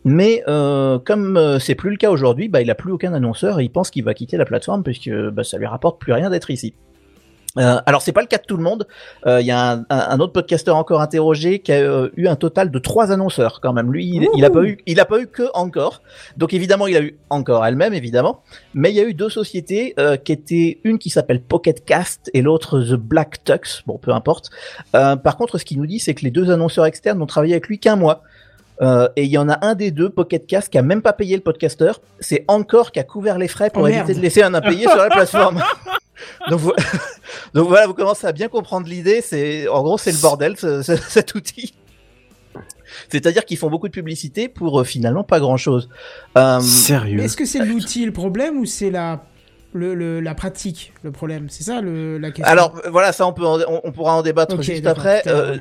Mais 0.05 0.43
euh, 0.47 0.99
comme 0.99 1.57
c'est 1.59 1.75
plus 1.75 1.89
le 1.89 1.97
cas 1.97 2.11
aujourd'hui, 2.11 2.47
bah, 2.47 2.61
il 2.61 2.69
a 2.69 2.75
plus 2.75 2.91
aucun 2.91 3.13
annonceur 3.13 3.59
et 3.59 3.63
il 3.63 3.69
pense 3.69 3.89
qu'il 3.89 4.03
va 4.03 4.13
quitter 4.13 4.37
la 4.37 4.45
plateforme 4.45 4.83
puisque 4.83 5.11
bah, 5.11 5.43
ça 5.43 5.57
lui 5.57 5.65
rapporte 5.65 5.99
plus 5.99 6.13
rien 6.13 6.29
d'être 6.29 6.51
ici. 6.51 6.73
Euh, 7.57 7.79
alors 7.85 8.01
c'est 8.01 8.11
pas 8.11 8.21
le 8.21 8.27
cas 8.27 8.37
de 8.37 8.43
tout 8.43 8.57
le 8.57 8.63
monde. 8.63 8.85
Euh, 9.27 9.39
Il 9.41 9.47
y 9.47 9.51
a 9.51 9.71
un, 9.71 9.79
un- 9.89 10.07
un 10.09 10.19
autre 10.19 10.33
podcasteur 10.33 10.75
encore 10.75 11.01
interrogé 11.01 11.59
qui 11.59 11.71
a 11.71 11.75
euh, 11.77 12.09
eu 12.17 12.27
un 12.27 12.35
total 12.35 12.69
de 12.71 12.79
trois 12.79 13.11
annonceurs 13.11 13.59
quand 13.61 13.71
même. 13.73 13.91
Lui, 13.93 14.05
il, 14.07 14.27
il 14.35 14.43
a 14.43 14.49
pas 14.49 14.63
eu, 14.63 14.77
il 14.85 14.99
a 14.99 15.05
pas 15.05 15.19
eu 15.19 15.27
que 15.27 15.43
encore. 15.53 16.01
Donc 16.37 16.53
évidemment, 16.53 16.87
il 16.87 16.97
a 16.97 17.01
eu 17.01 17.17
encore 17.29 17.65
elle-même 17.65 17.93
évidemment. 17.93 18.41
Mais 18.73 18.89
il 18.91 18.95
y 18.95 18.99
a 18.99 19.03
eu 19.03 19.13
deux 19.13 19.29
sociétés 19.29 19.93
euh, 19.99 20.17
qui 20.17 20.31
étaient 20.33 20.79
une 20.83 20.99
qui 20.99 21.09
s'appelle 21.09 21.41
Pocket 21.41 21.85
Cast 21.85 22.29
et 22.33 22.41
l'autre 22.41 22.79
The 22.81 22.95
Black 22.95 23.43
Tux. 23.43 23.83
Bon, 23.85 23.97
peu 23.97 24.11
importe. 24.11 24.49
Euh, 24.95 25.15
par 25.15 25.37
contre, 25.37 25.57
ce 25.57 25.65
qu'il 25.65 25.77
nous 25.79 25.87
dit, 25.87 25.99
c'est 25.99 26.13
que 26.13 26.23
les 26.25 26.31
deux 26.31 26.51
annonceurs 26.51 26.85
externes 26.85 27.19
n'ont 27.19 27.25
travaillé 27.25 27.53
avec 27.53 27.67
lui 27.67 27.79
qu'un 27.79 27.95
mois. 27.95 28.21
Euh, 28.81 29.07
et 29.15 29.23
il 29.23 29.29
y 29.29 29.37
en 29.37 29.47
a 29.47 29.65
un 29.65 29.73
des 29.75 29.91
deux, 29.91 30.09
Pocket 30.09 30.45
Cast, 30.45 30.69
qui 30.69 30.77
a 30.77 30.81
même 30.81 31.01
pas 31.01 31.13
payé 31.13 31.37
le 31.37 31.41
podcasteur. 31.41 32.01
C'est 32.19 32.43
encore 32.49 32.91
qui 32.91 32.99
a 32.99 33.03
couvert 33.03 33.37
les 33.37 33.47
frais 33.47 33.69
pour 33.69 33.83
Oh, 33.83 33.87
éviter 33.87 34.03
merde. 34.03 34.17
de 34.17 34.21
laisser 34.21 34.43
un 34.43 34.53
impayé 34.53 34.81
sur 34.89 34.97
la 34.97 35.07
plateforme. 35.09 35.61
Donc, 36.49 36.59
vo- 36.59 36.75
donc 37.53 37.67
voilà, 37.67 37.87
vous 37.87 37.93
commencez 37.93 38.25
à 38.27 38.31
bien 38.31 38.47
comprendre 38.47 38.87
l'idée. 38.87 39.21
C'est 39.21 39.67
en 39.67 39.83
gros 39.83 39.97
c'est 39.97 40.11
le 40.11 40.17
bordel 40.19 40.55
ce- 40.57 40.81
ce- 40.81 40.95
cet 41.09 41.35
outil. 41.35 41.73
C'est-à-dire 43.09 43.43
qu'ils 43.45 43.57
font 43.57 43.69
beaucoup 43.69 43.87
de 43.87 43.93
publicité 43.93 44.47
pour 44.47 44.81
euh, 44.81 44.83
finalement 44.83 45.23
pas 45.23 45.39
grand-chose. 45.39 45.89
Euh, 46.37 46.59
Sérieux 46.61 47.19
est-ce 47.19 47.35
que 47.35 47.45
c'est 47.45 47.59
l'outil 47.65 48.05
le 48.05 48.11
problème 48.13 48.57
ou 48.57 48.65
c'est 48.65 48.89
la, 48.89 49.25
le, 49.73 49.93
le- 49.95 50.21
la 50.21 50.33
pratique 50.35 50.93
le 51.03 51.11
problème? 51.11 51.47
C'est 51.49 51.63
ça 51.63 51.81
le, 51.81 52.17
la 52.17 52.29
question? 52.31 52.45
Alors 52.45 52.79
voilà, 52.89 53.11
ça 53.11 53.27
on 53.27 53.33
peut 53.33 53.45
en- 53.45 53.59
on, 53.67 53.81
on 53.83 53.91
pourra 53.91 54.15
en 54.15 54.21
débattre 54.21 54.55
Ok, 54.55 54.61
juste 54.61 54.85
après. 54.85 55.23
Euh, 55.27 55.57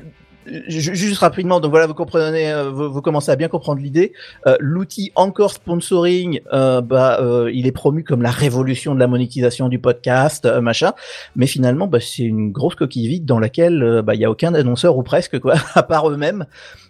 juste 0.67 1.19
rapidement, 1.19 1.59
donc 1.59 1.71
voilà, 1.71 1.87
vous 1.87 1.93
comprenez, 1.93 2.51
euh, 2.51 2.69
vous, 2.69 3.01
commencez 3.01 3.31
à 3.31 3.35
bien 3.35 3.47
comprendre 3.47 3.81
l'idée. 3.81 4.13
Euh, 4.47 4.55
L'outil 4.59 5.11
encore 5.15 5.51
sponsoring, 5.51 6.41
euh, 6.53 6.81
bah, 6.81 7.19
il 7.51 7.67
est 7.67 7.71
promu 7.71 8.03
comme 8.03 8.21
la 8.21 8.31
révolution 8.31 8.93
de 8.95 8.99
la 8.99 9.07
monétisation 9.07 9.69
du 9.69 9.79
podcast, 9.79 10.45
machin. 10.45 10.93
Mais 11.35 11.47
finalement, 11.47 11.87
bah, 11.87 11.99
c'est 11.99 12.23
une 12.23 12.51
grosse 12.51 12.75
coquille 12.75 13.07
vide 13.07 13.25
dans 13.25 13.39
laquelle 13.39 14.01
bah, 14.03 14.15
il 14.15 14.21
y 14.21 14.25
a 14.25 14.31
aucun 14.31 14.53
annonceur 14.53 14.97
ou 14.97 15.03
presque 15.03 15.39
quoi, 15.39 15.55
à 15.75 15.83
part 15.83 16.09
eux-mêmes. 16.09 16.45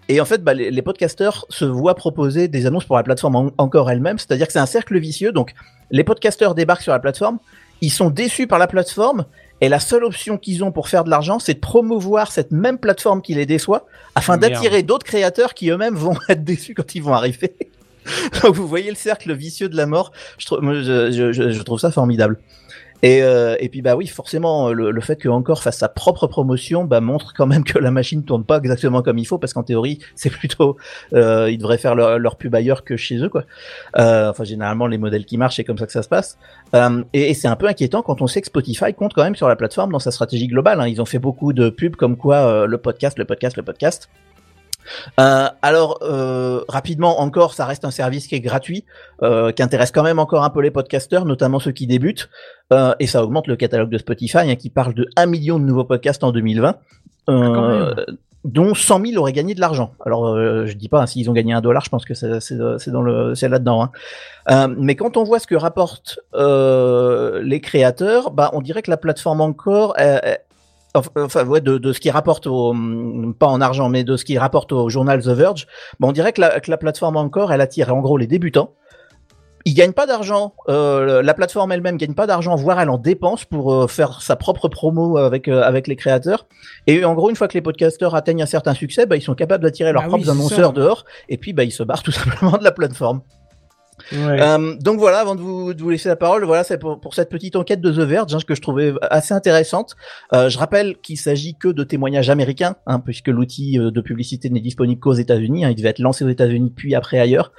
Et 0.07 0.22
en 0.22 0.26
fait, 0.26 0.44
bah, 0.44 0.53
les, 0.53 0.69
les 0.69 0.82
podcasteurs 0.82 1.45
se 1.49 1.65
voient 1.65 1.95
proposer 1.95 2.48
des 2.48 2.65
annonces 2.65 2.86
pour 2.86 2.95
la 2.95 3.03
plateforme 3.03 3.36
en- 3.36 3.52
encore 3.57 3.90
elle-même, 3.90 4.19
c'est-à-dire 4.19 4.48
que 4.48 4.53
c'est 4.53 4.60
un 4.60 4.68
cercle 4.68 4.99
vicieux. 4.99 5.32
Donc, 5.32 5.53
les 5.91 6.03
podcasteurs 6.03 6.56
débarquent 6.56 6.84
sur 6.84 6.91
la 6.91 6.99
plateforme, 6.99 7.40
ils 7.82 7.91
sont 7.91 8.10
déçus 8.10 8.48
par 8.48 8.60
la 8.60 8.68
plateforme, 8.68 9.26
et 9.61 9.69
la 9.69 9.80
seule 9.80 10.03
option 10.03 10.38
qu'ils 10.38 10.64
ont 10.64 10.72
pour 10.72 10.90
faire 10.90 11.03
de 11.03 11.10
l'argent, 11.10 11.40
c'est 11.40 11.56
de 11.56 11.60
promouvoir 11.60 12.32
cette 12.32 12.52
même 12.52 12.77
plateforme 12.77 13.22
qui 13.22 13.34
les 13.34 13.45
déçoit, 13.45 13.86
afin 14.14 14.38
d'attirer 14.38 14.84
d'autres 14.84 15.06
créateurs 15.06 15.53
qui 15.53 15.69
eux-mêmes 15.69 15.95
vont 15.95 16.18
être 16.30 16.44
déçus 16.44 16.73
quand 16.73 16.95
ils 16.95 17.02
vont 17.02 17.14
arriver. 17.14 17.56
Donc 18.44 18.56
vous 18.56 18.68
voyez 18.68 18.90
le 18.90 18.95
cercle 18.95 19.34
vicieux 19.34 19.69
de 19.69 19.76
la 19.76 19.86
mort. 19.86 20.11
Je 20.38 21.61
trouve 21.64 21.80
ça 21.80 21.91
formidable. 21.91 22.40
Et, 23.04 23.22
euh, 23.22 23.56
et 23.60 23.70
puis 23.70 23.82
bah 23.82 23.96
oui, 23.96 24.08
forcément, 24.08 24.72
le, 24.72 24.92
le 24.92 25.02
fait 25.02 25.18
que 25.18 25.30
encore 25.30 25.62
fasse 25.62 25.78
sa 25.78 25.90
propre 25.90 26.28
promotion, 26.28 26.86
bah 26.86 27.02
montre 27.02 27.34
quand 27.36 27.46
même 27.46 27.64
que 27.64 27.78
la 27.78 27.92
machine 27.92 28.24
tourne 28.24 28.44
pas 28.44 28.58
exactement 28.58 29.02
comme 29.02 29.18
il 29.18 29.26
faut, 29.26 29.38
parce 29.38 29.54
qu'en 29.54 29.64
théorie, 29.64 30.00
c'est 30.16 30.30
plutôt, 30.30 30.78
euh, 31.14 31.52
ils 31.52 31.58
devraient 31.58 31.78
faire 31.78 31.96
leur, 31.96 32.18
leur 32.20 32.38
pub 32.38 32.56
ailleurs 32.56 32.84
que 32.84 32.98
chez 32.98 33.18
eux, 33.18 33.30
quoi. 33.30 33.44
Euh, 33.98 34.30
enfin, 34.30 34.44
généralement, 34.44 34.88
les 34.88 34.98
modèles 34.98 35.26
qui 35.26 35.38
marchent, 35.38 35.58
c'est 35.58 35.64
comme 35.64 35.78
ça 35.78 35.86
que 35.86 35.92
ça 35.92 36.04
se 36.04 36.10
passe. 36.10 36.38
Euh, 36.74 37.04
et, 37.14 37.30
et 37.30 37.34
c'est 37.34 37.48
un 37.48 37.56
peu 37.56 37.68
inquiétant 37.68 38.02
quand 38.02 38.22
on 38.22 38.28
sait 38.28 38.42
que 38.42 38.48
Spotify 38.48 38.94
compte 38.94 39.14
quand 39.14 39.24
même 39.24 39.36
sur 39.36 39.48
la 39.48 39.56
plateforme 39.56 39.92
dans 39.92 40.00
sa 40.00 40.12
stratégie 40.12 40.48
globale. 40.48 40.80
hein. 40.80 40.88
Ils 40.88 41.02
ont 41.02 41.06
fait 41.06 41.20
beaucoup 41.20 41.54
de 41.54 41.70
pubs 41.70 41.96
comme 41.96 42.18
quoi 42.18 42.38
euh, 42.38 42.66
le 42.66 42.78
podcast, 42.78 43.20
le 43.20 43.26
podcast, 43.26 43.58
le 43.58 43.64
podcast. 43.64 44.10
Euh, 45.20 45.48
alors 45.62 45.99
euh, 46.02 46.62
rapidement 46.68 47.22
encore, 47.22 47.53
ça 47.53 47.66
reste 47.66 47.86
un 47.86 47.91
service 47.91 48.28
qui 48.28 48.36
est 48.36 48.40
gratuit, 48.40 48.86
euh, 49.24 49.52
qui 49.52 49.64
intéresse 49.64 49.91
quand 49.91 50.03
même 50.03 50.20
encore 50.20 50.44
un 50.44 50.49
peu 50.49 50.62
les 50.62 50.72
podcasteurs, 50.72 51.26
notamment 51.26 51.60
ceux 51.60 51.72
qui 51.72 51.88
débutent, 51.88 52.30
et 52.99 53.07
ça 53.07 53.24
augmente 53.24 53.48
le 53.48 53.56
catalogue 53.56 53.90
de 53.90 53.98
Spotify, 53.98 54.40
hein, 54.40 54.56
qui 54.56 54.70
parle 54.70 54.94
de 54.94 55.07
1 55.16 55.26
million 55.28 55.60
de 55.60 55.64
nouveaux 55.66 55.84
podcasts 55.84 56.24
en 56.24 56.32
2020, 56.32 56.78
euh, 57.30 57.94
dont 58.44 58.74
100 58.74 59.06
000 59.06 59.22
auraient 59.22 59.34
gagné 59.34 59.56
de 59.56 59.60
l'argent. 59.60 59.94
Alors 60.06 60.36
je 60.36 60.74
dis 60.74 60.90
pas 60.90 61.02
hein, 61.02 61.06
s'ils 61.06 61.30
ont 61.30 61.34
gagné 61.34 61.53
un 61.53 61.62
dollar, 61.62 61.84
je 61.84 61.90
pense 61.90 62.06
que 62.06 62.14
c'est 62.14 62.40
c'est 62.40 62.57
c'est 62.78 62.91
dans 62.91 63.02
le 63.02 63.36
c'est 63.36 63.49
là-dedans. 63.49 63.90
Hein. 64.48 64.76
Mais 64.78 64.95
quand 64.95 65.18
on 65.18 65.24
voit 65.24 65.40
ce 65.40 65.48
que 65.48 65.56
rapportent 65.56 66.20
les 66.34 67.62
créateurs, 67.62 68.32
bah 68.32 68.49
on 68.53 68.62
dirait 68.62 68.82
que 68.82 68.91
la 68.91 68.98
plateforme 68.98 69.41
encore 69.41 69.95
Enfin, 70.96 71.46
ouais, 71.46 71.62
de, 71.62 71.78
de 71.78 71.94
ce 71.94 72.00
qui 72.00 72.10
rapporte 72.10 72.48
au, 72.48 72.74
pas 73.38 73.48
en 73.48 73.60
argent, 73.62 73.90
mais 73.90 74.04
de 74.04 74.16
ce 74.16 74.24
qui 74.26 74.38
rapporte 74.38 74.72
au 74.72 74.90
journal 74.90 75.22
The 75.22 75.28
Verge, 75.28 75.68
on 76.02 76.12
dirait 76.12 76.32
que 76.34 76.42
la, 76.42 76.60
que 76.60 76.72
la 76.72 76.78
plateforme 76.78 77.18
encore, 77.18 77.52
elle 77.52 77.62
attire 77.62 77.94
en 77.94 78.00
gros 78.00 78.18
les 78.18 78.28
débutants. 78.28 78.74
Ils 79.68 79.74
gagnent 79.74 79.94
pas 79.94 80.06
d'argent, 80.06 80.54
euh, 80.70 81.24
la 81.24 81.34
plateforme 81.34 81.72
elle-même 81.72 81.98
gagne 81.98 82.14
pas 82.14 82.28
d'argent, 82.28 82.56
voire 82.56 82.80
elle 82.80 82.92
en 82.92 83.00
dépense 83.00 83.46
pour 83.46 83.74
euh, 83.74 83.88
faire 83.88 84.22
sa 84.22 84.36
propre 84.36 84.68
promo 84.68 85.18
avec 85.18 85.48
euh, 85.48 85.64
avec 85.64 85.88
les 85.88 85.96
créateurs. 85.96 86.46
Et 86.86 87.04
en 87.04 87.16
gros, 87.16 87.32
une 87.32 87.36
fois 87.36 87.48
que 87.48 87.56
les 87.56 87.64
podcasteurs 87.64 88.14
atteignent 88.14 88.44
un 88.44 88.48
certain 88.48 88.76
succès, 88.76 89.08
bah, 89.08 89.16
ils 89.16 89.24
sont 89.24 89.34
capables 89.34 89.64
d'attirer 89.64 89.92
leurs 89.92 90.04
Bah 90.04 90.10
propres 90.10 90.30
annonceurs 90.30 90.68
ça. 90.68 90.72
dehors, 90.72 91.04
et 91.30 91.38
puis 91.38 91.52
bah, 91.52 91.64
ils 91.64 91.72
se 91.72 91.82
barrent 91.82 92.04
tout 92.04 92.12
simplement 92.12 92.60
de 92.60 92.64
la 92.64 92.72
plateforme. 92.72 93.22
Euh, 94.14 94.76
donc 94.80 94.99
voilà, 94.99 95.19
avant 95.19 95.36
de 95.36 95.41
vous, 95.41 95.73
de 95.73 95.82
vous 95.82 95.90
laisser 95.90 96.10
la 96.10 96.15
parole, 96.15 96.44
voilà, 96.44 96.64
c'est 96.64 96.77
pour, 96.77 96.99
pour 96.99 97.14
cette 97.14 97.30
petite 97.30 97.56
enquête 97.56 97.82
de 97.82 97.91
The 97.91 98.07
Verge 98.07 98.34
hein, 98.34 98.40
que 98.45 98.56
je 98.56 98.61
trouvais 98.61 98.94
assez 99.02 99.34
intéressante. 99.34 99.95
Euh, 100.34 100.49
je 100.49 100.57
rappelle 100.57 100.98
qu'il 100.98 101.18
s'agit 101.18 101.56
que 101.56 101.68
de 101.68 101.84
témoignages 101.84 102.30
américains, 102.30 102.76
hein, 102.86 102.99
puisque 102.99 103.27
l'outil 103.27 103.80
euh, 103.80 103.91
de 103.91 104.02
publicité 104.02 104.49
n'est 104.49 104.60
disponible 104.60 104.99
qu'aux 104.99 105.14
États-Unis. 105.14 105.65
hein, 105.65 105.69
il 105.69 105.76
devait 105.76 105.90
être 105.90 105.99
lancé 105.99 106.23
aux 106.23 106.30
États-Unis 106.30 106.72
puis 106.76 106.95
après 106.95 107.19
ailleurs. 107.19 107.52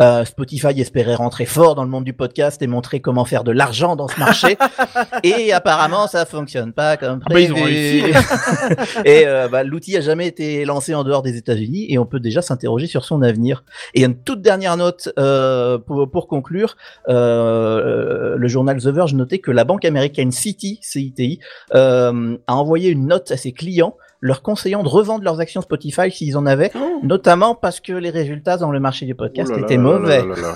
Euh, 0.00 0.24
Spotify 0.24 0.80
espérait 0.80 1.14
rentrer 1.14 1.44
fort 1.44 1.74
dans 1.74 1.84
le 1.84 1.90
monde 1.90 2.04
du 2.04 2.12
podcast 2.12 2.62
et 2.62 2.66
montrer 2.66 3.00
comment 3.00 3.24
faire 3.24 3.44
de 3.44 3.52
l'argent 3.52 3.96
dans 3.96 4.08
ce 4.08 4.18
marché. 4.18 4.56
et 5.22 5.52
apparemment, 5.52 6.06
ça 6.06 6.24
fonctionne 6.24 6.72
pas 6.72 6.96
comme 6.96 7.20
Ah 7.26 7.32
bah, 7.32 7.40
ils 7.40 7.52
prévu. 7.52 8.04
ont 8.04 8.12
et 9.04 9.26
euh, 9.26 9.48
bah, 9.48 9.64
l'outil 9.64 9.96
a 9.96 10.00
jamais 10.00 10.26
été 10.26 10.64
lancé 10.64 10.94
en 10.94 11.04
dehors 11.04 11.22
des 11.22 11.36
États-Unis 11.36 11.86
et 11.88 11.98
on 11.98 12.06
peut 12.06 12.20
déjà 12.20 12.42
s'interroger 12.42 12.86
sur 12.86 13.04
son 13.04 13.22
avenir. 13.22 13.64
Et 13.94 14.04
une 14.04 14.16
toute 14.16 14.42
dernière 14.42 14.76
note 14.76 15.10
euh, 15.18 15.78
pour, 15.78 16.10
pour 16.10 16.28
conclure, 16.28 16.76
euh, 17.08 18.36
le 18.36 18.48
journal 18.48 18.78
The 18.78 18.88
Verge 18.88 19.14
notait 19.14 19.38
que 19.38 19.50
la 19.50 19.64
banque 19.64 19.84
américaine 19.84 20.30
Citi, 20.30 20.78
CITI, 20.82 21.40
euh, 21.74 22.36
a 22.46 22.54
envoyé 22.54 22.90
une 22.90 23.06
note 23.06 23.30
à 23.30 23.36
ses 23.36 23.52
clients 23.52 23.96
leur 24.22 24.40
conseillant 24.40 24.82
de 24.82 24.88
revendre 24.88 25.22
leurs 25.24 25.40
actions 25.40 25.60
Spotify 25.60 26.10
s'ils 26.10 26.38
en 26.38 26.46
avaient, 26.46 26.70
notamment 27.02 27.54
parce 27.54 27.80
que 27.80 27.92
les 27.92 28.08
résultats 28.10 28.56
dans 28.56 28.70
le 28.70 28.80
marché 28.80 29.04
du 29.04 29.14
podcast 29.14 29.50
Oh 29.52 29.58
là 29.58 29.62
étaient 29.64 29.76
là 29.76 29.82
mauvais. 29.82 30.18
là 30.18 30.24
là 30.36 30.40
là. 30.40 30.54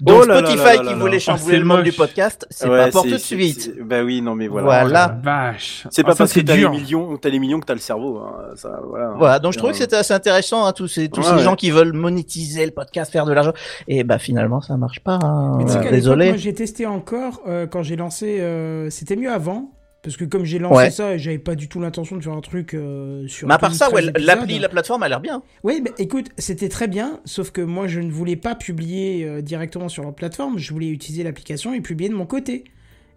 Donc 0.00 0.22
Oh 0.22 0.26
là 0.26 0.38
Spotify 0.38 0.56
là 0.64 0.64
là 0.72 0.78
qui 0.78 0.84
là 0.86 0.94
voulait 0.94 1.18
chambouler 1.20 1.56
Ah, 1.56 1.58
le 1.58 1.64
monde 1.66 1.82
du 1.82 1.92
podcast, 1.92 2.46
c'est 2.50 2.66
Ouais, 2.66 2.86
pas 2.86 2.90
pour 2.90 3.02
tout 3.02 3.10
de 3.10 3.16
suite. 3.18 3.60
c'est- 3.60 3.82
Bah 3.82 4.02
oui, 4.02 4.22
non 4.22 4.34
mais 4.34 4.48
voilà. 4.48 4.66
Voilà. 4.84 5.18
Vache. 5.22 5.86
C'est 5.90 6.00
Ah, 6.00 6.04
pas 6.06 6.12
ça, 6.12 6.18
parce 6.18 6.32
que 6.32 6.40
t'as 6.40 6.56
les 6.56 6.66
millions, 6.68 7.16
t'as 7.18 7.28
les 7.28 7.38
millions 7.38 7.60
que 7.60 7.66
t'as 7.66 7.74
le 7.74 7.80
cerveau. 7.80 8.16
Hein. 8.18 8.54
Ça, 8.56 8.80
voilà. 8.88 9.12
Voilà, 9.18 9.38
donc 9.38 9.52
je 9.52 9.58
trouvais 9.58 9.72
que 9.74 9.78
c'était 9.78 9.96
assez 9.96 10.14
intéressant, 10.14 10.64
hein, 10.64 10.72
tous 10.72 10.88
ces 10.88 11.10
tous 11.10 11.20
Ouais, 11.20 11.26
ces 11.26 11.32
ouais. 11.34 11.42
gens 11.42 11.56
qui 11.56 11.70
veulent 11.70 11.92
monétiser 11.92 12.64
le 12.64 12.72
podcast, 12.72 13.12
faire 13.12 13.26
de 13.26 13.32
l'argent. 13.34 13.52
Et 13.86 14.02
bah 14.02 14.18
finalement 14.18 14.62
ça 14.62 14.78
marche 14.78 15.00
pas. 15.00 15.18
hein. 15.22 15.56
Mais 15.58 15.64
tu 15.66 15.70
sais 15.72 15.76
qu'à 15.76 15.82
l'époque, 15.84 15.94
Désolé. 15.94 16.28
Moi, 16.28 16.36
j'ai 16.38 16.54
testé 16.54 16.86
encore 16.86 17.42
euh, 17.46 17.66
quand 17.66 17.82
j'ai 17.82 17.96
lancé. 17.96 18.40
euh, 18.40 18.88
C'était 18.88 19.14
mieux 19.16 19.30
avant. 19.30 19.70
Parce 20.06 20.16
que 20.16 20.24
comme 20.24 20.44
j'ai 20.44 20.60
lancé 20.60 20.76
Ouais. 20.76 20.90
ça, 20.92 21.16
j'avais 21.18 21.38
pas 21.40 21.56
du 21.56 21.68
tout 21.68 21.80
l'intention 21.80 22.14
de 22.14 22.22
faire 22.22 22.32
un 22.32 22.40
truc 22.40 22.74
euh, 22.74 23.26
sur. 23.26 23.48
Mais 23.48 23.54
à 23.54 23.58
part 23.58 23.70
12, 23.70 23.78
ça, 23.78 23.90
ouais, 23.90 24.12
13 24.12 24.24
l'appli, 24.24 24.60
la 24.60 24.68
plateforme 24.68 25.02
a 25.02 25.08
l'air 25.08 25.20
bien. 25.20 25.42
Oui, 25.64 25.80
mais 25.82 25.90
écoute, 25.98 26.28
c'était 26.38 26.68
très 26.68 26.86
bien, 26.86 27.18
sauf 27.24 27.50
que 27.50 27.60
moi, 27.60 27.88
je 27.88 27.98
ne 27.98 28.12
voulais 28.12 28.36
pas 28.36 28.54
publier 28.54 29.24
euh, 29.24 29.40
directement 29.42 29.88
sur 29.88 30.04
leur 30.04 30.14
plateforme. 30.14 30.58
Je 30.58 30.72
voulais 30.72 30.90
utiliser 30.90 31.24
l'application 31.24 31.74
et 31.74 31.80
publier 31.80 32.08
de 32.08 32.14
mon 32.14 32.24
côté. 32.24 32.62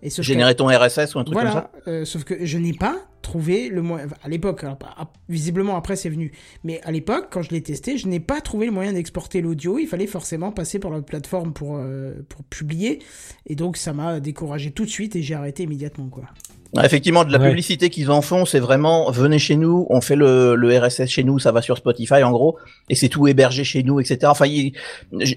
Et 0.02 0.10
Générer 0.10 0.56
ton 0.56 0.66
RSS 0.66 1.14
ou 1.14 1.20
un 1.20 1.24
truc 1.26 1.34
voilà, 1.34 1.52
comme 1.52 1.62
ça. 1.62 1.92
euh, 1.92 2.06
sauf 2.06 2.24
que 2.24 2.44
je 2.44 2.58
n'ai 2.58 2.74
pas 2.74 2.96
trouvé 3.22 3.70
le 3.70 3.82
moyen. 3.84 4.08
À 4.24 4.30
l'époque, 4.30 4.66
visiblement 5.28 5.76
après 5.76 5.96
c'est 5.96 6.10
venu. 6.10 6.32
Mais 6.64 6.82
à 6.86 6.92
l'époque, 6.92 7.28
quand 7.30 7.42
je 7.44 7.52
l'ai 7.52 7.62
testé, 7.62 7.98
je 7.98 8.08
n'ai 8.08 8.22
pas 8.22 8.42
trouvé 8.42 8.66
le 8.66 8.72
moyen 8.72 8.94
d'exporter 8.94 9.42
l'audio. 9.42 9.78
Il 9.78 9.88
fallait 9.88 10.08
forcément 10.08 10.52
passer 10.52 10.80
par 10.80 10.90
la 10.90 11.02
plateforme 11.02 11.54
pour, 11.54 11.76
euh, 11.78 12.14
pour 12.30 12.44
publier. 12.46 13.00
Et 13.46 13.56
donc 13.56 13.76
ça 13.78 13.94
m'a 13.94 14.20
découragé 14.22 14.72
tout 14.72 14.86
de 14.86 14.90
suite 14.90 15.16
et 15.18 15.22
j'ai 15.22 15.36
arrêté 15.36 15.64
immédiatement 15.64 16.08
quoi. 16.08 16.24
Ouais, 16.76 16.86
Effectivement, 16.86 17.24
de 17.26 17.32
la 17.32 17.40
Ouais. 17.40 17.50
publicité 17.50 17.90
qu'ils 17.90 18.12
en 18.12 18.22
font, 18.22 18.46
c'est 18.46 18.60
vraiment 18.60 19.10
venez 19.10 19.40
chez 19.40 19.56
nous, 19.56 19.88
on 19.90 20.02
fait 20.02 20.16
le, 20.16 20.54
le 20.56 20.78
RSS 20.78 21.08
chez 21.08 21.24
nous, 21.24 21.40
ça 21.40 21.52
va 21.52 21.64
sur 21.64 21.78
Spotify 21.78 22.22
en 22.22 22.30
gros, 22.32 22.58
et 22.90 22.96
c'est 22.96 23.10
tout 23.10 23.28
hébergé 23.28 23.64
chez 23.64 23.82
nous, 23.82 24.00
etc. 24.00 24.20
Enfin, 24.26 24.46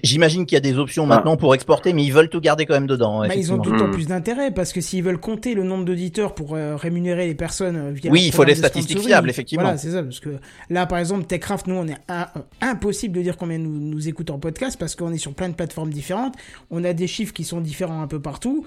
j'imagine 0.03 0.45
qu'il 0.45 0.55
y 0.55 0.57
a 0.57 0.61
des 0.61 0.77
options 0.77 1.03
Ah. 1.05 1.15
maintenant 1.15 1.35
pour 1.37 1.55
exporter, 1.55 1.93
mais 1.93 2.03
ils 2.03 2.13
veulent 2.13 2.29
tout 2.29 2.39
garder 2.39 2.65
quand 2.65 2.73
même 2.75 2.87
dedans. 2.87 3.21
Bah, 3.21 3.35
ils 3.35 3.51
ont 3.51 3.57
d'autant 3.57 3.87
Mm. 3.87 3.91
plus 3.91 4.07
d'intérêt 4.07 4.51
parce 4.51 4.71
que 4.73 4.81
s'ils 4.81 5.03
veulent 5.03 5.19
compter 5.19 5.55
le 5.55 5.63
nombre 5.63 5.85
d'auditeurs 5.85 6.35
pour 6.35 6.55
euh, 6.55 6.75
rémunérer 6.75 7.27
les 7.27 7.35
personnes 7.35 7.75
euh, 7.77 7.91
via 7.91 8.11
Oui, 8.11 8.21
il 8.21 8.25
faut 8.31 8.37
programme 8.37 8.49
les 8.55 8.61
de 8.61 8.67
statistiques 8.67 8.99
fiables, 8.99 9.29
effectivement. 9.29 9.63
Voilà, 9.63 9.77
c'est 9.77 9.91
ça 9.91 10.03
parce 10.03 10.19
que 10.19 10.29
là 10.69 10.85
par 10.85 10.99
exemple 10.99 11.25
Techcraft 11.25 11.67
nous 11.67 11.75
on 11.75 11.87
est 11.87 11.97
un- 12.09 12.27
euh, 12.35 12.41
impossible 12.61 13.17
de 13.17 13.21
dire 13.23 13.37
combien 13.37 13.57
nous 13.57 13.79
nous 13.79 14.07
écoutent 14.07 14.29
en 14.29 14.39
podcast 14.39 14.77
parce 14.79 14.95
qu'on 14.95 15.11
est 15.11 15.17
sur 15.17 15.33
plein 15.33 15.49
de 15.49 15.55
plateformes 15.55 15.89
différentes, 15.89 16.35
on 16.71 16.83
a 16.83 16.93
des 16.93 17.07
chiffres 17.07 17.33
qui 17.33 17.43
sont 17.43 17.61
différents 17.61 18.01
un 18.01 18.07
peu 18.07 18.19
partout 18.21 18.65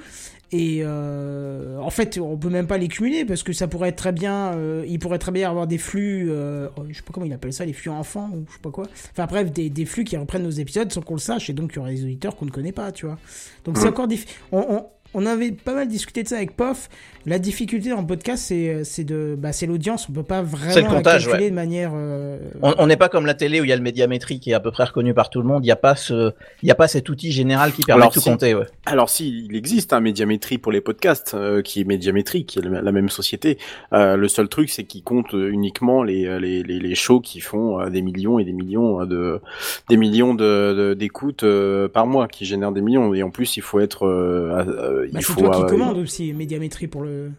et 0.53 0.81
euh, 0.83 1.79
en 1.79 1.91
fait 1.91 2.19
on 2.19 2.37
peut 2.37 2.51
même 2.51 2.67
pas 2.69 2.79
les 2.79 2.89
cumuler 2.89 3.25
parce 3.25 3.43
que 3.43 3.53
ça 3.53 3.67
pourrait 3.67 3.89
être 3.89 3.97
très 3.97 4.13
bien 4.13 4.53
euh, 4.55 4.85
il 4.87 4.99
pourrait 5.01 5.19
très 5.19 5.33
bien 5.33 5.51
avoir 5.51 5.67
des 5.67 5.79
flux 5.79 6.31
euh, 6.31 6.69
je 6.89 6.95
sais 6.95 7.03
pas 7.03 7.13
comment 7.13 7.27
il 7.27 7.33
appelle 7.33 7.53
ça 7.53 7.65
les 7.65 7.73
flux 7.73 7.91
enfants 7.91 8.31
ou 8.33 8.45
je 8.49 8.53
sais 8.55 8.61
pas 8.63 8.71
quoi 8.71 8.87
enfin 9.11 9.27
bref 9.27 9.51
des, 9.51 9.71
des 9.71 9.85
flux 9.85 10.05
qui 10.05 10.17
reprennent 10.17 10.45
nos 10.45 10.51
épisodes 10.51 10.93
sans 10.93 11.01
qu'on 11.03 11.15
le 11.15 11.21
sache 11.21 11.51
et 11.51 11.53
donc 11.53 11.73
il 11.73 11.77
y 11.77 11.79
aura 11.81 11.91
des 11.91 12.05
auditeurs 12.05 12.37
qu'on 12.37 12.47
ne 12.47 12.51
connaît 12.53 12.73
pas 12.73 12.93
tu 12.93 13.07
vois 13.07 13.19
donc 13.65 13.77
c'est 13.77 13.87
Mm. 13.87 13.89
encore 13.89 14.07
difficile 14.09 14.37
on, 14.53 14.59
on, 14.69 14.87
on 15.15 15.27
avait 15.27 15.53
pas 15.53 15.75
mal 15.75 15.89
discuté 15.89 16.23
de 16.23 16.29
ça 16.29 16.37
avec 16.37 16.57
Pof. 16.57 16.91
La 17.29 17.41
difficulté 17.41 17.93
en 17.93 18.05
podcast, 18.05 18.45
c'est 18.47 18.85
c'est 18.85 19.03
de, 19.03 19.35
bah, 19.37 19.53
c'est 19.53 19.67
l'audience. 19.67 20.09
On 20.09 20.13
peut 20.13 20.23
pas 20.23 20.43
vraiment 20.43 20.75
le 20.77 20.83
comptage, 20.97 21.27
la 21.27 21.33
calculer 21.33 21.45
ouais. 21.47 21.51
de 21.51 21.55
manière. 21.57 21.91
euh, 21.93 22.39
On 22.63 22.87
n'est 22.87 22.97
pas 22.97 23.09
comme 23.09 23.27
la 23.27 23.35
télé 23.35 23.61
où 23.61 23.65
il 23.65 23.69
y 23.69 23.73
a 23.73 23.77
le 23.77 23.83
médiamétrie 23.83 24.39
qui 24.39 24.53
est 24.53 24.55
à 24.55 24.61
peu 24.61 24.71
près 24.71 24.85
reconnu 24.85 25.13
par 25.13 25.29
tout 25.29 25.41
le 25.43 25.49
monde. 25.49 25.65
Il 25.65 25.67
n'y 25.67 25.73
a 25.73 25.77
pas 25.77 25.97
ce, 25.97 26.31
il 26.63 26.69
y 26.69 26.71
a 26.71 26.77
pas 26.77 26.87
cet 26.87 27.09
outil 27.09 27.33
général 27.33 27.73
qui 27.73 27.83
permet 27.83 28.03
Alors, 28.03 28.11
de 28.11 28.15
tout 28.15 28.21
si. 28.21 28.31
compter. 28.31 28.55
Ouais. 28.55 28.67
Alors 28.87 29.11
si, 29.11 29.47
il 29.51 29.57
existe 29.57 29.93
un 29.93 29.99
médiamétrie 29.99 30.59
pour 30.59 30.71
les 30.71 30.81
podcasts, 30.81 31.35
euh, 31.35 31.63
qui 31.63 31.81
est 31.81 31.85
médiamétrie, 31.85 32.45
qui 32.45 32.61
est 32.61 32.63
la 32.63 32.93
même 32.93 33.09
société. 33.09 33.59
Euh, 33.93 34.17
le 34.17 34.29
seul 34.29 34.49
truc, 34.49 34.71
c'est 34.71 34.85
qu'ils 34.85 35.03
comptent 35.03 35.35
euh, 35.35 35.51
uniquement 35.51 36.05
les, 36.05 36.27
euh, 36.27 36.39
les, 36.39 36.63
les, 36.63 36.79
les 36.79 36.95
shows 36.95 37.21
qui 37.21 37.41
font 37.41 37.81
euh, 37.81 37.91
des 37.91 38.03
millions 38.03 38.39
et 38.39 38.45
des 38.45 38.53
millions 38.53 39.01
euh, 39.01 39.05
de 39.05 39.41
des 39.89 39.97
millions 39.97 40.35
de 40.35 40.95
d'écoutes 40.97 41.43
euh, 41.43 41.89
par 41.89 42.07
mois, 42.07 42.29
qui 42.29 42.45
génèrent 42.45 42.71
des 42.71 42.83
millions. 42.83 43.15
Et 43.15 43.25
en 43.25 43.31
plus, 43.31 43.57
il 43.57 43.63
faut 43.63 43.81
être, 43.81 44.07
euh, 44.07 44.65
euh, 44.69 45.09
bah, 45.13 45.19
il 45.21 45.27
c'est 45.27 45.33
faut 45.33 45.41
toi 45.41 45.51
qui 45.51 45.63
euh, 45.63 45.67
commande 45.67 45.99
aussi 45.99 46.33
médiamétrie 46.33 46.87
pour 46.87 47.03
le. 47.03 47.16
Euh... 47.17 47.31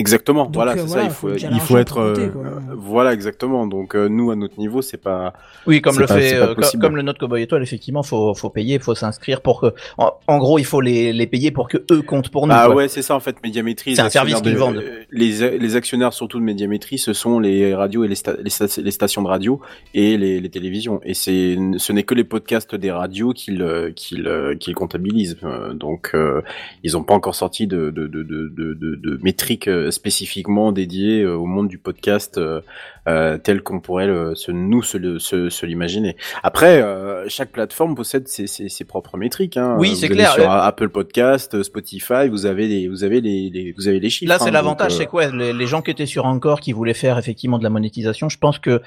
Exactement, 0.00 0.44
Donc, 0.46 0.54
voilà, 0.54 0.72
euh, 0.72 0.76
c'est 0.78 0.86
voilà, 0.86 1.02
ça. 1.02 1.08
Il 1.08 1.12
faut 1.14 1.28
il 1.34 1.60
faut 1.60 1.76
être, 1.78 1.98
euh, 1.98 2.28
quoi. 2.28 2.42
voilà, 2.76 3.12
exactement. 3.12 3.66
Donc 3.66 3.94
euh, 3.94 4.08
nous, 4.08 4.30
à 4.30 4.36
notre 4.36 4.58
niveau, 4.58 4.80
c'est 4.82 4.96
pas. 4.96 5.34
Oui, 5.66 5.80
comme 5.82 5.98
le 5.98 6.06
pas- 6.06 6.16
fait, 6.18 6.34
euh, 6.34 6.54
comme 6.80 6.96
le 6.96 7.02
note 7.02 7.18
Cowboy 7.18 7.42
Étoile, 7.42 7.62
effectivement, 7.62 8.02
faut, 8.02 8.34
faut 8.34 8.48
payer, 8.50 8.78
faut 8.78 8.94
s'inscrire 8.94 9.42
pour 9.42 9.60
que, 9.60 9.74
en, 9.98 10.12
en 10.26 10.38
gros, 10.38 10.58
il 10.58 10.64
faut 10.64 10.80
les, 10.80 11.12
les 11.12 11.26
payer 11.26 11.50
pour 11.50 11.68
que 11.68 11.76
eux 11.92 12.00
comptent 12.02 12.30
pour 12.30 12.46
nous. 12.46 12.54
Ah 12.56 12.64
quoi. 12.66 12.76
ouais, 12.76 12.88
c'est 12.88 13.02
ça 13.02 13.14
en 13.14 13.20
fait, 13.20 13.36
Médiamétrie. 13.44 13.94
C'est 13.94 14.02
un 14.02 14.08
service 14.10 14.40
qu'ils 14.40 14.54
de- 14.54 14.58
vendent. 14.58 14.78
euh, 14.78 15.04
Les, 15.12 15.58
les 15.58 15.76
actionnaires 15.76 16.14
surtout 16.14 16.38
de 16.38 16.44
Médiamétrie, 16.44 16.96
ce 16.98 17.12
sont 17.12 17.38
les 17.38 17.74
radios 17.74 18.02
et 18.04 18.08
les, 18.08 18.14
sta- 18.14 18.38
les, 18.40 18.50
sta- 18.50 18.80
les 18.82 18.90
stations 18.90 19.22
de 19.22 19.28
radio 19.28 19.60
et 19.92 20.16
les, 20.16 20.40
les 20.40 20.48
télévisions. 20.48 21.00
Et 21.04 21.12
c'est, 21.14 21.58
ce 21.76 21.92
n'est 21.92 22.04
que 22.04 22.14
les 22.14 22.24
podcasts 22.24 22.74
des 22.74 22.90
radios 22.90 23.32
qu'ils 23.34 23.60
euh, 23.60 23.90
qu'ils 23.94 24.26
euh, 24.26 24.54
qu'ils 24.56 24.74
comptabilisent. 24.74 25.36
Euh, 25.44 25.74
Donc, 25.74 26.12
euh, 26.14 26.40
ils 26.84 26.92
n'ont 26.92 27.02
pas 27.04 27.14
encore 27.14 27.34
sorti 27.34 27.66
de, 27.66 27.90
de, 27.90 28.06
de, 28.06 28.22
de, 28.22 28.48
de, 28.48 28.74
de, 28.74 28.94
de 28.96 29.18
métriques 29.22 29.68
euh, 29.68 29.89
spécifiquement 29.90 30.72
dédiées 30.72 31.22
euh, 31.22 31.34
au 31.36 31.46
monde 31.46 31.68
du 31.68 31.78
podcast 31.78 32.38
euh, 32.38 32.60
euh, 33.08 33.38
tel 33.38 33.62
qu'on 33.62 33.80
pourrait 33.80 34.06
le, 34.06 34.34
se, 34.34 34.50
nous 34.52 34.82
se, 34.82 35.18
se, 35.18 35.48
se 35.50 35.66
l'imaginer. 35.66 36.16
Après, 36.42 36.84
chaque 37.28 37.50
plateforme 37.52 37.94
possède 37.94 38.28
ses, 38.28 38.46
ses, 38.46 38.68
ses 38.68 38.84
propres 38.84 39.16
métriques. 39.16 39.56
Hein. 39.56 39.76
Oui, 39.78 39.96
c'est 39.96 40.08
clair. 40.08 40.32
Sur 40.32 40.50
Apple 40.50 40.88
Podcast, 40.90 41.62
Spotify, 41.62 42.28
vous 42.30 42.46
avez 42.46 42.66
les, 42.68 42.88
vous 42.88 43.04
avez 43.04 43.20
les, 43.20 43.50
les- 43.50 43.72
vous 43.76 43.88
avez 43.88 44.00
les 44.00 44.10
chiffres. 44.10 44.28
Là, 44.28 44.38
c'est 44.38 44.48
hein, 44.48 44.52
l'avantage, 44.52 44.92
c'est 44.92 45.06
quoi 45.06 45.26
les, 45.30 45.52
les 45.52 45.66
gens 45.66 45.82
qui 45.82 45.90
étaient 45.90 46.06
sur 46.06 46.26
Encore, 46.26 46.60
qui 46.60 46.72
voulaient 46.72 46.94
faire 46.94 47.18
effectivement 47.18 47.58
de 47.58 47.64
la 47.64 47.70
monétisation, 47.70 48.28
je 48.28 48.38
pense 48.38 48.58
que 48.58 48.80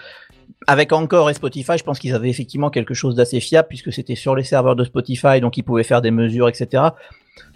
avec 0.68 0.94
Encore 0.94 1.30
et 1.30 1.34
Spotify, 1.34 1.78
je 1.78 1.84
pense 1.84 2.00
qu'ils 2.00 2.14
avaient 2.14 2.30
effectivement 2.30 2.70
quelque 2.70 2.94
chose 2.94 3.16
d'assez 3.16 3.40
fiable 3.40 3.68
puisque 3.68 3.92
c'était 3.92 4.16
sur 4.16 4.36
les 4.36 4.44
serveurs 4.44 4.76
de 4.76 4.84
Spotify, 4.84 5.42
donc 5.42 5.58
ils 5.58 5.64
pouvaient 5.64 5.84
faire 5.84 6.02
des 6.02 6.12
mesures, 6.12 6.48
etc. 6.48 6.84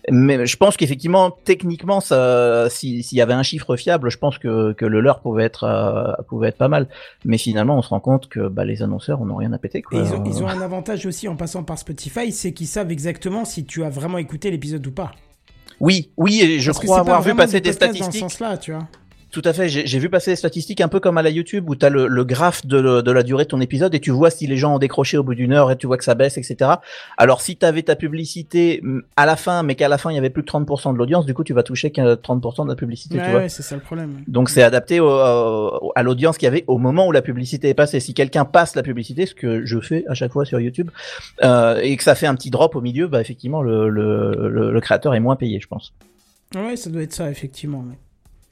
Mais 0.09 0.45
je 0.45 0.55
pense 0.57 0.77
qu'effectivement, 0.77 1.31
techniquement, 1.31 1.99
ça, 1.99 2.69
si- 2.69 3.03
s'il 3.03 3.17
y 3.17 3.21
avait 3.21 3.33
un 3.33 3.43
chiffre 3.43 3.75
fiable, 3.75 4.09
je 4.09 4.17
pense 4.17 4.37
que, 4.37 4.71
que 4.73 4.85
le 4.85 5.01
leur 5.01 5.19
pouvait 5.19 5.43
être, 5.43 5.65
euh, 5.65 6.13
pouvait 6.29 6.47
être 6.49 6.57
pas 6.57 6.69
mal. 6.69 6.87
Mais 7.25 7.37
finalement, 7.37 7.77
on 7.77 7.81
se 7.81 7.89
rend 7.89 7.99
compte 7.99 8.29
que 8.29 8.47
bah, 8.47 8.63
les 8.63 8.81
annonceurs, 8.81 9.21
on 9.21 9.25
n'a 9.25 9.35
rien 9.35 9.51
à 9.51 9.57
péter. 9.57 9.83
Et 9.91 9.97
ils 9.97 10.13
ont, 10.13 10.23
ils 10.25 10.43
ont 10.43 10.47
un 10.47 10.61
avantage 10.61 11.05
aussi 11.05 11.27
en 11.27 11.35
passant 11.35 11.63
par 11.63 11.77
Spotify, 11.77 12.31
c'est 12.31 12.53
qu'ils 12.53 12.67
savent 12.67 12.91
exactement 12.91 13.43
si 13.43 13.65
tu 13.65 13.83
as 13.83 13.89
vraiment 13.89 14.17
écouté 14.17 14.49
l'épisode 14.49 14.85
ou 14.87 14.91
pas. 14.91 15.11
Oui, 15.79 16.11
oui, 16.17 16.41
et 16.41 16.59
je 16.59 16.71
Parce 16.71 16.83
crois 16.85 16.99
avoir 16.99 17.21
vu 17.21 17.35
passer 17.35 17.59
des 17.59 17.73
statistiques. 17.73 18.05
Dans 18.05 18.11
ce 18.11 18.19
sens-là, 18.19 18.57
tu 18.57 18.71
vois. 18.71 18.87
Tout 19.37 19.47
à 19.47 19.53
fait, 19.53 19.69
j'ai 19.69 19.99
vu 19.99 20.09
passer 20.09 20.31
des 20.31 20.35
statistiques 20.35 20.81
un 20.81 20.87
peu 20.87 20.99
comme 20.99 21.19
à 21.19 21.21
la 21.21 21.29
YouTube 21.29 21.69
où 21.69 21.75
tu 21.75 21.85
as 21.85 21.91
le, 21.91 22.07
le 22.07 22.25
graphe 22.25 22.65
de, 22.65 22.79
la 23.11 23.21
durée 23.21 23.43
de 23.43 23.49
ton 23.49 23.61
épisode 23.61 23.93
et 23.93 23.99
tu 23.99 24.09
vois 24.09 24.31
si 24.31 24.47
les 24.47 24.57
gens 24.57 24.73
ont 24.73 24.79
décroché 24.79 25.15
au 25.15 25.21
bout 25.23 25.35
d'une 25.35 25.53
heure 25.53 25.69
et 25.69 25.77
tu 25.77 25.85
vois 25.85 25.95
que 25.99 26.03
ça 26.03 26.15
baisse, 26.15 26.39
etc. 26.39 26.71
Alors 27.19 27.41
si 27.41 27.55
tu 27.55 27.63
avais 27.63 27.83
ta 27.83 27.95
publicité 27.95 28.79
mm, 28.81 29.01
à 29.15 29.27
la 29.27 29.35
fin, 29.35 29.61
mais 29.61 29.75
qu'à 29.75 29.89
la 29.89 29.99
fin 29.99 30.09
il 30.09 30.15
y 30.15 30.17
avait 30.17 30.31
plus 30.31 30.41
que 30.43 30.49
30% 30.49 30.91
de 30.91 30.97
l'audience, 30.97 31.27
du 31.27 31.35
coup 31.35 31.43
tu 31.43 31.53
vas 31.53 31.61
toucher 31.61 31.91
que 31.91 32.15
30% 32.15 32.63
de 32.63 32.69
la 32.69 32.75
publicité, 32.75 33.19
Ouais, 33.19 33.47
c'est 33.47 33.61
ça 33.61 33.75
le 33.75 33.81
problème. 33.81 34.23
Donc 34.27 34.49
c'est 34.49 34.63
adapté 34.63 34.99
au- 34.99 35.07
au- 35.07 35.91
à 35.95 36.01
l'audience 36.01 36.39
qu'il 36.39 36.47
y 36.47 36.49
avait 36.49 36.63
au 36.65 36.79
moment 36.79 37.05
où 37.05 37.11
la 37.11 37.21
publicité 37.21 37.69
est 37.69 37.75
passée. 37.75 37.99
Si 37.99 38.15
quelqu'un 38.15 38.43
passe 38.43 38.75
la 38.75 38.81
publicité, 38.81 39.27
ce 39.27 39.35
que 39.35 39.63
je 39.67 39.79
fais 39.79 40.03
à 40.07 40.15
chaque 40.15 40.31
fois 40.31 40.45
sur 40.45 40.59
YouTube, 40.59 40.89
euh, 41.43 41.79
et 41.83 41.95
que 41.95 42.01
ça 42.03 42.15
fait 42.15 42.25
un 42.25 42.33
petit 42.33 42.49
drop 42.49 42.75
au 42.75 42.81
milieu, 42.81 43.07
bah 43.07 43.21
effectivement 43.21 43.61
le, 43.61 43.87
le, 43.87 44.49
le, 44.49 44.71
le 44.71 44.81
créateur 44.81 45.13
est 45.13 45.19
moins 45.19 45.35
payé, 45.35 45.59
je 45.61 45.67
pense. 45.67 45.93
Ouais, 46.55 46.75
ça 46.75 46.89
doit 46.89 47.03
être 47.03 47.13
ça, 47.13 47.29
effectivement. 47.29 47.85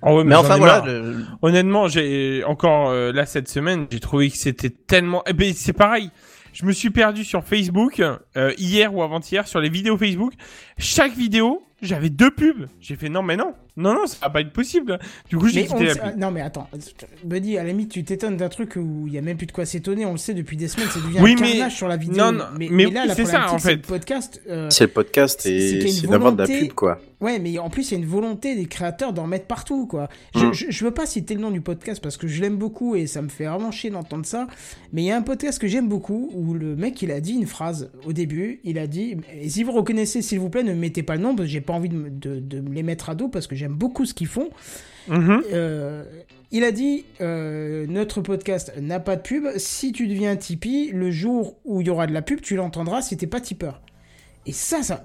Ah 0.02 0.14
ouais, 0.14 0.24
Mais 0.24 0.36
enfin 0.36 0.58
voilà, 0.58 0.84
le- 0.86 1.26
Honnêtement, 1.42 1.88
j'ai 1.88 2.44
encore 2.46 2.90
euh, 2.90 3.12
là 3.12 3.26
cette 3.26 3.48
semaine, 3.48 3.88
j'ai 3.90 4.00
trouvé 4.00 4.30
que 4.30 4.38
c'était 4.38 4.70
tellement. 4.70 5.24
Eh 5.28 5.34
ben 5.34 5.54
c'est 5.54 5.74
pareil. 5.74 6.12
Je 6.54 6.66
me 6.66 6.72
suis 6.72 6.90
perdu 6.90 7.24
sur 7.24 7.44
Facebook 7.44 8.02
euh, 8.38 8.54
hier 8.58 8.94
ou 8.96 9.04
avant-hier 9.04 9.48
sur 9.48 9.60
les 9.60 9.70
vidéos 9.70 9.98
Facebook. 9.98 10.34
Chaque 10.78 11.14
vidéo, 11.14 11.64
j'avais 11.82 12.10
deux 12.10 12.32
pubs. 12.32 12.68
J'ai 12.80 12.96
fait 12.96 13.10
non 13.10 13.24
mais 13.24 13.36
non, 13.36 13.54
non 13.78 13.94
non, 13.94 14.06
ça 14.08 14.18
va 14.22 14.30
pas 14.30 14.42
être 14.42 14.54
possible. 14.54 15.00
Du 15.30 15.38
coup, 15.38 15.48
j'ai 15.48 15.66
quitté 15.66 15.84
le 15.86 15.92
ah, 16.02 16.14
non 16.18 16.32
mais 16.32 16.42
attends, 16.42 16.68
Buddy, 17.24 17.58
à 17.58 17.64
la 17.64 17.70
limite 17.70 17.90
tu 17.92 18.04
t'étonnes 18.04 18.38
d'un 18.38 18.50
truc 18.50 18.76
où 18.78 19.06
il 19.08 19.14
y 19.14 19.18
a 19.18 19.22
même 19.22 19.38
plus 19.38 19.48
de 19.48 19.52
quoi 19.52 19.66
s'étonner, 19.66 20.06
on 20.06 20.12
le 20.14 20.18
sait 20.18 20.34
depuis 20.34 20.58
des 20.58 20.68
semaines, 20.68 20.90
ça 20.90 21.00
devient 21.00 21.20
Oui, 21.22 21.36
un 21.38 21.42
mais- 21.42 21.52
carnage 21.52 21.76
sur 21.76 21.88
la 21.88 21.98
vidéo. 21.98 22.18
non, 22.18 22.32
non, 22.32 22.44
mais, 22.58 22.68
mais 22.72 22.86
mais 22.86 22.92
là 22.92 23.02
oui, 23.04 23.08
la 23.10 23.16
c'est 23.16 23.26
ça, 23.26 23.52
en 23.52 23.58
c'est 23.60 23.70
fait. 23.70 23.76
le 23.76 23.82
podcast. 23.82 24.42
euh, 24.50 24.70
C'est 24.70 24.86
le 24.86 24.92
podcast 24.92 25.40
c'est 25.44 25.52
y 25.52 25.82
a 25.82 25.86
et 25.86 25.88
c'est 25.92 26.08
d'avoir 26.08 26.32
de 26.34 26.38
la 26.40 26.46
volonté- 26.46 26.68
pub, 26.68 26.74
quoi. 26.74 27.00
Ouais, 27.22 27.40
mais 27.40 27.58
en 27.60 27.70
plus, 27.70 27.90
il 27.90 27.94
y 27.94 27.96
a 27.96 28.00
une 28.04 28.06
volonté 28.10 28.56
des 28.56 28.66
créateurs 28.66 29.14
d'en 29.14 29.26
mettre 29.26 29.48
partout, 29.48 29.88
quoi. 29.88 30.10
Je, 30.36 30.46
Mm. 30.48 30.54
je, 30.54 30.66
je 30.70 30.86
veux 30.86 30.92
pas 30.92 31.06
citer 31.06 31.34
le 31.34 31.40
nom 31.42 31.50
du 31.50 31.62
podcast 31.62 32.04
parce 32.04 32.18
que 32.18 32.28
je 32.28 32.42
l'aime 32.42 32.58
beaucoup 32.58 32.96
et 32.96 33.08
ça 33.08 33.22
me 33.22 33.30
fait 33.30 33.46
vraiment 33.46 33.72
chier 33.72 33.90
d'entendre 33.90 34.26
ça. 34.26 34.48
Mais 34.92 35.02
il 35.04 35.06
y 35.06 35.12
a 35.12 35.18
un 35.18 35.22
podcast 35.22 35.58
que 35.60 35.68
j'aime 35.68 35.88
beaucoup 35.88 36.30
où 36.34 36.54
le 36.54 36.76
mec, 36.76 37.02
il 37.02 37.12
a 37.12 37.22
dit 37.22 37.34
une 37.34 37.48
phrase 37.48 37.90
au 38.06 38.12
début. 38.14 38.60
Il 38.66 38.78
a 38.78 38.86
dit 38.86 39.16
Et 39.34 39.50
si 39.50 39.64
vous 39.64 39.72
reconnaissez, 39.72 40.22
s'il 40.22 40.40
vous 40.40 40.50
plaît, 40.50 40.64
ne 40.64 40.74
mettez 40.74 41.04
pas 41.04 41.16
le 41.16 41.22
nom 41.22 41.36
parce 41.36 41.48
que 41.48 41.52
j'ai 41.54 41.62
pas 41.62 41.74
envie 41.74 41.90
de, 41.90 42.10
de, 42.10 42.40
de 42.40 42.60
me 42.60 42.74
les 42.76 42.84
mettre 42.84 43.10
à 43.10 43.16
dos 43.16 43.30
parce 43.30 43.48
que 43.48 43.56
j'aime 43.66 43.76
beaucoup 43.76 44.06
ce 44.06 44.14
qu'ils 44.14 44.28
font. 44.28 44.50
Mhm. 45.08 45.42
Euh, 45.54 46.04
il 46.52 46.64
a 46.64 46.72
dit 46.72 47.06
euh, 47.22 47.86
Notre 47.88 48.22
podcast 48.22 48.72
n'a 48.80 49.00
pas 49.00 49.16
de 49.16 49.22
pub. 49.22 49.46
Si 49.58 49.92
tu 49.92 50.08
deviens 50.08 50.36
Tipeee, 50.36 50.92
le 50.94 51.10
jour 51.12 51.58
où 51.66 51.82
il 51.82 51.88
y 51.88 51.90
aura 51.90 52.06
de 52.08 52.14
la 52.14 52.22
pub, 52.22 52.42
tu 52.42 52.56
l'entendras 52.56 53.02
si 53.02 53.18
t'es 53.18 53.28
pas 53.28 53.42
tipeur. 53.42 53.82
Et 54.48 54.52
ça, 54.52 54.84
ça, 54.84 55.04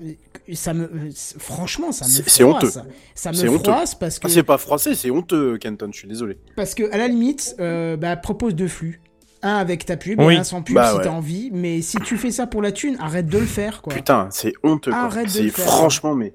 ça 0.52 0.74
me. 0.74 0.90
Franchement, 1.38 1.92
ça 1.92 2.04
me 2.06 2.10
C'est- 2.10 2.28
c'est 2.28 2.42
froisse. 2.42 2.76
honteux. 2.76 2.88
Ça 3.14 3.30
me 3.30 3.34
C'est 3.36 3.48
honteux. 3.48 3.72
froisse 3.72 3.94
parce 3.94 4.18
que. 4.18 4.26
Ah, 4.26 4.30
c'est 4.30 4.42
pas 4.42 4.58
français, 4.58 4.94
c'est 4.94 5.10
honteux, 5.10 5.56
Kenton, 5.56 5.88
je 5.92 5.98
suis 5.98 6.08
désolé. 6.08 6.36
Parce 6.56 6.74
que, 6.74 6.90
à 6.92 6.98
la 6.98 7.08
limite, 7.08 7.56
euh, 7.60 7.96
bah, 7.96 8.16
propose 8.16 8.54
deux 8.54 8.68
flux. 8.68 9.00
Un 9.42 9.56
avec 9.56 9.86
ta 9.86 9.96
pub 9.96 10.20
Oui. 10.20 10.34
et 10.34 10.38
un 10.38 10.44
sans 10.44 10.60
pub 10.60 10.74
Bah 10.74 10.90
si 10.90 10.98
ouais. 10.98 11.04
t'as 11.04 11.10
envie. 11.10 11.48
Mais 11.54 11.80
si 11.80 11.96
tu 12.00 12.18
fais 12.18 12.30
ça 12.30 12.46
pour 12.46 12.60
la 12.60 12.72
thune, 12.72 12.98
arrête 13.00 13.26
de 13.26 13.38
le 13.38 13.46
faire, 13.46 13.80
quoi. 13.80 13.94
Putain, 13.94 14.28
c'est 14.30 14.52
honteux, 14.62 14.90
quoi. 14.90 15.00
Arrête 15.00 15.24
de 15.28 15.30
C'est 15.30 15.42
le 15.44 15.48
faire. 15.50 15.64
franchement, 15.64 16.14
mais 16.14 16.34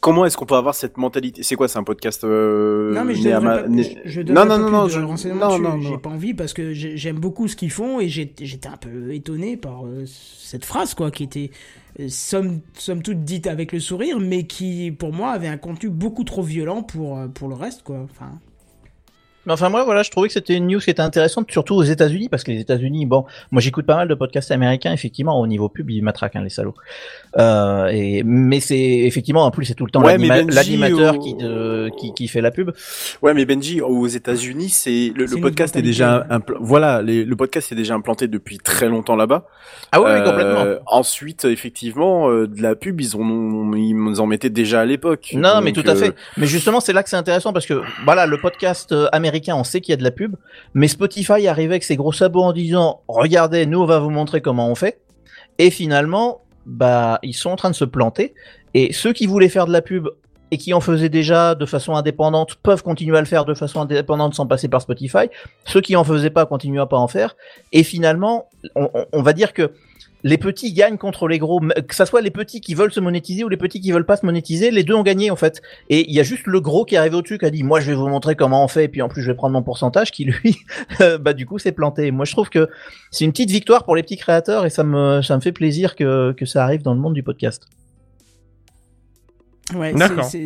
comment 0.00 0.24
est-ce 0.24 0.36
qu'on 0.36 0.46
peut 0.46 0.54
avoir 0.54 0.74
cette 0.74 0.96
mentalité? 0.96 1.42
C'est 1.42 1.54
quoi, 1.56 1.68
c'est 1.68 1.78
un 1.78 1.84
podcast 1.84 2.24
euh, 2.24 2.92
Non 2.94 3.04
mais 3.04 3.14
je 3.14 3.22
donnerai 3.22 3.40
ma- 3.44 3.58
pas, 3.62 3.68
né- 3.68 3.98
je, 4.04 4.10
je 4.10 4.20
non, 4.22 4.44
non, 4.46 4.58
non, 4.58 4.70
non, 4.70 4.84
de 4.84 4.90
je... 4.90 5.00
non, 5.00 5.80
J'ai 5.80 5.98
pas 5.98 6.10
envie 6.10 6.34
parce 6.34 6.52
que 6.52 6.72
j'ai- 6.72 6.96
j'aime 6.96 7.18
beaucoup 7.18 7.48
ce 7.48 7.56
qu'ils 7.56 7.70
font 7.70 8.00
et 8.00 8.08
j'étais 8.08 8.68
un 8.68 8.76
peu 8.76 9.12
étonné 9.12 9.56
par 9.56 9.84
euh, 9.86 10.04
cette 10.06 10.64
phrase 10.64 10.94
quoi, 10.94 11.10
qui 11.10 11.24
était 11.24 11.50
euh, 12.00 12.06
somme, 12.08 12.60
somme 12.74 13.02
toute 13.02 13.24
dite 13.24 13.46
avec 13.46 13.72
le 13.72 13.80
sourire, 13.80 14.18
mais 14.20 14.44
qui 14.44 14.90
pour 14.92 15.12
moi 15.12 15.30
avait 15.30 15.48
un 15.48 15.56
contenu 15.58 15.88
beaucoup 15.90 16.24
trop 16.24 16.42
violent 16.42 16.82
pour 16.82 17.18
pour 17.34 17.48
le 17.48 17.54
reste 17.54 17.82
quoi. 17.82 17.98
Enfin. 18.04 18.32
Mais 19.48 19.54
enfin 19.54 19.70
moi 19.70 19.82
voilà, 19.84 20.02
je 20.02 20.10
trouvais 20.10 20.28
que 20.28 20.34
c'était 20.34 20.54
une 20.54 20.66
news 20.66 20.78
qui 20.78 20.90
était 20.90 21.00
intéressante, 21.00 21.50
surtout 21.50 21.74
aux 21.74 21.82
États-Unis, 21.82 22.28
parce 22.28 22.44
que 22.44 22.50
les 22.50 22.60
États-Unis, 22.60 23.06
bon, 23.06 23.24
moi 23.50 23.60
j'écoute 23.62 23.86
pas 23.86 23.96
mal 23.96 24.06
de 24.06 24.14
podcasts 24.14 24.50
américains, 24.50 24.92
effectivement 24.92 25.40
au 25.40 25.46
niveau 25.46 25.70
pub 25.70 25.88
ils 25.90 26.02
matraquent 26.02 26.36
hein, 26.36 26.42
les 26.42 26.50
salauds. 26.50 26.74
Euh, 27.38 27.86
et 27.88 28.22
mais 28.24 28.60
c'est 28.60 28.78
effectivement 28.78 29.44
en 29.46 29.50
plus 29.50 29.64
c'est 29.64 29.74
tout 29.74 29.84
le 29.86 29.90
temps 29.90 30.02
Ouais, 30.02 30.18
l'animateur 30.18 31.16
au- 31.16 31.18
qui, 31.18 31.34
qui 31.98 32.12
qui 32.14 32.28
fait 32.28 32.40
la 32.42 32.50
pub. 32.50 32.72
Ouais, 33.22 33.32
mais 33.32 33.46
Benji, 33.46 33.80
aux 33.80 34.06
États-Unis, 34.06 34.68
c'est 34.68 35.12
le, 35.16 35.26
podcast 35.40 35.76
est 35.76 35.82
déjà 35.82 36.26
ouais. 36.28 36.36
impl- 36.36 36.56
voilà, 36.60 37.00
les- 37.02 37.24
le 37.24 37.36
podcast 37.36 37.72
est 37.72 37.74
déjà 37.74 37.94
implanté 37.94 38.28
depuis 38.28 38.58
très 38.58 38.88
longtemps 38.88 39.16
là-bas. 39.16 39.46
Ah 39.92 40.00
oui, 40.02 40.06
oui, 40.10 40.18
Euh, 40.20 40.24
complètement. 40.24 40.64
Ensuite, 40.86 41.44
effectivement, 41.46 42.28
euh, 42.30 42.46
de 42.46 42.60
la 42.62 42.74
pub, 42.76 43.00
ils 43.00 43.16
en 43.16 43.72
ils 43.74 43.94
nous 43.94 44.20
en 44.20 44.26
mettaient 44.26 44.50
déjà 44.50 44.80
à 44.80 44.84
l'époque. 44.84 45.30
Non, 45.34 45.60
mais 45.62 45.72
tout 45.72 45.84
à 45.86 45.92
euh, 45.92 45.94
fait. 45.96 46.14
Mais 46.36 46.46
justement, 46.46 46.80
c'est 46.80 46.92
là 46.92 47.02
que 47.02 47.08
c'est 47.08 47.16
intéressant 47.16 47.52
parce 47.54 47.64
que 47.66 47.80
voilà, 48.04 48.26
le 48.26 48.36
podcast 48.38 48.92
euh, 48.92 49.08
on 49.48 49.64
sait 49.64 49.80
qu'il 49.80 49.92
y 49.92 49.94
a 49.94 49.96
de 49.96 50.04
la 50.04 50.10
pub, 50.10 50.36
mais 50.74 50.88
Spotify 50.88 51.46
arrivait 51.46 51.74
avec 51.74 51.84
ses 51.84 51.96
gros 51.96 52.12
sabots 52.12 52.42
en 52.42 52.52
disant 52.52 53.02
"Regardez, 53.08 53.66
nous 53.66 53.80
on 53.80 53.86
va 53.86 53.98
vous 53.98 54.10
montrer 54.10 54.40
comment 54.40 54.70
on 54.70 54.74
fait." 54.74 55.00
Et 55.58 55.70
finalement, 55.70 56.42
bah 56.66 57.18
ils 57.22 57.34
sont 57.34 57.50
en 57.50 57.56
train 57.56 57.70
de 57.70 57.74
se 57.74 57.84
planter 57.84 58.34
et 58.74 58.92
ceux 58.92 59.12
qui 59.12 59.26
voulaient 59.26 59.48
faire 59.48 59.66
de 59.66 59.72
la 59.72 59.82
pub 59.82 60.08
et 60.50 60.58
qui 60.58 60.72
en 60.74 60.80
faisaient 60.80 61.08
déjà 61.08 61.54
de 61.54 61.66
façon 61.66 61.94
indépendante 61.94 62.54
peuvent 62.62 62.82
continuer 62.82 63.16
à 63.16 63.20
le 63.20 63.26
faire 63.26 63.44
de 63.44 63.54
façon 63.54 63.80
indépendante 63.80 64.34
sans 64.34 64.46
passer 64.46 64.68
par 64.68 64.80
Spotify. 64.82 65.28
Ceux 65.64 65.80
qui 65.80 65.96
en 65.96 66.04
faisaient 66.04 66.30
pas 66.30 66.46
continuent 66.46 66.80
à 66.80 66.86
pas 66.86 66.96
en 66.98 67.08
faire. 67.08 67.36
Et 67.72 67.82
finalement, 67.82 68.46
on, 68.74 68.88
on- 69.12 69.22
va 69.22 69.32
dire 69.32 69.52
que 69.52 69.72
les 70.24 70.36
petits 70.38 70.72
gagnent 70.72 70.96
contre 70.96 71.28
les 71.28 71.38
gros, 71.38 71.60
que 71.60 71.94
ça 71.94 72.04
soit 72.04 72.22
les 72.22 72.32
petits 72.32 72.60
qui 72.60 72.74
veulent 72.74 72.92
se 72.92 72.98
monétiser 72.98 73.44
ou 73.44 73.48
les 73.48 73.56
petits 73.56 73.80
qui 73.80 73.92
veulent 73.92 74.04
pas 74.06 74.16
se 74.16 74.26
monétiser, 74.26 74.72
les 74.72 74.82
deux 74.82 74.94
ont 74.94 75.04
gagné 75.04 75.30
en 75.30 75.36
fait. 75.36 75.62
Et 75.90 76.08
il 76.10 76.14
y 76.14 76.18
a 76.18 76.24
juste 76.24 76.46
le 76.46 76.60
gros 76.60 76.84
qui 76.84 76.96
est 76.96 76.98
arrivé 76.98 77.14
au-dessus 77.14 77.38
qui 77.38 77.44
a 77.44 77.50
dit 77.50 77.62
moi 77.62 77.78
je 77.78 77.90
vais 77.90 77.94
vous 77.96 78.08
montrer 78.08 78.34
comment 78.34 78.64
on 78.64 78.68
fait 78.68 78.84
et 78.84 78.88
puis 78.88 79.00
en 79.00 79.08
plus 79.08 79.22
je 79.22 79.30
vais 79.30 79.36
prendre 79.36 79.52
mon 79.52 79.62
pourcentage 79.62 80.10
qui 80.10 80.24
lui 80.24 80.56
euh, 81.00 81.18
bah 81.18 81.34
du 81.34 81.46
coup 81.46 81.60
s'est 81.60 81.70
planté. 81.70 82.10
Moi 82.10 82.24
je 82.24 82.32
trouve 82.32 82.48
que 82.50 82.68
c'est 83.12 83.24
une 83.26 83.30
petite 83.30 83.50
victoire 83.50 83.84
pour 83.84 83.94
les 83.94 84.02
petits 84.02 84.16
créateurs 84.16 84.66
et 84.66 84.70
ça 84.70 84.82
me 84.82 85.22
ça 85.22 85.36
me 85.36 85.40
fait 85.40 85.52
plaisir 85.52 85.94
que 85.94 86.32
que 86.32 86.46
ça 86.46 86.64
arrive 86.64 86.82
dans 86.82 86.94
le 86.94 87.00
monde 87.00 87.14
du 87.14 87.22
podcast. 87.22 87.68
Ouais, 89.74 89.92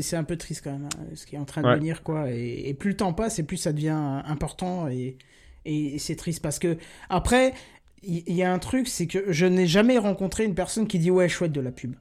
c'est- 0.02 0.16
un 0.16 0.24
peu 0.24 0.36
triste 0.36 0.62
quand 0.64 0.72
même, 0.72 0.88
hein, 0.96 1.04
ce 1.14 1.26
qui 1.26 1.36
est 1.36 1.38
en 1.38 1.44
train 1.44 1.62
de 1.62 1.68
Ouais. 1.68 1.76
venir, 1.76 2.02
quoi. 2.02 2.30
Et, 2.30 2.68
et 2.68 2.74
plus 2.74 2.90
le 2.90 2.96
temps 2.96 3.12
passe, 3.12 3.38
et 3.38 3.42
plus 3.44 3.56
ça 3.56 3.72
devient 3.72 3.88
euh, 3.96 4.20
important, 4.30 4.88
et, 4.88 5.16
et 5.64 5.98
c'est 5.98 6.16
triste 6.16 6.42
parce 6.42 6.58
que, 6.58 6.76
après, 7.08 7.54
il 8.02 8.24
il 8.26 8.34
y, 8.34 8.42
a 8.42 8.52
un 8.52 8.58
truc, 8.58 8.88
c'est 8.88 9.06
que 9.06 9.30
je 9.32 9.46
n'ai 9.46 9.66
jamais 9.66 9.96
rencontré 9.98 10.44
une 10.44 10.54
personne 10.56 10.88
qui 10.88 10.98
dit 10.98 11.10
ouais, 11.10 11.28
chouette 11.28 11.52
de 11.52 11.60
la 11.60 11.70
pub. 11.70 11.94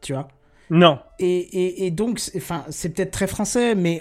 Tu 0.00 0.12
vois 0.12 0.26
Non. 0.68 0.98
Et, 1.20 1.36
et, 1.38 1.86
et 1.86 1.90
donc, 1.92 2.20
enfin, 2.36 2.64
c'est 2.70 2.88
peut-être 2.92 3.12
très 3.12 3.26
français, 3.28 3.74
mais. 3.76 4.00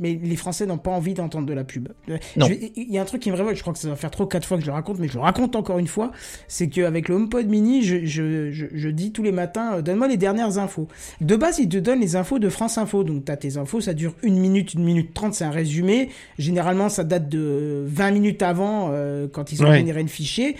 Mais 0.00 0.18
les 0.22 0.36
Français 0.36 0.64
n'ont 0.66 0.78
pas 0.78 0.90
envie 0.92 1.14
d'entendre 1.14 1.46
de 1.46 1.52
la 1.52 1.64
pub. 1.64 1.88
Euh, 2.08 2.18
Il 2.36 2.90
y 2.92 2.98
a 2.98 3.02
un 3.02 3.04
truc 3.04 3.20
qui 3.22 3.30
me 3.32 3.36
révolte, 3.36 3.56
je 3.56 3.62
crois 3.62 3.72
que 3.72 3.78
ça 3.80 3.88
va 3.88 3.96
faire 3.96 4.10
trop 4.12 4.26
quatre 4.26 4.46
fois 4.46 4.56
que 4.56 4.62
je 4.62 4.68
le 4.68 4.72
raconte, 4.72 4.98
mais 5.00 5.08
je 5.08 5.14
le 5.14 5.20
raconte 5.20 5.56
encore 5.56 5.78
une 5.78 5.88
fois, 5.88 6.12
c'est 6.46 6.68
qu'avec 6.68 7.08
le 7.08 7.16
HomePod 7.16 7.46
mini, 7.48 7.82
je, 7.82 8.04
je, 8.04 8.50
je, 8.52 8.66
je 8.72 8.88
dis 8.88 9.10
tous 9.12 9.22
les 9.24 9.32
matins, 9.32 9.74
euh, 9.74 9.82
donne-moi 9.82 10.06
les 10.08 10.16
dernières 10.16 10.58
infos. 10.58 10.86
De 11.20 11.34
base, 11.36 11.58
il 11.58 11.68
te 11.68 11.78
donne 11.78 12.00
les 12.00 12.14
infos 12.16 12.38
de 12.38 12.48
France 12.48 12.78
Info, 12.78 13.02
donc 13.02 13.24
t'as 13.24 13.36
tes 13.36 13.56
infos, 13.56 13.80
ça 13.80 13.92
dure 13.94 14.14
une 14.22 14.38
minute, 14.38 14.74
une 14.74 14.84
minute 14.84 15.12
trente, 15.14 15.34
c'est 15.34 15.44
un 15.44 15.50
résumé. 15.50 16.10
Généralement, 16.38 16.88
ça 16.88 17.02
date 17.04 17.28
de 17.28 17.84
20 17.86 18.10
minutes 18.12 18.42
avant, 18.42 18.90
euh, 18.92 19.26
quand 19.30 19.50
ils 19.52 19.62
ont 19.64 19.68
Ouais. 19.68 19.78
généré 19.78 20.02
le 20.02 20.08
fichier. 20.08 20.56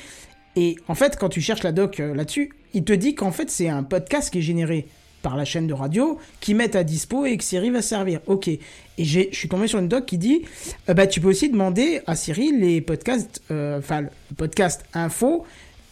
Et 0.56 0.74
en 0.88 0.94
fait, 0.96 1.16
quand 1.16 1.28
tu 1.28 1.40
cherches 1.40 1.62
la 1.62 1.70
doc 1.72 2.00
euh, 2.00 2.14
là-dessus, 2.14 2.50
il 2.74 2.82
te 2.82 2.92
dit 2.92 3.14
qu'en 3.14 3.30
fait, 3.30 3.48
c'est 3.50 3.68
un 3.68 3.84
podcast 3.84 4.30
qui 4.32 4.38
est 4.38 4.42
généré 4.42 4.86
par 5.28 5.36
la 5.36 5.44
chaîne 5.44 5.66
de 5.66 5.74
radio, 5.74 6.18
qui 6.40 6.54
met 6.54 6.74
à 6.74 6.82
dispo 6.82 7.26
et 7.26 7.36
que 7.36 7.44
Siri 7.44 7.68
va 7.68 7.82
servir. 7.82 8.20
Ok. 8.28 8.48
Et 8.48 8.60
j'ai, 8.96 9.28
je 9.30 9.36
suis 9.36 9.48
tombé 9.50 9.66
sur 9.66 9.78
une 9.78 9.86
doc 9.86 10.06
qui 10.06 10.16
dit, 10.16 10.40
euh, 10.88 10.94
bah, 10.94 11.06
tu 11.06 11.20
peux 11.20 11.28
aussi 11.28 11.50
demander 11.50 12.00
à 12.06 12.16
Siri 12.16 12.50
les 12.58 12.80
podcasts, 12.80 13.42
euh, 13.50 13.78
enfin, 13.78 14.00
le 14.00 14.08
podcast 14.38 14.86
info 14.94 15.44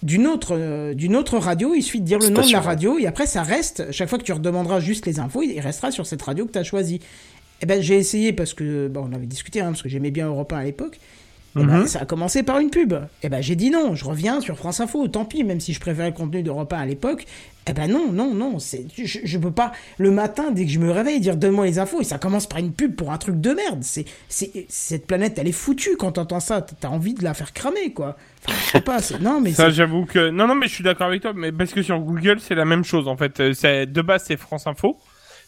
d'une 0.03 0.27
autre, 0.27 0.57
euh, 0.57 0.95
d'une 0.95 1.15
autre 1.17 1.37
radio. 1.37 1.75
Il 1.75 1.83
suffit 1.83 2.01
de 2.01 2.07
dire 2.07 2.19
le 2.19 2.31
nom 2.31 2.41
de 2.41 2.51
la 2.51 2.63
radio 2.63 2.99
et 2.99 3.07
après, 3.07 3.27
ça 3.27 3.43
reste, 3.43 3.93
chaque 3.93 4.09
fois 4.09 4.19
que 4.19 4.25
tu 4.25 4.33
redemanderas 4.33 4.81
juste 4.81 5.05
les 5.05 5.21
infos, 5.21 5.43
il 5.43 5.61
restera 5.61 5.91
sur 5.91 6.07
cette 6.07 6.23
radio 6.23 6.47
que 6.47 6.53
tu 6.53 6.59
as 6.59 6.65
choisie. 6.65 7.03
Eh 7.61 7.67
ben, 7.67 7.83
j'ai 7.83 7.97
essayé 7.97 8.33
parce 8.33 8.55
que, 8.55 8.89
bon, 8.89 9.07
on 9.11 9.15
avait 9.15 9.27
discuté, 9.27 9.61
hein, 9.61 9.67
parce 9.67 9.83
que 9.83 9.91
j'aimais 9.91 10.11
bien 10.11 10.29
Europe 10.29 10.51
1 10.51 10.57
à 10.57 10.65
l'époque. 10.65 10.99
Eh 11.59 11.65
ben, 11.65 11.79
Mhm. 11.81 11.87
ça 11.87 12.01
a 12.01 12.05
commencé 12.05 12.43
par 12.43 12.59
une 12.59 12.71
pub. 12.71 12.95
Et 13.23 13.29
ben 13.29 13.41
j'ai 13.41 13.57
dit 13.57 13.71
non, 13.71 13.95
je 13.95 14.05
reviens 14.05 14.41
sur 14.41 14.57
France 14.57 14.81
Info, 14.81 15.09
tant 15.09 15.25
pis, 15.25 15.43
même 15.45 15.61
si 15.61 15.73
je 15.73 15.81
préférais 15.81 16.11
le 16.11 16.15
contenu 16.15 16.43
d'Europe 16.43 16.73
1 16.73 16.79
à 16.79 16.87
l'époque. 16.87 17.25
Eh 17.69 17.73
ben 17.73 17.91
non, 17.91 18.13
non, 18.13 18.33
non, 18.33 18.59
c'est, 18.61 18.87
je, 18.97 19.19
je 19.25 19.39
peux 19.39 19.51
pas 19.51 19.73
le 19.99 20.11
matin 20.13 20.53
dès 20.53 20.65
que 20.67 20.71
je 20.71 20.79
me 20.79 20.91
réveille 20.93 21.19
dire 21.19 21.37
donne-moi 21.37 21.65
les 21.67 21.79
infos 21.81 22.01
et 22.01 22.05
ça 22.05 22.17
commence 22.19 22.47
par 22.47 22.59
une 22.59 22.73
pub 22.73 22.95
pour 22.95 23.11
un 23.11 23.19
truc 23.19 23.41
de 23.41 23.51
merde. 23.51 23.83
C'est, 23.83 24.05
c'est, 24.29 24.67
cette 24.69 25.07
planète 25.07 25.39
elle 25.39 25.49
est 25.49 25.53
foutue 25.53 25.97
quand 25.99 26.13
t'entends 26.13 26.39
ça, 26.41 26.61
t'as 26.61 26.89
envie 26.89 27.15
de 27.15 27.25
la 27.25 27.35
faire 27.35 27.53
cramer 27.53 27.93
quoi. 27.93 28.17
Enfin, 28.47 28.57
je 28.67 28.71
sais 28.71 28.81
pas, 28.83 29.01
c'est, 29.03 29.21
non 29.21 29.41
mais 29.41 29.53
Ça, 29.53 29.65
c'est, 29.67 29.73
j'avoue 29.73 30.05
que 30.05 30.31
non, 30.31 30.47
non, 30.47 30.55
mais 30.55 30.69
je 30.69 30.75
suis 30.75 30.85
d'accord 30.85 31.09
avec 31.09 31.23
toi, 31.23 31.33
mais 31.35 31.51
parce 31.51 31.73
que 31.73 31.83
sur 31.83 31.99
Google, 31.99 32.39
c'est 32.39 32.55
la 32.55 32.65
même 32.67 32.85
chose 32.85 33.09
en 33.09 33.17
fait. 33.17 33.41
Euh, 33.41 33.53
C'est 33.53 33.87
de 33.87 34.03
base, 34.03 34.25
c'est 34.27 34.37
France 34.37 34.67
Info. 34.69 34.97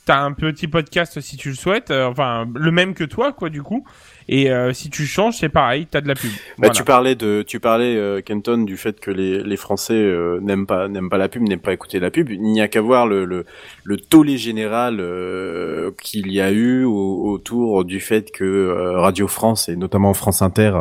T'as 0.05 0.21
un 0.23 0.33
petit 0.33 0.69
podcast 0.69 1.21
si 1.21 1.37
tu 1.37 1.51
le 1.51 1.55
souhaites, 1.55 1.91
euh, 1.91 2.07
enfin 2.07 2.47
le 2.55 2.71
même 2.73 2.95
que 2.95 3.05
toi, 3.05 3.33
quoi, 3.33 3.51
du 3.51 3.63
coup. 3.63 3.85
Et 4.29 4.51
euh, 4.51 4.73
si 4.73 4.91
tu 4.91 5.07
changes, 5.07 5.35
c'est 5.39 5.49
pareil, 5.49 5.87
t'as 5.91 6.01
de 6.03 6.09
la 6.09 6.15
pub. 6.15 6.31
Bah, 6.31 6.37
Voilà. 6.59 6.75
tu 6.75 6.85
parlais 6.85 7.15
de, 7.15 7.43
tu 7.47 7.61
parlais 7.61 7.97
euh, 7.97 8.21
Kenton 8.21 8.59
du 8.65 8.77
fait 8.77 9.01
que 9.01 9.11
les, 9.11 9.43
les 9.43 9.57
Français 9.57 9.95
euh, 9.95 10.39
n'aiment 10.43 10.67
pas 10.67 10.89
n'aiment 10.89 11.09
pas 11.09 11.17
la 11.19 11.29
pub, 11.29 11.43
n'aiment 11.49 11.61
pas 11.61 11.73
écouter 11.73 11.99
la 11.99 12.11
pub. 12.11 12.31
Il 12.31 12.43
n'y 12.43 12.61
a 12.61 12.69
qu'à 12.69 12.81
voir 12.83 13.07
le, 13.07 13.25
le, 13.25 13.45
le 13.85 13.97
tollé 13.97 14.37
général 14.37 14.99
euh, 15.01 15.91
qu'il 16.03 16.31
y 16.31 16.41
a 16.41 16.53
eu 16.53 16.85
au- 16.85 17.31
autour 17.31 17.85
du 17.85 18.01
fait 18.01 18.31
que 18.31 18.45
euh, 18.45 18.99
Radio 19.01 19.29
France 19.29 19.69
et 19.69 19.77
notamment 19.77 20.13
France 20.15 20.43
Inter 20.43 20.73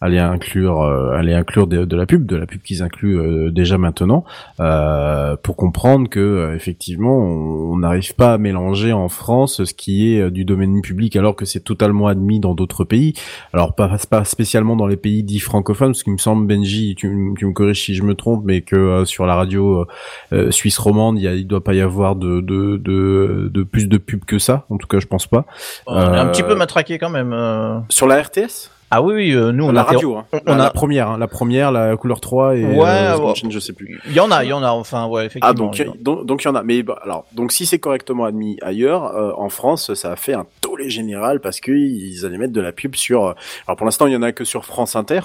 allait 0.00 0.18
inclure 0.18 0.80
euh, 0.82 1.10
allait 1.12 1.34
inclure 1.34 1.66
de, 1.66 1.84
de 1.84 1.96
la 1.96 2.06
pub, 2.06 2.26
de 2.26 2.36
la 2.36 2.46
pub 2.46 2.62
qu'ils 2.62 2.82
incluent 2.82 3.18
euh, 3.18 3.50
déjà 3.50 3.76
maintenant, 3.78 4.24
euh, 4.60 5.36
pour 5.36 5.56
comprendre 5.56 6.08
que 6.08 6.20
euh, 6.20 6.54
effectivement 6.54 7.16
on 7.18 7.76
n'arrive 7.78 8.14
pas 8.14 8.32
à 8.34 8.38
mélanger 8.38 8.92
en 8.92 9.08
France 9.08 9.64
ce 9.64 9.74
qui 9.74 10.14
est 10.14 10.30
du 10.30 10.44
domaine 10.44 10.80
public 10.80 11.14
alors 11.16 11.36
que 11.36 11.44
c'est 11.44 11.60
totalement 11.60 12.06
admis 12.06 12.40
dans 12.40 12.54
d'autres 12.54 12.84
pays. 12.86 13.12
Alors 13.52 13.74
pas, 13.74 13.90
pas 14.08 14.24
spécialement 14.24 14.76
dans 14.76 14.86
les 14.86 14.96
pays 14.96 15.22
dits 15.22 15.40
francophones, 15.40 15.92
parce 15.92 16.02
qu'il 16.02 16.14
me 16.14 16.18
semble 16.18 16.46
Benji, 16.46 16.94
tu, 16.96 17.08
me 17.08 17.52
corriges 17.52 17.84
si 17.84 17.94
je 17.94 18.02
me 18.02 18.14
trompe, 18.14 18.42
mais 18.44 18.62
que 18.62 18.76
euh, 18.76 19.04
sur 19.04 19.26
la 19.26 19.34
radio 19.34 19.80
euh, 19.80 19.86
euh, 20.32 20.50
suisse 20.50 20.78
romande, 20.78 21.20
il, 21.20 21.24
il 21.24 21.46
doit 21.46 21.62
pas 21.62 21.74
y 21.74 21.80
avoir 21.82 22.16
de, 22.16 22.40
de, 22.40 22.78
de, 22.78 23.50
de 23.52 23.62
plus 23.62 23.88
de 23.88 23.98
pubs 23.98 24.24
que 24.24 24.38
ça. 24.38 24.64
En 24.70 24.78
tout 24.78 24.86
cas, 24.86 24.98
je 25.00 25.06
pense 25.06 25.26
pas. 25.26 25.44
On 25.86 25.98
est 26.00 26.18
un 26.18 26.26
petit 26.28 26.42
peu 26.42 26.54
matraqué 26.54 26.98
quand 26.98 27.10
même. 27.10 27.32
euh. 27.32 27.78
Sur 27.90 28.06
la 28.06 28.22
RTS 28.22 28.70
Ah 28.90 29.02
oui, 29.02 29.14
oui, 29.14 29.30
euh, 29.32 29.50
nous 29.50 29.64
on 29.64 29.72
La 29.72 29.80
a 29.80 29.84
radio, 29.84 30.16
hein. 30.16 30.26
on, 30.32 30.36
la, 30.36 30.52
on 30.52 30.56
la 30.56 30.64
a 30.66 30.70
première, 30.70 31.10
hein, 31.10 31.18
la 31.18 31.26
première, 31.26 31.72
la 31.72 31.96
couleur 31.96 32.20
3 32.20 32.56
et 32.56 32.64
Ouais, 32.64 32.84
euh, 32.86 33.18
ouais. 33.18 33.32
je 33.50 33.58
sais 33.58 33.72
plus. 33.72 34.00
Il 34.06 34.12
y 34.12 34.20
en 34.20 34.30
a, 34.30 34.44
il 34.44 34.48
y 34.50 34.52
en 34.52 34.62
a, 34.62 34.70
enfin, 34.70 35.06
ouais, 35.06 35.26
effectivement. 35.26 35.48
Ah 35.50 35.54
donc 35.54 35.78
il 35.78 35.86
y 35.86 35.88
a- 35.88 36.24
donc 36.24 36.44
y 36.44 36.48
en 36.48 36.54
a 36.54 36.62
mais 36.62 36.82
bah, 36.84 36.98
alors 37.02 37.24
donc 37.32 37.50
si 37.52 37.66
c'est 37.66 37.78
correctement 37.80 38.24
admis 38.26 38.58
ailleurs 38.62 39.06
euh, 39.16 39.32
en 39.36 39.48
France 39.48 39.92
ça 39.94 40.12
a 40.12 40.16
fait 40.16 40.34
un 40.34 40.46
tollé 40.60 40.88
général 40.88 41.40
parce 41.40 41.58
que 41.60 41.72
ils 41.72 42.24
allaient 42.24 42.38
mettre 42.38 42.52
de 42.52 42.60
la 42.60 42.70
pub 42.72 42.94
sur 42.94 43.24
euh, 43.26 43.32
alors 43.66 43.76
pour 43.76 43.86
l'instant 43.86 44.06
il 44.06 44.12
y 44.12 44.16
en 44.16 44.22
a 44.22 44.30
que 44.32 44.44
sur 44.44 44.64
France 44.64 44.94
Inter 44.94 45.20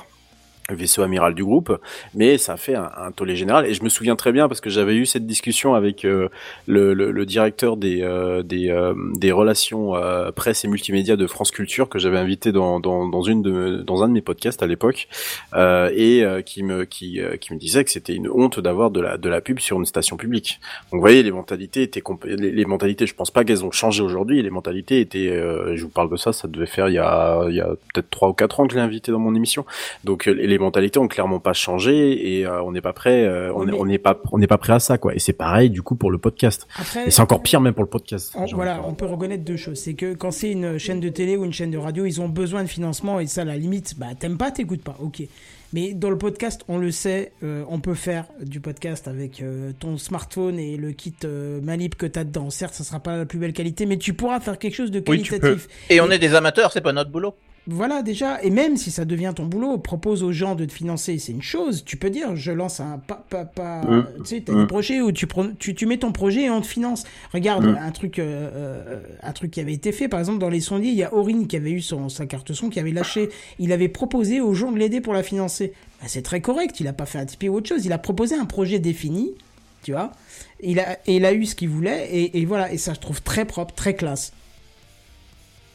vaisseau 0.75 1.01
amiral 1.03 1.33
du 1.33 1.43
groupe, 1.43 1.77
mais 2.13 2.37
ça 2.37 2.57
fait 2.57 2.75
un, 2.75 3.11
tollé 3.15 3.35
général. 3.35 3.65
Et 3.65 3.73
je 3.73 3.83
me 3.83 3.89
souviens 3.89 4.15
très 4.15 4.31
bien 4.31 4.47
parce 4.47 4.61
que 4.61 4.69
j'avais 4.69 4.95
eu 4.95 5.05
cette 5.05 5.25
discussion 5.25 5.73
avec 5.73 6.05
euh, 6.05 6.29
le, 6.67 7.25
directeur 7.25 7.77
des 7.77 8.01
euh, 8.01 8.43
euh, 8.51 8.93
des 9.15 9.31
relations 9.31 9.93
presse 10.35 10.65
et 10.65 10.67
multimédia 10.67 11.15
de 11.15 11.27
France 11.27 11.51
Culture 11.51 11.89
que 11.89 11.99
j'avais 11.99 12.17
invité 12.17 12.51
dans, 12.51 12.79
dans, 12.79 13.21
une 13.21 13.83
dans 13.83 14.03
un 14.03 14.07
de 14.07 14.13
mes 14.13 14.21
podcasts 14.21 14.63
à 14.63 14.67
l'époque 14.67 15.07
et 15.55 16.23
qui 16.45 16.63
me 16.63 16.85
qui 16.85 17.19
me 17.19 17.57
disait 17.57 17.83
que 17.83 17.91
c'était 17.91 18.15
une 18.15 18.29
honte 18.29 18.59
d'avoir 18.59 18.91
de 18.91 19.01
la 19.01 19.17
de 19.17 19.29
la 19.29 19.41
pub 19.41 19.59
sur 19.59 19.77
une 19.77 19.85
station 19.85 20.17
publique. 20.17 20.59
Donc 20.91 20.99
vous 20.99 21.01
voyez 21.01 21.23
les 21.23 21.31
mentalités 21.31 21.83
étaient 21.83 22.03
les, 22.25 22.51
les 22.51 22.65
mentalités 22.65 23.05
je 23.05 23.15
pense 23.15 23.31
pas 23.31 23.43
qu'elles 23.43 23.65
ont 23.65 23.71
changé 23.71 24.03
aujourd'hui. 24.03 24.41
Les 24.41 24.49
mentalités 24.49 24.99
étaient 25.01 25.29
je 25.75 25.81
vous 25.81 25.89
parle 25.89 26.09
de 26.09 26.17
ça 26.17 26.33
ça 26.33 26.47
devait 26.47 26.65
faire 26.65 26.89
il 26.89 26.95
y 26.95 26.99
a 26.99 27.45
il 27.49 27.55
y 27.55 27.61
a 27.61 27.67
peut-être 27.93 28.09
trois 28.09 28.29
ou 28.29 28.33
quatre 28.33 28.59
ans 28.59 28.67
que 28.67 28.73
je 28.73 28.77
l'ai 28.77 28.83
invité 28.83 29.11
dans 29.11 29.19
mon 29.19 29.35
émission. 29.35 29.65
Donc 30.03 30.25
les 30.25 30.57
mentalités 30.61 30.99
ont 30.99 31.07
clairement 31.07 31.39
pas 31.39 31.53
changé 31.53 32.37
et 32.37 32.45
euh, 32.45 32.61
on 32.63 32.71
n'est 32.71 32.81
pas 32.81 32.93
prêt 32.93 33.23
euh, 33.25 33.51
on 33.53 33.85
n'est 33.85 33.97
pas 33.97 34.21
on 34.31 34.37
n'est 34.37 34.47
pas 34.47 34.57
prêt 34.57 34.73
à 34.73 34.79
ça 34.79 34.97
quoi. 34.97 35.13
Et 35.15 35.19
c'est 35.19 35.33
pareil 35.33 35.69
du 35.69 35.81
coup 35.81 35.95
pour 35.95 36.11
le 36.11 36.17
podcast. 36.17 36.67
Après- 36.79 37.07
et 37.07 37.11
c'est 37.11 37.21
encore 37.21 37.43
pire 37.43 37.59
même 37.61 37.73
pour 37.73 37.83
le 37.83 37.89
podcast. 37.89 38.33
On- 38.37 38.45
voilà, 38.45 38.81
on 38.87 38.93
peut 38.93 39.05
reconnaître 39.05 39.43
deux 39.43 39.57
choses. 39.57 39.79
C'est 39.79 39.93
que 39.95 40.13
quand 40.13 40.31
c'est 40.31 40.51
une 40.51 40.77
chaîne 40.77 40.99
de 40.99 41.09
télé 41.09 41.35
ou 41.37 41.43
une 41.45 41.53
chaîne 41.53 41.71
de 41.71 41.77
radio, 41.77 42.05
ils 42.05 42.21
ont 42.21 42.29
besoin 42.29 42.63
de 42.63 42.69
financement 42.69 43.19
et 43.19 43.27
ça, 43.27 43.41
à 43.41 43.45
la 43.45 43.57
limite, 43.57 43.95
bah, 43.97 44.07
t'aimes 44.17 44.37
pas, 44.37 44.51
t'écoutes 44.51 44.83
pas. 44.83 44.95
Ok. 45.01 45.21
Mais 45.73 45.93
dans 45.93 46.09
le 46.09 46.17
podcast, 46.17 46.65
on 46.67 46.77
le 46.77 46.91
sait, 46.91 47.31
euh, 47.43 47.63
on 47.69 47.79
peut 47.79 47.93
faire 47.93 48.25
du 48.41 48.59
podcast 48.59 49.07
avec 49.07 49.41
euh, 49.41 49.71
ton 49.79 49.97
smartphone 49.97 50.59
et 50.59 50.75
le 50.75 50.91
kit 50.91 51.13
euh, 51.23 51.61
Manip 51.61 51.95
que 51.95 52.05
t'as 52.05 52.25
dedans. 52.25 52.49
Certes, 52.49 52.73
ça 52.73 52.83
sera 52.83 52.99
pas 52.99 53.15
la 53.15 53.25
plus 53.25 53.39
belle 53.39 53.53
qualité, 53.53 53.85
mais 53.85 53.97
tu 53.97 54.13
pourras 54.13 54.41
faire 54.41 54.59
quelque 54.59 54.75
chose 54.75 54.91
de 54.91 55.01
Oui, 55.07 55.21
tu 55.21 55.29
qualitatif. 55.29 55.67
peux. 55.87 55.93
Et 55.93 56.01
on 56.01 56.11
est 56.11 56.19
des 56.19 56.35
amateurs, 56.35 56.73
c'est 56.73 56.81
pas 56.81 56.91
notre 56.91 57.09
boulot. 57.09 57.35
Voilà 57.67 58.01
déjà, 58.01 58.41
et 58.43 58.49
même 58.49 58.75
si 58.75 58.89
ça 58.89 59.05
devient 59.05 59.33
ton 59.35 59.45
boulot, 59.45 59.77
propose 59.77 60.23
aux 60.23 60.31
gens 60.31 60.55
de 60.55 60.65
te 60.65 60.73
financer, 60.73 61.19
c'est 61.19 61.31
une 61.31 61.43
chose. 61.43 61.83
Tu 61.85 61.95
peux 61.95 62.09
dire, 62.09 62.35
je 62.35 62.51
lance 62.51 62.79
un 62.79 62.97
pas, 62.97 63.23
pas, 63.29 63.45
pas. 63.45 63.81
Mm. 63.83 64.07
Tu 64.23 64.25
sais, 64.25 64.41
t'as 64.41 64.53
Mm. 64.53 64.61
des 64.61 64.65
projets 64.67 64.99
où 65.01 65.11
tu, 65.11 65.27
tu, 65.59 65.75
tu 65.75 65.85
mets 65.85 65.97
ton 65.97 66.11
projet 66.11 66.43
et 66.45 66.49
on 66.49 66.59
te 66.61 66.65
finance. 66.65 67.03
Regarde 67.31 67.65
Mm. 67.65 67.77
un 67.79 67.91
truc, 67.91 68.17
euh, 68.17 68.49
euh, 68.53 68.99
un 69.21 69.31
truc 69.31 69.51
qui 69.51 69.59
avait 69.59 69.73
été 69.73 69.91
fait, 69.91 70.07
par 70.07 70.19
exemple 70.19 70.39
dans 70.39 70.49
les 70.49 70.59
sondiers, 70.59 70.89
il 70.89 70.97
y 70.97 71.03
a 71.03 71.13
Aurine 71.13 71.45
qui 71.47 71.55
avait 71.55 71.69
eu 71.71 71.81
son, 71.81 72.09
sa 72.09 72.25
carte 72.25 72.51
son, 72.53 72.69
qui 72.69 72.79
avait 72.79 72.91
lâché. 72.91 73.29
Il 73.59 73.71
avait 73.71 73.89
proposé 73.89 74.41
aux 74.41 74.55
gens 74.55 74.71
de 74.71 74.79
l'aider 74.79 74.99
pour 74.99 75.13
la 75.13 75.21
financer. 75.21 75.73
Bah, 76.01 76.07
c'est 76.09 76.23
très 76.23 76.41
correct. 76.41 76.79
Il 76.79 76.87
a 76.87 76.93
pas 76.93 77.05
fait 77.05 77.19
un 77.19 77.25
Tipeee 77.27 77.49
ou 77.49 77.55
autre 77.57 77.69
chose. 77.69 77.85
Il 77.85 77.93
a 77.93 77.99
proposé 77.99 78.33
un 78.35 78.45
projet 78.45 78.79
défini, 78.79 79.33
tu 79.83 79.91
vois. 79.91 80.11
Il 80.63 80.79
a, 80.79 80.93
et 81.05 81.17
il 81.17 81.25
a 81.25 81.33
eu 81.33 81.45
ce 81.45 81.53
qu'il 81.53 81.69
voulait 81.69 82.09
et, 82.11 82.39
et 82.39 82.45
voilà. 82.45 82.73
Et 82.73 82.77
ça, 82.79 82.95
je 82.95 82.99
trouve 82.99 83.21
très 83.21 83.45
propre, 83.45 83.75
très 83.75 83.93
classe. 83.93 84.33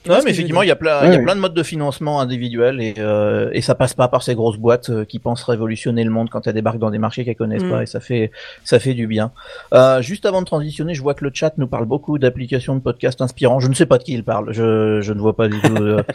Ce 0.07 0.25
mais 0.25 0.31
effectivement, 0.31 0.63
il 0.63 0.69
y 0.69 0.71
a 0.73 0.77
plein, 0.77 1.07
il 1.07 1.13
y 1.13 1.17
a 1.17 1.19
plein 1.21 1.35
de 1.35 1.41
modes 1.41 1.55
de 1.55 1.63
financement 1.63 2.21
individuels 2.21 2.81
et, 2.81 2.95
euh, 2.99 3.51
et 3.53 3.61
ça 3.61 3.75
passe 3.75 3.95
pas 3.95 4.09
par 4.09 4.23
ces 4.23 4.35
grosses 4.35 4.57
boîtes 4.59 4.91
euh, 4.91 5.05
qui 5.05 5.19
pensent 5.19 5.43
révolutionner 5.45 6.05
le 6.05 6.11
monde 6.11 6.29
quand 6.31 6.47
elles 6.47 6.55
débarquent 6.55 6.79
dans 6.79 6.91
des 6.91 6.99
marchés 6.99 7.25
qu'elles 7.25 7.37
connaissent 7.37 7.63
Mm. 7.63 7.71
pas 7.71 7.83
et 7.83 7.87
ça 7.87 8.01
fait, 8.01 8.31
ça 8.65 8.79
fait 8.79 8.95
du 8.95 9.07
bien. 9.07 9.33
Euh, 9.75 10.01
juste 10.03 10.27
avant 10.27 10.41
de 10.41 10.47
transitionner, 10.47 10.95
je 10.95 11.03
vois 11.03 11.15
que 11.15 11.25
le 11.25 11.31
chat 11.35 11.53
nous 11.59 11.67
parle 11.67 11.87
beaucoup 11.87 12.19
d'applications 12.19 12.75
de 12.75 12.81
podcasts 12.81 13.21
inspirants. 13.21 13.61
Je 13.61 13.69
ne 13.69 13.75
sais 13.75 13.87
pas 13.87 13.99
de 13.99 14.03
qui 14.05 14.13
il 14.15 14.25
parle. 14.25 14.53
Je, 14.53 15.01
je 15.01 15.13
ne 15.13 15.19
vois 15.21 15.35
pas 15.37 15.49
du 15.49 15.61
tout. 15.61 15.75
euh, 15.77 16.03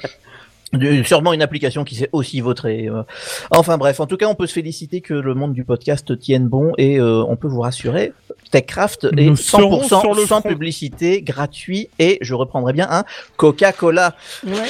de- 0.73 1.03
Sûrement 1.03 1.33
une 1.33 1.41
application 1.41 1.83
qui 1.83 1.95
s'est 1.95 2.09
aussi 2.11 2.39
vautrée. 2.41 2.87
euh. 2.87 3.03
Enfin 3.51 3.77
bref, 3.77 3.99
en 3.99 4.05
tout 4.07 4.17
cas, 4.17 4.27
on 4.27 4.35
peut 4.35 4.47
se 4.47 4.53
féliciter 4.53 5.01
que 5.01 5.13
le 5.13 5.33
monde 5.33 5.53
du 5.53 5.63
podcast 5.63 6.17
tienne 6.19 6.47
bon 6.47 6.73
et 6.77 6.99
euh, 6.99 7.23
on 7.27 7.35
peut 7.35 7.47
vous 7.47 7.61
rassurer, 7.61 8.13
TechCraft 8.51 9.07
est 9.17 9.25
Nous 9.25 9.35
serons 9.35 9.81
100% 9.81 9.99
sur 10.01 10.13
le 10.13 10.25
sans 10.25 10.39
front. 10.41 10.49
publicité, 10.49 11.21
gratuit 11.21 11.89
et 11.99 12.17
je 12.21 12.33
reprendrai 12.33 12.73
bien 12.73 12.87
un 12.89 13.03
Coca-Cola. 13.37 14.15
Ouais, 14.45 14.53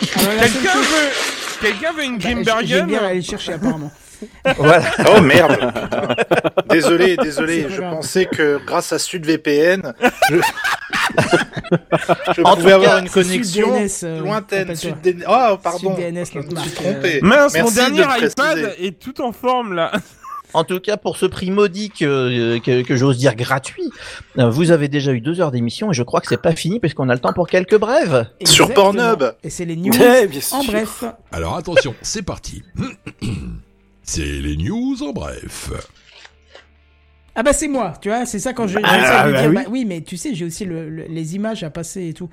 Quelqu'un 0.00 0.74
veut, 0.78 1.60
quelqu'un 1.60 1.92
veut 1.92 2.04
une 2.04 2.16
Bah, 2.18 2.20
j'ai 2.20 2.34
Grimbergen 2.34 2.86
bien 2.86 3.02
aller 3.04 3.22
chercher 3.22 3.54
apparemment. 3.54 3.90
Voilà. 4.56 4.84
Oh 5.16 5.20
merde 5.20 5.56
Désolé, 6.70 7.16
désolé, 7.16 7.66
je 7.68 7.80
grave. 7.80 7.94
pensais 7.96 8.26
que 8.26 8.60
grâce 8.66 8.92
à 8.92 8.98
SudVPN, 8.98 9.92
je, 10.30 10.36
je 12.36 12.42
En 12.42 12.56
pouvais 12.56 12.72
avoir 12.72 12.96
cas, 12.96 13.00
une 13.02 13.08
connexion 13.08 13.74
euh, 14.04 14.20
lointaine. 14.20 14.74
Sud 14.76 14.94
oh, 15.28 15.56
pardon, 15.62 15.96
je 15.98 16.10
me 16.10 16.24
suis 16.24 16.38
euh, 16.38 16.74
trompé. 16.74 17.20
Mince, 17.22 17.54
mon 17.54 17.62
Merci 17.64 17.74
dernier 17.74 18.04
de 18.04 18.20
le 18.22 18.28
iPad 18.28 18.74
est 18.78 18.98
tout 18.98 19.20
en 19.20 19.32
forme 19.32 19.74
là. 19.74 19.92
En 20.52 20.64
tout 20.64 20.80
cas, 20.80 20.96
pour 20.96 21.16
ce 21.16 21.26
prix 21.26 21.50
modique 21.50 22.02
euh, 22.02 22.58
que, 22.58 22.82
que 22.82 22.96
j'ose 22.96 23.18
dire 23.18 23.36
gratuit, 23.36 23.88
euh, 24.38 24.50
vous 24.50 24.72
avez 24.72 24.88
déjà 24.88 25.12
eu 25.12 25.20
deux 25.20 25.40
heures 25.40 25.52
d'émission 25.52 25.92
et 25.92 25.94
je 25.94 26.02
crois 26.02 26.20
que 26.20 26.26
c'est 26.26 26.42
pas 26.42 26.56
fini 26.56 26.80
puisqu'on 26.80 27.08
a 27.08 27.14
le 27.14 27.20
temps 27.20 27.32
pour 27.32 27.46
quelques 27.48 27.78
brèves. 27.78 28.26
Sur. 28.44 28.72
Pornhub. 28.74 29.22
Et 29.44 29.50
c'est 29.50 29.64
les 29.64 29.76
news 29.76 29.92
Ouais, 29.96 30.26
bien 30.26 30.40
sûr. 30.40 30.56
en 30.58 30.64
bref. 30.64 31.04
Alors 31.30 31.56
attention, 31.56 31.94
c'est 32.02 32.22
parti. 32.22 32.62
C'est 34.12 34.24
les 34.24 34.56
news 34.56 34.96
en 35.04 35.12
bref. 35.12 35.70
Ah 37.36 37.44
bah 37.44 37.52
c'est 37.52 37.68
moi, 37.68 37.92
tu 38.02 38.08
vois, 38.08 38.26
c'est 38.26 38.40
ça 38.40 38.52
quand 38.52 38.66
je 38.66 38.76
Ah, 38.82 39.30
bah 39.30 39.40
dire, 39.40 39.48
oui. 39.50 39.54
bah 39.54 39.62
oui 39.70 39.84
mais 39.84 40.00
tu 40.00 40.16
sais 40.16 40.34
j'ai 40.34 40.44
aussi 40.44 40.64
le- 40.64 40.90
le- 40.90 41.04
les 41.08 41.36
images 41.36 41.62
à 41.62 41.70
passer 41.70 42.08
et 42.08 42.12
tout. 42.12 42.28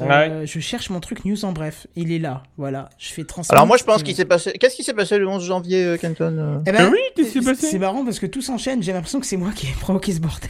Euh, 0.00 0.06
Ouais. 0.06 0.46
Je 0.46 0.60
cherche 0.60 0.88
mon 0.88 0.98
truc 0.98 1.26
news 1.26 1.44
en 1.44 1.52
bref, 1.52 1.86
il 1.94 2.10
est 2.10 2.18
là, 2.18 2.42
voilà, 2.56 2.88
je 2.96 3.12
fais 3.12 3.24
transmettre. 3.24 3.52
Alors 3.52 3.66
moi, 3.66 3.76
je 3.76 3.84
pense 3.84 4.02
qu'il 4.02 4.16
s'est 4.16 4.24
passé. 4.24 4.52
Qu'est-ce 4.58 4.76
qui 4.76 4.82
s'est 4.82 4.94
passé 4.94 5.18
le 5.18 5.28
11 5.28 5.44
janvier, 5.44 5.84
euh, 5.84 5.96
Kenton 5.98 6.38
euh 6.38 6.58
Eh 6.66 6.72
ben, 6.72 6.86
Ah 6.86 6.88
oui, 6.90 6.98
qu'est-ce 7.14 7.32
qui 7.32 7.32
s'est 7.34 7.40
c'est- 7.40 7.50
passé? 7.50 7.66
C'est 7.72 7.78
marrant 7.78 8.02
parce 8.02 8.18
que 8.18 8.24
tout 8.26 8.40
s'enchaîne. 8.40 8.82
J'ai 8.82 8.94
l'impression 8.94 9.20
que 9.20 9.26
c'est 9.26 9.36
moi 9.36 9.50
qui 9.54 9.66
ai 9.66 9.72
provoqué 9.78 10.12
ce 10.14 10.20
bordel. 10.20 10.48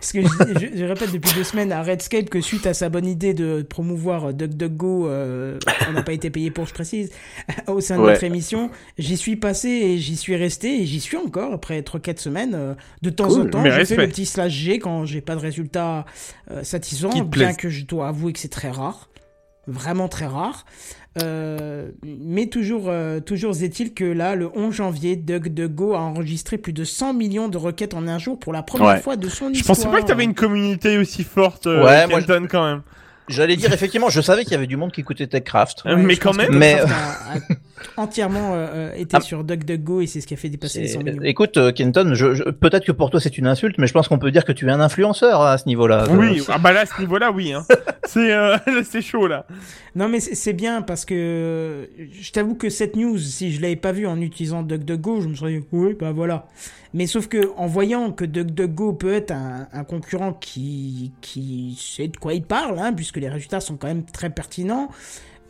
Parce 0.00 0.12
que 0.12 0.22
je, 0.22 0.26
je- 0.60 0.78
je 0.78 0.84
répète 0.84 1.12
depuis 1.12 1.32
deux 1.34 1.44
semaines 1.44 1.72
à 1.72 1.82
Redscape 1.82 2.28
que 2.30 2.40
suite 2.40 2.66
à 2.66 2.74
sa 2.74 2.88
bonne 2.88 3.06
idée 3.06 3.34
de 3.34 3.62
promouvoir 3.62 4.32
DuckDuckGo, 4.34 5.08
euh, 5.08 5.58
on 5.88 5.92
n'a 5.92 6.02
pas 6.02 6.12
été 6.12 6.30
payé 6.30 6.50
pour, 6.50 6.66
je 6.66 6.74
précise, 6.74 7.10
au 7.66 7.80
sein 7.80 7.96
de 7.96 8.02
Ouais. 8.02 8.12
notre 8.12 8.24
émission, 8.24 8.70
j'y 8.98 9.16
suis 9.16 9.36
passé 9.36 9.68
et 9.68 9.98
j'y 9.98 10.16
suis 10.16 10.36
resté 10.36 10.82
et 10.82 10.86
j'y 10.86 11.00
suis 11.00 11.16
encore 11.16 11.52
après 11.52 11.80
3-4 11.82 12.18
semaines. 12.18 12.54
euh, 12.54 12.74
de 13.02 13.10
temps 13.10 13.28
Cool, 13.28 13.42
en 13.42 13.50
temps, 13.50 13.64
je 13.64 13.84
fais 13.84 13.96
le 13.96 14.08
petit 14.08 14.26
slash 14.26 14.52
G 14.52 14.78
quand 14.78 15.04
j'ai 15.04 15.20
pas 15.20 15.34
de 15.34 15.40
résultat 15.40 16.04
euh, 16.50 16.62
satisfaisant, 16.64 17.10
bien 17.24 17.54
que 17.54 17.68
je 17.68 17.84
dois 17.84 18.08
avouer 18.08 18.32
que 18.32 18.38
c'est 18.38 18.48
très 18.48 18.70
rare. 18.70 19.09
Vraiment 19.66 20.08
très 20.08 20.26
rare. 20.26 20.64
Euh, 21.22 21.90
mais 22.04 22.46
toujours, 22.46 22.84
euh, 22.88 23.18
toujours 23.20 23.60
est-il 23.62 23.94
que 23.94 24.04
là, 24.04 24.36
le 24.36 24.48
11 24.56 24.72
janvier, 24.72 25.16
DuckDuckGo 25.16 25.94
a 25.94 25.98
enregistré 26.00 26.56
plus 26.56 26.72
de 26.72 26.84
100 26.84 27.14
millions 27.14 27.48
de 27.48 27.58
requêtes 27.58 27.94
en 27.94 28.06
un 28.06 28.18
jour 28.18 28.38
pour 28.38 28.52
la 28.52 28.62
première 28.62 28.86
Ouais. 28.88 29.00
fois 29.00 29.16
de 29.16 29.28
son 29.28 29.48
Je 29.48 29.58
histoire. 29.58 29.76
pensais 29.76 29.88
pas 29.90 30.00
que 30.02 30.06
t'avais 30.06 30.24
une 30.24 30.34
communauté 30.34 30.98
aussi 30.98 31.24
forte, 31.24 31.66
euh, 31.66 31.84
Ouais, 31.84 32.06
moi, 32.06 32.20
Kenton, 32.20 32.46
quand 32.48 32.64
même. 32.64 32.82
J'allais 33.30 33.56
dire 33.56 33.72
effectivement, 33.72 34.08
je 34.10 34.20
savais 34.20 34.42
qu'il 34.44 34.52
y 34.52 34.56
avait 34.56 34.66
du 34.66 34.76
monde 34.76 34.92
qui 34.92 35.00
écoutait 35.00 35.26
TechCraft. 35.26 35.82
Euh, 35.86 35.96
mais 35.96 36.16
quand 36.16 36.34
même. 36.36 36.54
Mais- 36.56 36.76
Techcraft 36.76 36.92
a- 36.94 37.34
a 37.34 37.56
entièrement 38.02 38.54
euh, 38.54 38.66
euh, 38.74 38.92
été 38.94 39.16
Ah. 39.16 39.20
sur 39.20 39.42
DuckDuckGo 39.44 40.00
et 40.02 40.06
c'est 40.06 40.20
ce 40.20 40.26
qui 40.26 40.34
a 40.34 40.36
fait 40.36 40.48
dépasser 40.50 40.80
les 40.80 40.88
C'est- 40.88 40.94
100 40.94 41.02
millions. 41.02 41.22
Écoute, 41.22 41.56
euh, 41.56 41.72
Kenton, 41.72 42.10
je, 42.14 42.34
je- 42.34 42.42
peut-être 42.44 42.84
que 42.84 42.92
pour 42.92 43.10
toi 43.10 43.20
c'est 43.20 43.38
une 43.38 43.46
insulte, 43.46 43.76
mais 43.78 43.86
je 43.86 43.92
pense 43.92 44.08
qu'on 44.08 44.18
peut 44.18 44.30
dire 44.30 44.44
que 44.44 44.52
tu 44.52 44.66
es 44.66 44.70
un 44.70 44.80
influenceur 44.80 45.40
à 45.40 45.56
ce 45.58 45.66
niveau-là. 45.66 46.04
Oui, 46.10 46.40
Euh, 46.40 46.44
ah 46.48 46.58
bah 46.58 46.72
là, 46.72 46.80
à 46.80 46.86
ce 46.86 47.00
niveau-là, 47.00 47.30
oui. 47.32 47.52
Hein. 47.52 47.64
c'est 48.04 48.32
euh, 48.34 48.56
c'est 48.84 49.02
chaud, 49.02 49.26
là. 49.26 49.46
Non 49.94 50.08
mais 50.08 50.20
c'est 50.20 50.34
c'est 50.34 50.52
bien 50.52 50.82
parce 50.82 51.04
que 51.04 51.88
je 52.20 52.30
t'avoue 52.32 52.54
que 52.54 52.68
cette 52.68 52.96
news, 52.96 53.18
si 53.18 53.52
je 53.52 53.60
l'avais 53.62 53.76
pas 53.76 53.92
vue 53.92 54.06
en 54.06 54.20
utilisant 54.20 54.62
DuckDuckGo, 54.62 55.22
je 55.22 55.28
me 55.28 55.34
serais 55.34 55.52
dit 55.58 55.64
oui 55.72 55.96
bah 55.98 56.12
voilà. 56.12 56.46
Mais 56.94 57.06
sauf 57.06 57.28
que 57.28 57.50
en 57.56 57.66
voyant 57.66 58.10
que 58.12 58.24
DuckDuckGo 58.24 58.94
peut 58.94 59.12
être 59.12 59.30
un, 59.30 59.68
un 59.72 59.84
concurrent 59.84 60.32
qui 60.32 61.12
qui 61.20 61.76
sait 61.80 62.08
de 62.08 62.16
quoi 62.16 62.34
il 62.34 62.42
parle, 62.42 62.78
hein, 62.78 62.92
puisque 62.92 63.16
les 63.18 63.28
résultats 63.28 63.60
sont 63.60 63.76
quand 63.76 63.86
même 63.88 64.04
très 64.04 64.30
pertinents. 64.30 64.88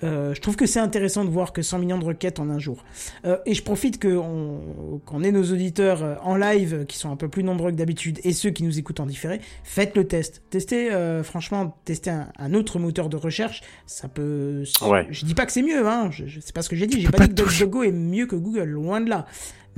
euh, 0.03 0.33
je 0.35 0.41
trouve 0.41 0.57
que 0.57 0.65
c'est 0.65 0.81
intéressant 0.81 1.25
de 1.27 1.31
voir 1.31 1.53
que 1.53 1.61
100 1.61 1.79
millions 1.79 1.99
de 1.99 2.05
requêtes 2.07 2.41
en 2.41 2.49
un 2.49 2.59
jour. 2.59 2.85
Euh, 3.27 3.37
et 3.45 3.53
je 3.55 3.63
profite 3.63 4.01
qu'on 4.03 5.23
ait 5.23 5.31
nos 5.33 5.45
auditeurs 5.53 6.03
euh, 6.03 6.15
en 6.23 6.37
live 6.37 6.87
qui 6.87 6.97
sont 6.97 7.11
un 7.11 7.17
peu 7.17 7.29
plus 7.29 7.43
nombreux 7.45 7.71
que 7.71 7.77
d'habitude 7.77 8.19
et 8.25 8.33
ceux 8.33 8.49
qui 8.51 8.63
nous 8.65 8.79
écoutent 8.79 9.01
en 9.01 9.07
différé, 9.07 9.41
faites 9.63 9.95
le 9.97 10.05
test. 10.07 10.43
Testez, 10.51 10.91
euh, 10.93 11.23
franchement, 11.23 11.77
testez 11.85 12.11
un, 12.11 12.29
un 12.39 12.55
autre 12.55 12.79
moteur 12.79 13.09
de 13.11 13.17
recherche, 13.19 13.61
ça 13.87 14.09
peut. 14.09 14.65
Ouais. 14.83 15.07
Je 15.11 15.25
dis 15.27 15.35
pas 15.35 15.45
que 15.45 15.53
c'est 15.53 15.63
mieux, 15.63 15.87
hein. 15.87 16.09
Je, 16.11 16.27
je- 16.27 16.41
c'est 16.41 16.55
pas 16.55 16.63
ce 16.63 16.71
que 16.71 16.77
j'ai 16.77 16.87
dit. 16.87 17.01
J'ai 17.03 17.09
pas, 17.09 17.19
pas 17.19 17.27
dit 17.27 17.35
que. 17.35 17.43
DuckDuckGo 17.49 17.83
est 17.83 17.93
mieux 17.93 18.27
que 18.27 18.37
Google, 18.37 18.65
loin 18.65 19.01
de 19.03 19.11
là. 19.11 19.27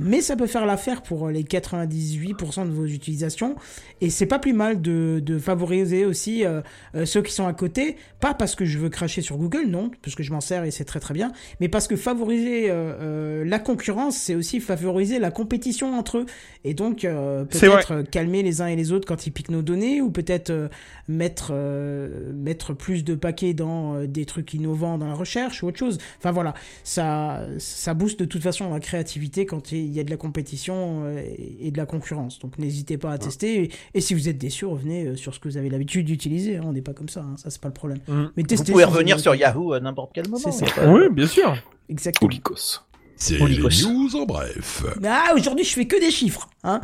Mais 0.03 0.21
ça 0.21 0.35
peut 0.35 0.47
faire 0.47 0.65
l'affaire 0.65 1.01
pour 1.01 1.29
les 1.29 1.43
98% 1.43 2.67
de 2.67 2.71
vos 2.71 2.85
utilisations. 2.85 3.55
Et 4.01 4.09
c'est 4.09 4.25
pas 4.25 4.37
plus 4.39 4.53
mal 4.53 4.81
de, 4.81 5.21
de 5.23 5.39
favoriser 5.39 6.05
aussi 6.05 6.45
euh, 6.45 6.61
euh, 6.95 7.05
ceux 7.05 7.21
qui 7.21 7.31
sont 7.31 7.47
à 7.47 7.53
côté. 7.53 7.95
Pas 8.19 8.33
parce 8.33 8.55
que 8.55 8.65
je 8.65 8.77
veux 8.77 8.89
cracher 8.89 9.21
sur 9.21 9.37
Google, 9.37 9.65
non, 9.67 9.91
parce 10.01 10.15
que 10.15 10.23
je 10.23 10.31
m'en 10.31 10.41
sers 10.41 10.65
et 10.65 10.71
c'est 10.71 10.83
très 10.83 10.99
très 10.99 11.13
bien. 11.13 11.31
Mais 11.61 11.69
parce 11.69 11.87
que 11.87 11.95
favoriser 11.95 12.69
euh, 12.69 12.73
euh, 12.73 13.45
la 13.45 13.59
concurrence, 13.59 14.17
c'est 14.17 14.35
aussi 14.35 14.59
favoriser 14.59 15.19
la 15.19 15.31
compétition 15.31 15.97
entre 15.97 16.19
eux. 16.19 16.25
Et 16.65 16.73
donc 16.73 17.05
euh, 17.05 17.45
peut-être 17.45 17.91
euh, 17.91 18.03
calmer 18.03 18.43
les 18.43 18.61
uns 18.61 18.67
et 18.67 18.75
les 18.75 18.91
autres 18.91 19.07
quand 19.07 19.25
ils 19.25 19.31
piquent 19.31 19.51
nos 19.51 19.61
données, 19.61 20.01
ou 20.01 20.11
peut-être 20.11 20.49
euh, 20.49 20.67
mettre, 21.07 21.49
euh, 21.51 22.31
mettre 22.33 22.73
plus 22.73 23.03
de 23.03 23.15
paquets 23.15 23.53
dans 23.53 23.95
euh, 23.95 24.07
des 24.07 24.25
trucs 24.25 24.53
innovants 24.53 24.97
dans 24.97 25.07
la 25.07 25.13
recherche 25.13 25.63
ou 25.63 25.67
autre 25.67 25.77
chose. 25.77 25.97
Enfin 26.19 26.31
voilà, 26.31 26.53
ça, 26.83 27.41
ça 27.57 27.93
booste 27.93 28.19
de 28.19 28.25
toute 28.25 28.41
façon 28.41 28.69
la 28.71 28.79
créativité 28.79 29.45
quand 29.45 29.71
il 29.71 29.91
y 29.93 29.99
a 29.99 30.03
de 30.03 30.09
la 30.09 30.17
compétition 30.17 31.03
euh, 31.05 31.21
et 31.59 31.71
de 31.71 31.77
la 31.77 31.85
concurrence. 31.85 32.39
Donc 32.39 32.57
n'hésitez 32.57 32.97
pas 32.97 33.11
à 33.11 33.17
tester. 33.17 33.63
Et, 33.63 33.71
et 33.95 34.01
si 34.01 34.13
vous 34.13 34.29
êtes 34.29 34.37
déçu, 34.37 34.65
revenez 34.65 35.15
sur 35.17 35.33
ce 35.33 35.39
que 35.39 35.47
vous 35.47 35.57
avez 35.57 35.69
l'habitude 35.69 36.05
d'utiliser. 36.05 36.57
hein. 36.57 36.63
On 36.65 36.73
n'est 36.73 36.81
pas 36.81 36.93
comme 36.93 37.09
ça, 37.09 37.21
hein. 37.21 37.35
ça 37.37 37.49
c'est 37.49 37.61
pas 37.61 37.67
le 37.69 37.73
problème. 37.73 37.99
Mm. 38.07 38.23
Mais 38.37 38.43
Vous 38.49 38.63
pouvez 38.63 38.83
revenir 38.83 39.19
sur 39.19 39.35
Yahoo 39.35 39.73
à 39.73 39.79
n'importe 39.79 40.11
quel 40.13 40.27
moment. 40.29 40.37
C'est 40.51 40.51
ça. 40.51 40.65
pas- 40.73 40.87
Oui, 40.91 41.01
bien 41.11 41.27
sûr. 41.27 41.55
Exactement. 41.89 42.27
Olikos. 42.27 42.79
C'est 43.15 43.37
les 43.37 43.57
news 43.57 44.15
en 44.15 44.25
bref. 44.25 44.83
Ah, 45.05 45.31
aujourd'hui 45.35 45.63
je 45.63 45.73
fais 45.73 45.85
que 45.85 45.99
des 45.99 46.11
chiffres, 46.11 46.49
hein. 46.63 46.81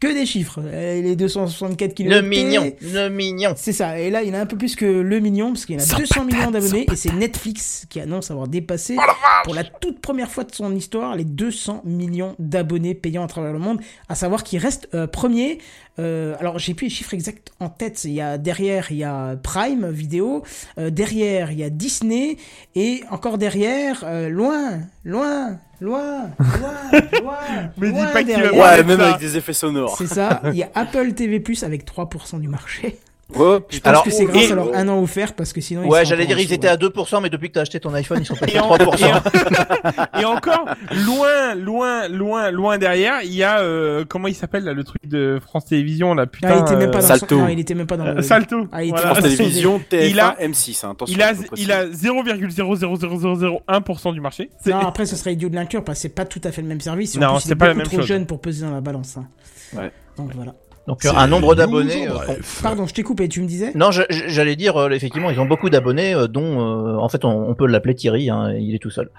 Que 0.00 0.06
des 0.14 0.26
chiffres. 0.26 0.60
Euh, 0.64 1.02
Les 1.02 1.16
264 1.16 1.90
Le 1.90 1.94
kilos. 1.94 2.22
mignon, 2.22 2.72
le 2.80 3.08
mignon. 3.08 3.54
C'est 3.56 3.72
ça. 3.72 3.98
Et 3.98 4.10
là, 4.10 4.22
il 4.22 4.28
y 4.28 4.30
en 4.30 4.34
a 4.34 4.40
un 4.40 4.46
peu 4.46 4.56
plus 4.56 4.76
que 4.76 4.84
le 4.86 5.18
million, 5.18 5.48
parce 5.52 5.66
qu'il 5.66 5.74
y 5.74 5.78
en 5.78 5.82
a 5.82 5.98
200 5.98 6.24
millions 6.24 6.50
d'abonnés. 6.52 6.86
Et 6.92 6.96
c'est 6.96 7.12
Netflix 7.12 7.86
qui 7.90 7.98
annonce 8.00 8.30
avoir 8.30 8.46
dépassé, 8.46 8.96
pour 9.44 9.54
la 9.54 9.64
toute 9.64 10.00
première 10.00 10.30
fois 10.30 10.44
de 10.44 10.54
son 10.54 10.74
histoire, 10.76 11.16
les 11.16 11.24
200 11.24 11.82
millions 11.84 12.36
d'abonnés 12.38 12.94
payants 12.94 13.24
à 13.24 13.28
travers 13.28 13.52
le 13.52 13.58
monde. 13.58 13.80
À 14.08 14.14
savoir 14.14 14.44
qu'il 14.44 14.60
reste 14.60 14.88
euh, 14.94 15.06
premier. 15.08 15.58
Euh, 15.98 16.36
alors, 16.38 16.58
j'ai 16.58 16.74
plus 16.74 16.86
les 16.86 16.90
chiffres 16.90 17.14
exacts 17.14 17.50
en 17.60 17.68
tête. 17.68 18.04
Il 18.04 18.12
y 18.12 18.20
a 18.20 18.38
derrière, 18.38 18.90
il 18.90 18.98
y 18.98 19.04
a 19.04 19.36
Prime 19.42 19.90
Vidéo. 19.90 20.42
Euh, 20.78 20.90
derrière, 20.90 21.50
il 21.50 21.58
y 21.58 21.64
a 21.64 21.70
Disney. 21.70 22.36
Et 22.74 23.02
encore 23.10 23.38
derrière, 23.38 24.04
euh, 24.04 24.28
loin, 24.28 24.80
loin, 25.04 25.58
loin, 25.80 26.30
loin, 26.40 27.00
loin. 27.22 27.36
Mais 27.78 27.90
dis 27.92 27.98
pas 28.12 28.22
qu'il 28.22 28.32
va 28.34 28.42
derrière. 28.42 28.54
voir 28.54 28.72
Ouais, 28.76 28.84
même 28.84 28.98
ça. 28.98 29.08
avec 29.08 29.20
des 29.20 29.36
effets 29.36 29.52
sonores. 29.52 29.96
C'est 29.98 30.06
ça. 30.06 30.40
Il 30.46 30.54
y 30.54 30.62
a 30.62 30.70
Apple 30.74 31.12
TV 31.14 31.40
Plus 31.40 31.62
avec 31.64 31.84
3% 31.84 32.40
du 32.40 32.48
marché. 32.48 32.98
Oh, 33.34 33.36
Je 33.36 33.58
pense 33.58 33.62
putain. 33.68 33.90
Alors, 33.90 34.04
que 34.04 34.10
c'est 34.10 34.24
grâce 34.24 34.48
et- 34.48 34.52
à 34.52 34.54
leur 34.54 34.74
un 34.74 34.88
an 34.88 35.02
offert 35.02 35.34
parce 35.34 35.52
que 35.52 35.60
sinon. 35.60 35.82
ils 35.84 35.90
Ouais, 35.90 36.04
j'allais 36.06 36.24
dire 36.24 36.38
ils 36.38 36.50
étaient 36.52 36.66
ouais. 36.66 36.72
à 36.72 36.76
2%, 36.78 37.20
mais 37.20 37.28
depuis 37.28 37.48
que 37.48 37.54
t'as 37.54 37.60
acheté 37.60 37.78
ton 37.78 37.92
iPhone, 37.92 38.18
ils 38.22 38.26
sont 38.26 38.34
passés 38.34 38.54
Et, 38.54 38.58
à 38.58 38.64
en- 38.64 38.74
3%. 38.74 39.22
et 40.20 40.24
encore, 40.24 40.64
loin, 41.06 41.54
loin, 41.54 42.08
loin, 42.08 42.50
loin 42.50 42.78
derrière, 42.78 43.20
il 43.22 43.34
y 43.34 43.42
a 43.42 43.60
euh, 43.60 44.04
comment 44.08 44.28
il 44.28 44.34
s'appelle 44.34 44.64
là, 44.64 44.72
le 44.72 44.82
truc 44.82 45.06
de 45.06 45.38
France 45.44 45.66
Télévisions 45.66 46.14
là, 46.14 46.26
putain. 46.26 46.48
Ah, 46.52 46.56
il 46.56 46.62
était 46.62 46.76
même 46.76 46.90
pas 46.90 46.98
euh, 46.98 47.02
dans 47.02 47.06
Salto. 47.06 47.36
Son... 47.36 47.42
Non, 47.42 47.48
il 47.48 47.58
était 47.60 47.74
même 47.74 47.86
pas 47.86 47.96
dans 47.98 48.06
euh, 48.06 48.14
le. 48.14 48.22
Salto. 48.22 48.66
Ah, 48.72 48.82
il 48.82 48.88
était 48.88 48.98
Voilà. 48.98 49.14
France 49.14 49.36
Télévisions, 49.36 49.78
TF1, 49.90 50.10
Il 50.10 50.20
a- 50.20 50.36
M6, 50.40 50.86
hein, 50.86 50.90
attention. 50.92 51.14
Il 51.14 51.22
a, 51.22 51.32
il 51.56 51.72
a 51.72 51.86
0,00001% 51.86 54.12
du 54.14 54.20
marché. 54.20 54.50
Non, 54.66 54.78
après, 54.78 55.06
ce 55.06 55.16
serait 55.16 55.32
idiot 55.34 55.48
de 55.48 55.54
l'inclure 55.54 55.84
parce 55.84 55.98
que 55.98 56.02
c'est 56.02 56.08
pas 56.14 56.24
tout 56.24 56.40
à 56.44 56.50
fait 56.52 56.62
le 56.62 56.68
même 56.68 56.80
service. 56.80 57.16
En 57.16 57.20
Non, 57.20 57.26
plus, 57.34 57.44
il 57.44 57.48
c'est 57.48 57.52
est 57.52 57.56
pas 57.56 57.68
la 57.68 57.74
même 57.74 57.86
trop 57.86 57.98
chose. 57.98 58.06
jeune 58.06 58.26
pour 58.26 58.40
peser 58.40 58.64
dans 58.64 58.72
la 58.72 58.80
balance. 58.80 59.16
hein. 59.18 59.26
Ouais. 59.76 59.90
Donc 60.16 60.30
voilà. 60.34 60.54
Donc 60.88 60.98
C'est 61.02 61.08
un 61.08 61.26
nombre 61.26 61.54
d'abonnés. 61.54 62.08
euh. 62.08 62.14
Pardon, 62.62 62.86
je 62.86 62.94
t'ai 62.94 63.02
coupé, 63.02 63.28
tu 63.28 63.40
me 63.42 63.46
disais 63.46 63.72
Non, 63.74 63.90
j'allais 63.92 64.56
dire, 64.56 64.76
euh, 64.78 64.88
effectivement, 64.88 65.28
ils 65.30 65.38
ont 65.38 65.44
beaucoup 65.44 65.68
d'abonnés, 65.68 66.14
euh, 66.14 66.26
dont, 66.26 66.60
euh, 66.60 66.96
en 66.96 67.08
fait, 67.10 67.24
on, 67.26 67.48
on 67.50 67.54
peut 67.54 67.66
l'appeler 67.66 67.94
Thierry, 67.94 68.30
hein, 68.30 68.54
il 68.58 68.74
est 68.74 68.78
tout 68.78 68.88
seul. 68.90 69.10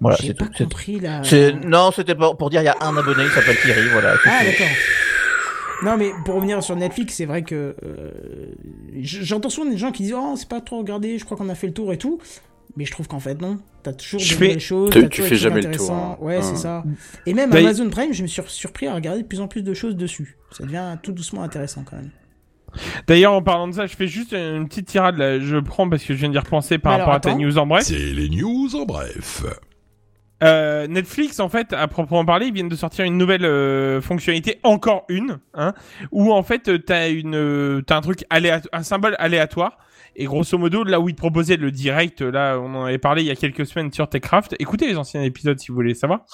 Voilà, 0.00 0.16
J'ai 0.20 0.28
c'est 0.28 0.34
tout. 0.34 0.46
compris 0.56 1.00
là. 1.00 1.22
Non, 1.66 1.90
c'était 1.90 2.14
pour, 2.14 2.36
pour 2.36 2.50
dire, 2.50 2.62
il 2.62 2.66
y 2.66 2.68
a 2.68 2.76
un 2.80 2.96
abonné, 2.96 3.24
il 3.24 3.30
s'appelle 3.30 3.56
Thierry, 3.62 3.88
voilà. 3.92 4.14
Ah, 4.26 4.44
d'accord. 4.44 4.66
Non, 5.82 5.96
mais 5.96 6.10
pour 6.24 6.36
revenir 6.36 6.62
sur 6.62 6.76
Netflix, 6.76 7.14
c'est 7.14 7.26
vrai 7.26 7.42
que 7.42 7.74
euh, 7.84 8.10
j'entends 9.02 9.50
souvent 9.50 9.68
des 9.68 9.76
gens 9.76 9.90
qui 9.90 10.04
disent 10.04 10.14
Oh, 10.16 10.34
c'est 10.36 10.48
pas 10.48 10.60
trop 10.60 10.78
regardé, 10.78 11.18
je 11.18 11.24
crois 11.24 11.36
qu'on 11.36 11.48
a 11.48 11.54
fait 11.56 11.66
le 11.66 11.72
tour 11.74 11.92
et 11.92 11.98
tout. 11.98 12.20
Mais 12.76 12.84
je 12.84 12.92
trouve 12.92 13.08
qu'en 13.08 13.18
fait, 13.20 13.40
non. 13.40 13.58
T'as 13.84 13.92
toujours 13.92 14.18
Je 14.20 14.36
des 14.36 14.50
fais- 14.54 14.58
choses. 14.58 14.90
Tu- 15.10 15.22
fais 15.22 15.36
jamais 15.36 15.60
le 15.60 15.70
tour, 15.76 15.92
hein. 15.92 16.16
Ouais, 16.20 16.38
Hein. 16.38 16.42
c'est 16.42 16.56
ça. 16.56 16.82
Et 17.26 17.34
même 17.34 17.50
D'ailleurs- 17.50 17.68
Amazon 17.68 17.90
Prime, 17.90 18.12
je 18.12 18.22
me 18.22 18.26
suis 18.26 18.42
surpris 18.48 18.86
à 18.88 18.94
regarder 18.94 19.22
de 19.22 19.26
plus 19.28 19.40
en 19.40 19.46
plus 19.46 19.62
de 19.62 19.74
choses 19.74 19.94
dessus. 19.94 20.36
Ça 20.50 20.64
devient 20.64 20.96
tout 21.02 21.12
doucement 21.12 21.42
intéressant 21.42 21.84
quand 21.88 21.96
même. 21.96 22.10
D'ailleurs, 23.06 23.34
en 23.34 23.42
parlant 23.42 23.68
de 23.68 23.72
ça, 23.74 23.86
je 23.86 23.94
fais 23.94 24.08
juste 24.08 24.32
une 24.32 24.66
petite 24.66 24.86
tirade 24.88 25.16
là. 25.18 25.38
Je 25.38 25.58
prends 25.58 25.88
parce 25.88 26.02
que 26.02 26.12
je 26.14 26.18
viens 26.18 26.28
d'y 26.30 26.38
repenser 26.38 26.78
par 26.78 26.98
rapport 26.98 27.14
à 27.14 27.20
ta 27.20 27.34
news 27.34 27.56
en 27.58 27.66
bref. 27.66 27.84
C'est 27.84 27.94
les 27.98 28.28
news 28.28 28.74
en 28.74 28.84
bref. 28.84 29.44
Euh, 30.42 30.86
Netflix, 30.88 31.38
en 31.40 31.48
fait, 31.48 31.72
à 31.72 31.86
proprement 31.86 32.24
parler, 32.24 32.46
ils 32.46 32.52
viennent 32.52 32.68
de 32.68 32.76
sortir 32.76 33.04
une 33.04 33.16
nouvelle 33.16 33.44
euh, 33.44 34.00
fonctionnalité, 34.00 34.58
encore 34.62 35.04
une, 35.08 35.38
hein, 35.54 35.72
où 36.10 36.32
en 36.32 36.42
fait 36.42 36.84
t'as 36.84 37.08
une, 37.10 37.34
euh, 37.36 37.80
t'as 37.86 37.96
un 37.96 38.00
truc 38.00 38.24
aléato- 38.30 38.68
un 38.72 38.82
symbole 38.82 39.14
aléatoire. 39.18 39.78
Et 40.16 40.24
grosso 40.26 40.56
modo, 40.58 40.84
là 40.84 41.00
où 41.00 41.08
ils 41.08 41.14
te 41.14 41.20
proposaient 41.20 41.56
le 41.56 41.70
direct, 41.70 42.20
là, 42.20 42.58
on 42.58 42.74
en 42.74 42.84
avait 42.84 42.98
parlé 42.98 43.22
il 43.22 43.26
y 43.26 43.30
a 43.30 43.36
quelques 43.36 43.66
semaines 43.66 43.92
sur 43.92 44.08
Techcraft. 44.08 44.54
Écoutez 44.58 44.86
les 44.86 44.96
anciens 44.96 45.22
épisodes 45.22 45.58
si 45.58 45.68
vous 45.68 45.74
voulez 45.74 45.94
savoir. 45.94 46.24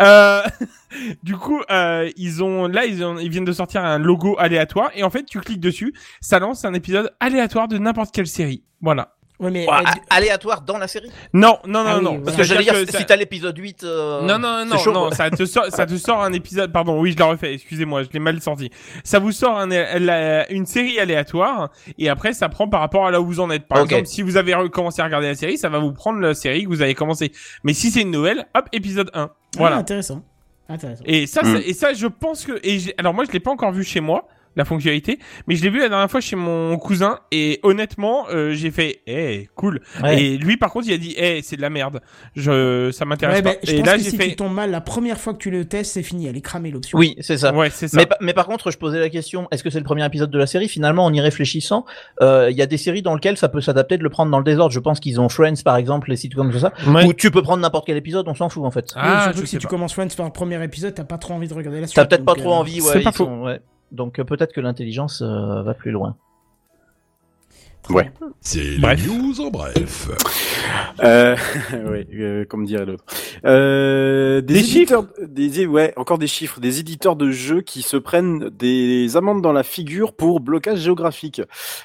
Euh, 0.00 0.42
du 1.22 1.36
coup, 1.36 1.60
euh, 1.70 2.10
ils 2.16 2.42
ont, 2.42 2.66
là, 2.66 2.84
ils, 2.86 3.04
ont, 3.04 3.18
ils 3.18 3.30
viennent 3.30 3.44
de 3.44 3.52
sortir 3.52 3.84
un 3.84 3.98
logo 3.98 4.36
aléatoire. 4.38 4.90
Et 4.94 5.02
en 5.02 5.10
fait, 5.10 5.24
tu 5.24 5.40
cliques 5.40 5.60
dessus, 5.60 5.94
ça 6.20 6.38
lance 6.38 6.64
un 6.64 6.74
épisode 6.74 7.12
aléatoire 7.20 7.68
de 7.68 7.78
n'importe 7.78 8.14
quelle 8.14 8.26
série. 8.26 8.64
Voilà. 8.80 9.17
Ouais, 9.40 9.50
mais. 9.52 9.68
Euh, 9.68 9.72
aléatoire 10.10 10.62
dans 10.62 10.78
la 10.78 10.88
série. 10.88 11.10
Non, 11.32 11.58
non, 11.66 11.84
non, 11.84 11.88
Ah 11.88 11.96
oui, 11.98 12.04
non. 12.04 12.10
voilà. 12.10 12.24
Parce 12.24 12.36
que 12.36 12.42
j'allais 12.42 12.64
dire, 12.64 12.72
que 12.72 12.96
si 12.96 13.06
t'as 13.06 13.14
l'épisode 13.16 13.56
8, 13.56 13.84
euh, 13.84 14.22
Non, 14.22 14.38
non, 14.38 14.64
non, 14.66 14.76
chaud, 14.78 14.90
non, 14.92 15.10
ça 15.12 15.30
te 15.30 15.44
sort, 15.46 15.66
ça 15.68 15.86
te 15.86 15.96
sort 15.96 16.22
un 16.22 16.32
épisode, 16.32 16.72
pardon, 16.72 17.00
oui, 17.00 17.12
je 17.12 17.18
la 17.18 17.26
refais, 17.26 17.54
excusez-moi, 17.54 18.02
je 18.02 18.08
l'ai 18.12 18.18
mal 18.18 18.40
sorti. 18.40 18.70
Ça 19.04 19.20
vous 19.20 19.30
sort 19.30 19.56
un, 19.58 19.66
la- 19.68 20.50
une 20.50 20.66
série 20.66 20.98
aléatoire, 20.98 21.70
et 21.98 22.08
après, 22.08 22.32
ça 22.32 22.48
prend 22.48 22.68
par 22.68 22.80
rapport 22.80 23.06
à 23.06 23.10
là 23.12 23.20
où 23.20 23.26
vous 23.26 23.38
en 23.40 23.50
êtes. 23.50 23.66
Par 23.68 23.82
exemple, 23.82 24.06
si 24.06 24.22
vous 24.22 24.36
avez 24.36 24.54
recommencé 24.54 25.02
à 25.02 25.04
regarder 25.04 25.28
la 25.28 25.34
série, 25.36 25.56
ça 25.56 25.68
va 25.68 25.78
vous 25.78 25.92
prendre 25.92 26.18
la 26.18 26.34
série 26.34 26.64
que 26.64 26.68
vous 26.68 26.82
avez 26.82 26.94
commencé. 26.94 27.30
Mais 27.62 27.74
si 27.74 27.90
c'est 27.92 28.02
une 28.02 28.10
nouvelle, 28.10 28.46
hop, 28.56 28.66
épisode 28.72 29.10
1. 29.14 29.30
ah, 29.30 29.34
Voilà. 29.56 29.76
intéressant. 29.76 30.22
Intéressant. 30.68 31.04
Et 31.06 31.26
ça, 31.26 31.42
Mm. 31.42 31.52
ça- 31.54 31.60
et 31.64 31.72
ça, 31.74 31.92
je 31.94 32.06
pense 32.08 32.44
que, 32.44 32.58
et 32.62 32.78
j'ai- 32.80 32.94
alors 32.98 33.14
moi, 33.14 33.24
je 33.24 33.30
l'ai 33.32 33.40
pas 33.40 33.50
encore 33.52 33.72
vu 33.72 33.84
chez 33.84 34.00
moi, 34.00 34.26
la 34.58 34.64
fonctionnalité, 34.64 35.18
mais 35.46 35.54
je 35.56 35.62
l'ai 35.62 35.70
vu 35.70 35.78
la 35.80 35.88
dernière 35.88 36.10
fois 36.10 36.20
chez 36.20 36.36
mon 36.36 36.76
cousin, 36.78 37.20
et 37.32 37.60
honnêtement, 37.62 38.26
euh, 38.30 38.52
j'ai 38.52 38.70
fait, 38.70 39.00
eh, 39.06 39.48
cool. 39.54 39.80
Ouais. 40.02 40.22
Et 40.22 40.36
lui, 40.36 40.56
par 40.56 40.70
contre, 40.72 40.86
il 40.88 40.92
a 40.92 40.98
dit, 40.98 41.14
eh, 41.16 41.40
c'est 41.42 41.56
de 41.56 41.62
la 41.62 41.70
merde. 41.70 42.00
Je, 42.36 42.90
ça 42.92 43.04
m'intéresse 43.04 43.36
Ouais, 43.36 43.42
pas. 43.42 43.54
je 43.62 43.72
et 43.72 43.76
pense 43.78 43.86
là, 43.86 43.92
que 43.96 44.02
j'ai 44.02 44.10
si 44.10 44.16
fait, 44.16 44.28
tu 44.28 44.36
tombes 44.36 44.52
mal 44.54 44.70
la 44.70 44.80
première 44.80 45.18
fois 45.18 45.32
que 45.32 45.38
tu 45.38 45.50
le 45.50 45.64
testes, 45.64 45.92
c'est 45.92 46.02
fini. 46.02 46.26
Elle 46.26 46.36
est 46.36 46.40
cramée 46.40 46.70
l'option. 46.70 46.98
Oui, 46.98 47.16
c'est 47.20 47.38
ça. 47.38 47.54
ouais, 47.54 47.70
c'est 47.70 47.88
ça. 47.88 47.96
Mais, 47.98 48.06
mais 48.20 48.32
par 48.34 48.46
contre, 48.46 48.70
je 48.70 48.78
posais 48.78 48.98
la 49.00 49.08
question, 49.08 49.48
est-ce 49.50 49.62
que 49.62 49.70
c'est 49.70 49.78
le 49.78 49.84
premier 49.84 50.04
épisode 50.04 50.30
de 50.30 50.38
la 50.38 50.46
série? 50.46 50.68
Finalement, 50.68 51.04
en 51.04 51.12
y 51.14 51.20
réfléchissant, 51.20 51.84
euh, 52.20 52.48
il 52.50 52.56
y 52.56 52.62
a 52.62 52.66
des 52.66 52.76
séries 52.76 53.02
dans 53.02 53.14
lesquelles 53.14 53.36
ça 53.36 53.48
peut 53.48 53.60
s'adapter 53.60 53.96
de 53.96 54.02
le 54.02 54.10
prendre 54.10 54.30
dans 54.30 54.38
le 54.38 54.44
désordre. 54.44 54.72
Je 54.72 54.80
pense 54.80 55.00
qu'ils 55.00 55.20
ont 55.20 55.28
Friends, 55.28 55.62
par 55.64 55.76
exemple, 55.76 56.10
les 56.10 56.16
sites 56.16 56.34
comme 56.34 56.52
ça, 56.58 56.72
Ouais. 56.86 57.04
où 57.06 57.12
tu 57.12 57.30
peux 57.30 57.42
prendre 57.42 57.62
n'importe 57.62 57.86
quel 57.86 57.96
épisode, 57.96 58.26
on 58.28 58.34
s'en 58.34 58.48
fout 58.48 58.64
en 58.64 58.70
fait. 58.70 58.86
Oui, 58.96 59.02
Ah, 59.04 59.24
surtout 59.26 59.42
que 59.42 59.46
si 59.46 59.58
tu 59.58 59.66
commences 59.68 59.92
Friends 59.92 60.08
par 60.16 60.26
le 60.26 60.32
premier 60.32 60.62
épisode, 60.64 60.94
t'as 60.94 61.04
pas 61.04 61.18
trop 61.18 61.34
envie 61.34 61.48
de 61.48 61.54
regarder 61.54 61.80
la 61.80 61.86
suite. 61.86 61.96
T'as 61.96 62.06
peut-être 62.06 62.24
pas 62.24 62.34
trop 62.34 62.50
euh, 62.52 62.56
envie, 62.56 62.80
c'est 62.80 62.96
ouais. 62.96 63.02
pas 63.02 63.10
ils 63.10 63.16
faux. 63.16 63.24
sont- 63.26 63.42
ouais. 63.44 63.60
Donc 63.92 64.18
euh, 64.18 64.24
peut-être 64.24 64.52
que 64.52 64.60
l'intelligence 64.60 65.22
euh, 65.22 65.62
va 65.62 65.74
plus 65.74 65.90
loin. 65.90 66.16
Ouais. 67.90 68.10
C'est 68.40 68.60
les 68.62 68.78
Bref. 68.78 69.06
news 69.06 69.40
en 69.40 69.50
bref. 69.50 70.08
Euh, 71.02 71.36
ouais, 71.90 72.06
euh, 72.14 72.44
comme 72.44 72.64
dirait 72.66 72.86
l'autre. 72.86 73.04
Euh, 73.44 74.40
des, 74.40 74.54
Des 74.54 74.60
éditeurs, 74.60 75.06
des, 75.26 75.66
ouais, 75.66 75.92
encore 75.96 76.18
des 76.18 76.26
chiffres, 76.26 76.60
des 76.60 76.80
éditeurs 76.80 77.16
de 77.16 77.30
jeux 77.30 77.60
qui 77.62 77.82
se 77.82 77.96
prennent 77.96 78.50
des 78.50 79.16
amendes 79.16 79.42
dans 79.42 79.52
la 79.52 79.62
figure 79.62 80.12
pour 80.12 80.40
blocage 80.40 80.80
géographique. 80.80 81.40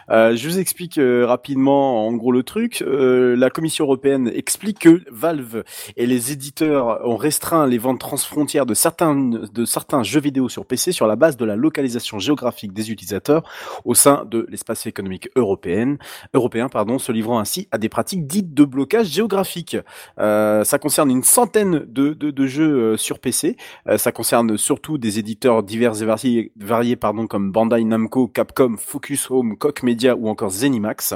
Euh, 0.10 0.36
je 0.36 0.48
vous 0.48 0.60
explique 0.60 0.98
euh, 0.98 1.26
rapidement, 1.26 2.08
en 2.08 2.14
gros, 2.14 2.32
le 2.32 2.44
truc. 2.44 2.82
Euh, 2.82 3.36
la 3.36 3.50
Commission 3.50 3.86
européenne 3.86 4.32
explique 4.34 4.80
que 4.80 5.02
Valve 5.12 5.64
et 5.98 6.06
les 6.06 6.32
éditeurs 6.32 7.00
ont 7.08 7.18
restreint 7.18 7.66
les 7.68 7.78
ventes 7.78 8.00
transfrontières 8.00 8.66
de 8.66 8.74
certains 8.74 9.16
de 9.16 9.66
certains 9.66 10.04
jeux 10.04 10.20
vidéo 10.22 10.50
sur 10.50 10.66
PC 10.66 10.92
sur 10.92 11.08
la 11.08 11.16
base 11.16 11.38
de 11.38 11.46
la 11.46 11.56
localisation 11.56 12.20
géographique 12.20 12.74
des 12.74 12.92
utilisateurs 12.92 13.44
au 13.86 13.94
sein 13.96 14.26
de 14.30 14.46
l'espace 14.50 14.86
économique 14.86 15.30
européen, 15.36 15.93
européen, 16.34 16.70
pardon, 16.70 17.00
se 17.00 17.12
livrant 17.12 17.40
ainsi 17.40 17.68
à 17.72 17.78
des 17.78 17.90
pratiques 17.90 18.28
dites 18.28 18.54
de 18.54 18.64
blocage 18.66 19.08
géographique. 19.08 19.78
Euh, 20.20 20.64
ça 20.64 20.80
concerne 20.80 21.10
une 21.12 21.24
centaine 21.24 21.86
de, 21.88 22.46
jeux 22.46 22.94
euh, 22.94 22.98
sur 22.98 23.20
PC. 23.20 23.58
Euh, 23.88 23.98
ça 23.98 24.12
concerne 24.12 24.58
surtout 24.58 24.98
des 24.98 25.20
éditeurs 25.20 25.64
divers 25.64 26.02
et 26.02 26.52
variés, 26.58 26.96
pardon, 26.96 27.28
comme 27.28 27.52
Bandai 27.52 27.84
Namco, 27.84 28.28
Capcom, 28.28 28.76
Focus 28.78 29.30
Home, 29.32 29.58
Koch 29.58 29.84
Media 29.84 30.16
ou 30.16 30.28
encore 30.30 30.52
Zenimax. 30.52 31.14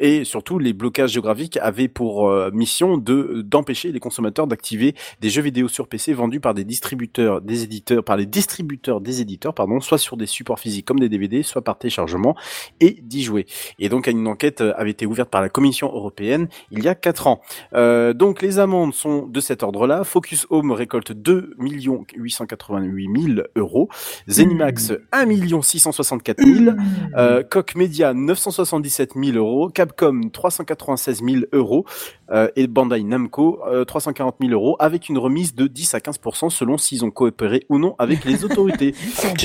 Et 0.00 0.24
surtout, 0.24 0.58
les 0.58 0.72
blocages 0.72 1.10
géographiques 1.10 1.58
avaient 1.58 1.88
pour 1.88 2.30
mission 2.52 2.96
de 2.98 3.42
d'empêcher 3.42 3.92
les 3.92 4.00
consommateurs 4.00 4.46
d'activer 4.46 4.94
des 5.20 5.30
jeux 5.30 5.42
vidéo 5.42 5.68
sur 5.68 5.88
PC 5.88 6.12
vendus 6.12 6.40
par 6.40 6.54
des 6.54 6.64
distributeurs, 6.64 7.40
des 7.40 7.64
éditeurs, 7.64 8.04
par 8.04 8.16
les 8.16 8.26
distributeurs 8.26 9.00
des 9.00 9.20
éditeurs, 9.20 9.54
pardon, 9.54 9.80
soit 9.80 9.98
sur 9.98 10.16
des 10.16 10.26
supports 10.26 10.60
physiques 10.60 10.86
comme 10.86 11.00
des 11.00 11.08
DVD, 11.08 11.42
soit 11.42 11.62
par 11.62 11.78
téléchargement, 11.78 12.36
et 12.80 12.98
d'y 13.02 13.22
jouer. 13.22 13.37
Et 13.78 13.88
donc, 13.88 14.06
une 14.06 14.26
enquête 14.26 14.60
euh, 14.60 14.72
avait 14.76 14.90
été 14.90 15.06
ouverte 15.06 15.30
par 15.30 15.40
la 15.40 15.48
Commission 15.48 15.88
européenne 15.88 16.48
il 16.70 16.82
y 16.82 16.88
a 16.88 16.94
quatre 16.94 17.26
ans. 17.26 17.40
Euh, 17.74 18.12
donc, 18.12 18.42
les 18.42 18.58
amendes 18.58 18.94
sont 18.94 19.26
de 19.26 19.40
cet 19.40 19.62
ordre-là. 19.62 20.04
Focus 20.04 20.46
Home 20.50 20.72
récolte 20.72 21.12
2 21.12 21.54
888 21.58 23.08
000 23.16 23.46
euros. 23.56 23.88
Zenimax 24.28 24.92
1 25.12 25.62
664 25.62 26.44
000. 26.44 26.76
Euh, 27.16 27.42
Koch 27.42 27.74
Media 27.74 28.14
977 28.14 29.12
000 29.14 29.36
euros. 29.36 29.68
Capcom 29.68 30.28
396 30.32 31.22
000 31.24 31.36
euros. 31.52 31.84
Euh, 32.30 32.48
et 32.56 32.66
Bandai 32.66 33.02
Namco 33.02 33.60
euh, 33.66 33.84
340 33.84 34.36
000 34.40 34.52
euros 34.52 34.76
avec 34.78 35.08
une 35.08 35.16
remise 35.16 35.54
de 35.54 35.66
10 35.66 35.94
à 35.94 35.98
15% 35.98 36.50
selon 36.50 36.76
s'ils 36.76 37.04
ont 37.04 37.10
coopéré 37.10 37.64
ou 37.70 37.78
non 37.78 37.94
avec 37.98 38.24
les 38.24 38.44
autorités. 38.44 38.94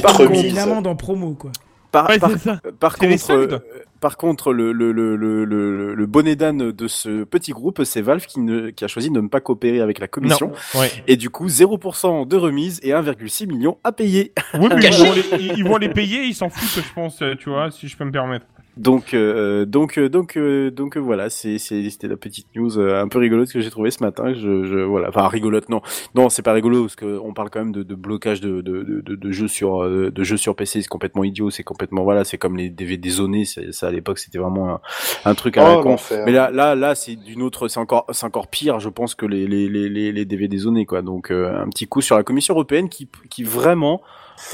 Par 0.01 0.17
contre 0.17 0.31
une 0.31 0.57
amende 0.57 0.87
en 0.87 0.95
promo, 0.95 1.33
quoi. 1.33 1.51
Par, 1.93 2.09
Ouais, 2.09 2.17
par, 2.17 2.97
contre, 2.97 3.31
euh, 3.31 3.59
par 4.01 4.17
contre, 4.17 4.51
le, 4.51 4.71
le, 4.73 4.91
le, 4.91 5.15
le, 5.15 5.45
le, 5.45 5.93
le 5.93 6.05
bonnet 6.07 6.35
d'âne 6.35 6.71
de 6.71 6.87
ce 6.87 7.23
petit 7.23 7.51
groupe, 7.51 7.83
c'est 7.85 8.01
Valve 8.01 8.25
qui, 8.25 8.39
ne, 8.39 8.71
qui 8.71 8.83
a 8.83 8.87
choisi 8.87 9.11
de 9.11 9.21
ne 9.21 9.27
pas 9.27 9.39
coopérer 9.41 9.79
avec 9.79 9.99
la 9.99 10.07
commission. 10.07 10.51
Ouais. 10.73 10.89
Et 11.07 11.15
du 11.17 11.29
coup, 11.29 11.47
0% 11.47 12.27
de 12.27 12.35
remise 12.35 12.79
et 12.83 12.89
1,6 12.89 13.47
million 13.47 13.77
à 13.83 13.91
payer. 13.91 14.33
Oui, 14.55 14.67
mais 14.69 14.75
ils 14.77 14.81
Caché. 14.81 15.05
vont, 15.05 15.13
les, 15.13 15.23
ils- 15.43 15.53
ils 15.59 15.63
vont 15.63 15.77
les 15.77 15.89
payer, 15.89 16.23
ils 16.23 16.33
s'en 16.33 16.49
foutent, 16.49 16.83
je 16.83 16.93
pense, 16.95 17.21
euh, 17.21 17.35
tu 17.35 17.49
vois, 17.51 17.69
si 17.69 17.87
je 17.87 17.95
peux 17.95 18.05
me 18.05 18.11
permettre. 18.11 18.47
Donc, 18.77 19.13
euh, 19.13 19.65
donc, 19.65 19.97
euh, 19.97 20.09
donc, 20.09 20.35
euh, 20.35 20.71
donc, 20.71 20.97
euh, 20.97 20.99
voilà, 20.99 21.29
c'est, 21.29 21.59
c'était 21.59 22.07
la 22.07 22.17
petite 22.17 22.47
news 22.55 22.79
euh, 22.79 23.01
un 23.01 23.07
peu 23.07 23.19
rigolote 23.19 23.51
que 23.51 23.59
j'ai 23.59 23.69
trouvée 23.69 23.91
ce 23.91 24.03
matin. 24.03 24.33
Je, 24.33 24.63
je, 24.63 24.79
voilà, 24.79 25.09
enfin 25.09 25.27
rigolote, 25.27 25.69
non, 25.69 25.81
non, 26.15 26.29
c'est 26.29 26.41
pas 26.41 26.53
rigolo 26.53 26.81
parce 26.81 26.95
que 26.95 27.19
on 27.19 27.33
parle 27.33 27.49
quand 27.51 27.59
même 27.59 27.71
de, 27.71 27.83
de 27.83 27.95
blocage 27.95 28.41
de, 28.41 28.61
de, 28.61 28.83
de, 28.83 29.15
de, 29.15 29.31
jeux 29.31 29.47
sur, 29.47 29.83
euh, 29.83 30.11
de 30.11 30.23
jeux 30.23 30.37
sur 30.37 30.55
PC. 30.55 30.81
C'est 30.81 30.87
complètement 30.87 31.23
idiot. 31.23 31.51
C'est 31.51 31.63
complètement, 31.63 32.03
voilà, 32.03 32.23
c'est 32.23 32.37
comme 32.37 32.57
les 32.57 32.69
DVD 32.69 33.09
zonés. 33.09 33.45
Ça 33.45 33.87
à 33.87 33.91
l'époque, 33.91 34.17
c'était 34.17 34.39
vraiment 34.39 34.75
un, 34.75 34.81
un 35.25 35.35
truc 35.35 35.57
à 35.57 35.63
la 35.63 35.73
Oh. 35.83 35.95
Mais 36.25 36.31
là, 36.31 36.49
là, 36.51 36.75
là, 36.75 36.95
c'est 36.95 37.15
d'une 37.15 37.41
autre, 37.41 37.67
c'est 37.67 37.79
encore, 37.79 38.05
c'est 38.11 38.25
encore 38.25 38.47
pire, 38.47 38.79
je 38.79 38.89
pense, 38.89 39.15
que 39.15 39.25
les, 39.25 39.47
les, 39.47 39.67
les, 39.67 39.89
les, 39.89 40.11
les 40.11 40.25
DVD 40.25 40.57
zonés, 40.57 40.85
quoi. 40.85 41.01
Donc, 41.01 41.31
euh, 41.31 41.61
un 41.61 41.67
petit 41.69 41.87
coup 41.87 42.01
sur 42.01 42.15
la 42.15 42.23
Commission 42.23 42.53
européenne 42.53 42.89
qui, 42.89 43.09
qui 43.29 43.43
vraiment 43.43 44.01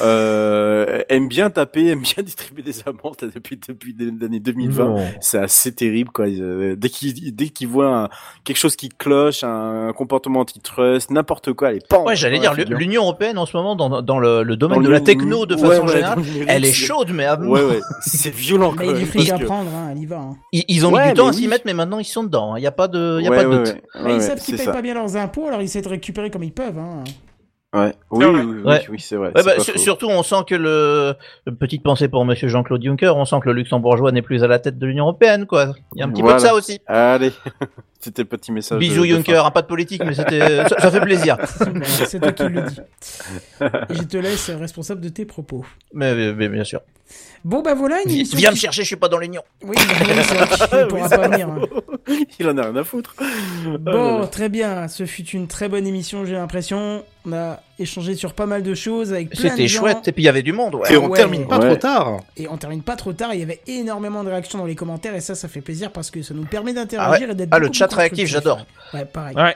euh, 0.02 1.02
aime 1.10 1.28
bien 1.28 1.50
taper, 1.50 1.88
aime 1.88 2.02
bien 2.02 2.24
distribuer 2.24 2.64
des 2.64 2.82
amendes 2.86 3.16
depuis 3.34 3.60
depuis 3.68 3.96
l'année 4.20 4.40
2020. 4.40 4.86
Non. 4.86 4.98
C'est 5.22 5.38
assez 5.40 5.74
terrible, 5.74 6.12
quoi. 6.12 6.26
Euh, 6.28 6.76
dès 6.76 6.90
qu'ils 6.90 7.36
dès 7.36 7.50
qu'ils 7.50 7.68
voient 7.68 7.96
un- 8.04 8.10
quelque 8.44 8.58
chose 8.58 8.76
qui 8.76 8.90
cloche, 8.90 9.44
un, 9.44 9.92
comportement 9.96 10.42
antitrust, 10.42 11.12
n'importe 11.12 11.54
quoi, 11.54 11.70
allez, 11.70 11.80
pan 11.88 12.04
Ouais, 12.06 12.16
j'allais 12.16 12.40
dire, 12.40 12.54
l'Union 12.70 13.04
Européenne 13.04 13.38
en 13.38 13.46
ce 13.46 13.56
moment, 13.56 13.76
dans, 13.76 14.02
dans 14.02 14.20
le, 14.20 14.44
le 14.44 14.56
domaine 14.58 14.80
Dans 14.82 14.86
de 14.88 14.92
la 14.92 15.02
techno 15.02 15.46
de 15.46 15.56
façon 15.56 15.86
ouais, 15.86 15.94
générale, 15.94 16.20
elle 16.48 16.66
est 16.66 16.74
chaude, 16.74 17.12
mais 17.14 17.26
à 17.26 17.40
Ouais, 17.40 17.64
ouais, 17.64 17.80
c'est 18.02 18.34
violent. 18.34 18.72
Mais 18.72 18.78
quand 18.78 18.84
il 18.84 18.88
y 18.88 18.92
a 18.92 18.94
du 18.94 19.00
même, 19.02 19.08
fric 19.10 19.30
à 19.32 19.40
prendre, 19.40 19.70
hein, 19.74 19.90
elle 19.92 19.98
y 20.00 20.06
va. 20.06 20.18
hein. 20.18 20.36
ils, 20.52 20.64
ils 20.68 20.86
ont 20.86 20.92
Ouais, 20.94 21.04
mis 21.04 21.10
du 21.10 21.14
temps 21.16 21.24
mais 21.26 21.30
à 21.30 21.34
s'y 21.34 21.48
mettre, 21.48 21.64
mais 21.66 21.74
maintenant 21.74 22.00
ils 22.00 22.06
sont 22.06 22.24
dedans. 22.24 22.56
Il 22.56 22.62
n'y 22.62 22.68
a 22.68 22.72
pas 22.72 22.88
de, 22.88 23.18
il 23.20 23.24
y 23.26 23.28
a 23.28 23.32
Ouais, 23.32 23.38
pas 23.38 23.44
de 23.44 23.50
ouais, 23.50 23.58
doute. 23.58 23.68
ouais, 23.68 23.82
Mais 23.96 24.04
ouais, 24.12 24.16
ils 24.16 24.22
savent 24.22 24.40
qu'ils 24.40 24.56
payent 24.56 24.66
ça. 24.66 24.72
pas 24.74 24.82
bien 24.82 24.94
leurs 24.94 25.16
impôts, 25.16 25.48
alors 25.48 25.62
ils 25.62 25.66
essaient 25.66 25.82
de 25.82 25.90
récupérer 25.90 26.30
comme 26.30 26.44
ils 26.44 26.52
peuvent. 26.54 26.78
Hein. 26.78 27.04
Ouais, 27.72 27.94
oui, 28.10 28.26
oui, 28.26 28.42
oui, 28.42 28.62
Ouais. 28.64 28.84
oui, 28.90 29.00
c'est 29.00 29.16
vrai. 29.16 29.32
Ouais, 29.36 29.44
bah, 29.44 29.60
surtout, 29.60 30.08
on 30.08 30.24
sent 30.24 30.44
que 30.48 30.56
le 30.56 31.16
petite 31.60 31.84
pensée 31.84 32.08
pour 32.08 32.26
Monsieur 32.26 32.48
Jean-Claude 32.48 32.82
Juncker, 32.84 33.16
on 33.16 33.26
sent 33.26 33.36
que 33.44 33.50
le 33.50 33.54
luxembourgeois 33.54 34.12
n'est 34.12 34.24
plus 34.24 34.44
à 34.44 34.48
la 34.48 34.58
tête 34.58 34.80
de 34.80 34.88
l'Union 34.88 35.04
européenne, 35.04 35.46
quoi. 35.46 35.74
Il 35.94 36.00
y 36.00 36.02
a 36.02 36.06
un 36.06 36.10
petit 36.10 36.24
peu 36.24 36.34
de 36.34 36.40
ça 36.40 36.56
aussi. 36.56 36.80
Allez, 36.88 37.32
c'était 38.00 38.22
le 38.24 38.28
petit 38.28 38.52
message. 38.52 38.80
Bisous 38.80 39.02
de- 39.04 39.08
de 39.08 39.14
Juncker, 39.16 39.46
hein, 39.46 39.52
pas 39.52 39.62
de 39.62 39.68
politique, 39.68 40.02
mais 40.06 40.14
c'était, 40.14 40.64
ça, 40.68 40.80
ça 40.80 40.92
fait 40.92 41.02
plaisir. 41.02 41.38
Voilà, 41.60 41.86
C'est 42.08 42.20
toi 42.20 42.32
qui 42.32 42.44
le 42.44 42.62
dis. 42.64 42.80
Et 43.62 43.66
je 43.96 44.04
te 44.04 44.18
laisse 44.18 44.50
responsable 44.50 45.02
de 45.02 45.10
tes 45.10 45.26
propos. 45.26 45.66
Mais, 45.94 46.14
mais- 46.16 46.34
mais 46.34 46.50
bien 46.50 46.64
sûr. 46.64 46.82
Bon 47.46 47.62
bah 47.62 47.74
voilà 47.74 48.02
une 48.04 48.12
émission. 48.12 48.38
Viens 48.38 48.50
qui- 48.50 48.56
me 48.56 48.60
chercher, 48.60 48.82
je 48.84 48.88
suis 48.88 48.96
pas 48.98 49.08
dans 49.08 49.18
l'Union. 49.18 49.42
Oui, 49.64 49.76
bah 49.78 50.74
Oui, 50.74 50.88
pourra 50.90 51.10
pas 51.10 51.28
venir. 51.30 51.48
hein. 51.50 51.62
Il 52.40 52.48
en 52.50 52.58
a 52.58 52.64
rien 52.64 52.76
à 52.76 52.84
foutre. 52.84 53.16
Bon, 53.80 54.28
très 54.28 54.50
bien. 54.50 54.88
Ce 54.88 55.06
fut 55.06 55.24
une 55.30 55.48
très 55.48 55.70
bonne 55.70 55.88
émission, 55.88 56.26
j'ai 56.26 56.34
l'impression. 56.34 57.04
On 57.26 57.34
a 57.34 57.62
échangé 57.80 58.16
sur 58.16 58.34
pas 58.34 58.46
mal 58.46 58.62
de 58.64 58.74
choses 58.76 59.12
avec 59.14 59.30
plein 59.32 59.44
de 59.46 59.50
C'était 59.50 59.68
chouette, 59.68 60.08
et 60.08 60.12
puis 60.12 60.24
il 60.24 60.26
y 60.26 60.30
avait 60.30 60.44
du 60.44 60.52
monde, 60.54 60.76
ouais. 60.76 60.94
Et 60.94 60.98
on 60.98 61.08
ouais. 61.08 61.18
termine 61.18 61.48
pas 61.48 61.60
Ouais. 61.60 61.68
trop 61.68 61.76
tard. 61.76 62.20
Et 62.38 62.48
on 62.48 62.58
termine 62.58 62.82
pas 62.82 62.96
trop 62.96 63.14
tard. 63.14 63.34
Il 63.34 63.40
y 63.40 63.44
avait 63.44 63.62
énormément 63.68 64.24
de 64.24 64.30
réactions 64.30 64.60
dans 64.60 64.66
les 64.66 64.76
commentaires 64.76 65.16
et 65.16 65.22
ça, 65.22 65.36
ça 65.36 65.48
fait 65.48 65.62
plaisir 65.62 65.92
parce 65.92 66.12
que 66.12 66.22
ça 66.22 66.34
nous 66.34 66.46
permet 66.46 66.74
d'interagir 66.74 67.30
et 67.32 67.36
d'être. 67.36 67.50
Ah, 67.52 67.60
le 67.60 67.72
chat 67.74 67.92
réactif, 67.94 68.28
j'adore. 68.28 68.66
Ouais, 68.94 69.06
pareil. 69.06 69.36
Ouais. 69.36 69.56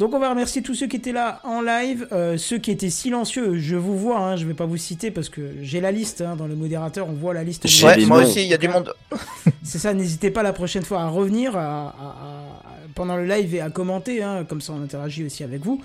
Donc 0.00 0.12
on 0.12 0.18
va 0.18 0.28
remercier 0.30 0.60
tous 0.60 0.74
ceux 0.74 0.88
qui 0.88 0.96
étaient 0.96 1.12
là 1.12 1.40
en 1.44 1.60
live, 1.62 2.08
euh, 2.10 2.36
ceux 2.36 2.58
qui 2.58 2.72
étaient 2.72 2.90
silencieux. 2.90 3.58
Je 3.58 3.76
vous 3.76 3.96
vois, 3.96 4.18
hein, 4.18 4.36
je 4.36 4.44
vais 4.44 4.52
pas 4.54 4.66
vous 4.66 4.76
citer 4.76 5.12
parce 5.12 5.28
que 5.28 5.52
j'ai 5.62 5.80
la 5.80 5.92
liste 5.92 6.20
hein, 6.20 6.34
dans 6.34 6.48
le 6.48 6.56
modérateur. 6.56 7.08
On 7.08 7.12
voit 7.12 7.32
la 7.32 7.44
liste. 7.44 7.64
Ouais, 7.84 8.04
moi 8.04 8.24
aussi, 8.24 8.42
il 8.42 8.48
y 8.48 8.54
a 8.54 8.58
du 8.58 8.66
monde. 8.66 8.92
C'est 9.62 9.78
ça. 9.78 9.94
N'hésitez 9.94 10.32
pas 10.32 10.42
la 10.42 10.52
prochaine 10.52 10.82
fois 10.82 11.02
à 11.02 11.06
revenir 11.08 11.56
à- 11.56 11.60
à- 11.60 11.90
à- 11.90 12.60
pendant 12.96 13.16
le 13.16 13.24
live 13.24 13.54
et 13.54 13.60
à 13.60 13.70
commenter. 13.70 14.20
hein, 14.20 14.44
comme 14.48 14.60
ça, 14.60 14.72
on 14.76 14.82
interagit 14.82 15.24
aussi 15.26 15.44
avec 15.44 15.64
vous. 15.64 15.80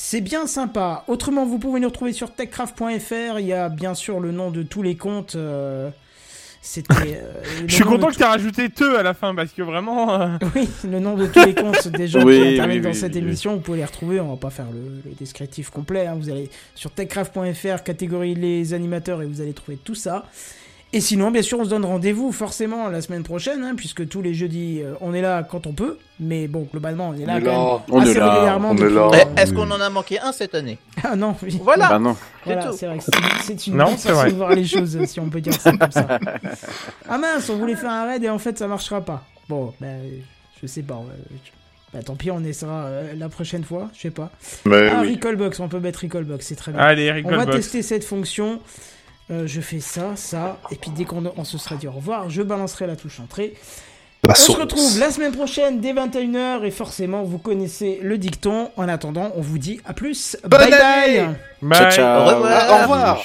C'est 0.00 0.20
bien 0.20 0.46
sympa. 0.46 1.02
Autrement, 1.08 1.44
vous 1.44 1.58
pouvez 1.58 1.80
nous 1.80 1.88
retrouver 1.88 2.12
sur 2.12 2.30
techcraft.fr. 2.32 3.40
Il 3.40 3.46
y 3.46 3.52
a 3.52 3.68
bien 3.68 3.94
sûr 3.94 4.20
le 4.20 4.30
nom 4.30 4.52
de 4.52 4.62
tous 4.62 4.80
les 4.80 4.96
comptes. 4.96 5.34
euh, 5.34 5.90
C'était. 6.62 6.94
euh, 7.20 7.42
Je 7.66 7.74
suis 7.74 7.82
content 7.82 8.06
que 8.06 8.14
tu 8.14 8.22
aies 8.22 8.26
rajouté 8.26 8.70
te 8.70 8.84
à 8.96 9.02
la 9.02 9.12
fin 9.12 9.34
parce 9.34 9.50
que 9.52 9.60
vraiment. 9.62 10.20
euh, 10.22 10.28
Oui, 10.54 10.68
le 10.88 11.00
nom 11.00 11.16
de 11.16 11.26
tous 11.26 11.44
les 11.44 11.52
comptes 11.52 11.88
des 11.88 12.06
gens 12.06 12.22
Oui, 12.22 12.36
qui 12.38 12.42
interviennent 12.54 12.78
oui, 12.78 12.80
dans 12.84 12.88
oui, 12.90 12.94
cette 12.94 13.14
oui. 13.14 13.18
émission, 13.18 13.54
vous 13.54 13.60
pouvez 13.60 13.78
les 13.78 13.84
retrouver. 13.84 14.20
On 14.20 14.28
va 14.30 14.36
pas 14.36 14.50
faire 14.50 14.66
le, 14.72 15.02
le 15.04 15.16
descriptif 15.18 15.70
complet. 15.70 16.06
hein. 16.06 16.14
Vous 16.16 16.30
allez 16.30 16.48
sur 16.76 16.92
techcraft.fr, 16.92 17.82
catégorie 17.82 18.36
les 18.36 18.74
animateurs, 18.74 19.20
et 19.22 19.26
vous 19.26 19.40
allez 19.40 19.52
trouver 19.52 19.78
tout 19.78 19.96
ça. 19.96 20.26
Et 20.94 21.02
sinon, 21.02 21.30
bien 21.30 21.42
sûr, 21.42 21.58
on 21.60 21.64
se 21.64 21.68
donne 21.68 21.84
rendez-vous 21.84 22.32
forcément 22.32 22.88
la 22.88 23.02
semaine 23.02 23.22
prochaine, 23.22 23.62
hein, 23.62 23.74
puisque 23.76 24.08
tous 24.08 24.22
les 24.22 24.32
jeudis, 24.32 24.80
euh, 24.82 24.94
on 25.02 25.12
est 25.12 25.20
là 25.20 25.42
quand 25.42 25.66
on 25.66 25.72
peut. 25.74 25.98
Mais 26.18 26.48
bon, 26.48 26.66
globalement, 26.70 27.10
on 27.10 27.14
est 27.14 27.26
là 27.26 27.34
On 27.34 27.36
est 27.36 27.42
quand 27.42 27.50
là. 27.52 27.58
même 27.58 27.80
On 27.90 28.00
est 28.00 28.10
assez 28.10 28.18
là, 28.18 28.32
régulièrement. 28.32 28.70
on 28.70 28.76
est 28.76 28.88
là. 28.90 29.10
Eh, 29.36 29.40
Est-ce 29.40 29.52
qu'on 29.52 29.70
en 29.70 29.80
a 29.82 29.90
manqué 29.90 30.18
un 30.18 30.32
cette 30.32 30.54
année? 30.54 30.78
Ah 31.04 31.14
non, 31.14 31.36
oui. 31.42 31.60
Voilà. 31.62 31.88
Bah 31.90 31.98
non. 31.98 32.16
Voilà, 32.46 32.72
c'est 32.72 32.86
vrai 32.86 32.96
que 32.98 33.04
c'est- 33.42 33.66
une 33.66 33.76
Non, 33.76 33.88
façon 33.88 34.14
vrai. 34.14 34.30
de 34.32 34.36
voir 34.36 34.50
les 34.54 34.64
choses, 34.64 35.04
si 35.04 35.20
on 35.20 35.28
peut 35.28 35.42
dire 35.42 35.52
ça 35.60 35.72
comme 35.76 35.90
ça. 35.92 36.18
Ah 37.08 37.18
mince, 37.18 37.50
on 37.50 37.56
voulait 37.56 37.76
faire 37.76 37.90
un 37.90 38.06
raid 38.06 38.24
et 38.24 38.30
en 38.30 38.38
fait 38.38 38.56
ça 38.58 38.66
marchera 38.66 39.02
pas. 39.02 39.24
Bon, 39.48 39.74
ben, 39.82 40.00
je 40.62 40.66
sais 40.66 40.82
pas. 40.82 41.02
Bah 41.92 42.02
tant 42.02 42.16
pis, 42.16 42.30
on 42.30 42.42
essaiera 42.44 42.84
euh, 42.86 43.12
la 43.16 43.28
prochaine 43.28 43.64
fois, 43.64 43.90
je 43.94 44.00
sais 44.00 44.10
pas. 44.10 44.30
Mais 44.66 44.88
ah, 44.90 45.00
oui. 45.02 45.12
Recallbox, 45.14 45.60
on 45.60 45.68
peut 45.68 45.80
mettre 45.80 46.00
Recallbox, 46.02 46.46
c'est 46.46 46.54
très 46.56 46.72
bien. 46.72 46.80
Allez, 46.80 47.10
on 47.10 47.28
va 47.30 47.38
Recallbox. 47.40 47.56
tester 47.56 47.82
cette 47.82 48.04
fonction. 48.04 48.60
Euh, 49.30 49.46
je 49.46 49.60
fais 49.60 49.80
ça, 49.80 50.16
ça, 50.16 50.58
et 50.70 50.76
puis 50.76 50.90
dès 50.90 51.04
qu'on 51.04 51.22
on 51.36 51.44
se 51.44 51.58
sera 51.58 51.76
dit 51.76 51.86
au 51.86 51.92
revoir, 51.92 52.30
je 52.30 52.42
balancerai 52.42 52.86
la 52.86 52.96
touche 52.96 53.20
entrée. 53.20 53.54
La 54.24 54.32
On 54.32 54.34
se 54.34 54.52
retrouve 54.52 54.98
la 54.98 55.10
semaine 55.10 55.32
prochaine 55.32 55.80
dès 55.80 55.92
21h 55.92 56.64
et 56.64 56.70
forcément 56.70 57.22
vous 57.22 57.38
connaissez 57.38 58.00
le 58.02 58.18
dicton. 58.18 58.70
En 58.76 58.88
attendant, 58.88 59.30
on 59.36 59.42
vous 59.42 59.58
dit 59.58 59.80
à 59.84 59.92
plus. 59.92 60.36
Bonne 60.42 60.50
bye 60.50 60.72
année 60.72 61.16
bye. 61.18 61.36
Bye. 61.62 61.78
Ciao, 61.78 61.90
ciao. 61.90 62.22
Au 62.22 62.34
revoir. 62.34 62.70
Au 62.70 62.82
revoir. 62.82 63.24